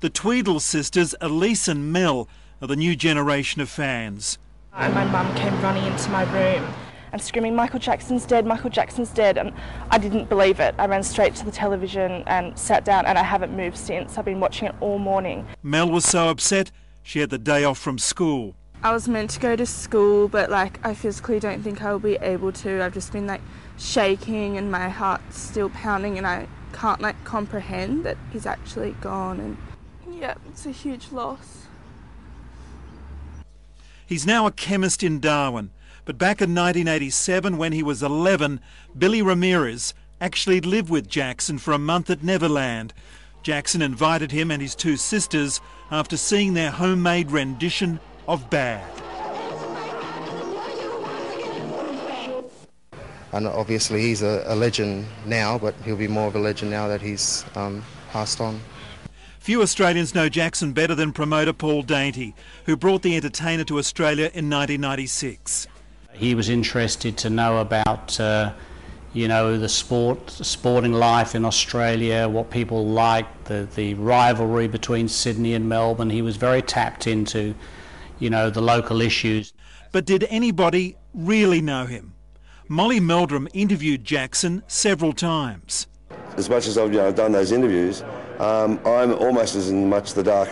The 0.00 0.10
Tweedle 0.10 0.60
sisters, 0.60 1.14
Elise 1.20 1.68
and 1.68 1.92
Mel, 1.92 2.28
are 2.60 2.66
the 2.66 2.76
new 2.76 2.96
generation 2.96 3.60
of 3.60 3.68
fans. 3.68 4.38
And 4.72 4.94
my 4.94 5.04
mum 5.04 5.34
came 5.34 5.60
running 5.60 5.84
into 5.84 6.08
my 6.10 6.22
room 6.32 6.72
and 7.12 7.20
screaming, 7.20 7.54
Michael 7.54 7.78
Jackson's 7.78 8.24
dead, 8.24 8.46
Michael 8.46 8.70
Jackson's 8.70 9.10
dead. 9.10 9.36
And 9.36 9.52
I 9.90 9.98
didn't 9.98 10.30
believe 10.30 10.60
it. 10.60 10.74
I 10.78 10.86
ran 10.86 11.02
straight 11.02 11.34
to 11.36 11.44
the 11.44 11.50
television 11.50 12.24
and 12.26 12.58
sat 12.58 12.84
down, 12.84 13.04
and 13.04 13.18
I 13.18 13.22
haven't 13.22 13.54
moved 13.54 13.76
since. 13.76 14.16
I've 14.16 14.24
been 14.24 14.40
watching 14.40 14.68
it 14.68 14.74
all 14.80 14.98
morning. 14.98 15.46
Mel 15.62 15.90
was 15.90 16.06
so 16.06 16.30
upset 16.30 16.70
she 17.02 17.18
had 17.18 17.28
the 17.30 17.38
day 17.38 17.64
off 17.64 17.78
from 17.78 17.98
school. 17.98 18.54
I 18.84 18.92
was 18.92 19.06
meant 19.06 19.30
to 19.30 19.40
go 19.40 19.54
to 19.54 19.64
school, 19.64 20.26
but 20.26 20.50
like 20.50 20.84
I 20.84 20.92
physically 20.94 21.38
don't 21.38 21.62
think 21.62 21.82
I'll 21.82 22.00
be 22.00 22.16
able 22.16 22.50
to. 22.52 22.82
I've 22.82 22.94
just 22.94 23.12
been 23.12 23.28
like 23.28 23.40
shaking 23.78 24.56
and 24.56 24.72
my 24.72 24.88
heart's 24.88 25.38
still 25.38 25.70
pounding, 25.70 26.18
and 26.18 26.26
I 26.26 26.48
can't 26.72 27.00
like 27.00 27.22
comprehend 27.22 28.04
that 28.04 28.16
he's 28.32 28.44
actually 28.44 28.96
gone. 29.00 29.38
And 29.38 29.56
yeah, 30.18 30.34
it's 30.48 30.66
a 30.66 30.72
huge 30.72 31.12
loss. 31.12 31.66
He's 34.04 34.26
now 34.26 34.46
a 34.46 34.52
chemist 34.52 35.02
in 35.04 35.20
Darwin. 35.20 35.70
But 36.04 36.18
back 36.18 36.42
in 36.42 36.52
1987, 36.52 37.56
when 37.56 37.70
he 37.70 37.84
was 37.84 38.02
11, 38.02 38.60
Billy 38.98 39.22
Ramirez 39.22 39.94
actually 40.20 40.60
lived 40.60 40.90
with 40.90 41.08
Jackson 41.08 41.58
for 41.58 41.72
a 41.72 41.78
month 41.78 42.10
at 42.10 42.24
Neverland. 42.24 42.92
Jackson 43.44 43.80
invited 43.80 44.32
him 44.32 44.50
and 44.50 44.60
his 44.60 44.74
two 44.74 44.96
sisters 44.96 45.60
after 45.92 46.16
seeing 46.16 46.54
their 46.54 46.72
homemade 46.72 47.30
rendition 47.30 48.00
of 48.28 48.48
Bad. 48.50 48.82
And 53.32 53.46
obviously, 53.46 54.02
he's 54.02 54.22
a, 54.22 54.44
a 54.46 54.54
legend 54.54 55.06
now, 55.24 55.58
but 55.58 55.74
he'll 55.84 55.96
be 55.96 56.08
more 56.08 56.26
of 56.26 56.36
a 56.36 56.38
legend 56.38 56.70
now 56.70 56.86
that 56.88 57.00
he's 57.00 57.46
um, 57.54 57.82
passed 58.10 58.40
on. 58.40 58.60
Few 59.42 59.60
Australians 59.62 60.14
know 60.14 60.28
Jackson 60.28 60.72
better 60.72 60.94
than 60.94 61.12
promoter 61.12 61.52
Paul 61.52 61.82
Dainty, 61.82 62.34
who 62.66 62.76
brought 62.76 63.02
the 63.02 63.16
entertainer 63.16 63.64
to 63.64 63.78
Australia 63.78 64.26
in 64.26 64.48
1996. 64.48 65.66
He 66.12 66.34
was 66.34 66.48
interested 66.48 67.16
to 67.18 67.30
know 67.30 67.58
about, 67.58 68.20
uh, 68.20 68.52
you 69.14 69.26
know, 69.26 69.58
the 69.58 69.68
sport, 69.68 70.30
sporting 70.30 70.92
life 70.92 71.34
in 71.34 71.44
Australia, 71.44 72.28
what 72.28 72.50
people 72.50 72.86
like, 72.86 73.44
the, 73.44 73.66
the 73.74 73.94
rivalry 73.94 74.68
between 74.68 75.08
Sydney 75.08 75.54
and 75.54 75.68
Melbourne. 75.68 76.10
He 76.10 76.22
was 76.22 76.36
very 76.36 76.62
tapped 76.62 77.06
into, 77.08 77.54
you 78.22 78.30
know, 78.30 78.50
the 78.50 78.62
local 78.62 79.00
issues. 79.00 79.52
But 79.90 80.06
did 80.06 80.24
anybody 80.30 80.96
really 81.12 81.60
know 81.60 81.86
him? 81.86 82.14
Molly 82.68 83.00
Meldrum 83.00 83.48
interviewed 83.52 84.04
Jackson 84.04 84.62
several 84.68 85.12
times. 85.12 85.88
As 86.36 86.48
much 86.48 86.68
as 86.68 86.78
I've 86.78 86.92
you 86.92 86.98
know, 86.98 87.10
done 87.10 87.32
those 87.32 87.50
interviews, 87.50 88.02
um, 88.38 88.78
I'm 88.86 89.12
almost 89.14 89.56
as 89.56 89.70
in 89.70 89.88
much 89.88 90.14
the 90.14 90.22
dark. 90.22 90.50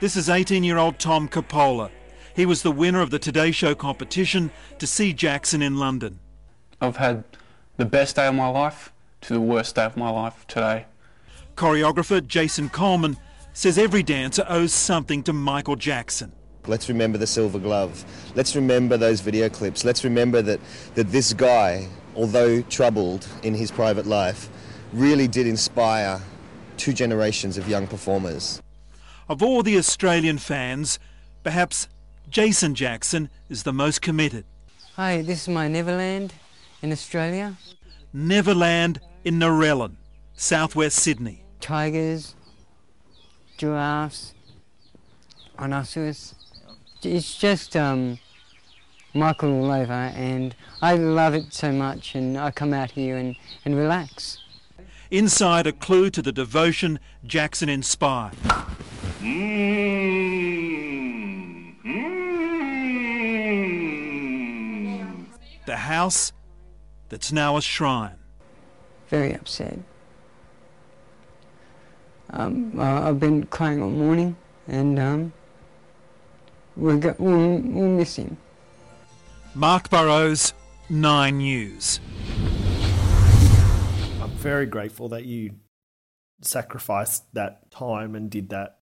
This 0.00 0.16
is 0.16 0.30
18 0.30 0.64
year 0.64 0.78
old 0.78 0.98
Tom 0.98 1.28
Capola. 1.28 1.90
He 2.34 2.46
was 2.46 2.62
the 2.62 2.72
winner 2.72 3.02
of 3.02 3.10
the 3.10 3.18
Today 3.18 3.50
Show 3.50 3.74
competition 3.74 4.50
to 4.78 4.86
see 4.86 5.12
Jackson 5.12 5.60
in 5.60 5.76
London. 5.76 6.18
I've 6.80 6.96
had 6.96 7.24
the 7.76 7.84
best 7.84 8.16
day 8.16 8.26
of 8.26 8.34
my 8.34 8.48
life 8.48 8.90
to 9.22 9.34
the 9.34 9.40
worst 9.40 9.74
day 9.74 9.84
of 9.84 9.98
my 9.98 10.08
life 10.08 10.46
today. 10.46 10.86
Choreographer 11.56 12.26
Jason 12.26 12.68
Coleman 12.70 13.18
says 13.58 13.76
every 13.76 14.04
dancer 14.04 14.46
owes 14.48 14.72
something 14.72 15.20
to 15.20 15.32
Michael 15.32 15.74
Jackson. 15.74 16.30
Let's 16.68 16.88
remember 16.88 17.18
the 17.18 17.26
silver 17.26 17.58
glove. 17.58 18.04
Let's 18.36 18.54
remember 18.54 18.96
those 18.96 19.20
video 19.20 19.48
clips. 19.48 19.84
Let's 19.84 20.04
remember 20.04 20.40
that, 20.42 20.60
that 20.94 21.10
this 21.10 21.32
guy, 21.32 21.88
although 22.14 22.62
troubled 22.62 23.26
in 23.42 23.54
his 23.54 23.72
private 23.72 24.06
life, 24.06 24.48
really 24.92 25.26
did 25.26 25.48
inspire 25.48 26.20
two 26.76 26.92
generations 26.92 27.58
of 27.58 27.68
young 27.68 27.88
performers. 27.88 28.62
Of 29.28 29.42
all 29.42 29.64
the 29.64 29.76
Australian 29.76 30.38
fans, 30.38 31.00
perhaps 31.42 31.88
Jason 32.30 32.76
Jackson 32.76 33.28
is 33.48 33.64
the 33.64 33.72
most 33.72 34.00
committed. 34.00 34.44
Hi, 34.94 35.20
this 35.20 35.42
is 35.42 35.48
my 35.48 35.66
Neverland 35.66 36.32
in 36.80 36.92
Australia. 36.92 37.56
Neverland 38.12 39.00
in 39.24 39.40
Narellan, 39.40 39.96
southwest 40.34 40.96
Sydney. 40.96 41.42
Tigers, 41.58 42.36
giraffes, 43.58 44.34
rhinoceros. 45.58 46.34
It's 47.02 47.36
just 47.36 47.76
um, 47.76 48.18
Michael 49.12 49.50
all 49.50 49.70
over, 49.70 49.92
and 49.92 50.54
I 50.80 50.94
love 50.94 51.34
it 51.34 51.52
so 51.52 51.72
much, 51.72 52.14
and 52.14 52.38
I 52.38 52.50
come 52.50 52.72
out 52.72 52.92
here 52.92 53.16
and, 53.16 53.36
and 53.64 53.76
relax. 53.76 54.38
Inside, 55.10 55.66
a 55.66 55.72
clue 55.72 56.10
to 56.10 56.22
the 56.22 56.32
devotion 56.32 56.98
Jackson 57.26 57.68
inspired. 57.68 58.34
The 65.66 65.76
house 65.76 66.32
that's 67.08 67.32
now 67.32 67.56
a 67.56 67.62
shrine. 67.62 68.16
Very 69.08 69.34
upset. 69.34 69.78
Um, 72.30 72.78
uh, 72.78 73.08
I've 73.08 73.18
been 73.20 73.46
crying 73.46 73.82
all 73.82 73.90
morning, 73.90 74.36
and 74.66 74.98
um, 74.98 75.32
we'll, 76.76 76.98
go, 76.98 77.14
we'll, 77.18 77.58
we'll 77.58 77.88
miss 77.88 78.16
him. 78.16 78.36
Mark 79.54 79.88
Burrows, 79.88 80.52
Nine 80.90 81.38
News. 81.38 82.00
I'm 84.20 84.30
very 84.36 84.66
grateful 84.66 85.08
that 85.08 85.24
you 85.24 85.52
sacrificed 86.42 87.24
that 87.34 87.70
time 87.70 88.14
and 88.14 88.30
did 88.30 88.50
that 88.50 88.78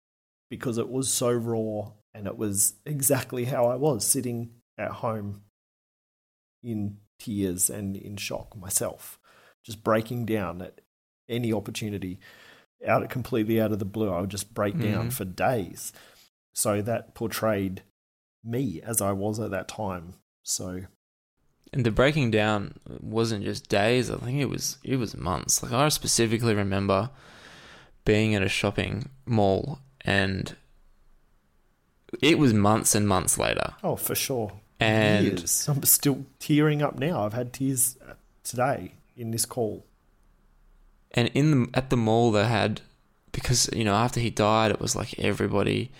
because 0.51 0.78
it 0.78 0.89
was 0.89 1.12
so 1.12 1.31
raw 1.31 1.93
and 2.14 2.27
it 2.27 2.36
was 2.36 2.74
exactly 2.85 3.44
how 3.44 3.66
I 3.66 3.77
was 3.77 4.05
sitting 4.05 4.51
at 4.78 4.90
home 4.90 5.43
in 6.62 6.98
tears 7.18 7.70
and 7.70 7.97
in 7.97 8.16
shock 8.16 8.56
myself, 8.56 9.18
just 9.64 9.85
breaking 9.85 10.27
down 10.27 10.62
at 10.62 10.81
any 11.28 11.52
opportunity, 11.52 12.18
out 12.87 13.09
completely 13.11 13.61
out 13.61 13.73
of 13.73 13.79
the 13.79 13.85
blue. 13.85 14.11
I 14.11 14.21
would 14.21 14.31
just 14.31 14.55
break 14.55 14.79
down 14.79 15.09
Mhm. 15.09 15.13
for 15.13 15.25
days. 15.25 15.93
So 16.55 16.81
that 16.83 17.15
portrayed 17.15 17.83
me 18.45 18.81
as 18.83 19.01
I 19.01 19.13
was 19.13 19.39
at 19.41 19.51
that 19.51 19.69
time. 19.69 20.15
So 20.43 20.83
And 21.73 21.85
the 21.85 21.91
breaking 21.91 22.31
down 22.31 22.79
wasn't 23.01 23.45
just 23.45 23.69
days. 23.69 24.11
I 24.11 24.17
think 24.19 24.41
it 24.41 24.47
was 24.49 24.79
it 24.85 24.97
was 24.97 25.17
months. 25.17 25.63
Like 25.63 25.73
I 25.73 25.89
specifically 25.89 26.55
remember 26.55 27.11
being 28.05 28.35
at 28.35 28.43
a 28.43 28.49
shopping 28.49 29.11
mall 29.27 29.81
and 30.03 30.55
it 32.23 32.39
was 32.39 32.55
months 32.55 32.95
and 32.95 33.07
months 33.09 33.37
later. 33.37 33.75
Oh, 33.83 33.97
for 33.97 34.15
sure. 34.15 34.53
And 34.79 35.27
Years. 35.27 35.69
I'm 35.69 35.83
still 35.83 36.25
tearing 36.39 36.83
up 36.83 36.99
now. 36.99 37.25
I've 37.25 37.33
had 37.33 37.53
tears 37.53 37.97
today 38.45 38.93
in 39.17 39.31
this 39.33 39.45
call. 39.45 39.85
And 41.16 41.28
in 41.34 41.51
the 41.51 41.68
at 41.78 41.90
the 41.90 41.97
mall 41.97 42.30
they 42.30 42.44
had 42.47 42.80
because 43.32 43.68
you 43.74 43.84
know 43.84 43.94
after 43.94 44.20
he 44.20 44.30
died 44.30 44.70
it 44.70 44.80
was 44.80 44.94
like 44.94 45.18
everybody 45.18 45.90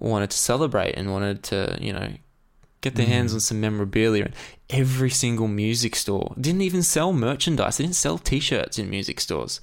wanted 0.00 0.30
to 0.30 0.36
celebrate 0.36 0.94
and 0.96 1.12
wanted 1.12 1.42
to 1.44 1.78
you 1.80 1.92
know 1.92 2.08
get 2.80 2.96
their 2.96 3.06
hands 3.06 3.30
Mm. 3.30 3.34
on 3.34 3.40
some 3.40 3.60
memorabilia. 3.60 4.24
And 4.26 4.34
every 4.68 5.08
single 5.08 5.48
music 5.48 5.96
store 5.96 6.34
didn't 6.38 6.60
even 6.60 6.82
sell 6.82 7.14
merchandise. 7.14 7.78
They 7.78 7.84
didn't 7.84 7.96
sell 7.96 8.18
t-shirts 8.18 8.78
in 8.78 8.90
music 8.90 9.20
stores. 9.20 9.62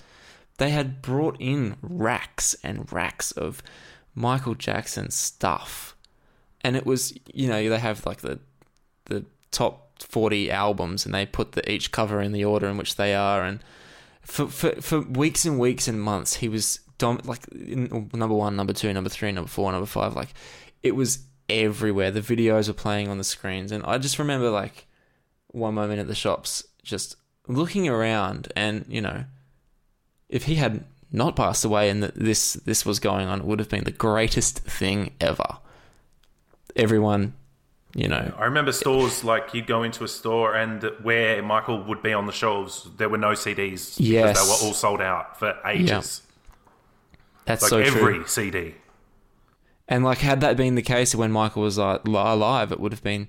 They 0.57 0.71
had 0.71 1.03
brought 1.03 1.37
in 1.39 1.75
racks 1.83 2.55
and 2.63 2.91
racks 2.91 3.31
of 3.31 3.61
Michael 4.15 4.55
Jackson 4.55 5.11
stuff. 5.11 5.95
And 6.61 6.75
it 6.75 6.85
was 6.85 7.13
you 7.33 7.47
know 7.47 7.69
they 7.69 7.77
have 7.79 8.05
like 8.05 8.21
the 8.21 8.39
the 9.05 9.25
top 9.51 10.01
40 10.01 10.49
albums 10.49 11.05
and 11.05 11.13
they 11.13 11.25
put 11.27 11.51
the 11.51 11.69
each 11.71 11.91
cover 11.91 12.21
in 12.21 12.31
the 12.31 12.43
order 12.45 12.67
in 12.67 12.77
which 12.77 12.95
they 12.95 13.13
are. 13.13 13.43
And 13.43 13.59
for 14.21 14.47
for, 14.47 14.71
for 14.81 15.01
weeks 15.01 15.45
and 15.45 15.59
weeks 15.59 15.87
and 15.87 16.01
months 16.01 16.35
he 16.35 16.47
was 16.47 16.79
dom- 16.97 17.21
like 17.25 17.47
in, 17.49 18.09
number 18.13 18.35
1 18.35 18.55
number 18.55 18.73
2 18.73 18.93
number 18.93 19.09
3 19.09 19.31
number 19.31 19.49
4 19.49 19.71
number 19.71 19.85
5 19.85 20.15
like 20.15 20.33
it 20.83 20.95
was 20.95 21.19
everywhere. 21.51 22.11
The 22.11 22.21
videos 22.21 22.67
were 22.67 22.73
playing 22.73 23.09
on 23.09 23.17
the 23.17 23.23
screens. 23.23 23.71
And 23.71 23.83
I 23.85 23.97
just 23.97 24.17
remember 24.17 24.49
like 24.49 24.87
one 25.47 25.73
moment 25.73 25.99
at 25.99 26.07
the 26.07 26.15
shops 26.15 26.63
just 26.81 27.15
looking 27.47 27.87
around 27.87 28.51
and 28.55 28.85
you 28.87 29.01
know 29.01 29.25
if 30.29 30.43
he 30.45 30.55
had 30.55 30.85
not 31.11 31.35
passed 31.35 31.65
away 31.65 31.89
and 31.89 32.01
that 32.01 32.15
this 32.15 32.53
this 32.53 32.85
was 32.85 32.99
going 32.99 33.27
on 33.27 33.41
it 33.41 33.45
would 33.45 33.59
have 33.59 33.67
been 33.67 33.83
the 33.83 33.91
greatest 33.91 34.59
thing 34.59 35.11
ever. 35.19 35.57
Everyone 36.75 37.33
you 37.93 38.07
know 38.07 38.33
I 38.37 38.45
remember 38.45 38.71
stores 38.71 39.23
like 39.23 39.53
you'd 39.53 39.67
go 39.67 39.83
into 39.83 40.03
a 40.03 40.07
store 40.07 40.55
and 40.55 40.83
where 41.01 41.41
Michael 41.41 41.83
would 41.83 42.01
be 42.01 42.13
on 42.13 42.25
the 42.25 42.31
shelves, 42.31 42.87
there 42.97 43.09
were 43.09 43.17
no 43.17 43.31
CDs 43.31 43.97
because 43.97 43.97
they 43.97 44.65
were 44.65 44.67
all 44.67 44.73
sold 44.73 45.01
out 45.01 45.37
for 45.37 45.57
ages. 45.65 46.21
That's 47.45 47.63
like 47.63 47.69
so 47.69 47.77
every 47.79 48.15
true. 48.15 48.27
CD. 48.27 48.75
And 49.87 50.05
like, 50.05 50.19
had 50.19 50.39
that 50.39 50.55
been 50.55 50.75
the 50.75 50.81
case 50.81 51.13
when 51.13 51.33
Michael 51.33 51.63
was 51.63 51.77
uh, 51.77 51.99
li- 52.05 52.13
alive, 52.15 52.71
it 52.71 52.79
would 52.79 52.93
have 52.93 53.03
been 53.03 53.27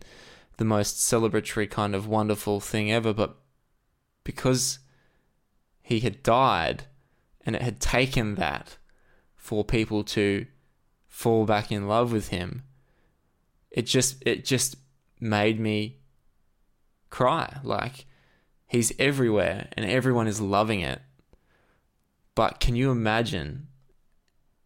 the 0.59 0.65
most 0.65 0.99
celebratory 0.99 1.69
kind 1.69 1.93
of 1.93 2.07
wonderful 2.07 2.61
thing 2.61 2.93
ever. 2.93 3.13
But 3.13 3.37
because 4.23 4.79
he 5.83 6.01
had 6.01 6.23
died, 6.23 6.85
and 7.45 7.57
it 7.57 7.63
had 7.63 7.81
taken 7.81 8.37
that 8.37 8.77
for 9.35 9.65
people 9.65 10.05
to 10.05 10.47
fall 11.09 11.47
back 11.47 11.73
in 11.73 11.89
love 11.89 12.13
with 12.13 12.29
him, 12.29 12.63
it 13.73 13.87
just 13.87 14.23
it 14.27 14.45
just 14.45 14.77
made 15.21 15.59
me 15.59 15.99
cry. 17.11 17.59
Like 17.63 18.07
he's 18.67 18.93
everywhere, 18.99 19.69
and 19.73 19.85
everyone 19.87 20.29
is 20.29 20.41
loving 20.41 20.81
it. 20.81 21.01
But 22.35 22.61
can 22.61 22.77
you 22.77 22.91
imagine 22.91 23.69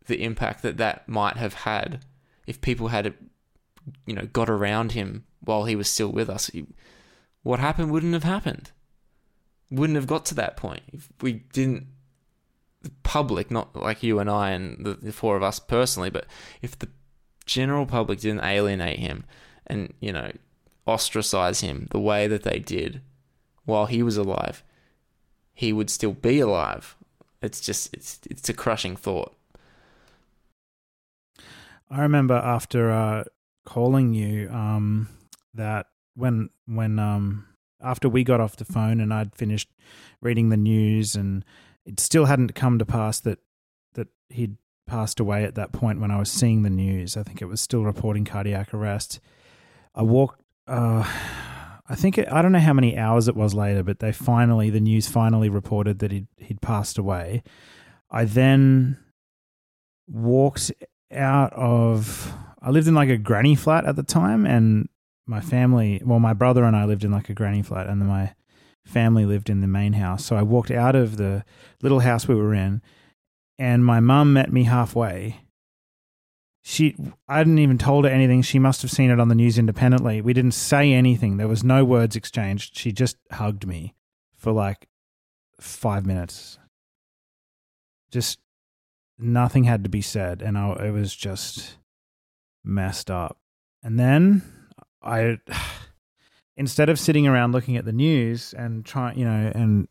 the 0.07 0.23
impact 0.23 0.63
that 0.63 0.77
that 0.77 1.09
might 1.09 1.37
have 1.37 1.55
had 1.55 2.05
if 2.47 2.61
people 2.61 2.89
had, 2.89 3.15
you 4.07 4.15
know, 4.15 4.27
got 4.27 4.49
around 4.49 4.93
him 4.93 5.25
while 5.41 5.65
he 5.65 5.77
was 5.77 5.89
still 5.89 6.11
with 6.11 6.31
us. 6.31 6.51
What 7.43 7.61
happened 7.61 7.91
wouldn't 7.91 8.15
have 8.15 8.25
happened. 8.25 8.71
Wouldn't 9.71 9.97
have 9.97 10.07
got 10.07 10.25
to 10.27 10.35
that 10.37 10.57
point 10.57 10.83
if 10.93 11.09
we 11.21 11.45
didn't. 11.53 11.89
The 12.83 12.93
public, 13.03 13.51
not 13.51 13.75
like 13.75 14.05
you 14.05 14.21
and 14.21 14.31
I 14.31 14.51
and 14.51 14.85
the, 14.85 14.95
the 14.95 15.13
four 15.13 15.37
of 15.37 15.43
us 15.43 15.59
personally, 15.59 16.11
but 16.11 16.27
if 16.63 16.79
the 16.79 16.89
general 17.47 17.87
public 17.87 18.21
didn't 18.21 18.45
alienate 18.45 18.99
him 18.99 19.25
and 19.67 19.95
you 20.01 20.13
know 20.13 20.31
ostracize 20.87 21.61
him 21.61 21.89
the 21.91 21.99
way 21.99 22.27
that 22.27 22.43
they 22.43 22.59
did 22.59 23.01
while 23.65 23.87
he 23.87 24.03
was 24.03 24.17
alive, 24.17 24.63
he 25.53 25.73
would 25.73 25.91
still 25.91 26.13
be 26.13 26.41
alive. 26.41 26.97
It's 27.43 27.61
just 27.61 27.93
it's 27.93 28.21
it's 28.31 28.49
a 28.49 28.55
crushing 28.55 28.97
thought. 28.97 29.35
I 31.91 32.01
remember 32.01 32.35
after 32.35 32.91
uh, 32.91 33.25
calling 33.65 34.15
you 34.15 34.49
um, 34.51 35.09
that 35.55 35.87
when 36.15 36.51
when 36.67 36.99
um, 36.99 37.47
after 37.81 38.09
we 38.09 38.25
got 38.25 38.41
off 38.41 38.57
the 38.57 38.65
phone 38.65 39.01
and 39.01 39.13
I'd 39.13 39.35
finished 39.35 39.69
reading 40.23 40.49
the 40.49 40.57
news 40.57 41.15
and 41.15 41.45
it 41.85 42.01
still 42.01 42.25
hadn't 42.25 42.55
come 42.55 42.79
to 42.79 42.87
pass 42.87 43.21
that 43.21 43.39
that 43.95 44.09
he'd 44.31 44.57
passed 44.87 45.21
away 45.21 45.45
at 45.45 45.55
that 45.57 45.73
point 45.73 46.01
when 46.01 46.11
I 46.11 46.19
was 46.19 46.31
seeing 46.31 46.63
the 46.63 46.71
news. 46.71 47.17
I 47.17 47.23
think 47.23 47.43
it 47.43 47.47
was 47.47 47.61
still 47.61 47.85
reporting 47.85 48.25
cardiac 48.25 48.73
arrest. 48.73 49.21
I 49.95 50.03
walked. 50.03 50.41
Uh, 50.67 51.05
I 51.89 51.95
think 51.95 52.19
it, 52.19 52.31
I 52.31 52.43
don't 52.43 52.53
know 52.53 52.59
how 52.59 52.73
many 52.73 52.99
hours 52.99 53.29
it 53.29 53.37
was 53.37 53.55
later, 53.55 53.83
but 53.83 54.01
they 54.01 54.13
finally 54.13 54.71
the 54.71 54.81
news 54.81 55.09
finally 55.09 55.49
reported 55.49 56.01
that 56.01 56.11
he'd 56.11 56.27
he'd 56.39 56.61
passed 56.61 56.99
away. 56.99 57.43
I 58.11 58.25
then 58.25 58.99
walked 60.09 60.73
out 61.13 61.53
of 61.53 62.33
I 62.61 62.71
lived 62.71 62.89
in 62.89 62.95
like 62.95 63.09
a 63.09 63.17
granny 63.17 63.55
flat 63.55 63.85
at 63.85 63.97
the 63.97 64.03
time 64.03 64.47
and 64.47 64.89
my 65.27 65.41
family 65.41 66.01
well 66.05 66.21
my 66.21 66.33
brother 66.33 66.65
and 66.65 66.77
I 66.77 66.85
lived 66.85 67.05
in 67.05 67.11
like 67.11 67.29
a 67.29 67.35
granny 67.35 67.63
flat 67.63 67.87
and 67.87 68.01
then 68.01 68.09
my 68.09 68.35
family 68.85 69.25
lived 69.25 69.51
in 69.51 69.61
the 69.61 69.67
main 69.67 69.95
house 69.95 70.25
so 70.25 70.37
I 70.37 70.43
walked 70.43 70.71
out 70.71 70.95
of 70.95 71.17
the 71.17 71.45
little 71.83 72.01
house 72.01 72.29
we 72.29 72.37
were 72.37 72.55
in 72.55 72.83
and 73.59 73.85
my 73.85 74.01
mum 74.01 74.33
met 74.33 74.53
me 74.53 74.65
halfway. 74.65 75.41
She 76.63 76.97
I 77.29 77.39
hadn't 77.39 77.59
even 77.59 77.79
told 77.79 78.05
her 78.05 78.11
anything. 78.11 78.43
She 78.43 78.59
must 78.59 78.83
have 78.83 78.91
seen 78.91 79.11
it 79.11 79.21
on 79.21 79.29
the 79.29 79.35
news 79.35 79.59
independently. 79.59 80.21
We 80.21 80.33
didn't 80.33 80.55
say 80.55 80.93
anything. 80.93 81.37
There 81.37 81.49
was 81.49 81.63
no 81.63 81.85
words 81.85 82.17
exchanged. 82.17 82.77
She 82.77 82.91
just 82.93 83.17
hugged 83.31 83.67
me 83.67 83.95
for 84.37 84.53
like 84.53 84.89
5 85.61 86.05
minutes. 86.05 86.59
Just 88.11 88.41
nothing 89.19 89.65
had 89.65 89.85
to 89.85 89.91
be 89.91 90.03
said 90.03 90.43
and 90.43 90.59
I, 90.59 90.73
it 90.87 90.91
was 90.91 91.15
just 91.15 91.79
messed 92.65 93.11
up. 93.11 93.39
And 93.83 93.99
then 93.99 94.43
i 95.03 95.39
instead 96.57 96.89
of 96.89 96.99
sitting 96.99 97.27
around 97.27 97.53
looking 97.53 97.77
at 97.77 97.85
the 97.85 97.93
news 97.93 98.55
and 98.55 98.85
trying 98.85 99.19
you 99.19 99.25
know 99.25 99.53
and 99.55 99.89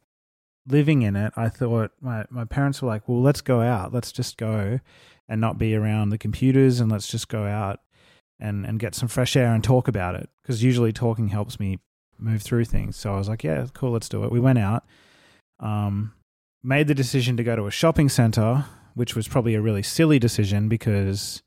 living 0.67 1.03
in 1.03 1.15
it 1.15 1.31
i 1.35 1.47
thought 1.47 1.91
my, 2.01 2.25
my 2.29 2.43
parents 2.45 2.81
were 2.81 2.87
like 2.87 3.07
well 3.07 3.21
let's 3.21 3.41
go 3.41 3.61
out. 3.61 3.93
Let's 3.93 4.11
just 4.11 4.37
go 4.37 4.79
and 5.27 5.41
not 5.41 5.57
be 5.57 5.75
around 5.75 6.09
the 6.09 6.17
computers 6.17 6.79
and 6.79 6.91
let's 6.91 7.07
just 7.07 7.27
go 7.27 7.45
out 7.45 7.79
and 8.39 8.65
and 8.65 8.79
get 8.79 8.95
some 8.95 9.07
fresh 9.07 9.35
air 9.35 9.53
and 9.53 9.63
talk 9.63 9.87
about 9.87 10.15
it. 10.15 10.29
Because 10.41 10.63
usually 10.63 10.93
talking 10.93 11.29
helps 11.29 11.59
me 11.59 11.79
move 12.17 12.41
through 12.41 12.65
things. 12.65 12.95
So 12.95 13.13
i 13.13 13.17
was 13.17 13.29
like 13.29 13.43
yeah 13.43 13.65
cool 13.73 13.91
let's 13.91 14.09
do 14.09 14.23
it. 14.23 14.31
We 14.31 14.39
went 14.39 14.59
out 14.59 14.85
um 15.59 16.13
made 16.63 16.87
the 16.87 16.95
decision 16.95 17.37
to 17.37 17.43
go 17.43 17.55
to 17.55 17.67
a 17.67 17.71
shopping 17.71 18.09
center 18.09 18.65
which 18.93 19.15
was 19.15 19.27
probably 19.27 19.55
a 19.55 19.61
really 19.61 19.83
silly 19.83 20.19
decision 20.19 20.69
because 20.69 21.43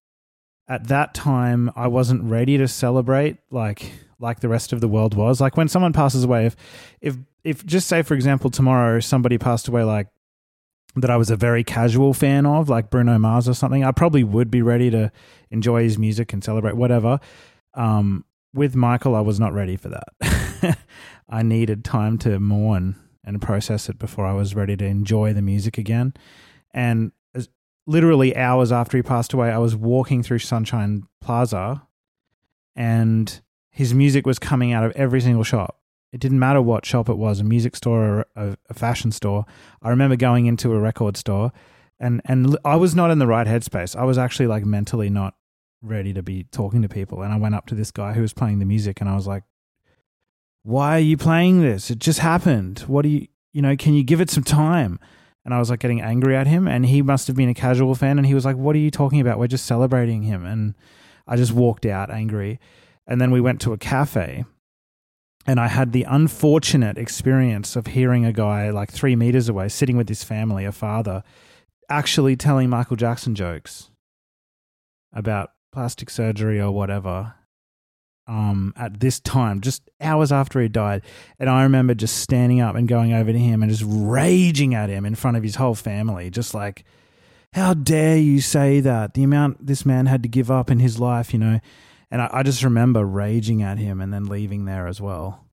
at 0.69 0.89
that 0.89 1.15
time 1.15 1.71
I 1.75 1.89
wasn't 1.89 2.23
ready 2.25 2.59
to 2.59 2.69
celebrate 2.69 3.39
like 3.51 3.91
like 4.21 4.41
the 4.41 4.49
rest 4.49 4.73
of 4.73 4.81
the 4.81 4.89
world 4.89 5.15
was. 5.15 5.41
Like 5.41 5.57
when 5.57 5.69
someone 5.69 5.93
passes 5.93 6.25
away, 6.25 6.47
if 6.47 6.57
if 7.01 7.17
if 7.49 7.65
just 7.65 7.89
say 7.89 8.03
for 8.03 8.15
example 8.15 8.51
tomorrow 8.51 9.01
somebody 9.01 9.39
passed 9.39 9.69
away 9.69 9.85
like 9.85 10.09
that 10.97 11.11
I 11.11 11.17
was 11.17 11.31
a 11.31 11.37
very 11.37 11.65
casual 11.65 12.15
fan 12.15 12.47
of, 12.47 12.69
like 12.69 12.91
Bruno 12.91 13.19
Mars 13.19 13.49
or 13.49 13.55
something, 13.55 13.85
I 13.85 13.93
probably 13.93 14.25
would 14.25 14.51
be 14.51 14.63
ready 14.63 14.91
to 14.91 15.13
enjoy 15.51 15.83
his 15.83 15.99
music 15.99 16.33
and 16.33 16.43
celebrate 16.43 16.77
whatever. 16.77 17.21
Um, 17.75 18.25
with 18.55 18.75
Michael, 18.75 19.15
I 19.15 19.21
was 19.21 19.39
not 19.39 19.53
ready 19.53 19.77
for 19.77 19.91
that. 19.91 20.79
I 21.29 21.43
needed 21.43 21.85
time 21.85 22.19
to 22.19 22.41
mourn 22.41 22.97
and 23.23 23.41
process 23.41 23.89
it 23.89 23.99
before 23.99 24.27
I 24.27 24.33
was 24.33 24.55
ready 24.55 24.77
to 24.77 24.85
enjoy 24.85 25.33
the 25.33 25.43
music 25.43 25.77
again. 25.77 26.15
And 26.73 27.13
as, 27.35 27.49
literally 27.87 28.35
hours 28.35 28.73
after 28.73 28.97
he 28.97 29.03
passed 29.03 29.33
away, 29.33 29.51
I 29.51 29.59
was 29.59 29.77
walking 29.77 30.23
through 30.23 30.39
Sunshine 30.39 31.05
Plaza 31.21 31.87
and 32.75 33.41
his 33.71 33.93
music 33.93 34.27
was 34.27 34.39
coming 34.39 34.73
out 34.73 34.85
of 34.85 34.93
every 34.93 35.21
single 35.21 35.45
shop. 35.45 35.79
It 36.13 36.21
didn't 36.21 36.39
matter 36.39 36.63
what 36.63 36.87
shop 36.87 37.09
it 37.09 37.19
was, 37.19 37.41
a 37.41 37.45
music 37.45 37.77
store 37.77 38.05
or 38.05 38.27
a, 38.35 38.57
a 38.71 38.75
fashion 38.75 39.13
store. 39.13 39.45
I 39.83 39.91
remember 39.91 40.17
going 40.17 40.47
into 40.47 40.73
a 40.73 40.79
record 40.81 41.17
store 41.17 41.53
and, 42.01 42.23
and 42.25 42.57
I 42.65 42.77
was 42.77 42.95
not 42.95 43.11
in 43.11 43.19
the 43.19 43.27
right 43.27 43.47
headspace. 43.47 43.97
I 43.97 44.05
was 44.05 44.19
actually 44.19 44.47
like 44.47 44.65
mentally 44.65 45.11
not 45.11 45.35
ready 45.83 46.13
to 46.13 46.23
be 46.23 46.45
talking 46.45 46.83
to 46.83 46.89
people. 46.89 47.23
And 47.23 47.33
I 47.33 47.37
went 47.37 47.55
up 47.55 47.67
to 47.67 47.75
this 47.75 47.91
guy 47.91 48.13
who 48.13 48.23
was 48.23 48.33
playing 48.33 48.59
the 48.59 48.65
music 48.65 49.01
and 49.01 49.11
I 49.11 49.15
was 49.15 49.27
like, 49.27 49.45
why 50.63 50.97
are 50.97 51.01
you 51.01 51.17
playing 51.17 51.63
this? 51.63 51.91
It 51.91 51.99
just 51.99 52.19
happened. 52.21 52.81
What 52.81 53.03
do 53.03 53.09
you, 53.09 53.27
you 53.53 53.63
know, 53.63 53.77
can 53.77 53.95
you 53.95 54.03
give 54.03 54.21
it 54.21 54.31
some 54.31 54.45
time? 54.45 54.99
And 55.45 55.55
I 55.55 55.59
was 55.59 55.71
like 55.71 55.81
getting 55.81 56.01
angry 56.01 56.37
at 56.37 56.47
him. 56.47 56.69
And 56.69 56.85
he 56.87 57.01
must 57.01 57.27
have 57.27 57.37
been 57.37 57.49
a 57.49 57.55
casual 57.55 57.95
fan. 57.95 58.19
And 58.19 58.27
he 58.27 58.35
was 58.35 58.45
like, 58.45 58.57
what 58.57 58.77
are 58.77 58.81
you 58.81 58.91
talking 58.91 59.21
about? 59.21 59.39
We're 59.39 59.47
just 59.47 59.67
celebrating 59.67 60.23
him. 60.23 60.45
And 60.45 60.75
I 61.27 61.37
just 61.37 61.53
walked 61.53 61.87
out 61.87 62.11
angry. 62.11 62.61
And 63.07 63.21
then 63.21 63.31
we 63.31 63.41
went 63.41 63.61
to 63.63 63.73
a 63.73 63.79
cafe. 63.79 64.45
And 65.49 65.59
I 65.59 65.69
had 65.69 65.93
the 65.93 66.03
unfortunate 66.03 66.99
experience 66.99 67.75
of 67.75 67.87
hearing 67.87 68.27
a 68.27 68.35
guy 68.35 68.69
like 68.69 68.93
three 68.93 69.17
meters 69.17 69.49
away 69.49 69.71
sitting 69.71 69.97
with 69.97 70.11
his 70.11 70.23
family, 70.23 70.67
a 70.67 70.73
father, 70.73 71.23
actually 71.89 72.37
telling 72.37 72.69
Michael 72.69 72.97
Jackson 72.97 73.35
jokes 73.35 73.89
about 75.11 75.53
plastic 75.73 76.11
surgery 76.11 76.61
or 76.61 76.71
whatever 76.71 77.33
um, 78.27 78.75
at 78.77 79.01
this 79.01 79.21
time, 79.21 79.63
just 79.63 79.89
hours 80.03 80.31
after 80.31 80.61
he 80.61 80.69
died. 80.69 81.01
And 81.39 81.49
I 81.49 81.63
remember 81.63 81.95
just 81.95 82.19
standing 82.19 82.61
up 82.61 82.75
and 82.75 82.87
going 82.87 83.15
over 83.15 83.33
to 83.33 83.39
him 83.39 83.63
and 83.63 83.73
just 83.73 83.85
raging 83.87 84.75
at 84.75 84.91
him 84.91 85.07
in 85.07 85.15
front 85.15 85.39
of 85.39 85.43
his 85.43 85.55
whole 85.55 85.75
family, 85.75 86.29
just 86.29 86.53
like, 86.53 86.85
how 87.55 87.73
dare 87.73 88.19
you 88.19 88.43
say 88.43 88.81
that? 88.81 89.15
The 89.15 89.23
amount 89.23 89.67
this 89.67 89.87
man 89.87 90.05
had 90.05 90.23
to 90.25 90.29
give 90.29 90.51
up 90.51 90.71
in 90.71 90.79
his 90.79 91.01
life, 91.01 91.33
you 91.33 91.39
know. 91.39 91.61
And 92.11 92.23
I, 92.23 92.31
I 92.33 92.43
just 92.43 92.63
remember 92.63 93.05
raging 93.05 93.63
at 93.63 93.79
him 93.79 94.01
and 94.01 94.13
then 94.13 94.27
leaving 94.27 94.65
there 94.65 94.87
as 94.87 95.01
well. 95.01 95.45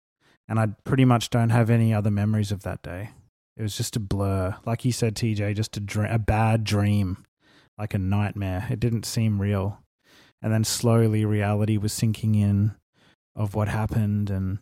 And 0.47 0.59
I 0.59 0.67
pretty 0.83 1.05
much 1.05 1.29
don't 1.29 1.49
have 1.49 1.69
any 1.69 1.93
other 1.93 2.11
memories 2.11 2.51
of 2.51 2.63
that 2.63 2.81
day. 2.81 3.09
It 3.57 3.61
was 3.61 3.77
just 3.77 3.95
a 3.95 3.99
blur, 3.99 4.55
like 4.65 4.85
you 4.85 4.91
said, 4.91 5.15
TJ, 5.15 5.55
just 5.55 5.77
a 5.77 6.13
a 6.13 6.19
bad 6.19 6.63
dream, 6.63 7.25
like 7.77 7.93
a 7.93 7.97
nightmare. 7.97 8.67
It 8.69 8.79
didn't 8.79 9.05
seem 9.05 9.41
real 9.41 9.79
and 10.45 10.53
then 10.53 10.63
slowly 10.63 11.25
reality 11.25 11.75
was 11.75 11.91
sinking 11.91 12.35
in 12.35 12.75
of 13.35 13.55
what 13.55 13.67
happened 13.67 14.29
and 14.29 14.59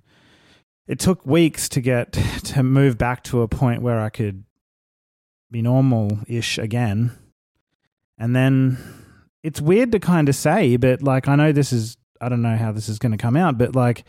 it 0.88 0.98
took 0.98 1.26
weeks 1.26 1.68
to 1.70 1.82
get 1.82 2.14
to 2.44 2.64
move 2.64 2.98
back 2.98 3.22
to 3.26 3.42
a 3.42 3.50
point 3.50 3.82
where 3.82 4.00
I 4.00 4.10
could 4.10 4.46
be 5.52 5.62
normal-ish 5.62 6.58
again. 6.58 7.12
And 8.18 8.34
then 8.34 8.78
it's 9.44 9.62
weird 9.62 9.92
to 9.92 10.00
kind 10.00 10.30
of 10.30 10.36
say, 10.36 10.78
but 10.78 11.04
like 11.04 11.28
I 11.28 11.36
know 11.36 11.52
this 11.52 11.72
is 11.74 11.98
I 12.22 12.30
don't 12.30 12.42
know 12.42 12.56
how 12.56 12.72
this 12.72 12.90
is 12.90 13.00
going 13.00 13.12
to 13.12 13.18
come 13.18 13.36
out, 13.36 13.58
but 13.58 13.76
like 13.76 14.06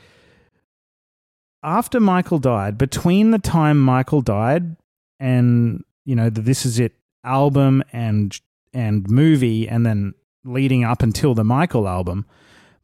after 1.63 1.99
Michael 1.99 2.39
died, 2.39 2.79
between 2.79 3.33
the 3.33 3.39
time 3.39 3.81
Michael 3.81 4.23
died 4.23 4.77
and 5.19 5.83
you 6.05 6.15
know 6.15 6.31
the 6.31 6.41
This 6.41 6.65
Is 6.65 6.79
It 6.79 6.93
album 7.25 7.83
and 7.93 8.39
and 8.73 9.09
movie 9.11 9.69
and 9.69 9.85
then 9.85 10.15
leading 10.45 10.85
up 10.85 11.03
until 11.03 11.35
the 11.35 11.45
Michael 11.45 11.89
album, 11.89 12.27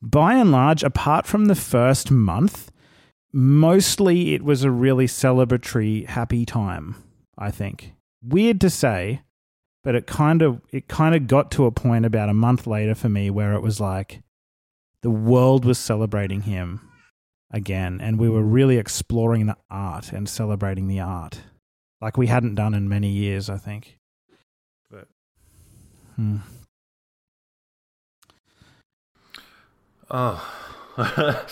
by 0.02 0.35
and 0.35 0.51
large, 0.51 0.82
apart 0.82 1.27
from 1.27 1.44
the 1.44 1.55
first 1.55 2.10
month, 2.10 2.72
mostly 3.32 4.35
it 4.35 4.43
was 4.43 4.64
a 4.64 4.70
really 4.70 5.06
celebratory, 5.06 6.06
happy 6.06 6.47
time. 6.47 6.97
I 7.36 7.51
think 7.51 7.93
weird 8.22 8.60
to 8.62 8.70
say, 8.70 9.22
but 9.82 9.94
it 9.94 10.07
kind 10.07 10.43
of 10.43 10.61
it 10.70 10.89
kind 10.89 11.15
of 11.15 11.27
got 11.27 11.51
to 11.52 11.66
a 11.66 11.70
point 11.70 12.05
about 12.05 12.28
a 12.28 12.35
month 12.35 12.66
later 12.66 12.94
for 12.94 13.09
me 13.09 13.31
where 13.31 13.55
it 13.55 13.61
was 13.61 13.81
like 13.81 14.23
the 15.02 15.11
world 15.11 15.65
was 15.65 15.78
celebrating 15.78 16.43
him 16.43 16.81
again, 17.51 18.01
and 18.01 18.19
we 18.19 18.28
were 18.28 18.43
really 18.43 18.77
exploring 18.77 19.47
the 19.47 19.57
art 19.70 20.12
and 20.12 20.28
celebrating 20.28 20.89
the 20.89 21.01
art 21.01 21.40
like 22.01 22.16
we 22.16 22.27
hadn't 22.27 22.55
done 22.55 22.74
in 22.74 22.89
many 22.89 23.09
years. 23.09 23.48
I 23.51 23.57
think. 23.57 23.98
But. 24.90 25.09
Hmm. 26.16 26.36
Oh, 30.11 30.44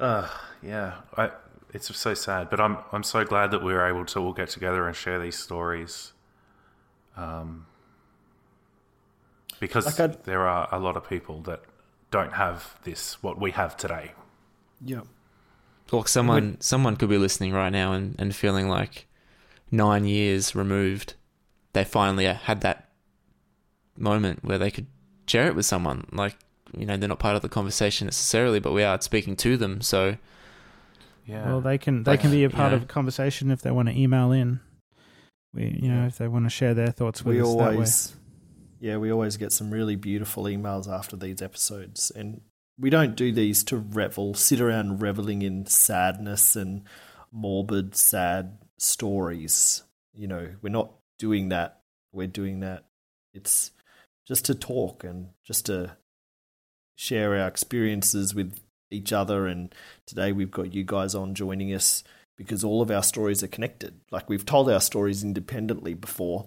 uh, 0.00 0.28
yeah. 0.62 0.94
I, 1.16 1.30
it's 1.72 1.96
so 1.96 2.14
sad, 2.14 2.50
but 2.50 2.60
I'm 2.60 2.78
I'm 2.92 3.02
so 3.02 3.24
glad 3.24 3.50
that 3.52 3.62
we 3.62 3.72
were 3.72 3.86
able 3.86 4.04
to 4.06 4.18
all 4.20 4.32
get 4.32 4.48
together 4.48 4.86
and 4.86 4.94
share 4.94 5.18
these 5.18 5.38
stories. 5.38 6.12
Um, 7.16 7.66
because 9.58 9.98
like 9.98 10.24
there 10.24 10.48
are 10.48 10.68
a 10.72 10.78
lot 10.78 10.96
of 10.96 11.08
people 11.08 11.42
that 11.42 11.62
don't 12.10 12.32
have 12.32 12.78
this 12.84 13.22
what 13.22 13.40
we 13.40 13.52
have 13.52 13.76
today. 13.76 14.12
Yeah. 14.84 15.02
Look, 15.92 16.08
someone 16.08 16.56
someone 16.60 16.96
could 16.96 17.08
be 17.08 17.18
listening 17.18 17.52
right 17.52 17.70
now 17.70 17.92
and, 17.92 18.14
and 18.18 18.34
feeling 18.34 18.68
like 18.68 19.06
nine 19.70 20.04
years 20.04 20.54
removed, 20.54 21.14
they 21.72 21.84
finally 21.84 22.24
had 22.24 22.60
that 22.62 22.88
moment 23.96 24.44
where 24.44 24.58
they 24.58 24.70
could 24.70 24.86
share 25.26 25.46
it 25.46 25.54
with 25.54 25.66
someone. 25.66 26.06
Like 26.12 26.36
you 26.76 26.86
know 26.86 26.96
they're 26.96 27.08
not 27.08 27.18
part 27.18 27.36
of 27.36 27.42
the 27.42 27.48
conversation 27.48 28.06
necessarily, 28.06 28.60
but 28.60 28.72
we 28.72 28.82
are 28.82 29.00
speaking 29.00 29.36
to 29.36 29.56
them. 29.56 29.80
So 29.80 30.16
yeah, 31.26 31.46
well 31.46 31.60
they 31.60 31.78
can 31.78 32.04
they 32.04 32.16
can 32.16 32.30
be 32.30 32.44
a 32.44 32.50
part 32.50 32.72
of 32.72 32.82
a 32.84 32.86
conversation 32.86 33.50
if 33.50 33.62
they 33.62 33.70
want 33.70 33.88
to 33.88 33.98
email 33.98 34.32
in. 34.32 34.60
We 35.52 35.78
you 35.82 35.88
know 35.90 36.06
if 36.06 36.18
they 36.18 36.28
want 36.28 36.46
to 36.46 36.50
share 36.50 36.74
their 36.74 36.90
thoughts 36.90 37.24
with 37.24 37.36
we 37.36 37.42
us 37.42 37.48
always, 37.48 38.06
that 38.06 38.14
way. 38.14 38.20
Yeah, 38.80 38.96
we 38.96 39.12
always 39.12 39.36
get 39.36 39.52
some 39.52 39.70
really 39.70 39.96
beautiful 39.96 40.44
emails 40.44 40.88
after 40.88 41.16
these 41.16 41.42
episodes, 41.42 42.10
and 42.10 42.40
we 42.78 42.90
don't 42.90 43.14
do 43.14 43.30
these 43.32 43.62
to 43.64 43.76
revel, 43.76 44.34
sit 44.34 44.60
around 44.60 45.02
reveling 45.02 45.42
in 45.42 45.66
sadness 45.66 46.56
and 46.56 46.82
morbid, 47.30 47.94
sad 47.94 48.58
stories. 48.78 49.82
You 50.14 50.28
know, 50.28 50.48
we're 50.62 50.70
not 50.70 50.92
doing 51.18 51.50
that. 51.50 51.80
We're 52.12 52.26
doing 52.26 52.60
that. 52.60 52.84
It's 53.34 53.70
just 54.26 54.44
to 54.46 54.54
talk 54.54 55.04
and 55.04 55.28
just 55.44 55.66
to 55.66 55.96
share 56.96 57.36
our 57.36 57.48
experiences 57.48 58.34
with 58.34 58.60
each 58.90 59.12
other. 59.12 59.46
And 59.46 59.74
today 60.06 60.32
we've 60.32 60.50
got 60.50 60.74
you 60.74 60.84
guys 60.84 61.14
on 61.14 61.34
joining 61.34 61.72
us 61.74 62.02
because 62.40 62.64
all 62.64 62.80
of 62.80 62.90
our 62.90 63.02
stories 63.02 63.42
are 63.42 63.48
connected. 63.48 64.00
Like 64.10 64.28
we've 64.28 64.46
told 64.46 64.70
our 64.70 64.80
stories 64.80 65.22
independently 65.22 65.92
before, 65.92 66.46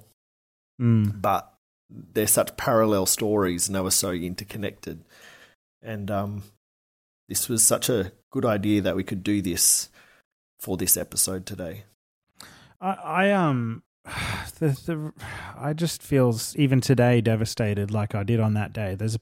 mm. 0.81 1.21
but 1.21 1.53
they're 1.89 2.25
such 2.25 2.57
parallel 2.57 3.05
stories 3.05 3.67
and 3.67 3.75
they 3.75 3.81
were 3.81 3.91
so 3.91 4.11
interconnected. 4.11 5.03
And 5.83 6.09
um, 6.09 6.43
this 7.29 7.47
was 7.47 7.65
such 7.65 7.89
a 7.89 8.11
good 8.31 8.43
idea 8.43 8.81
that 8.81 8.95
we 8.95 9.03
could 9.03 9.23
do 9.23 9.39
this 9.39 9.89
for 10.59 10.77
this 10.77 10.97
episode 10.97 11.45
today. 11.45 11.83
I, 12.81 12.93
I 12.93 13.31
um 13.31 13.83
the 14.59 14.69
the 14.69 15.13
I 15.55 15.73
just 15.73 16.01
feels 16.01 16.55
even 16.55 16.81
today 16.81 17.21
devastated 17.21 17.91
like 17.91 18.15
I 18.15 18.23
did 18.23 18.39
on 18.39 18.55
that 18.55 18.73
day. 18.73 18.95
There's 18.95 19.15
a 19.15 19.21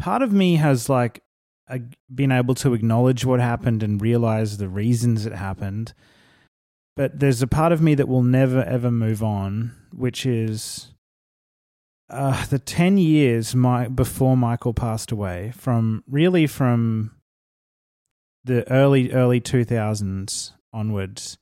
part 0.00 0.22
of 0.22 0.32
me 0.32 0.56
has 0.56 0.88
like 0.88 1.21
been 2.12 2.32
able 2.32 2.54
to 2.56 2.74
acknowledge 2.74 3.24
what 3.24 3.40
happened 3.40 3.82
and 3.82 4.00
realize 4.00 4.58
the 4.58 4.68
reasons 4.68 5.26
it 5.26 5.32
happened. 5.32 5.94
But 6.96 7.20
there's 7.20 7.42
a 7.42 7.46
part 7.46 7.72
of 7.72 7.80
me 7.80 7.94
that 7.94 8.08
will 8.08 8.22
never 8.22 8.62
ever 8.62 8.90
move 8.90 9.22
on, 9.22 9.74
which 9.92 10.26
is 10.26 10.92
uh, 12.10 12.44
the 12.46 12.58
10 12.58 12.98
years 12.98 13.54
my, 13.54 13.88
before 13.88 14.36
Michael 14.36 14.74
passed 14.74 15.10
away, 15.10 15.52
from 15.56 16.04
really 16.06 16.46
from 16.46 17.12
the 18.44 18.70
early, 18.70 19.12
early 19.12 19.40
2000s 19.40 20.52
onwards, 20.72 21.38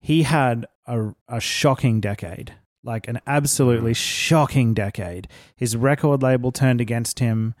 he 0.00 0.22
had 0.22 0.66
a, 0.86 1.14
a 1.28 1.40
shocking 1.40 2.00
decade 2.00 2.54
like 2.86 3.08
an 3.08 3.20
absolutely 3.26 3.92
shocking 3.92 4.72
decade. 4.72 5.28
His 5.56 5.76
record 5.76 6.22
label 6.22 6.52
turned 6.52 6.80
against 6.80 7.18
him 7.18 7.54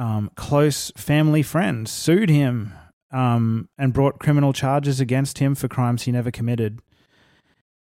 um, 0.00 0.30
close 0.34 0.90
family 0.96 1.42
friends 1.42 1.92
sued 1.92 2.30
him 2.30 2.72
um, 3.10 3.68
and 3.76 3.92
brought 3.92 4.18
criminal 4.18 4.54
charges 4.54 4.98
against 4.98 5.38
him 5.38 5.54
for 5.54 5.68
crimes 5.68 6.04
he 6.04 6.10
never 6.12 6.30
committed. 6.30 6.80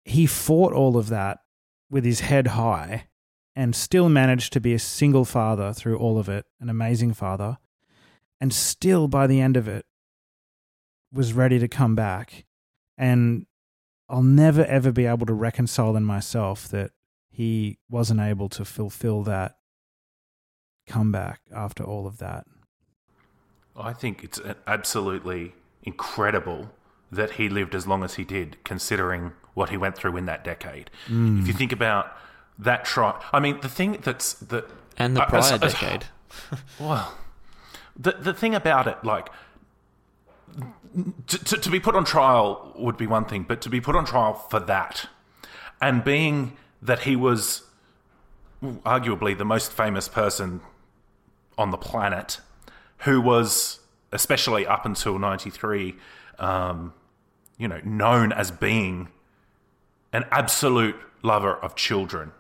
He 0.06 0.28
fought 0.28 0.74
all 0.74 0.96
of 0.96 1.10
that 1.10 1.40
with 1.90 2.06
his 2.06 2.20
head 2.20 2.48
high 2.48 3.08
and 3.56 3.76
still 3.76 4.10
managed 4.10 4.54
to 4.54 4.62
be 4.62 4.76
a 4.76 4.80
single 4.80 5.26
father 5.26 5.74
through 5.74 5.98
all 5.98 6.20
of 6.20 6.30
it, 6.30 6.46
an 6.60 6.70
amazing 6.70 7.16
father, 7.16 7.58
and 8.40 8.54
still 8.54 9.08
by 9.08 9.26
the 9.26 9.42
end 9.42 9.58
of 9.58 9.68
it 9.68 9.84
was 11.12 11.34
ready 11.34 11.58
to 11.58 11.68
come 11.68 11.96
back. 11.96 12.46
And 12.96 13.48
I'll 14.08 14.22
never 14.22 14.64
ever 14.66 14.92
be 14.92 15.08
able 15.08 15.26
to 15.26 15.34
reconcile 15.34 15.96
in 15.96 16.04
myself 16.04 16.68
that 16.68 16.92
he 17.32 17.80
wasn't 17.90 18.20
able 18.20 18.50
to 18.50 18.66
fulfill 18.66 19.24
that 19.24 19.56
comeback 20.88 21.42
after 21.54 21.84
all 21.84 22.08
of 22.08 22.18
that? 22.18 22.46
I 23.76 23.94
think 23.94 24.24
it's 24.24 24.40
absolutely 24.68 25.54
incredible 25.84 26.72
that 27.12 27.32
he 27.32 27.50
lived 27.50 27.76
as 27.76 27.88
long 27.88 28.04
as 28.04 28.16
he 28.16 28.24
did, 28.24 28.58
considering 28.64 29.34
what 29.54 29.70
he 29.70 29.78
went 29.78 29.96
through 29.96 30.18
in 30.18 30.26
that 30.26 30.44
decade. 30.44 30.90
Mm. 31.08 31.42
If 31.42 31.48
you 31.48 31.54
think 31.54 31.72
about 31.72 32.16
that 32.60 32.86
try, 32.86 33.20
I 33.32 33.40
mean, 33.40 33.60
the 33.62 33.70
thing 33.70 34.00
that's 34.02 34.34
that 34.34 34.68
and 34.98 35.16
the 35.16 35.22
prior 35.22 35.54
uh, 35.54 35.58
decade. 35.58 36.06
well, 36.80 37.14
the 37.96 38.14
the 38.14 38.34
thing 38.34 38.56
about 38.56 38.88
it, 38.88 39.04
like. 39.04 39.30
To, 41.26 41.44
to, 41.46 41.58
to 41.58 41.70
be 41.72 41.80
put 41.80 41.96
on 41.96 42.06
trial 42.06 42.72
would 42.76 42.96
be 42.96 43.08
one 43.08 43.26
thing, 43.26 43.46
but 43.48 43.62
to 43.62 43.70
be 43.70 43.82
put 43.82 43.96
on 43.96 44.06
trial 44.06 44.36
for 44.36 44.60
that, 44.60 45.08
and 45.82 46.04
being 46.04 46.56
that 46.84 47.00
he 47.00 47.16
was 47.16 47.64
arguably 48.62 49.36
the 49.36 49.46
most 49.46 49.72
famous 49.72 50.08
person 50.08 50.62
on 51.58 51.72
the 51.72 51.78
planet 51.78 52.40
who 53.00 53.22
was, 53.22 53.80
especially 54.12 54.66
up 54.66 54.86
until 54.86 55.20
93, 55.20 55.96
um, 56.40 56.94
you 57.58 57.68
know, 57.68 57.82
known 57.84 58.32
as 58.32 58.52
being 58.52 59.10
an 60.12 60.26
absolute 60.32 60.96
lover 61.22 61.56
of 61.56 61.76
children. 61.76 62.32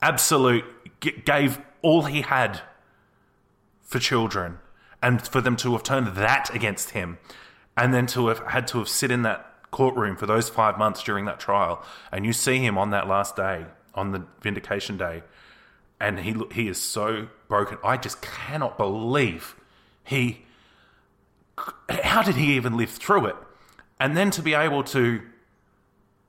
Absolute, 0.00 0.64
g- 1.00 1.22
gave 1.24 1.60
all 1.82 2.02
he 2.02 2.22
had 2.22 2.60
for 3.82 3.98
children, 3.98 4.58
and 5.02 5.26
for 5.26 5.40
them 5.40 5.56
to 5.56 5.72
have 5.72 5.82
turned 5.82 6.08
that 6.08 6.54
against 6.54 6.90
him, 6.90 7.18
and 7.76 7.92
then 7.92 8.06
to 8.06 8.28
have 8.28 8.38
had 8.46 8.66
to 8.68 8.78
have 8.78 8.88
sit 8.88 9.10
in 9.10 9.22
that 9.22 9.46
courtroom 9.70 10.16
for 10.16 10.26
those 10.26 10.48
five 10.48 10.78
months 10.78 11.02
during 11.02 11.24
that 11.24 11.40
trial, 11.40 11.84
and 12.12 12.24
you 12.24 12.32
see 12.32 12.58
him 12.58 12.78
on 12.78 12.90
that 12.90 13.08
last 13.08 13.36
day, 13.36 13.66
on 13.94 14.12
the 14.12 14.24
vindication 14.40 14.96
day, 14.96 15.22
and 16.00 16.20
he 16.20 16.34
he 16.52 16.68
is 16.68 16.80
so 16.80 17.28
broken. 17.48 17.78
I 17.84 17.96
just 17.96 18.22
cannot 18.22 18.78
believe 18.78 19.54
he. 20.02 20.46
How 21.90 22.22
did 22.22 22.36
he 22.36 22.56
even 22.56 22.76
live 22.76 22.90
through 22.90 23.26
it? 23.26 23.36
And 23.98 24.16
then 24.16 24.30
to 24.30 24.42
be 24.42 24.54
able 24.54 24.82
to, 24.84 25.20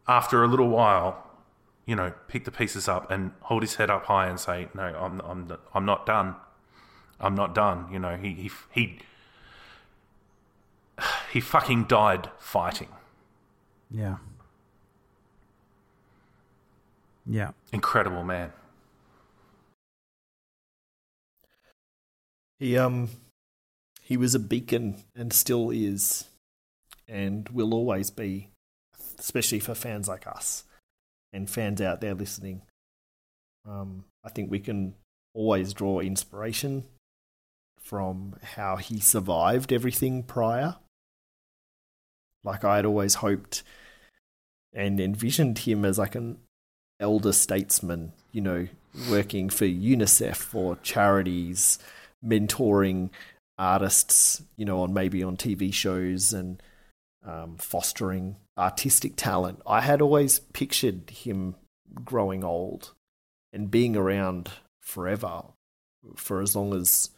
after 0.07 0.43
a 0.43 0.47
little 0.47 0.67
while, 0.67 1.25
you 1.85 1.95
know, 1.95 2.13
pick 2.27 2.43
the 2.43 2.51
pieces 2.51 2.89
up 2.89 3.09
and 3.09 3.31
hold 3.41 3.61
his 3.61 3.75
head 3.75 3.89
up 3.89 4.05
high 4.05 4.27
and 4.27 4.39
say, 4.39 4.67
"No, 4.73 4.83
I'm 4.83 5.21
I'm 5.21 5.57
I'm 5.73 5.85
not 5.85 6.05
done. 6.05 6.35
I'm 7.19 7.35
not 7.35 7.55
done." 7.55 7.87
You 7.91 7.99
know, 7.99 8.17
he 8.17 8.33
he 8.33 8.51
he 8.71 8.99
he 11.31 11.39
fucking 11.39 11.85
died 11.85 12.29
fighting. 12.37 12.89
Yeah. 13.89 14.17
Yeah. 17.25 17.51
Incredible 17.71 18.23
man. 18.23 18.51
He 22.61 22.77
um 22.77 23.09
he 24.03 24.17
was 24.17 24.35
a 24.35 24.39
beacon 24.39 24.97
and 25.15 25.33
still 25.33 25.71
is 25.71 26.25
and 27.07 27.49
will 27.49 27.73
always 27.73 28.11
be 28.11 28.49
especially 29.17 29.59
for 29.59 29.73
fans 29.73 30.07
like 30.07 30.27
us 30.27 30.63
and 31.33 31.49
fans 31.49 31.81
out 31.81 32.01
there 32.01 32.13
listening. 32.13 32.61
Um 33.67 34.05
I 34.23 34.29
think 34.29 34.51
we 34.51 34.59
can 34.59 34.93
always 35.33 35.73
draw 35.73 36.01
inspiration 36.01 36.83
from 37.81 38.35
how 38.43 38.75
he 38.75 38.99
survived 38.99 39.73
everything 39.73 40.21
prior. 40.21 40.75
Like 42.43 42.63
I 42.63 42.75
had 42.75 42.85
always 42.85 43.15
hoped 43.15 43.63
and 44.71 44.99
envisioned 44.99 45.57
him 45.57 45.83
as 45.83 45.97
like 45.97 46.13
an 46.13 46.37
elder 46.99 47.33
statesman, 47.33 48.13
you 48.31 48.41
know, 48.41 48.67
working 49.09 49.49
for 49.49 49.65
UNICEF 49.65 50.53
or 50.53 50.75
charities, 50.83 51.79
mentoring 52.25 53.09
artists, 53.57 54.43
you 54.57 54.65
know, 54.65 54.81
on 54.81 54.93
maybe 54.93 55.23
on 55.23 55.37
TV 55.37 55.73
shows 55.73 56.33
and 56.33 56.61
um, 57.25 57.57
fostering 57.57 58.35
artistic 58.57 59.15
talent. 59.15 59.61
I 59.65 59.81
had 59.81 60.01
always 60.01 60.39
pictured 60.39 61.09
him 61.09 61.55
growing 62.03 62.43
old 62.43 62.93
and 63.53 63.69
being 63.69 63.95
around 63.95 64.49
forever 64.81 65.43
for 66.15 66.41
as 66.41 66.55
long 66.55 66.73
as 66.73 67.09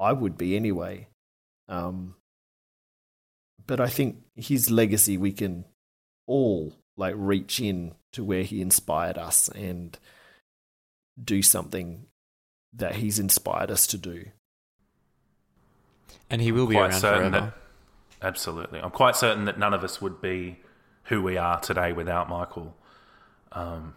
I 0.00 0.12
would 0.12 0.36
be 0.36 0.56
anyway. 0.56 1.08
Um, 1.68 2.16
but 3.66 3.80
I 3.80 3.86
think 3.86 4.16
his 4.34 4.70
legacy 4.70 5.16
we 5.16 5.32
can 5.32 5.64
all 6.26 6.74
like 6.96 7.14
reach 7.16 7.60
in 7.60 7.94
to 8.12 8.24
where 8.24 8.42
he 8.42 8.60
inspired 8.60 9.16
us 9.16 9.48
and 9.48 9.98
do 11.22 11.42
something 11.42 12.06
that 12.72 12.96
he's 12.96 13.18
inspired 13.18 13.70
us 13.70 13.86
to 13.88 13.98
do. 13.98 14.26
And 16.30 16.40
he 16.40 16.52
will 16.52 16.66
be 16.66 16.74
quite 16.74 16.90
around 16.90 17.00
certain 17.00 17.32
forever. 17.32 17.54
That, 18.20 18.26
absolutely, 18.26 18.80
I'm 18.80 18.90
quite 18.90 19.16
certain 19.16 19.44
that 19.44 19.58
none 19.58 19.74
of 19.74 19.84
us 19.84 20.00
would 20.00 20.22
be 20.22 20.58
who 21.04 21.22
we 21.22 21.36
are 21.36 21.60
today 21.60 21.92
without 21.92 22.28
Michael. 22.28 22.74
Um, 23.52 23.94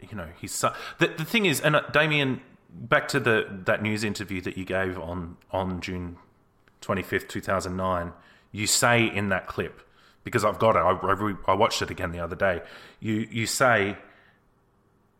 you 0.00 0.16
know, 0.16 0.28
he's 0.40 0.52
so, 0.52 0.72
the 0.98 1.08
the 1.08 1.24
thing 1.24 1.46
is, 1.46 1.60
and 1.60 1.74
uh, 1.74 1.82
Damien, 1.92 2.40
back 2.70 3.08
to 3.08 3.18
the 3.18 3.46
that 3.64 3.82
news 3.82 4.04
interview 4.04 4.40
that 4.42 4.56
you 4.56 4.64
gave 4.64 4.98
on 4.98 5.36
on 5.50 5.80
June 5.80 6.18
twenty 6.80 7.02
fifth, 7.02 7.26
two 7.26 7.40
thousand 7.40 7.76
nine. 7.76 8.12
You 8.52 8.66
say 8.66 9.04
in 9.04 9.28
that 9.30 9.48
clip 9.48 9.82
because 10.22 10.44
I've 10.44 10.58
got 10.58 10.76
it. 10.76 10.80
I, 10.80 10.90
I, 10.90 11.12
re- 11.12 11.36
I 11.46 11.54
watched 11.54 11.82
it 11.82 11.90
again 11.90 12.12
the 12.12 12.20
other 12.20 12.36
day. 12.36 12.62
You 13.00 13.26
you 13.30 13.46
say 13.46 13.96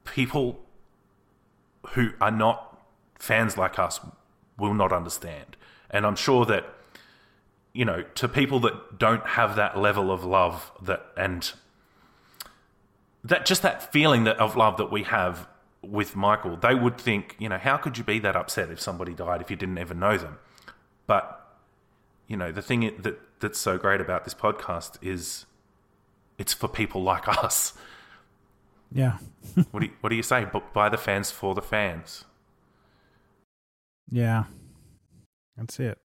people 0.05 0.61
who 1.95 2.11
are 2.21 2.31
not 2.31 2.81
fans 3.19 3.57
like 3.57 3.79
us 3.79 4.01
will 4.59 4.75
not 4.75 4.93
understand, 4.93 5.57
and 5.91 6.07
I'm 6.07 6.17
sure 6.17 6.45
that 6.47 6.67
you 7.73 7.85
know 7.85 8.03
to 8.15 8.29
people 8.29 8.61
that 8.61 8.99
don't 8.99 9.27
have 9.27 9.57
that 9.57 9.79
level 9.79 10.11
of 10.11 10.25
love 10.25 10.73
that 10.83 11.05
and 11.17 11.53
that 13.25 13.45
just 13.45 13.63
that 13.63 13.93
feeling 13.93 14.25
that 14.25 14.39
of 14.39 14.57
love 14.57 14.77
that 14.77 14.91
we 14.91 15.03
have 15.03 15.49
with 15.83 16.17
Michael, 16.17 16.57
they 16.57 16.75
would 16.75 16.99
think, 16.99 17.37
you 17.39 17.49
know, 17.49 17.59
how 17.59 17.77
could 17.77 17.99
you 17.99 18.05
be 18.05 18.19
that 18.21 18.37
upset 18.37 18.71
if 18.71 18.81
somebody 18.81 19.15
died 19.15 19.41
if 19.41 19.51
you 19.51 19.57
didn't 19.57 19.79
ever 19.79 19.95
know 19.95 20.17
them? 20.17 20.39
But 21.07 21.43
you 22.27 22.37
know, 22.37 22.51
the 22.51 22.63
thing 22.63 22.93
that 23.03 23.41
that's 23.41 23.59
so 23.59 23.79
great 23.79 24.01
about 24.01 24.25
this 24.25 24.35
podcast 24.35 24.97
is 25.03 25.47
it's 26.39 26.53
for 26.53 26.69
people 26.69 27.03
like 27.03 27.29
us. 27.45 27.75
Yeah. 28.93 29.19
what 29.71 29.81
do 29.81 29.87
you, 29.87 29.93
what 30.01 30.11
do 30.11 30.17
you 30.17 30.23
say? 30.23 30.47
B- 30.53 30.61
By 30.73 30.89
the 30.89 30.99
fans 30.99 31.31
for 31.31 31.55
the 31.55 31.63
fans. 31.63 32.25
Yeah. 34.11 34.45
That's 35.57 35.81
it. 35.81 35.99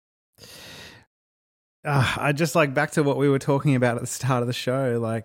Uh, 1.85 2.15
I 2.19 2.33
just 2.33 2.55
like 2.55 2.75
back 2.75 2.91
to 2.93 3.03
what 3.03 3.17
we 3.17 3.29
were 3.29 3.39
talking 3.39 3.75
about 3.75 3.97
at 3.97 4.01
the 4.03 4.07
start 4.07 4.43
of 4.43 4.47
the 4.47 4.53
show. 4.53 4.99
Like, 5.01 5.25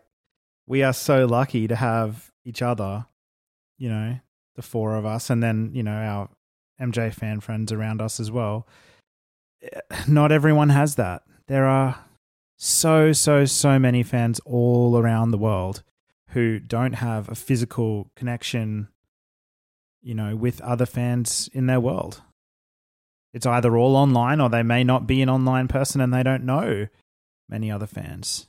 we 0.67 0.83
are 0.83 0.93
so 0.93 1.25
lucky 1.25 1.67
to 1.67 1.75
have 1.75 2.32
each 2.45 2.61
other, 2.61 3.06
you 3.77 3.90
know, 3.90 4.19
the 4.56 4.61
four 4.61 4.95
of 4.95 5.06
us, 5.06 5.30
and 5.30 5.43
then, 5.43 5.72
you 5.73 5.83
know, 5.83 5.91
our 5.91 6.30
MJ 6.80 7.14
fan 7.14 7.40
friends 7.40 7.72
around 7.72 8.01
us 8.01 8.19
as 8.19 8.32
well. 8.32 8.67
Not 10.07 10.32
everyone 10.32 10.69
has 10.69 10.95
that. 10.95 11.23
There 11.48 11.65
are 11.65 11.99
so, 12.57 13.11
so, 13.11 13.45
so 13.45 13.77
many 13.80 14.03
fans 14.03 14.40
all 14.45 14.98
around 14.98 15.32
the 15.32 15.38
world 15.38 15.83
who 16.34 16.60
don't 16.60 16.94
have 16.94 17.30
a 17.30 17.36
physical 17.36 18.10
connection, 18.16 18.88
you 20.02 20.14
know, 20.16 20.36
with 20.36 20.62
other 20.62 20.86
fans 20.86 21.50
in 21.53 21.66
their 21.68 21.80
world. 21.80 22.22
It's 23.34 23.45
either 23.45 23.76
all 23.78 23.95
online 23.95 24.40
or 24.40 24.50
they 24.50 24.62
may 24.64 24.84
not 24.84 25.08
be 25.08 25.22
an 25.22 25.30
online 25.30 25.68
person 25.68 26.02
and 26.02 26.14
they 26.14 26.22
don't 26.24 26.44
know 26.44 26.88
many 27.50 27.72
other 27.72 27.88
fans. 27.88 28.48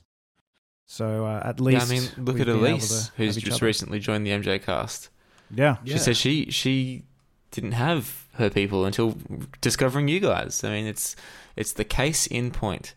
So 0.87 1.25
uh, 1.25 1.41
at 1.43 1.59
least, 1.59 1.89
yeah, 1.89 1.95
I 1.97 1.99
mean, 1.99 2.09
look 2.23 2.39
at 2.39 2.45
been 2.45 2.57
Elise, 2.57 3.09
who's 3.17 3.35
just 3.37 3.57
other. 3.57 3.65
recently 3.65 3.99
joined 3.99 4.25
the 4.27 4.31
MJCast. 4.31 5.09
Yeah. 5.49 5.77
she 5.83 5.91
Yeah. 5.91 5.97
says 5.97 6.17
she 6.17 6.51
she 6.51 7.03
didn't 7.49 7.71
have 7.71 8.27
her 8.33 8.49
people 8.51 8.85
until 8.85 9.17
discovering 9.61 10.07
you 10.07 10.19
guys. 10.19 10.63
I 10.63 10.69
mean, 10.69 10.85
it's 10.85 11.15
it's 11.55 11.73
the 11.73 11.83
case 11.83 12.27
in 12.27 12.51
point 12.51 12.93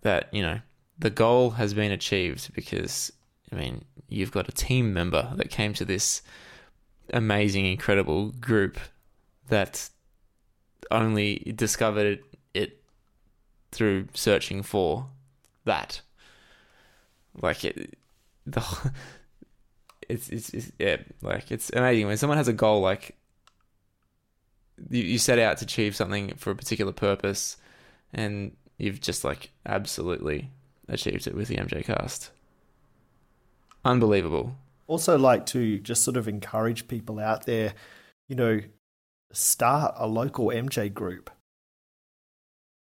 that 0.00 0.32
you 0.32 0.40
know 0.40 0.60
the 0.98 1.10
goal 1.10 1.50
has 1.52 1.74
been 1.74 1.92
achieved 1.92 2.54
because 2.54 3.12
I 3.52 3.56
mean 3.56 3.84
you've 4.08 4.32
got 4.32 4.48
a 4.48 4.52
team 4.52 4.92
member 4.92 5.32
that 5.36 5.50
came 5.50 5.72
to 5.74 5.84
this 5.84 6.22
amazing, 7.12 7.66
incredible 7.66 8.30
group 8.32 8.78
that 9.48 9.88
only 10.90 11.52
discovered 11.56 12.20
it 12.54 12.82
through 13.72 14.08
searching 14.14 14.62
for 14.62 15.06
that. 15.64 16.00
Like 17.40 17.64
it, 17.64 17.96
the 18.46 18.64
it's, 20.08 20.28
it's 20.28 20.50
it's 20.50 20.72
yeah, 20.78 20.96
like 21.22 21.50
it's 21.50 21.70
amazing 21.70 22.06
when 22.06 22.16
someone 22.16 22.38
has 22.38 22.48
a 22.48 22.52
goal 22.52 22.80
like 22.80 23.16
you, 24.90 25.02
you 25.02 25.18
set 25.18 25.38
out 25.38 25.58
to 25.58 25.64
achieve 25.64 25.94
something 25.94 26.34
for 26.36 26.50
a 26.50 26.56
particular 26.56 26.92
purpose, 26.92 27.56
and 28.12 28.56
you've 28.78 29.00
just 29.00 29.24
like 29.24 29.50
absolutely 29.66 30.50
achieved 30.88 31.26
it 31.26 31.34
with 31.34 31.48
the 31.48 31.56
MJCast. 31.56 32.30
Unbelievable. 33.84 34.56
Also, 34.86 35.16
like 35.16 35.46
to 35.46 35.78
just 35.78 36.02
sort 36.02 36.16
of 36.16 36.28
encourage 36.28 36.88
people 36.88 37.18
out 37.18 37.46
there, 37.46 37.74
you 38.28 38.36
know, 38.36 38.60
start 39.32 39.94
a 39.96 40.06
local 40.06 40.46
MJ 40.46 40.92
group. 40.92 41.30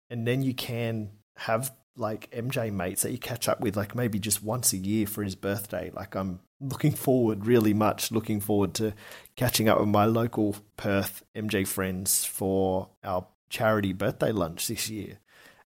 And 0.08 0.26
then 0.26 0.42
you 0.42 0.54
can 0.54 1.10
have 1.36 1.72
like 1.96 2.30
MJ 2.30 2.72
mates 2.72 3.02
that 3.02 3.12
you 3.12 3.18
catch 3.18 3.48
up 3.48 3.60
with, 3.60 3.76
like 3.76 3.94
maybe 3.94 4.18
just 4.18 4.42
once 4.42 4.72
a 4.72 4.78
year 4.78 5.06
for 5.06 5.22
his 5.22 5.34
birthday. 5.34 5.90
Like, 5.94 6.14
I'm 6.14 6.40
looking 6.60 6.92
forward, 6.92 7.46
really 7.46 7.74
much 7.74 8.10
looking 8.10 8.40
forward 8.40 8.74
to 8.74 8.94
catching 9.36 9.68
up 9.68 9.78
with 9.78 9.88
my 9.88 10.04
local 10.04 10.56
Perth 10.76 11.22
MJ 11.34 11.66
friends 11.66 12.24
for 12.24 12.88
our 13.04 13.26
charity 13.48 13.92
birthday 13.92 14.32
lunch 14.32 14.68
this 14.68 14.88
year. 14.88 15.18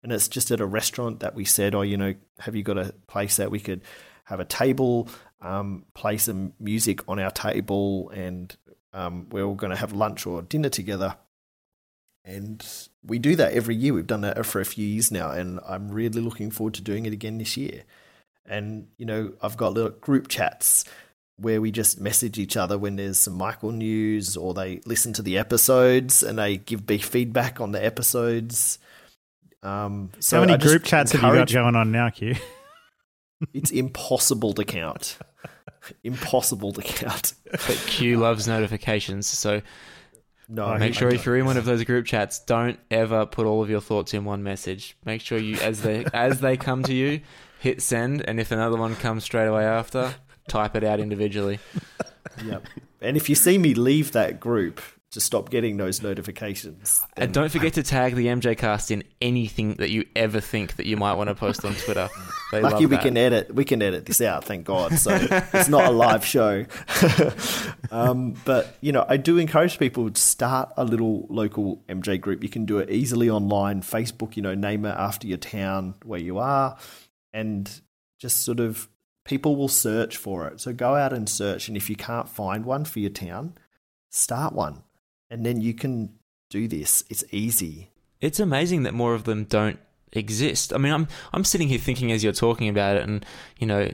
And 0.03 0.13
it's 0.13 0.29
just 0.29 0.51
at 0.51 0.61
a 0.61 0.67
restaurant 0.67 1.21
that 1.21 1.35
we 1.35 1.45
said, 1.45 1.75
oh, 1.75 1.83
you 1.83 1.97
know, 1.97 2.15
have 2.41 2.57
you 2.57 2.63
got 2.63 2.79
a 2.79 2.95
place 3.07 3.37
that 3.37 3.51
we 3.51 3.61
could 3.61 3.83
have 4.33 4.41
a 4.41 4.45
table, 4.47 5.09
um, 5.43 5.85
play 5.95 6.17
some 6.17 6.55
music 6.59 7.07
on 7.07 7.19
our 7.19 7.31
table, 7.31 8.11
and 8.11 8.57
um, 8.95 9.27
we're 9.31 9.45
all 9.45 9.55
going 9.55 9.71
to 9.71 9.77
have 9.77 9.93
lunch 9.93 10.27
or 10.27 10.41
dinner 10.41 10.71
together. 10.71 11.17
And 12.25 12.65
we 13.05 13.19
do 13.19 13.37
that 13.37 13.53
every 13.53 13.77
year. 13.77 13.93
We've 13.93 14.07
done 14.07 14.23
that 14.23 14.45
for 14.47 14.61
a 14.61 14.65
few 14.65 14.87
years 14.87 15.13
now, 15.13 15.31
and 15.31 15.61
I'm 15.69 15.91
really 15.91 16.23
looking 16.23 16.51
forward 16.51 16.75
to 16.75 16.83
doing 16.83 17.05
it 17.05 17.13
again 17.13 17.37
this 17.37 17.57
year. 17.59 17.83
And, 18.47 18.89
you 18.97 19.05
know, 19.05 19.35
I've 19.43 19.57
got 19.59 19.75
little 19.75 19.91
group 19.91 20.29
chats 20.29 20.85
where 21.37 21.61
we 21.61 21.71
just 21.71 22.01
message 22.01 22.39
each 22.39 22.57
other 22.57 22.79
when 22.79 22.97
there's 22.97 23.19
some 23.19 23.35
Michael 23.35 23.73
news 23.73 24.37
or 24.37 24.55
they 24.55 24.81
listen 24.87 25.13
to 25.15 25.23
the 25.23 25.37
episodes 25.37 26.23
and 26.23 26.39
they 26.39 26.57
give 26.57 26.87
big 26.87 27.03
feedback 27.03 27.61
on 27.61 27.73
the 27.73 27.85
episodes. 27.85 28.79
Um, 29.63 30.11
so 30.21 30.41
How 30.41 30.47
many 30.47 30.59
group 30.59 30.85
chats 30.85 31.13
have 31.13 31.23
you 31.23 31.39
got 31.39 31.53
going 31.53 31.77
on 31.77 31.93
now, 31.93 32.09
Q? 32.09 32.35
It's 33.53 33.71
impossible 33.71 34.53
to 34.55 34.65
count. 34.65 35.19
impossible 36.05 36.73
to 36.73 36.83
count. 36.83 37.35
But 37.51 37.83
Q 37.87 38.19
loves 38.19 38.47
notifications, 38.47 39.27
so 39.27 39.63
No, 40.49 40.77
make 40.77 40.95
sure 40.95 41.09
if 41.09 41.25
you're 41.25 41.37
in 41.37 41.47
one 41.47 41.57
of 41.57 41.65
those 41.65 41.85
group 41.85 42.07
chats, 42.07 42.39
don't 42.41 42.79
ever 42.91 43.27
put 43.27 43.47
all 43.47 43.63
of 43.63 43.71
your 43.71 43.81
thoughts 43.81 44.13
in 44.13 44.25
one 44.25 44.43
message. 44.43 44.97
Make 45.05 45.21
sure 45.21 45.39
you, 45.39 45.57
as 45.57 45.83
they 45.83 46.05
as 46.13 46.41
they 46.41 46.57
come 46.57 46.83
to 46.85 46.95
you, 46.95 47.21
hit 47.59 47.81
send, 47.81 48.27
and 48.29 48.39
if 48.39 48.51
another 48.51 48.77
one 48.77 48.95
comes 48.97 49.25
straight 49.25 49.47
away 49.47 49.65
after, 49.65 50.15
type 50.49 50.77
it 50.77 50.85
out 50.85 51.01
individually. 51.01 51.59
Yep. 52.45 52.67
And 53.01 53.17
if 53.17 53.29
you 53.29 53.35
see 53.35 53.59
me 53.59 53.75
leave 53.75 54.13
that 54.13 54.41
group 54.41 54.81
to 55.13 55.21
stop 55.21 55.51
getting 55.51 55.77
those 55.77 56.03
notifications, 56.03 57.05
And 57.19 57.35
don't 57.35 57.53
forget 57.53 57.75
to 57.75 57.83
tag 57.83 58.15
the 58.15 58.29
MJCast 58.29 58.91
in 58.91 59.05
anything 59.21 59.75
that 59.75 59.91
you 59.91 60.07
ever 60.17 60.41
think 60.41 60.77
that 60.77 60.87
you 60.87 60.97
might 60.97 61.15
want 61.15 61.29
to 61.29 61.35
post 61.35 61.67
on 61.67 61.75
Twitter. 61.75 62.09
They 62.51 62.63
lucky 62.63 62.87
we 62.87 62.97
can 62.97 63.17
edit 63.17 63.55
we 63.55 63.65
can 63.65 63.81
edit 63.81 64.05
this 64.05 64.21
out 64.21 64.45
thank 64.45 64.67
god 64.67 64.99
so 64.99 65.11
it's 65.55 65.69
not 65.69 65.87
a 65.87 65.91
live 65.91 66.25
show. 66.25 66.67
Um, 67.91 68.37
but 68.47 68.79
you 68.81 68.91
know 68.91 69.05
i 69.07 69.19
do 69.19 69.37
encourage 69.37 69.79
people 69.79 70.11
to 70.11 70.21
start 70.21 70.73
a 70.79 70.85
little 70.85 71.27
local 71.29 71.83
mj 71.89 72.19
group. 72.21 72.43
You 72.43 72.49
can 72.49 72.65
do 72.65 72.79
it 72.79 72.89
easily 72.89 73.29
online 73.29 73.83
facebook 73.83 74.35
you 74.35 74.43
know 74.43 74.55
name 74.55 74.87
it 74.87 74.95
after 74.97 75.27
your 75.27 75.37
town 75.37 75.95
where 76.03 76.21
you 76.21 76.39
are 76.39 76.79
and 77.35 77.81
just 78.19 78.45
sort 78.45 78.61
of 78.61 78.89
people 79.27 79.57
will 79.57 79.69
search 79.69 80.17
for 80.17 80.47
it. 80.49 80.61
So 80.61 80.73
go 80.73 80.95
out 80.95 81.13
and 81.13 81.29
search 81.29 81.69
and 81.69 81.77
if 81.77 81.91
you 81.91 81.97
can't 81.97 82.29
find 82.29 82.65
one 82.65 82.87
for 82.87 82.99
your 83.01 83.11
town 83.11 83.55
start 84.09 84.55
one 84.55 84.83
and 85.33 85.45
then 85.47 85.61
you 85.61 85.75
can 85.75 86.11
do 86.51 86.69
this 86.69 87.03
it's 87.09 87.25
easy 87.33 87.91
It's 88.21 88.39
amazing 88.39 88.85
that 88.85 88.95
more 88.95 89.15
of 89.15 89.25
them 89.25 89.45
don't 89.45 89.79
exist. 90.13 90.73
I 90.73 90.79
mean, 90.79 90.93
I'm 90.93 91.09
I'm 91.33 91.45
sitting 91.45 91.69
here 91.69 91.79
thinking 91.79 92.13
as 92.13 92.23
you're 92.23 92.33
talking 92.33 92.69
about 92.69 92.97
it, 92.97 93.03
and 93.09 93.25
you 93.59 93.67
know, 93.67 93.91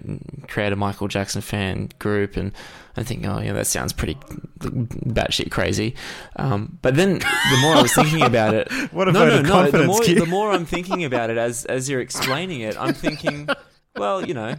create 0.48 0.72
a 0.72 0.76
Michael 0.76 1.08
Jackson 1.08 1.40
fan 1.40 1.90
group, 1.98 2.36
and 2.36 2.52
I'm 2.96 3.04
thinking, 3.04 3.28
oh 3.28 3.40
yeah, 3.40 3.52
that 3.52 3.66
sounds 3.66 3.92
pretty 3.92 4.14
batshit 4.58 5.50
crazy. 5.50 5.94
Um, 6.36 6.78
but 6.82 6.96
then 6.96 7.18
the 7.18 7.58
more 7.62 7.74
I 7.76 7.82
was 7.82 7.94
thinking 7.94 8.22
about 8.22 8.54
it, 8.54 8.70
What 8.92 9.08
a 9.08 9.12
no, 9.12 9.28
no, 9.28 9.42
no, 9.42 9.70
the 9.70 9.84
more 9.84 10.04
the 10.04 10.26
more 10.26 10.50
I'm 10.52 10.66
thinking 10.66 11.04
about 11.04 11.30
it 11.30 11.38
as 11.38 11.64
as 11.66 11.88
you're 11.88 12.00
explaining 12.00 12.60
it, 12.60 12.76
I'm 12.78 12.94
thinking, 12.94 13.48
well, 13.96 14.26
you 14.26 14.34
know, 14.34 14.56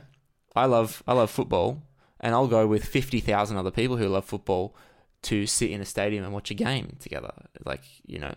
I 0.55 0.65
love 0.65 1.03
I 1.07 1.13
love 1.13 1.29
football, 1.29 1.83
and 2.19 2.33
I'll 2.33 2.47
go 2.47 2.65
with 2.65 2.85
fifty 2.85 3.19
thousand 3.19 3.57
other 3.57 3.71
people 3.71 3.97
who 3.97 4.07
love 4.07 4.25
football 4.25 4.75
to 5.23 5.45
sit 5.45 5.69
in 5.71 5.81
a 5.81 5.85
stadium 5.85 6.23
and 6.23 6.33
watch 6.33 6.51
a 6.51 6.53
game 6.53 6.95
together. 6.99 7.31
Like 7.65 7.81
you 8.05 8.19
know, 8.19 8.33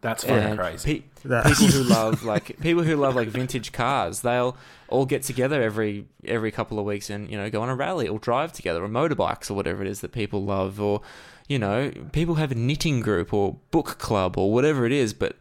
That's 0.00 0.24
fucking 0.24 0.56
crazy. 0.56 1.00
pe- 1.00 1.06
That- 1.28 1.46
people 1.46 1.66
who 1.66 1.82
love 1.88 2.22
like 2.24 2.58
people 2.60 2.82
who 2.82 2.96
love 2.96 3.14
like 3.16 3.28
vintage 3.28 3.72
cars, 3.72 4.20
they'll 4.22 4.56
all 4.88 5.06
get 5.06 5.22
together 5.22 5.62
every 5.62 6.06
every 6.24 6.50
couple 6.50 6.78
of 6.78 6.84
weeks 6.84 7.10
and 7.10 7.30
you 7.30 7.36
know 7.36 7.48
go 7.50 7.62
on 7.62 7.68
a 7.68 7.74
rally 7.76 8.08
or 8.08 8.18
drive 8.18 8.52
together 8.52 8.82
or 8.84 8.88
motorbikes 8.88 9.50
or 9.50 9.54
whatever 9.54 9.82
it 9.82 9.88
is 9.88 10.00
that 10.00 10.12
people 10.12 10.42
love 10.44 10.80
or 10.80 11.00
you 11.48 11.58
know 11.58 11.90
people 12.12 12.36
have 12.36 12.50
a 12.52 12.54
knitting 12.56 13.00
group 13.00 13.32
or 13.34 13.58
book 13.70 13.98
club 13.98 14.36
or 14.38 14.52
whatever 14.52 14.86
it 14.86 14.92
is. 14.92 15.12
But 15.14 15.36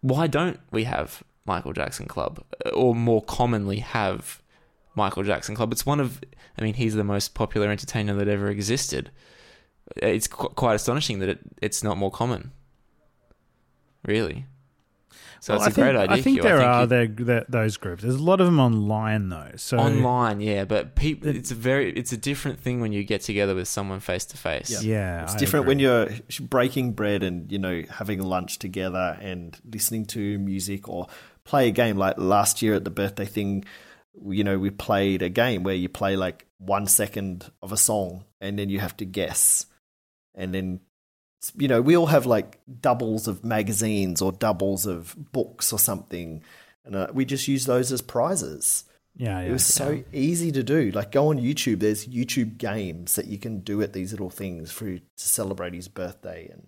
why 0.00 0.26
don't 0.26 0.60
we 0.70 0.84
have 0.84 1.22
Michael 1.46 1.72
Jackson 1.72 2.06
Club 2.06 2.42
or 2.72 2.94
more 2.94 3.22
commonly 3.22 3.78
have 3.80 4.40
Michael 4.94 5.22
Jackson 5.24 5.54
Club? 5.54 5.72
It's 5.72 5.84
one 5.86 5.98
of 6.00 6.20
I 6.58 6.62
mean 6.62 6.74
he's 6.74 6.94
the 6.94 7.04
most 7.04 7.34
popular 7.34 7.68
entertainer 7.70 8.14
that 8.14 8.28
ever 8.28 8.48
existed. 8.48 9.10
It's 9.96 10.26
qu- 10.26 10.48
quite 10.48 10.74
astonishing 10.74 11.18
that 11.20 11.28
it, 11.28 11.38
it's 11.60 11.82
not 11.82 11.96
more 11.96 12.10
common. 12.10 12.52
Really. 14.06 14.46
So 15.40 15.52
Well, 15.54 15.66
it's 15.66 15.66
a 15.66 15.70
I 15.70 15.72
think, 15.72 15.84
great 15.84 15.96
idea. 15.96 16.16
I 16.16 16.22
think 16.22 16.36
Hugh. 16.36 16.42
there 16.42 16.56
think 16.56 16.66
are 16.68 16.86
there, 16.86 17.06
there, 17.06 17.44
those 17.50 17.76
groups. 17.76 18.02
There's 18.02 18.14
a 18.14 18.22
lot 18.22 18.40
of 18.40 18.46
them 18.46 18.58
online 18.58 19.28
though. 19.28 19.52
So 19.56 19.78
online, 19.78 20.40
yeah, 20.40 20.64
but 20.64 20.94
people, 20.94 21.28
it's 21.28 21.50
a 21.50 21.54
very, 21.54 21.92
it's 21.92 22.12
a 22.12 22.16
different 22.16 22.60
thing 22.60 22.80
when 22.80 22.92
you 22.92 23.04
get 23.04 23.20
together 23.20 23.54
with 23.54 23.68
someone 23.68 24.00
face 24.00 24.24
to 24.26 24.38
face. 24.38 24.82
Yeah, 24.82 25.24
it's 25.24 25.34
I 25.34 25.38
different 25.38 25.64
agree. 25.64 25.70
when 25.70 25.78
you're 25.80 26.08
breaking 26.48 26.92
bread 26.92 27.22
and 27.22 27.52
you 27.52 27.58
know 27.58 27.82
having 27.90 28.22
lunch 28.22 28.58
together 28.58 29.18
and 29.20 29.58
listening 29.70 30.06
to 30.06 30.38
music 30.38 30.88
or 30.88 31.08
play 31.44 31.68
a 31.68 31.72
game 31.72 31.98
like 31.98 32.16
last 32.16 32.62
year 32.62 32.74
at 32.74 32.84
the 32.84 32.90
birthday 32.90 33.26
thing 33.26 33.64
you 34.26 34.44
know 34.44 34.58
we 34.58 34.70
played 34.70 35.20
a 35.20 35.28
game 35.28 35.62
where 35.62 35.74
you 35.74 35.90
play 35.90 36.16
like 36.16 36.46
one 36.56 36.86
second 36.86 37.50
of 37.62 37.70
a 37.70 37.76
song 37.76 38.24
and 38.40 38.58
then 38.58 38.70
you 38.70 38.78
have 38.80 38.96
to 38.96 39.04
guess 39.04 39.66
and 40.34 40.54
then 40.54 40.80
you 41.56 41.68
know 41.68 41.82
we 41.82 41.96
all 41.96 42.06
have 42.06 42.26
like 42.26 42.60
doubles 42.80 43.28
of 43.28 43.44
magazines 43.44 44.22
or 44.22 44.32
doubles 44.32 44.86
of 44.86 45.14
books 45.32 45.72
or 45.72 45.78
something 45.78 46.42
and 46.84 46.96
uh, 46.96 47.06
we 47.12 47.24
just 47.24 47.48
use 47.48 47.66
those 47.66 47.92
as 47.92 48.00
prizes 48.02 48.84
Yeah, 49.16 49.40
it 49.40 49.46
yeah. 49.46 49.52
was 49.52 49.64
so 49.64 50.02
easy 50.12 50.50
to 50.52 50.62
do. 50.62 50.90
Like 50.90 51.12
go 51.12 51.28
on 51.28 51.38
YouTube. 51.38 51.80
There's 51.80 52.06
YouTube 52.06 52.58
games 52.58 53.14
that 53.14 53.26
you 53.26 53.38
can 53.38 53.60
do 53.60 53.80
at 53.80 53.92
these 53.92 54.10
little 54.12 54.30
things 54.30 54.72
for 54.72 54.86
to 54.86 55.00
celebrate 55.16 55.72
his 55.72 55.86
birthday, 55.86 56.48
and 56.50 56.66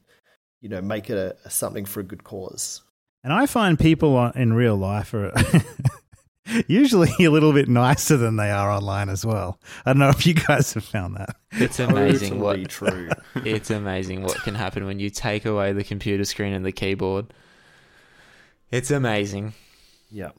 you 0.60 0.68
know 0.68 0.80
make 0.80 1.10
it 1.10 1.16
a, 1.18 1.36
a 1.44 1.50
something 1.50 1.84
for 1.84 2.00
a 2.00 2.04
good 2.04 2.22
cause. 2.22 2.82
And 3.24 3.32
I 3.32 3.46
find 3.46 3.76
people 3.78 4.30
in 4.36 4.52
real 4.52 4.76
life 4.76 5.12
are 5.12 5.32
usually 6.66 7.12
a 7.20 7.30
little 7.30 7.52
bit 7.52 7.68
nicer 7.68 8.16
than 8.16 8.36
they 8.36 8.50
are 8.50 8.70
online 8.70 9.08
as 9.08 9.24
well. 9.24 9.58
I 9.84 9.92
don't 9.92 10.00
know 10.00 10.08
if 10.08 10.26
you 10.26 10.34
guys 10.34 10.72
have 10.74 10.84
found 10.84 11.16
that. 11.16 11.36
It's 11.52 11.80
amazing 11.80 12.40
Totally 12.40 12.62
what 12.62 12.70
true. 12.70 13.08
it's 13.36 13.70
amazing 13.70 14.22
what 14.22 14.42
can 14.42 14.54
happen 14.54 14.84
when 14.86 14.98
you 14.98 15.10
take 15.10 15.44
away 15.44 15.72
the 15.72 15.84
computer 15.84 16.24
screen 16.24 16.52
and 16.52 16.64
the 16.64 16.72
keyboard. 16.72 17.32
It's 18.70 18.90
amazing. 18.90 19.54
Yeah. 20.10 20.30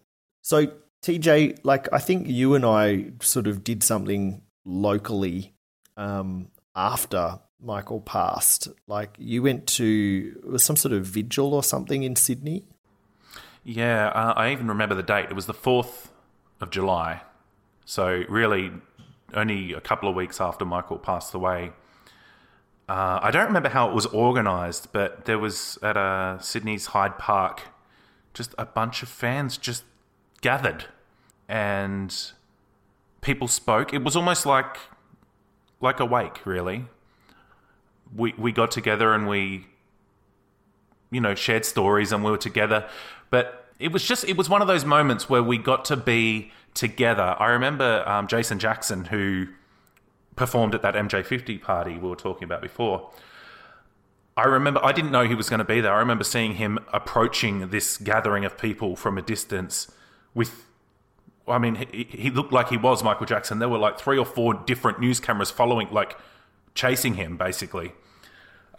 So 0.42 0.72
TJ, 1.03 1.60
like 1.64 1.92
I 1.92 2.00
think 2.00 2.27
you 2.27 2.56
and 2.56 2.66
I 2.66 3.11
sort 3.22 3.48
of 3.48 3.64
did 3.64 3.84
something 3.84 4.42
locally 4.66 5.53
um, 5.95 6.50
after 6.76 7.40
Michael 7.61 8.02
passed. 8.02 8.68
Like 8.88 9.16
you 9.18 9.42
went 9.42 9.68
to 9.68 10.40
was 10.45 10.64
some 10.64 10.76
sort 10.76 10.94
of 10.94 11.06
vigil 11.06 11.53
or 11.53 11.64
something 11.64 12.03
in 12.03 12.16
Sydney. 12.16 12.66
Yeah, 13.70 14.08
uh, 14.08 14.34
I 14.38 14.54
even 14.54 14.70
remember 14.70 14.96
the 14.96 15.04
date. 15.04 15.26
It 15.26 15.34
was 15.34 15.46
the 15.46 15.54
4th 15.54 16.08
of 16.62 16.70
July. 16.70 17.24
So, 17.84 18.24
really, 18.30 18.72
only 19.34 19.74
a 19.74 19.82
couple 19.82 20.08
of 20.08 20.16
weeks 20.16 20.40
after 20.40 20.64
Michael 20.64 20.98
passed 20.98 21.34
away. 21.34 21.74
Uh, 22.88 23.20
I 23.22 23.30
don't 23.30 23.48
remember 23.48 23.68
how 23.68 23.90
it 23.90 23.94
was 23.94 24.06
organised, 24.06 24.94
but 24.94 25.26
there 25.26 25.38
was 25.38 25.78
at 25.84 25.98
uh, 25.98 26.40
Sydney's 26.40 26.88
Hyde 26.88 27.18
Park 27.18 27.64
just 28.34 28.56
a 28.58 28.66
bunch 28.66 29.04
of 29.04 29.10
fans 29.10 29.58
just 29.58 29.84
gathered 30.40 30.86
and 31.50 32.16
people 33.20 33.50
spoke. 33.50 33.94
It 33.94 34.02
was 34.02 34.16
almost 34.16 34.46
like 34.46 34.78
like 35.82 36.00
a 36.00 36.06
wake, 36.06 36.46
really. 36.46 36.86
We 38.16 38.34
we 38.38 38.54
got 38.54 38.72
together 38.72 39.14
and 39.14 39.28
we 39.28 39.68
you 41.12 41.20
know 41.20 41.36
shared 41.36 41.66
stories 41.66 42.14
and 42.14 42.24
we 42.24 42.32
were 42.32 42.38
together 42.38 42.88
but 43.30 43.66
it 43.80 43.92
was 43.92 44.04
just 44.04 44.24
it 44.26 44.38
was 44.38 44.50
one 44.50 44.62
of 44.62 44.68
those 44.68 44.86
moments 44.86 45.30
where 45.30 45.44
we 45.44 45.58
got 45.58 45.86
to 45.86 45.98
be 45.98 46.52
together 46.74 47.36
i 47.40 47.48
remember 47.48 48.04
um, 48.08 48.28
jason 48.28 48.60
jackson 48.60 49.06
who 49.06 49.48
performed 50.36 50.76
at 50.76 50.82
that 50.82 50.94
mj50 50.94 51.62
party 51.62 51.98
we 51.98 52.10
were 52.10 52.16
talking 52.16 52.44
about 52.44 52.62
before 52.62 53.10
i 54.36 54.44
remember 54.44 54.84
i 54.84 54.92
didn't 54.92 55.12
know 55.12 55.28
he 55.28 55.36
was 55.36 55.50
going 55.50 55.60
to 55.60 55.66
be 55.66 55.82
there 55.82 55.94
i 55.94 56.00
remember 56.00 56.24
seeing 56.24 56.56
him 56.56 56.78
approaching 56.94 57.70
this 57.70 57.98
gathering 57.98 58.46
of 58.46 58.58
people 58.58 58.96
from 58.96 59.18
a 59.18 59.22
distance 59.22 59.92
with 60.34 60.68
I 61.48 61.60
mean, 61.60 61.76
he, 61.76 62.04
he 62.10 62.30
looked 62.30 62.52
like 62.52 62.70
he 62.70 62.78
was 62.78 63.04
Michael 63.04 63.26
Jackson. 63.26 63.60
There 63.60 63.70
were 63.70 63.78
like 63.78 63.98
three 63.98 64.18
or 64.18 64.26
four 64.26 64.54
different 64.54 65.00
news 65.00 65.20
cameras 65.20 65.50
following, 65.50 65.88
like 65.92 66.18
chasing 66.76 67.14
him, 67.14 67.38
basically. 67.38 67.94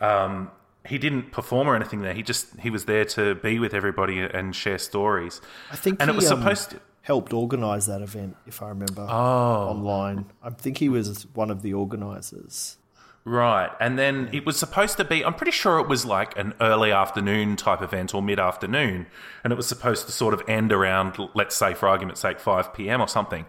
Um, 0.00 0.50
he 0.86 0.98
didn't 0.98 1.32
perform 1.32 1.68
or 1.68 1.76
anything 1.76 2.02
there. 2.02 2.14
He 2.14 2.22
just 2.22 2.58
he 2.60 2.70
was 2.70 2.86
there 2.86 3.04
to 3.06 3.34
be 3.36 3.58
with 3.58 3.74
everybody 3.74 4.20
and 4.20 4.54
share 4.54 4.78
stories. 4.78 5.40
I 5.70 5.76
think 5.76 6.00
and 6.00 6.10
he 6.10 6.14
it 6.14 6.16
was 6.16 6.30
um, 6.30 6.40
supposed 6.40 6.70
to. 6.70 6.80
helped 7.02 7.32
organise 7.32 7.86
that 7.86 8.02
event, 8.02 8.36
if 8.46 8.62
I 8.62 8.68
remember. 8.68 9.06
Oh. 9.08 9.68
online. 9.70 10.26
I 10.42 10.50
think 10.50 10.78
he 10.78 10.88
was 10.88 11.26
one 11.34 11.50
of 11.50 11.62
the 11.62 11.74
organisers. 11.74 12.76
Right. 13.24 13.70
And 13.78 13.98
then 13.98 14.30
it 14.32 14.46
was 14.46 14.56
supposed 14.56 14.96
to 14.96 15.04
be, 15.04 15.22
I'm 15.22 15.34
pretty 15.34 15.52
sure 15.52 15.78
it 15.80 15.86
was 15.86 16.06
like 16.06 16.38
an 16.38 16.54
early 16.62 16.92
afternoon 16.92 17.56
type 17.56 17.82
event 17.82 18.14
or 18.14 18.22
mid 18.22 18.40
afternoon. 18.40 19.06
And 19.44 19.52
it 19.52 19.56
was 19.56 19.66
supposed 19.66 20.06
to 20.06 20.12
sort 20.12 20.32
of 20.32 20.42
end 20.48 20.72
around, 20.72 21.18
let's 21.34 21.54
say, 21.54 21.74
for 21.74 21.88
argument's 21.88 22.22
sake, 22.22 22.40
5 22.40 22.72
p.m. 22.72 23.02
or 23.02 23.08
something. 23.08 23.44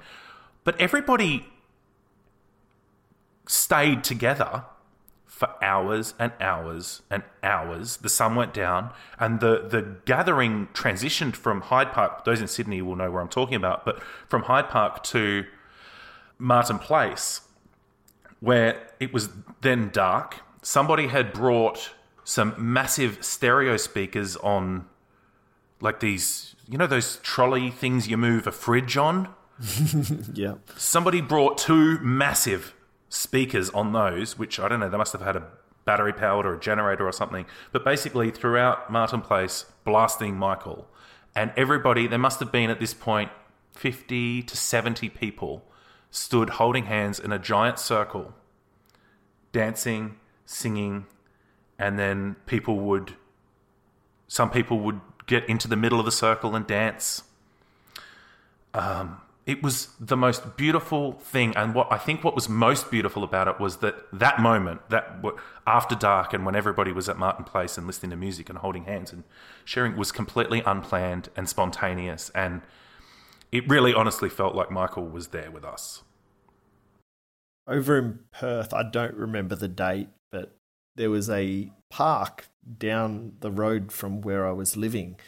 But 0.66 0.80
everybody 0.82 1.46
stayed 3.48 4.04
together 4.04 4.66
for 5.40 5.56
hours 5.64 6.14
and 6.20 6.34
hours 6.42 7.02
and 7.10 7.24
hours. 7.42 7.96
The 7.96 8.10
sun 8.10 8.36
went 8.36 8.54
down, 8.54 8.92
and 9.18 9.40
the, 9.40 9.66
the 9.66 9.96
gathering 10.04 10.68
transitioned 10.74 11.34
from 11.34 11.62
Hyde 11.62 11.94
Park. 11.94 12.26
Those 12.26 12.42
in 12.42 12.48
Sydney 12.50 12.82
will 12.82 12.98
know 12.98 13.10
where 13.10 13.22
I'm 13.22 13.30
talking 13.30 13.56
about, 13.56 13.86
but 13.86 14.04
from 14.28 14.44
Hyde 14.44 14.68
Park 14.68 15.02
to 15.04 15.46
Martin 16.38 16.78
Place, 16.78 17.40
where 18.42 18.90
it 19.00 19.14
was 19.14 19.30
then 19.62 19.90
dark. 19.94 20.42
Somebody 20.62 21.08
had 21.08 21.32
brought 21.32 21.92
some 22.26 22.54
massive 22.58 23.24
stereo 23.24 23.78
speakers 23.78 24.36
on, 24.36 24.88
like 25.80 26.02
these, 26.02 26.54
you 26.68 26.78
know, 26.78 26.86
those 26.86 27.16
trolley 27.24 27.72
things 27.72 28.10
you 28.10 28.18
move 28.18 28.46
a 28.46 28.52
fridge 28.52 28.98
on? 28.98 29.30
yeah. 30.34 30.56
Somebody 30.76 31.22
brought 31.22 31.58
two 31.58 31.98
massive 32.00 32.74
speakers 33.10 33.70
on 33.72 33.92
those, 33.92 34.38
which 34.38 34.60
I 34.60 34.68
don't 34.68 34.80
know, 34.80 34.90
they 34.90 34.98
must 34.98 35.14
have 35.14 35.22
had 35.22 35.36
a 35.36 35.48
battery 35.86 36.14
powered 36.14 36.46
or 36.46 36.54
a 36.54 36.60
generator 36.60 37.08
or 37.08 37.12
something. 37.12 37.46
But 37.72 37.84
basically, 37.84 38.32
throughout 38.32 38.92
Martin 38.92 39.22
Place, 39.22 39.66
blasting 39.84 40.38
Michael. 40.38 40.88
And 41.36 41.52
everybody, 41.58 42.08
there 42.08 42.20
must 42.20 42.40
have 42.40 42.52
been 42.52 42.70
at 42.70 42.80
this 42.80 42.94
point 42.94 43.32
50 43.74 44.44
to 44.44 44.58
70 44.58 45.10
people 45.10 45.66
stood 46.12 46.52
holding 46.52 46.86
hands 46.86 47.20
in 47.20 47.32
a 47.32 47.40
giant 47.40 47.80
circle, 47.80 48.34
dancing, 49.52 50.18
singing, 50.46 51.06
and 51.78 51.98
then 51.98 52.36
people 52.46 52.80
would, 52.80 53.14
some 54.28 54.50
people 54.50 54.80
would 54.80 55.00
get 55.28 55.48
into 55.48 55.68
the 55.68 55.76
middle 55.76 56.00
of 56.00 56.06
the 56.06 56.12
circle 56.12 56.56
and 56.56 56.66
dance. 56.66 57.24
Um, 58.74 59.22
it 59.50 59.64
was 59.64 59.88
the 60.00 60.16
most 60.16 60.58
beautiful 60.58 61.14
thing. 61.14 61.58
And 61.58 61.74
what 61.74 61.92
i 61.92 61.98
think 61.98 62.24
what 62.24 62.36
was 62.36 62.48
most 62.48 62.92
beautiful 62.92 63.24
about 63.24 63.48
it 63.48 63.60
was 63.60 63.78
that 63.78 63.96
that 64.14 64.40
moment 64.40 64.82
that 64.90 65.24
after 65.66 65.96
dark 65.96 66.34
and 66.34 66.46
when 66.46 66.56
everybody 66.56 66.92
was 66.92 67.10
at 67.10 67.18
martin 67.18 67.44
place 67.44 67.76
and 67.78 67.88
listening 67.88 68.12
to 68.12 68.16
music 68.16 68.48
and 68.50 68.60
holding 68.60 68.84
hands 68.86 69.12
and 69.12 69.24
sharing 69.66 69.98
was 69.98 70.12
completely 70.12 70.62
unplanned 70.68 71.30
and 71.36 71.50
spontaneous. 71.50 72.30
And 72.36 72.62
it 73.52 73.68
really 73.68 73.92
honestly 73.92 74.30
felt 74.30 74.54
like 74.54 74.70
michael 74.70 75.08
was 75.08 75.30
there 75.30 75.50
with 75.50 75.66
us. 75.66 76.04
Over 77.68 77.98
in 77.98 78.20
perth 78.32 78.72
i 78.72 78.84
don't 78.84 79.16
remember 79.16 79.56
the 79.56 79.68
date 79.68 80.10
but 80.32 80.56
there 80.96 81.10
was 81.10 81.28
a 81.28 81.72
park 81.90 82.50
down 82.78 83.34
the 83.40 83.50
road 83.50 83.92
from 83.92 84.22
where 84.22 84.48
i 84.48 84.52
was 84.52 84.78
living 84.78 85.20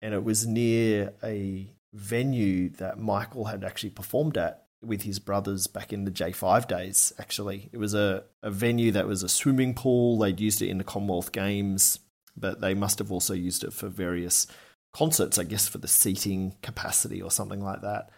and 0.00 0.14
it 0.14 0.22
was 0.22 0.46
near 0.46 1.12
a 1.24 1.72
venue 1.92 2.70
that 2.70 2.98
Michael 2.98 3.46
had 3.46 3.64
actually 3.64 3.90
performed 3.90 4.36
at 4.36 4.64
with 4.82 5.02
his 5.02 5.18
brothers 5.18 5.66
back 5.66 5.92
in 5.92 6.04
the 6.04 6.10
J5 6.10 6.68
days, 6.68 7.12
actually. 7.18 7.68
It 7.72 7.78
was 7.78 7.94
a, 7.94 8.24
a 8.42 8.50
venue 8.50 8.92
that 8.92 9.06
was 9.06 9.22
a 9.22 9.28
swimming 9.28 9.74
pool. 9.74 10.18
They'd 10.18 10.40
used 10.40 10.62
it 10.62 10.68
in 10.68 10.78
the 10.78 10.84
Commonwealth 10.84 11.32
Games, 11.32 11.98
but 12.36 12.60
they 12.60 12.74
must 12.74 12.98
have 12.98 13.10
also 13.10 13.34
used 13.34 13.64
it 13.64 13.72
for 13.72 13.88
various 13.88 14.46
concerts, 14.92 15.38
I 15.38 15.44
guess, 15.44 15.66
for 15.66 15.78
the 15.78 15.88
seating 15.88 16.54
capacity 16.62 17.20
or 17.20 17.30
something 17.30 17.62
like 17.62 17.82
that. 17.82 18.10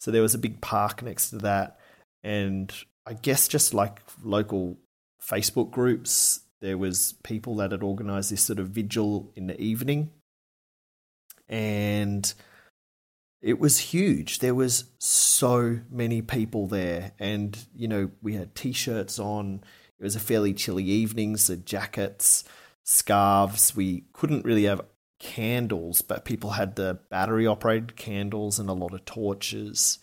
So 0.00 0.10
there 0.10 0.22
was 0.22 0.34
a 0.34 0.38
big 0.38 0.60
park 0.60 1.02
next 1.02 1.30
to 1.30 1.38
that. 1.38 1.78
And 2.24 2.72
I 3.06 3.14
guess 3.14 3.48
just 3.48 3.74
like 3.74 4.00
local 4.22 4.76
Facebook 5.22 5.70
groups, 5.70 6.40
there 6.60 6.78
was 6.78 7.14
people 7.22 7.56
that 7.56 7.72
had 7.72 7.82
organized 7.82 8.32
this 8.32 8.42
sort 8.42 8.58
of 8.58 8.70
vigil 8.70 9.32
in 9.36 9.46
the 9.46 9.60
evening. 9.60 10.10
And 11.48 12.32
it 13.40 13.60
was 13.60 13.78
huge. 13.78 14.40
There 14.40 14.54
was 14.54 14.84
so 14.98 15.80
many 15.90 16.22
people 16.22 16.66
there, 16.66 17.12
and 17.18 17.56
you 17.74 17.88
know 17.88 18.10
we 18.20 18.34
had 18.34 18.54
t-shirts 18.54 19.18
on. 19.18 19.62
It 19.98 20.04
was 20.04 20.16
a 20.16 20.20
fairly 20.20 20.54
chilly 20.54 20.84
evening, 20.84 21.36
so 21.36 21.56
jackets, 21.56 22.44
scarves. 22.84 23.76
We 23.76 24.04
couldn't 24.12 24.44
really 24.44 24.64
have 24.64 24.82
candles, 25.20 26.02
but 26.02 26.24
people 26.24 26.50
had 26.50 26.76
the 26.76 27.00
battery 27.10 27.46
operated 27.46 27.96
candles 27.96 28.58
and 28.58 28.68
a 28.68 28.74
lot 28.74 28.94
of 28.94 29.04
torches. 29.04 29.98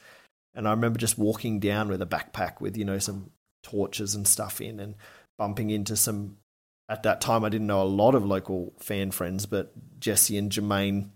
And 0.54 0.68
I 0.68 0.72
remember 0.72 1.00
just 1.00 1.18
walking 1.18 1.60
down 1.60 1.90
with 1.90 2.02
a 2.02 2.06
backpack 2.06 2.62
with 2.62 2.78
you 2.78 2.86
know 2.86 3.00
some 3.00 3.32
torches 3.64 4.16
and 4.16 4.28
stuff 4.28 4.62
in, 4.62 4.80
and 4.80 4.96
bumping 5.38 5.70
into 5.70 5.96
some. 5.96 6.38
At 6.88 7.02
that 7.04 7.20
time, 7.20 7.44
I 7.44 7.50
didn't 7.50 7.68
know 7.68 7.82
a 7.82 7.84
lot 7.84 8.14
of 8.14 8.24
local 8.24 8.74
fan 8.80 9.10
friends, 9.10 9.48
but 9.48 9.74
Jesse 10.00 10.38
and 10.38 10.52
Jermaine 10.52 11.10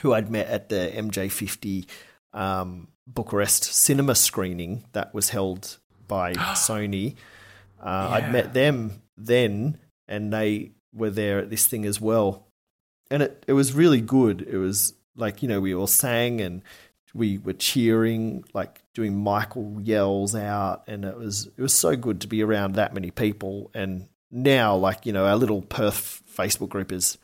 who 0.00 0.14
I'd 0.14 0.30
met 0.30 0.46
at 0.46 0.68
the 0.68 0.90
MJ50 0.94 1.86
um, 2.32 2.88
Bucharest 3.06 3.64
cinema 3.64 4.14
screening 4.14 4.84
that 4.92 5.12
was 5.12 5.30
held 5.30 5.78
by 6.06 6.32
Sony. 6.34 7.16
Uh, 7.80 8.08
yeah. 8.08 8.16
I'd 8.16 8.32
met 8.32 8.54
them 8.54 9.02
then, 9.16 9.78
and 10.08 10.32
they 10.32 10.72
were 10.92 11.10
there 11.10 11.38
at 11.38 11.50
this 11.50 11.66
thing 11.66 11.84
as 11.84 12.00
well. 12.00 12.46
And 13.10 13.22
it, 13.22 13.44
it 13.46 13.52
was 13.54 13.72
really 13.72 14.00
good. 14.00 14.42
It 14.42 14.58
was 14.58 14.94
like, 15.16 15.42
you 15.42 15.48
know, 15.48 15.60
we 15.60 15.74
all 15.74 15.86
sang 15.86 16.40
and 16.40 16.62
we 17.14 17.38
were 17.38 17.52
cheering, 17.52 18.44
like 18.54 18.82
doing 18.94 19.16
Michael 19.16 19.78
yells 19.80 20.34
out, 20.34 20.84
and 20.86 21.04
it 21.04 21.16
was 21.16 21.46
it 21.46 21.60
was 21.60 21.74
so 21.74 21.96
good 21.96 22.20
to 22.20 22.28
be 22.28 22.42
around 22.42 22.74
that 22.74 22.94
many 22.94 23.10
people. 23.10 23.70
And 23.74 24.08
now, 24.30 24.76
like 24.76 25.06
you 25.06 25.12
know, 25.12 25.26
our 25.26 25.36
little 25.36 25.62
Perth 25.62 26.22
Facebook 26.32 26.68
group 26.68 26.92
is 26.92 27.18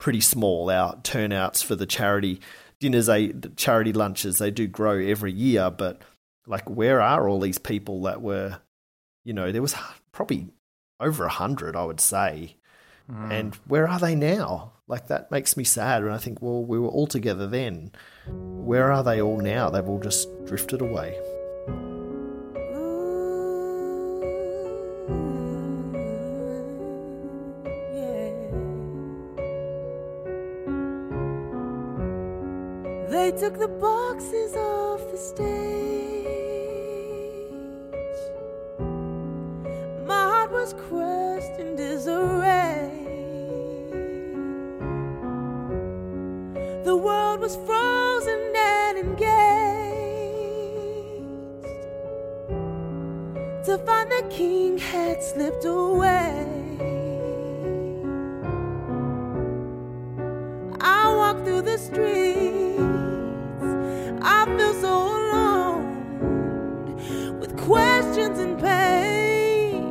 pretty 0.00 0.20
small. 0.20 0.68
Our 0.68 1.00
turnouts 1.02 1.62
for 1.62 1.76
the 1.76 1.86
charity 1.86 2.40
dinners, 2.80 3.06
they 3.06 3.32
charity 3.54 3.92
lunches, 3.92 4.38
they 4.38 4.50
do 4.50 4.66
grow 4.66 4.98
every 4.98 5.30
year. 5.30 5.70
But 5.70 6.02
like, 6.48 6.68
where 6.68 7.00
are 7.00 7.28
all 7.28 7.38
these 7.38 7.58
people 7.58 8.02
that 8.02 8.20
were, 8.20 8.58
you 9.24 9.32
know, 9.32 9.52
there 9.52 9.62
was 9.62 9.76
probably 10.10 10.48
over 10.98 11.24
a 11.24 11.30
hundred, 11.30 11.76
I 11.76 11.84
would 11.84 12.00
say, 12.00 12.56
mm. 13.08 13.30
and 13.30 13.54
where 13.66 13.86
are 13.88 14.00
they 14.00 14.16
now? 14.16 14.72
Like 14.88 15.06
that 15.06 15.30
makes 15.30 15.56
me 15.56 15.62
sad. 15.62 16.02
And 16.02 16.12
I 16.12 16.18
think, 16.18 16.42
well, 16.42 16.64
we 16.64 16.78
were 16.78 16.88
all 16.88 17.06
together 17.06 17.46
then. 17.46 17.92
Where 18.26 18.90
are 18.90 19.04
they 19.04 19.20
all 19.20 19.38
now? 19.38 19.70
They've 19.70 19.88
all 19.88 20.00
just 20.00 20.28
drifted 20.46 20.80
away. 20.80 21.16
Took 33.40 33.58
the 33.58 33.68
boxes 33.68 34.54
off 34.54 35.00
the 35.10 35.16
stage. 35.16 35.46
My 40.04 40.24
heart 40.30 40.52
was 40.52 40.74
crushed 40.74 41.58
in 41.58 41.74
disarray. 41.74 42.90
The 46.84 46.94
world 46.94 47.40
was 47.40 47.56
frozen 47.64 48.52
and 48.54 48.98
engaged 48.98 49.24
to 53.64 53.78
find 53.86 54.10
the 54.10 54.26
king 54.28 54.76
had 54.76 55.22
slipped 55.22 55.64
away. 55.64 56.46
I 60.78 61.14
walked 61.14 61.46
through 61.46 61.62
the 61.62 61.78
streets. 61.78 62.59
Feel 64.60 64.74
so 64.74 64.92
alone 64.92 65.84
with 67.40 67.56
questions 67.56 68.38
and 68.38 68.60
pain. 68.60 69.88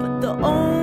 But 0.00 0.20
the 0.22 0.30
only 0.42 0.73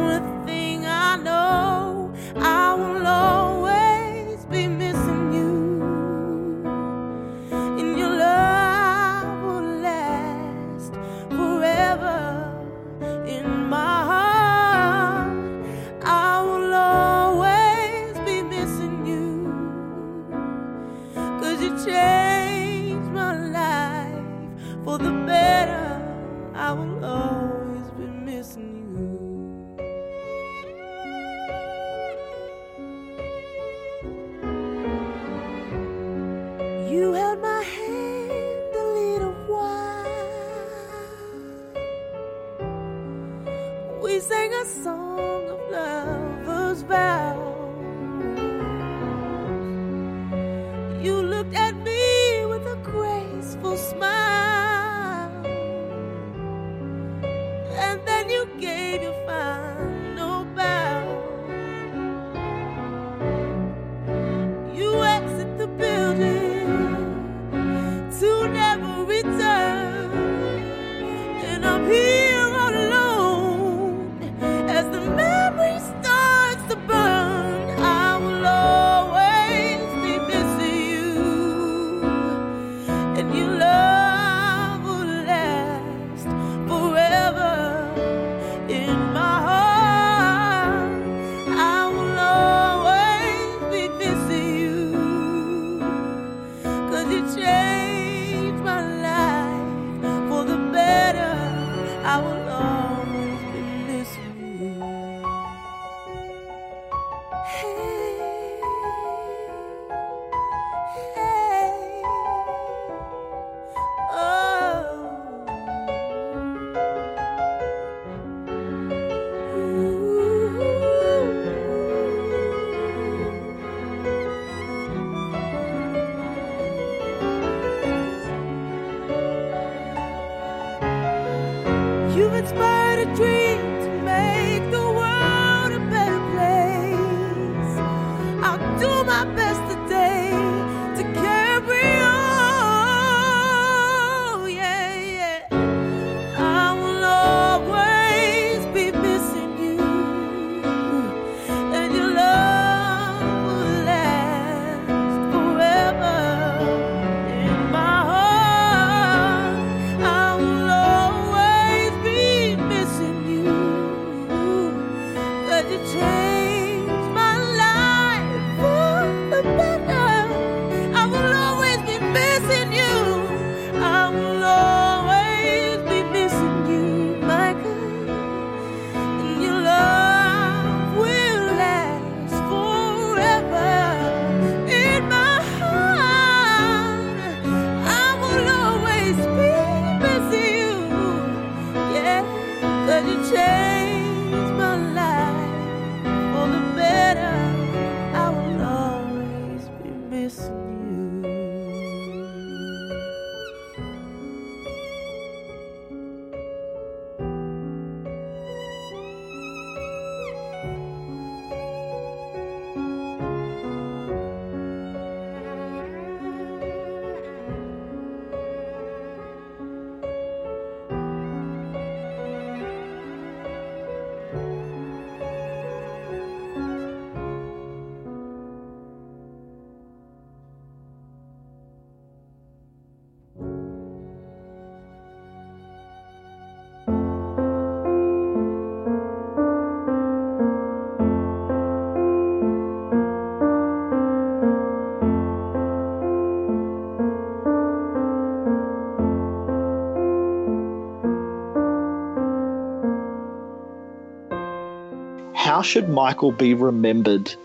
How 255.62 255.66
should 255.66 255.90
Michael 255.90 256.32
be 256.32 256.56
remembered? 256.56 257.36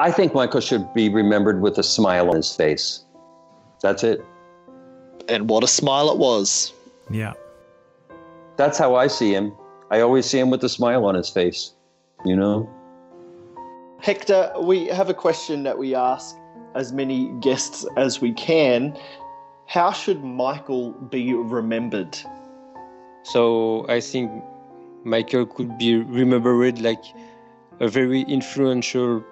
I 0.00 0.10
think 0.10 0.34
Michael 0.34 0.60
should 0.60 0.92
be 0.94 1.08
remembered 1.08 1.60
with 1.60 1.78
a 1.78 1.82
smile 1.84 2.28
on 2.30 2.34
his 2.34 2.52
face. 2.52 3.04
That's 3.80 4.02
it. 4.02 4.24
And 5.28 5.48
what 5.48 5.62
a 5.62 5.68
smile 5.68 6.10
it 6.10 6.18
was. 6.18 6.72
Yeah. 7.08 7.34
That's 8.56 8.78
how 8.78 8.96
I 8.96 9.06
see 9.06 9.32
him. 9.32 9.52
I 9.92 10.00
always 10.00 10.26
see 10.26 10.40
him 10.40 10.50
with 10.50 10.64
a 10.64 10.68
smile 10.68 11.04
on 11.04 11.14
his 11.14 11.30
face. 11.30 11.70
You 12.24 12.34
know? 12.34 12.68
Hector, 14.00 14.52
we 14.60 14.86
have 14.86 15.08
a 15.08 15.14
question 15.14 15.62
that 15.62 15.78
we 15.78 15.94
ask 15.94 16.34
as 16.74 16.92
many 16.92 17.28
guests 17.38 17.86
as 17.96 18.20
we 18.20 18.32
can. 18.32 18.98
How 19.66 19.92
should 19.92 20.24
Michael 20.24 20.90
be 20.90 21.32
remembered? 21.32 22.18
So 23.22 23.86
I 23.88 24.00
think 24.00 24.32
Michael 25.04 25.46
could 25.46 25.78
be 25.78 25.94
remembered 25.94 26.80
like 26.80 27.04
a 27.80 27.88
very 27.88 28.22
influential 28.22 29.24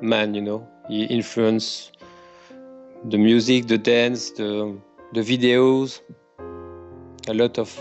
man, 0.00 0.34
you 0.34 0.42
know. 0.42 0.68
He 0.88 1.04
influenced 1.04 1.96
the 3.04 3.18
music, 3.18 3.66
the 3.66 3.78
dance, 3.78 4.30
the 4.30 4.78
the 5.12 5.20
videos, 5.20 6.00
a 7.28 7.34
lot 7.34 7.58
of 7.58 7.78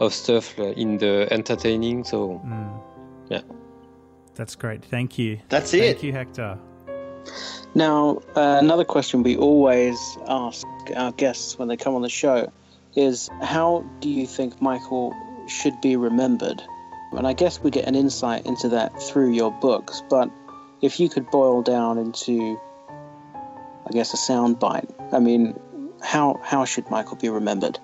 of 0.00 0.12
stuff 0.12 0.58
in 0.58 0.98
the 0.98 1.28
entertaining. 1.30 2.04
So 2.04 2.40
yeah. 3.28 3.42
That's 4.34 4.54
great. 4.54 4.84
Thank 4.84 5.18
you. 5.18 5.40
That's 5.48 5.70
Thank 5.72 5.84
it. 5.84 5.86
Thank 5.86 6.02
you, 6.04 6.12
Hector. 6.12 6.58
Now, 7.74 8.20
uh, 8.36 8.58
another 8.60 8.84
question 8.84 9.22
we 9.22 9.36
always 9.36 9.98
ask 10.26 10.66
our 10.96 11.12
guests 11.12 11.58
when 11.58 11.68
they 11.68 11.76
come 11.76 11.94
on 11.94 12.02
the 12.02 12.08
show 12.08 12.52
is 12.94 13.30
how 13.40 13.84
do 14.00 14.08
you 14.08 14.26
think 14.26 14.60
Michael 14.60 15.14
should 15.48 15.80
be 15.80 15.96
remembered? 15.96 16.62
And 17.16 17.26
I 17.26 17.32
guess 17.32 17.62
we 17.62 17.70
get 17.70 17.86
an 17.86 17.94
insight 17.94 18.46
into 18.46 18.68
that 18.70 19.00
through 19.00 19.32
your 19.32 19.50
books, 19.50 20.02
but 20.08 20.30
if 20.80 20.98
you 20.98 21.08
could 21.08 21.30
boil 21.30 21.62
down 21.62 21.98
into, 21.98 22.58
I 23.86 23.90
guess, 23.92 24.12
a 24.14 24.16
soundbite, 24.16 24.90
I 25.12 25.18
mean, 25.18 25.58
how, 26.02 26.40
how 26.42 26.64
should 26.64 26.90
Michael 26.90 27.16
be 27.16 27.28
remembered? 27.28 27.78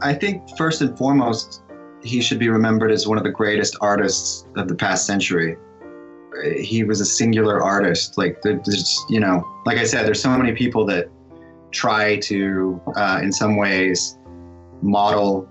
I 0.00 0.14
think 0.14 0.42
first 0.56 0.80
and 0.80 0.96
foremost, 0.96 1.62
he 2.02 2.20
should 2.20 2.38
be 2.38 2.48
remembered 2.48 2.92
as 2.92 3.08
one 3.08 3.16
of 3.16 3.24
the 3.24 3.30
greatest 3.30 3.76
artists 3.80 4.46
of 4.56 4.68
the 4.68 4.74
past 4.74 5.06
century. 5.06 5.56
He 6.60 6.84
was 6.84 7.00
a 7.00 7.06
singular 7.06 7.62
artist. 7.62 8.18
Like 8.18 8.42
there's, 8.42 9.02
you 9.08 9.20
know, 9.20 9.42
like 9.64 9.78
I 9.78 9.84
said, 9.84 10.06
there's 10.06 10.20
so 10.20 10.36
many 10.36 10.52
people 10.52 10.84
that 10.86 11.08
try 11.70 12.18
to, 12.18 12.80
uh, 12.96 13.20
in 13.22 13.32
some 13.32 13.56
ways, 13.56 14.18
model 14.82 15.48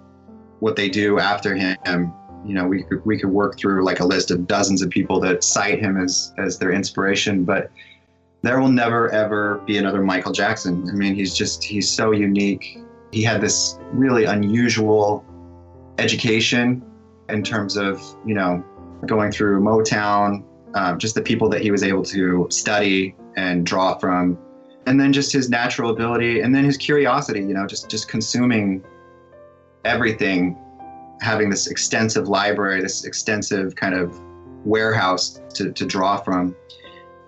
what 0.60 0.76
they 0.76 0.90
do 0.90 1.20
after 1.20 1.56
him. 1.56 2.14
You 2.46 2.54
know, 2.56 2.68
we 2.68 2.84
could 2.84 3.06
we 3.06 3.18
could 3.18 3.30
work 3.30 3.58
through 3.58 3.84
like 3.86 4.00
a 4.00 4.06
list 4.06 4.32
of 4.32 4.48
dozens 4.48 4.82
of 4.82 4.90
people 4.90 5.20
that 5.22 5.44
cite 5.44 5.80
him 5.80 5.98
as 5.98 6.34
as 6.38 6.60
their 6.60 6.72
inspiration, 6.72 7.44
but 7.44 7.72
there 8.42 8.60
will 8.60 8.70
never 8.70 9.10
ever 9.10 9.60
be 9.66 9.78
another 9.78 10.04
Michael 10.04 10.34
Jackson. 10.34 10.88
I 10.90 10.94
mean, 10.94 11.16
he's 11.16 11.34
just 11.34 11.64
he's 11.64 11.90
so 11.90 12.12
unique. 12.12 12.78
He 13.12 13.24
had 13.24 13.42
this 13.42 13.80
really 13.92 14.26
unusual 14.26 15.26
education 15.98 16.84
in 17.30 17.44
terms 17.44 17.78
of 17.78 18.02
you 18.26 18.36
know 18.36 18.64
going 19.06 19.32
through 19.32 19.62
Motown, 19.62 20.44
um, 20.76 21.00
just 21.00 21.16
the 21.16 21.22
people 21.22 21.50
that 21.50 21.62
he 21.62 21.72
was 21.72 21.84
able 21.84 22.04
to 22.04 22.48
study 22.50 23.16
and 23.36 23.66
draw 23.66 23.98
from, 23.98 24.38
and 24.86 25.00
then 25.00 25.14
just 25.14 25.32
his 25.32 25.50
natural 25.50 25.92
ability, 25.92 26.42
and 26.42 26.54
then 26.54 26.66
his 26.66 26.78
curiosity. 26.78 27.40
You 27.40 27.54
know, 27.54 27.66
just 27.66 27.90
just 27.90 28.10
consuming 28.10 28.84
everything, 29.86 30.58
having 31.22 31.50
this 31.50 31.68
extensive 31.68 32.28
library, 32.28 32.82
this 32.82 33.06
extensive 33.06 33.76
kind 33.76 33.94
of 33.96 34.20
warehouse 34.66 35.42
to, 35.54 35.72
to 35.72 35.86
draw 35.86 36.18
from. 36.18 36.56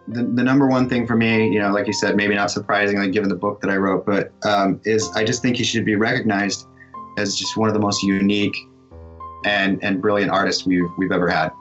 The, 0.07 0.23
the 0.23 0.43
number 0.43 0.67
one 0.67 0.87
thing 0.87 1.07
for 1.07 1.15
me, 1.15 1.49
you 1.51 1.59
know, 1.59 1.71
like 1.71 1.87
you 1.87 1.93
said, 1.93 2.15
maybe 2.15 2.35
not 2.35 2.51
surprisingly 2.51 3.09
given 3.09 3.29
the 3.29 3.35
book 3.35 3.59
that 3.61 3.69
I 3.69 3.77
wrote, 3.77 4.05
but 4.05 4.31
um, 4.45 4.79
is 4.85 5.09
I 5.15 5.23
just 5.23 5.41
think 5.41 5.57
he 5.57 5.63
should 5.63 5.85
be 5.85 5.95
recognized 5.95 6.67
as 7.17 7.35
just 7.35 7.57
one 7.57 7.69
of 7.69 7.73
the 7.73 7.79
most 7.79 8.03
unique 8.03 8.55
and, 9.45 9.83
and 9.83 10.01
brilliant 10.01 10.31
artists 10.31 10.65
we've, 10.65 10.83
we've 10.97 11.11
ever 11.11 11.29
had. 11.29 11.51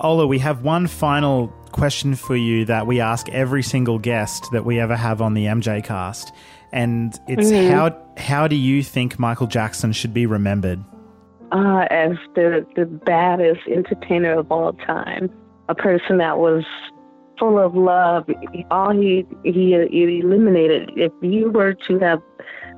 Ola, 0.00 0.26
we 0.26 0.38
have 0.40 0.62
one 0.64 0.86
final 0.86 1.48
question 1.70 2.14
for 2.14 2.36
you 2.36 2.64
that 2.64 2.86
we 2.86 3.00
ask 3.00 3.28
every 3.28 3.62
single 3.62 3.98
guest 3.98 4.46
that 4.52 4.64
we 4.64 4.80
ever 4.80 4.96
have 4.96 5.22
on 5.22 5.34
the 5.34 5.46
MJ 5.46 5.82
cast. 5.84 6.32
And 6.72 7.18
it's 7.28 7.50
Mhm. 7.50 7.70
how 7.70 7.96
how 8.16 8.48
do 8.48 8.56
you 8.56 8.82
think 8.82 9.18
Michael 9.18 9.46
Jackson 9.46 9.92
should 9.92 10.12
be 10.14 10.26
remembered? 10.26 10.82
Uh, 11.52 11.86
as 11.90 12.16
the 12.34 12.66
the 12.76 12.86
baddest 12.86 13.60
entertainer 13.68 14.38
of 14.38 14.50
all 14.50 14.72
time, 14.72 15.30
a 15.68 15.74
person 15.74 16.18
that 16.18 16.38
was 16.38 16.64
full 17.38 17.58
of 17.58 17.76
love. 17.76 18.28
All 18.70 18.90
he 18.90 19.26
he, 19.44 19.76
he 19.90 20.20
eliminated. 20.20 20.90
If 20.96 21.12
you 21.20 21.50
were 21.50 21.74
to 21.74 21.98
have 21.98 22.22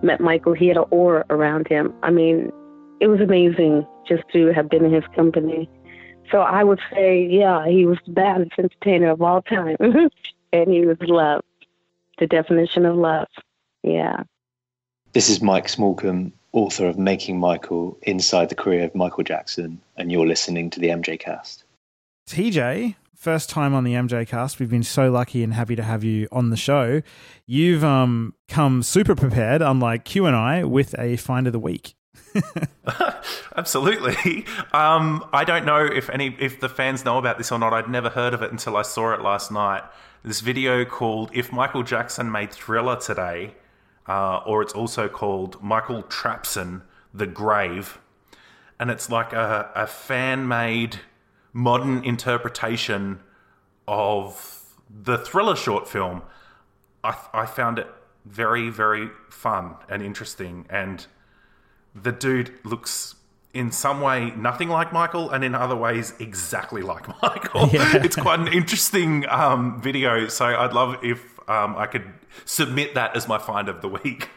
met 0.03 0.20
Michael, 0.20 0.53
he 0.53 0.69
had 0.69 0.77
an 0.77 0.85
aura 0.91 1.25
around 1.31 1.69
him. 1.69 1.94
I 2.03 2.11
mean, 2.11 2.51
it 3.01 3.07
was 3.07 3.20
amazing 3.20 3.86
just 4.07 4.25
to 4.33 4.53
have 4.53 4.69
been 4.69 4.85
in 4.85 4.93
his 4.93 5.05
company. 5.15 5.69
So 6.31 6.41
I 6.41 6.65
would 6.65 6.81
say, 6.93 7.27
yeah, 7.27 7.67
he 7.69 7.86
was 7.86 7.99
the 8.07 8.12
baddest 8.12 8.53
entertainer 8.59 9.11
of 9.11 9.23
all 9.23 9.43
time, 9.43 9.77
and 10.53 10.70
he 10.70 10.86
was 10.86 10.97
love, 11.03 11.43
the 12.19 12.27
definition 12.27 12.86
of 12.86 12.97
love. 12.97 13.28
Yeah. 13.83 14.25
This 15.12 15.28
is 15.28 15.43
Mike 15.43 15.67
Smallcombe. 15.67 16.33
Author 16.55 16.86
of 16.86 16.97
Making 16.97 17.39
Michael 17.39 17.99
Inside 18.02 18.49
the 18.49 18.55
Career 18.55 18.84
of 18.84 18.94
Michael 18.94 19.24
Jackson, 19.24 19.81
and 19.97 20.10
you're 20.10 20.26
listening 20.26 20.70
to 20.70 20.81
the 20.81 20.89
MJ 20.89 21.18
Cast. 21.18 21.65
TJ, 22.28 22.94
first 23.15 23.50
time 23.50 23.74
on 23.74 23.84
the 23.84 23.92
MJ 23.92 24.26
Cast. 24.26 24.60
We've 24.60 24.70
been 24.70 24.84
so 24.84 25.10
lucky 25.10 25.42
and 25.42 25.52
happy 25.52 25.76
to 25.76 25.83
have 25.83 26.05
you 26.05 26.28
on 26.33 26.50
the 26.50 26.57
show. 26.57 27.02
You've 27.47 27.84
um, 27.84 28.34
come 28.49 28.83
super 28.83 29.15
prepared, 29.15 29.60
unlike 29.60 30.05
Q 30.05 30.26
and 30.26 30.36
I, 30.36 30.65
with 30.65 30.94
a 30.99 31.16
find 31.16 31.47
of 31.47 31.52
the 31.52 31.58
week. 31.58 31.94
Absolutely. 33.57 34.44
Um, 34.73 35.24
I 35.33 35.44
don't 35.44 35.65
know 35.65 35.84
if 35.84 36.08
any 36.10 36.36
if 36.39 36.60
the 36.60 36.68
fans 36.68 37.05
know 37.05 37.18
about 37.18 37.39
this 37.39 37.50
or 37.52 37.58
not. 37.58 37.73
I'd 37.73 37.89
never 37.89 38.08
heard 38.08 38.33
of 38.33 38.42
it 38.42 38.52
until 38.52 38.76
I 38.76 38.83
saw 38.83 39.12
it 39.12 39.20
last 39.20 39.50
night. 39.50 39.83
This 40.24 40.41
video 40.41 40.84
called 40.84 41.31
"If 41.33 41.52
Michael 41.52 41.83
Jackson 41.83 42.31
Made 42.31 42.52
Thriller 42.52 42.97
Today," 42.97 43.55
uh, 44.08 44.39
or 44.47 44.62
it's 44.62 44.73
also 44.73 45.08
called 45.08 45.62
Michael 45.62 46.02
Trapson: 46.05 46.83
The 47.12 47.26
Grave, 47.26 47.99
and 48.78 48.91
it's 48.91 49.10
like 49.10 49.33
a, 49.33 49.70
a 49.74 49.86
fan 49.86 50.49
made 50.49 51.00
modern 51.52 52.05
interpretation 52.05 53.20
of 53.86 54.65
the 54.89 55.18
Thriller 55.18 55.57
short 55.57 55.89
film. 55.89 56.23
I, 57.02 57.16
I 57.33 57.47
found 57.47 57.78
it 57.78 57.89
very 58.24 58.70
very 58.70 59.10
fun 59.28 59.74
and 59.91 60.02
interesting 60.02 60.65
and 60.70 61.07
the 61.94 62.10
dude 62.10 62.50
looks 62.65 63.15
in 63.52 63.70
some 63.70 64.00
way 64.00 64.33
nothing 64.36 64.68
like 64.68 64.92
Michael, 64.92 65.31
and 65.31 65.44
in 65.44 65.55
other 65.55 65.76
ways 65.76 66.12
exactly 66.18 66.83
like 66.83 67.07
Michael. 67.23 67.68
Yeah. 67.68 68.02
It's 68.02 68.16
quite 68.16 68.41
an 68.41 68.49
interesting 68.49 69.26
um, 69.28 69.81
video. 69.81 70.26
So 70.26 70.44
I'd 70.44 70.73
love 70.73 70.97
if 71.02 71.34
um, 71.48 71.76
I 71.76 71.86
could 71.86 72.05
submit 72.44 72.94
that 72.94 73.16
as 73.16 73.28
my 73.28 73.39
find 73.39 73.68
of 73.68 73.81
the 73.82 73.89
week. 73.89 74.28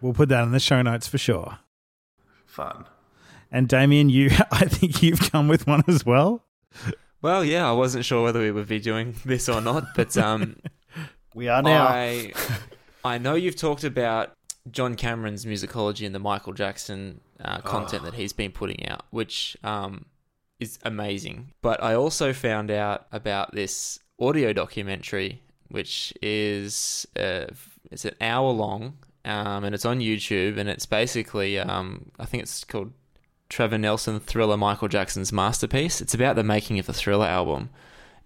We'll 0.00 0.12
put 0.14 0.28
that 0.28 0.42
in 0.42 0.52
the 0.52 0.60
show 0.60 0.82
notes 0.82 1.06
for 1.08 1.18
sure. 1.18 1.58
Fun. 2.46 2.84
And 3.50 3.68
Damien, 3.68 4.08
you, 4.10 4.30
I 4.50 4.66
think 4.66 5.02
you've 5.02 5.30
come 5.32 5.48
with 5.48 5.66
one 5.66 5.82
as 5.88 6.04
well. 6.04 6.44
Well, 7.22 7.44
yeah, 7.44 7.68
I 7.68 7.72
wasn't 7.72 8.04
sure 8.04 8.22
whether 8.22 8.40
we 8.40 8.50
would 8.50 8.68
be 8.68 8.80
doing 8.80 9.14
this 9.24 9.48
or 9.48 9.60
not, 9.60 9.94
but 9.96 10.16
um, 10.18 10.56
we 11.34 11.48
are 11.48 11.62
now. 11.62 11.86
I, 11.86 12.32
I 13.04 13.18
know 13.18 13.34
you've 13.34 13.56
talked 13.56 13.84
about 13.84 14.32
John 14.70 14.94
Cameron's 14.94 15.44
musicology 15.46 16.04
and 16.04 16.14
the 16.14 16.18
Michael 16.18 16.52
Jackson 16.52 17.20
uh, 17.42 17.58
content 17.58 18.02
Oh. 18.02 18.06
that 18.06 18.14
he's 18.14 18.32
been 18.32 18.50
putting 18.52 18.86
out, 18.88 19.04
which 19.10 19.56
um, 19.64 20.04
is 20.60 20.78
amazing. 20.84 21.52
But 21.62 21.82
I 21.82 21.94
also 21.94 22.32
found 22.32 22.70
out 22.70 23.06
about 23.12 23.54
this 23.54 23.98
audio 24.20 24.52
documentary, 24.52 25.42
which 25.68 26.12
is 26.22 27.06
uh, 27.18 27.46
it's 27.90 28.04
an 28.04 28.14
hour 28.20 28.50
long, 28.50 28.98
um, 29.24 29.64
and 29.64 29.74
it's 29.74 29.84
on 29.84 30.00
YouTube, 30.00 30.58
and 30.58 30.68
it's 30.68 30.86
basically 30.86 31.58
um, 31.58 32.10
I 32.18 32.24
think 32.24 32.42
it's 32.42 32.64
called 32.64 32.92
Trevor 33.48 33.78
Nelson 33.78 34.20
Thriller 34.20 34.56
Michael 34.56 34.88
Jackson's 34.88 35.32
masterpiece. 35.32 36.00
It's 36.00 36.14
about 36.14 36.36
the 36.36 36.44
making 36.44 36.78
of 36.78 36.86
the 36.86 36.92
Thriller 36.92 37.26
album. 37.26 37.70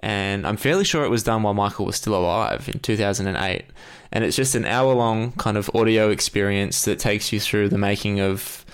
And 0.01 0.47
I'm 0.47 0.57
fairly 0.57 0.85
sure 0.85 1.05
it 1.05 1.11
was 1.11 1.25
done 1.25 1.43
while 1.43 1.55
Michael 1.55 1.85
was 1.85 1.97
still 1.97 2.15
alive 2.15 2.69
in 2.73 2.79
2008. 2.79 3.65
And 4.13 4.25
it's 4.25 4.37
just 4.37 4.55
an 4.55 4.65
hour 4.65 4.95
long 4.95 5.33
kind 5.33 5.57
of 5.57 5.71
audio 5.75 6.11
experience 6.11 6.85
that 6.85 7.01
takes 7.01 7.33
you 7.33 7.41
through 7.41 7.69
the 7.69 7.79
making 7.79 8.21
of 8.21 8.65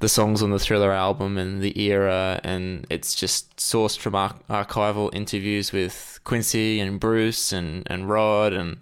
the 0.00 0.08
songs 0.08 0.42
on 0.42 0.50
the 0.50 0.58
Thriller 0.58 0.92
album 0.92 1.38
and 1.38 1.62
the 1.62 1.78
era. 1.80 2.40
And 2.44 2.86
it's 2.90 3.14
just 3.14 3.56
sourced 3.56 3.98
from 3.98 4.14
ar- 4.14 4.36
archival 4.48 5.14
interviews 5.14 5.72
with 5.72 6.20
Quincy 6.24 6.80
and 6.80 6.98
Bruce 6.98 7.52
and, 7.52 7.86
and 7.86 8.08
Rod 8.08 8.52
and 8.52 8.78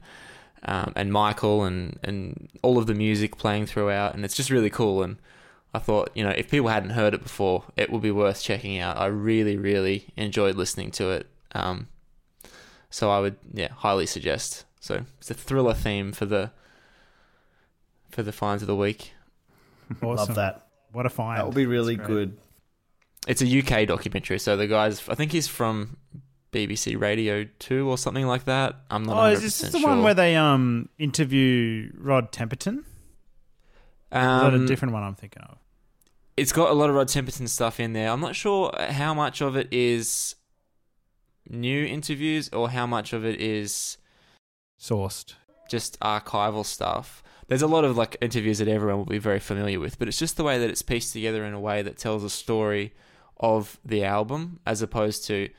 um, 0.64 0.92
and 0.94 1.12
Michael 1.12 1.64
and, 1.64 1.98
and 2.04 2.48
all 2.62 2.78
of 2.78 2.86
the 2.86 2.94
music 2.94 3.36
playing 3.36 3.66
throughout. 3.66 4.14
And 4.14 4.24
it's 4.24 4.34
just 4.34 4.50
really 4.50 4.70
cool. 4.70 5.02
And 5.02 5.16
I 5.74 5.78
thought, 5.78 6.10
you 6.14 6.22
know, 6.22 6.30
if 6.30 6.50
people 6.50 6.68
hadn't 6.68 6.90
heard 6.90 7.14
it 7.14 7.22
before, 7.22 7.64
it 7.76 7.90
would 7.90 8.02
be 8.02 8.10
worth 8.10 8.42
checking 8.42 8.78
out. 8.78 8.96
I 8.96 9.06
really, 9.06 9.56
really 9.56 10.06
enjoyed 10.16 10.54
listening 10.54 10.90
to 10.92 11.10
it. 11.10 11.26
Um, 11.52 11.88
so 12.90 13.10
I 13.10 13.20
would, 13.20 13.36
yeah, 13.52 13.72
highly 13.72 14.06
suggest. 14.06 14.64
So 14.80 15.04
it's 15.18 15.30
a 15.30 15.34
thriller 15.34 15.74
theme 15.74 16.12
for 16.12 16.26
the 16.26 16.50
for 18.10 18.22
the 18.22 18.32
finds 18.32 18.62
of 18.62 18.66
the 18.66 18.76
week. 18.76 19.14
Awesome. 20.02 20.16
Love 20.16 20.34
that. 20.34 20.61
What 20.92 21.06
a 21.06 21.10
find. 21.10 21.38
That 21.38 21.44
will 21.44 21.52
be 21.52 21.66
really 21.66 21.96
good. 21.96 22.36
It's 23.26 23.40
a 23.42 23.46
UK 23.60 23.86
documentary, 23.86 24.38
so 24.38 24.56
the 24.56 24.66
guy's, 24.66 25.08
I 25.08 25.14
think 25.14 25.32
he's 25.32 25.48
from 25.48 25.96
BBC 26.52 27.00
Radio 27.00 27.46
Two 27.58 27.88
or 27.88 27.96
something 27.96 28.26
like 28.26 28.44
that. 28.46 28.76
I'm 28.90 29.04
not. 29.04 29.16
Oh, 29.16 29.30
100% 29.30 29.32
is 29.32 29.60
this 29.60 29.72
the 29.72 29.78
sure. 29.78 29.88
one 29.88 30.02
where 30.02 30.14
they 30.14 30.36
um 30.36 30.88
interview 30.98 31.90
Rod 31.96 32.32
Temperton? 32.32 32.78
Is 32.78 32.84
that 34.10 34.52
a 34.52 34.56
Um, 34.56 34.66
different 34.66 34.92
one 34.92 35.02
I'm 35.02 35.14
thinking 35.14 35.42
of? 35.42 35.58
it's 36.36 36.52
got 36.52 36.70
a 36.70 36.74
lot 36.74 36.88
of 36.90 36.96
Rod 36.96 37.08
Temperton 37.08 37.48
stuff 37.48 37.78
in 37.78 37.92
there. 37.92 38.10
I'm 38.10 38.20
not 38.20 38.34
sure 38.34 38.72
how 38.90 39.14
much 39.14 39.40
of 39.40 39.54
it 39.56 39.68
is 39.72 40.34
new 41.48 41.84
interviews 41.86 42.48
or 42.52 42.70
how 42.70 42.86
much 42.86 43.12
of 43.12 43.24
it 43.24 43.40
is 43.40 43.98
sourced, 44.80 45.34
just 45.68 45.98
archival 46.00 46.64
stuff. 46.64 47.22
There's 47.52 47.60
a 47.60 47.66
lot 47.66 47.84
of 47.84 47.98
like 47.98 48.16
interviews 48.22 48.60
that 48.60 48.68
everyone 48.68 48.96
will 48.96 49.04
be 49.04 49.18
very 49.18 49.38
familiar 49.38 49.78
with, 49.78 49.98
but 49.98 50.08
it's 50.08 50.18
just 50.18 50.38
the 50.38 50.42
way 50.42 50.58
that 50.58 50.70
it's 50.70 50.80
pieced 50.80 51.12
together 51.12 51.44
in 51.44 51.52
a 51.52 51.60
way 51.60 51.82
that 51.82 51.98
tells 51.98 52.24
a 52.24 52.30
story 52.30 52.94
of 53.38 53.78
the 53.84 54.04
album 54.04 54.58
as 54.64 54.80
opposed 54.80 55.26
to, 55.26 55.50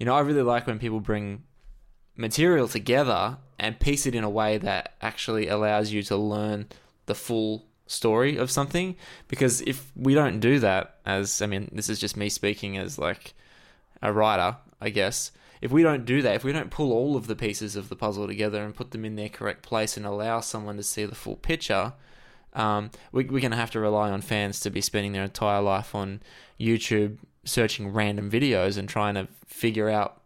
you 0.00 0.04
know, 0.04 0.16
I 0.16 0.20
really 0.22 0.42
like 0.42 0.66
when 0.66 0.80
people 0.80 0.98
bring 0.98 1.44
material 2.16 2.66
together 2.66 3.36
and 3.56 3.78
piece 3.78 4.04
it 4.04 4.16
in 4.16 4.24
a 4.24 4.28
way 4.28 4.58
that 4.58 4.94
actually 5.00 5.46
allows 5.46 5.92
you 5.92 6.02
to 6.02 6.16
learn 6.16 6.66
the 7.06 7.14
full 7.14 7.66
story 7.86 8.36
of 8.36 8.50
something. 8.50 8.96
Because 9.28 9.60
if 9.60 9.92
we 9.94 10.14
don't 10.14 10.40
do 10.40 10.58
that 10.58 10.96
as 11.06 11.40
I 11.40 11.46
mean 11.46 11.70
this 11.70 11.88
is 11.88 12.00
just 12.00 12.16
me 12.16 12.30
speaking 12.30 12.76
as 12.78 12.98
like 12.98 13.32
a 14.02 14.12
writer 14.12 14.56
I 14.80 14.90
guess 14.90 15.30
if 15.60 15.70
we 15.70 15.82
don't 15.82 16.04
do 16.04 16.22
that 16.22 16.34
if 16.34 16.44
we 16.44 16.52
don't 16.52 16.70
pull 16.70 16.92
all 16.92 17.16
of 17.16 17.26
the 17.26 17.36
pieces 17.36 17.76
of 17.76 17.88
the 17.88 17.96
puzzle 17.96 18.26
together 18.26 18.64
and 18.64 18.74
put 18.74 18.90
them 18.90 19.04
in 19.04 19.16
their 19.16 19.28
correct 19.28 19.62
place 19.62 19.96
and 19.96 20.06
allow 20.06 20.40
someone 20.40 20.76
to 20.76 20.82
see 20.82 21.04
the 21.04 21.14
full 21.14 21.36
picture 21.36 21.92
um, 22.54 22.90
we, 23.12 23.24
we're 23.24 23.40
going 23.40 23.50
to 23.50 23.56
have 23.56 23.70
to 23.72 23.80
rely 23.80 24.10
on 24.10 24.20
fans 24.20 24.60
to 24.60 24.70
be 24.70 24.80
spending 24.80 25.12
their 25.12 25.24
entire 25.24 25.60
life 25.60 25.94
on 25.94 26.20
YouTube 26.58 27.18
searching 27.44 27.92
random 27.92 28.30
videos 28.30 28.76
and 28.76 28.88
trying 28.88 29.14
to 29.14 29.28
figure 29.46 29.88
out 29.88 30.22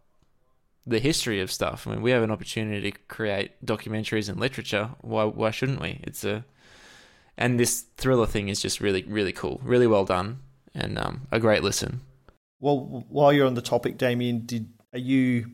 the 0.87 0.99
history 0.99 1.41
of 1.41 1.51
stuff. 1.51 1.87
I 1.87 1.93
mean, 1.93 2.03
we 2.03 2.11
have 2.11 2.23
an 2.23 2.31
opportunity 2.31 2.91
to 2.91 2.99
create 3.09 3.65
documentaries 3.65 4.29
and 4.29 4.41
literature. 4.41 4.91
Why 5.01 5.25
why 5.25 5.51
shouldn't 5.51 5.81
we? 5.81 6.01
It's 6.03 6.25
a 6.25 6.45
and 7.39 7.59
this 7.59 7.83
thriller 7.97 8.27
thing 8.27 8.49
is 8.49 8.61
just 8.61 8.81
really 8.81 9.05
really 9.05 9.33
cool, 9.33 9.61
really 9.63 9.87
well 9.87 10.05
done, 10.05 10.41
and 10.75 10.99
um, 10.99 11.29
a 11.31 11.39
great 11.39 11.63
listen. 11.63 12.01
Well, 12.61 13.05
while 13.09 13.33
you're 13.33 13.47
on 13.47 13.55
the 13.55 13.63
topic, 13.63 13.99
Damien, 13.99 14.47
did 14.47 14.69
are 14.93 14.99
you 14.99 15.51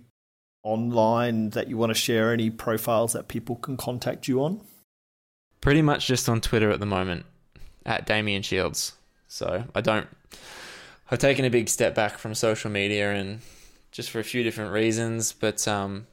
online 0.63 1.51
that 1.51 1.69
you 1.69 1.77
want 1.77 1.91
to 1.91 1.95
share 1.95 2.33
any 2.33 2.51
profiles 2.51 3.13
that 3.13 3.29
people 3.29 3.57
can 3.57 3.77
contact 3.77 4.29
you 4.29 4.43
on? 4.43 4.61
Pretty 5.61 5.83
much 5.83 6.07
just 6.07 6.29
on 6.29 6.41
Twitter 6.41 6.71
at 6.71 6.81
the 6.81 6.87
moment 6.87 7.25
at 7.87 8.07
Damien 8.07 8.43
Shields. 8.43 8.93
So 9.29 9.65
I 9.75 9.81
don't. 9.81 10.07
I've 11.11 11.19
taken 11.19 11.45
a 11.45 11.51
big 11.51 11.69
step 11.69 11.95
back 11.95 12.19
from 12.19 12.35
social 12.35 12.71
media 12.71 13.13
and 13.13 13.41
just 13.93 14.11
for 14.11 14.19
a 14.21 14.25
few 14.25 14.43
different 14.43 14.73
reasons, 14.73 15.33
but 15.33 15.67
um, 15.67 16.07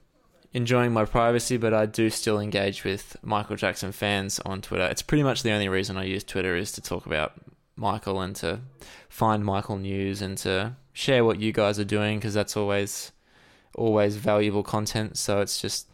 enjoying 0.54 0.94
my 0.94 1.06
privacy. 1.06 1.58
But 1.58 1.74
I 1.74 1.86
do 1.86 2.10
still 2.10 2.40
engage 2.40 2.84
with 2.84 3.18
Michael 3.22 3.56
Jackson 3.56 3.92
fans 3.92 4.40
on 4.46 4.62
Twitter. 4.62 4.86
It's 4.86 5.02
pretty 5.02 5.24
much 5.24 5.44
the 5.44 5.52
only 5.52 5.68
reason 5.68 5.98
I 5.98 6.06
use 6.06 6.24
Twitter 6.24 6.56
is 6.56 6.72
to 6.74 6.82
talk 6.82 7.06
about 7.06 7.34
Michael 7.76 8.22
and 8.22 8.36
to 8.38 8.62
find 9.10 9.44
Michael 9.44 9.78
news 9.78 10.22
and 10.22 10.38
to 10.40 10.76
share 10.94 11.26
what 11.26 11.40
you 11.40 11.52
guys 11.52 11.78
are 11.78 11.86
doing 11.86 12.20
because 12.20 12.34
that's 12.34 12.56
always 12.56 13.12
always 13.76 14.16
valuable 14.16 14.64
content. 14.64 15.18
So 15.18 15.42
it's 15.42 15.62
just 15.62 15.88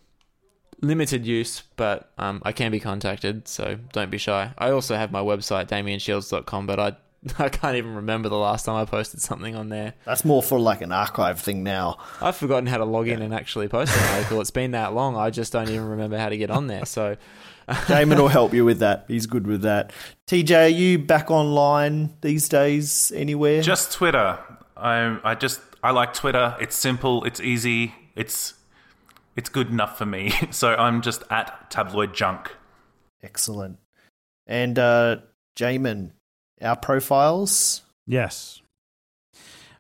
limited 0.81 1.25
use, 1.25 1.63
but 1.75 2.11
um, 2.17 2.41
I 2.43 2.51
can 2.51 2.71
be 2.71 2.79
contacted, 2.79 3.47
so 3.47 3.77
don't 3.93 4.09
be 4.09 4.17
shy. 4.17 4.53
I 4.57 4.71
also 4.71 4.95
have 4.95 5.11
my 5.11 5.21
website, 5.21 5.67
damienshields.com, 5.67 6.65
but 6.67 6.79
I 6.79 6.95
I 7.39 7.49
can't 7.49 7.75
even 7.75 7.95
remember 7.95 8.29
the 8.29 8.37
last 8.37 8.65
time 8.65 8.75
I 8.75 8.85
posted 8.85 9.21
something 9.21 9.55
on 9.55 9.69
there. 9.69 9.93
That's 10.05 10.25
more 10.25 10.41
for 10.41 10.59
like 10.59 10.81
an 10.81 10.91
archive 10.91 11.39
thing 11.39 11.63
now. 11.63 11.99
I've 12.19 12.35
forgotten 12.35 12.65
how 12.65 12.77
to 12.77 12.85
log 12.85 13.07
in 13.07 13.21
and 13.21 13.33
actually 13.33 13.67
post 13.67 13.95
an 13.95 14.15
article. 14.15 14.41
It's 14.41 14.51
been 14.51 14.71
that 14.71 14.93
long, 14.93 15.15
I 15.15 15.29
just 15.29 15.53
don't 15.53 15.69
even 15.69 15.87
remember 15.87 16.17
how 16.17 16.29
to 16.29 16.37
get 16.37 16.49
on 16.49 16.67
there. 16.67 16.85
So 16.85 17.17
Damon 17.87 18.17
will 18.17 18.27
help 18.27 18.53
you 18.53 18.65
with 18.65 18.79
that. 18.79 19.05
He's 19.07 19.27
good 19.27 19.45
with 19.45 19.61
that. 19.61 19.93
TJ, 20.27 20.65
are 20.65 20.67
you 20.67 20.97
back 20.99 21.29
online 21.29 22.13
these 22.21 22.49
days 22.49 23.11
anywhere? 23.15 23.61
Just 23.61 23.91
Twitter. 23.91 24.39
I 24.75 25.19
I 25.23 25.35
just 25.35 25.61
I 25.83 25.91
like 25.91 26.13
Twitter. 26.13 26.55
It's 26.59 26.75
simple. 26.75 27.23
It's 27.23 27.39
easy. 27.39 27.93
It's 28.15 28.53
it's 29.35 29.49
good 29.49 29.69
enough 29.69 29.97
for 29.97 30.05
me. 30.05 30.33
So 30.51 30.75
I'm 30.75 31.01
just 31.01 31.23
at 31.29 31.69
tabloid 31.71 32.13
junk. 32.13 32.55
Excellent. 33.23 33.79
And 34.47 34.77
uh 34.77 35.17
Jamon, 35.57 36.11
our 36.61 36.75
profiles. 36.75 37.81
Yes. 38.07 38.61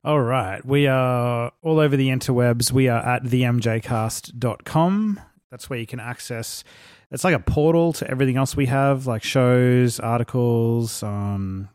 All 0.03 0.21
right. 0.21 0.65
We 0.65 0.87
are 0.87 1.51
all 1.61 1.79
over 1.79 1.95
the 1.95 2.09
interwebs. 2.09 2.71
We 2.71 2.87
are 2.87 3.05
at 3.05 3.23
themjcast.com. 3.23 5.19
That's 5.51 5.69
where 5.69 5.79
you 5.79 5.85
can 5.85 5.99
access 5.99 6.63
it's 7.11 7.25
like 7.25 7.35
a 7.35 7.39
portal 7.39 7.93
to 7.93 8.09
everything 8.09 8.37
else 8.37 8.55
we 8.55 8.67
have, 8.67 9.05
like 9.05 9.21
shows, 9.21 9.99
articles, 9.99 11.03
um, 11.03 11.67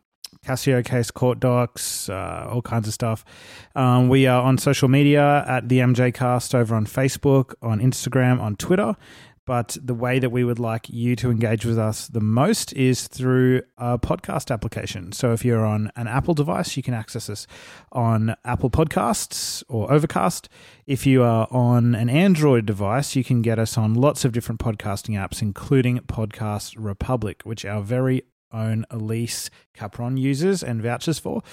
Cascio 0.47 0.83
case 0.83 1.11
court 1.11 1.41
docs, 1.41 2.07
uh, 2.09 2.47
all 2.49 2.61
kinds 2.61 2.87
of 2.87 2.93
stuff. 2.93 3.25
Um, 3.75 4.07
we 4.07 4.27
are 4.27 4.41
on 4.41 4.57
social 4.57 4.87
media 4.87 5.43
at 5.45 5.67
the 5.67 5.79
MJcast 5.79 6.55
over 6.55 6.73
on 6.73 6.85
Facebook, 6.85 7.53
on 7.61 7.81
Instagram, 7.81 8.39
on 8.39 8.55
Twitter. 8.55 8.95
But 9.45 9.77
the 9.81 9.93
way 9.93 10.19
that 10.19 10.29
we 10.29 10.43
would 10.43 10.59
like 10.59 10.89
you 10.89 11.15
to 11.17 11.31
engage 11.31 11.65
with 11.65 11.79
us 11.79 12.09
the 12.09 12.19
most 12.19 12.73
is 12.73 13.07
through 13.07 13.61
a 13.77 13.97
podcast 13.97 14.51
application. 14.51 15.13
So 15.13 15.31
if 15.31 15.45
you're 15.45 15.65
on 15.65 15.89
an 15.95 16.07
Apple 16.07 16.33
device, 16.33 16.75
you 16.75 16.83
can 16.83 16.93
access 16.93 17.29
us 17.29 17.47
on 17.93 18.35
Apple 18.43 18.69
Podcasts 18.69 19.63
or 19.69 19.89
Overcast. 19.89 20.49
If 20.85 21.05
you 21.05 21.23
are 21.23 21.47
on 21.49 21.95
an 21.95 22.09
Android 22.09 22.65
device, 22.65 23.15
you 23.15 23.23
can 23.23 23.41
get 23.41 23.57
us 23.57 23.77
on 23.77 23.93
lots 23.93 24.25
of 24.25 24.33
different 24.33 24.59
podcasting 24.59 25.15
apps, 25.15 25.41
including 25.41 25.99
Podcast 25.99 26.75
Republic, 26.77 27.41
which 27.45 27.63
our 27.63 27.81
very 27.81 28.23
own 28.57 28.85
Elise 28.89 29.49
Capron 29.73 30.17
uses 30.17 30.63
and 30.63 30.81
vouchers 30.81 31.19
for. 31.19 31.43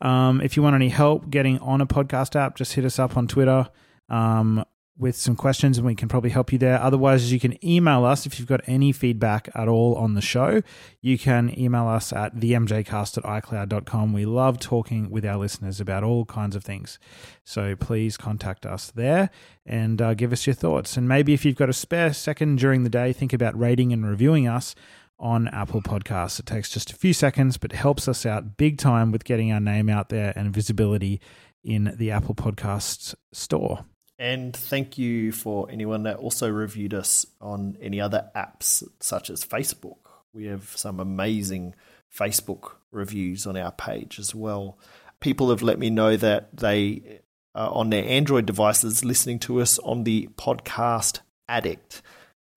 Um, 0.00 0.40
if 0.40 0.56
you 0.56 0.62
want 0.62 0.76
any 0.76 0.90
help 0.90 1.30
getting 1.30 1.58
on 1.60 1.80
a 1.80 1.86
podcast 1.86 2.36
app, 2.36 2.56
just 2.56 2.74
hit 2.74 2.84
us 2.84 2.98
up 2.98 3.16
on 3.16 3.26
Twitter. 3.26 3.68
Um, 4.08 4.64
with 5.00 5.16
some 5.16 5.34
questions 5.34 5.78
and 5.78 5.86
we 5.86 5.94
can 5.94 6.08
probably 6.08 6.30
help 6.30 6.52
you 6.52 6.58
there. 6.58 6.80
Otherwise, 6.80 7.32
you 7.32 7.40
can 7.40 7.56
email 7.66 8.04
us 8.04 8.26
if 8.26 8.38
you've 8.38 8.46
got 8.46 8.60
any 8.66 8.92
feedback 8.92 9.48
at 9.54 9.66
all 9.66 9.94
on 9.94 10.14
the 10.14 10.20
show. 10.20 10.62
You 11.00 11.18
can 11.18 11.58
email 11.58 11.88
us 11.88 12.12
at 12.12 12.36
themjcast 12.36 13.16
at 13.16 13.24
icloud.com. 13.24 14.12
We 14.12 14.26
love 14.26 14.60
talking 14.60 15.10
with 15.10 15.24
our 15.24 15.38
listeners 15.38 15.80
about 15.80 16.04
all 16.04 16.26
kinds 16.26 16.54
of 16.54 16.62
things. 16.62 16.98
So 17.44 17.74
please 17.74 18.18
contact 18.18 18.66
us 18.66 18.90
there 18.90 19.30
and 19.64 20.02
uh, 20.02 20.12
give 20.14 20.32
us 20.32 20.46
your 20.46 20.54
thoughts. 20.54 20.98
And 20.98 21.08
maybe 21.08 21.32
if 21.32 21.46
you've 21.46 21.56
got 21.56 21.70
a 21.70 21.74
spare 21.74 22.12
second 22.12 22.58
during 22.58 22.84
the 22.84 22.90
day, 22.90 23.14
think 23.14 23.32
about 23.32 23.58
rating 23.58 23.94
and 23.94 24.06
reviewing 24.06 24.46
us 24.46 24.74
on 25.20 25.46
Apple 25.48 25.82
Podcasts. 25.82 26.40
It 26.40 26.46
takes 26.46 26.70
just 26.70 26.90
a 26.90 26.96
few 26.96 27.12
seconds, 27.12 27.56
but 27.58 27.72
helps 27.72 28.08
us 28.08 28.26
out 28.26 28.56
big 28.56 28.78
time 28.78 29.12
with 29.12 29.24
getting 29.24 29.52
our 29.52 29.60
name 29.60 29.88
out 29.88 30.08
there 30.08 30.32
and 30.34 30.52
visibility 30.52 31.20
in 31.62 31.94
the 31.96 32.10
Apple 32.10 32.34
Podcasts 32.34 33.14
store. 33.32 33.84
And 34.18 34.54
thank 34.56 34.98
you 34.98 35.30
for 35.32 35.68
anyone 35.70 36.02
that 36.02 36.16
also 36.16 36.48
reviewed 36.50 36.94
us 36.94 37.26
on 37.40 37.76
any 37.80 38.00
other 38.00 38.30
apps 38.34 38.82
such 39.00 39.30
as 39.30 39.44
Facebook. 39.44 39.98
We 40.32 40.46
have 40.46 40.72
some 40.76 41.00
amazing 41.00 41.74
Facebook 42.14 42.72
reviews 42.90 43.46
on 43.46 43.56
our 43.56 43.72
page 43.72 44.18
as 44.18 44.34
well. 44.34 44.78
People 45.20 45.50
have 45.50 45.62
let 45.62 45.78
me 45.78 45.90
know 45.90 46.16
that 46.16 46.56
they 46.56 47.20
are 47.54 47.70
on 47.70 47.90
their 47.90 48.04
Android 48.04 48.46
devices 48.46 49.04
listening 49.04 49.38
to 49.40 49.60
us 49.60 49.78
on 49.80 50.04
the 50.04 50.28
Podcast 50.36 51.20
Addict 51.48 52.00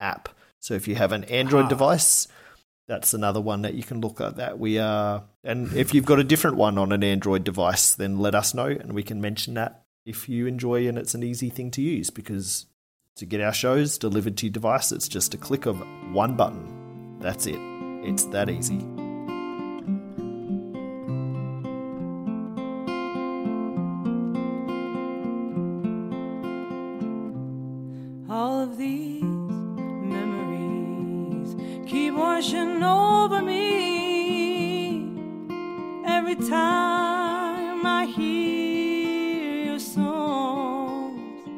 app. 0.00 0.28
So 0.60 0.74
if 0.74 0.86
you 0.88 0.94
have 0.94 1.12
an 1.12 1.24
Android 1.24 1.66
Ah. 1.66 1.68
device, 1.68 2.28
that's 2.86 3.14
another 3.14 3.40
one 3.40 3.62
that 3.62 3.74
you 3.74 3.82
can 3.82 4.00
look 4.00 4.20
at 4.20 4.36
that 4.36 4.58
we 4.58 4.78
are 4.78 5.24
and 5.42 5.72
if 5.74 5.94
you've 5.94 6.04
got 6.04 6.18
a 6.18 6.24
different 6.24 6.56
one 6.56 6.78
on 6.78 6.92
an 6.92 7.02
android 7.02 7.44
device 7.44 7.94
then 7.94 8.18
let 8.18 8.34
us 8.34 8.54
know 8.54 8.66
and 8.66 8.92
we 8.92 9.02
can 9.02 9.20
mention 9.20 9.54
that 9.54 9.84
if 10.04 10.28
you 10.28 10.46
enjoy 10.46 10.86
and 10.86 10.98
it's 10.98 11.14
an 11.14 11.22
easy 11.22 11.48
thing 11.48 11.70
to 11.70 11.80
use 11.80 12.10
because 12.10 12.66
to 13.16 13.24
get 13.24 13.40
our 13.40 13.52
shows 13.52 13.96
delivered 13.96 14.36
to 14.36 14.46
your 14.46 14.52
device 14.52 14.92
it's 14.92 15.08
just 15.08 15.34
a 15.34 15.38
click 15.38 15.66
of 15.66 15.82
one 16.12 16.36
button. 16.36 17.18
That's 17.20 17.46
it. 17.46 17.58
It's 18.02 18.24
that 18.26 18.50
easy 18.50 18.84
over 33.24 33.40
me 33.40 35.08
every 36.04 36.36
time 36.36 37.86
I 37.86 38.04
hear 38.04 39.64
your 39.64 39.78
songs. 39.78 41.48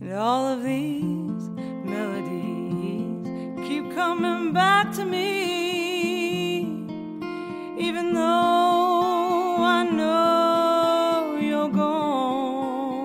And 0.00 0.14
all 0.14 0.46
of 0.46 0.62
these 0.62 1.50
melodies 1.84 3.68
keep 3.68 3.94
coming 3.94 4.54
back 4.54 4.90
to 4.92 5.04
me, 5.04 6.60
even 7.78 8.14
though 8.14 9.56
I 9.58 9.84
know 9.84 11.36
you're 11.38 11.68
gone. 11.68 13.04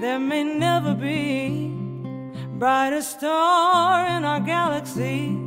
There 0.00 0.20
may 0.20 0.44
never 0.44 0.94
be 0.94 1.72
brighter 2.56 3.02
star 3.02 4.06
in 4.16 4.24
our 4.24 4.38
galaxy 4.38 5.37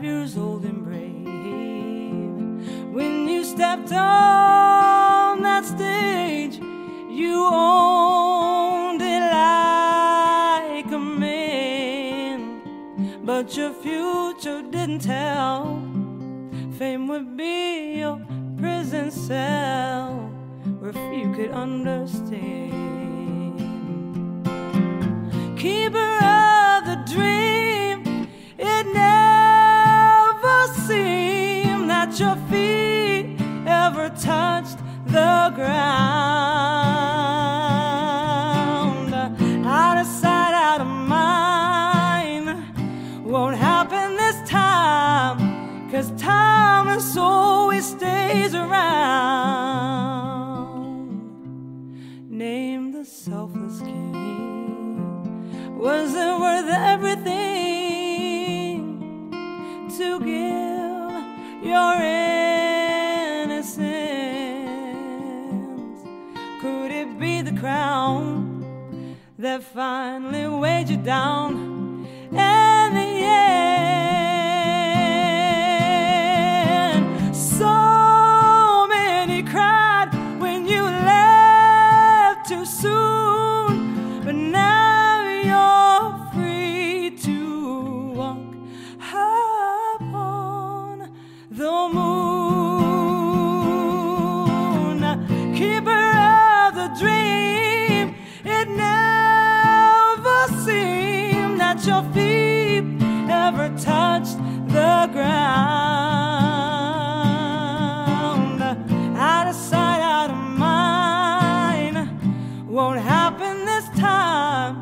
five 0.00 0.06
years 0.06 0.36
old 0.38 0.64
and 0.64 0.82
brave. 0.82 1.26
When 2.94 3.28
you 3.28 3.44
stepped 3.44 3.92
on 3.92 5.42
that 5.42 5.66
stage, 5.66 6.56
you 7.10 7.44
owned 7.44 9.02
it 9.02 9.22
like 9.30 10.90
a 10.90 10.98
man. 10.98 12.62
But 13.24 13.54
your 13.56 13.74
future 13.74 14.62
didn't 14.62 15.00
tell. 15.00 15.82
Fame 16.78 17.06
would 17.08 17.36
be 17.36 17.98
your 17.98 18.20
prison 18.56 19.10
cell 19.10 20.14
where 20.78 20.94
few 20.94 21.30
could 21.34 21.50
understand. 21.50 22.89
Your 32.20 32.36
feet 32.50 33.36
ever 33.66 34.10
touched 34.10 34.76
the 35.06 35.50
ground. 35.54 35.80
Out 39.66 39.96
of 39.96 40.06
sight, 40.06 40.52
out 40.52 40.82
of 40.82 40.86
mind 40.86 42.46
won't 43.24 43.56
happen 43.56 44.16
this 44.16 44.36
time. 44.48 45.90
Cause 45.90 46.12
timeless 46.20 47.16
always 47.16 47.86
stays 47.86 48.54
around. 48.54 49.80
Name 52.28 52.92
the 52.92 53.06
selfless 53.06 53.80
king. 53.80 55.78
Was 55.78 56.14
it 56.14 56.38
worth 56.38 56.68
everything 56.68 57.30
to 59.96 60.20
give 60.20 60.69
your 61.70 61.94
innocence? 63.42 63.78
Could 66.60 66.90
it 66.90 67.18
be 67.18 67.42
the 67.42 67.52
crown 67.58 69.16
that 69.38 69.62
finally 69.62 70.48
weighed 70.48 70.88
you 70.88 70.96
down? 70.96 72.06
Ground. 105.12 105.50
Out 109.16 109.46
of 109.48 109.54
sight, 109.54 110.00
out 110.00 110.30
of 110.30 110.36
mind. 110.36 111.96
Won't 112.68 113.00
happen 113.00 113.64
this 113.64 113.88
time, 113.98 114.80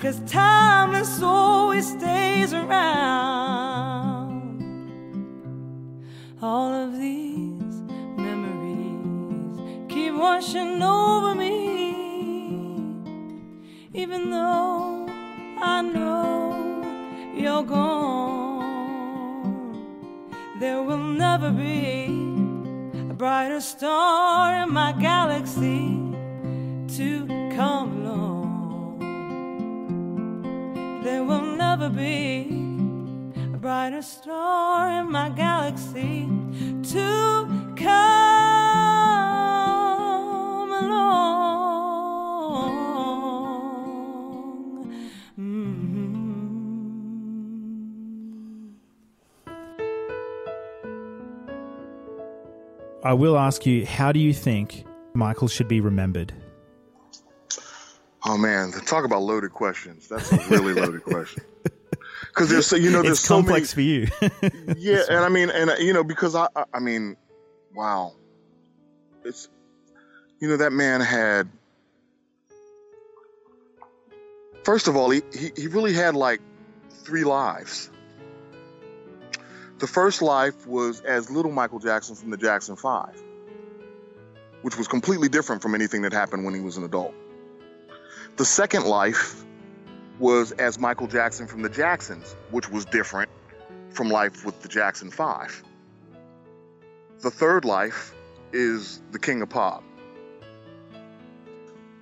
cause 0.00 0.20
timeless 0.26 1.22
always 1.22 1.86
stays 1.90 2.52
around. 2.52 2.96
All 6.42 6.72
of 6.72 6.98
these 6.98 7.82
memories 8.16 9.58
keep 9.88 10.14
washing 10.14 10.82
over 10.82 11.34
me, 11.34 11.54
even 13.92 14.30
though 14.30 15.06
I 15.60 15.82
know 15.82 16.82
you're 17.34 17.62
gone. 17.62 18.05
There 20.58 20.82
will 20.82 20.96
never 20.96 21.50
be 21.50 22.06
a 23.10 23.12
brighter 23.12 23.60
star 23.60 24.62
in 24.62 24.72
my 24.72 24.92
galaxy 24.92 26.00
to 26.96 27.26
come 27.54 28.06
along. 28.06 29.02
There 31.04 31.24
will 31.24 31.56
never 31.56 31.90
be 31.90 32.48
a 33.52 33.58
brighter 33.58 34.00
star 34.00 35.00
in 35.00 35.10
my 35.12 35.28
galaxy 35.28 36.26
to 36.84 37.74
come 37.76 38.65
I 53.06 53.12
will 53.12 53.38
ask 53.38 53.64
you, 53.64 53.86
how 53.86 54.10
do 54.10 54.18
you 54.18 54.34
think 54.34 54.84
Michael 55.14 55.46
should 55.46 55.68
be 55.68 55.80
remembered? 55.80 56.32
Oh 58.24 58.36
man, 58.36 58.72
talk 58.72 59.04
about 59.04 59.22
loaded 59.22 59.52
questions. 59.52 60.08
That's 60.08 60.32
a 60.32 60.38
really 60.50 60.74
loaded 60.74 61.04
question. 61.04 61.44
Because 62.28 62.50
there's 62.50 62.66
so 62.66 62.76
you 62.76 62.90
know 62.90 63.02
there's 63.02 63.18
it's 63.18 63.26
so 63.26 63.36
complex 63.36 63.72
for 63.72 63.80
you. 63.80 64.08
yeah, 64.76 65.00
and 65.08 65.24
I 65.24 65.30
mean, 65.30 65.48
and 65.48 65.70
you 65.78 65.94
know, 65.94 66.04
because 66.04 66.34
I, 66.34 66.48
I, 66.54 66.64
I 66.74 66.80
mean, 66.80 67.16
wow, 67.74 68.12
it's 69.24 69.48
you 70.38 70.48
know 70.48 70.58
that 70.58 70.72
man 70.72 71.00
had. 71.00 71.48
First 74.64 74.86
of 74.86 74.96
all, 74.96 75.08
he, 75.08 75.22
he 75.32 75.50
he 75.56 75.66
really 75.68 75.94
had 75.94 76.14
like 76.14 76.40
three 76.90 77.24
lives. 77.24 77.90
The 79.78 79.86
first 79.86 80.22
life 80.22 80.66
was 80.66 81.02
as 81.02 81.30
little 81.30 81.52
Michael 81.52 81.78
Jackson 81.78 82.16
from 82.16 82.30
the 82.30 82.38
Jackson 82.38 82.76
Five, 82.76 83.22
which 84.62 84.78
was 84.78 84.88
completely 84.88 85.28
different 85.28 85.60
from 85.60 85.74
anything 85.74 86.02
that 86.02 86.12
happened 86.12 86.44
when 86.44 86.54
he 86.54 86.60
was 86.60 86.78
an 86.78 86.84
adult. 86.84 87.14
The 88.36 88.44
second 88.44 88.84
life 88.86 89.44
was 90.18 90.52
as 90.52 90.78
Michael 90.78 91.06
Jackson 91.06 91.46
from 91.46 91.60
the 91.60 91.68
Jacksons, 91.68 92.36
which 92.50 92.70
was 92.70 92.86
different 92.86 93.30
from 93.90 94.08
life 94.08 94.46
with 94.46 94.62
the 94.62 94.68
Jackson 94.68 95.10
Five. 95.10 95.62
The 97.20 97.30
third 97.30 97.64
life 97.66 98.14
is 98.52 99.02
the 99.10 99.18
King 99.18 99.42
of 99.42 99.50
Pop. 99.50 99.84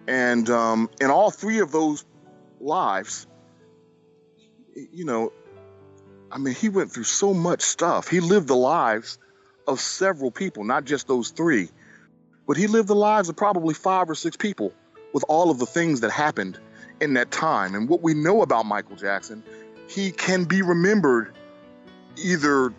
And 0.06 0.48
um, 0.50 0.90
in 1.00 1.10
all 1.10 1.30
three 1.30 1.58
of 1.58 1.72
those 1.72 2.04
lives, 2.60 3.26
you 4.74 5.04
know, 5.04 5.32
I 6.34 6.38
mean, 6.38 6.54
he 6.54 6.68
went 6.68 6.90
through 6.90 7.04
so 7.04 7.32
much 7.32 7.62
stuff. 7.62 8.08
He 8.08 8.18
lived 8.18 8.48
the 8.48 8.56
lives 8.56 9.18
of 9.68 9.80
several 9.80 10.32
people, 10.32 10.64
not 10.64 10.84
just 10.84 11.06
those 11.06 11.30
three, 11.30 11.68
but 12.48 12.56
he 12.56 12.66
lived 12.66 12.88
the 12.88 12.96
lives 12.96 13.28
of 13.28 13.36
probably 13.36 13.72
five 13.72 14.10
or 14.10 14.16
six 14.16 14.36
people 14.36 14.72
with 15.12 15.24
all 15.28 15.48
of 15.48 15.60
the 15.60 15.66
things 15.66 16.00
that 16.00 16.10
happened 16.10 16.58
in 17.00 17.14
that 17.14 17.30
time. 17.30 17.76
And 17.76 17.88
what 17.88 18.02
we 18.02 18.14
know 18.14 18.42
about 18.42 18.66
Michael 18.66 18.96
Jackson, 18.96 19.44
he 19.88 20.10
can 20.10 20.42
be 20.42 20.60
remembered 20.60 21.32
either 22.16 22.74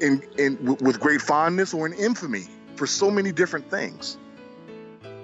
in, 0.00 0.22
in 0.36 0.76
with 0.80 0.98
great 0.98 1.20
fondness 1.22 1.72
or 1.72 1.86
in 1.86 1.92
infamy 1.92 2.46
for 2.74 2.88
so 2.88 3.08
many 3.08 3.30
different 3.30 3.70
things. 3.70 4.18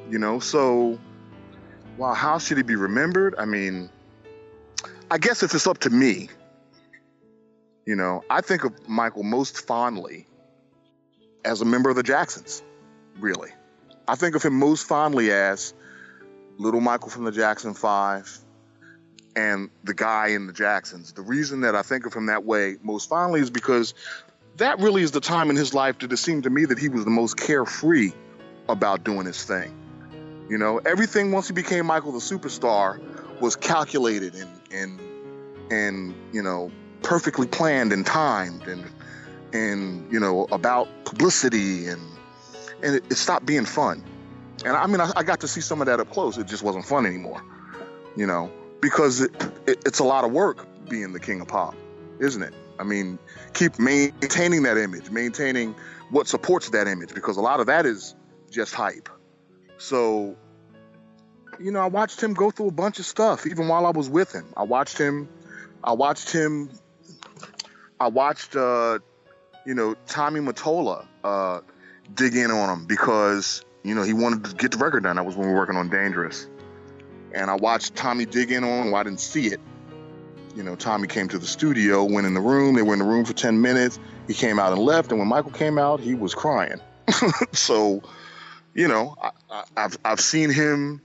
You 0.09 0.21
know, 0.21 0.39
so 0.39 1.01
wow, 1.97 2.15
how 2.15 2.39
should 2.39 2.59
he 2.59 2.63
be 2.63 2.77
remembered? 2.77 3.35
I 3.39 3.45
mean, 3.45 3.91
I 5.11 5.19
guess 5.19 5.43
if 5.43 5.53
it's 5.53 5.67
up 5.67 5.79
to 5.79 5.91
me, 5.91 6.29
you 7.87 7.97
know, 7.97 8.25
I 8.31 8.41
think 8.41 8.65
of 8.65 8.89
Michael 8.89 9.23
most 9.23 9.67
fondly 9.67 10.27
as 11.45 11.61
a 11.61 11.65
member 11.65 11.91
of 11.91 11.97
the 11.97 12.03
Jacksons, 12.03 12.63
really. 13.19 13.51
I 14.09 14.17
think 14.17 14.35
of 14.35 14.43
him 14.43 14.55
most 14.55 14.87
fondly 14.87 15.31
as 15.31 15.75
Little 16.59 16.81
Michael 16.81 17.11
from 17.11 17.25
the 17.25 17.33
Jackson 17.33 17.75
Five 17.75 18.39
and 19.37 19.71
the 19.83 19.95
guy 19.95 20.29
in 20.29 20.47
the 20.47 20.53
Jacksons. 20.53 21.13
The 21.13 21.23
reason 21.23 21.63
that 21.63 21.75
I 21.75 21.83
think 21.83 22.07
of 22.07 22.15
him 22.15 22.27
that 22.27 22.45
way 22.45 22.77
most 22.83 23.09
fondly 23.09 23.41
is 23.41 23.51
because 23.51 23.95
that 24.57 24.79
really 24.79 25.03
is 25.03 25.11
the 25.11 25.21
time 25.21 25.51
in 25.51 25.57
his 25.57 25.75
life 25.75 25.99
that 25.99 26.13
it 26.13 26.17
seemed 26.17 26.45
to 26.45 26.51
me 26.51 26.65
that 26.67 26.79
he 26.79 26.89
was 26.89 27.05
the 27.05 27.11
most 27.11 27.37
carefree 27.37 28.13
about 28.69 29.05
doing 29.05 29.27
his 29.27 29.43
thing. 29.43 29.75
You 30.49 30.59
know, 30.59 30.79
everything 30.79 31.33
once 31.33 31.49
he 31.49 31.55
became 31.55 31.87
Michael 31.87 32.13
the 32.13 32.19
superstar 32.19 33.01
was 33.41 33.57
calculated 33.57 34.35
and 34.35 34.51
and 34.71 35.01
and 35.71 36.15
you 36.33 36.43
know 36.43 36.71
perfectly 37.05 37.47
planned 37.47 37.92
and 37.92 38.05
timed 38.05 38.66
and 38.66 38.84
and 39.52 40.12
you 40.12 40.18
know 40.18 40.47
about 40.50 40.89
publicity 41.05 41.86
and 41.86 42.00
and 42.83 42.97
it, 42.97 43.05
it 43.10 43.16
stopped 43.16 43.47
being 43.47 43.65
fun. 43.65 44.02
And 44.65 44.76
I 44.76 44.86
mean, 44.86 45.00
I, 45.00 45.10
I, 45.16 45.23
got 45.23 45.41
to 45.41 45.49
see 45.49 45.60
some 45.60 45.81
of 45.81 45.86
that 45.86 46.00
up 46.00 46.10
close. 46.10 46.39
It 46.39 46.47
just 46.47 46.62
wasn't 46.62 46.84
fun 46.84 47.07
anymore, 47.07 47.42
you 48.16 48.26
know, 48.26 48.50
because 48.81 49.20
it, 49.20 49.33
it, 49.66 49.83
it's 49.84 49.99
a 49.99 50.05
lot 50.05 50.24
of 50.24 50.33
work 50.33 50.66
being 50.89 51.12
the 51.12 51.20
king 51.20 51.41
of 51.41 51.49
pop, 51.49 51.74
isn't 52.20 52.42
it? 52.42 52.55
I 52.78 52.84
mean, 52.84 53.18
keep 53.52 53.78
maintaining 53.78 54.62
that 54.62 54.76
image, 54.76 55.10
maintaining 55.10 55.74
what 56.10 56.28
supports 56.28 56.70
that 56.70 56.86
image, 56.86 57.15
because 57.15 57.36
a 57.36 57.41
lot 57.41 57.60
of 57.60 57.66
that 57.66 57.86
is 57.86 58.15
just 58.50 58.74
hype. 58.74 59.08
So, 59.78 60.36
you 61.58 61.70
know, 61.70 61.81
I 61.81 61.86
watched 61.86 62.23
him 62.23 62.34
go 62.34 62.50
through 62.50 62.68
a 62.68 62.73
bunch 62.73 62.99
of 62.99 63.07
stuff, 63.07 63.47
even 63.47 63.68
while 63.68 63.86
I 63.86 63.91
was 63.91 64.08
with 64.08 64.33
him. 64.33 64.47
I 64.57 64.62
watched 64.62 64.99
him, 64.99 65.28
I 65.83 65.92
watched 65.92 66.31
him, 66.31 66.70
I 68.05 68.08
watched, 68.08 68.55
uh, 68.55 68.99
you 69.66 69.74
know, 69.74 69.94
Tommy 70.07 70.41
Mottola 70.41 71.07
uh, 71.24 71.60
dig 72.15 72.36
in 72.36 72.50
on 72.50 72.68
him 72.68 72.86
because 72.86 73.65
you 73.84 73.94
know, 73.94 74.02
he 74.02 74.15
wanted 74.15 74.44
to 74.44 74.57
get 74.57 74.73
the 74.73 74.78
record 74.78 75.05
done. 75.05 75.16
That 75.16 75.26
was 75.26 75.36
when 75.36 75.47
we 75.47 75.52
were 75.52 75.60
working 75.60 75.76
on 75.76 75.91
Dangerous. 75.91 76.49
And 77.33 77.50
I 77.50 77.55
watched 77.55 77.94
Tommy 77.94 78.24
dig 78.24 78.50
in 78.50 78.65
on, 78.65 78.86
well, 78.86 78.97
I 78.97 79.02
didn't 79.02 79.20
see 79.20 79.49
it. 79.49 79.60
You 80.57 80.62
know, 80.62 80.74
Tommy 80.74 81.07
came 81.07 81.28
to 81.28 81.39
the 81.39 81.47
studio, 81.47 82.05
went 82.05 82.26
in 82.26 82.33
the 82.33 82.41
room. 82.41 82.74
They 82.74 82.83
were 82.83 82.94
in 82.94 83.00
the 83.00 83.05
room 83.05 83.24
for 83.24 83.34
10 83.34 83.60
minutes. 83.60 83.99
He 84.26 84.34
came 84.34 84.58
out 84.58 84.73
and 84.73 84.81
left. 84.81 85.10
And 85.10 85.18
when 85.18 85.28
Michael 85.28 85.50
came 85.50 85.78
out, 85.78 86.00
he 86.00 86.15
was 86.15 86.34
crying. 86.34 86.81
so, 87.52 88.02
you 88.73 88.89
know, 88.89 89.16
I, 89.20 89.65
have 89.76 89.99
I've 90.05 90.20
seen 90.20 90.50
him 90.50 91.02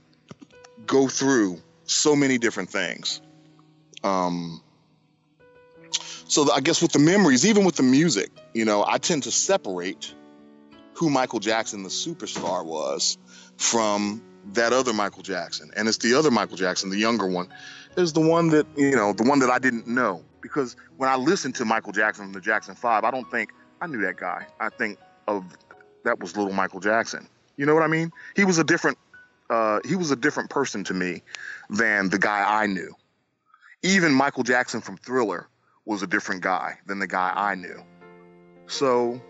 go 0.86 1.08
through 1.08 1.60
so 1.84 2.16
many 2.16 2.38
different 2.38 2.70
things. 2.70 3.20
Um, 4.02 4.62
so 6.30 6.50
I 6.52 6.60
guess 6.60 6.80
with 6.80 6.92
the 6.92 7.00
memories, 7.00 7.44
even 7.44 7.64
with 7.64 7.74
the 7.74 7.82
music, 7.82 8.30
you 8.54 8.64
know, 8.64 8.84
I 8.86 8.98
tend 8.98 9.24
to 9.24 9.32
separate 9.32 10.14
who 10.94 11.10
Michael 11.10 11.40
Jackson, 11.40 11.82
the 11.82 11.88
superstar, 11.88 12.64
was 12.64 13.18
from 13.56 14.22
that 14.52 14.72
other 14.72 14.92
Michael 14.92 15.24
Jackson. 15.24 15.72
And 15.76 15.88
it's 15.88 15.98
the 15.98 16.14
other 16.14 16.30
Michael 16.30 16.56
Jackson, 16.56 16.88
the 16.88 16.98
younger 16.98 17.26
one, 17.26 17.48
is 17.96 18.12
the 18.12 18.20
one 18.20 18.48
that, 18.50 18.64
you 18.76 18.94
know, 18.94 19.12
the 19.12 19.24
one 19.24 19.40
that 19.40 19.50
I 19.50 19.58
didn't 19.58 19.88
know. 19.88 20.22
Because 20.40 20.76
when 20.98 21.10
I 21.10 21.16
listen 21.16 21.52
to 21.54 21.64
Michael 21.64 21.90
Jackson 21.90 22.26
from 22.26 22.32
the 22.32 22.40
Jackson 22.40 22.76
Five, 22.76 23.02
I 23.02 23.10
don't 23.10 23.28
think 23.28 23.50
I 23.80 23.88
knew 23.88 24.00
that 24.02 24.16
guy. 24.16 24.46
I 24.60 24.68
think 24.68 24.98
of 25.26 25.44
that 26.04 26.20
was 26.20 26.36
little 26.36 26.52
Michael 26.52 26.78
Jackson. 26.78 27.26
You 27.56 27.66
know 27.66 27.74
what 27.74 27.82
I 27.82 27.88
mean? 27.88 28.12
He 28.36 28.44
was 28.44 28.58
a 28.58 28.64
different 28.64 28.98
uh, 29.50 29.80
he 29.84 29.96
was 29.96 30.12
a 30.12 30.16
different 30.16 30.48
person 30.48 30.84
to 30.84 30.94
me 30.94 31.22
than 31.70 32.08
the 32.08 32.20
guy 32.20 32.62
I 32.62 32.66
knew. 32.66 32.94
Even 33.82 34.12
Michael 34.12 34.44
Jackson 34.44 34.80
from 34.80 34.96
Thriller 34.96 35.48
was 35.84 36.02
a 36.02 36.06
different 36.06 36.42
guy 36.42 36.78
than 36.86 36.98
the 36.98 37.06
guy 37.06 37.32
I 37.34 37.54
knew. 37.54 37.82
So 38.66 39.20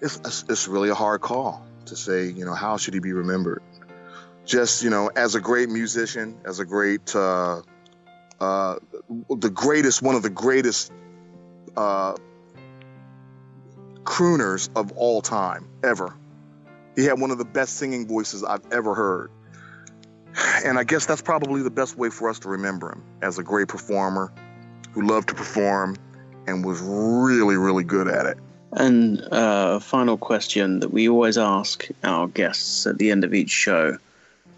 it's, 0.00 0.44
it's 0.48 0.68
really 0.68 0.88
a 0.88 0.94
hard 0.94 1.20
call 1.20 1.64
to 1.86 1.96
say, 1.96 2.26
you 2.26 2.44
know, 2.44 2.54
how 2.54 2.76
should 2.76 2.94
he 2.94 3.00
be 3.00 3.12
remembered? 3.12 3.62
Just, 4.44 4.82
you 4.82 4.90
know, 4.90 5.10
as 5.14 5.34
a 5.34 5.40
great 5.40 5.68
musician, 5.68 6.40
as 6.44 6.58
a 6.58 6.64
great, 6.64 7.14
uh, 7.14 7.62
uh, 8.40 8.76
the 9.28 9.50
greatest, 9.50 10.02
one 10.02 10.14
of 10.14 10.22
the 10.22 10.30
greatest 10.30 10.92
uh, 11.76 12.14
crooners 14.02 14.70
of 14.74 14.92
all 14.92 15.20
time, 15.20 15.68
ever. 15.84 16.14
He 16.96 17.04
had 17.04 17.20
one 17.20 17.30
of 17.30 17.38
the 17.38 17.44
best 17.44 17.76
singing 17.76 18.08
voices 18.08 18.42
I've 18.42 18.72
ever 18.72 18.94
heard. 18.94 19.30
And 20.64 20.78
I 20.78 20.84
guess 20.84 21.06
that's 21.06 21.22
probably 21.22 21.62
the 21.62 21.70
best 21.70 21.96
way 21.96 22.10
for 22.10 22.28
us 22.28 22.40
to 22.40 22.48
remember 22.48 22.92
him 22.92 23.02
as 23.22 23.38
a 23.38 23.42
great 23.42 23.68
performer 23.68 24.32
who 24.92 25.02
loved 25.02 25.28
to 25.28 25.34
perform 25.34 25.96
and 26.46 26.64
was 26.64 26.80
really, 26.80 27.56
really 27.56 27.84
good 27.84 28.08
at 28.08 28.26
it. 28.26 28.38
And 28.72 29.20
uh, 29.32 29.76
a 29.76 29.80
final 29.80 30.16
question 30.16 30.80
that 30.80 30.92
we 30.92 31.08
always 31.08 31.36
ask 31.36 31.88
our 32.04 32.28
guests 32.28 32.86
at 32.86 32.98
the 32.98 33.10
end 33.10 33.24
of 33.24 33.34
each 33.34 33.50
show 33.50 33.98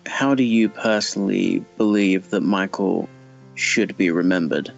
How 0.07 0.35
do 0.35 0.43
you 0.43 0.69
personally 0.69 1.65
believe 1.79 2.31
that 2.31 2.43
Michael 2.43 3.09
should 3.55 3.97
be 3.97 4.11
remembered? 4.11 4.73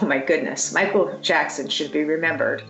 Oh 0.00 0.06
my 0.06 0.18
goodness, 0.18 0.72
Michael 0.72 1.18
Jackson 1.20 1.68
should 1.68 1.92
be 1.92 2.04
remembered 2.04 2.62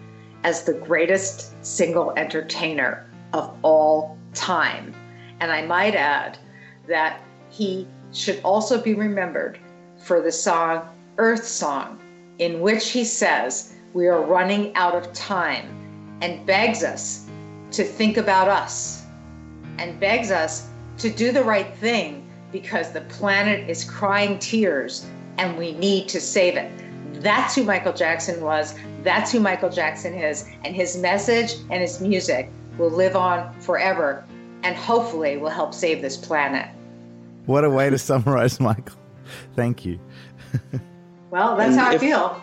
as 0.45 0.65
the 0.65 0.75
greatest 0.75 1.55
single 1.65 2.13
entertainer 2.17 3.09
of 3.33 3.53
all 3.63 4.17
time. 4.35 4.95
And 5.41 5.51
I 5.51 5.63
might 5.63 5.95
add 5.95 6.39
that 6.89 7.21
he 7.51 7.87
should 8.13 8.41
also 8.45 8.81
be 8.81 8.95
remembered 8.95 9.59
for 10.07 10.23
the 10.23 10.31
song 10.31 10.89
Earth 11.19 11.45
Song, 11.45 11.99
in 12.39 12.61
which 12.61 12.91
he 12.91 13.05
says, 13.05 13.75
we 13.93 14.07
are 14.07 14.23
running 14.23 14.75
out 14.77 14.95
of 14.95 15.13
time. 15.13 15.67
and 16.23 16.47
begs 16.47 16.83
us 16.83 17.27
to 17.73 17.85
think 17.85 18.17
about 18.17 18.49
us 18.49 19.05
and 19.79 20.01
begs 20.01 20.31
us 20.31 20.69
to 20.97 21.11
do 21.11 21.31
the 21.31 21.45
right 21.45 21.77
thing 21.77 22.27
because 22.53 22.93
the 22.93 23.03
planet 23.03 23.69
is 23.69 23.85
crying 23.85 24.39
tears 24.39 25.05
and 25.37 25.59
we 25.59 25.73
need 25.73 26.09
to 26.09 26.21
save 26.21 26.57
it. 26.57 26.71
That's 27.23 27.55
who 27.55 27.65
Michael 27.65 27.93
Jackson 27.93 28.41
was. 28.41 28.75
That's 29.03 29.31
who 29.31 29.41
Michael 29.41 29.69
Jackson 29.69 30.15
is. 30.15 30.49
And 30.65 30.75
his 30.75 30.97
message 30.97 31.55
and 31.71 31.83
his 31.83 32.01
music 32.01 32.51
will 32.79 32.91
live 32.91 33.15
on 33.15 33.53
forever 33.61 34.25
and 34.63 34.75
hopefully 34.75 35.37
will 35.37 35.51
help 35.51 35.75
save 35.75 36.01
this 36.01 36.17
planet. 36.17 36.69
What 37.45 37.65
a 37.65 37.71
way 37.71 37.91
to 37.91 37.99
summarize, 37.99 38.59
Michael. 38.59 38.97
Thank 39.55 39.85
you. 39.85 39.99
Well, 41.31 41.57
that's 41.57 41.71
And 41.73 41.81
how 41.81 41.91
I 41.91 41.99
feel. 41.99 42.43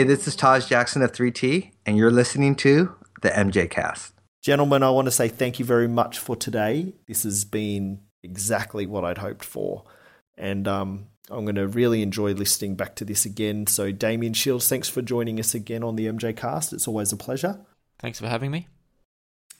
Hey, 0.00 0.04
this 0.04 0.26
is 0.26 0.34
Taj 0.34 0.64
Jackson 0.64 1.02
of 1.02 1.12
3T, 1.12 1.72
and 1.84 1.94
you're 1.94 2.10
listening 2.10 2.54
to 2.54 2.96
the 3.20 3.28
MJ 3.28 3.68
Cast. 3.68 4.14
Gentlemen, 4.40 4.82
I 4.82 4.88
want 4.88 5.08
to 5.08 5.10
say 5.10 5.28
thank 5.28 5.58
you 5.58 5.66
very 5.66 5.88
much 5.88 6.18
for 6.18 6.34
today. 6.34 6.94
This 7.06 7.24
has 7.24 7.44
been 7.44 8.00
exactly 8.22 8.86
what 8.86 9.04
I'd 9.04 9.18
hoped 9.18 9.44
for. 9.44 9.84
And 10.38 10.66
um, 10.66 11.08
I'm 11.28 11.44
going 11.44 11.56
to 11.56 11.68
really 11.68 12.00
enjoy 12.00 12.32
listening 12.32 12.76
back 12.76 12.96
to 12.96 13.04
this 13.04 13.26
again. 13.26 13.66
So, 13.66 13.92
Damien 13.92 14.32
Shields, 14.32 14.66
thanks 14.70 14.88
for 14.88 15.02
joining 15.02 15.38
us 15.38 15.54
again 15.54 15.84
on 15.84 15.96
the 15.96 16.06
MJ 16.06 16.34
Cast. 16.34 16.72
It's 16.72 16.88
always 16.88 17.12
a 17.12 17.18
pleasure. 17.18 17.60
Thanks 17.98 18.18
for 18.18 18.26
having 18.26 18.50
me. 18.50 18.68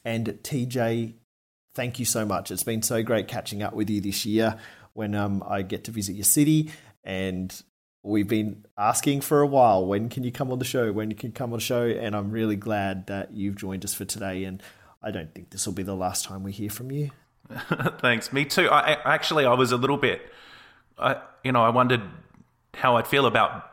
And 0.07 0.27
TJ, 0.27 1.17
thank 1.75 1.99
you 1.99 2.07
so 2.07 2.25
much. 2.25 2.51
It's 2.51 2.62
been 2.62 2.81
so 2.81 3.02
great 3.02 3.28
catching 3.28 3.62
up 3.62 3.75
with 3.75 3.91
you 3.91 4.01
this 4.01 4.25
year 4.25 4.57
when 4.94 5.15
um, 5.15 5.44
I 5.47 5.60
get 5.60 5.85
to 5.85 5.91
visit 5.91 6.15
your 6.15 6.25
city. 6.25 6.70
And 7.05 7.62
we've 8.03 8.29
been 8.29 8.65
asking 8.79 9.20
for 9.20 9.41
a 9.41 9.47
while 9.47 9.85
when 9.85 10.09
can 10.09 10.25
you 10.25 10.33
come 10.33 10.51
on 10.51 10.59
the 10.59 10.65
show? 10.65 10.93
When 10.93 11.11
you 11.11 11.17
can 11.17 11.33
come 11.33 11.53
on 11.53 11.59
the 11.59 11.65
show? 11.65 11.87
And 11.87 12.15
I'm 12.15 12.31
really 12.31 12.57
glad 12.57 13.07
that 13.09 13.33
you've 13.33 13.57
joined 13.57 13.85
us 13.85 13.95
for 13.95 14.05
today. 14.05 14.45
And 14.45 14.62
I 15.03 15.11
don't 15.11 15.35
think 15.35 15.51
this 15.51 15.67
will 15.67 15.75
be 15.75 15.83
the 15.83 15.95
last 15.95 16.25
time 16.25 16.43
we 16.43 16.53
hear 16.53 16.70
from 16.70 16.91
you. 16.91 17.11
Thanks. 17.99 18.33
Me 18.33 18.45
too. 18.45 18.69
I, 18.70 18.97
actually 19.05 19.45
I 19.45 19.55
was 19.55 19.73
a 19.73 19.77
little 19.77 19.97
bit, 19.97 20.23
I 20.99 21.20
you 21.43 21.53
know, 21.53 21.62
I 21.62 21.70
wondered 21.70 22.03
how 22.75 22.97
I'd 22.97 23.07
feel 23.07 23.27
about 23.27 23.70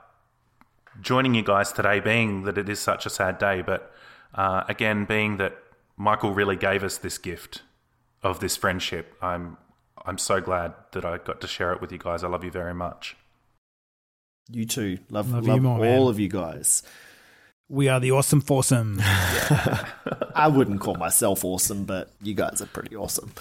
joining 1.02 1.36
you 1.36 1.44
guys 1.44 1.72
today, 1.72 2.00
being 2.00 2.44
that 2.44 2.58
it 2.58 2.70
is 2.70 2.80
such 2.80 3.06
a 3.06 3.10
sad 3.10 3.38
day. 3.38 3.62
But 3.62 3.94
uh, 4.34 4.64
again, 4.68 5.06
being 5.06 5.38
that 5.38 5.56
Michael 5.96 6.34
really 6.34 6.56
gave 6.56 6.84
us 6.84 6.98
this 6.98 7.18
gift 7.18 7.62
of 8.24 8.40
this 8.40 8.58
friendship, 8.58 9.16
I'm 9.22 9.58
I'm 10.06 10.18
so 10.18 10.40
glad 10.42 10.74
that 10.94 11.06
I 11.06 11.18
got 11.18 11.42
to 11.42 11.48
share 11.48 11.74
it 11.74 11.82
with 11.82 11.92
you 11.92 11.98
guys. 11.98 12.24
I 12.24 12.28
love 12.30 12.44
you 12.44 12.52
very 12.52 12.74
much. 12.74 13.16
You 14.50 14.66
too. 14.66 14.98
Love, 15.10 15.32
Love 15.32 15.46
love, 15.48 15.56
you 15.58 15.62
more, 15.62 15.76
all 15.76 15.82
man. 15.82 16.08
of 16.08 16.20
you 16.20 16.30
guys. 16.30 16.84
We 17.70 17.90
are 17.90 18.00
the 18.00 18.12
awesome 18.12 18.40
foursome. 18.40 18.98
I 19.02 20.48
wouldn't 20.50 20.80
call 20.80 20.96
myself 20.96 21.44
awesome, 21.44 21.84
but 21.84 22.10
you 22.22 22.34
guys 22.34 22.62
are 22.62 22.66
pretty 22.68 22.96
awesome. 22.96 23.34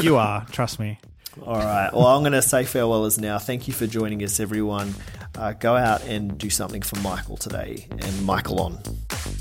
you 0.00 0.16
are, 0.16 0.44
trust 0.50 0.80
me. 0.80 0.98
All 1.46 1.58
right. 1.58 1.88
Well, 1.92 2.06
I'm 2.06 2.22
going 2.22 2.32
to 2.32 2.42
say 2.42 2.64
farewellers 2.64 3.20
now. 3.20 3.38
Thank 3.38 3.68
you 3.68 3.74
for 3.74 3.86
joining 3.86 4.24
us, 4.24 4.40
everyone. 4.40 4.94
Uh, 5.36 5.52
go 5.52 5.76
out 5.76 6.02
and 6.04 6.36
do 6.36 6.50
something 6.50 6.82
for 6.82 6.98
Michael 7.00 7.36
today, 7.36 7.86
and 7.90 8.26
Michael 8.26 8.60
on. 8.60 8.80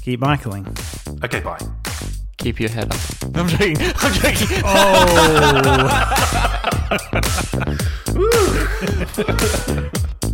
Keep 0.04 0.20
Michaeling. 0.20 0.68
Okay, 1.24 1.40
bye. 1.40 1.58
Keep 2.38 2.60
your 2.60 2.70
head 2.70 2.94
up. 2.94 3.00
I'm 3.36 3.48
joking. 3.48 3.78
I'm 3.80 4.14
joking. 4.14 4.62
Oh. 4.64 6.14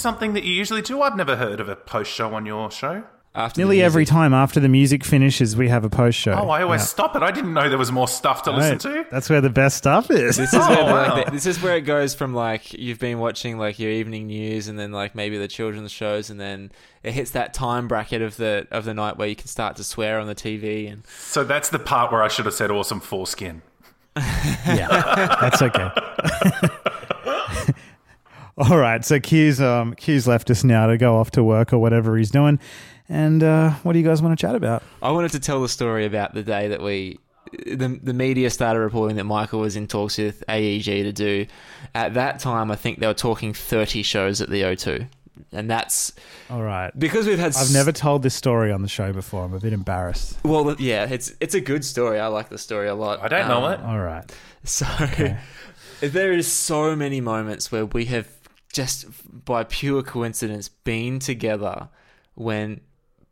something 0.00 0.32
that 0.34 0.44
you 0.44 0.52
usually 0.52 0.82
do? 0.82 1.02
I've 1.02 1.16
never 1.16 1.36
heard 1.36 1.60
of 1.60 1.68
a 1.68 1.76
post 1.76 2.10
show 2.10 2.34
on 2.34 2.46
your 2.46 2.70
show. 2.70 3.04
After 3.32 3.60
Nearly 3.60 3.80
every 3.80 4.04
time 4.04 4.34
after 4.34 4.58
the 4.58 4.68
music 4.68 5.04
finishes, 5.04 5.54
we 5.56 5.68
have 5.68 5.84
a 5.84 5.88
post 5.88 6.18
show. 6.18 6.32
Oh, 6.32 6.50
I 6.50 6.62
always 6.64 6.80
Yeah. 6.80 6.86
stop 6.86 7.14
it. 7.14 7.22
I 7.22 7.30
didn't 7.30 7.54
know 7.54 7.68
there 7.68 7.78
was 7.78 7.92
more 7.92 8.08
stuff 8.08 8.42
to 8.42 8.50
listen 8.50 8.78
to. 8.78 9.06
That's 9.08 9.30
where 9.30 9.40
the 9.40 9.48
best 9.48 9.76
stuff 9.76 10.10
is. 10.10 10.36
This 10.36 10.52
is 10.52 10.58
Oh, 10.60 10.68
where 10.68 10.84
wow. 10.84 11.14
like, 11.14 11.26
the- 11.26 11.30
this 11.36 11.46
is 11.46 11.62
where 11.62 11.76
it 11.76 11.82
goes 11.82 12.12
from 12.12 12.34
like 12.34 12.72
you've 12.72 12.98
been 12.98 13.20
watching 13.20 13.56
like 13.56 13.78
your 13.78 13.92
evening 13.92 14.26
news 14.26 14.66
and 14.66 14.76
then 14.76 14.90
like 14.90 15.14
maybe 15.14 15.38
the 15.38 15.46
children's 15.46 15.92
shows 15.92 16.28
and 16.28 16.40
then 16.40 16.72
it 17.04 17.12
hits 17.12 17.30
that 17.30 17.54
time 17.54 17.86
bracket 17.86 18.20
of 18.20 18.36
the 18.36 18.66
of 18.72 18.84
the 18.84 18.94
night 18.94 19.16
where 19.16 19.28
you 19.28 19.36
can 19.36 19.46
start 19.46 19.76
to 19.76 19.84
swear 19.84 20.18
on 20.18 20.26
the 20.26 20.34
TV 20.34 20.90
and 20.92 21.04
So 21.06 21.44
that's 21.44 21.68
the 21.68 21.78
part 21.78 22.10
where 22.10 22.24
I 22.24 22.28
should 22.28 22.46
have 22.46 22.54
said 22.54 22.72
awesome 22.72 22.98
foreskin. 22.98 23.62
yeah, 24.66 25.36
that's 25.40 25.62
okay. 25.62 25.88
All 28.68 28.76
right, 28.78 29.04
so 29.04 29.18
Q's 29.18 29.60
um 29.60 29.94
Q's 29.94 30.26
left 30.28 30.50
us 30.50 30.62
now 30.64 30.86
to 30.88 30.98
go 30.98 31.16
off 31.16 31.30
to 31.32 31.42
work 31.42 31.72
or 31.72 31.78
whatever 31.78 32.16
he's 32.16 32.30
doing. 32.30 32.58
And 33.08 33.42
uh, 33.42 33.70
what 33.82 33.94
do 33.94 33.98
you 33.98 34.04
guys 34.04 34.22
want 34.22 34.38
to 34.38 34.46
chat 34.46 34.54
about? 34.54 34.82
I 35.02 35.10
wanted 35.10 35.32
to 35.32 35.40
tell 35.40 35.60
the 35.62 35.68
story 35.68 36.04
about 36.04 36.32
the 36.32 36.42
day 36.44 36.68
that 36.68 36.80
we, 36.80 37.18
the 37.66 37.98
the 38.02 38.12
media 38.12 38.50
started 38.50 38.78
reporting 38.80 39.16
that 39.16 39.24
Michael 39.24 39.60
was 39.60 39.74
in 39.76 39.86
talks 39.88 40.16
with 40.18 40.44
AEG 40.48 40.84
to 40.84 41.12
do. 41.12 41.46
At 41.94 42.14
that 42.14 42.38
time, 42.38 42.70
I 42.70 42.76
think 42.76 43.00
they 43.00 43.06
were 43.08 43.14
talking 43.14 43.52
thirty 43.54 44.02
shows 44.04 44.40
at 44.40 44.48
the 44.48 44.62
O2, 44.62 45.08
and 45.52 45.68
that's 45.68 46.12
All 46.50 46.62
right. 46.62 46.96
because 46.96 47.26
we've 47.26 47.38
had. 47.38 47.48
I've 47.56 47.62
s- 47.62 47.72
never 47.72 47.90
told 47.90 48.22
this 48.22 48.34
story 48.34 48.70
on 48.70 48.82
the 48.82 48.88
show 48.88 49.12
before. 49.12 49.44
I'm 49.44 49.54
a 49.54 49.58
bit 49.58 49.72
embarrassed. 49.72 50.36
Well, 50.44 50.76
yeah, 50.78 51.06
it's 51.10 51.32
it's 51.40 51.54
a 51.54 51.60
good 51.60 51.84
story. 51.84 52.20
I 52.20 52.28
like 52.28 52.48
the 52.50 52.58
story 52.58 52.86
a 52.88 52.94
lot. 52.94 53.20
I 53.22 53.28
don't 53.28 53.48
know 53.48 53.64
Um, 53.64 53.72
it. 53.72 53.80
All 53.80 53.98
right. 53.98 54.30
So 54.62 54.84
there 56.00 56.32
is 56.32 56.46
so 56.50 56.94
many 56.94 57.20
moments 57.20 57.72
where 57.72 57.86
we 57.86 58.04
have 58.06 58.28
just 58.72 59.06
by 59.44 59.64
pure 59.64 60.02
coincidence 60.02 60.68
been 60.68 61.18
together 61.18 61.88
when 62.34 62.80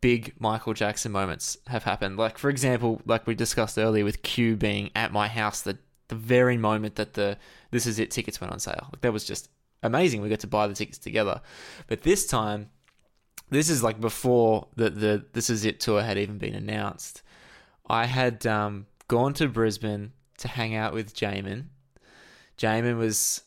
big 0.01 0.33
Michael 0.39 0.73
Jackson 0.73 1.11
moments 1.11 1.57
have 1.67 1.83
happened. 1.83 2.17
Like 2.17 2.37
for 2.37 2.49
example, 2.49 3.01
like 3.05 3.27
we 3.27 3.35
discussed 3.35 3.77
earlier 3.77 4.05
with 4.05 4.21
Q 4.21 4.55
being 4.55 4.91
at 4.95 5.11
my 5.11 5.27
house 5.27 5.61
the 5.61 5.77
the 6.07 6.15
very 6.15 6.57
moment 6.57 6.95
that 6.95 7.13
the 7.13 7.37
this 7.71 7.85
is 7.85 7.99
it 7.99 8.11
tickets 8.11 8.41
went 8.41 8.51
on 8.51 8.59
sale. 8.59 8.89
Like 8.91 9.01
that 9.01 9.13
was 9.13 9.25
just 9.25 9.49
amazing. 9.83 10.21
We 10.21 10.29
got 10.29 10.39
to 10.41 10.47
buy 10.47 10.67
the 10.67 10.73
tickets 10.73 10.97
together. 10.97 11.41
But 11.87 12.01
this 12.01 12.25
time 12.27 12.69
this 13.49 13.69
is 13.69 13.83
like 13.83 13.99
before 13.99 14.67
the 14.75 14.89
the 14.89 15.25
this 15.33 15.49
is 15.49 15.65
it 15.65 15.79
tour 15.79 16.01
had 16.01 16.17
even 16.17 16.37
been 16.37 16.55
announced. 16.55 17.21
I 17.89 18.05
had 18.05 18.45
um, 18.45 18.85
gone 19.07 19.33
to 19.35 19.47
Brisbane 19.47 20.11
to 20.37 20.47
hang 20.47 20.75
out 20.75 20.93
with 20.93 21.15
Jamon. 21.15 21.65
Jamon 22.57 22.97
was 22.97 23.41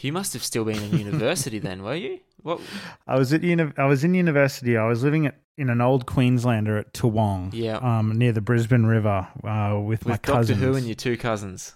you 0.00 0.12
must 0.12 0.32
have 0.32 0.42
still 0.44 0.64
been 0.64 0.82
in 0.82 0.98
university 0.98 1.58
then, 1.58 1.82
were 1.82 1.94
you? 1.94 2.20
What 2.42 2.60
I 3.06 3.18
was 3.18 3.32
at 3.32 3.42
uni- 3.42 3.72
I 3.76 3.84
was 3.86 4.04
in 4.04 4.14
university. 4.14 4.76
I 4.76 4.86
was 4.86 5.02
living 5.04 5.26
at, 5.26 5.36
in 5.56 5.70
an 5.70 5.80
old 5.80 6.06
Queenslander 6.06 6.76
at 6.78 6.92
Toowong, 6.92 7.50
Yeah. 7.52 7.76
um, 7.76 8.12
near 8.18 8.32
the 8.32 8.40
Brisbane 8.40 8.84
River, 8.86 9.28
uh, 9.44 9.78
with, 9.80 10.04
my 10.06 10.12
with 10.12 10.22
Doctor 10.22 10.32
cousins. 10.32 10.60
Who 10.60 10.74
and 10.74 10.86
your 10.86 10.94
two 10.96 11.16
cousins. 11.16 11.74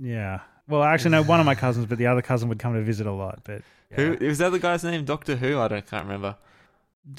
Yeah. 0.00 0.40
Well, 0.68 0.82
actually, 0.82 1.10
no, 1.10 1.22
one 1.22 1.40
of 1.40 1.46
my 1.46 1.54
cousins, 1.54 1.86
but 1.86 1.98
the 1.98 2.06
other 2.06 2.22
cousin 2.22 2.48
would 2.48 2.58
come 2.58 2.72
to 2.74 2.82
visit 2.82 3.06
a 3.06 3.12
lot. 3.12 3.40
But 3.44 3.62
Who 3.90 4.14
is 4.14 4.38
that 4.38 4.50
the 4.50 4.58
guy's 4.58 4.82
name? 4.82 5.04
Doctor 5.04 5.36
Who? 5.36 5.58
I 5.60 5.68
don't 5.68 5.86
can't 5.86 6.04
remember. 6.04 6.36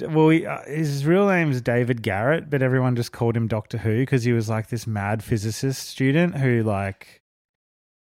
Well, 0.01 0.29
he, 0.29 0.47
uh, 0.47 0.63
his 0.65 1.05
real 1.05 1.27
name 1.27 1.51
is 1.51 1.61
David 1.61 2.01
Garrett, 2.01 2.49
but 2.49 2.63
everyone 2.63 2.95
just 2.95 3.11
called 3.11 3.37
him 3.37 3.47
Doctor 3.47 3.77
Who 3.77 3.99
because 3.99 4.23
he 4.23 4.33
was 4.33 4.49
like 4.49 4.69
this 4.69 4.87
mad 4.87 5.23
physicist 5.23 5.87
student 5.87 6.35
who, 6.37 6.63
like, 6.63 7.21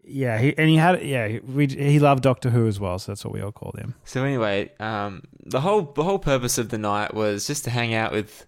yeah, 0.06 0.38
he 0.38 0.56
and 0.56 0.68
he 0.68 0.76
had 0.76 1.02
yeah, 1.02 1.38
we 1.46 1.66
he 1.66 1.98
loved 1.98 2.22
Doctor 2.22 2.50
Who 2.50 2.66
as 2.66 2.78
well, 2.78 2.98
so 2.98 3.12
that's 3.12 3.24
what 3.24 3.34
we 3.34 3.40
all 3.40 3.52
called 3.52 3.76
him. 3.78 3.94
So 4.04 4.24
anyway, 4.24 4.70
um, 4.78 5.22
the 5.44 5.60
whole 5.60 5.82
the 5.82 6.02
whole 6.02 6.18
purpose 6.18 6.58
of 6.58 6.68
the 6.68 6.78
night 6.78 7.14
was 7.14 7.46
just 7.46 7.64
to 7.64 7.70
hang 7.70 7.94
out 7.94 8.12
with 8.12 8.46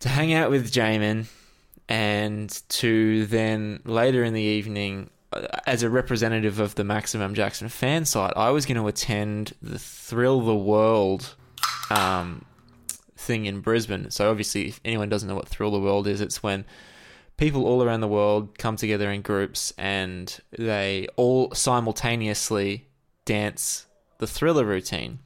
to 0.00 0.08
hang 0.08 0.32
out 0.32 0.50
with 0.50 0.70
Jamon, 0.70 1.26
and 1.88 2.62
to 2.68 3.26
then 3.26 3.80
later 3.84 4.22
in 4.22 4.34
the 4.34 4.42
evening, 4.42 5.10
uh, 5.32 5.46
as 5.66 5.82
a 5.82 5.90
representative 5.90 6.60
of 6.60 6.74
the 6.76 6.84
Maximum 6.84 7.34
Jackson 7.34 7.68
fan 7.68 8.04
site, 8.04 8.32
I 8.36 8.50
was 8.50 8.66
going 8.66 8.80
to 8.80 8.86
attend 8.86 9.54
the 9.60 9.78
Thrill 9.78 10.40
the 10.40 10.56
World 10.56 11.34
um, 11.90 12.44
thing 13.16 13.46
in 13.46 13.60
Brisbane. 13.60 14.10
So 14.10 14.30
obviously, 14.30 14.68
if 14.68 14.80
anyone 14.84 15.08
doesn't 15.08 15.28
know 15.28 15.34
what 15.34 15.48
Thrill 15.48 15.70
the 15.70 15.80
World 15.80 16.06
is, 16.06 16.20
it's 16.20 16.42
when 16.42 16.64
people 17.38 17.64
all 17.66 17.82
around 17.82 18.00
the 18.02 18.08
world 18.08 18.58
come 18.58 18.76
together 18.76 19.10
in 19.10 19.22
groups 19.22 19.72
and 19.78 20.38
they 20.58 21.08
all 21.16 21.50
simultaneously 21.54 22.86
dance 23.24 23.86
the 24.18 24.26
thriller 24.26 24.64
routine 24.64 25.18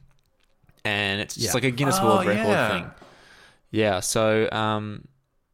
and 0.85 1.19
it's 1.21 1.35
just 1.35 1.47
Yeah. 1.47 1.53
like 1.53 1.63
a 1.63 1.71
guinness 1.71 1.97
Oh, 1.99 2.05
world 2.05 2.25
record 2.25 2.47
yeah. 2.47 2.69
thing 2.69 2.91
yeah 3.71 3.99
so 3.99 4.49
um 4.51 5.07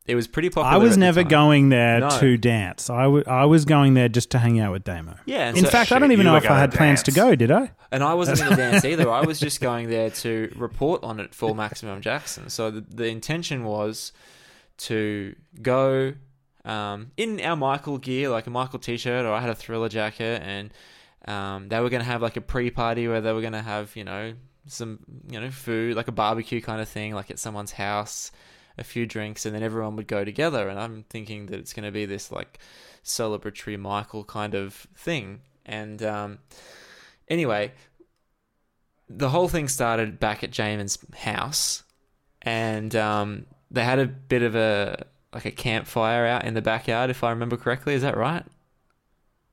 it 0.05 0.15
was 0.15 0.27
pretty 0.27 0.49
popular 0.49 0.73
I 0.73 0.77
was 0.77 0.91
at 0.91 0.95
the 0.95 0.99
never 1.01 1.21
time. 1.21 1.29
going 1.29 1.69
there 1.69 1.99
No. 1.99 2.09
to 2.09 2.35
dance. 2.35 2.89
I 2.89 3.03
I 3.27 3.45
was 3.45 3.63
going 3.65 3.93
there 3.93 4.09
just 4.09 4.31
to 4.31 4.39
hang 4.39 4.59
out 4.59 4.71
with 4.71 4.83
Damo. 4.83 5.15
Yeah, 5.27 5.49
In 5.49 5.57
so- 5.57 5.69
fact, 5.69 5.91
I 5.91 5.99
don't 5.99 6.11
even 6.11 6.25
know 6.25 6.35
if 6.35 6.45
I 6.45 6.47
gonna 6.47 6.59
had 6.61 6.71
plans 6.73 7.03
to 7.03 7.11
go. 7.11 7.35
Did 7.35 7.51
I? 7.51 7.69
And 7.91 8.03
I 8.03 8.15
wasn't 8.15 8.39
going 8.39 8.49
to 8.49 8.55
dance 8.57 8.83
either. 8.85 9.07
I 9.11 9.21
was 9.21 9.39
just 9.39 9.61
going 9.61 9.87
there 9.87 10.09
to 10.23 10.51
report 10.55 11.03
on 11.03 11.19
it 11.19 11.35
for 11.35 11.53
Maximum 11.53 12.01
Jackson. 12.01 12.49
So 12.49 12.71
the, 12.71 12.81
the 12.89 13.05
intention 13.05 13.65
was 13.65 14.11
to 14.89 15.35
go 15.61 16.13
um, 16.69 17.11
in 17.17 17.41
our 17.41 17.55
Michael 17.55 17.97
gear, 17.97 18.29
like 18.29 18.45
a 18.45 18.51
Michael 18.51 18.77
t-shirt, 18.77 19.25
or 19.25 19.33
I 19.33 19.41
had 19.41 19.49
a 19.49 19.55
Thriller 19.55 19.89
jacket, 19.89 20.43
and 20.45 20.71
um, 21.25 21.67
they 21.67 21.79
were 21.79 21.89
going 21.89 22.01
to 22.01 22.05
have 22.05 22.21
like 22.21 22.37
a 22.37 22.41
pre-party 22.41 23.07
where 23.07 23.21
they 23.21 23.33
were 23.33 23.41
going 23.41 23.53
to 23.53 23.61
have, 23.61 23.95
you 23.95 24.03
know, 24.03 24.33
some, 24.67 24.99
you 25.27 25.39
know, 25.39 25.49
food, 25.49 25.95
like 25.95 26.07
a 26.07 26.11
barbecue 26.11 26.61
kind 26.61 26.79
of 26.79 26.87
thing, 26.87 27.15
like 27.15 27.31
at 27.31 27.39
someone's 27.39 27.71
house, 27.71 28.31
a 28.77 28.83
few 28.83 29.07
drinks, 29.07 29.47
and 29.47 29.55
then 29.55 29.63
everyone 29.63 29.95
would 29.95 30.07
go 30.07 30.23
together. 30.23 30.69
And 30.69 30.79
I'm 30.79 31.05
thinking 31.09 31.47
that 31.47 31.59
it's 31.59 31.73
going 31.73 31.85
to 31.85 31.91
be 31.91 32.05
this 32.05 32.31
like 32.31 32.59
celebratory 33.03 33.79
Michael 33.79 34.23
kind 34.23 34.53
of 34.53 34.75
thing. 34.95 35.41
And 35.65 36.03
um, 36.03 36.37
anyway, 37.27 37.71
the 39.09 39.29
whole 39.29 39.47
thing 39.47 39.67
started 39.67 40.19
back 40.19 40.43
at 40.43 40.51
Jamon's 40.51 40.99
house, 41.17 41.83
and 42.43 42.95
um, 42.95 43.47
they 43.71 43.83
had 43.83 43.97
a 43.97 44.05
bit 44.05 44.43
of 44.43 44.55
a 44.55 45.07
like 45.33 45.45
a 45.45 45.51
campfire 45.51 46.25
out 46.25 46.45
in 46.45 46.53
the 46.53 46.61
backyard, 46.61 47.09
if 47.09 47.23
I 47.23 47.29
remember 47.29 47.57
correctly. 47.57 47.93
Is 47.93 48.01
that 48.01 48.17
right? 48.17 48.43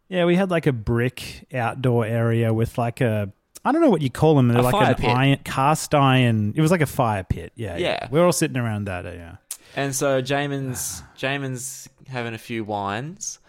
Yeah, 0.08 0.24
we 0.24 0.36
had 0.36 0.50
like 0.50 0.66
a 0.66 0.72
brick 0.72 1.46
outdoor 1.52 2.06
area 2.06 2.52
with 2.54 2.78
like 2.78 3.00
a 3.00 3.32
I 3.64 3.72
don't 3.72 3.80
know 3.82 3.90
what 3.90 4.02
you 4.02 4.10
call 4.10 4.36
them. 4.36 4.48
They're 4.48 4.58
A 4.58 4.62
like 4.62 4.72
fire 4.72 4.90
an 4.90 4.94
pit. 4.94 5.10
iron 5.10 5.38
cast 5.44 5.94
iron. 5.94 6.52
It 6.56 6.60
was 6.60 6.70
like 6.70 6.80
a 6.82 6.86
fire 6.86 7.24
pit. 7.24 7.52
Yeah, 7.56 7.76
Yeah. 7.76 8.06
We're 8.10 8.24
all 8.24 8.32
sitting 8.32 8.56
around 8.56 8.84
that. 8.84 9.04
Yeah. 9.04 9.36
And 9.74 9.94
so 9.94 10.20
Jamon's 10.22 11.02
Jamon's 11.16 11.88
having 12.06 12.32
a 12.32 12.38
few 12.38 12.62
wines, 12.64 13.40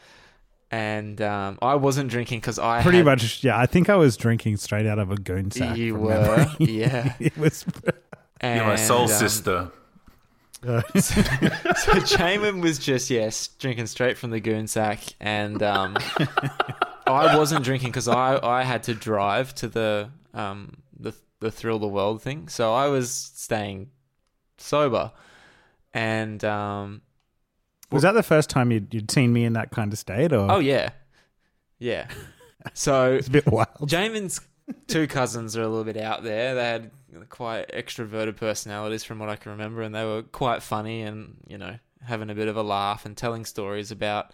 and 0.72 1.22
um, 1.22 1.60
I 1.62 1.76
wasn't 1.76 2.10
drinking 2.10 2.40
because 2.40 2.58
I 2.60 2.82
Pretty 2.82 2.98
had- 2.98 3.06
much. 3.06 3.44
Yeah, 3.44 3.58
I 3.58 3.68
think 3.68 3.90
I 3.90 3.96
was 3.96 4.18
drinking 4.18 4.58
straight 4.58 4.88
out 4.88 4.98
of 5.00 5.12
a 5.12 5.16
goon 5.16 5.52
sack. 5.52 5.78
You 5.78 5.96
were, 5.96 6.10
memory. 6.20 6.48
yeah. 6.60 7.14
it 7.20 7.38
was. 7.38 7.64
You're 8.44 8.66
my 8.66 8.76
soul 8.76 9.04
um, 9.04 9.08
sister. 9.08 9.72
Uh, 10.66 10.82
so, 10.96 11.22
so 11.22 11.92
Jamon 12.02 12.62
was 12.62 12.80
just 12.80 13.10
yes 13.10 13.48
drinking 13.60 13.88
straight 13.88 14.18
from 14.18 14.32
the 14.32 14.40
goon 14.40 14.68
sack, 14.68 15.02
and 15.20 15.62
um, 15.62 15.98
I 17.06 17.38
wasn't 17.38 17.64
drinking 17.64 17.90
because 17.90 18.08
I, 18.08 18.40
I 18.42 18.64
had 18.64 18.84
to 18.84 18.94
drive 18.94 19.54
to 19.56 19.68
the 19.68 20.10
um 20.34 20.78
the 21.00 21.14
the 21.40 21.52
thrill 21.52 21.80
the 21.80 21.88
world 21.88 22.22
thing, 22.22 22.48
so 22.48 22.74
I 22.74 22.88
was 22.88 23.12
staying 23.12 23.92
sober, 24.58 25.12
and 25.94 26.44
um 26.44 27.02
was 27.92 28.04
that 28.04 28.14
the 28.14 28.24
first 28.24 28.50
time 28.50 28.72
you'd, 28.72 28.94
you'd 28.94 29.10
seen 29.10 29.32
me 29.32 29.46
in 29.46 29.54
that 29.54 29.72
kind 29.72 29.94
of 29.94 30.00
state? 30.00 30.34
Or 30.34 30.52
oh 30.52 30.60
yeah, 30.60 30.90
yeah. 31.80 32.08
So 32.74 33.14
it's 33.14 33.28
a 33.28 33.32
bit 33.32 33.48
wild. 33.48 33.68
Jamon's 33.82 34.42
two 34.88 35.08
cousins 35.08 35.56
are 35.56 35.62
a 35.62 35.68
little 35.68 35.84
bit 35.84 35.98
out 35.98 36.24
there. 36.24 36.56
They 36.56 36.64
had 36.64 36.92
quite 37.30 37.72
extroverted 37.72 38.36
personalities 38.36 39.04
from 39.04 39.20
what 39.20 39.30
I 39.30 39.36
can 39.36 39.52
remember, 39.52 39.82
and 39.82 39.94
they 39.94 40.06
were 40.06 40.24
quite 40.24 40.62
funny 40.64 41.02
and, 41.02 41.38
you 41.48 41.58
know, 41.58 41.78
having 42.04 42.30
a 42.30 42.36
bit 42.36 42.48
of 42.48 42.58
a 42.58 42.64
laugh 42.64 43.06
and 43.06 43.16
telling 43.16 43.46
stories 43.46 43.92
about, 43.92 44.32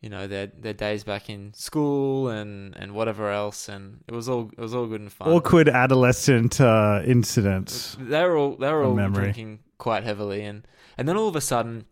you 0.00 0.08
know, 0.08 0.26
their 0.26 0.46
their 0.46 0.74
days 0.74 1.04
back 1.04 1.30
in 1.30 1.52
school 1.54 2.28
and, 2.28 2.76
and 2.76 2.94
whatever 2.94 3.30
else 3.30 3.68
and 3.68 4.00
it 4.06 4.14
was 4.14 4.28
all 4.28 4.50
it 4.56 4.60
was 4.60 4.74
all 4.74 4.86
good 4.86 5.00
and 5.00 5.12
fun. 5.12 5.28
awkward 5.28 5.68
adolescent 5.68 6.60
uh, 6.60 7.02
incidents. 7.04 7.96
They 8.00 8.22
were 8.24 8.36
all 8.36 8.56
they 8.56 8.70
were 8.72 8.84
all 8.84 8.94
memory. 8.94 9.24
drinking 9.24 9.60
quite 9.78 10.04
heavily, 10.04 10.44
and 10.44 10.66
and 10.98 11.08
then 11.08 11.16
all 11.16 11.28
of 11.28 11.36
a 11.36 11.40
sudden, 11.40 11.86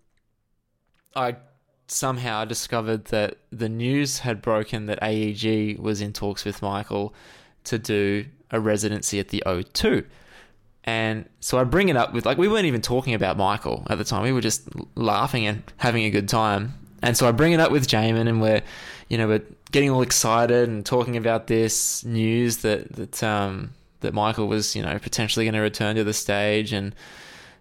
I 1.15 1.37
somehow 1.87 2.45
discovered 2.45 3.07
that 3.07 3.37
the 3.51 3.69
news 3.69 4.21
had 4.21 4.41
broken 4.41 4.87
that 4.87 4.99
AEG 5.03 5.79
was 5.79 6.01
in 6.01 6.13
talks 6.13 6.45
with 6.45 6.63
Michael 6.63 7.15
to 7.65 7.79
do 7.79 8.27
a 8.51 8.61
residency 8.61 9.19
at 9.19 9.29
the 9.29 9.43
O2. 9.47 10.05
And 10.85 11.29
so 11.41 11.59
I 11.59 11.65
bring 11.65 11.89
it 11.89 11.97
up 11.97 12.13
with 12.13 12.27
like 12.27 12.37
we 12.37 12.47
weren't 12.47 12.67
even 12.67 12.83
talking 12.83 13.15
about 13.15 13.37
Michael 13.37 13.87
at 13.89 13.99
the 13.99 14.05
time. 14.05 14.23
We 14.23 14.33
were 14.33 14.43
just 14.43 14.69
laughing 14.95 15.47
and 15.47 15.63
having 15.79 16.05
a 16.05 16.11
good 16.11 16.29
time. 16.29 16.75
And 17.03 17.17
so 17.17 17.27
I 17.27 17.33
bring 17.33 17.53
it 17.53 17.61
up 17.61 17.71
with 17.71 17.87
Jamon 17.87 18.29
and 18.29 18.41
we're 18.41 18.63
you 19.09 19.19
know, 19.19 19.29
we're 19.29 19.43
getting 19.73 19.91
all 19.91 20.03
excited 20.03 20.69
and 20.69 20.85
talking 20.85 21.17
about 21.17 21.47
this 21.47 22.05
news 22.05 22.59
that 22.59 22.93
that 22.93 23.23
um 23.23 23.71
that 24.01 24.13
Michael 24.13 24.47
was, 24.47 24.77
you 24.77 24.83
know, 24.83 24.99
potentially 24.99 25.47
going 25.47 25.55
to 25.55 25.61
return 25.61 25.97
to 25.97 26.05
the 26.05 26.13
stage 26.13 26.73
and 26.73 26.95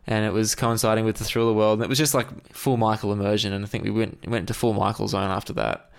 and 0.05 0.25
it 0.25 0.33
was 0.33 0.53
coinciding 0.53 1.05
with 1.05 1.15
the 1.15 1.23
Thrill 1.23 1.47
of 1.47 1.55
the 1.55 1.57
World. 1.57 1.79
And 1.79 1.85
it 1.85 1.89
was 1.89 1.97
just 1.97 2.13
like 2.13 2.53
full 2.53 2.75
Michael 2.75 3.13
immersion 3.13 3.53
and 3.53 3.63
I 3.63 3.67
think 3.69 3.85
we 3.85 3.91
went 3.91 4.27
went 4.27 4.41
into 4.41 4.53
full 4.53 4.73
Michael 4.73 5.07
zone 5.07 5.31
after 5.31 5.53
that. 5.53 5.91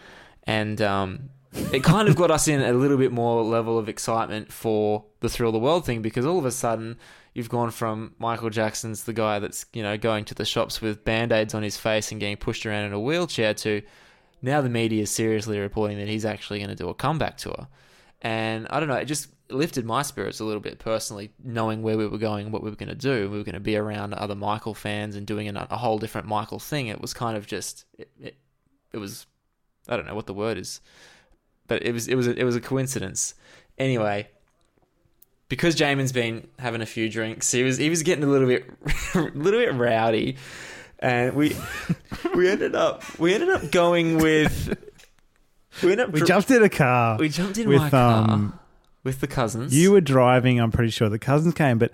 And 0.47 0.83
um 0.83 1.31
it 1.73 1.85
kind 1.85 2.09
of 2.09 2.17
got 2.17 2.31
us 2.31 2.49
in 2.49 2.61
a 2.61 2.73
little 2.73 2.97
bit 2.97 3.13
more 3.13 3.43
level 3.43 3.79
of 3.79 3.89
excitement 3.89 4.53
for 4.53 5.05
the 5.21 5.29
Thrill 5.29 5.51
of 5.51 5.55
the 5.55 5.59
World 5.59 5.87
thing 5.87 6.03
because 6.03 6.27
all 6.27 6.39
of 6.39 6.45
a 6.45 6.51
sudden 6.51 6.99
you've 7.33 7.49
gone 7.49 7.71
from 7.71 8.15
Michael 8.19 8.51
Jackson's 8.51 9.05
the 9.05 9.13
guy 9.13 9.39
that's, 9.39 9.67
you 9.73 9.83
know, 9.83 9.97
going 9.97 10.25
to 10.27 10.35
the 10.35 10.45
shops 10.45 10.81
with 10.81 11.05
band-aids 11.05 11.55
on 11.55 11.63
his 11.63 11.77
face 11.77 12.11
and 12.11 12.21
getting 12.21 12.37
pushed 12.37 12.67
around 12.67 12.85
in 12.85 12.93
a 12.93 13.01
wheelchair 13.01 13.55
to 13.55 13.83
now 14.43 14.61
the 14.61 14.69
media 14.69 15.03
is 15.03 15.11
seriously 15.11 15.59
reporting 15.59 15.99
that 15.99 16.09
he's 16.09 16.25
actually 16.25 16.59
going 16.59 16.71
to 16.71 16.77
do 16.77 16.89
a 16.89 16.95
comeback 16.95 17.37
tour. 17.37 17.67
And 18.21 18.67
I 18.71 18.79
don't 18.79 18.89
know, 18.89 18.97
it 18.97 19.07
just 19.07 19.29
lifted 19.51 19.85
my 19.85 20.03
spirits 20.03 20.41
a 20.41 20.45
little 20.45 20.61
bit 20.61 20.79
personally, 20.79 21.31
knowing 21.43 21.83
where 21.83 21.97
we 21.97 22.07
were 22.07 22.19
going, 22.19 22.51
what 22.51 22.63
we 22.63 22.71
were 22.71 22.77
going 22.77 22.89
to 22.89 22.95
do. 22.95 23.31
We 23.31 23.39
were 23.39 23.45
going 23.45 23.55
to 23.55 23.61
be 23.61 23.77
around 23.77 24.15
other 24.15 24.35
Michael 24.35 24.75
fans 24.75 25.17
and 25.17 25.27
doing 25.27 25.49
a, 25.49 25.67
a 25.71 25.77
whole 25.77 25.99
different 25.99 26.27
Michael 26.27 26.59
thing. 26.59 26.89
It 26.89 27.01
was 27.01 27.15
kind 27.15 27.37
of 27.37 27.47
just 27.47 27.85
it, 27.99 28.11
it, 28.21 28.37
it 28.93 28.99
was 28.99 29.27
I 29.89 29.97
don't 29.97 30.07
know 30.07 30.15
what 30.15 30.27
the 30.27 30.35
word 30.35 30.57
is, 30.57 30.81
but 31.67 31.83
it 31.85 31.93
was 31.93 32.09
it 32.09 32.15
was 32.15 32.27
a, 32.27 32.39
it 32.39 32.45
was 32.45 32.57
a 32.57 32.61
coincidence. 32.61 33.35
Anyway, 33.79 34.29
because 35.49 35.75
Jamon's 35.75 36.13
been 36.13 36.49
having 36.59 36.81
a 36.81 36.87
few 36.87 37.09
drinks, 37.09 37.51
he 37.51 37.63
was 37.63 37.77
he 37.77 37.91
was 37.91 38.03
getting 38.03 38.25
a 38.25 38.27
little 38.27 38.49
bit 38.49 38.65
a 39.15 39.19
little 39.35 39.61
bit 39.61 39.75
rowdy, 39.75 40.37
and 40.99 41.35
we 41.35 41.57
we 42.35 42.49
ended 42.49 42.75
up 42.75 43.03
we 43.19 43.35
ended 43.35 43.51
up 43.51 43.71
going 43.71 44.19
with 44.19 44.77
we 45.83 45.93
ended 45.93 46.09
up 46.09 46.13
We 46.13 46.21
dr- 46.21 46.29
jumped 46.29 46.51
in 46.51 46.63
a 46.63 46.69
car. 46.69 47.19
we 47.19 47.29
jumped 47.29 47.59
in 47.59 47.69
with, 47.69 47.79
my 47.79 47.91
car 47.91 48.31
um, 48.31 48.59
with 49.03 49.21
the 49.21 49.27
cousins. 49.27 49.77
You 49.77 49.93
were 49.93 50.01
driving, 50.01 50.61
I'm 50.61 50.71
pretty 50.71 50.91
sure. 50.91 51.09
The 51.09 51.19
cousins 51.19 51.55
came, 51.55 51.79
but 51.79 51.93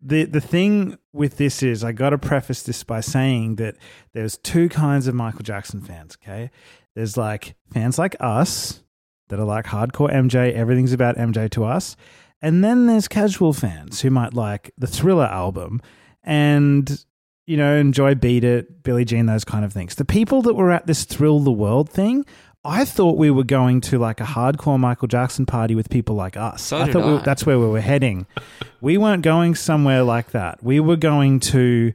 the 0.00 0.24
the 0.24 0.40
thing 0.40 0.98
with 1.12 1.36
this 1.36 1.62
is 1.62 1.84
I 1.84 1.92
got 1.92 2.10
to 2.10 2.18
preface 2.18 2.62
this 2.62 2.82
by 2.82 3.00
saying 3.00 3.56
that 3.56 3.76
there's 4.12 4.36
two 4.36 4.68
kinds 4.68 5.06
of 5.06 5.14
Michael 5.14 5.42
Jackson 5.42 5.80
fans, 5.80 6.16
okay? 6.22 6.50
There's 6.94 7.16
like 7.16 7.54
fans 7.72 7.98
like 7.98 8.16
us 8.20 8.82
that 9.28 9.38
are 9.38 9.44
like 9.44 9.66
hardcore 9.66 10.12
MJ, 10.12 10.52
everything's 10.52 10.92
about 10.92 11.16
MJ 11.16 11.50
to 11.50 11.64
us. 11.64 11.96
And 12.40 12.64
then 12.64 12.86
there's 12.86 13.08
casual 13.08 13.52
fans 13.52 14.00
who 14.00 14.10
might 14.10 14.34
like 14.34 14.72
the 14.76 14.86
Thriller 14.86 15.26
album 15.26 15.80
and 16.24 17.04
you 17.46 17.56
know, 17.56 17.76
enjoy 17.76 18.14
Beat 18.14 18.44
It, 18.44 18.82
Billie 18.82 19.04
Jean, 19.04 19.26
those 19.26 19.44
kind 19.44 19.64
of 19.64 19.72
things. 19.72 19.96
The 19.96 20.04
people 20.04 20.42
that 20.42 20.54
were 20.54 20.70
at 20.70 20.86
this 20.86 21.04
Thrill 21.04 21.40
the 21.40 21.50
World 21.50 21.90
thing, 21.90 22.24
I 22.64 22.84
thought 22.84 23.18
we 23.18 23.30
were 23.30 23.44
going 23.44 23.80
to 23.82 23.98
like 23.98 24.20
a 24.20 24.24
hardcore 24.24 24.78
Michael 24.78 25.08
Jackson 25.08 25.46
party 25.46 25.74
with 25.74 25.90
people 25.90 26.14
like 26.14 26.36
us. 26.36 26.62
So 26.62 26.78
I 26.78 26.90
thought 26.90 27.04
we, 27.04 27.24
that's 27.24 27.44
where 27.44 27.58
we 27.58 27.66
were 27.66 27.80
heading. 27.80 28.26
we 28.80 28.96
weren't 28.96 29.22
going 29.22 29.56
somewhere 29.56 30.04
like 30.04 30.30
that. 30.30 30.62
We 30.62 30.78
were 30.78 30.96
going 30.96 31.40
to 31.40 31.92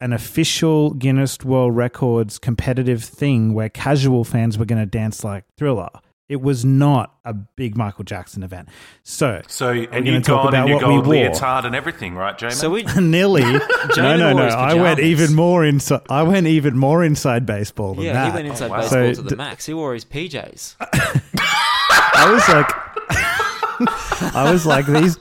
an 0.00 0.12
official 0.12 0.90
Guinness 0.94 1.44
World 1.44 1.76
Records 1.76 2.38
competitive 2.38 3.02
thing 3.04 3.54
where 3.54 3.68
casual 3.68 4.24
fans 4.24 4.58
were 4.58 4.64
going 4.64 4.80
to 4.80 4.86
dance 4.86 5.22
like 5.22 5.44
Thriller. 5.56 5.90
It 6.28 6.42
was 6.42 6.62
not 6.64 7.14
a 7.24 7.32
big 7.32 7.74
Michael 7.76 8.04
Jackson 8.04 8.42
event. 8.42 8.68
So, 9.02 9.40
So, 9.48 9.68
we're 9.72 9.84
and 9.84 10.04
gonna 10.04 10.10
you 10.18 10.20
talk 10.20 10.42
gone 10.42 10.48
about 10.48 10.62
in 10.64 10.68
your 10.68 10.76
what 10.76 10.88
we 10.88 10.94
gold 10.96 11.06
wore. 11.06 11.14
leotard 11.14 11.64
and 11.64 11.74
everything, 11.74 12.14
right, 12.16 12.36
Jamie? 12.36 12.52
So 12.52 12.68
we 12.68 12.82
Nearly. 13.00 13.40
no, 13.42 13.58
no, 13.96 14.32
no. 14.34 14.42
I 14.46 14.74
went 14.74 15.00
even 15.00 15.34
more 15.34 15.64
inside. 15.64 16.02
I 16.10 16.22
went 16.24 16.46
even 16.46 16.76
more 16.76 17.02
inside 17.02 17.46
baseball 17.46 17.94
than 17.94 18.04
yeah, 18.04 18.12
that. 18.12 18.26
he 18.26 18.34
went 18.34 18.46
inside 18.48 18.66
Oh, 18.66 18.70
wow. 18.72 18.80
baseball 18.82 19.00
So 19.06 19.14
to 19.14 19.22
the 19.22 19.30
d- 19.30 19.36
max. 19.36 19.64
He 19.64 19.72
wore 19.72 19.94
his 19.94 20.04
PJs. 20.04 20.76
I 21.40 22.30
was 22.32 22.48
like, 22.48 24.34
I 24.34 24.50
was 24.52 24.66
like 24.66 24.86
these. 24.86 25.18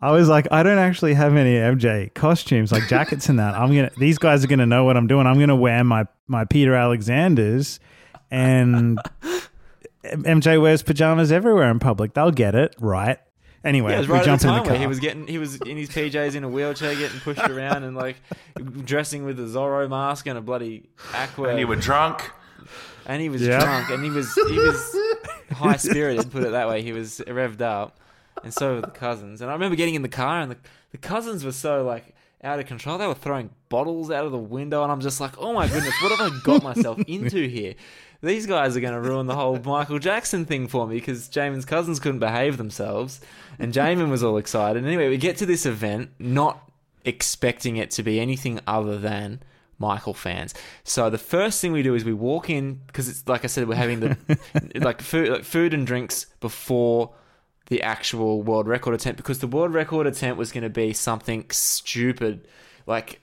I 0.00 0.12
was 0.12 0.28
like, 0.28 0.46
I 0.50 0.62
don't 0.62 0.78
actually 0.78 1.14
have 1.14 1.34
any 1.36 1.54
MJ 1.54 2.12
costumes, 2.14 2.70
like 2.72 2.86
jackets 2.88 3.28
and 3.28 3.38
that. 3.38 3.54
I'm 3.54 3.68
gonna. 3.74 3.90
These 3.98 4.18
guys 4.18 4.44
are 4.44 4.46
gonna 4.48 4.66
know 4.66 4.84
what 4.84 4.96
I'm 4.96 5.06
doing. 5.06 5.26
I'm 5.26 5.38
gonna 5.38 5.56
wear 5.56 5.82
my 5.84 6.06
my 6.28 6.44
Peter 6.44 6.74
Alexander's, 6.74 7.80
and 8.30 8.98
MJ 10.12 10.60
wears 10.60 10.82
pajamas 10.82 11.30
everywhere 11.32 11.70
in 11.70 11.78
public. 11.78 12.14
They'll 12.14 12.30
get 12.30 12.54
it, 12.54 12.74
right? 12.80 13.18
Anyway, 13.64 13.90
Yeah, 13.90 13.96
it 13.96 14.00
was 14.00 14.08
we 14.08 14.12
right 14.14 14.20
at 14.20 14.24
jump 14.26 14.40
the 14.42 14.48
in 14.48 14.54
the 14.54 14.60
car. 14.60 14.70
where 14.70 14.78
he 14.78 14.86
was 14.86 15.00
getting 15.00 15.26
he 15.26 15.38
was 15.38 15.56
in 15.56 15.76
his 15.76 15.88
PJs 15.90 16.34
in 16.36 16.44
a 16.44 16.48
wheelchair, 16.48 16.94
getting 16.94 17.18
pushed 17.20 17.40
around 17.48 17.82
and 17.82 17.96
like 17.96 18.16
dressing 18.84 19.24
with 19.24 19.40
a 19.40 19.44
Zorro 19.44 19.88
mask 19.88 20.26
and 20.26 20.38
a 20.38 20.40
bloody 20.40 20.88
aqua. 21.14 21.48
and 21.48 21.58
you 21.58 21.66
were 21.66 21.74
drunk. 21.76 22.30
and 23.06 23.20
he 23.20 23.28
was 23.28 23.42
Yeah. 23.42 23.58
drunk, 23.60 23.90
and 23.90 24.04
he 24.04 24.10
was 24.10 24.32
he 24.34 24.58
was 24.58 24.96
high 25.52 25.76
spirited. 25.76 26.30
Put 26.30 26.44
it 26.44 26.50
that 26.52 26.68
way, 26.68 26.82
he 26.82 26.92
was 26.92 27.20
revved 27.26 27.60
up, 27.60 27.98
and 28.44 28.52
so 28.54 28.76
were 28.76 28.80
the 28.82 28.86
cousins. 28.88 29.40
And 29.40 29.50
I 29.50 29.54
remember 29.54 29.74
getting 29.76 29.94
in 29.96 30.02
the 30.02 30.08
car, 30.08 30.40
and 30.40 30.50
the 30.52 30.56
the 30.92 30.98
cousins 30.98 31.44
were 31.44 31.52
so 31.52 31.84
like 31.84 32.14
out 32.44 32.60
of 32.60 32.66
control. 32.66 32.98
They 32.98 33.06
were 33.08 33.14
throwing 33.14 33.50
bottles 33.68 34.10
out 34.12 34.24
of 34.26 34.30
the 34.32 34.38
window, 34.38 34.84
and 34.84 34.92
I'm 34.92 35.00
just 35.00 35.20
like, 35.20 35.32
oh 35.38 35.52
my 35.52 35.66
goodness, 35.66 35.94
what 36.02 36.16
have 36.16 36.32
I 36.32 36.38
got 36.44 36.62
myself 36.62 37.00
into 37.08 37.48
here? 37.48 37.74
These 38.26 38.46
guys 38.46 38.76
are 38.76 38.80
going 38.80 38.92
to 38.92 39.00
ruin 39.00 39.28
the 39.28 39.36
whole 39.36 39.56
Michael 39.64 40.00
Jackson 40.00 40.44
thing 40.46 40.66
for 40.66 40.86
me 40.88 40.96
because 40.96 41.28
Jamon's 41.28 41.64
cousins 41.64 42.00
couldn't 42.00 42.18
behave 42.18 42.56
themselves, 42.56 43.20
and 43.56 43.72
Jamon 43.72 44.10
was 44.10 44.24
all 44.24 44.36
excited. 44.36 44.84
Anyway, 44.84 45.08
we 45.08 45.16
get 45.16 45.36
to 45.36 45.46
this 45.46 45.64
event, 45.64 46.10
not 46.18 46.68
expecting 47.04 47.76
it 47.76 47.92
to 47.92 48.02
be 48.02 48.18
anything 48.18 48.58
other 48.66 48.98
than 48.98 49.40
Michael 49.78 50.12
fans. 50.12 50.54
So 50.82 51.08
the 51.08 51.18
first 51.18 51.60
thing 51.60 51.70
we 51.70 51.84
do 51.84 51.94
is 51.94 52.04
we 52.04 52.12
walk 52.12 52.50
in 52.50 52.80
because 52.88 53.08
it's 53.08 53.28
like 53.28 53.44
I 53.44 53.46
said, 53.46 53.68
we're 53.68 53.76
having 53.76 54.00
the 54.00 54.16
like 54.74 55.00
food, 55.02 55.28
like 55.28 55.44
food 55.44 55.72
and 55.72 55.86
drinks 55.86 56.26
before 56.40 57.12
the 57.66 57.82
actual 57.82 58.42
world 58.42 58.66
record 58.66 58.94
attempt 58.94 59.18
because 59.18 59.38
the 59.38 59.46
world 59.46 59.72
record 59.72 60.06
attempt 60.06 60.36
was 60.36 60.50
going 60.50 60.64
to 60.64 60.70
be 60.70 60.92
something 60.92 61.46
stupid, 61.50 62.48
like 62.86 63.20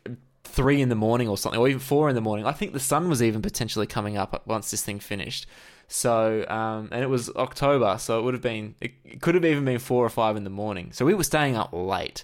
three 0.57 0.81
in 0.81 0.89
the 0.89 0.95
morning 0.95 1.27
or 1.27 1.37
something, 1.37 1.59
or 1.59 1.67
even 1.67 1.79
four 1.79 2.09
in 2.09 2.15
the 2.15 2.21
morning. 2.21 2.45
I 2.45 2.51
think 2.51 2.73
the 2.73 2.79
sun 2.79 3.09
was 3.09 3.21
even 3.23 3.41
potentially 3.41 3.87
coming 3.87 4.17
up 4.17 4.43
once 4.45 4.69
this 4.71 4.83
thing 4.83 4.99
finished. 4.99 5.47
So, 5.87 6.45
um, 6.47 6.89
and 6.91 7.03
it 7.03 7.09
was 7.09 7.29
October, 7.35 7.97
so 7.99 8.19
it 8.19 8.23
would 8.23 8.33
have 8.35 8.43
been, 8.43 8.75
it, 8.79 8.91
it 9.03 9.21
could 9.21 9.35
have 9.35 9.45
even 9.45 9.65
been 9.65 9.79
four 9.79 10.05
or 10.05 10.09
five 10.09 10.35
in 10.37 10.43
the 10.43 10.49
morning. 10.49 10.91
So 10.93 11.05
we 11.05 11.13
were 11.15 11.23
staying 11.23 11.55
up 11.55 11.69
late, 11.73 12.23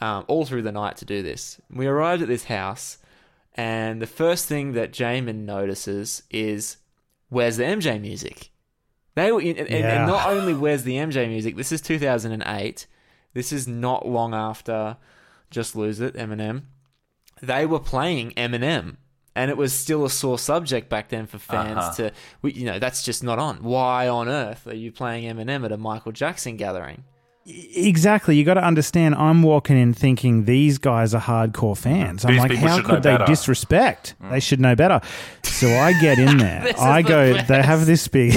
um, 0.00 0.24
all 0.28 0.44
through 0.46 0.62
the 0.62 0.72
night 0.72 0.96
to 0.98 1.04
do 1.04 1.22
this. 1.22 1.60
We 1.72 1.86
arrived 1.86 2.22
at 2.22 2.28
this 2.28 2.44
house, 2.44 2.98
and 3.54 4.00
the 4.00 4.06
first 4.06 4.46
thing 4.46 4.72
that 4.74 4.92
Jamon 4.92 5.44
notices 5.44 6.22
is, 6.30 6.76
"Where's 7.30 7.56
the 7.58 7.64
MJ 7.64 8.00
music?" 8.00 8.50
They 9.16 9.32
were, 9.32 9.40
and, 9.40 9.58
and- 9.58 9.68
Yeah. 9.68 9.98
and 10.02 10.06
not 10.06 10.28
only 10.30 10.54
where's 10.54 10.84
the 10.84 10.96
MJ 10.96 11.28
music. 11.28 11.56
This 11.56 11.72
is 11.72 11.80
2008. 11.80 12.86
This 13.34 13.52
is 13.52 13.66
not 13.68 14.06
long 14.08 14.34
after 14.34 14.96
Just 15.50 15.74
Lose 15.76 16.00
It, 16.00 16.14
Eminem. 16.14 16.62
They 17.42 17.66
were 17.66 17.80
playing 17.80 18.32
Eminem, 18.32 18.96
and 19.34 19.50
it 19.50 19.56
was 19.56 19.72
still 19.72 20.04
a 20.04 20.10
sore 20.10 20.38
subject 20.38 20.88
back 20.88 21.08
then 21.08 21.26
for 21.26 21.38
fans 21.38 21.78
Uh-huh. 21.78 21.92
to, 21.94 22.12
we, 22.42 22.52
you 22.52 22.64
know, 22.66 22.78
that's 22.78 23.02
just 23.02 23.22
not 23.24 23.38
on. 23.38 23.62
Why 23.62 24.08
on 24.08 24.28
earth 24.28 24.66
are 24.66 24.74
you 24.74 24.92
playing 24.92 25.24
Eminem 25.24 25.64
at 25.64 25.72
a 25.72 25.76
Michael 25.76 26.12
Jackson 26.12 26.56
gathering? 26.56 27.04
Exactly. 27.46 28.36
You 28.36 28.44
got 28.44 28.54
to 28.54 28.64
understand. 28.64 29.14
I'm 29.14 29.42
walking 29.42 29.76
in 29.80 29.94
thinking 29.94 30.44
these 30.44 30.78
guys 30.78 31.14
are 31.14 31.20
hardcore 31.20 31.76
fans. 31.76 32.24
I'm 32.24 32.32
These 32.32 32.40
like, 32.40 32.52
how 32.56 32.82
could 32.82 33.02
they 33.02 33.12
better. 33.12 33.24
disrespect? 33.24 34.14
They 34.30 34.40
should 34.40 34.60
know 34.60 34.76
better. 34.76 35.00
So 35.42 35.68
I 35.68 35.94
get 36.00 36.18
in 36.18 36.36
there. 36.38 36.72
I 36.78 37.02
go. 37.02 37.34
best. 37.34 37.48
They 37.48 37.62
have 37.62 37.86
this 37.86 38.06
big. 38.08 38.32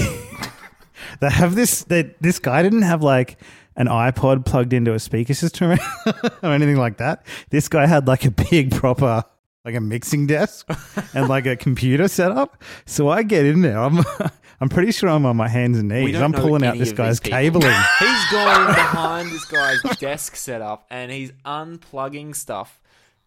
they 1.19 1.29
have 1.29 1.53
this. 1.55 1.83
They, 1.83 2.15
this 2.21 2.39
guy 2.39 2.63
didn't 2.63 2.83
have 2.83 3.03
like 3.03 3.37
an 3.75 3.87
iPod 3.87 4.45
plugged 4.45 4.73
into 4.73 4.93
a 4.93 4.99
speaker 4.99 5.33
system 5.33 5.71
or 6.43 6.51
anything 6.51 6.77
like 6.77 6.97
that. 6.97 7.25
This 7.49 7.67
guy 7.67 7.85
had 7.85 8.07
like 8.07 8.25
a 8.25 8.31
big 8.31 8.71
proper. 8.71 9.23
Like 9.65 9.75
a 9.75 9.79
mixing 9.79 10.27
desk 10.27 10.67
and 11.13 11.29
like 11.29 11.45
a 11.45 11.55
computer 11.55 12.09
setup. 12.09 12.61
So 12.85 13.07
I 13.07 13.23
get 13.23 13.45
in 13.45 13.61
there. 13.61 13.79
I'm, 13.79 13.99
I'm 14.59 14.67
pretty 14.67 14.91
sure 14.91 15.07
I'm 15.07 15.25
on 15.25 15.37
my 15.37 15.47
hands 15.47 15.77
and 15.79 15.87
knees. 15.87 16.17
I'm 16.17 16.33
pulling 16.33 16.65
out 16.65 16.77
this 16.77 16.91
guy's 16.91 17.21
cabling. 17.21 17.73
he's 17.99 18.29
going 18.29 18.65
behind 18.67 19.29
this 19.29 19.45
guy's 19.45 19.81
desk 19.99 20.35
setup 20.35 20.85
and 20.89 21.13
he's 21.13 21.31
unplugging 21.45 22.35
stuff 22.35 22.81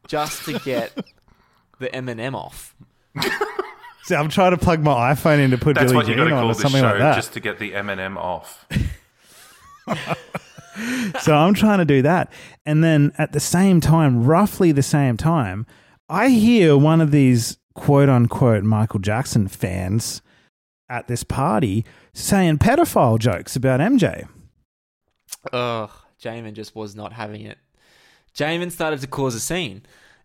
just 0.08 0.44
to 0.44 0.58
get 0.58 0.92
the 1.78 1.88
Eminem 1.88 2.34
off. 2.34 2.74
So 4.04 4.14
I'm 4.16 4.28
trying 4.28 4.50
to 4.50 4.58
plug 4.58 4.82
my 4.82 5.14
iPhone 5.14 5.38
in 5.38 5.50
to 5.52 5.56
put 5.58 5.74
That's 5.74 5.86
Billie 5.86 5.96
what 5.96 6.06
you 6.08 6.16
Jean 6.16 6.32
on 6.32 6.44
or 6.44 6.52
something 6.54 6.82
like 6.82 6.98
that. 6.98 7.14
just 7.16 7.32
to 7.32 7.40
get 7.40 7.58
the 7.58 7.72
Eminem 7.72 8.16
off. 8.18 8.66
so 11.20 11.34
I'm 11.34 11.54
trying 11.54 11.78
to 11.78 11.84
do 11.84 12.02
that. 12.02 12.32
And 12.64 12.82
then 12.82 13.12
at 13.18 13.32
the 13.32 13.40
same 13.40 13.80
time, 13.80 14.24
roughly 14.24 14.72
the 14.72 14.82
same 14.82 15.16
time, 15.16 15.66
I 16.08 16.28
hear 16.28 16.76
one 16.76 17.00
of 17.00 17.10
these 17.10 17.58
quote 17.74 18.08
unquote 18.08 18.64
Michael 18.64 19.00
Jackson 19.00 19.48
fans 19.48 20.22
at 20.88 21.08
this 21.08 21.24
party 21.24 21.84
saying 22.14 22.58
pedophile 22.58 23.18
jokes 23.18 23.56
about 23.56 23.80
MJ. 23.80 24.28
Ugh, 25.52 25.90
Jamon 26.20 26.54
just 26.54 26.74
was 26.74 26.94
not 26.94 27.12
having 27.12 27.42
it. 27.42 27.58
Jamon 28.34 28.70
started 28.70 29.00
to 29.00 29.06
cause 29.06 29.34
a 29.34 29.40
scene, 29.40 29.82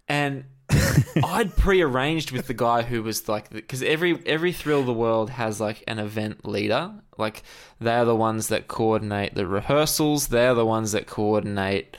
and 0.07 0.45
I'd 1.23 1.55
pre-arranged 1.55 2.31
with 2.31 2.47
the 2.47 2.53
guy 2.53 2.83
who 2.83 3.03
was 3.03 3.27
like, 3.27 3.49
because 3.49 3.83
every 3.83 4.25
every 4.25 4.51
thrill 4.51 4.81
of 4.81 4.85
the 4.85 4.93
world 4.93 5.29
has 5.31 5.59
like 5.59 5.83
an 5.87 5.99
event 5.99 6.47
leader. 6.47 6.91
Like 7.17 7.43
they're 7.79 8.05
the 8.05 8.15
ones 8.15 8.47
that 8.47 8.67
coordinate 8.67 9.35
the 9.35 9.47
rehearsals. 9.47 10.27
They're 10.27 10.55
the 10.55 10.65
ones 10.65 10.91
that 10.93 11.07
coordinate 11.07 11.97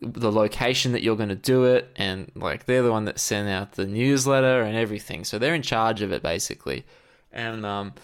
the 0.00 0.30
location 0.30 0.92
that 0.92 1.02
you're 1.02 1.16
going 1.16 1.30
to 1.30 1.34
do 1.34 1.64
it, 1.64 1.90
and 1.96 2.30
like 2.34 2.66
they're 2.66 2.82
the 2.82 2.92
one 2.92 3.06
that 3.06 3.18
send 3.18 3.48
out 3.48 3.72
the 3.72 3.86
newsletter 3.86 4.62
and 4.62 4.76
everything. 4.76 5.24
So 5.24 5.38
they're 5.38 5.54
in 5.54 5.62
charge 5.62 6.02
of 6.02 6.12
it 6.12 6.22
basically, 6.22 6.84
and 7.32 7.64
um. 7.64 7.94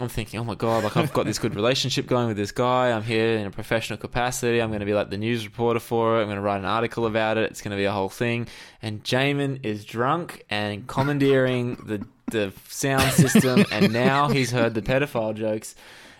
I'm 0.00 0.08
thinking, 0.08 0.38
oh 0.40 0.44
my 0.44 0.54
god, 0.54 0.84
like 0.84 0.96
I've 0.96 1.12
got 1.12 1.26
this 1.26 1.38
good 1.38 1.54
relationship 1.54 2.06
going 2.06 2.28
with 2.28 2.36
this 2.36 2.52
guy. 2.52 2.92
I'm 2.92 3.02
here 3.02 3.36
in 3.36 3.46
a 3.46 3.50
professional 3.50 3.98
capacity. 3.98 4.60
I'm 4.60 4.70
going 4.70 4.80
to 4.80 4.86
be 4.86 4.94
like 4.94 5.10
the 5.10 5.16
news 5.16 5.44
reporter 5.44 5.80
for 5.80 6.18
it. 6.18 6.20
I'm 6.20 6.26
going 6.26 6.36
to 6.36 6.42
write 6.42 6.58
an 6.58 6.64
article 6.64 7.06
about 7.06 7.36
it. 7.36 7.50
It's 7.50 7.60
going 7.60 7.72
to 7.72 7.76
be 7.76 7.84
a 7.84 7.92
whole 7.92 8.08
thing. 8.08 8.48
And 8.80 9.02
Jamon 9.02 9.64
is 9.64 9.84
drunk 9.84 10.44
and 10.50 10.86
commandeering 10.86 11.76
the 11.86 12.06
the 12.30 12.52
sound 12.68 13.10
system, 13.12 13.64
and 13.72 13.92
now 13.92 14.28
he's 14.28 14.50
heard 14.50 14.74
the 14.74 14.82
pedophile 14.82 15.34
jokes, 15.34 15.74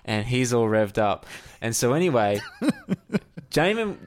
and 0.04 0.26
he's 0.26 0.54
all 0.54 0.66
revved 0.66 0.98
up. 0.98 1.26
And 1.60 1.76
so 1.76 1.92
anyway, 1.92 2.40
Jamon, 3.50 3.98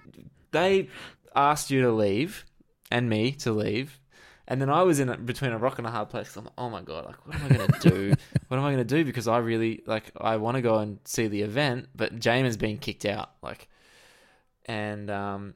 they 0.51 0.89
asked 1.35 1.69
you 1.69 1.83
to 1.83 1.91
leave 1.91 2.45
and 2.89 3.09
me 3.09 3.31
to 3.33 3.51
leave. 3.51 4.00
And 4.51 4.61
then 4.61 4.69
I 4.69 4.81
was 4.81 4.99
in 4.99 5.07
a, 5.07 5.17
between 5.17 5.53
a 5.53 5.57
rock 5.57 5.77
and 5.77 5.87
a 5.87 5.89
hard 5.89 6.09
place. 6.09 6.35
I'm, 6.35 6.49
oh 6.57 6.69
my 6.69 6.81
god, 6.81 7.05
like 7.05 7.25
what 7.25 7.37
am 7.37 7.45
I 7.45 7.55
gonna 7.55 7.79
do? 7.79 8.13
what 8.49 8.57
am 8.57 8.65
I 8.65 8.71
gonna 8.71 8.83
do? 8.83 9.05
Because 9.05 9.25
I 9.25 9.37
really 9.37 9.81
like 9.85 10.11
I 10.19 10.35
want 10.35 10.55
to 10.55 10.61
go 10.61 10.79
and 10.79 10.99
see 11.05 11.27
the 11.27 11.43
event, 11.43 11.87
but 11.95 12.19
Jamon's 12.19 12.57
been 12.57 12.77
kicked 12.77 13.05
out. 13.05 13.31
Like, 13.41 13.69
and 14.65 15.09
um, 15.09 15.53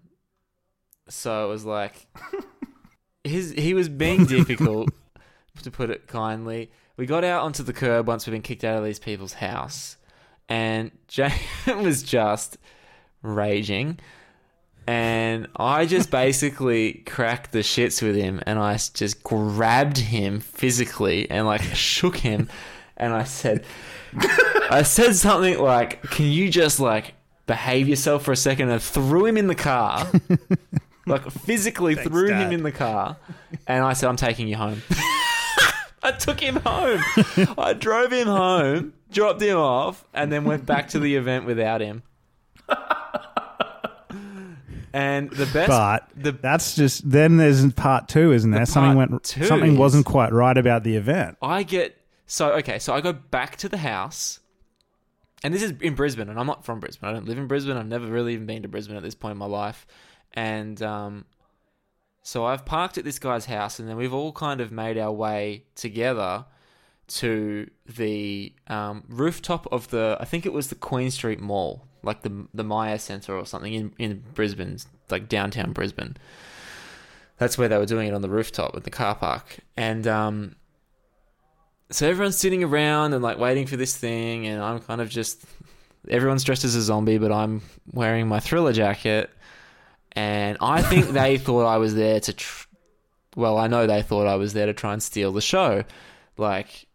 so 1.09 1.43
it 1.45 1.49
was 1.49 1.65
like 1.65 2.07
his 3.25 3.51
he 3.51 3.73
was 3.73 3.89
being 3.89 4.25
difficult, 4.27 4.87
to 5.61 5.69
put 5.69 5.89
it 5.89 6.07
kindly. 6.07 6.71
We 6.95 7.05
got 7.05 7.25
out 7.25 7.43
onto 7.43 7.63
the 7.63 7.73
curb 7.73 8.07
once 8.07 8.25
we've 8.25 8.31
been 8.31 8.41
kicked 8.41 8.63
out 8.63 8.77
of 8.77 8.85
these 8.85 8.99
people's 8.99 9.33
house, 9.33 9.97
and 10.47 10.89
Jamon 11.09 11.83
was 11.83 12.01
just 12.01 12.57
raging. 13.21 13.99
And 14.87 15.47
I 15.55 15.85
just 15.85 16.11
basically 16.23 17.03
cracked 17.05 17.51
the 17.51 17.59
shits 17.59 18.01
with 18.01 18.15
him 18.15 18.41
and 18.45 18.59
I 18.59 18.73
just 18.75 19.23
grabbed 19.23 19.97
him 19.97 20.39
physically 20.39 21.29
and 21.29 21.45
like 21.45 21.61
shook 21.61 22.17
him 22.17 22.49
and 22.97 23.13
I 23.13 23.23
said 23.23 23.65
I 24.69 24.83
said 24.83 25.15
something 25.15 25.59
like, 25.59 26.01
Can 26.03 26.25
you 26.25 26.49
just 26.49 26.79
like 26.79 27.13
behave 27.45 27.87
yourself 27.87 28.23
for 28.23 28.31
a 28.31 28.37
second 28.37 28.69
and 28.69 28.81
threw 28.81 29.25
him 29.25 29.37
in 29.37 29.47
the 29.47 29.55
car. 29.55 30.07
like 31.07 31.29
physically 31.29 31.95
Thanks, 31.95 32.09
threw 32.09 32.33
him 32.33 32.51
in 32.51 32.63
the 32.63 32.71
car 32.71 33.17
and 33.67 33.83
I 33.83 33.93
said, 33.93 34.09
I'm 34.09 34.15
taking 34.15 34.47
you 34.47 34.57
home. 34.57 34.81
I 36.03 36.11
took 36.11 36.39
him 36.39 36.57
home. 36.57 37.01
I 37.57 37.73
drove 37.73 38.11
him 38.11 38.27
home, 38.27 38.93
dropped 39.11 39.41
him 39.41 39.57
off, 39.57 40.05
and 40.13 40.31
then 40.31 40.43
went 40.43 40.65
back 40.65 40.89
to 40.89 40.99
the 40.99 41.15
event 41.15 41.45
without 41.45 41.81
him. 41.81 42.03
And 44.95 45.29
the 45.29 45.45
best, 45.47 45.69
but 46.15 46.41
that's 46.41 46.73
just 46.73 47.09
then. 47.09 47.35
There's 47.35 47.73
part 47.73 48.07
two, 48.07 48.31
isn't 48.31 48.49
there? 48.51 48.61
The 48.61 48.65
Something 48.65 48.95
went. 48.95 49.23
two 49.25 49.43
Something 49.43 49.73
is- 49.73 49.77
wasn't 49.77 50.05
quite 50.05 50.31
right 50.31 50.57
about 50.57 50.83
the 50.83 50.95
event. 50.95 51.37
I 51.41 51.63
get 51.63 51.97
so 52.27 52.53
okay. 52.53 52.79
So 52.79 52.93
I 52.93 53.01
go 53.01 53.11
back 53.11 53.57
to 53.57 53.67
the 53.67 53.79
house, 53.79 54.39
and 55.43 55.53
this 55.53 55.61
is 55.61 55.71
in 55.81 55.95
Brisbane, 55.95 56.29
and 56.29 56.39
I'm 56.39 56.47
not 56.47 56.63
from 56.63 56.79
Brisbane. 56.79 57.09
I 57.09 57.11
don't 57.11 57.27
live 57.27 57.37
in 57.37 57.47
Brisbane. 57.47 57.75
I've 57.75 57.87
never 57.87 58.07
really 58.07 58.35
even 58.35 58.45
been 58.45 58.61
to 58.61 58.69
Brisbane 58.69 58.95
at 58.95 59.03
this 59.03 59.15
point 59.15 59.33
in 59.33 59.37
my 59.37 59.47
life, 59.47 59.85
and 60.33 60.81
um, 60.81 61.25
so 62.23 62.45
I've 62.45 62.63
parked 62.63 62.97
at 62.97 63.03
this 63.03 63.19
guy's 63.19 63.47
house, 63.47 63.79
and 63.79 63.89
then 63.89 63.97
we've 63.97 64.13
all 64.13 64.31
kind 64.31 64.61
of 64.61 64.71
made 64.71 64.97
our 64.97 65.11
way 65.11 65.65
together 65.75 66.45
to 67.07 67.69
the 67.85 68.53
um, 68.67 69.03
rooftop 69.09 69.67
of 69.73 69.89
the. 69.89 70.15
I 70.21 70.23
think 70.23 70.45
it 70.45 70.53
was 70.53 70.69
the 70.69 70.75
Queen 70.75 71.11
Street 71.11 71.41
Mall, 71.41 71.85
like 72.05 72.21
the 72.21 72.47
the 72.53 72.63
Myer 72.63 72.97
Centre 72.97 73.35
or 73.35 73.45
something 73.45 73.73
in 73.73 73.93
in 73.97 74.23
Brisbane, 74.33 74.77
like 75.09 75.27
downtown 75.27 75.73
Brisbane. 75.73 76.15
That's 77.37 77.57
where 77.57 77.67
they 77.67 77.77
were 77.77 77.85
doing 77.85 78.07
it 78.07 78.13
on 78.13 78.21
the 78.21 78.29
rooftop 78.29 78.75
at 78.75 78.83
the 78.85 78.89
car 78.89 79.15
park, 79.15 79.57
and 79.75 80.07
um, 80.07 80.55
so 81.91 82.07
everyone's 82.07 82.37
sitting 82.37 82.63
around 82.63 83.13
and 83.13 83.21
like 83.23 83.37
waiting 83.37 83.67
for 83.67 83.75
this 83.75 83.97
thing, 83.97 84.47
and 84.47 84.61
I'm 84.61 84.79
kind 84.79 85.01
of 85.01 85.09
just 85.09 85.43
everyone's 86.09 86.43
dressed 86.43 86.63
as 86.63 86.75
a 86.75 86.81
zombie, 86.81 87.17
but 87.17 87.31
I'm 87.31 87.61
wearing 87.91 88.27
my 88.27 88.39
thriller 88.39 88.71
jacket, 88.71 89.29
and 90.13 90.57
I 90.61 90.81
think 90.81 91.09
they 91.09 91.37
thought 91.45 91.65
I 91.65 91.77
was 91.77 91.95
there 91.95 92.19
to. 92.21 92.33
Tr- 92.33 92.67
well, 93.35 93.57
I 93.57 93.67
know 93.67 93.85
they 93.85 94.01
thought 94.01 94.27
I 94.27 94.35
was 94.35 94.53
there 94.53 94.67
to 94.67 94.73
try 94.73 94.93
and 94.93 95.03
steal 95.03 95.31
the 95.31 95.41
show, 95.41 95.83
like. 96.37 96.87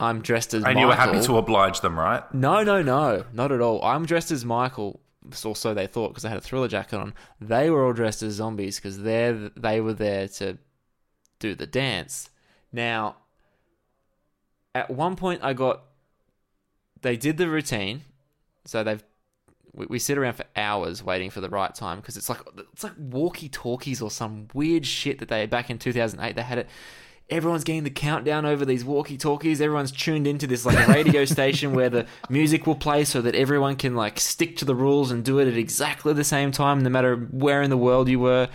I'm 0.00 0.22
dressed 0.22 0.54
as 0.54 0.64
And 0.64 0.78
you 0.78 0.86
were 0.86 0.94
happy 0.94 1.20
to 1.20 1.36
oblige 1.36 1.80
them, 1.80 1.98
right? 1.98 2.22
No, 2.34 2.62
no, 2.62 2.82
no, 2.82 3.24
not 3.32 3.52
at 3.52 3.60
all. 3.60 3.84
I'm 3.84 4.06
dressed 4.06 4.30
as 4.30 4.44
Michael, 4.44 5.00
or 5.44 5.54
so 5.54 5.74
they 5.74 5.86
thought, 5.86 6.08
because 6.08 6.24
I 6.24 6.30
had 6.30 6.38
a 6.38 6.40
thriller 6.40 6.68
jacket 6.68 6.96
on. 6.96 7.14
They 7.40 7.70
were 7.70 7.84
all 7.84 7.92
dressed 7.92 8.22
as 8.22 8.34
zombies 8.34 8.76
because 8.76 9.02
they 9.02 9.50
they 9.56 9.80
were 9.80 9.92
there 9.92 10.26
to 10.28 10.58
do 11.38 11.54
the 11.54 11.66
dance. 11.66 12.30
Now, 12.72 13.16
at 14.74 14.90
one 14.90 15.16
point, 15.16 15.40
I 15.42 15.52
got 15.52 15.82
they 17.02 17.16
did 17.16 17.36
the 17.36 17.48
routine, 17.48 18.02
so 18.64 18.82
they've 18.82 19.04
we, 19.72 19.86
we 19.86 19.98
sit 19.98 20.18
around 20.18 20.34
for 20.34 20.44
hours 20.56 21.02
waiting 21.02 21.30
for 21.30 21.40
the 21.40 21.48
right 21.48 21.74
time 21.74 22.00
because 22.00 22.16
it's 22.16 22.28
like 22.28 22.40
it's 22.72 22.84
like 22.84 22.94
walkie 22.98 23.48
talkies 23.48 24.02
or 24.02 24.10
some 24.10 24.48
weird 24.54 24.86
shit 24.86 25.18
that 25.18 25.28
they 25.28 25.46
back 25.46 25.70
in 25.70 25.78
2008 25.78 26.34
they 26.34 26.42
had 26.42 26.58
it 26.58 26.68
everyone's 27.30 27.64
getting 27.64 27.84
the 27.84 27.90
countdown 27.90 28.44
over 28.44 28.64
these 28.64 28.84
walkie 28.84 29.16
talkies. 29.16 29.60
Everyone's 29.60 29.92
tuned 29.92 30.26
into 30.26 30.46
this 30.46 30.66
like 30.66 30.86
radio 30.88 31.24
station 31.26 31.72
where 31.72 31.88
the 31.88 32.06
music 32.28 32.66
will 32.66 32.74
play 32.74 33.04
so 33.04 33.20
that 33.22 33.34
everyone 33.34 33.76
can 33.76 33.94
like 33.94 34.18
stick 34.20 34.56
to 34.58 34.64
the 34.64 34.74
rules 34.74 35.10
and 35.10 35.24
do 35.24 35.38
it 35.38 35.48
at 35.48 35.56
exactly 35.56 36.12
the 36.12 36.24
same 36.24 36.52
time, 36.52 36.82
no 36.82 36.90
matter 36.90 37.16
where 37.16 37.62
in 37.62 37.70
the 37.70 37.76
world 37.76 38.08
you 38.08 38.20
were. 38.20 38.48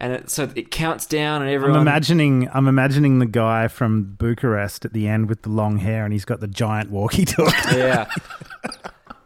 And 0.00 0.12
it, 0.12 0.30
so 0.30 0.48
it 0.54 0.70
counts 0.70 1.06
down, 1.06 1.42
and 1.42 1.50
everyone. 1.50 1.80
I'm 1.80 1.82
imagining. 1.82 2.48
I'm 2.54 2.68
imagining 2.68 3.18
the 3.18 3.26
guy 3.26 3.66
from 3.66 4.04
Bucharest 4.04 4.84
at 4.84 4.92
the 4.92 5.08
end 5.08 5.28
with 5.28 5.42
the 5.42 5.48
long 5.48 5.78
hair, 5.78 6.04
and 6.04 6.12
he's 6.12 6.24
got 6.24 6.38
the 6.38 6.46
giant 6.46 6.90
walkie-talkie. 6.90 7.52
yeah. 7.76 8.08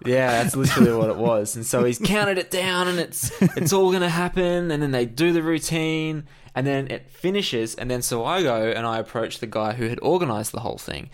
Yeah, 0.05 0.43
that's 0.43 0.57
literally 0.57 0.93
what 0.93 1.11
it 1.11 1.17
was. 1.17 1.55
And 1.57 1.65
so 1.65 1.85
he's 1.85 1.99
counted 1.99 2.39
it 2.39 2.51
down 2.51 2.89
and 2.89 2.99
it's 2.99 3.31
it's 3.41 3.73
all 3.73 3.93
gonna 3.93 4.09
happen 4.09 4.73
and 4.73 4.83
then 4.83 4.91
they 4.91 5.07
do 5.07 5.33
the 5.33 5.43
routine 5.43 6.25
and 6.55 6.67
then 6.67 6.89
it 6.91 7.11
finishes 7.11 7.75
and 7.75 7.91
then 7.91 8.03
so 8.03 8.25
I 8.25 8.43
go 8.43 8.71
and 8.71 8.87
I 8.87 8.99
approach 8.99 9.39
the 9.39 9.47
guy 9.47 9.73
who 9.73 9.89
had 9.89 9.99
organized 10.03 10.53
the 10.53 10.61
whole 10.61 10.79
thing 10.79 11.11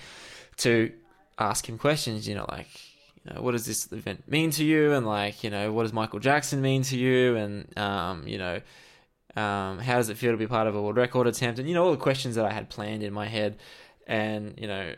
to 0.58 0.92
ask 1.38 1.68
him 1.68 1.78
questions, 1.78 2.26
you 2.28 2.34
know, 2.34 2.46
like 2.48 2.68
you 3.24 3.34
know, 3.34 3.42
what 3.42 3.52
does 3.52 3.66
this 3.66 3.90
event 3.92 4.28
mean 4.28 4.50
to 4.52 4.64
you? 4.64 4.92
And 4.92 5.06
like, 5.06 5.44
you 5.44 5.50
know, 5.50 5.72
what 5.72 5.82
does 5.82 5.92
Michael 5.92 6.18
Jackson 6.18 6.60
mean 6.60 6.82
to 6.84 6.96
you? 6.96 7.36
And 7.36 7.78
um, 7.78 8.26
you 8.26 8.38
know, 8.38 8.60
um, 9.36 9.78
how 9.78 9.96
does 9.96 10.08
it 10.08 10.16
feel 10.16 10.32
to 10.32 10.36
be 10.36 10.46
part 10.46 10.66
of 10.66 10.74
a 10.74 10.82
world 10.82 10.96
record 10.96 11.26
attempt? 11.26 11.58
And 11.58 11.68
you 11.68 11.74
know, 11.74 11.84
all 11.84 11.90
the 11.90 11.96
questions 11.96 12.34
that 12.36 12.44
I 12.44 12.52
had 12.52 12.68
planned 12.68 13.02
in 13.02 13.12
my 13.12 13.26
head. 13.26 13.58
And, 14.06 14.54
you 14.58 14.66
know, 14.66 14.94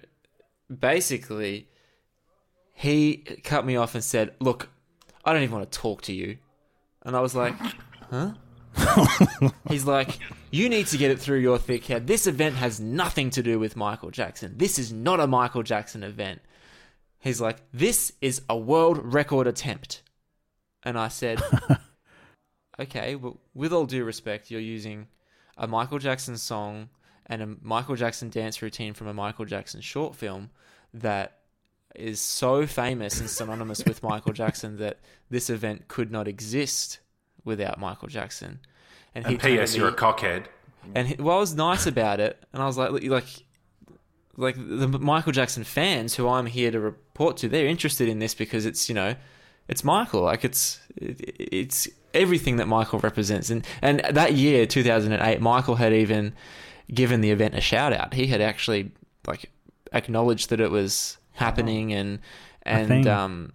basically 0.79 1.69
he 2.75 3.17
cut 3.45 3.67
me 3.67 3.77
off 3.77 3.95
and 3.95 4.05
said, 4.05 4.35
"Look, 4.41 4.69
I 5.25 5.33
don't 5.33 5.43
even 5.43 5.55
want 5.55 5.71
to 5.71 5.79
talk 5.79 6.03
to 6.03 6.13
you." 6.13 6.39
And 7.03 7.17
I 7.17 7.21
was 7.21 7.35
like, 7.35 7.55
"Huh?" 8.11 8.35
He's 9.69 9.85
like, 9.85 10.19
"You 10.51 10.69
need 10.69 10.87
to 10.89 10.97
get 10.97 11.11
it 11.11 11.19
through 11.19 11.39
your 11.39 11.59
thick 11.59 11.87
head. 11.87 12.07
This 12.07 12.27
event 12.27 12.57
has 12.57 12.81
nothing 12.81 13.31
to 13.31 13.43
do 13.43 13.59
with 13.59 13.77
Michael 13.77 14.11
Jackson. 14.11 14.55
This 14.57 14.79
is 14.79 14.93
not 14.93 15.21
a 15.21 15.27
Michael 15.27 15.63
Jackson 15.63 16.03
event." 16.03 16.41
He's 17.19 17.41
like, 17.41 17.59
"This 17.73 18.13
is 18.21 18.43
a 18.49 18.57
world 18.57 19.13
record 19.13 19.47
attempt." 19.47 20.03
And 20.83 20.99
I 20.99 21.09
said, 21.09 21.41
"Okay, 22.81 23.17
well, 23.17 23.41
with 23.55 23.73
all 23.73 23.87
due 23.87 24.05
respect, 24.05 24.51
you're 24.51 24.61
using 24.61 25.09
a 25.57 25.67
Michael 25.67 25.99
Jackson 25.99 26.37
song 26.37 26.89
and 27.27 27.43
a 27.43 27.57
Michael 27.63 27.97
Jackson 27.97 28.31
dance 28.31 28.63
routine 28.63 28.95
from 28.95 29.07
a 29.07 29.15
Michael 29.15 29.45
Jackson 29.45 29.81
short 29.81 30.17
film 30.17 30.51
that 30.95 31.39
is 31.95 32.21
so 32.21 32.67
famous 32.67 33.21
and 33.21 33.29
synonymous 33.29 33.85
with 33.85 34.03
Michael 34.03 34.33
Jackson 34.33 34.79
that 34.79 34.99
this 35.29 35.51
event 35.51 35.89
could 35.89 36.11
not 36.11 36.29
exist 36.29 37.01
without 37.45 37.79
Michael 37.79 38.09
Jackson. 38.09 38.61
And 39.15 39.25
turned 39.25 39.41
P.S. 39.41 39.77
You're 39.77 39.89
a 39.89 39.93
cockhead. 39.93 40.47
And 40.95 41.09
he, 41.09 41.15
well, 41.17 41.37
I 41.37 41.41
was 41.41 41.55
nice 41.55 41.87
about 41.87 42.21
it, 42.21 42.43
and 42.53 42.63
I 42.63 42.67
was 42.67 42.79
like, 42.79 42.91
like, 43.03 43.25
like 44.37 44.57
the 44.57 44.89
Michael 44.89 45.33
Jackson 45.33 45.65
fans 45.65 46.15
who 46.15 46.29
I'm 46.29 46.47
here 46.47 46.71
to 46.71 46.81
report 46.81 47.37
to, 47.39 47.49
they're 47.49 47.67
interested 47.67 48.09
in 48.09 48.19
this 48.19 48.35
because 48.35 48.65
it's 48.65 48.89
you 48.89 48.95
know, 48.95 49.15
it's 49.69 49.85
Michael. 49.85 50.23
Like 50.23 50.45
it's 50.45 50.81
it, 50.97 51.21
it's 51.39 51.89
everything 52.15 52.57
that 52.57 52.67
Michael 52.67 52.99
represents, 53.01 53.51
and 53.51 53.67
and 53.83 54.01
that 54.11 54.35
year, 54.35 54.67
2008, 54.67 55.41
Michael 55.41 55.77
had 55.77 55.93
even 55.93 56.33
given 56.93 57.21
the 57.21 57.31
event 57.31 57.55
a 57.55 57.61
shout 57.61 57.93
out. 57.93 58.15
He 58.15 58.29
had 58.29 58.41
actually 58.41 58.93
like 59.27 59.51
acknowledged 59.93 60.51
that 60.51 60.61
it 60.61 60.71
was 60.71 61.19
happening, 61.33 61.93
and 61.93 62.21
and 62.63 63.07
um. 63.07 63.53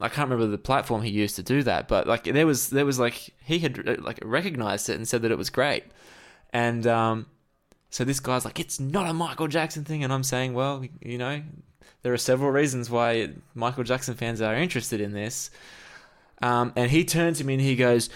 I 0.00 0.08
can't 0.08 0.28
remember 0.28 0.50
the 0.50 0.58
platform 0.58 1.02
he 1.02 1.10
used 1.10 1.36
to 1.36 1.42
do 1.42 1.62
that, 1.62 1.88
but 1.88 2.06
like 2.06 2.24
there 2.24 2.46
was 2.46 2.70
there 2.70 2.86
was 2.86 2.98
like 2.98 3.30
he 3.44 3.60
had 3.60 4.00
like 4.02 4.18
recognized 4.22 4.88
it 4.88 4.96
and 4.96 5.06
said 5.06 5.22
that 5.22 5.30
it 5.30 5.38
was 5.38 5.50
great, 5.50 5.84
and 6.52 6.86
um, 6.86 7.26
so 7.90 8.02
this 8.04 8.18
guy's 8.18 8.44
like, 8.44 8.58
it's 8.58 8.80
not 8.80 9.08
a 9.08 9.12
Michael 9.12 9.46
Jackson 9.46 9.84
thing, 9.84 10.02
and 10.02 10.12
I'm 10.12 10.24
saying, 10.24 10.52
well, 10.52 10.84
you 11.00 11.16
know, 11.16 11.42
there 12.02 12.12
are 12.12 12.18
several 12.18 12.50
reasons 12.50 12.90
why 12.90 13.30
Michael 13.54 13.84
Jackson 13.84 14.16
fans 14.16 14.40
are 14.40 14.54
interested 14.54 15.00
in 15.00 15.12
this, 15.12 15.50
um, 16.42 16.72
and 16.74 16.90
he 16.90 17.04
turns 17.04 17.38
to 17.38 17.44
me 17.44 17.54
and 17.54 17.62
he 17.62 17.76
goes, 17.76 18.10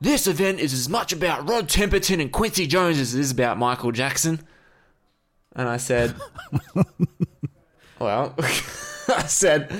this 0.00 0.26
event 0.26 0.58
is 0.58 0.72
as 0.72 0.88
much 0.88 1.12
about 1.12 1.46
Rod 1.46 1.68
Temperton 1.68 2.20
and 2.20 2.32
Quincy 2.32 2.66
Jones 2.66 2.98
as 2.98 3.14
it 3.14 3.20
is 3.20 3.30
about 3.30 3.58
Michael 3.58 3.92
Jackson, 3.92 4.40
and 5.54 5.68
I 5.68 5.76
said, 5.76 6.14
well, 7.98 8.34
I 8.38 9.24
said 9.26 9.70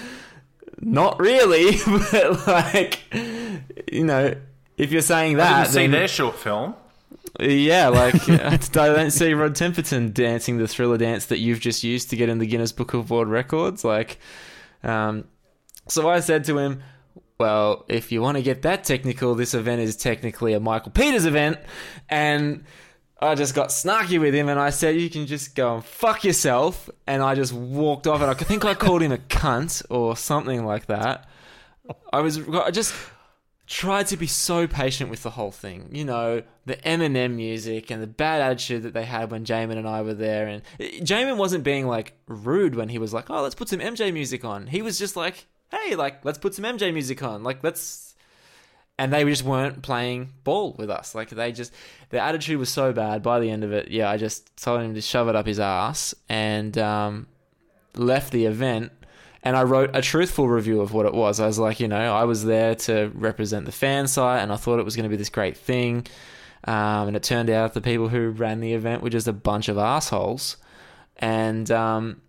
not 0.81 1.19
really, 1.21 1.77
but 2.13 2.47
like, 2.47 3.01
you 3.93 4.05
know, 4.05 4.35
if 4.77 4.93
you're 4.93 5.03
saying 5.03 5.35
I 5.37 5.39
that, 5.45 5.63
didn't 5.65 5.73
see 5.75 5.81
then- 5.83 5.91
their 5.93 6.09
short 6.09 6.37
film. 6.37 6.75
yeah, 7.39 7.89
like 7.89 8.15
I 8.29 8.57
don't 8.57 9.11
see 9.11 9.33
Rod 9.35 9.55
Temperton 9.55 10.13
dancing 10.15 10.59
the 10.59 10.67
thriller 10.69 10.99
dance 10.99 11.27
that 11.27 11.39
you've 11.39 11.61
just 11.61 11.85
used 11.85 12.11
to 12.11 12.17
get 12.17 12.29
in 12.29 12.39
the 12.39 12.47
Guinness 12.47 12.73
Book 12.73 12.95
of 12.95 13.11
World 13.11 13.29
Records. 13.29 13.85
Like, 13.85 14.19
um, 14.83 15.25
So 15.89 16.09
I 16.09 16.21
said 16.21 16.45
to 16.45 16.59
him, 16.59 16.83
well, 17.39 17.85
if 17.89 18.13
you 18.13 18.21
want 18.21 18.37
to 18.37 18.43
get 18.43 18.63
that 18.63 18.85
technical, 18.85 19.35
this 19.35 19.55
event 19.55 19.81
is 19.81 19.97
technically 19.97 20.53
a 20.53 20.61
Michael 20.61 20.93
Peters 20.93 21.25
event. 21.25 21.59
And 22.09 22.65
I 23.23 23.35
just 23.35 23.55
got 23.55 23.69
snarky 23.69 24.19
with 24.19 24.35
him 24.35 24.49
and 24.49 24.59
I 24.59 24.71
said, 24.71 24.97
you 24.97 25.11
can 25.11 25.27
just 25.27 25.55
go 25.55 25.75
and 25.75 25.85
fuck 25.85 26.25
yourself. 26.25 26.89
And 27.07 27.23
I 27.23 27.35
just 27.35 27.53
walked 27.53 28.07
off 28.07 28.23
and 28.23 28.31
I 28.31 28.35
think 28.35 28.65
I 28.65 28.75
called 28.75 29.03
him 29.03 29.13
a 29.13 29.19
cunt 29.19 29.83
or 29.91 30.17
something 30.17 30.65
like 30.65 30.87
that. 30.87 31.29
I 32.13 32.21
was, 32.21 32.49
I 32.49 32.71
just 32.71 32.95
tried 33.67 34.07
to 34.09 34.17
be 34.17 34.27
so 34.27 34.67
patient 34.67 35.11
with 35.11 35.23
the 35.23 35.31
whole 35.31 35.53
thing. 35.53 35.91
You 35.93 36.05
know, 36.05 36.43
the 36.67 36.77
Eminem 36.77 37.35
music 37.35 37.91
and 37.91 38.03
the 38.03 38.07
bad 38.07 38.41
attitude 38.41 38.83
that 38.83 38.95
they 38.95 39.05
had 39.05 39.31
when 39.31 39.45
Jamon 39.45 39.77
and 39.77 39.89
I 39.89 40.03
were 40.03 40.15
there. 40.15 40.49
And 40.49 40.63
Jamon 40.79 41.37
wasn't 41.37 41.63
being 41.63 41.87
like 41.87 42.15
rude 42.27 42.75
when 42.75 42.89
he 42.89 42.99
was 42.99 43.13
like, 43.13 43.29
oh, 43.29 43.43
let's 43.43 43.55
put 43.55 43.69
some 43.69 43.81
MJ 43.81 44.13
music 44.13 44.45
on. 44.45 44.67
He 44.67 44.83
was 44.83 44.99
just 44.99 45.15
like, 45.15 45.47
hey, 45.71 45.95
like, 45.95 46.25
let's 46.25 46.39
put 46.39 46.55
some 46.55 46.65
MJ 46.65 46.93
music 46.93 47.23
on. 47.23 47.43
Like, 47.43 47.63
let's. 47.63 48.10
And 49.01 49.13
they 49.13 49.25
just 49.25 49.45
weren't 49.45 49.83
playing 49.83 50.33
ball 50.45 50.75
with 50.79 50.91
us. 50.91 51.15
Like, 51.15 51.31
they 51.31 51.53
just. 51.53 51.73
Their 52.11 52.21
attitude 52.21 52.59
was 52.59 52.69
so 52.69 52.93
bad 52.93 53.23
by 53.23 53.41
the 53.41 53.51
end 53.51 53.65
of 53.65 53.73
it. 53.73 53.91
Yeah, 53.91 54.11
I 54.11 54.17
just 54.17 54.57
told 54.57 54.83
him 54.83 54.95
to 54.95 55.01
shove 55.01 55.29
it 55.29 55.37
up 55.37 55.47
his 55.47 55.59
ass 55.59 56.15
and 56.29 56.77
um, 56.77 57.27
left 57.95 58.33
the 58.33 58.47
event 58.47 58.93
and 59.43 59.57
I 59.57 59.63
wrote 59.63 59.91
a 59.95 60.03
truthful 60.03 60.49
review 60.49 60.81
of 60.81 60.93
what 60.93 61.07
it 61.07 61.15
was. 61.15 61.41
I 61.41 61.47
was 61.47 61.59
like, 61.59 61.81
you 61.81 61.89
know, 61.89 62.15
I 62.15 62.25
was 62.25 62.45
there 62.45 62.75
to 62.75 63.11
represent 63.15 63.65
the 63.65 63.73
fan 63.73 64.07
site, 64.07 64.43
and 64.43 64.53
I 64.53 64.57
thought 64.57 64.79
it 64.79 64.85
was 64.85 64.97
going 64.97 65.05
to 65.05 65.11
be 65.11 65.17
this 65.17 65.31
great 65.31 65.57
thing. 65.57 66.07
Um, 66.65 67.09
and 67.09 67.17
it 67.17 67.23
turned 67.23 67.49
out 67.49 67.73
the 67.73 67.81
people 67.81 68.09
who 68.09 68.31
ran 68.31 68.61
the 68.61 68.75
event 68.75 69.03
were 69.03 69.09
just 69.09 69.27
a 69.27 69.33
bunch 69.33 69.69
of 69.69 69.79
assholes. 69.79 70.59
And 71.17 71.71
um, 71.71 72.21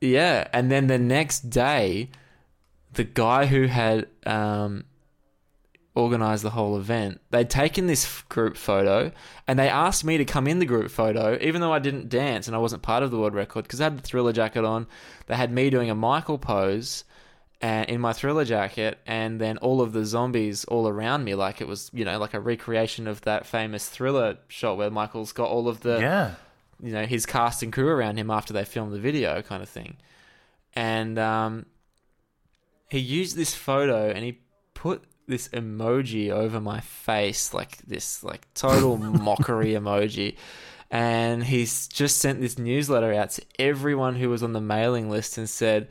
yeah, 0.00 0.46
and 0.52 0.70
then 0.70 0.86
the 0.86 0.98
next 0.98 1.50
day, 1.50 2.10
the 2.92 3.04
guy 3.04 3.46
who 3.46 3.66
had 3.66 4.06
um, 4.26 4.84
organized 5.94 6.44
the 6.44 6.50
whole 6.50 6.76
event, 6.76 7.20
they'd 7.30 7.50
taken 7.50 7.86
this 7.86 8.22
group 8.28 8.56
photo 8.56 9.10
and 9.46 9.58
they 9.58 9.68
asked 9.68 10.04
me 10.04 10.18
to 10.18 10.24
come 10.24 10.46
in 10.46 10.58
the 10.60 10.66
group 10.66 10.90
photo, 10.90 11.36
even 11.40 11.60
though 11.60 11.72
I 11.72 11.78
didn't 11.80 12.08
dance 12.08 12.46
and 12.46 12.54
I 12.54 12.60
wasn't 12.60 12.82
part 12.82 13.02
of 13.02 13.10
the 13.10 13.18
world 13.18 13.34
record 13.34 13.62
because 13.64 13.80
I 13.80 13.84
had 13.84 13.98
the 13.98 14.02
thriller 14.02 14.32
jacket 14.32 14.64
on. 14.64 14.86
They 15.26 15.34
had 15.36 15.50
me 15.52 15.68
doing 15.70 15.90
a 15.90 15.94
Michael 15.94 16.38
pose 16.38 17.04
and 17.60 17.88
in 17.90 18.00
my 18.00 18.12
thriller 18.12 18.44
jacket 18.44 18.98
and 19.06 19.40
then 19.40 19.58
all 19.58 19.82
of 19.82 19.92
the 19.92 20.04
zombies 20.04 20.64
all 20.64 20.88
around 20.88 21.24
me 21.24 21.34
like 21.34 21.60
it 21.60 21.68
was 21.68 21.90
you 21.92 22.04
know 22.06 22.18
like 22.18 22.32
a 22.32 22.40
recreation 22.40 23.06
of 23.06 23.20
that 23.22 23.44
famous 23.44 23.86
thriller 23.86 24.38
shot 24.48 24.78
where 24.78 24.90
michael's 24.90 25.32
got 25.32 25.50
all 25.50 25.68
of 25.68 25.80
the 25.80 25.98
Yeah. 26.00 26.34
you 26.82 26.90
know 26.90 27.04
his 27.04 27.26
cast 27.26 27.62
and 27.62 27.70
crew 27.70 27.88
around 27.88 28.16
him 28.16 28.30
after 28.30 28.54
they 28.54 28.64
filmed 28.64 28.94
the 28.94 28.98
video 28.98 29.42
kind 29.42 29.62
of 29.62 29.68
thing 29.68 29.98
and 30.74 31.18
um, 31.18 31.66
he 32.88 32.98
used 32.98 33.36
this 33.36 33.54
photo 33.54 34.08
and 34.08 34.24
he 34.24 34.38
put 34.72 35.04
this 35.30 35.48
emoji 35.48 36.30
over 36.30 36.60
my 36.60 36.80
face 36.80 37.54
like 37.54 37.78
this 37.86 38.22
like 38.22 38.46
total 38.54 38.96
mockery 38.98 39.72
emoji. 39.72 40.36
And 40.90 41.44
he's 41.44 41.86
just 41.86 42.18
sent 42.18 42.40
this 42.40 42.58
newsletter 42.58 43.12
out 43.14 43.30
to 43.30 43.42
everyone 43.58 44.16
who 44.16 44.28
was 44.28 44.42
on 44.42 44.52
the 44.52 44.60
mailing 44.60 45.08
list 45.08 45.38
and 45.38 45.48
said 45.48 45.88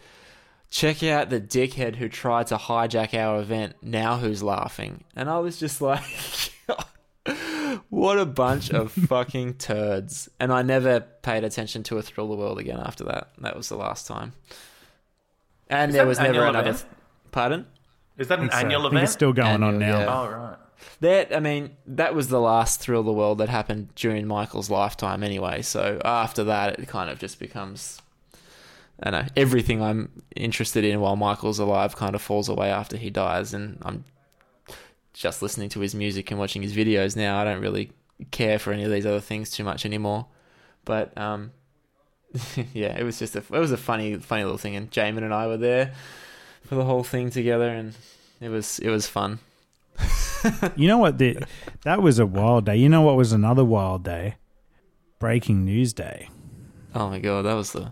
check 0.69 1.01
out 1.03 1.29
the 1.29 1.41
dickhead 1.41 1.95
who 1.95 2.09
tried 2.09 2.47
to 2.47 2.57
hijack 2.57 3.13
our 3.13 3.39
event. 3.39 3.75
Now 3.81 4.17
who's 4.17 4.43
laughing? 4.43 5.03
And 5.15 5.29
i 5.29 5.39
was 5.39 5.57
just 5.57 5.81
like 5.81 6.03
what 7.89 8.19
a 8.19 8.25
bunch 8.25 8.71
of 8.71 8.91
fucking 9.07 9.55
turds. 9.55 10.29
And 10.39 10.51
i 10.51 10.61
never 10.61 10.99
paid 10.99 11.43
attention 11.43 11.83
to 11.83 11.97
a 11.97 12.01
thrill 12.01 12.27
the 12.27 12.35
world 12.35 12.59
again 12.59 12.79
after 12.79 13.05
that. 13.05 13.29
That 13.39 13.55
was 13.55 13.69
the 13.69 13.77
last 13.77 14.05
time. 14.05 14.33
And 15.69 15.89
Is 15.89 15.95
there 15.95 16.05
was 16.05 16.19
never 16.19 16.43
another 16.45 16.71
event? 16.71 16.85
pardon 17.31 17.67
Is 18.19 18.27
that 18.27 18.39
an 18.39 18.49
I 18.49 18.53
so. 18.53 18.65
annual 18.65 18.81
I 18.81 18.83
think 18.83 18.93
event? 18.93 19.03
it's 19.05 19.13
still 19.13 19.33
going 19.33 19.63
on 19.63 19.79
now. 19.79 19.99
yeah. 19.99 20.19
Oh, 20.19 20.29
right. 20.29 20.57
That 21.01 21.35
I 21.35 21.39
mean, 21.39 21.71
that 21.87 22.13
was 22.13 22.27
the 22.27 22.39
last 22.39 22.81
thrill 22.81 23.03
the 23.03 23.11
world 23.13 23.37
that 23.39 23.49
happened 23.49 23.95
during 23.95 24.27
Michael's 24.27 24.69
lifetime, 24.69 25.23
anyway. 25.23 25.61
So 25.61 25.99
after 26.05 26.43
that, 26.45 26.79
it 26.79 26.87
kind 26.87 27.09
of 27.09 27.19
just 27.19 27.39
becomes, 27.39 28.01
I 29.01 29.11
don't 29.11 29.25
know, 29.25 29.31
everything 29.35 29.81
I'm 29.81 30.23
interested 30.35 30.83
in 30.83 30.99
while 30.99 31.15
Michael's 31.15 31.59
alive 31.59 31.95
kind 31.95 32.15
of 32.15 32.21
falls 32.21 32.49
away 32.49 32.69
after 32.69 32.97
he 32.97 33.09
dies, 33.09 33.53
and 33.53 33.77
I'm 33.81 34.03
just 35.13 35.41
listening 35.41 35.69
to 35.69 35.79
his 35.79 35.95
music 35.95 36.29
and 36.31 36.39
watching 36.39 36.61
his 36.61 36.75
videos 36.75 37.15
now. 37.15 37.39
I 37.39 37.43
don't 37.45 37.61
really 37.61 37.91
care 38.31 38.59
for 38.59 38.71
any 38.73 38.83
of 38.83 38.91
these 38.91 39.05
other 39.05 39.21
things 39.21 39.49
too 39.51 39.63
much 39.63 39.85
anymore. 39.85 40.27
But 40.85 41.17
um, 41.17 41.51
yeah, 42.73 42.97
it 42.97 43.03
was 43.03 43.19
just 43.19 43.35
a 43.35 43.39
it 43.39 43.59
was 43.59 43.71
a 43.71 43.77
funny 43.77 44.15
funny 44.17 44.43
little 44.43 44.57
thing, 44.57 44.75
and 44.75 44.91
Jamon 44.91 45.23
and 45.23 45.33
I 45.33 45.47
were 45.47 45.57
there 45.57 45.93
for 46.65 46.75
the 46.75 46.85
whole 46.85 47.03
thing 47.03 47.29
together, 47.29 47.69
and 47.69 47.93
it 48.41 48.49
was 48.49 48.79
it 48.79 48.89
was 48.89 49.07
fun. 49.07 49.39
You 50.77 50.87
know 50.87 50.97
what? 50.97 51.17
The, 51.17 51.37
that 51.83 52.01
was 52.01 52.17
a 52.17 52.25
wild 52.25 52.63
day. 52.65 52.77
You 52.77 52.87
know 52.87 53.01
what 53.01 53.17
was 53.17 53.33
another 53.33 53.65
wild 53.65 54.05
day? 54.05 54.35
Breaking 55.19 55.65
news 55.65 55.91
day. 55.91 56.29
Oh 56.95 57.09
my 57.09 57.19
god, 57.19 57.43
that 57.43 57.55
was 57.55 57.73
the 57.73 57.91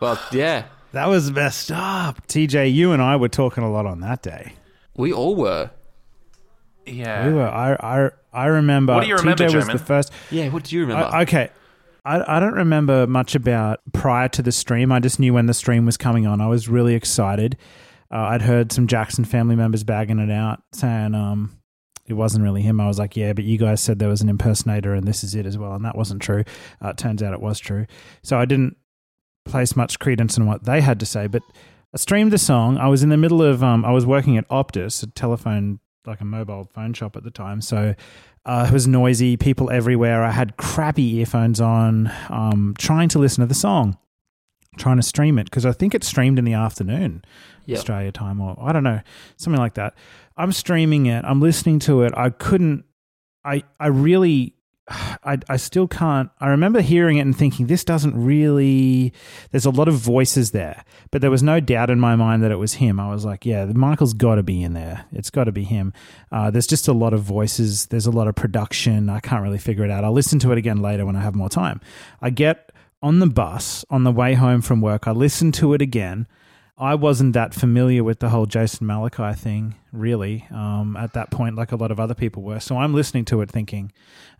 well, 0.00 0.18
yeah. 0.32 0.64
That 0.92 1.08
was 1.08 1.30
messed 1.30 1.70
up. 1.70 2.26
TJ, 2.28 2.72
you 2.72 2.92
and 2.92 3.02
I 3.02 3.16
were 3.16 3.28
talking 3.28 3.62
a 3.62 3.70
lot 3.70 3.84
on 3.84 4.00
that 4.00 4.22
day. 4.22 4.54
We 4.96 5.12
all 5.12 5.36
were. 5.36 5.70
Yeah. 6.86 7.28
We 7.28 7.34
were. 7.34 7.46
I 7.48 7.74
I 7.74 8.10
I 8.32 8.46
remember. 8.46 8.94
What 8.94 9.02
do 9.02 9.08
you 9.08 9.16
remember, 9.16 9.44
TJ 9.44 9.54
was 9.54 9.66
the 9.68 9.78
first. 9.78 10.10
Yeah, 10.30 10.48
what 10.48 10.64
do 10.64 10.74
you 10.74 10.82
remember? 10.82 11.04
I- 11.14 11.22
okay. 11.22 11.50
I, 12.04 12.36
I 12.38 12.40
don't 12.40 12.54
remember 12.54 13.06
much 13.06 13.36
about 13.36 13.80
prior 13.92 14.28
to 14.30 14.42
the 14.42 14.50
stream. 14.50 14.90
I 14.90 14.98
just 14.98 15.20
knew 15.20 15.34
when 15.34 15.46
the 15.46 15.54
stream 15.54 15.86
was 15.86 15.96
coming 15.96 16.26
on. 16.26 16.40
I 16.40 16.48
was 16.48 16.68
really 16.68 16.94
excited. 16.94 17.56
Uh, 18.12 18.26
I'd 18.30 18.42
heard 18.42 18.72
some 18.72 18.86
Jackson 18.86 19.24
family 19.24 19.56
members 19.56 19.84
bagging 19.84 20.18
it 20.18 20.30
out, 20.30 20.62
saying 20.72 21.14
um, 21.14 21.58
it 22.06 22.14
wasn't 22.14 22.44
really 22.44 22.62
him. 22.62 22.80
I 22.80 22.86
was 22.86 22.98
like, 22.98 23.16
yeah, 23.16 23.32
but 23.32 23.44
you 23.44 23.58
guys 23.58 23.80
said 23.80 23.98
there 23.98 24.08
was 24.08 24.20
an 24.20 24.28
impersonator 24.28 24.94
and 24.94 25.06
this 25.06 25.24
is 25.24 25.34
it 25.34 25.46
as 25.46 25.56
well. 25.56 25.72
And 25.72 25.84
that 25.84 25.96
wasn't 25.96 26.20
true. 26.20 26.44
Uh, 26.80 26.92
turns 26.92 27.22
out 27.22 27.32
it 27.32 27.40
was 27.40 27.58
true. 27.58 27.86
So 28.22 28.38
I 28.38 28.44
didn't 28.44 28.76
place 29.44 29.74
much 29.74 29.98
credence 29.98 30.36
in 30.36 30.46
what 30.46 30.64
they 30.64 30.80
had 30.80 31.00
to 31.00 31.06
say. 31.06 31.26
But 31.26 31.42
I 31.94 31.96
streamed 31.96 32.32
the 32.32 32.38
song. 32.38 32.76
I 32.76 32.88
was 32.88 33.02
in 33.02 33.08
the 33.08 33.16
middle 33.16 33.42
of, 33.42 33.62
um, 33.62 33.84
I 33.84 33.92
was 33.92 34.04
working 34.04 34.36
at 34.36 34.48
Optus, 34.48 35.02
a 35.02 35.06
telephone, 35.06 35.80
like 36.06 36.20
a 36.20 36.24
mobile 36.24 36.64
phone 36.64 36.92
shop 36.92 37.16
at 37.16 37.22
the 37.22 37.30
time. 37.30 37.60
So 37.60 37.94
uh, 38.44 38.66
it 38.68 38.72
was 38.72 38.88
noisy, 38.88 39.36
people 39.36 39.70
everywhere. 39.70 40.22
I 40.24 40.32
had 40.32 40.56
crappy 40.56 41.16
earphones 41.16 41.60
on, 41.60 42.12
um, 42.28 42.74
trying 42.78 43.08
to 43.10 43.18
listen 43.18 43.42
to 43.42 43.46
the 43.46 43.54
song, 43.54 43.96
trying 44.76 44.96
to 44.96 45.02
stream 45.02 45.38
it 45.38 45.44
because 45.44 45.64
I 45.64 45.72
think 45.72 45.94
it 45.94 46.02
streamed 46.02 46.38
in 46.38 46.44
the 46.44 46.54
afternoon, 46.54 47.24
Yep. 47.66 47.78
Australia 47.78 48.12
time, 48.12 48.40
or 48.40 48.56
I 48.60 48.72
don't 48.72 48.84
know, 48.84 49.00
something 49.36 49.60
like 49.60 49.74
that. 49.74 49.94
I'm 50.36 50.52
streaming 50.52 51.06
it. 51.06 51.24
I'm 51.24 51.40
listening 51.40 51.78
to 51.80 52.02
it. 52.02 52.12
I 52.16 52.30
couldn't. 52.30 52.84
I 53.44 53.64
I 53.78 53.88
really. 53.88 54.54
I, 55.24 55.38
I 55.48 55.56
still 55.58 55.86
can't. 55.86 56.30
I 56.40 56.48
remember 56.48 56.80
hearing 56.80 57.18
it 57.18 57.20
and 57.20 57.36
thinking, 57.36 57.68
this 57.68 57.84
doesn't 57.84 58.16
really. 58.16 59.12
There's 59.52 59.64
a 59.64 59.70
lot 59.70 59.86
of 59.86 59.94
voices 59.94 60.50
there, 60.50 60.84
but 61.12 61.20
there 61.20 61.30
was 61.30 61.42
no 61.42 61.60
doubt 61.60 61.88
in 61.90 62.00
my 62.00 62.16
mind 62.16 62.42
that 62.42 62.50
it 62.50 62.56
was 62.56 62.74
him. 62.74 62.98
I 62.98 63.08
was 63.08 63.24
like, 63.24 63.46
yeah, 63.46 63.64
Michael's 63.66 64.12
got 64.12 64.34
to 64.34 64.42
be 64.42 64.62
in 64.62 64.72
there. 64.72 65.04
It's 65.12 65.30
got 65.30 65.44
to 65.44 65.52
be 65.52 65.62
him. 65.62 65.92
Uh, 66.32 66.50
there's 66.50 66.66
just 66.66 66.88
a 66.88 66.92
lot 66.92 67.14
of 67.14 67.20
voices. 67.22 67.86
There's 67.86 68.06
a 68.06 68.10
lot 68.10 68.26
of 68.26 68.34
production. 68.34 69.08
I 69.08 69.20
can't 69.20 69.42
really 69.42 69.58
figure 69.58 69.84
it 69.84 69.90
out. 69.90 70.02
I'll 70.02 70.12
listen 70.12 70.40
to 70.40 70.50
it 70.50 70.58
again 70.58 70.82
later 70.82 71.06
when 71.06 71.14
I 71.14 71.20
have 71.20 71.36
more 71.36 71.48
time. 71.48 71.80
I 72.20 72.30
get 72.30 72.72
on 73.00 73.20
the 73.20 73.26
bus 73.28 73.84
on 73.90 74.02
the 74.04 74.12
way 74.12 74.34
home 74.34 74.62
from 74.62 74.80
work. 74.80 75.06
I 75.06 75.12
listen 75.12 75.52
to 75.52 75.74
it 75.74 75.82
again. 75.82 76.26
I 76.82 76.94
wasn't 76.96 77.32
that 77.34 77.54
familiar 77.54 78.02
with 78.02 78.18
the 78.18 78.30
whole 78.30 78.46
Jason 78.46 78.86
Malachi 78.88 79.34
thing, 79.38 79.76
really, 79.92 80.46
um, 80.50 80.96
at 80.96 81.12
that 81.12 81.30
point, 81.30 81.54
like 81.54 81.70
a 81.70 81.76
lot 81.76 81.90
of 81.92 82.00
other 82.00 82.14
people 82.14 82.42
were. 82.42 82.58
So 82.60 82.76
I'm 82.76 82.92
listening 82.92 83.24
to 83.26 83.40
it 83.40 83.50
thinking, 83.50 83.92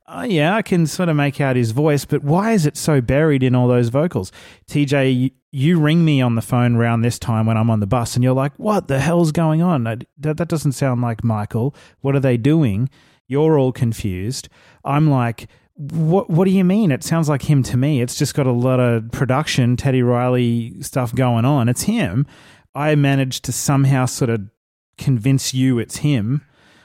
oh, 0.09 0.23
yeah, 0.25 0.57
I 0.57 0.63
can 0.63 0.87
sort 0.87 1.09
of 1.09 1.15
make 1.15 1.41
out 1.41 1.55
his 1.55 1.71
voice, 1.71 2.05
but 2.05 2.25
why 2.25 2.51
is 2.53 2.67
it 2.67 2.77
so 2.77 3.01
buried 3.01 3.45
in 3.45 3.55
all 3.55 3.69
those 3.69 3.91
vocals? 3.91 4.33
TJ, 4.69 5.17
you, 5.17 5.31
you 5.53 5.79
ring 5.79 6.05
me 6.05 6.21
on 6.21 6.35
the 6.35 6.43
phone 6.43 6.75
around 6.75 7.03
this 7.03 7.19
time 7.19 7.47
when 7.47 7.57
I'm 7.57 7.71
on 7.71 7.79
the 7.79 7.87
bus, 7.87 8.17
and 8.17 8.25
you're 8.25 8.33
like, 8.35 8.53
what 8.59 8.89
the 8.89 8.99
hell's 8.99 9.31
going 9.31 9.63
on? 9.63 9.87
I- 9.87 9.99
That, 10.19 10.37
that 10.39 10.49
doesn't 10.49 10.73
sound 10.73 11.01
like 11.01 11.23
Michael. 11.23 11.75
What 12.01 12.17
are 12.17 12.21
they 12.21 12.37
doing? 12.37 12.91
You're 13.29 13.57
all 13.57 13.71
confused. 13.73 14.49
I'm 14.85 15.09
like, 15.09 15.47
what 15.91 16.31
what 16.31 16.45
do 16.45 16.51
you 16.51 16.65
mean? 16.65 16.93
It 16.93 17.03
sounds 17.03 17.29
like 17.29 17.43
him 17.43 17.63
to 17.65 17.77
me. 17.77 18.01
It's 18.01 18.17
just 18.17 18.35
got 18.35 18.47
a 18.47 18.53
lot 18.53 18.79
of 18.79 19.11
production, 19.11 19.77
Teddy 19.77 20.03
Riley 20.03 20.81
stuff 20.83 21.15
going 21.15 21.45
on. 21.45 21.69
It's 21.69 21.83
him. 21.83 22.27
I 22.75 22.95
managed 22.95 23.45
to 23.45 23.53
somehow 23.53 24.07
sort 24.07 24.31
of 24.31 24.49
convince 24.97 25.53
you 25.53 25.79
it's 25.79 25.99
him 25.99 26.43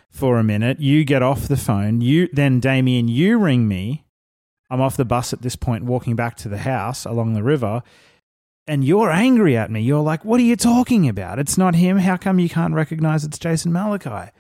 for 0.10 0.40
a 0.40 0.44
minute. 0.44 0.80
You 0.80 1.04
get 1.06 1.22
off 1.22 1.48
the 1.48 1.58
phone. 1.58 2.02
You 2.02 2.28
then 2.34 2.60
Damien, 2.60 3.08
you 3.08 3.38
ring 3.38 3.68
me. 3.68 4.06
I'm 4.70 4.82
off 4.82 4.98
the 4.98 5.06
bus 5.06 5.32
at 5.32 5.44
this 5.44 5.56
point, 5.56 5.86
walking 5.86 6.16
back 6.16 6.36
to 6.38 6.50
the 6.50 6.58
house 6.58 7.06
along 7.06 7.34
the 7.34 7.44
river, 7.44 7.84
and 8.68 8.84
you're 8.84 9.12
angry 9.12 9.56
at 9.56 9.72
me. 9.72 9.82
You're 9.82 10.02
like, 10.02 10.26
"What 10.26 10.40
are 10.40 10.44
you 10.44 10.56
talking 10.56 11.08
about? 11.08 11.40
It's 11.40 11.58
not 11.58 11.76
him. 11.76 12.00
How 12.00 12.18
come 12.18 12.40
you 12.40 12.50
can't 12.50 12.74
recognize 12.74 13.24
it's 13.24 13.40
Jason 13.40 13.72
Malachi?" 13.72 14.32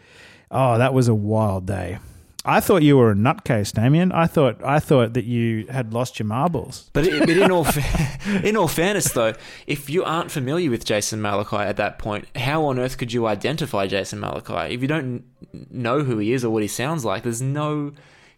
Oh, 0.50 0.77
that 0.77 0.94
was 0.94 1.08
a 1.08 1.16
wild 1.16 1.66
day. 1.66 2.00
I 2.48 2.61
thought 2.61 2.82
you 2.82 2.95
were 2.95 3.11
a 3.11 3.16
nutcase, 3.16 3.74
Damien. 3.74 4.14
I 4.14 4.26
thought 4.26 4.64
I 4.64 4.80
thought 4.80 5.14
that 5.14 5.26
you 5.26 5.67
had 5.67 5.93
lost 5.93 6.17
your 6.17 6.27
marbles. 6.27 6.90
But, 6.93 7.06
it, 7.06 7.19
but 7.19 7.30
in 7.30 7.51
all 7.51 7.66
fa- 7.66 8.42
in 8.48 8.56
all 8.56 8.69
fairness, 8.69 9.11
though, 9.11 9.34
if 9.67 9.90
you 9.90 10.06
aren't 10.06 10.32
familiar 10.32 10.72
with 10.72 10.85
Jason 10.85 11.22
Malachi 11.22 11.58
at 11.58 11.76
that 11.76 12.00
point, 12.00 12.26
how 12.38 12.64
on 12.64 12.80
earth 12.80 12.98
could 12.98 13.11
you 13.11 13.27
identify 13.27 13.85
Jason 13.85 14.22
Malachi 14.22 14.74
if 14.74 14.82
you 14.82 14.88
don't 14.88 15.26
know 15.69 16.03
who 16.03 16.19
he 16.19 16.32
is 16.32 16.45
or 16.45 16.50
what 16.50 16.61
he 16.61 16.69
sounds 16.69 17.03
like? 17.03 17.24
There's 17.24 17.42
no 17.42 17.92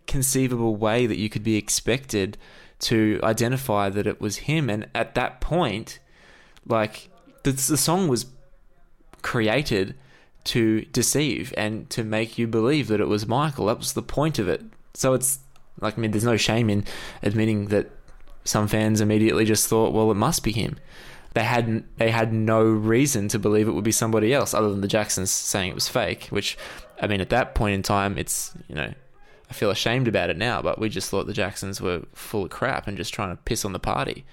conceivable 0.08 0.76
way 0.76 1.06
that 1.06 1.20
you 1.20 1.30
could 1.30 1.44
be 1.44 1.56
expected 1.56 2.36
to 2.80 3.20
identify 3.22 3.90
that 3.90 4.08
it 4.08 4.20
was 4.20 4.38
him. 4.38 4.72
And 4.72 4.88
at 4.96 5.14
that 5.14 5.40
point, 5.40 6.00
like 6.66 7.10
the, 7.44 7.52
the 7.52 7.78
song 7.78 8.08
was 8.08 8.26
created 9.22 9.94
to 10.50 10.82
deceive 10.86 11.54
and 11.56 11.88
to 11.92 12.04
make 12.04 12.40
you 12.40 12.48
believe 12.48 12.88
that 12.88 13.00
it 13.00 13.08
was 13.08 13.28
Michael. 13.28 13.68
That 13.68 13.78
was 13.78 13.94
the 13.94 14.02
point 14.02 14.40
of 14.40 14.48
it. 14.50 14.64
So 14.96 15.14
it's 15.14 15.38
like, 15.80 15.96
I 15.96 16.02
mean, 16.02 16.10
there's 16.10 16.24
no 16.24 16.38
shame 16.38 16.72
in 16.72 16.86
admitting 17.22 17.68
that 17.68 17.92
some 18.46 18.68
fans 18.68 19.00
immediately 19.00 19.46
just 19.46 19.68
thought, 19.68 19.94
well, 19.94 20.10
it 20.10 20.16
must 20.16 20.44
be 20.44 20.52
him. 20.52 20.80
They 21.36 21.44
hadn't. 21.44 21.86
They 22.00 22.10
had 22.10 22.34
no 22.34 22.64
reason 22.64 23.28
to 23.28 23.38
believe 23.38 23.68
it 23.68 23.74
would 23.74 23.84
be 23.84 23.92
somebody 23.92 24.34
else, 24.34 24.56
other 24.56 24.72
than 24.72 24.82
the 24.82 24.88
Jacksons 24.88 25.30
saying 25.30 25.70
it 25.70 25.76
was 25.76 25.88
fake. 25.88 26.26
Which, 26.32 26.58
I 27.00 27.06
mean, 27.06 27.22
at 27.22 27.30
that 27.30 27.54
point 27.54 27.76
in 27.76 27.84
time, 27.84 28.18
it's 28.18 28.52
you 28.68 28.74
know, 28.74 28.92
I 29.48 29.54
feel 29.54 29.70
ashamed 29.70 30.08
about 30.08 30.32
it 30.32 30.38
now. 30.38 30.64
But 30.64 30.80
we 30.80 30.90
just 30.90 31.12
thought 31.12 31.28
the 31.28 31.34
Jacksons 31.34 31.80
were 31.80 32.02
full 32.16 32.46
of 32.46 32.50
crap 32.50 32.88
and 32.88 32.98
just 32.98 33.14
trying 33.14 33.30
to 33.30 33.44
piss 33.44 33.64
on 33.64 33.74
the 33.74 33.80
party. 33.80 34.26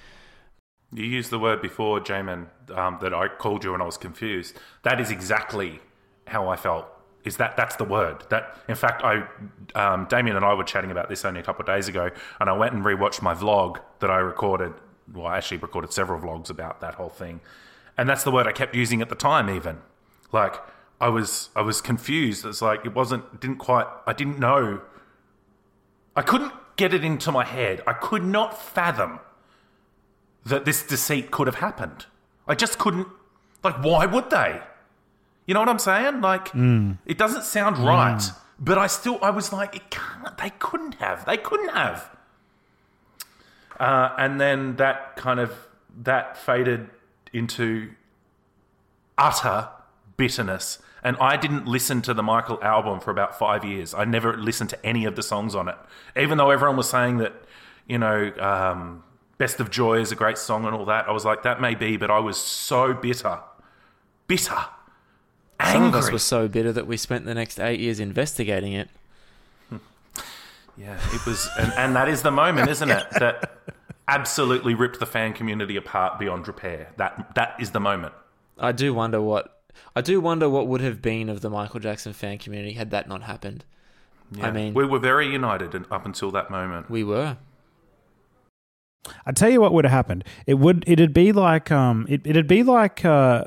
You 0.95 1.05
used 1.05 1.29
the 1.29 1.39
word 1.39 1.61
before, 1.61 2.01
Jamon, 2.01 2.47
um, 2.75 2.97
that 3.03 3.13
I 3.13 3.29
called 3.29 3.63
you 3.65 3.75
and 3.75 3.83
I 3.83 3.87
was 3.87 3.99
confused. 3.99 4.59
That 4.83 4.99
is 4.99 5.11
exactly 5.11 5.81
how 6.27 6.49
I 6.49 6.57
felt. 6.57 6.87
Is 7.25 7.39
that 7.39 7.57
that's 7.57 7.77
the 7.77 7.85
word? 7.85 8.25
That 8.31 8.57
in 8.69 8.77
fact, 8.77 9.03
I 9.03 9.27
um, 9.75 10.07
Damien 10.09 10.37
and 10.37 10.45
I 10.45 10.55
were 10.55 10.65
chatting 10.65 10.91
about 10.91 11.09
this 11.09 11.25
only 11.25 11.41
a 11.41 11.43
couple 11.43 11.63
of 11.63 11.67
days 11.67 11.89
ago, 11.89 12.11
and 12.41 12.49
I 12.49 12.53
went 12.53 12.73
and 12.73 12.85
rewatched 12.85 13.21
my 13.23 13.35
vlog 13.35 13.79
that 13.99 14.11
I 14.11 14.19
recorded. 14.19 14.75
Well, 15.13 15.27
I 15.27 15.37
actually 15.37 15.59
recorded 15.59 15.93
several 15.93 16.21
vlogs 16.21 16.51
about 16.51 16.81
that 16.81 16.95
whole 16.95 17.09
thing, 17.09 17.41
and 17.99 18.09
that's 18.09 18.23
the 18.23 18.31
word 18.31 18.47
I 18.47 18.53
kept 18.53 18.75
using 18.77 19.03
at 19.03 19.09
the 19.09 19.17
time. 19.17 19.51
Even 19.51 19.79
like 20.31 20.57
I 21.01 21.09
was, 21.09 21.51
I 21.55 21.63
was 21.63 21.81
confused. 21.81 22.45
It's 22.45 22.63
like 22.63 22.85
it 22.85 22.95
wasn't, 22.95 23.41
didn't 23.41 23.59
quite. 23.59 23.87
I 24.07 24.13
didn't 24.13 24.39
know. 24.39 24.83
I 26.15 26.23
couldn't 26.23 26.53
get 26.77 26.95
it 26.95 27.05
into 27.05 27.31
my 27.33 27.45
head. 27.45 27.83
I 27.87 27.93
could 27.93 28.25
not 28.25 28.61
fathom 28.61 29.21
that 30.45 30.65
this 30.65 30.83
deceit 30.83 31.31
could 31.31 31.47
have 31.47 31.57
happened. 31.57 32.07
I 32.47 32.55
just 32.55 32.79
couldn't. 32.79 33.09
Like, 33.63 33.83
why 33.83 34.07
would 34.07 34.31
they? 34.31 34.61
You 35.47 35.55
know 35.55 35.61
what 35.61 35.69
I'm 35.69 35.79
saying? 35.79 36.21
Like, 36.21 36.49
Mm. 36.53 36.99
it 37.07 37.17
doesn't 37.19 37.45
sound 37.45 37.79
right. 37.79 38.21
But 38.59 38.79
I 38.79 38.87
still, 38.87 39.19
I 39.23 39.31
was 39.31 39.53
like, 39.53 39.77
it 39.77 39.91
can't. 39.91 40.37
They 40.39 40.51
couldn't 40.51 40.95
have. 40.97 41.25
They 41.27 41.37
couldn't 41.37 41.69
have. 41.71 42.11
Uh, 43.79 44.11
and 44.19 44.41
then 44.41 44.77
that 44.77 45.17
kind 45.17 45.39
of 45.41 45.53
that 46.03 46.37
faded 46.37 46.89
into 47.33 47.91
utter 49.19 49.69
bitterness. 50.17 50.79
And 51.03 51.17
I 51.21 51.37
didn't 51.37 51.67
listen 51.67 52.03
to 52.03 52.15
the 52.15 52.23
Michael 52.23 52.59
album 52.63 53.01
for 53.01 53.11
about 53.11 53.39
five 53.39 53.65
years. 53.65 53.95
I 53.95 54.05
never 54.05 54.37
listened 54.37 54.71
to 54.71 54.87
any 54.87 55.05
of 55.05 55.15
the 55.17 55.23
songs 55.23 55.55
on 55.55 55.69
it, 55.69 55.77
even 56.17 56.39
though 56.39 56.51
everyone 56.51 56.77
was 56.77 56.89
saying 56.91 57.19
that, 57.19 57.35
you 57.87 57.99
know, 57.99 58.33
um, 58.41 59.05
"Best 59.39 59.61
of 59.61 59.71
Joy" 59.71 60.01
is 60.01 60.11
a 60.11 60.17
great 60.17 60.39
song 60.39 60.65
and 60.65 60.75
all 60.75 60.87
that. 60.87 61.09
I 61.09 61.13
was 61.13 61.25
like, 61.25 61.43
that 61.45 61.61
may 61.61 61.75
be, 61.75 61.97
but 61.97 62.11
I 62.11 62.19
was 62.19 62.37
so 62.39 62.93
bitter, 62.95 63.39
bitter, 64.27 64.65
Some 65.65 65.85
of 65.85 65.95
us 65.95 66.11
were 66.11 66.19
so 66.19 66.49
bitter 66.49 66.73
that 66.73 66.87
we 66.87 66.97
spent 66.97 67.25
the 67.25 67.35
next 67.35 67.59
eight 67.59 67.81
years 67.81 67.99
investigating 68.01 68.73
it. 68.73 68.89
Yeah, 70.79 70.99
it 71.15 71.25
was, 71.25 71.49
and, 71.59 71.73
and 71.73 71.97
that 71.97 72.09
is 72.09 72.21
the 72.21 72.31
moment, 72.31 72.69
isn't 72.69 72.91
it? 72.91 73.07
That 73.13 73.57
absolutely 74.09 74.75
ripped 74.75 75.01
the 75.01 75.07
fan 75.07 75.33
community 75.33 75.77
apart 75.77 76.19
beyond 76.19 76.47
repair. 76.47 76.89
That 76.99 77.35
that 77.35 77.57
is 77.59 77.71
the 77.71 77.81
moment. 77.81 78.13
I 78.59 78.73
do 78.73 78.93
wonder 78.93 79.21
what 79.23 79.63
I 79.95 80.03
do 80.03 80.21
wonder 80.21 80.49
what 80.49 80.67
would 80.67 80.83
have 80.83 81.01
been 81.01 81.29
of 81.29 81.41
the 81.41 81.49
Michael 81.49 81.81
Jackson 81.81 82.13
fan 82.13 82.39
community 82.39 82.75
had 82.75 82.91
that 82.91 83.09
not 83.09 83.23
happened. 83.23 83.65
Yeah. 84.33 84.49
I 84.49 84.51
mean, 84.51 84.75
we 84.75 84.85
were 84.85 84.99
very 84.99 85.29
united 85.29 85.75
up 85.91 86.05
until 86.05 86.31
that 86.33 86.51
moment. 86.51 86.91
we 86.91 87.05
were. 87.05 87.39
I 89.25 89.33
tell 89.33 89.49
you 89.49 89.61
what 89.61 89.73
would 89.73 89.85
have 89.85 89.93
happened. 89.93 90.25
It 90.47 90.55
would. 90.55 90.85
It'd 90.87 91.15
be 91.15 91.33
like 91.33 91.71
um. 91.71 92.07
It, 92.09 92.27
it'd 92.27 92.49
be 92.49 92.63
like 92.63 93.05
uh, 93.05 93.45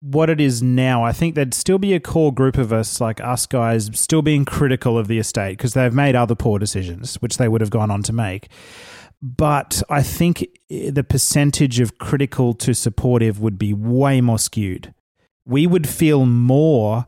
what 0.00 0.30
it 0.30 0.40
is 0.40 0.62
now. 0.62 1.02
I 1.04 1.12
think 1.12 1.34
there'd 1.34 1.54
still 1.54 1.78
be 1.78 1.94
a 1.94 2.00
core 2.00 2.32
group 2.32 2.56
of 2.56 2.72
us, 2.72 3.00
like 3.00 3.20
us 3.20 3.46
guys, 3.46 3.90
still 3.94 4.22
being 4.22 4.44
critical 4.44 4.98
of 4.98 5.08
the 5.08 5.18
estate 5.18 5.58
because 5.58 5.74
they've 5.74 5.94
made 5.94 6.14
other 6.14 6.34
poor 6.34 6.58
decisions, 6.58 7.16
which 7.16 7.36
they 7.36 7.48
would 7.48 7.60
have 7.60 7.70
gone 7.70 7.90
on 7.90 8.02
to 8.04 8.12
make. 8.12 8.48
But 9.20 9.82
I 9.88 10.02
think 10.02 10.42
eh, 10.70 10.90
the 10.90 11.04
percentage 11.04 11.80
of 11.80 11.98
critical 11.98 12.54
to 12.54 12.74
supportive 12.74 13.40
would 13.40 13.58
be 13.58 13.74
way 13.74 14.20
more 14.20 14.38
skewed. 14.38 14.94
We 15.44 15.66
would 15.66 15.88
feel 15.88 16.26
more 16.26 17.06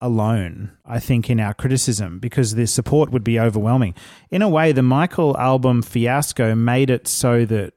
alone, 0.00 0.72
I 0.84 0.98
think, 0.98 1.30
in 1.30 1.40
our 1.40 1.54
criticism 1.54 2.18
because 2.18 2.54
the 2.54 2.66
support 2.66 3.10
would 3.10 3.24
be 3.24 3.38
overwhelming. 3.38 3.94
In 4.30 4.42
a 4.42 4.48
way, 4.48 4.72
the 4.72 4.82
Michael 4.82 5.36
album 5.38 5.82
fiasco 5.82 6.54
made 6.54 6.90
it 6.90 7.06
so 7.06 7.44
that 7.46 7.74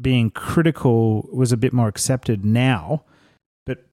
being 0.00 0.30
critical 0.30 1.28
was 1.32 1.52
a 1.52 1.56
bit 1.56 1.72
more 1.72 1.88
accepted 1.88 2.44
now. 2.44 3.04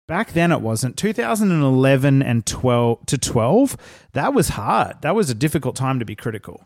Back 0.10 0.34
then 0.34 0.52
it 0.52 0.62
wasn't. 0.62 0.98
2011 0.98 2.24
and 2.24 2.44
12 2.44 3.06
to 3.06 3.18
12, 3.20 3.78
that 4.14 4.34
was 4.34 4.50
hard. 4.50 5.04
That 5.04 5.14
was 5.14 5.30
a 5.30 5.36
difficult 5.36 5.76
time 5.76 6.00
to 6.00 6.06
be 6.06 6.16
critical. 6.16 6.66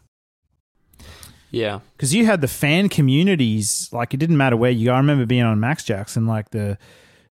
Yeah. 1.52 1.82
Because 1.92 2.16
you 2.16 2.26
had 2.26 2.40
the 2.40 2.48
fan 2.48 2.88
communities, 2.88 3.90
like 3.92 4.14
it 4.14 4.18
didn't 4.18 4.38
matter 4.38 4.56
where 4.56 4.72
you 4.72 4.86
go. 4.86 4.94
I 4.94 4.98
remember 4.98 5.26
being 5.26 5.44
on 5.44 5.60
Max 5.60 5.84
Jackson, 5.84 6.26
like 6.26 6.52
the 6.52 6.78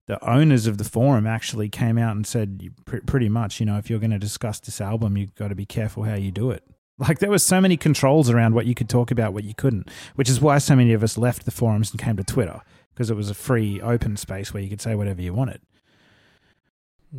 the 0.07 0.23
owners 0.23 0.67
of 0.67 0.77
the 0.77 0.85
forum 0.85 1.27
actually 1.27 1.71
came 1.71 1.97
out 1.97 2.15
and 2.15 2.27
said 2.27 2.61
pr- 2.85 2.99
pretty 3.07 3.31
much, 3.31 3.59
you 3.59 3.65
know, 3.65 3.79
if 3.79 3.89
you're 3.89 3.99
going 3.99 4.11
to 4.11 4.19
discuss 4.19 4.61
this 4.61 4.83
album, 4.83 5.17
you've 5.17 5.35
got 5.35 5.49
to 5.49 5.55
be 5.55 5.65
careful 5.65 6.03
how 6.03 6.15
you 6.15 6.31
do 6.31 6.51
it. 6.51 6.63
Like 6.99 7.21
there 7.21 7.31
was 7.31 7.43
so 7.43 7.59
many 7.59 7.79
controls 7.79 8.29
around 8.29 8.55
what 8.55 8.67
you 8.67 8.75
could 8.75 8.89
talk 8.91 9.11
about, 9.11 9.33
what 9.33 9.45
you 9.45 9.55
couldn't, 9.55 9.91
which 10.15 10.29
is 10.29 10.43
why 10.43 10.59
so 10.59 10.77
many 10.77 10.93
of 10.93 11.03
us 11.03 11.17
left 11.17 11.47
the 11.47 11.51
forums 11.51 11.91
and 11.91 11.99
came 11.99 12.19
to 12.19 12.23
Twitter 12.23 12.61
because 12.93 13.11
it 13.11 13.17
was 13.17 13.31
a 13.31 13.35
free, 13.35 13.81
open 13.81 14.17
space 14.17 14.53
where 14.53 14.63
you 14.63 14.69
could 14.69 14.83
say 14.83 14.95
whatever 14.95 15.23
you 15.23 15.33
wanted. 15.33 15.63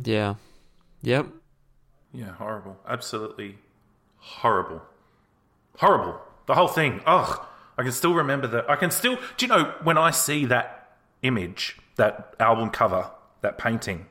Yeah. 0.02 0.34
Yep. 1.02 1.26
Yeah, 2.12 2.32
horrible. 2.32 2.78
Absolutely 2.88 3.58
horrible. 4.18 4.82
Horrible. 5.78 6.20
The 6.46 6.54
whole 6.54 6.68
thing. 6.68 7.00
Ugh. 7.06 7.44
I 7.76 7.82
can 7.82 7.92
still 7.92 8.14
remember 8.14 8.46
that. 8.48 8.70
I 8.70 8.76
can 8.76 8.90
still. 8.90 9.16
Do 9.36 9.46
you 9.46 9.48
know 9.48 9.74
when 9.82 9.98
I 9.98 10.10
see 10.10 10.44
that 10.46 10.96
image, 11.22 11.76
that 11.96 12.34
album 12.38 12.70
cover, 12.70 13.10
that 13.40 13.58
painting, 13.58 14.06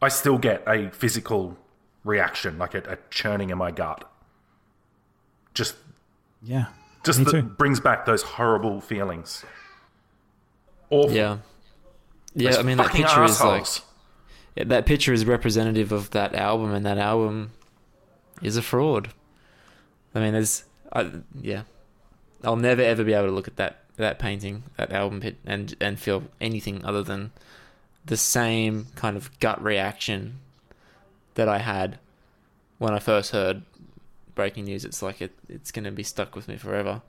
I 0.00 0.08
still 0.08 0.38
get 0.38 0.62
a 0.66 0.90
physical 0.90 1.58
reaction, 2.04 2.58
like 2.58 2.74
a, 2.74 2.78
a 2.88 2.98
churning 3.10 3.50
in 3.50 3.58
my 3.58 3.70
gut. 3.70 4.10
Just, 5.54 5.76
Yeah. 6.42 6.66
just 7.04 7.18
Me 7.18 7.24
that 7.26 7.30
too. 7.30 7.42
brings 7.42 7.78
back 7.80 8.06
those 8.06 8.22
horrible 8.22 8.80
feelings. 8.80 9.44
Awful. 10.90 11.12
Yeah. 11.12 11.38
Yeah, 12.34 12.50
Those 12.52 12.58
I 12.58 12.62
mean 12.62 12.78
that 12.78 12.86
fucking 12.86 13.02
picture 13.02 13.24
is 13.24 13.40
like 13.42 13.60
assholes. 13.60 13.80
yeah, 13.82 13.91
that 14.56 14.86
picture 14.86 15.12
is 15.12 15.24
representative 15.24 15.92
of 15.92 16.10
that 16.10 16.34
album, 16.34 16.72
and 16.72 16.84
that 16.84 16.98
album 16.98 17.52
is 18.42 18.56
a 18.56 18.62
fraud. 18.62 19.08
I 20.14 20.20
mean, 20.20 20.32
there's, 20.32 20.64
I, 20.92 21.10
yeah, 21.40 21.62
I'll 22.44 22.56
never 22.56 22.82
ever 22.82 23.04
be 23.04 23.14
able 23.14 23.26
to 23.26 23.32
look 23.32 23.48
at 23.48 23.56
that 23.56 23.78
that 23.96 24.18
painting, 24.18 24.64
that 24.76 24.92
album 24.92 25.20
pit, 25.20 25.36
and 25.46 25.74
and 25.80 25.98
feel 25.98 26.24
anything 26.40 26.84
other 26.84 27.02
than 27.02 27.32
the 28.04 28.16
same 28.16 28.86
kind 28.94 29.16
of 29.16 29.38
gut 29.38 29.62
reaction 29.62 30.40
that 31.34 31.48
I 31.48 31.58
had 31.58 31.98
when 32.78 32.92
I 32.92 32.98
first 32.98 33.30
heard 33.30 33.62
breaking 34.34 34.64
news. 34.64 34.84
It's 34.84 35.02
like 35.02 35.22
it, 35.22 35.32
it's 35.48 35.70
going 35.70 35.84
to 35.84 35.92
be 35.92 36.02
stuck 36.02 36.34
with 36.34 36.48
me 36.48 36.56
forever. 36.56 37.02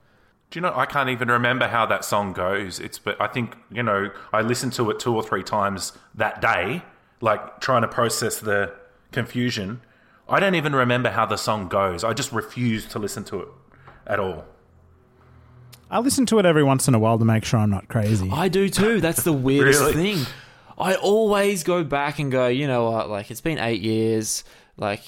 Do 0.52 0.60
you 0.60 0.62
know? 0.62 0.74
I 0.76 0.86
can't 0.86 1.10
even 1.10 1.30
remember 1.30 1.68
how 1.68 1.86
that 1.88 2.06
song 2.06 2.34
goes. 2.34 2.80
It's 2.80 3.00
but 3.00 3.20
I 3.20 3.28
think 3.28 3.56
you 3.72 3.84
know 3.84 4.12
I 4.32 4.42
listened 4.42 4.74
to 4.74 4.90
it 4.92 5.00
two 5.00 5.16
or 5.16 5.24
three 5.24 5.44
times 5.44 5.94
that 6.16 6.42
day, 6.42 6.84
like 7.24 7.62
trying 7.62 7.84
to 7.84 7.88
process 7.88 8.40
the 8.40 8.74
confusion. 9.14 9.80
I 10.28 10.40
don't 10.42 10.56
even 10.56 10.76
remember 10.76 11.10
how 11.10 11.26
the 11.26 11.38
song 11.38 11.70
goes. 11.70 12.04
I 12.04 12.14
just 12.14 12.32
refuse 12.34 12.86
to 12.88 13.00
listen 13.00 13.24
to 13.26 13.40
it 13.42 13.48
at 14.06 14.20
all. 14.20 14.44
I 15.90 16.00
listen 16.00 16.26
to 16.28 16.40
it 16.40 16.46
every 16.46 16.64
once 16.64 16.88
in 16.88 16.96
a 16.96 17.00
while 17.00 17.18
to 17.20 17.26
make 17.26 17.46
sure 17.46 17.60
I'm 17.60 17.70
not 17.70 17.88
crazy. 17.88 18.30
I 18.32 18.50
do 18.50 18.68
too. 18.68 19.00
That's 19.00 19.24
the 19.24 19.34
weirdest 19.48 19.80
Really? 19.80 19.94
thing. 20.16 20.26
I 20.78 20.96
always 20.96 21.64
go 21.64 21.84
back 21.84 22.20
and 22.20 22.32
go, 22.32 22.48
you 22.48 22.68
know 22.68 22.90
what? 22.90 23.10
Like, 23.10 23.30
it's 23.32 23.42
been 23.42 23.60
eight 23.60 23.82
years. 23.82 24.44
Like, 24.76 25.04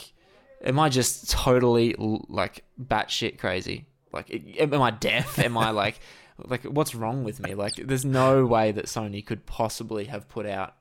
am 0.63 0.79
I 0.79 0.89
just 0.89 1.31
totally 1.31 1.95
l- 1.99 2.25
like 2.29 2.63
batshit 2.81 3.39
crazy? 3.39 3.87
Like, 4.13 4.29
am 4.59 4.81
I 4.81 4.91
deaf? 4.91 5.37
Am 5.43 5.57
I 5.57 5.71
like, 5.71 5.99
like, 6.37 6.63
what's 6.63 6.95
wrong 6.95 7.23
with 7.25 7.41
me? 7.41 7.55
Like, 7.55 7.75
there's 7.75 8.05
no 8.05 8.45
way 8.45 8.71
that 8.71 8.85
Sony 8.85 9.25
could 9.25 9.45
possibly 9.45 10.05
have 10.05 10.29
put 10.29 10.45
out. 10.45 10.75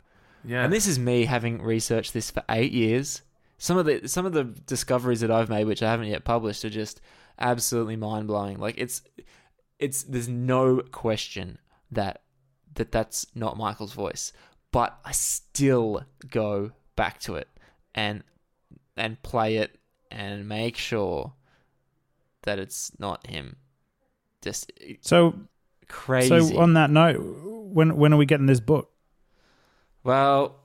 Yeah. 0.45 0.65
And 0.65 0.73
this 0.73 0.87
is 0.87 0.99
me 0.99 1.25
having 1.25 1.63
researched 1.63 2.13
this 2.13 2.31
for 2.31 2.43
eight 2.49 2.73
years, 2.73 3.23
some 3.59 3.79
of 3.79 3.87
the 3.87 4.09
some 4.09 4.27
of 4.27 4.33
the 4.33 4.45
discoveries 4.45 5.21
that 5.21 5.31
I've 5.31 5.49
made, 5.49 5.67
which 5.67 5.83
I 5.83 5.91
haven't 5.91 6.09
yet 6.09 6.25
published, 6.25 6.65
are 6.65 6.71
just 6.71 7.01
absolutely 7.39 7.97
mind 7.97 8.27
blowing. 8.27 8.59
Like 8.59 8.75
it's 8.79 9.03
it's 9.79 10.03
there's 10.03 10.29
no 10.29 10.81
question 10.93 11.59
that 11.91 12.23
that 12.75 12.93
that's 12.93 13.27
not 13.35 13.57
Michael's 13.57 13.93
voice, 13.93 14.33
but 14.73 14.99
I 15.05 15.13
still 15.13 16.05
go 16.31 16.73
back 16.97 17.21
to 17.21 17.37
it 17.37 17.49
and 17.95 18.23
and 18.97 19.23
play 19.23 19.57
it 19.57 19.79
and 20.11 20.49
make 20.49 20.77
sure 20.77 21.33
that 22.43 22.59
it's 22.59 22.93
not 22.99 23.27
him. 23.27 23.57
Just 24.43 24.71
So 25.01 25.35
crazy. 25.89 26.29
So 26.29 26.59
on 26.59 26.75
that 26.75 26.91
note, 26.91 27.19
when 27.19 27.97
when 27.97 28.13
are 28.13 28.17
we 28.17 28.27
getting 28.27 28.47
this 28.47 28.61
book? 28.61 28.91
Well, 30.05 30.57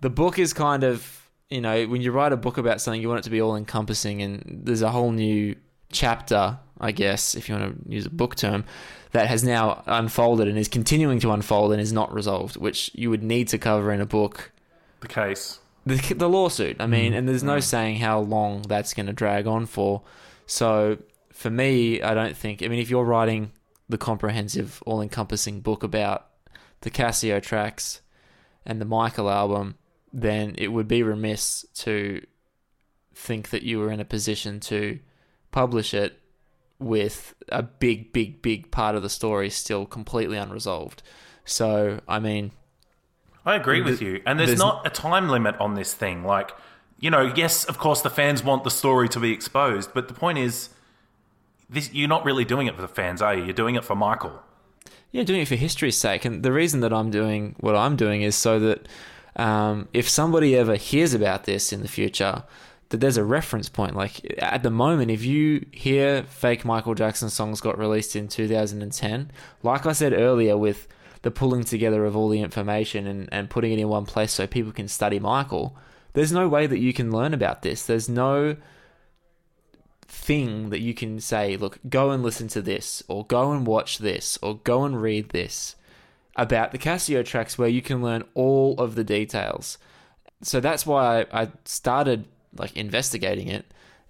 the 0.00 0.10
book 0.10 0.38
is 0.38 0.52
kind 0.52 0.84
of, 0.84 1.28
you 1.50 1.60
know, 1.60 1.86
when 1.86 2.00
you 2.02 2.12
write 2.12 2.32
a 2.32 2.36
book 2.36 2.58
about 2.58 2.80
something, 2.80 3.00
you 3.00 3.08
want 3.08 3.20
it 3.20 3.24
to 3.24 3.30
be 3.30 3.40
all 3.40 3.56
encompassing, 3.56 4.22
and 4.22 4.60
there's 4.64 4.82
a 4.82 4.90
whole 4.90 5.10
new 5.12 5.56
chapter, 5.90 6.58
I 6.80 6.92
guess, 6.92 7.34
if 7.34 7.48
you 7.48 7.56
want 7.56 7.84
to 7.86 7.92
use 7.92 8.06
a 8.06 8.10
book 8.10 8.36
term, 8.36 8.64
that 9.12 9.26
has 9.28 9.42
now 9.42 9.82
unfolded 9.86 10.46
and 10.48 10.58
is 10.58 10.68
continuing 10.68 11.18
to 11.20 11.30
unfold 11.32 11.72
and 11.72 11.80
is 11.80 11.92
not 11.92 12.12
resolved, 12.12 12.56
which 12.58 12.90
you 12.94 13.08
would 13.10 13.22
need 13.22 13.48
to 13.48 13.58
cover 13.58 13.90
in 13.92 14.00
a 14.02 14.06
book. 14.06 14.52
The 15.00 15.08
case. 15.08 15.58
The, 15.86 15.96
the 16.14 16.28
lawsuit, 16.28 16.76
I 16.80 16.86
mean, 16.86 17.12
Mm. 17.14 17.16
and 17.18 17.28
there's 17.28 17.42
no 17.42 17.56
Mm. 17.56 17.62
saying 17.62 17.96
how 17.96 18.20
long 18.20 18.62
that's 18.62 18.92
going 18.92 19.06
to 19.06 19.12
drag 19.14 19.46
on 19.46 19.64
for. 19.64 20.02
So 20.46 20.98
for 21.32 21.48
me, 21.48 22.02
I 22.02 22.12
don't 22.12 22.36
think, 22.36 22.62
I 22.62 22.68
mean, 22.68 22.78
if 22.80 22.90
you're 22.90 23.04
writing 23.04 23.52
the 23.88 23.96
comprehensive, 23.96 24.82
all 24.84 25.00
encompassing 25.00 25.60
book 25.60 25.82
about 25.82 26.26
the 26.82 26.90
Cascio 26.90 27.40
tracks 27.42 28.02
and 28.68 28.80
the 28.80 28.84
Michael 28.84 29.28
album, 29.28 29.74
then 30.12 30.54
it 30.58 30.68
would 30.68 30.86
be 30.86 31.02
remiss 31.02 31.66
to 31.74 32.24
think 33.14 33.48
that 33.50 33.62
you 33.64 33.80
were 33.80 33.90
in 33.90 33.98
a 33.98 34.04
position 34.04 34.60
to 34.60 35.00
publish 35.50 35.92
it 35.92 36.20
with 36.78 37.34
a 37.48 37.62
big, 37.62 38.12
big, 38.12 38.40
big 38.42 38.70
part 38.70 38.94
of 38.94 39.02
the 39.02 39.08
story 39.08 39.50
still 39.50 39.86
completely 39.86 40.36
unresolved. 40.36 41.02
So, 41.44 42.00
I 42.06 42.20
mean, 42.20 42.52
I 43.44 43.56
agree 43.56 43.80
with 43.80 44.00
you. 44.02 44.20
And 44.26 44.38
there's, 44.38 44.50
there's- 44.50 44.58
not 44.60 44.86
a 44.86 44.90
time 44.90 45.28
limit 45.28 45.56
on 45.58 45.74
this 45.74 45.94
thing. 45.94 46.22
Like, 46.22 46.52
you 47.00 47.10
know, 47.10 47.32
yes, 47.34 47.64
of 47.64 47.78
course, 47.78 48.02
the 48.02 48.10
fans 48.10 48.44
want 48.44 48.62
the 48.64 48.70
story 48.70 49.08
to 49.08 49.18
be 49.18 49.32
exposed, 49.32 49.90
but 49.94 50.08
the 50.08 50.14
point 50.14 50.38
is, 50.38 50.68
this 51.70 51.92
you're 51.92 52.08
not 52.08 52.24
really 52.24 52.44
doing 52.44 52.66
it 52.66 52.74
for 52.76 52.82
the 52.82 52.88
fans, 52.88 53.20
are 53.22 53.34
you? 53.34 53.44
You're 53.44 53.52
doing 53.52 53.74
it 53.74 53.84
for 53.84 53.94
Michael. 53.96 54.42
Yeah, 55.10 55.22
doing 55.24 55.40
it 55.40 55.48
for 55.48 55.54
history's 55.54 55.96
sake. 55.96 56.24
And 56.24 56.42
the 56.42 56.52
reason 56.52 56.80
that 56.80 56.92
I'm 56.92 57.10
doing 57.10 57.56
what 57.60 57.74
I'm 57.74 57.96
doing 57.96 58.22
is 58.22 58.36
so 58.36 58.58
that 58.60 58.86
um, 59.36 59.88
if 59.94 60.08
somebody 60.08 60.56
ever 60.56 60.76
hears 60.76 61.14
about 61.14 61.44
this 61.44 61.72
in 61.72 61.82
the 61.82 61.88
future, 61.88 62.42
that 62.90 62.98
there's 62.98 63.16
a 63.16 63.24
reference 63.24 63.68
point. 63.68 63.94
Like 63.94 64.36
at 64.38 64.62
the 64.62 64.70
moment, 64.70 65.10
if 65.10 65.24
you 65.24 65.64
hear 65.72 66.24
fake 66.24 66.64
Michael 66.64 66.94
Jackson 66.94 67.30
songs 67.30 67.60
got 67.60 67.78
released 67.78 68.16
in 68.16 68.28
2010, 68.28 69.30
like 69.62 69.86
I 69.86 69.92
said 69.92 70.12
earlier, 70.12 70.56
with 70.56 70.88
the 71.22 71.30
pulling 71.30 71.64
together 71.64 72.04
of 72.04 72.16
all 72.16 72.28
the 72.28 72.40
information 72.40 73.06
and, 73.06 73.28
and 73.32 73.50
putting 73.50 73.72
it 73.72 73.78
in 73.78 73.88
one 73.88 74.06
place 74.06 74.32
so 74.32 74.46
people 74.46 74.72
can 74.72 74.88
study 74.88 75.18
Michael, 75.18 75.76
there's 76.12 76.32
no 76.32 76.48
way 76.48 76.66
that 76.66 76.78
you 76.78 76.92
can 76.92 77.10
learn 77.10 77.34
about 77.34 77.62
this. 77.62 77.84
There's 77.84 78.08
no 78.08 78.56
thing 80.08 80.70
that 80.70 80.80
you 80.80 80.94
can 80.94 81.20
say, 81.20 81.56
look, 81.56 81.78
go 81.88 82.10
and 82.10 82.22
listen 82.22 82.48
to 82.48 82.62
this, 82.62 83.02
or 83.08 83.26
go 83.26 83.52
and 83.52 83.66
watch 83.66 83.98
this, 83.98 84.38
or 84.42 84.56
go 84.56 84.84
and 84.84 85.00
read 85.00 85.28
this 85.28 85.76
about 86.34 86.72
the 86.72 86.78
Cascio 86.78 87.24
tracks 87.24 87.58
where 87.58 87.68
you 87.68 87.82
can 87.82 88.00
learn 88.00 88.24
all 88.34 88.74
of 88.80 88.94
the 88.94 89.04
details. 89.04 89.76
So 90.42 90.60
that's 90.60 90.86
why 90.86 91.26
I, 91.32 91.48
started 91.64 92.26
like 92.56 92.76
investigating 92.76 93.48
it 93.48 93.66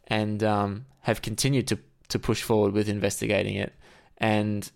and 0.07 0.45
um, 0.45 0.87
have 1.01 1.23
continued 1.23 1.67
to, 1.69 1.79
to 2.09 2.19
push 2.19 2.43
forward 2.43 2.73
with 2.75 2.89
investigating 2.89 3.57
it. 3.57 3.73
And 4.19 4.71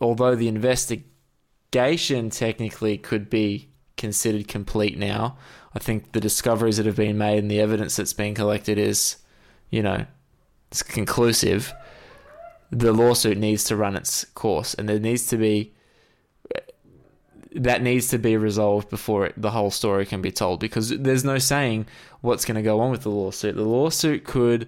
although 0.00 0.36
the 0.36 0.48
investigation 0.48 2.30
technically 2.30 2.98
could 2.98 3.28
be 3.28 3.70
considered 3.96 4.48
complete 4.48 4.96
now, 4.96 5.36
I 5.74 5.80
think 5.80 6.12
the 6.12 6.20
discoveries 6.20 6.76
that 6.76 6.86
have 6.86 6.96
been 6.96 7.18
made 7.18 7.38
and 7.38 7.50
the 7.50 7.60
evidence 7.60 7.96
that's 7.96 8.12
been 8.12 8.34
collected 8.34 8.78
is, 8.78 9.16
you 9.70 9.82
know, 9.82 10.06
it's 10.72 10.82
conclusive. 10.82 11.74
The 12.70 12.92
lawsuit 12.92 13.36
needs 13.36 13.62
to 13.64 13.76
run 13.76 13.94
its 13.94 14.24
course, 14.24 14.72
and 14.72 14.88
there 14.88 14.98
needs 14.98 15.26
to 15.26 15.36
be 15.36 15.74
that 17.54 17.82
needs 17.82 18.08
to 18.08 18.18
be 18.18 18.38
resolved 18.38 18.88
before 18.88 19.26
it, 19.26 19.34
the 19.36 19.50
whole 19.50 19.70
story 19.70 20.06
can 20.06 20.22
be 20.22 20.32
told 20.32 20.58
because 20.58 20.88
there's 20.88 21.22
no 21.22 21.36
saying 21.36 21.84
what's 22.22 22.46
going 22.46 22.54
to 22.54 22.62
go 22.62 22.80
on 22.80 22.90
with 22.90 23.02
the 23.02 23.10
lawsuit. 23.10 23.54
The 23.54 23.62
lawsuit 23.62 24.24
could 24.24 24.66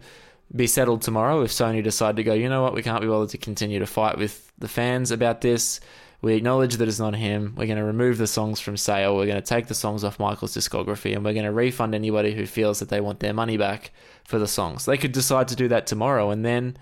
be 0.54 0.66
settled 0.66 1.00
tomorrow 1.00 1.40
if 1.40 1.50
Sony 1.50 1.82
decide 1.82 2.16
to 2.16 2.22
go, 2.22 2.34
you 2.34 2.46
know 2.50 2.62
what, 2.62 2.74
we 2.74 2.82
can't 2.82 3.00
be 3.00 3.06
bothered 3.06 3.30
to 3.30 3.38
continue 3.38 3.78
to 3.78 3.86
fight 3.86 4.18
with 4.18 4.52
the 4.58 4.68
fans 4.68 5.10
about 5.10 5.40
this. 5.40 5.80
We 6.20 6.34
acknowledge 6.34 6.76
that 6.76 6.86
it's 6.86 6.98
not 6.98 7.14
him. 7.14 7.54
We're 7.56 7.64
going 7.64 7.78
to 7.78 7.84
remove 7.84 8.18
the 8.18 8.26
songs 8.26 8.60
from 8.60 8.76
sale. 8.76 9.16
We're 9.16 9.24
going 9.24 9.40
to 9.40 9.48
take 9.48 9.68
the 9.68 9.74
songs 9.74 10.04
off 10.04 10.20
Michael's 10.20 10.54
discography 10.54 11.14
and 11.14 11.24
we're 11.24 11.32
going 11.32 11.46
to 11.46 11.52
refund 11.52 11.94
anybody 11.94 12.34
who 12.34 12.44
feels 12.44 12.80
that 12.80 12.90
they 12.90 13.00
want 13.00 13.20
their 13.20 13.32
money 13.32 13.56
back 13.56 13.92
for 14.24 14.38
the 14.38 14.48
songs. 14.48 14.84
They 14.84 14.96
could 14.96 15.12
decide 15.12 15.48
to 15.48 15.56
do 15.56 15.68
that 15.68 15.86
tomorrow 15.86 16.30
and 16.30 16.44
then, 16.44 16.76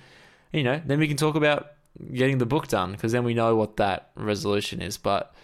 you 0.53 0.63
know, 0.63 0.81
then 0.85 0.99
we 0.99 1.09
can 1.09 1.17
talk 1.17 1.35
about 1.35 1.73
getting 2.15 2.39
the 2.39 2.47
book 2.47 2.69
done 2.69 2.93
because 2.93 3.13
then 3.13 3.25
we 3.25 3.35
know 3.35 3.57
what 3.57 3.77
that 3.77 4.11
resolution 4.15 4.81
is. 4.81 4.97
But 4.97 5.35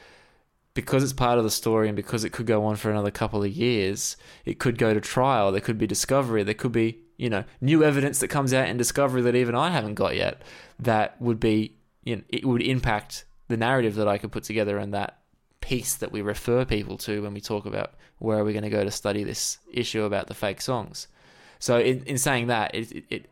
because 0.75 1.03
it's 1.03 1.13
part 1.13 1.39
of 1.39 1.45
the 1.45 1.51
story 1.51 1.89
and 1.89 1.97
because 1.97 2.25
it 2.25 2.31
could 2.31 2.47
go 2.47 2.65
on 2.65 2.77
for 2.77 2.91
another 2.91 3.11
couple 3.11 3.43
of 3.43 3.51
years, 3.51 4.17
it 4.45 4.59
could 4.59 4.79
go 4.79 4.95
to 4.95 5.01
trial. 5.01 5.51
There 5.51 5.61
could 5.61 5.79
be 5.79 5.87
discovery. 5.87 6.43
There 6.43 6.55
could 6.55 6.73
be, 6.73 6.99
you 7.17 7.29
know, 7.29 7.45
new 7.61 7.83
evidence 7.83 8.21
that 8.21 8.29
comes 8.29 8.55
out 8.55 8.69
in 8.69 8.77
discovery 8.77 9.23
that 9.23 9.35
even 9.35 9.55
I 9.55 9.71
haven't 9.71 9.95
got 9.95 10.15
yet. 10.15 10.43
That 10.79 11.21
would 11.21 11.41
be, 11.41 11.77
you 12.05 12.17
know, 12.17 12.23
it 12.29 12.45
would 12.45 12.63
impact 12.63 13.25
the 13.49 13.57
narrative 13.57 13.97
that 13.97 14.09
I 14.09 14.19
could 14.19 14.31
put 14.31 14.45
together 14.45 14.79
and 14.79 14.95
that 14.95 15.19
piece 15.61 15.97
that 15.97 16.13
we 16.13 16.23
refer 16.23 16.65
people 16.65 16.97
to 16.99 17.23
when 17.23 17.35
we 17.35 17.41
talk 17.41 17.67
about 17.67 17.95
where 18.19 18.39
are 18.39 18.45
we 18.45 18.53
going 18.53 18.63
to 18.63 18.71
go 18.71 18.85
to 18.85 18.91
study 18.91 19.25
this 19.25 19.59
issue 19.73 20.05
about 20.05 20.29
the 20.29 20.35
fake 20.35 20.61
songs. 20.61 21.09
So 21.59 21.79
in, 21.79 22.03
in 22.05 22.19
saying 22.19 22.49
that, 22.49 22.75
it, 22.75 22.93
it, 22.93 23.05
it 23.11 23.31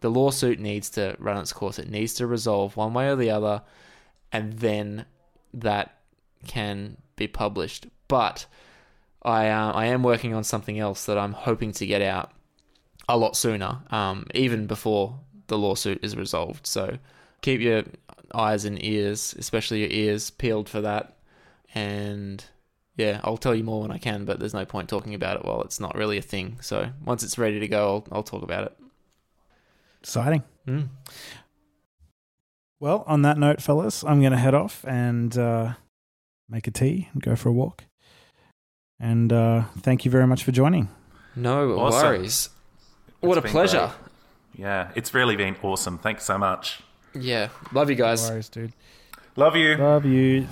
the 0.00 0.10
lawsuit 0.10 0.60
needs 0.60 0.90
to 0.90 1.16
run 1.18 1.38
its 1.38 1.52
course. 1.52 1.78
It 1.78 1.90
needs 1.90 2.14
to 2.14 2.26
resolve 2.26 2.76
one 2.76 2.94
way 2.94 3.08
or 3.08 3.16
the 3.16 3.30
other, 3.30 3.62
and 4.32 4.52
then 4.54 5.06
that 5.54 5.98
can 6.46 6.96
be 7.16 7.26
published. 7.26 7.86
But 8.08 8.46
I 9.22 9.48
uh, 9.48 9.72
I 9.72 9.86
am 9.86 10.02
working 10.02 10.34
on 10.34 10.44
something 10.44 10.78
else 10.78 11.06
that 11.06 11.18
I'm 11.18 11.32
hoping 11.32 11.72
to 11.72 11.86
get 11.86 12.02
out 12.02 12.32
a 13.08 13.16
lot 13.16 13.36
sooner, 13.36 13.78
um, 13.90 14.26
even 14.34 14.66
before 14.66 15.18
the 15.46 15.58
lawsuit 15.58 16.04
is 16.04 16.16
resolved. 16.16 16.66
So 16.66 16.98
keep 17.40 17.60
your 17.60 17.84
eyes 18.34 18.64
and 18.64 18.82
ears, 18.84 19.34
especially 19.38 19.80
your 19.80 19.90
ears, 19.90 20.30
peeled 20.30 20.68
for 20.68 20.80
that. 20.80 21.16
And 21.74 22.44
yeah, 22.96 23.20
I'll 23.24 23.36
tell 23.36 23.54
you 23.54 23.62
more 23.64 23.82
when 23.82 23.90
I 23.90 23.98
can, 23.98 24.24
but 24.24 24.38
there's 24.40 24.54
no 24.54 24.64
point 24.64 24.88
talking 24.88 25.14
about 25.14 25.36
it 25.36 25.44
while 25.44 25.62
it's 25.62 25.78
not 25.80 25.94
really 25.94 26.18
a 26.18 26.22
thing. 26.22 26.58
So 26.60 26.90
once 27.04 27.22
it's 27.22 27.38
ready 27.38 27.60
to 27.60 27.68
go, 27.68 27.86
I'll, 28.10 28.16
I'll 28.18 28.22
talk 28.22 28.42
about 28.42 28.64
it. 28.64 28.76
Exciting. 30.00 30.42
Mm. 30.66 30.88
Well, 32.80 33.04
on 33.06 33.22
that 33.22 33.38
note, 33.38 33.60
fellas, 33.62 34.04
I'm 34.04 34.20
going 34.20 34.32
to 34.32 34.38
head 34.38 34.54
off 34.54 34.84
and 34.86 35.36
uh, 35.36 35.74
make 36.48 36.66
a 36.66 36.70
tea 36.70 37.08
and 37.12 37.22
go 37.22 37.34
for 37.36 37.48
a 37.48 37.52
walk. 37.52 37.84
And 39.00 39.32
uh, 39.32 39.64
thank 39.80 40.04
you 40.04 40.10
very 40.10 40.26
much 40.26 40.44
for 40.44 40.52
joining. 40.52 40.88
No 41.34 41.72
Awesome. 41.78 42.02
worries. 42.06 42.50
What 43.20 43.38
It's 43.38 43.46
a 43.46 43.50
pleasure. 43.50 43.92
great. 44.54 44.60
Yeah, 44.66 44.90
it's 44.94 45.12
really 45.12 45.36
been 45.36 45.56
awesome. 45.62 45.98
Thanks 45.98 46.24
so 46.24 46.38
much. 46.38 46.80
Yeah, 47.14 47.48
love 47.72 47.90
you 47.90 47.96
guys. 47.96 48.22
No 48.24 48.34
worries, 48.34 48.48
dude. 48.48 48.72
Love 49.36 49.54
you. 49.56 49.76
Love 49.76 50.04
you. 50.06 50.46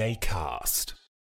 The 0.00 0.06
MJ 0.06 0.18
Cast. 0.18 0.89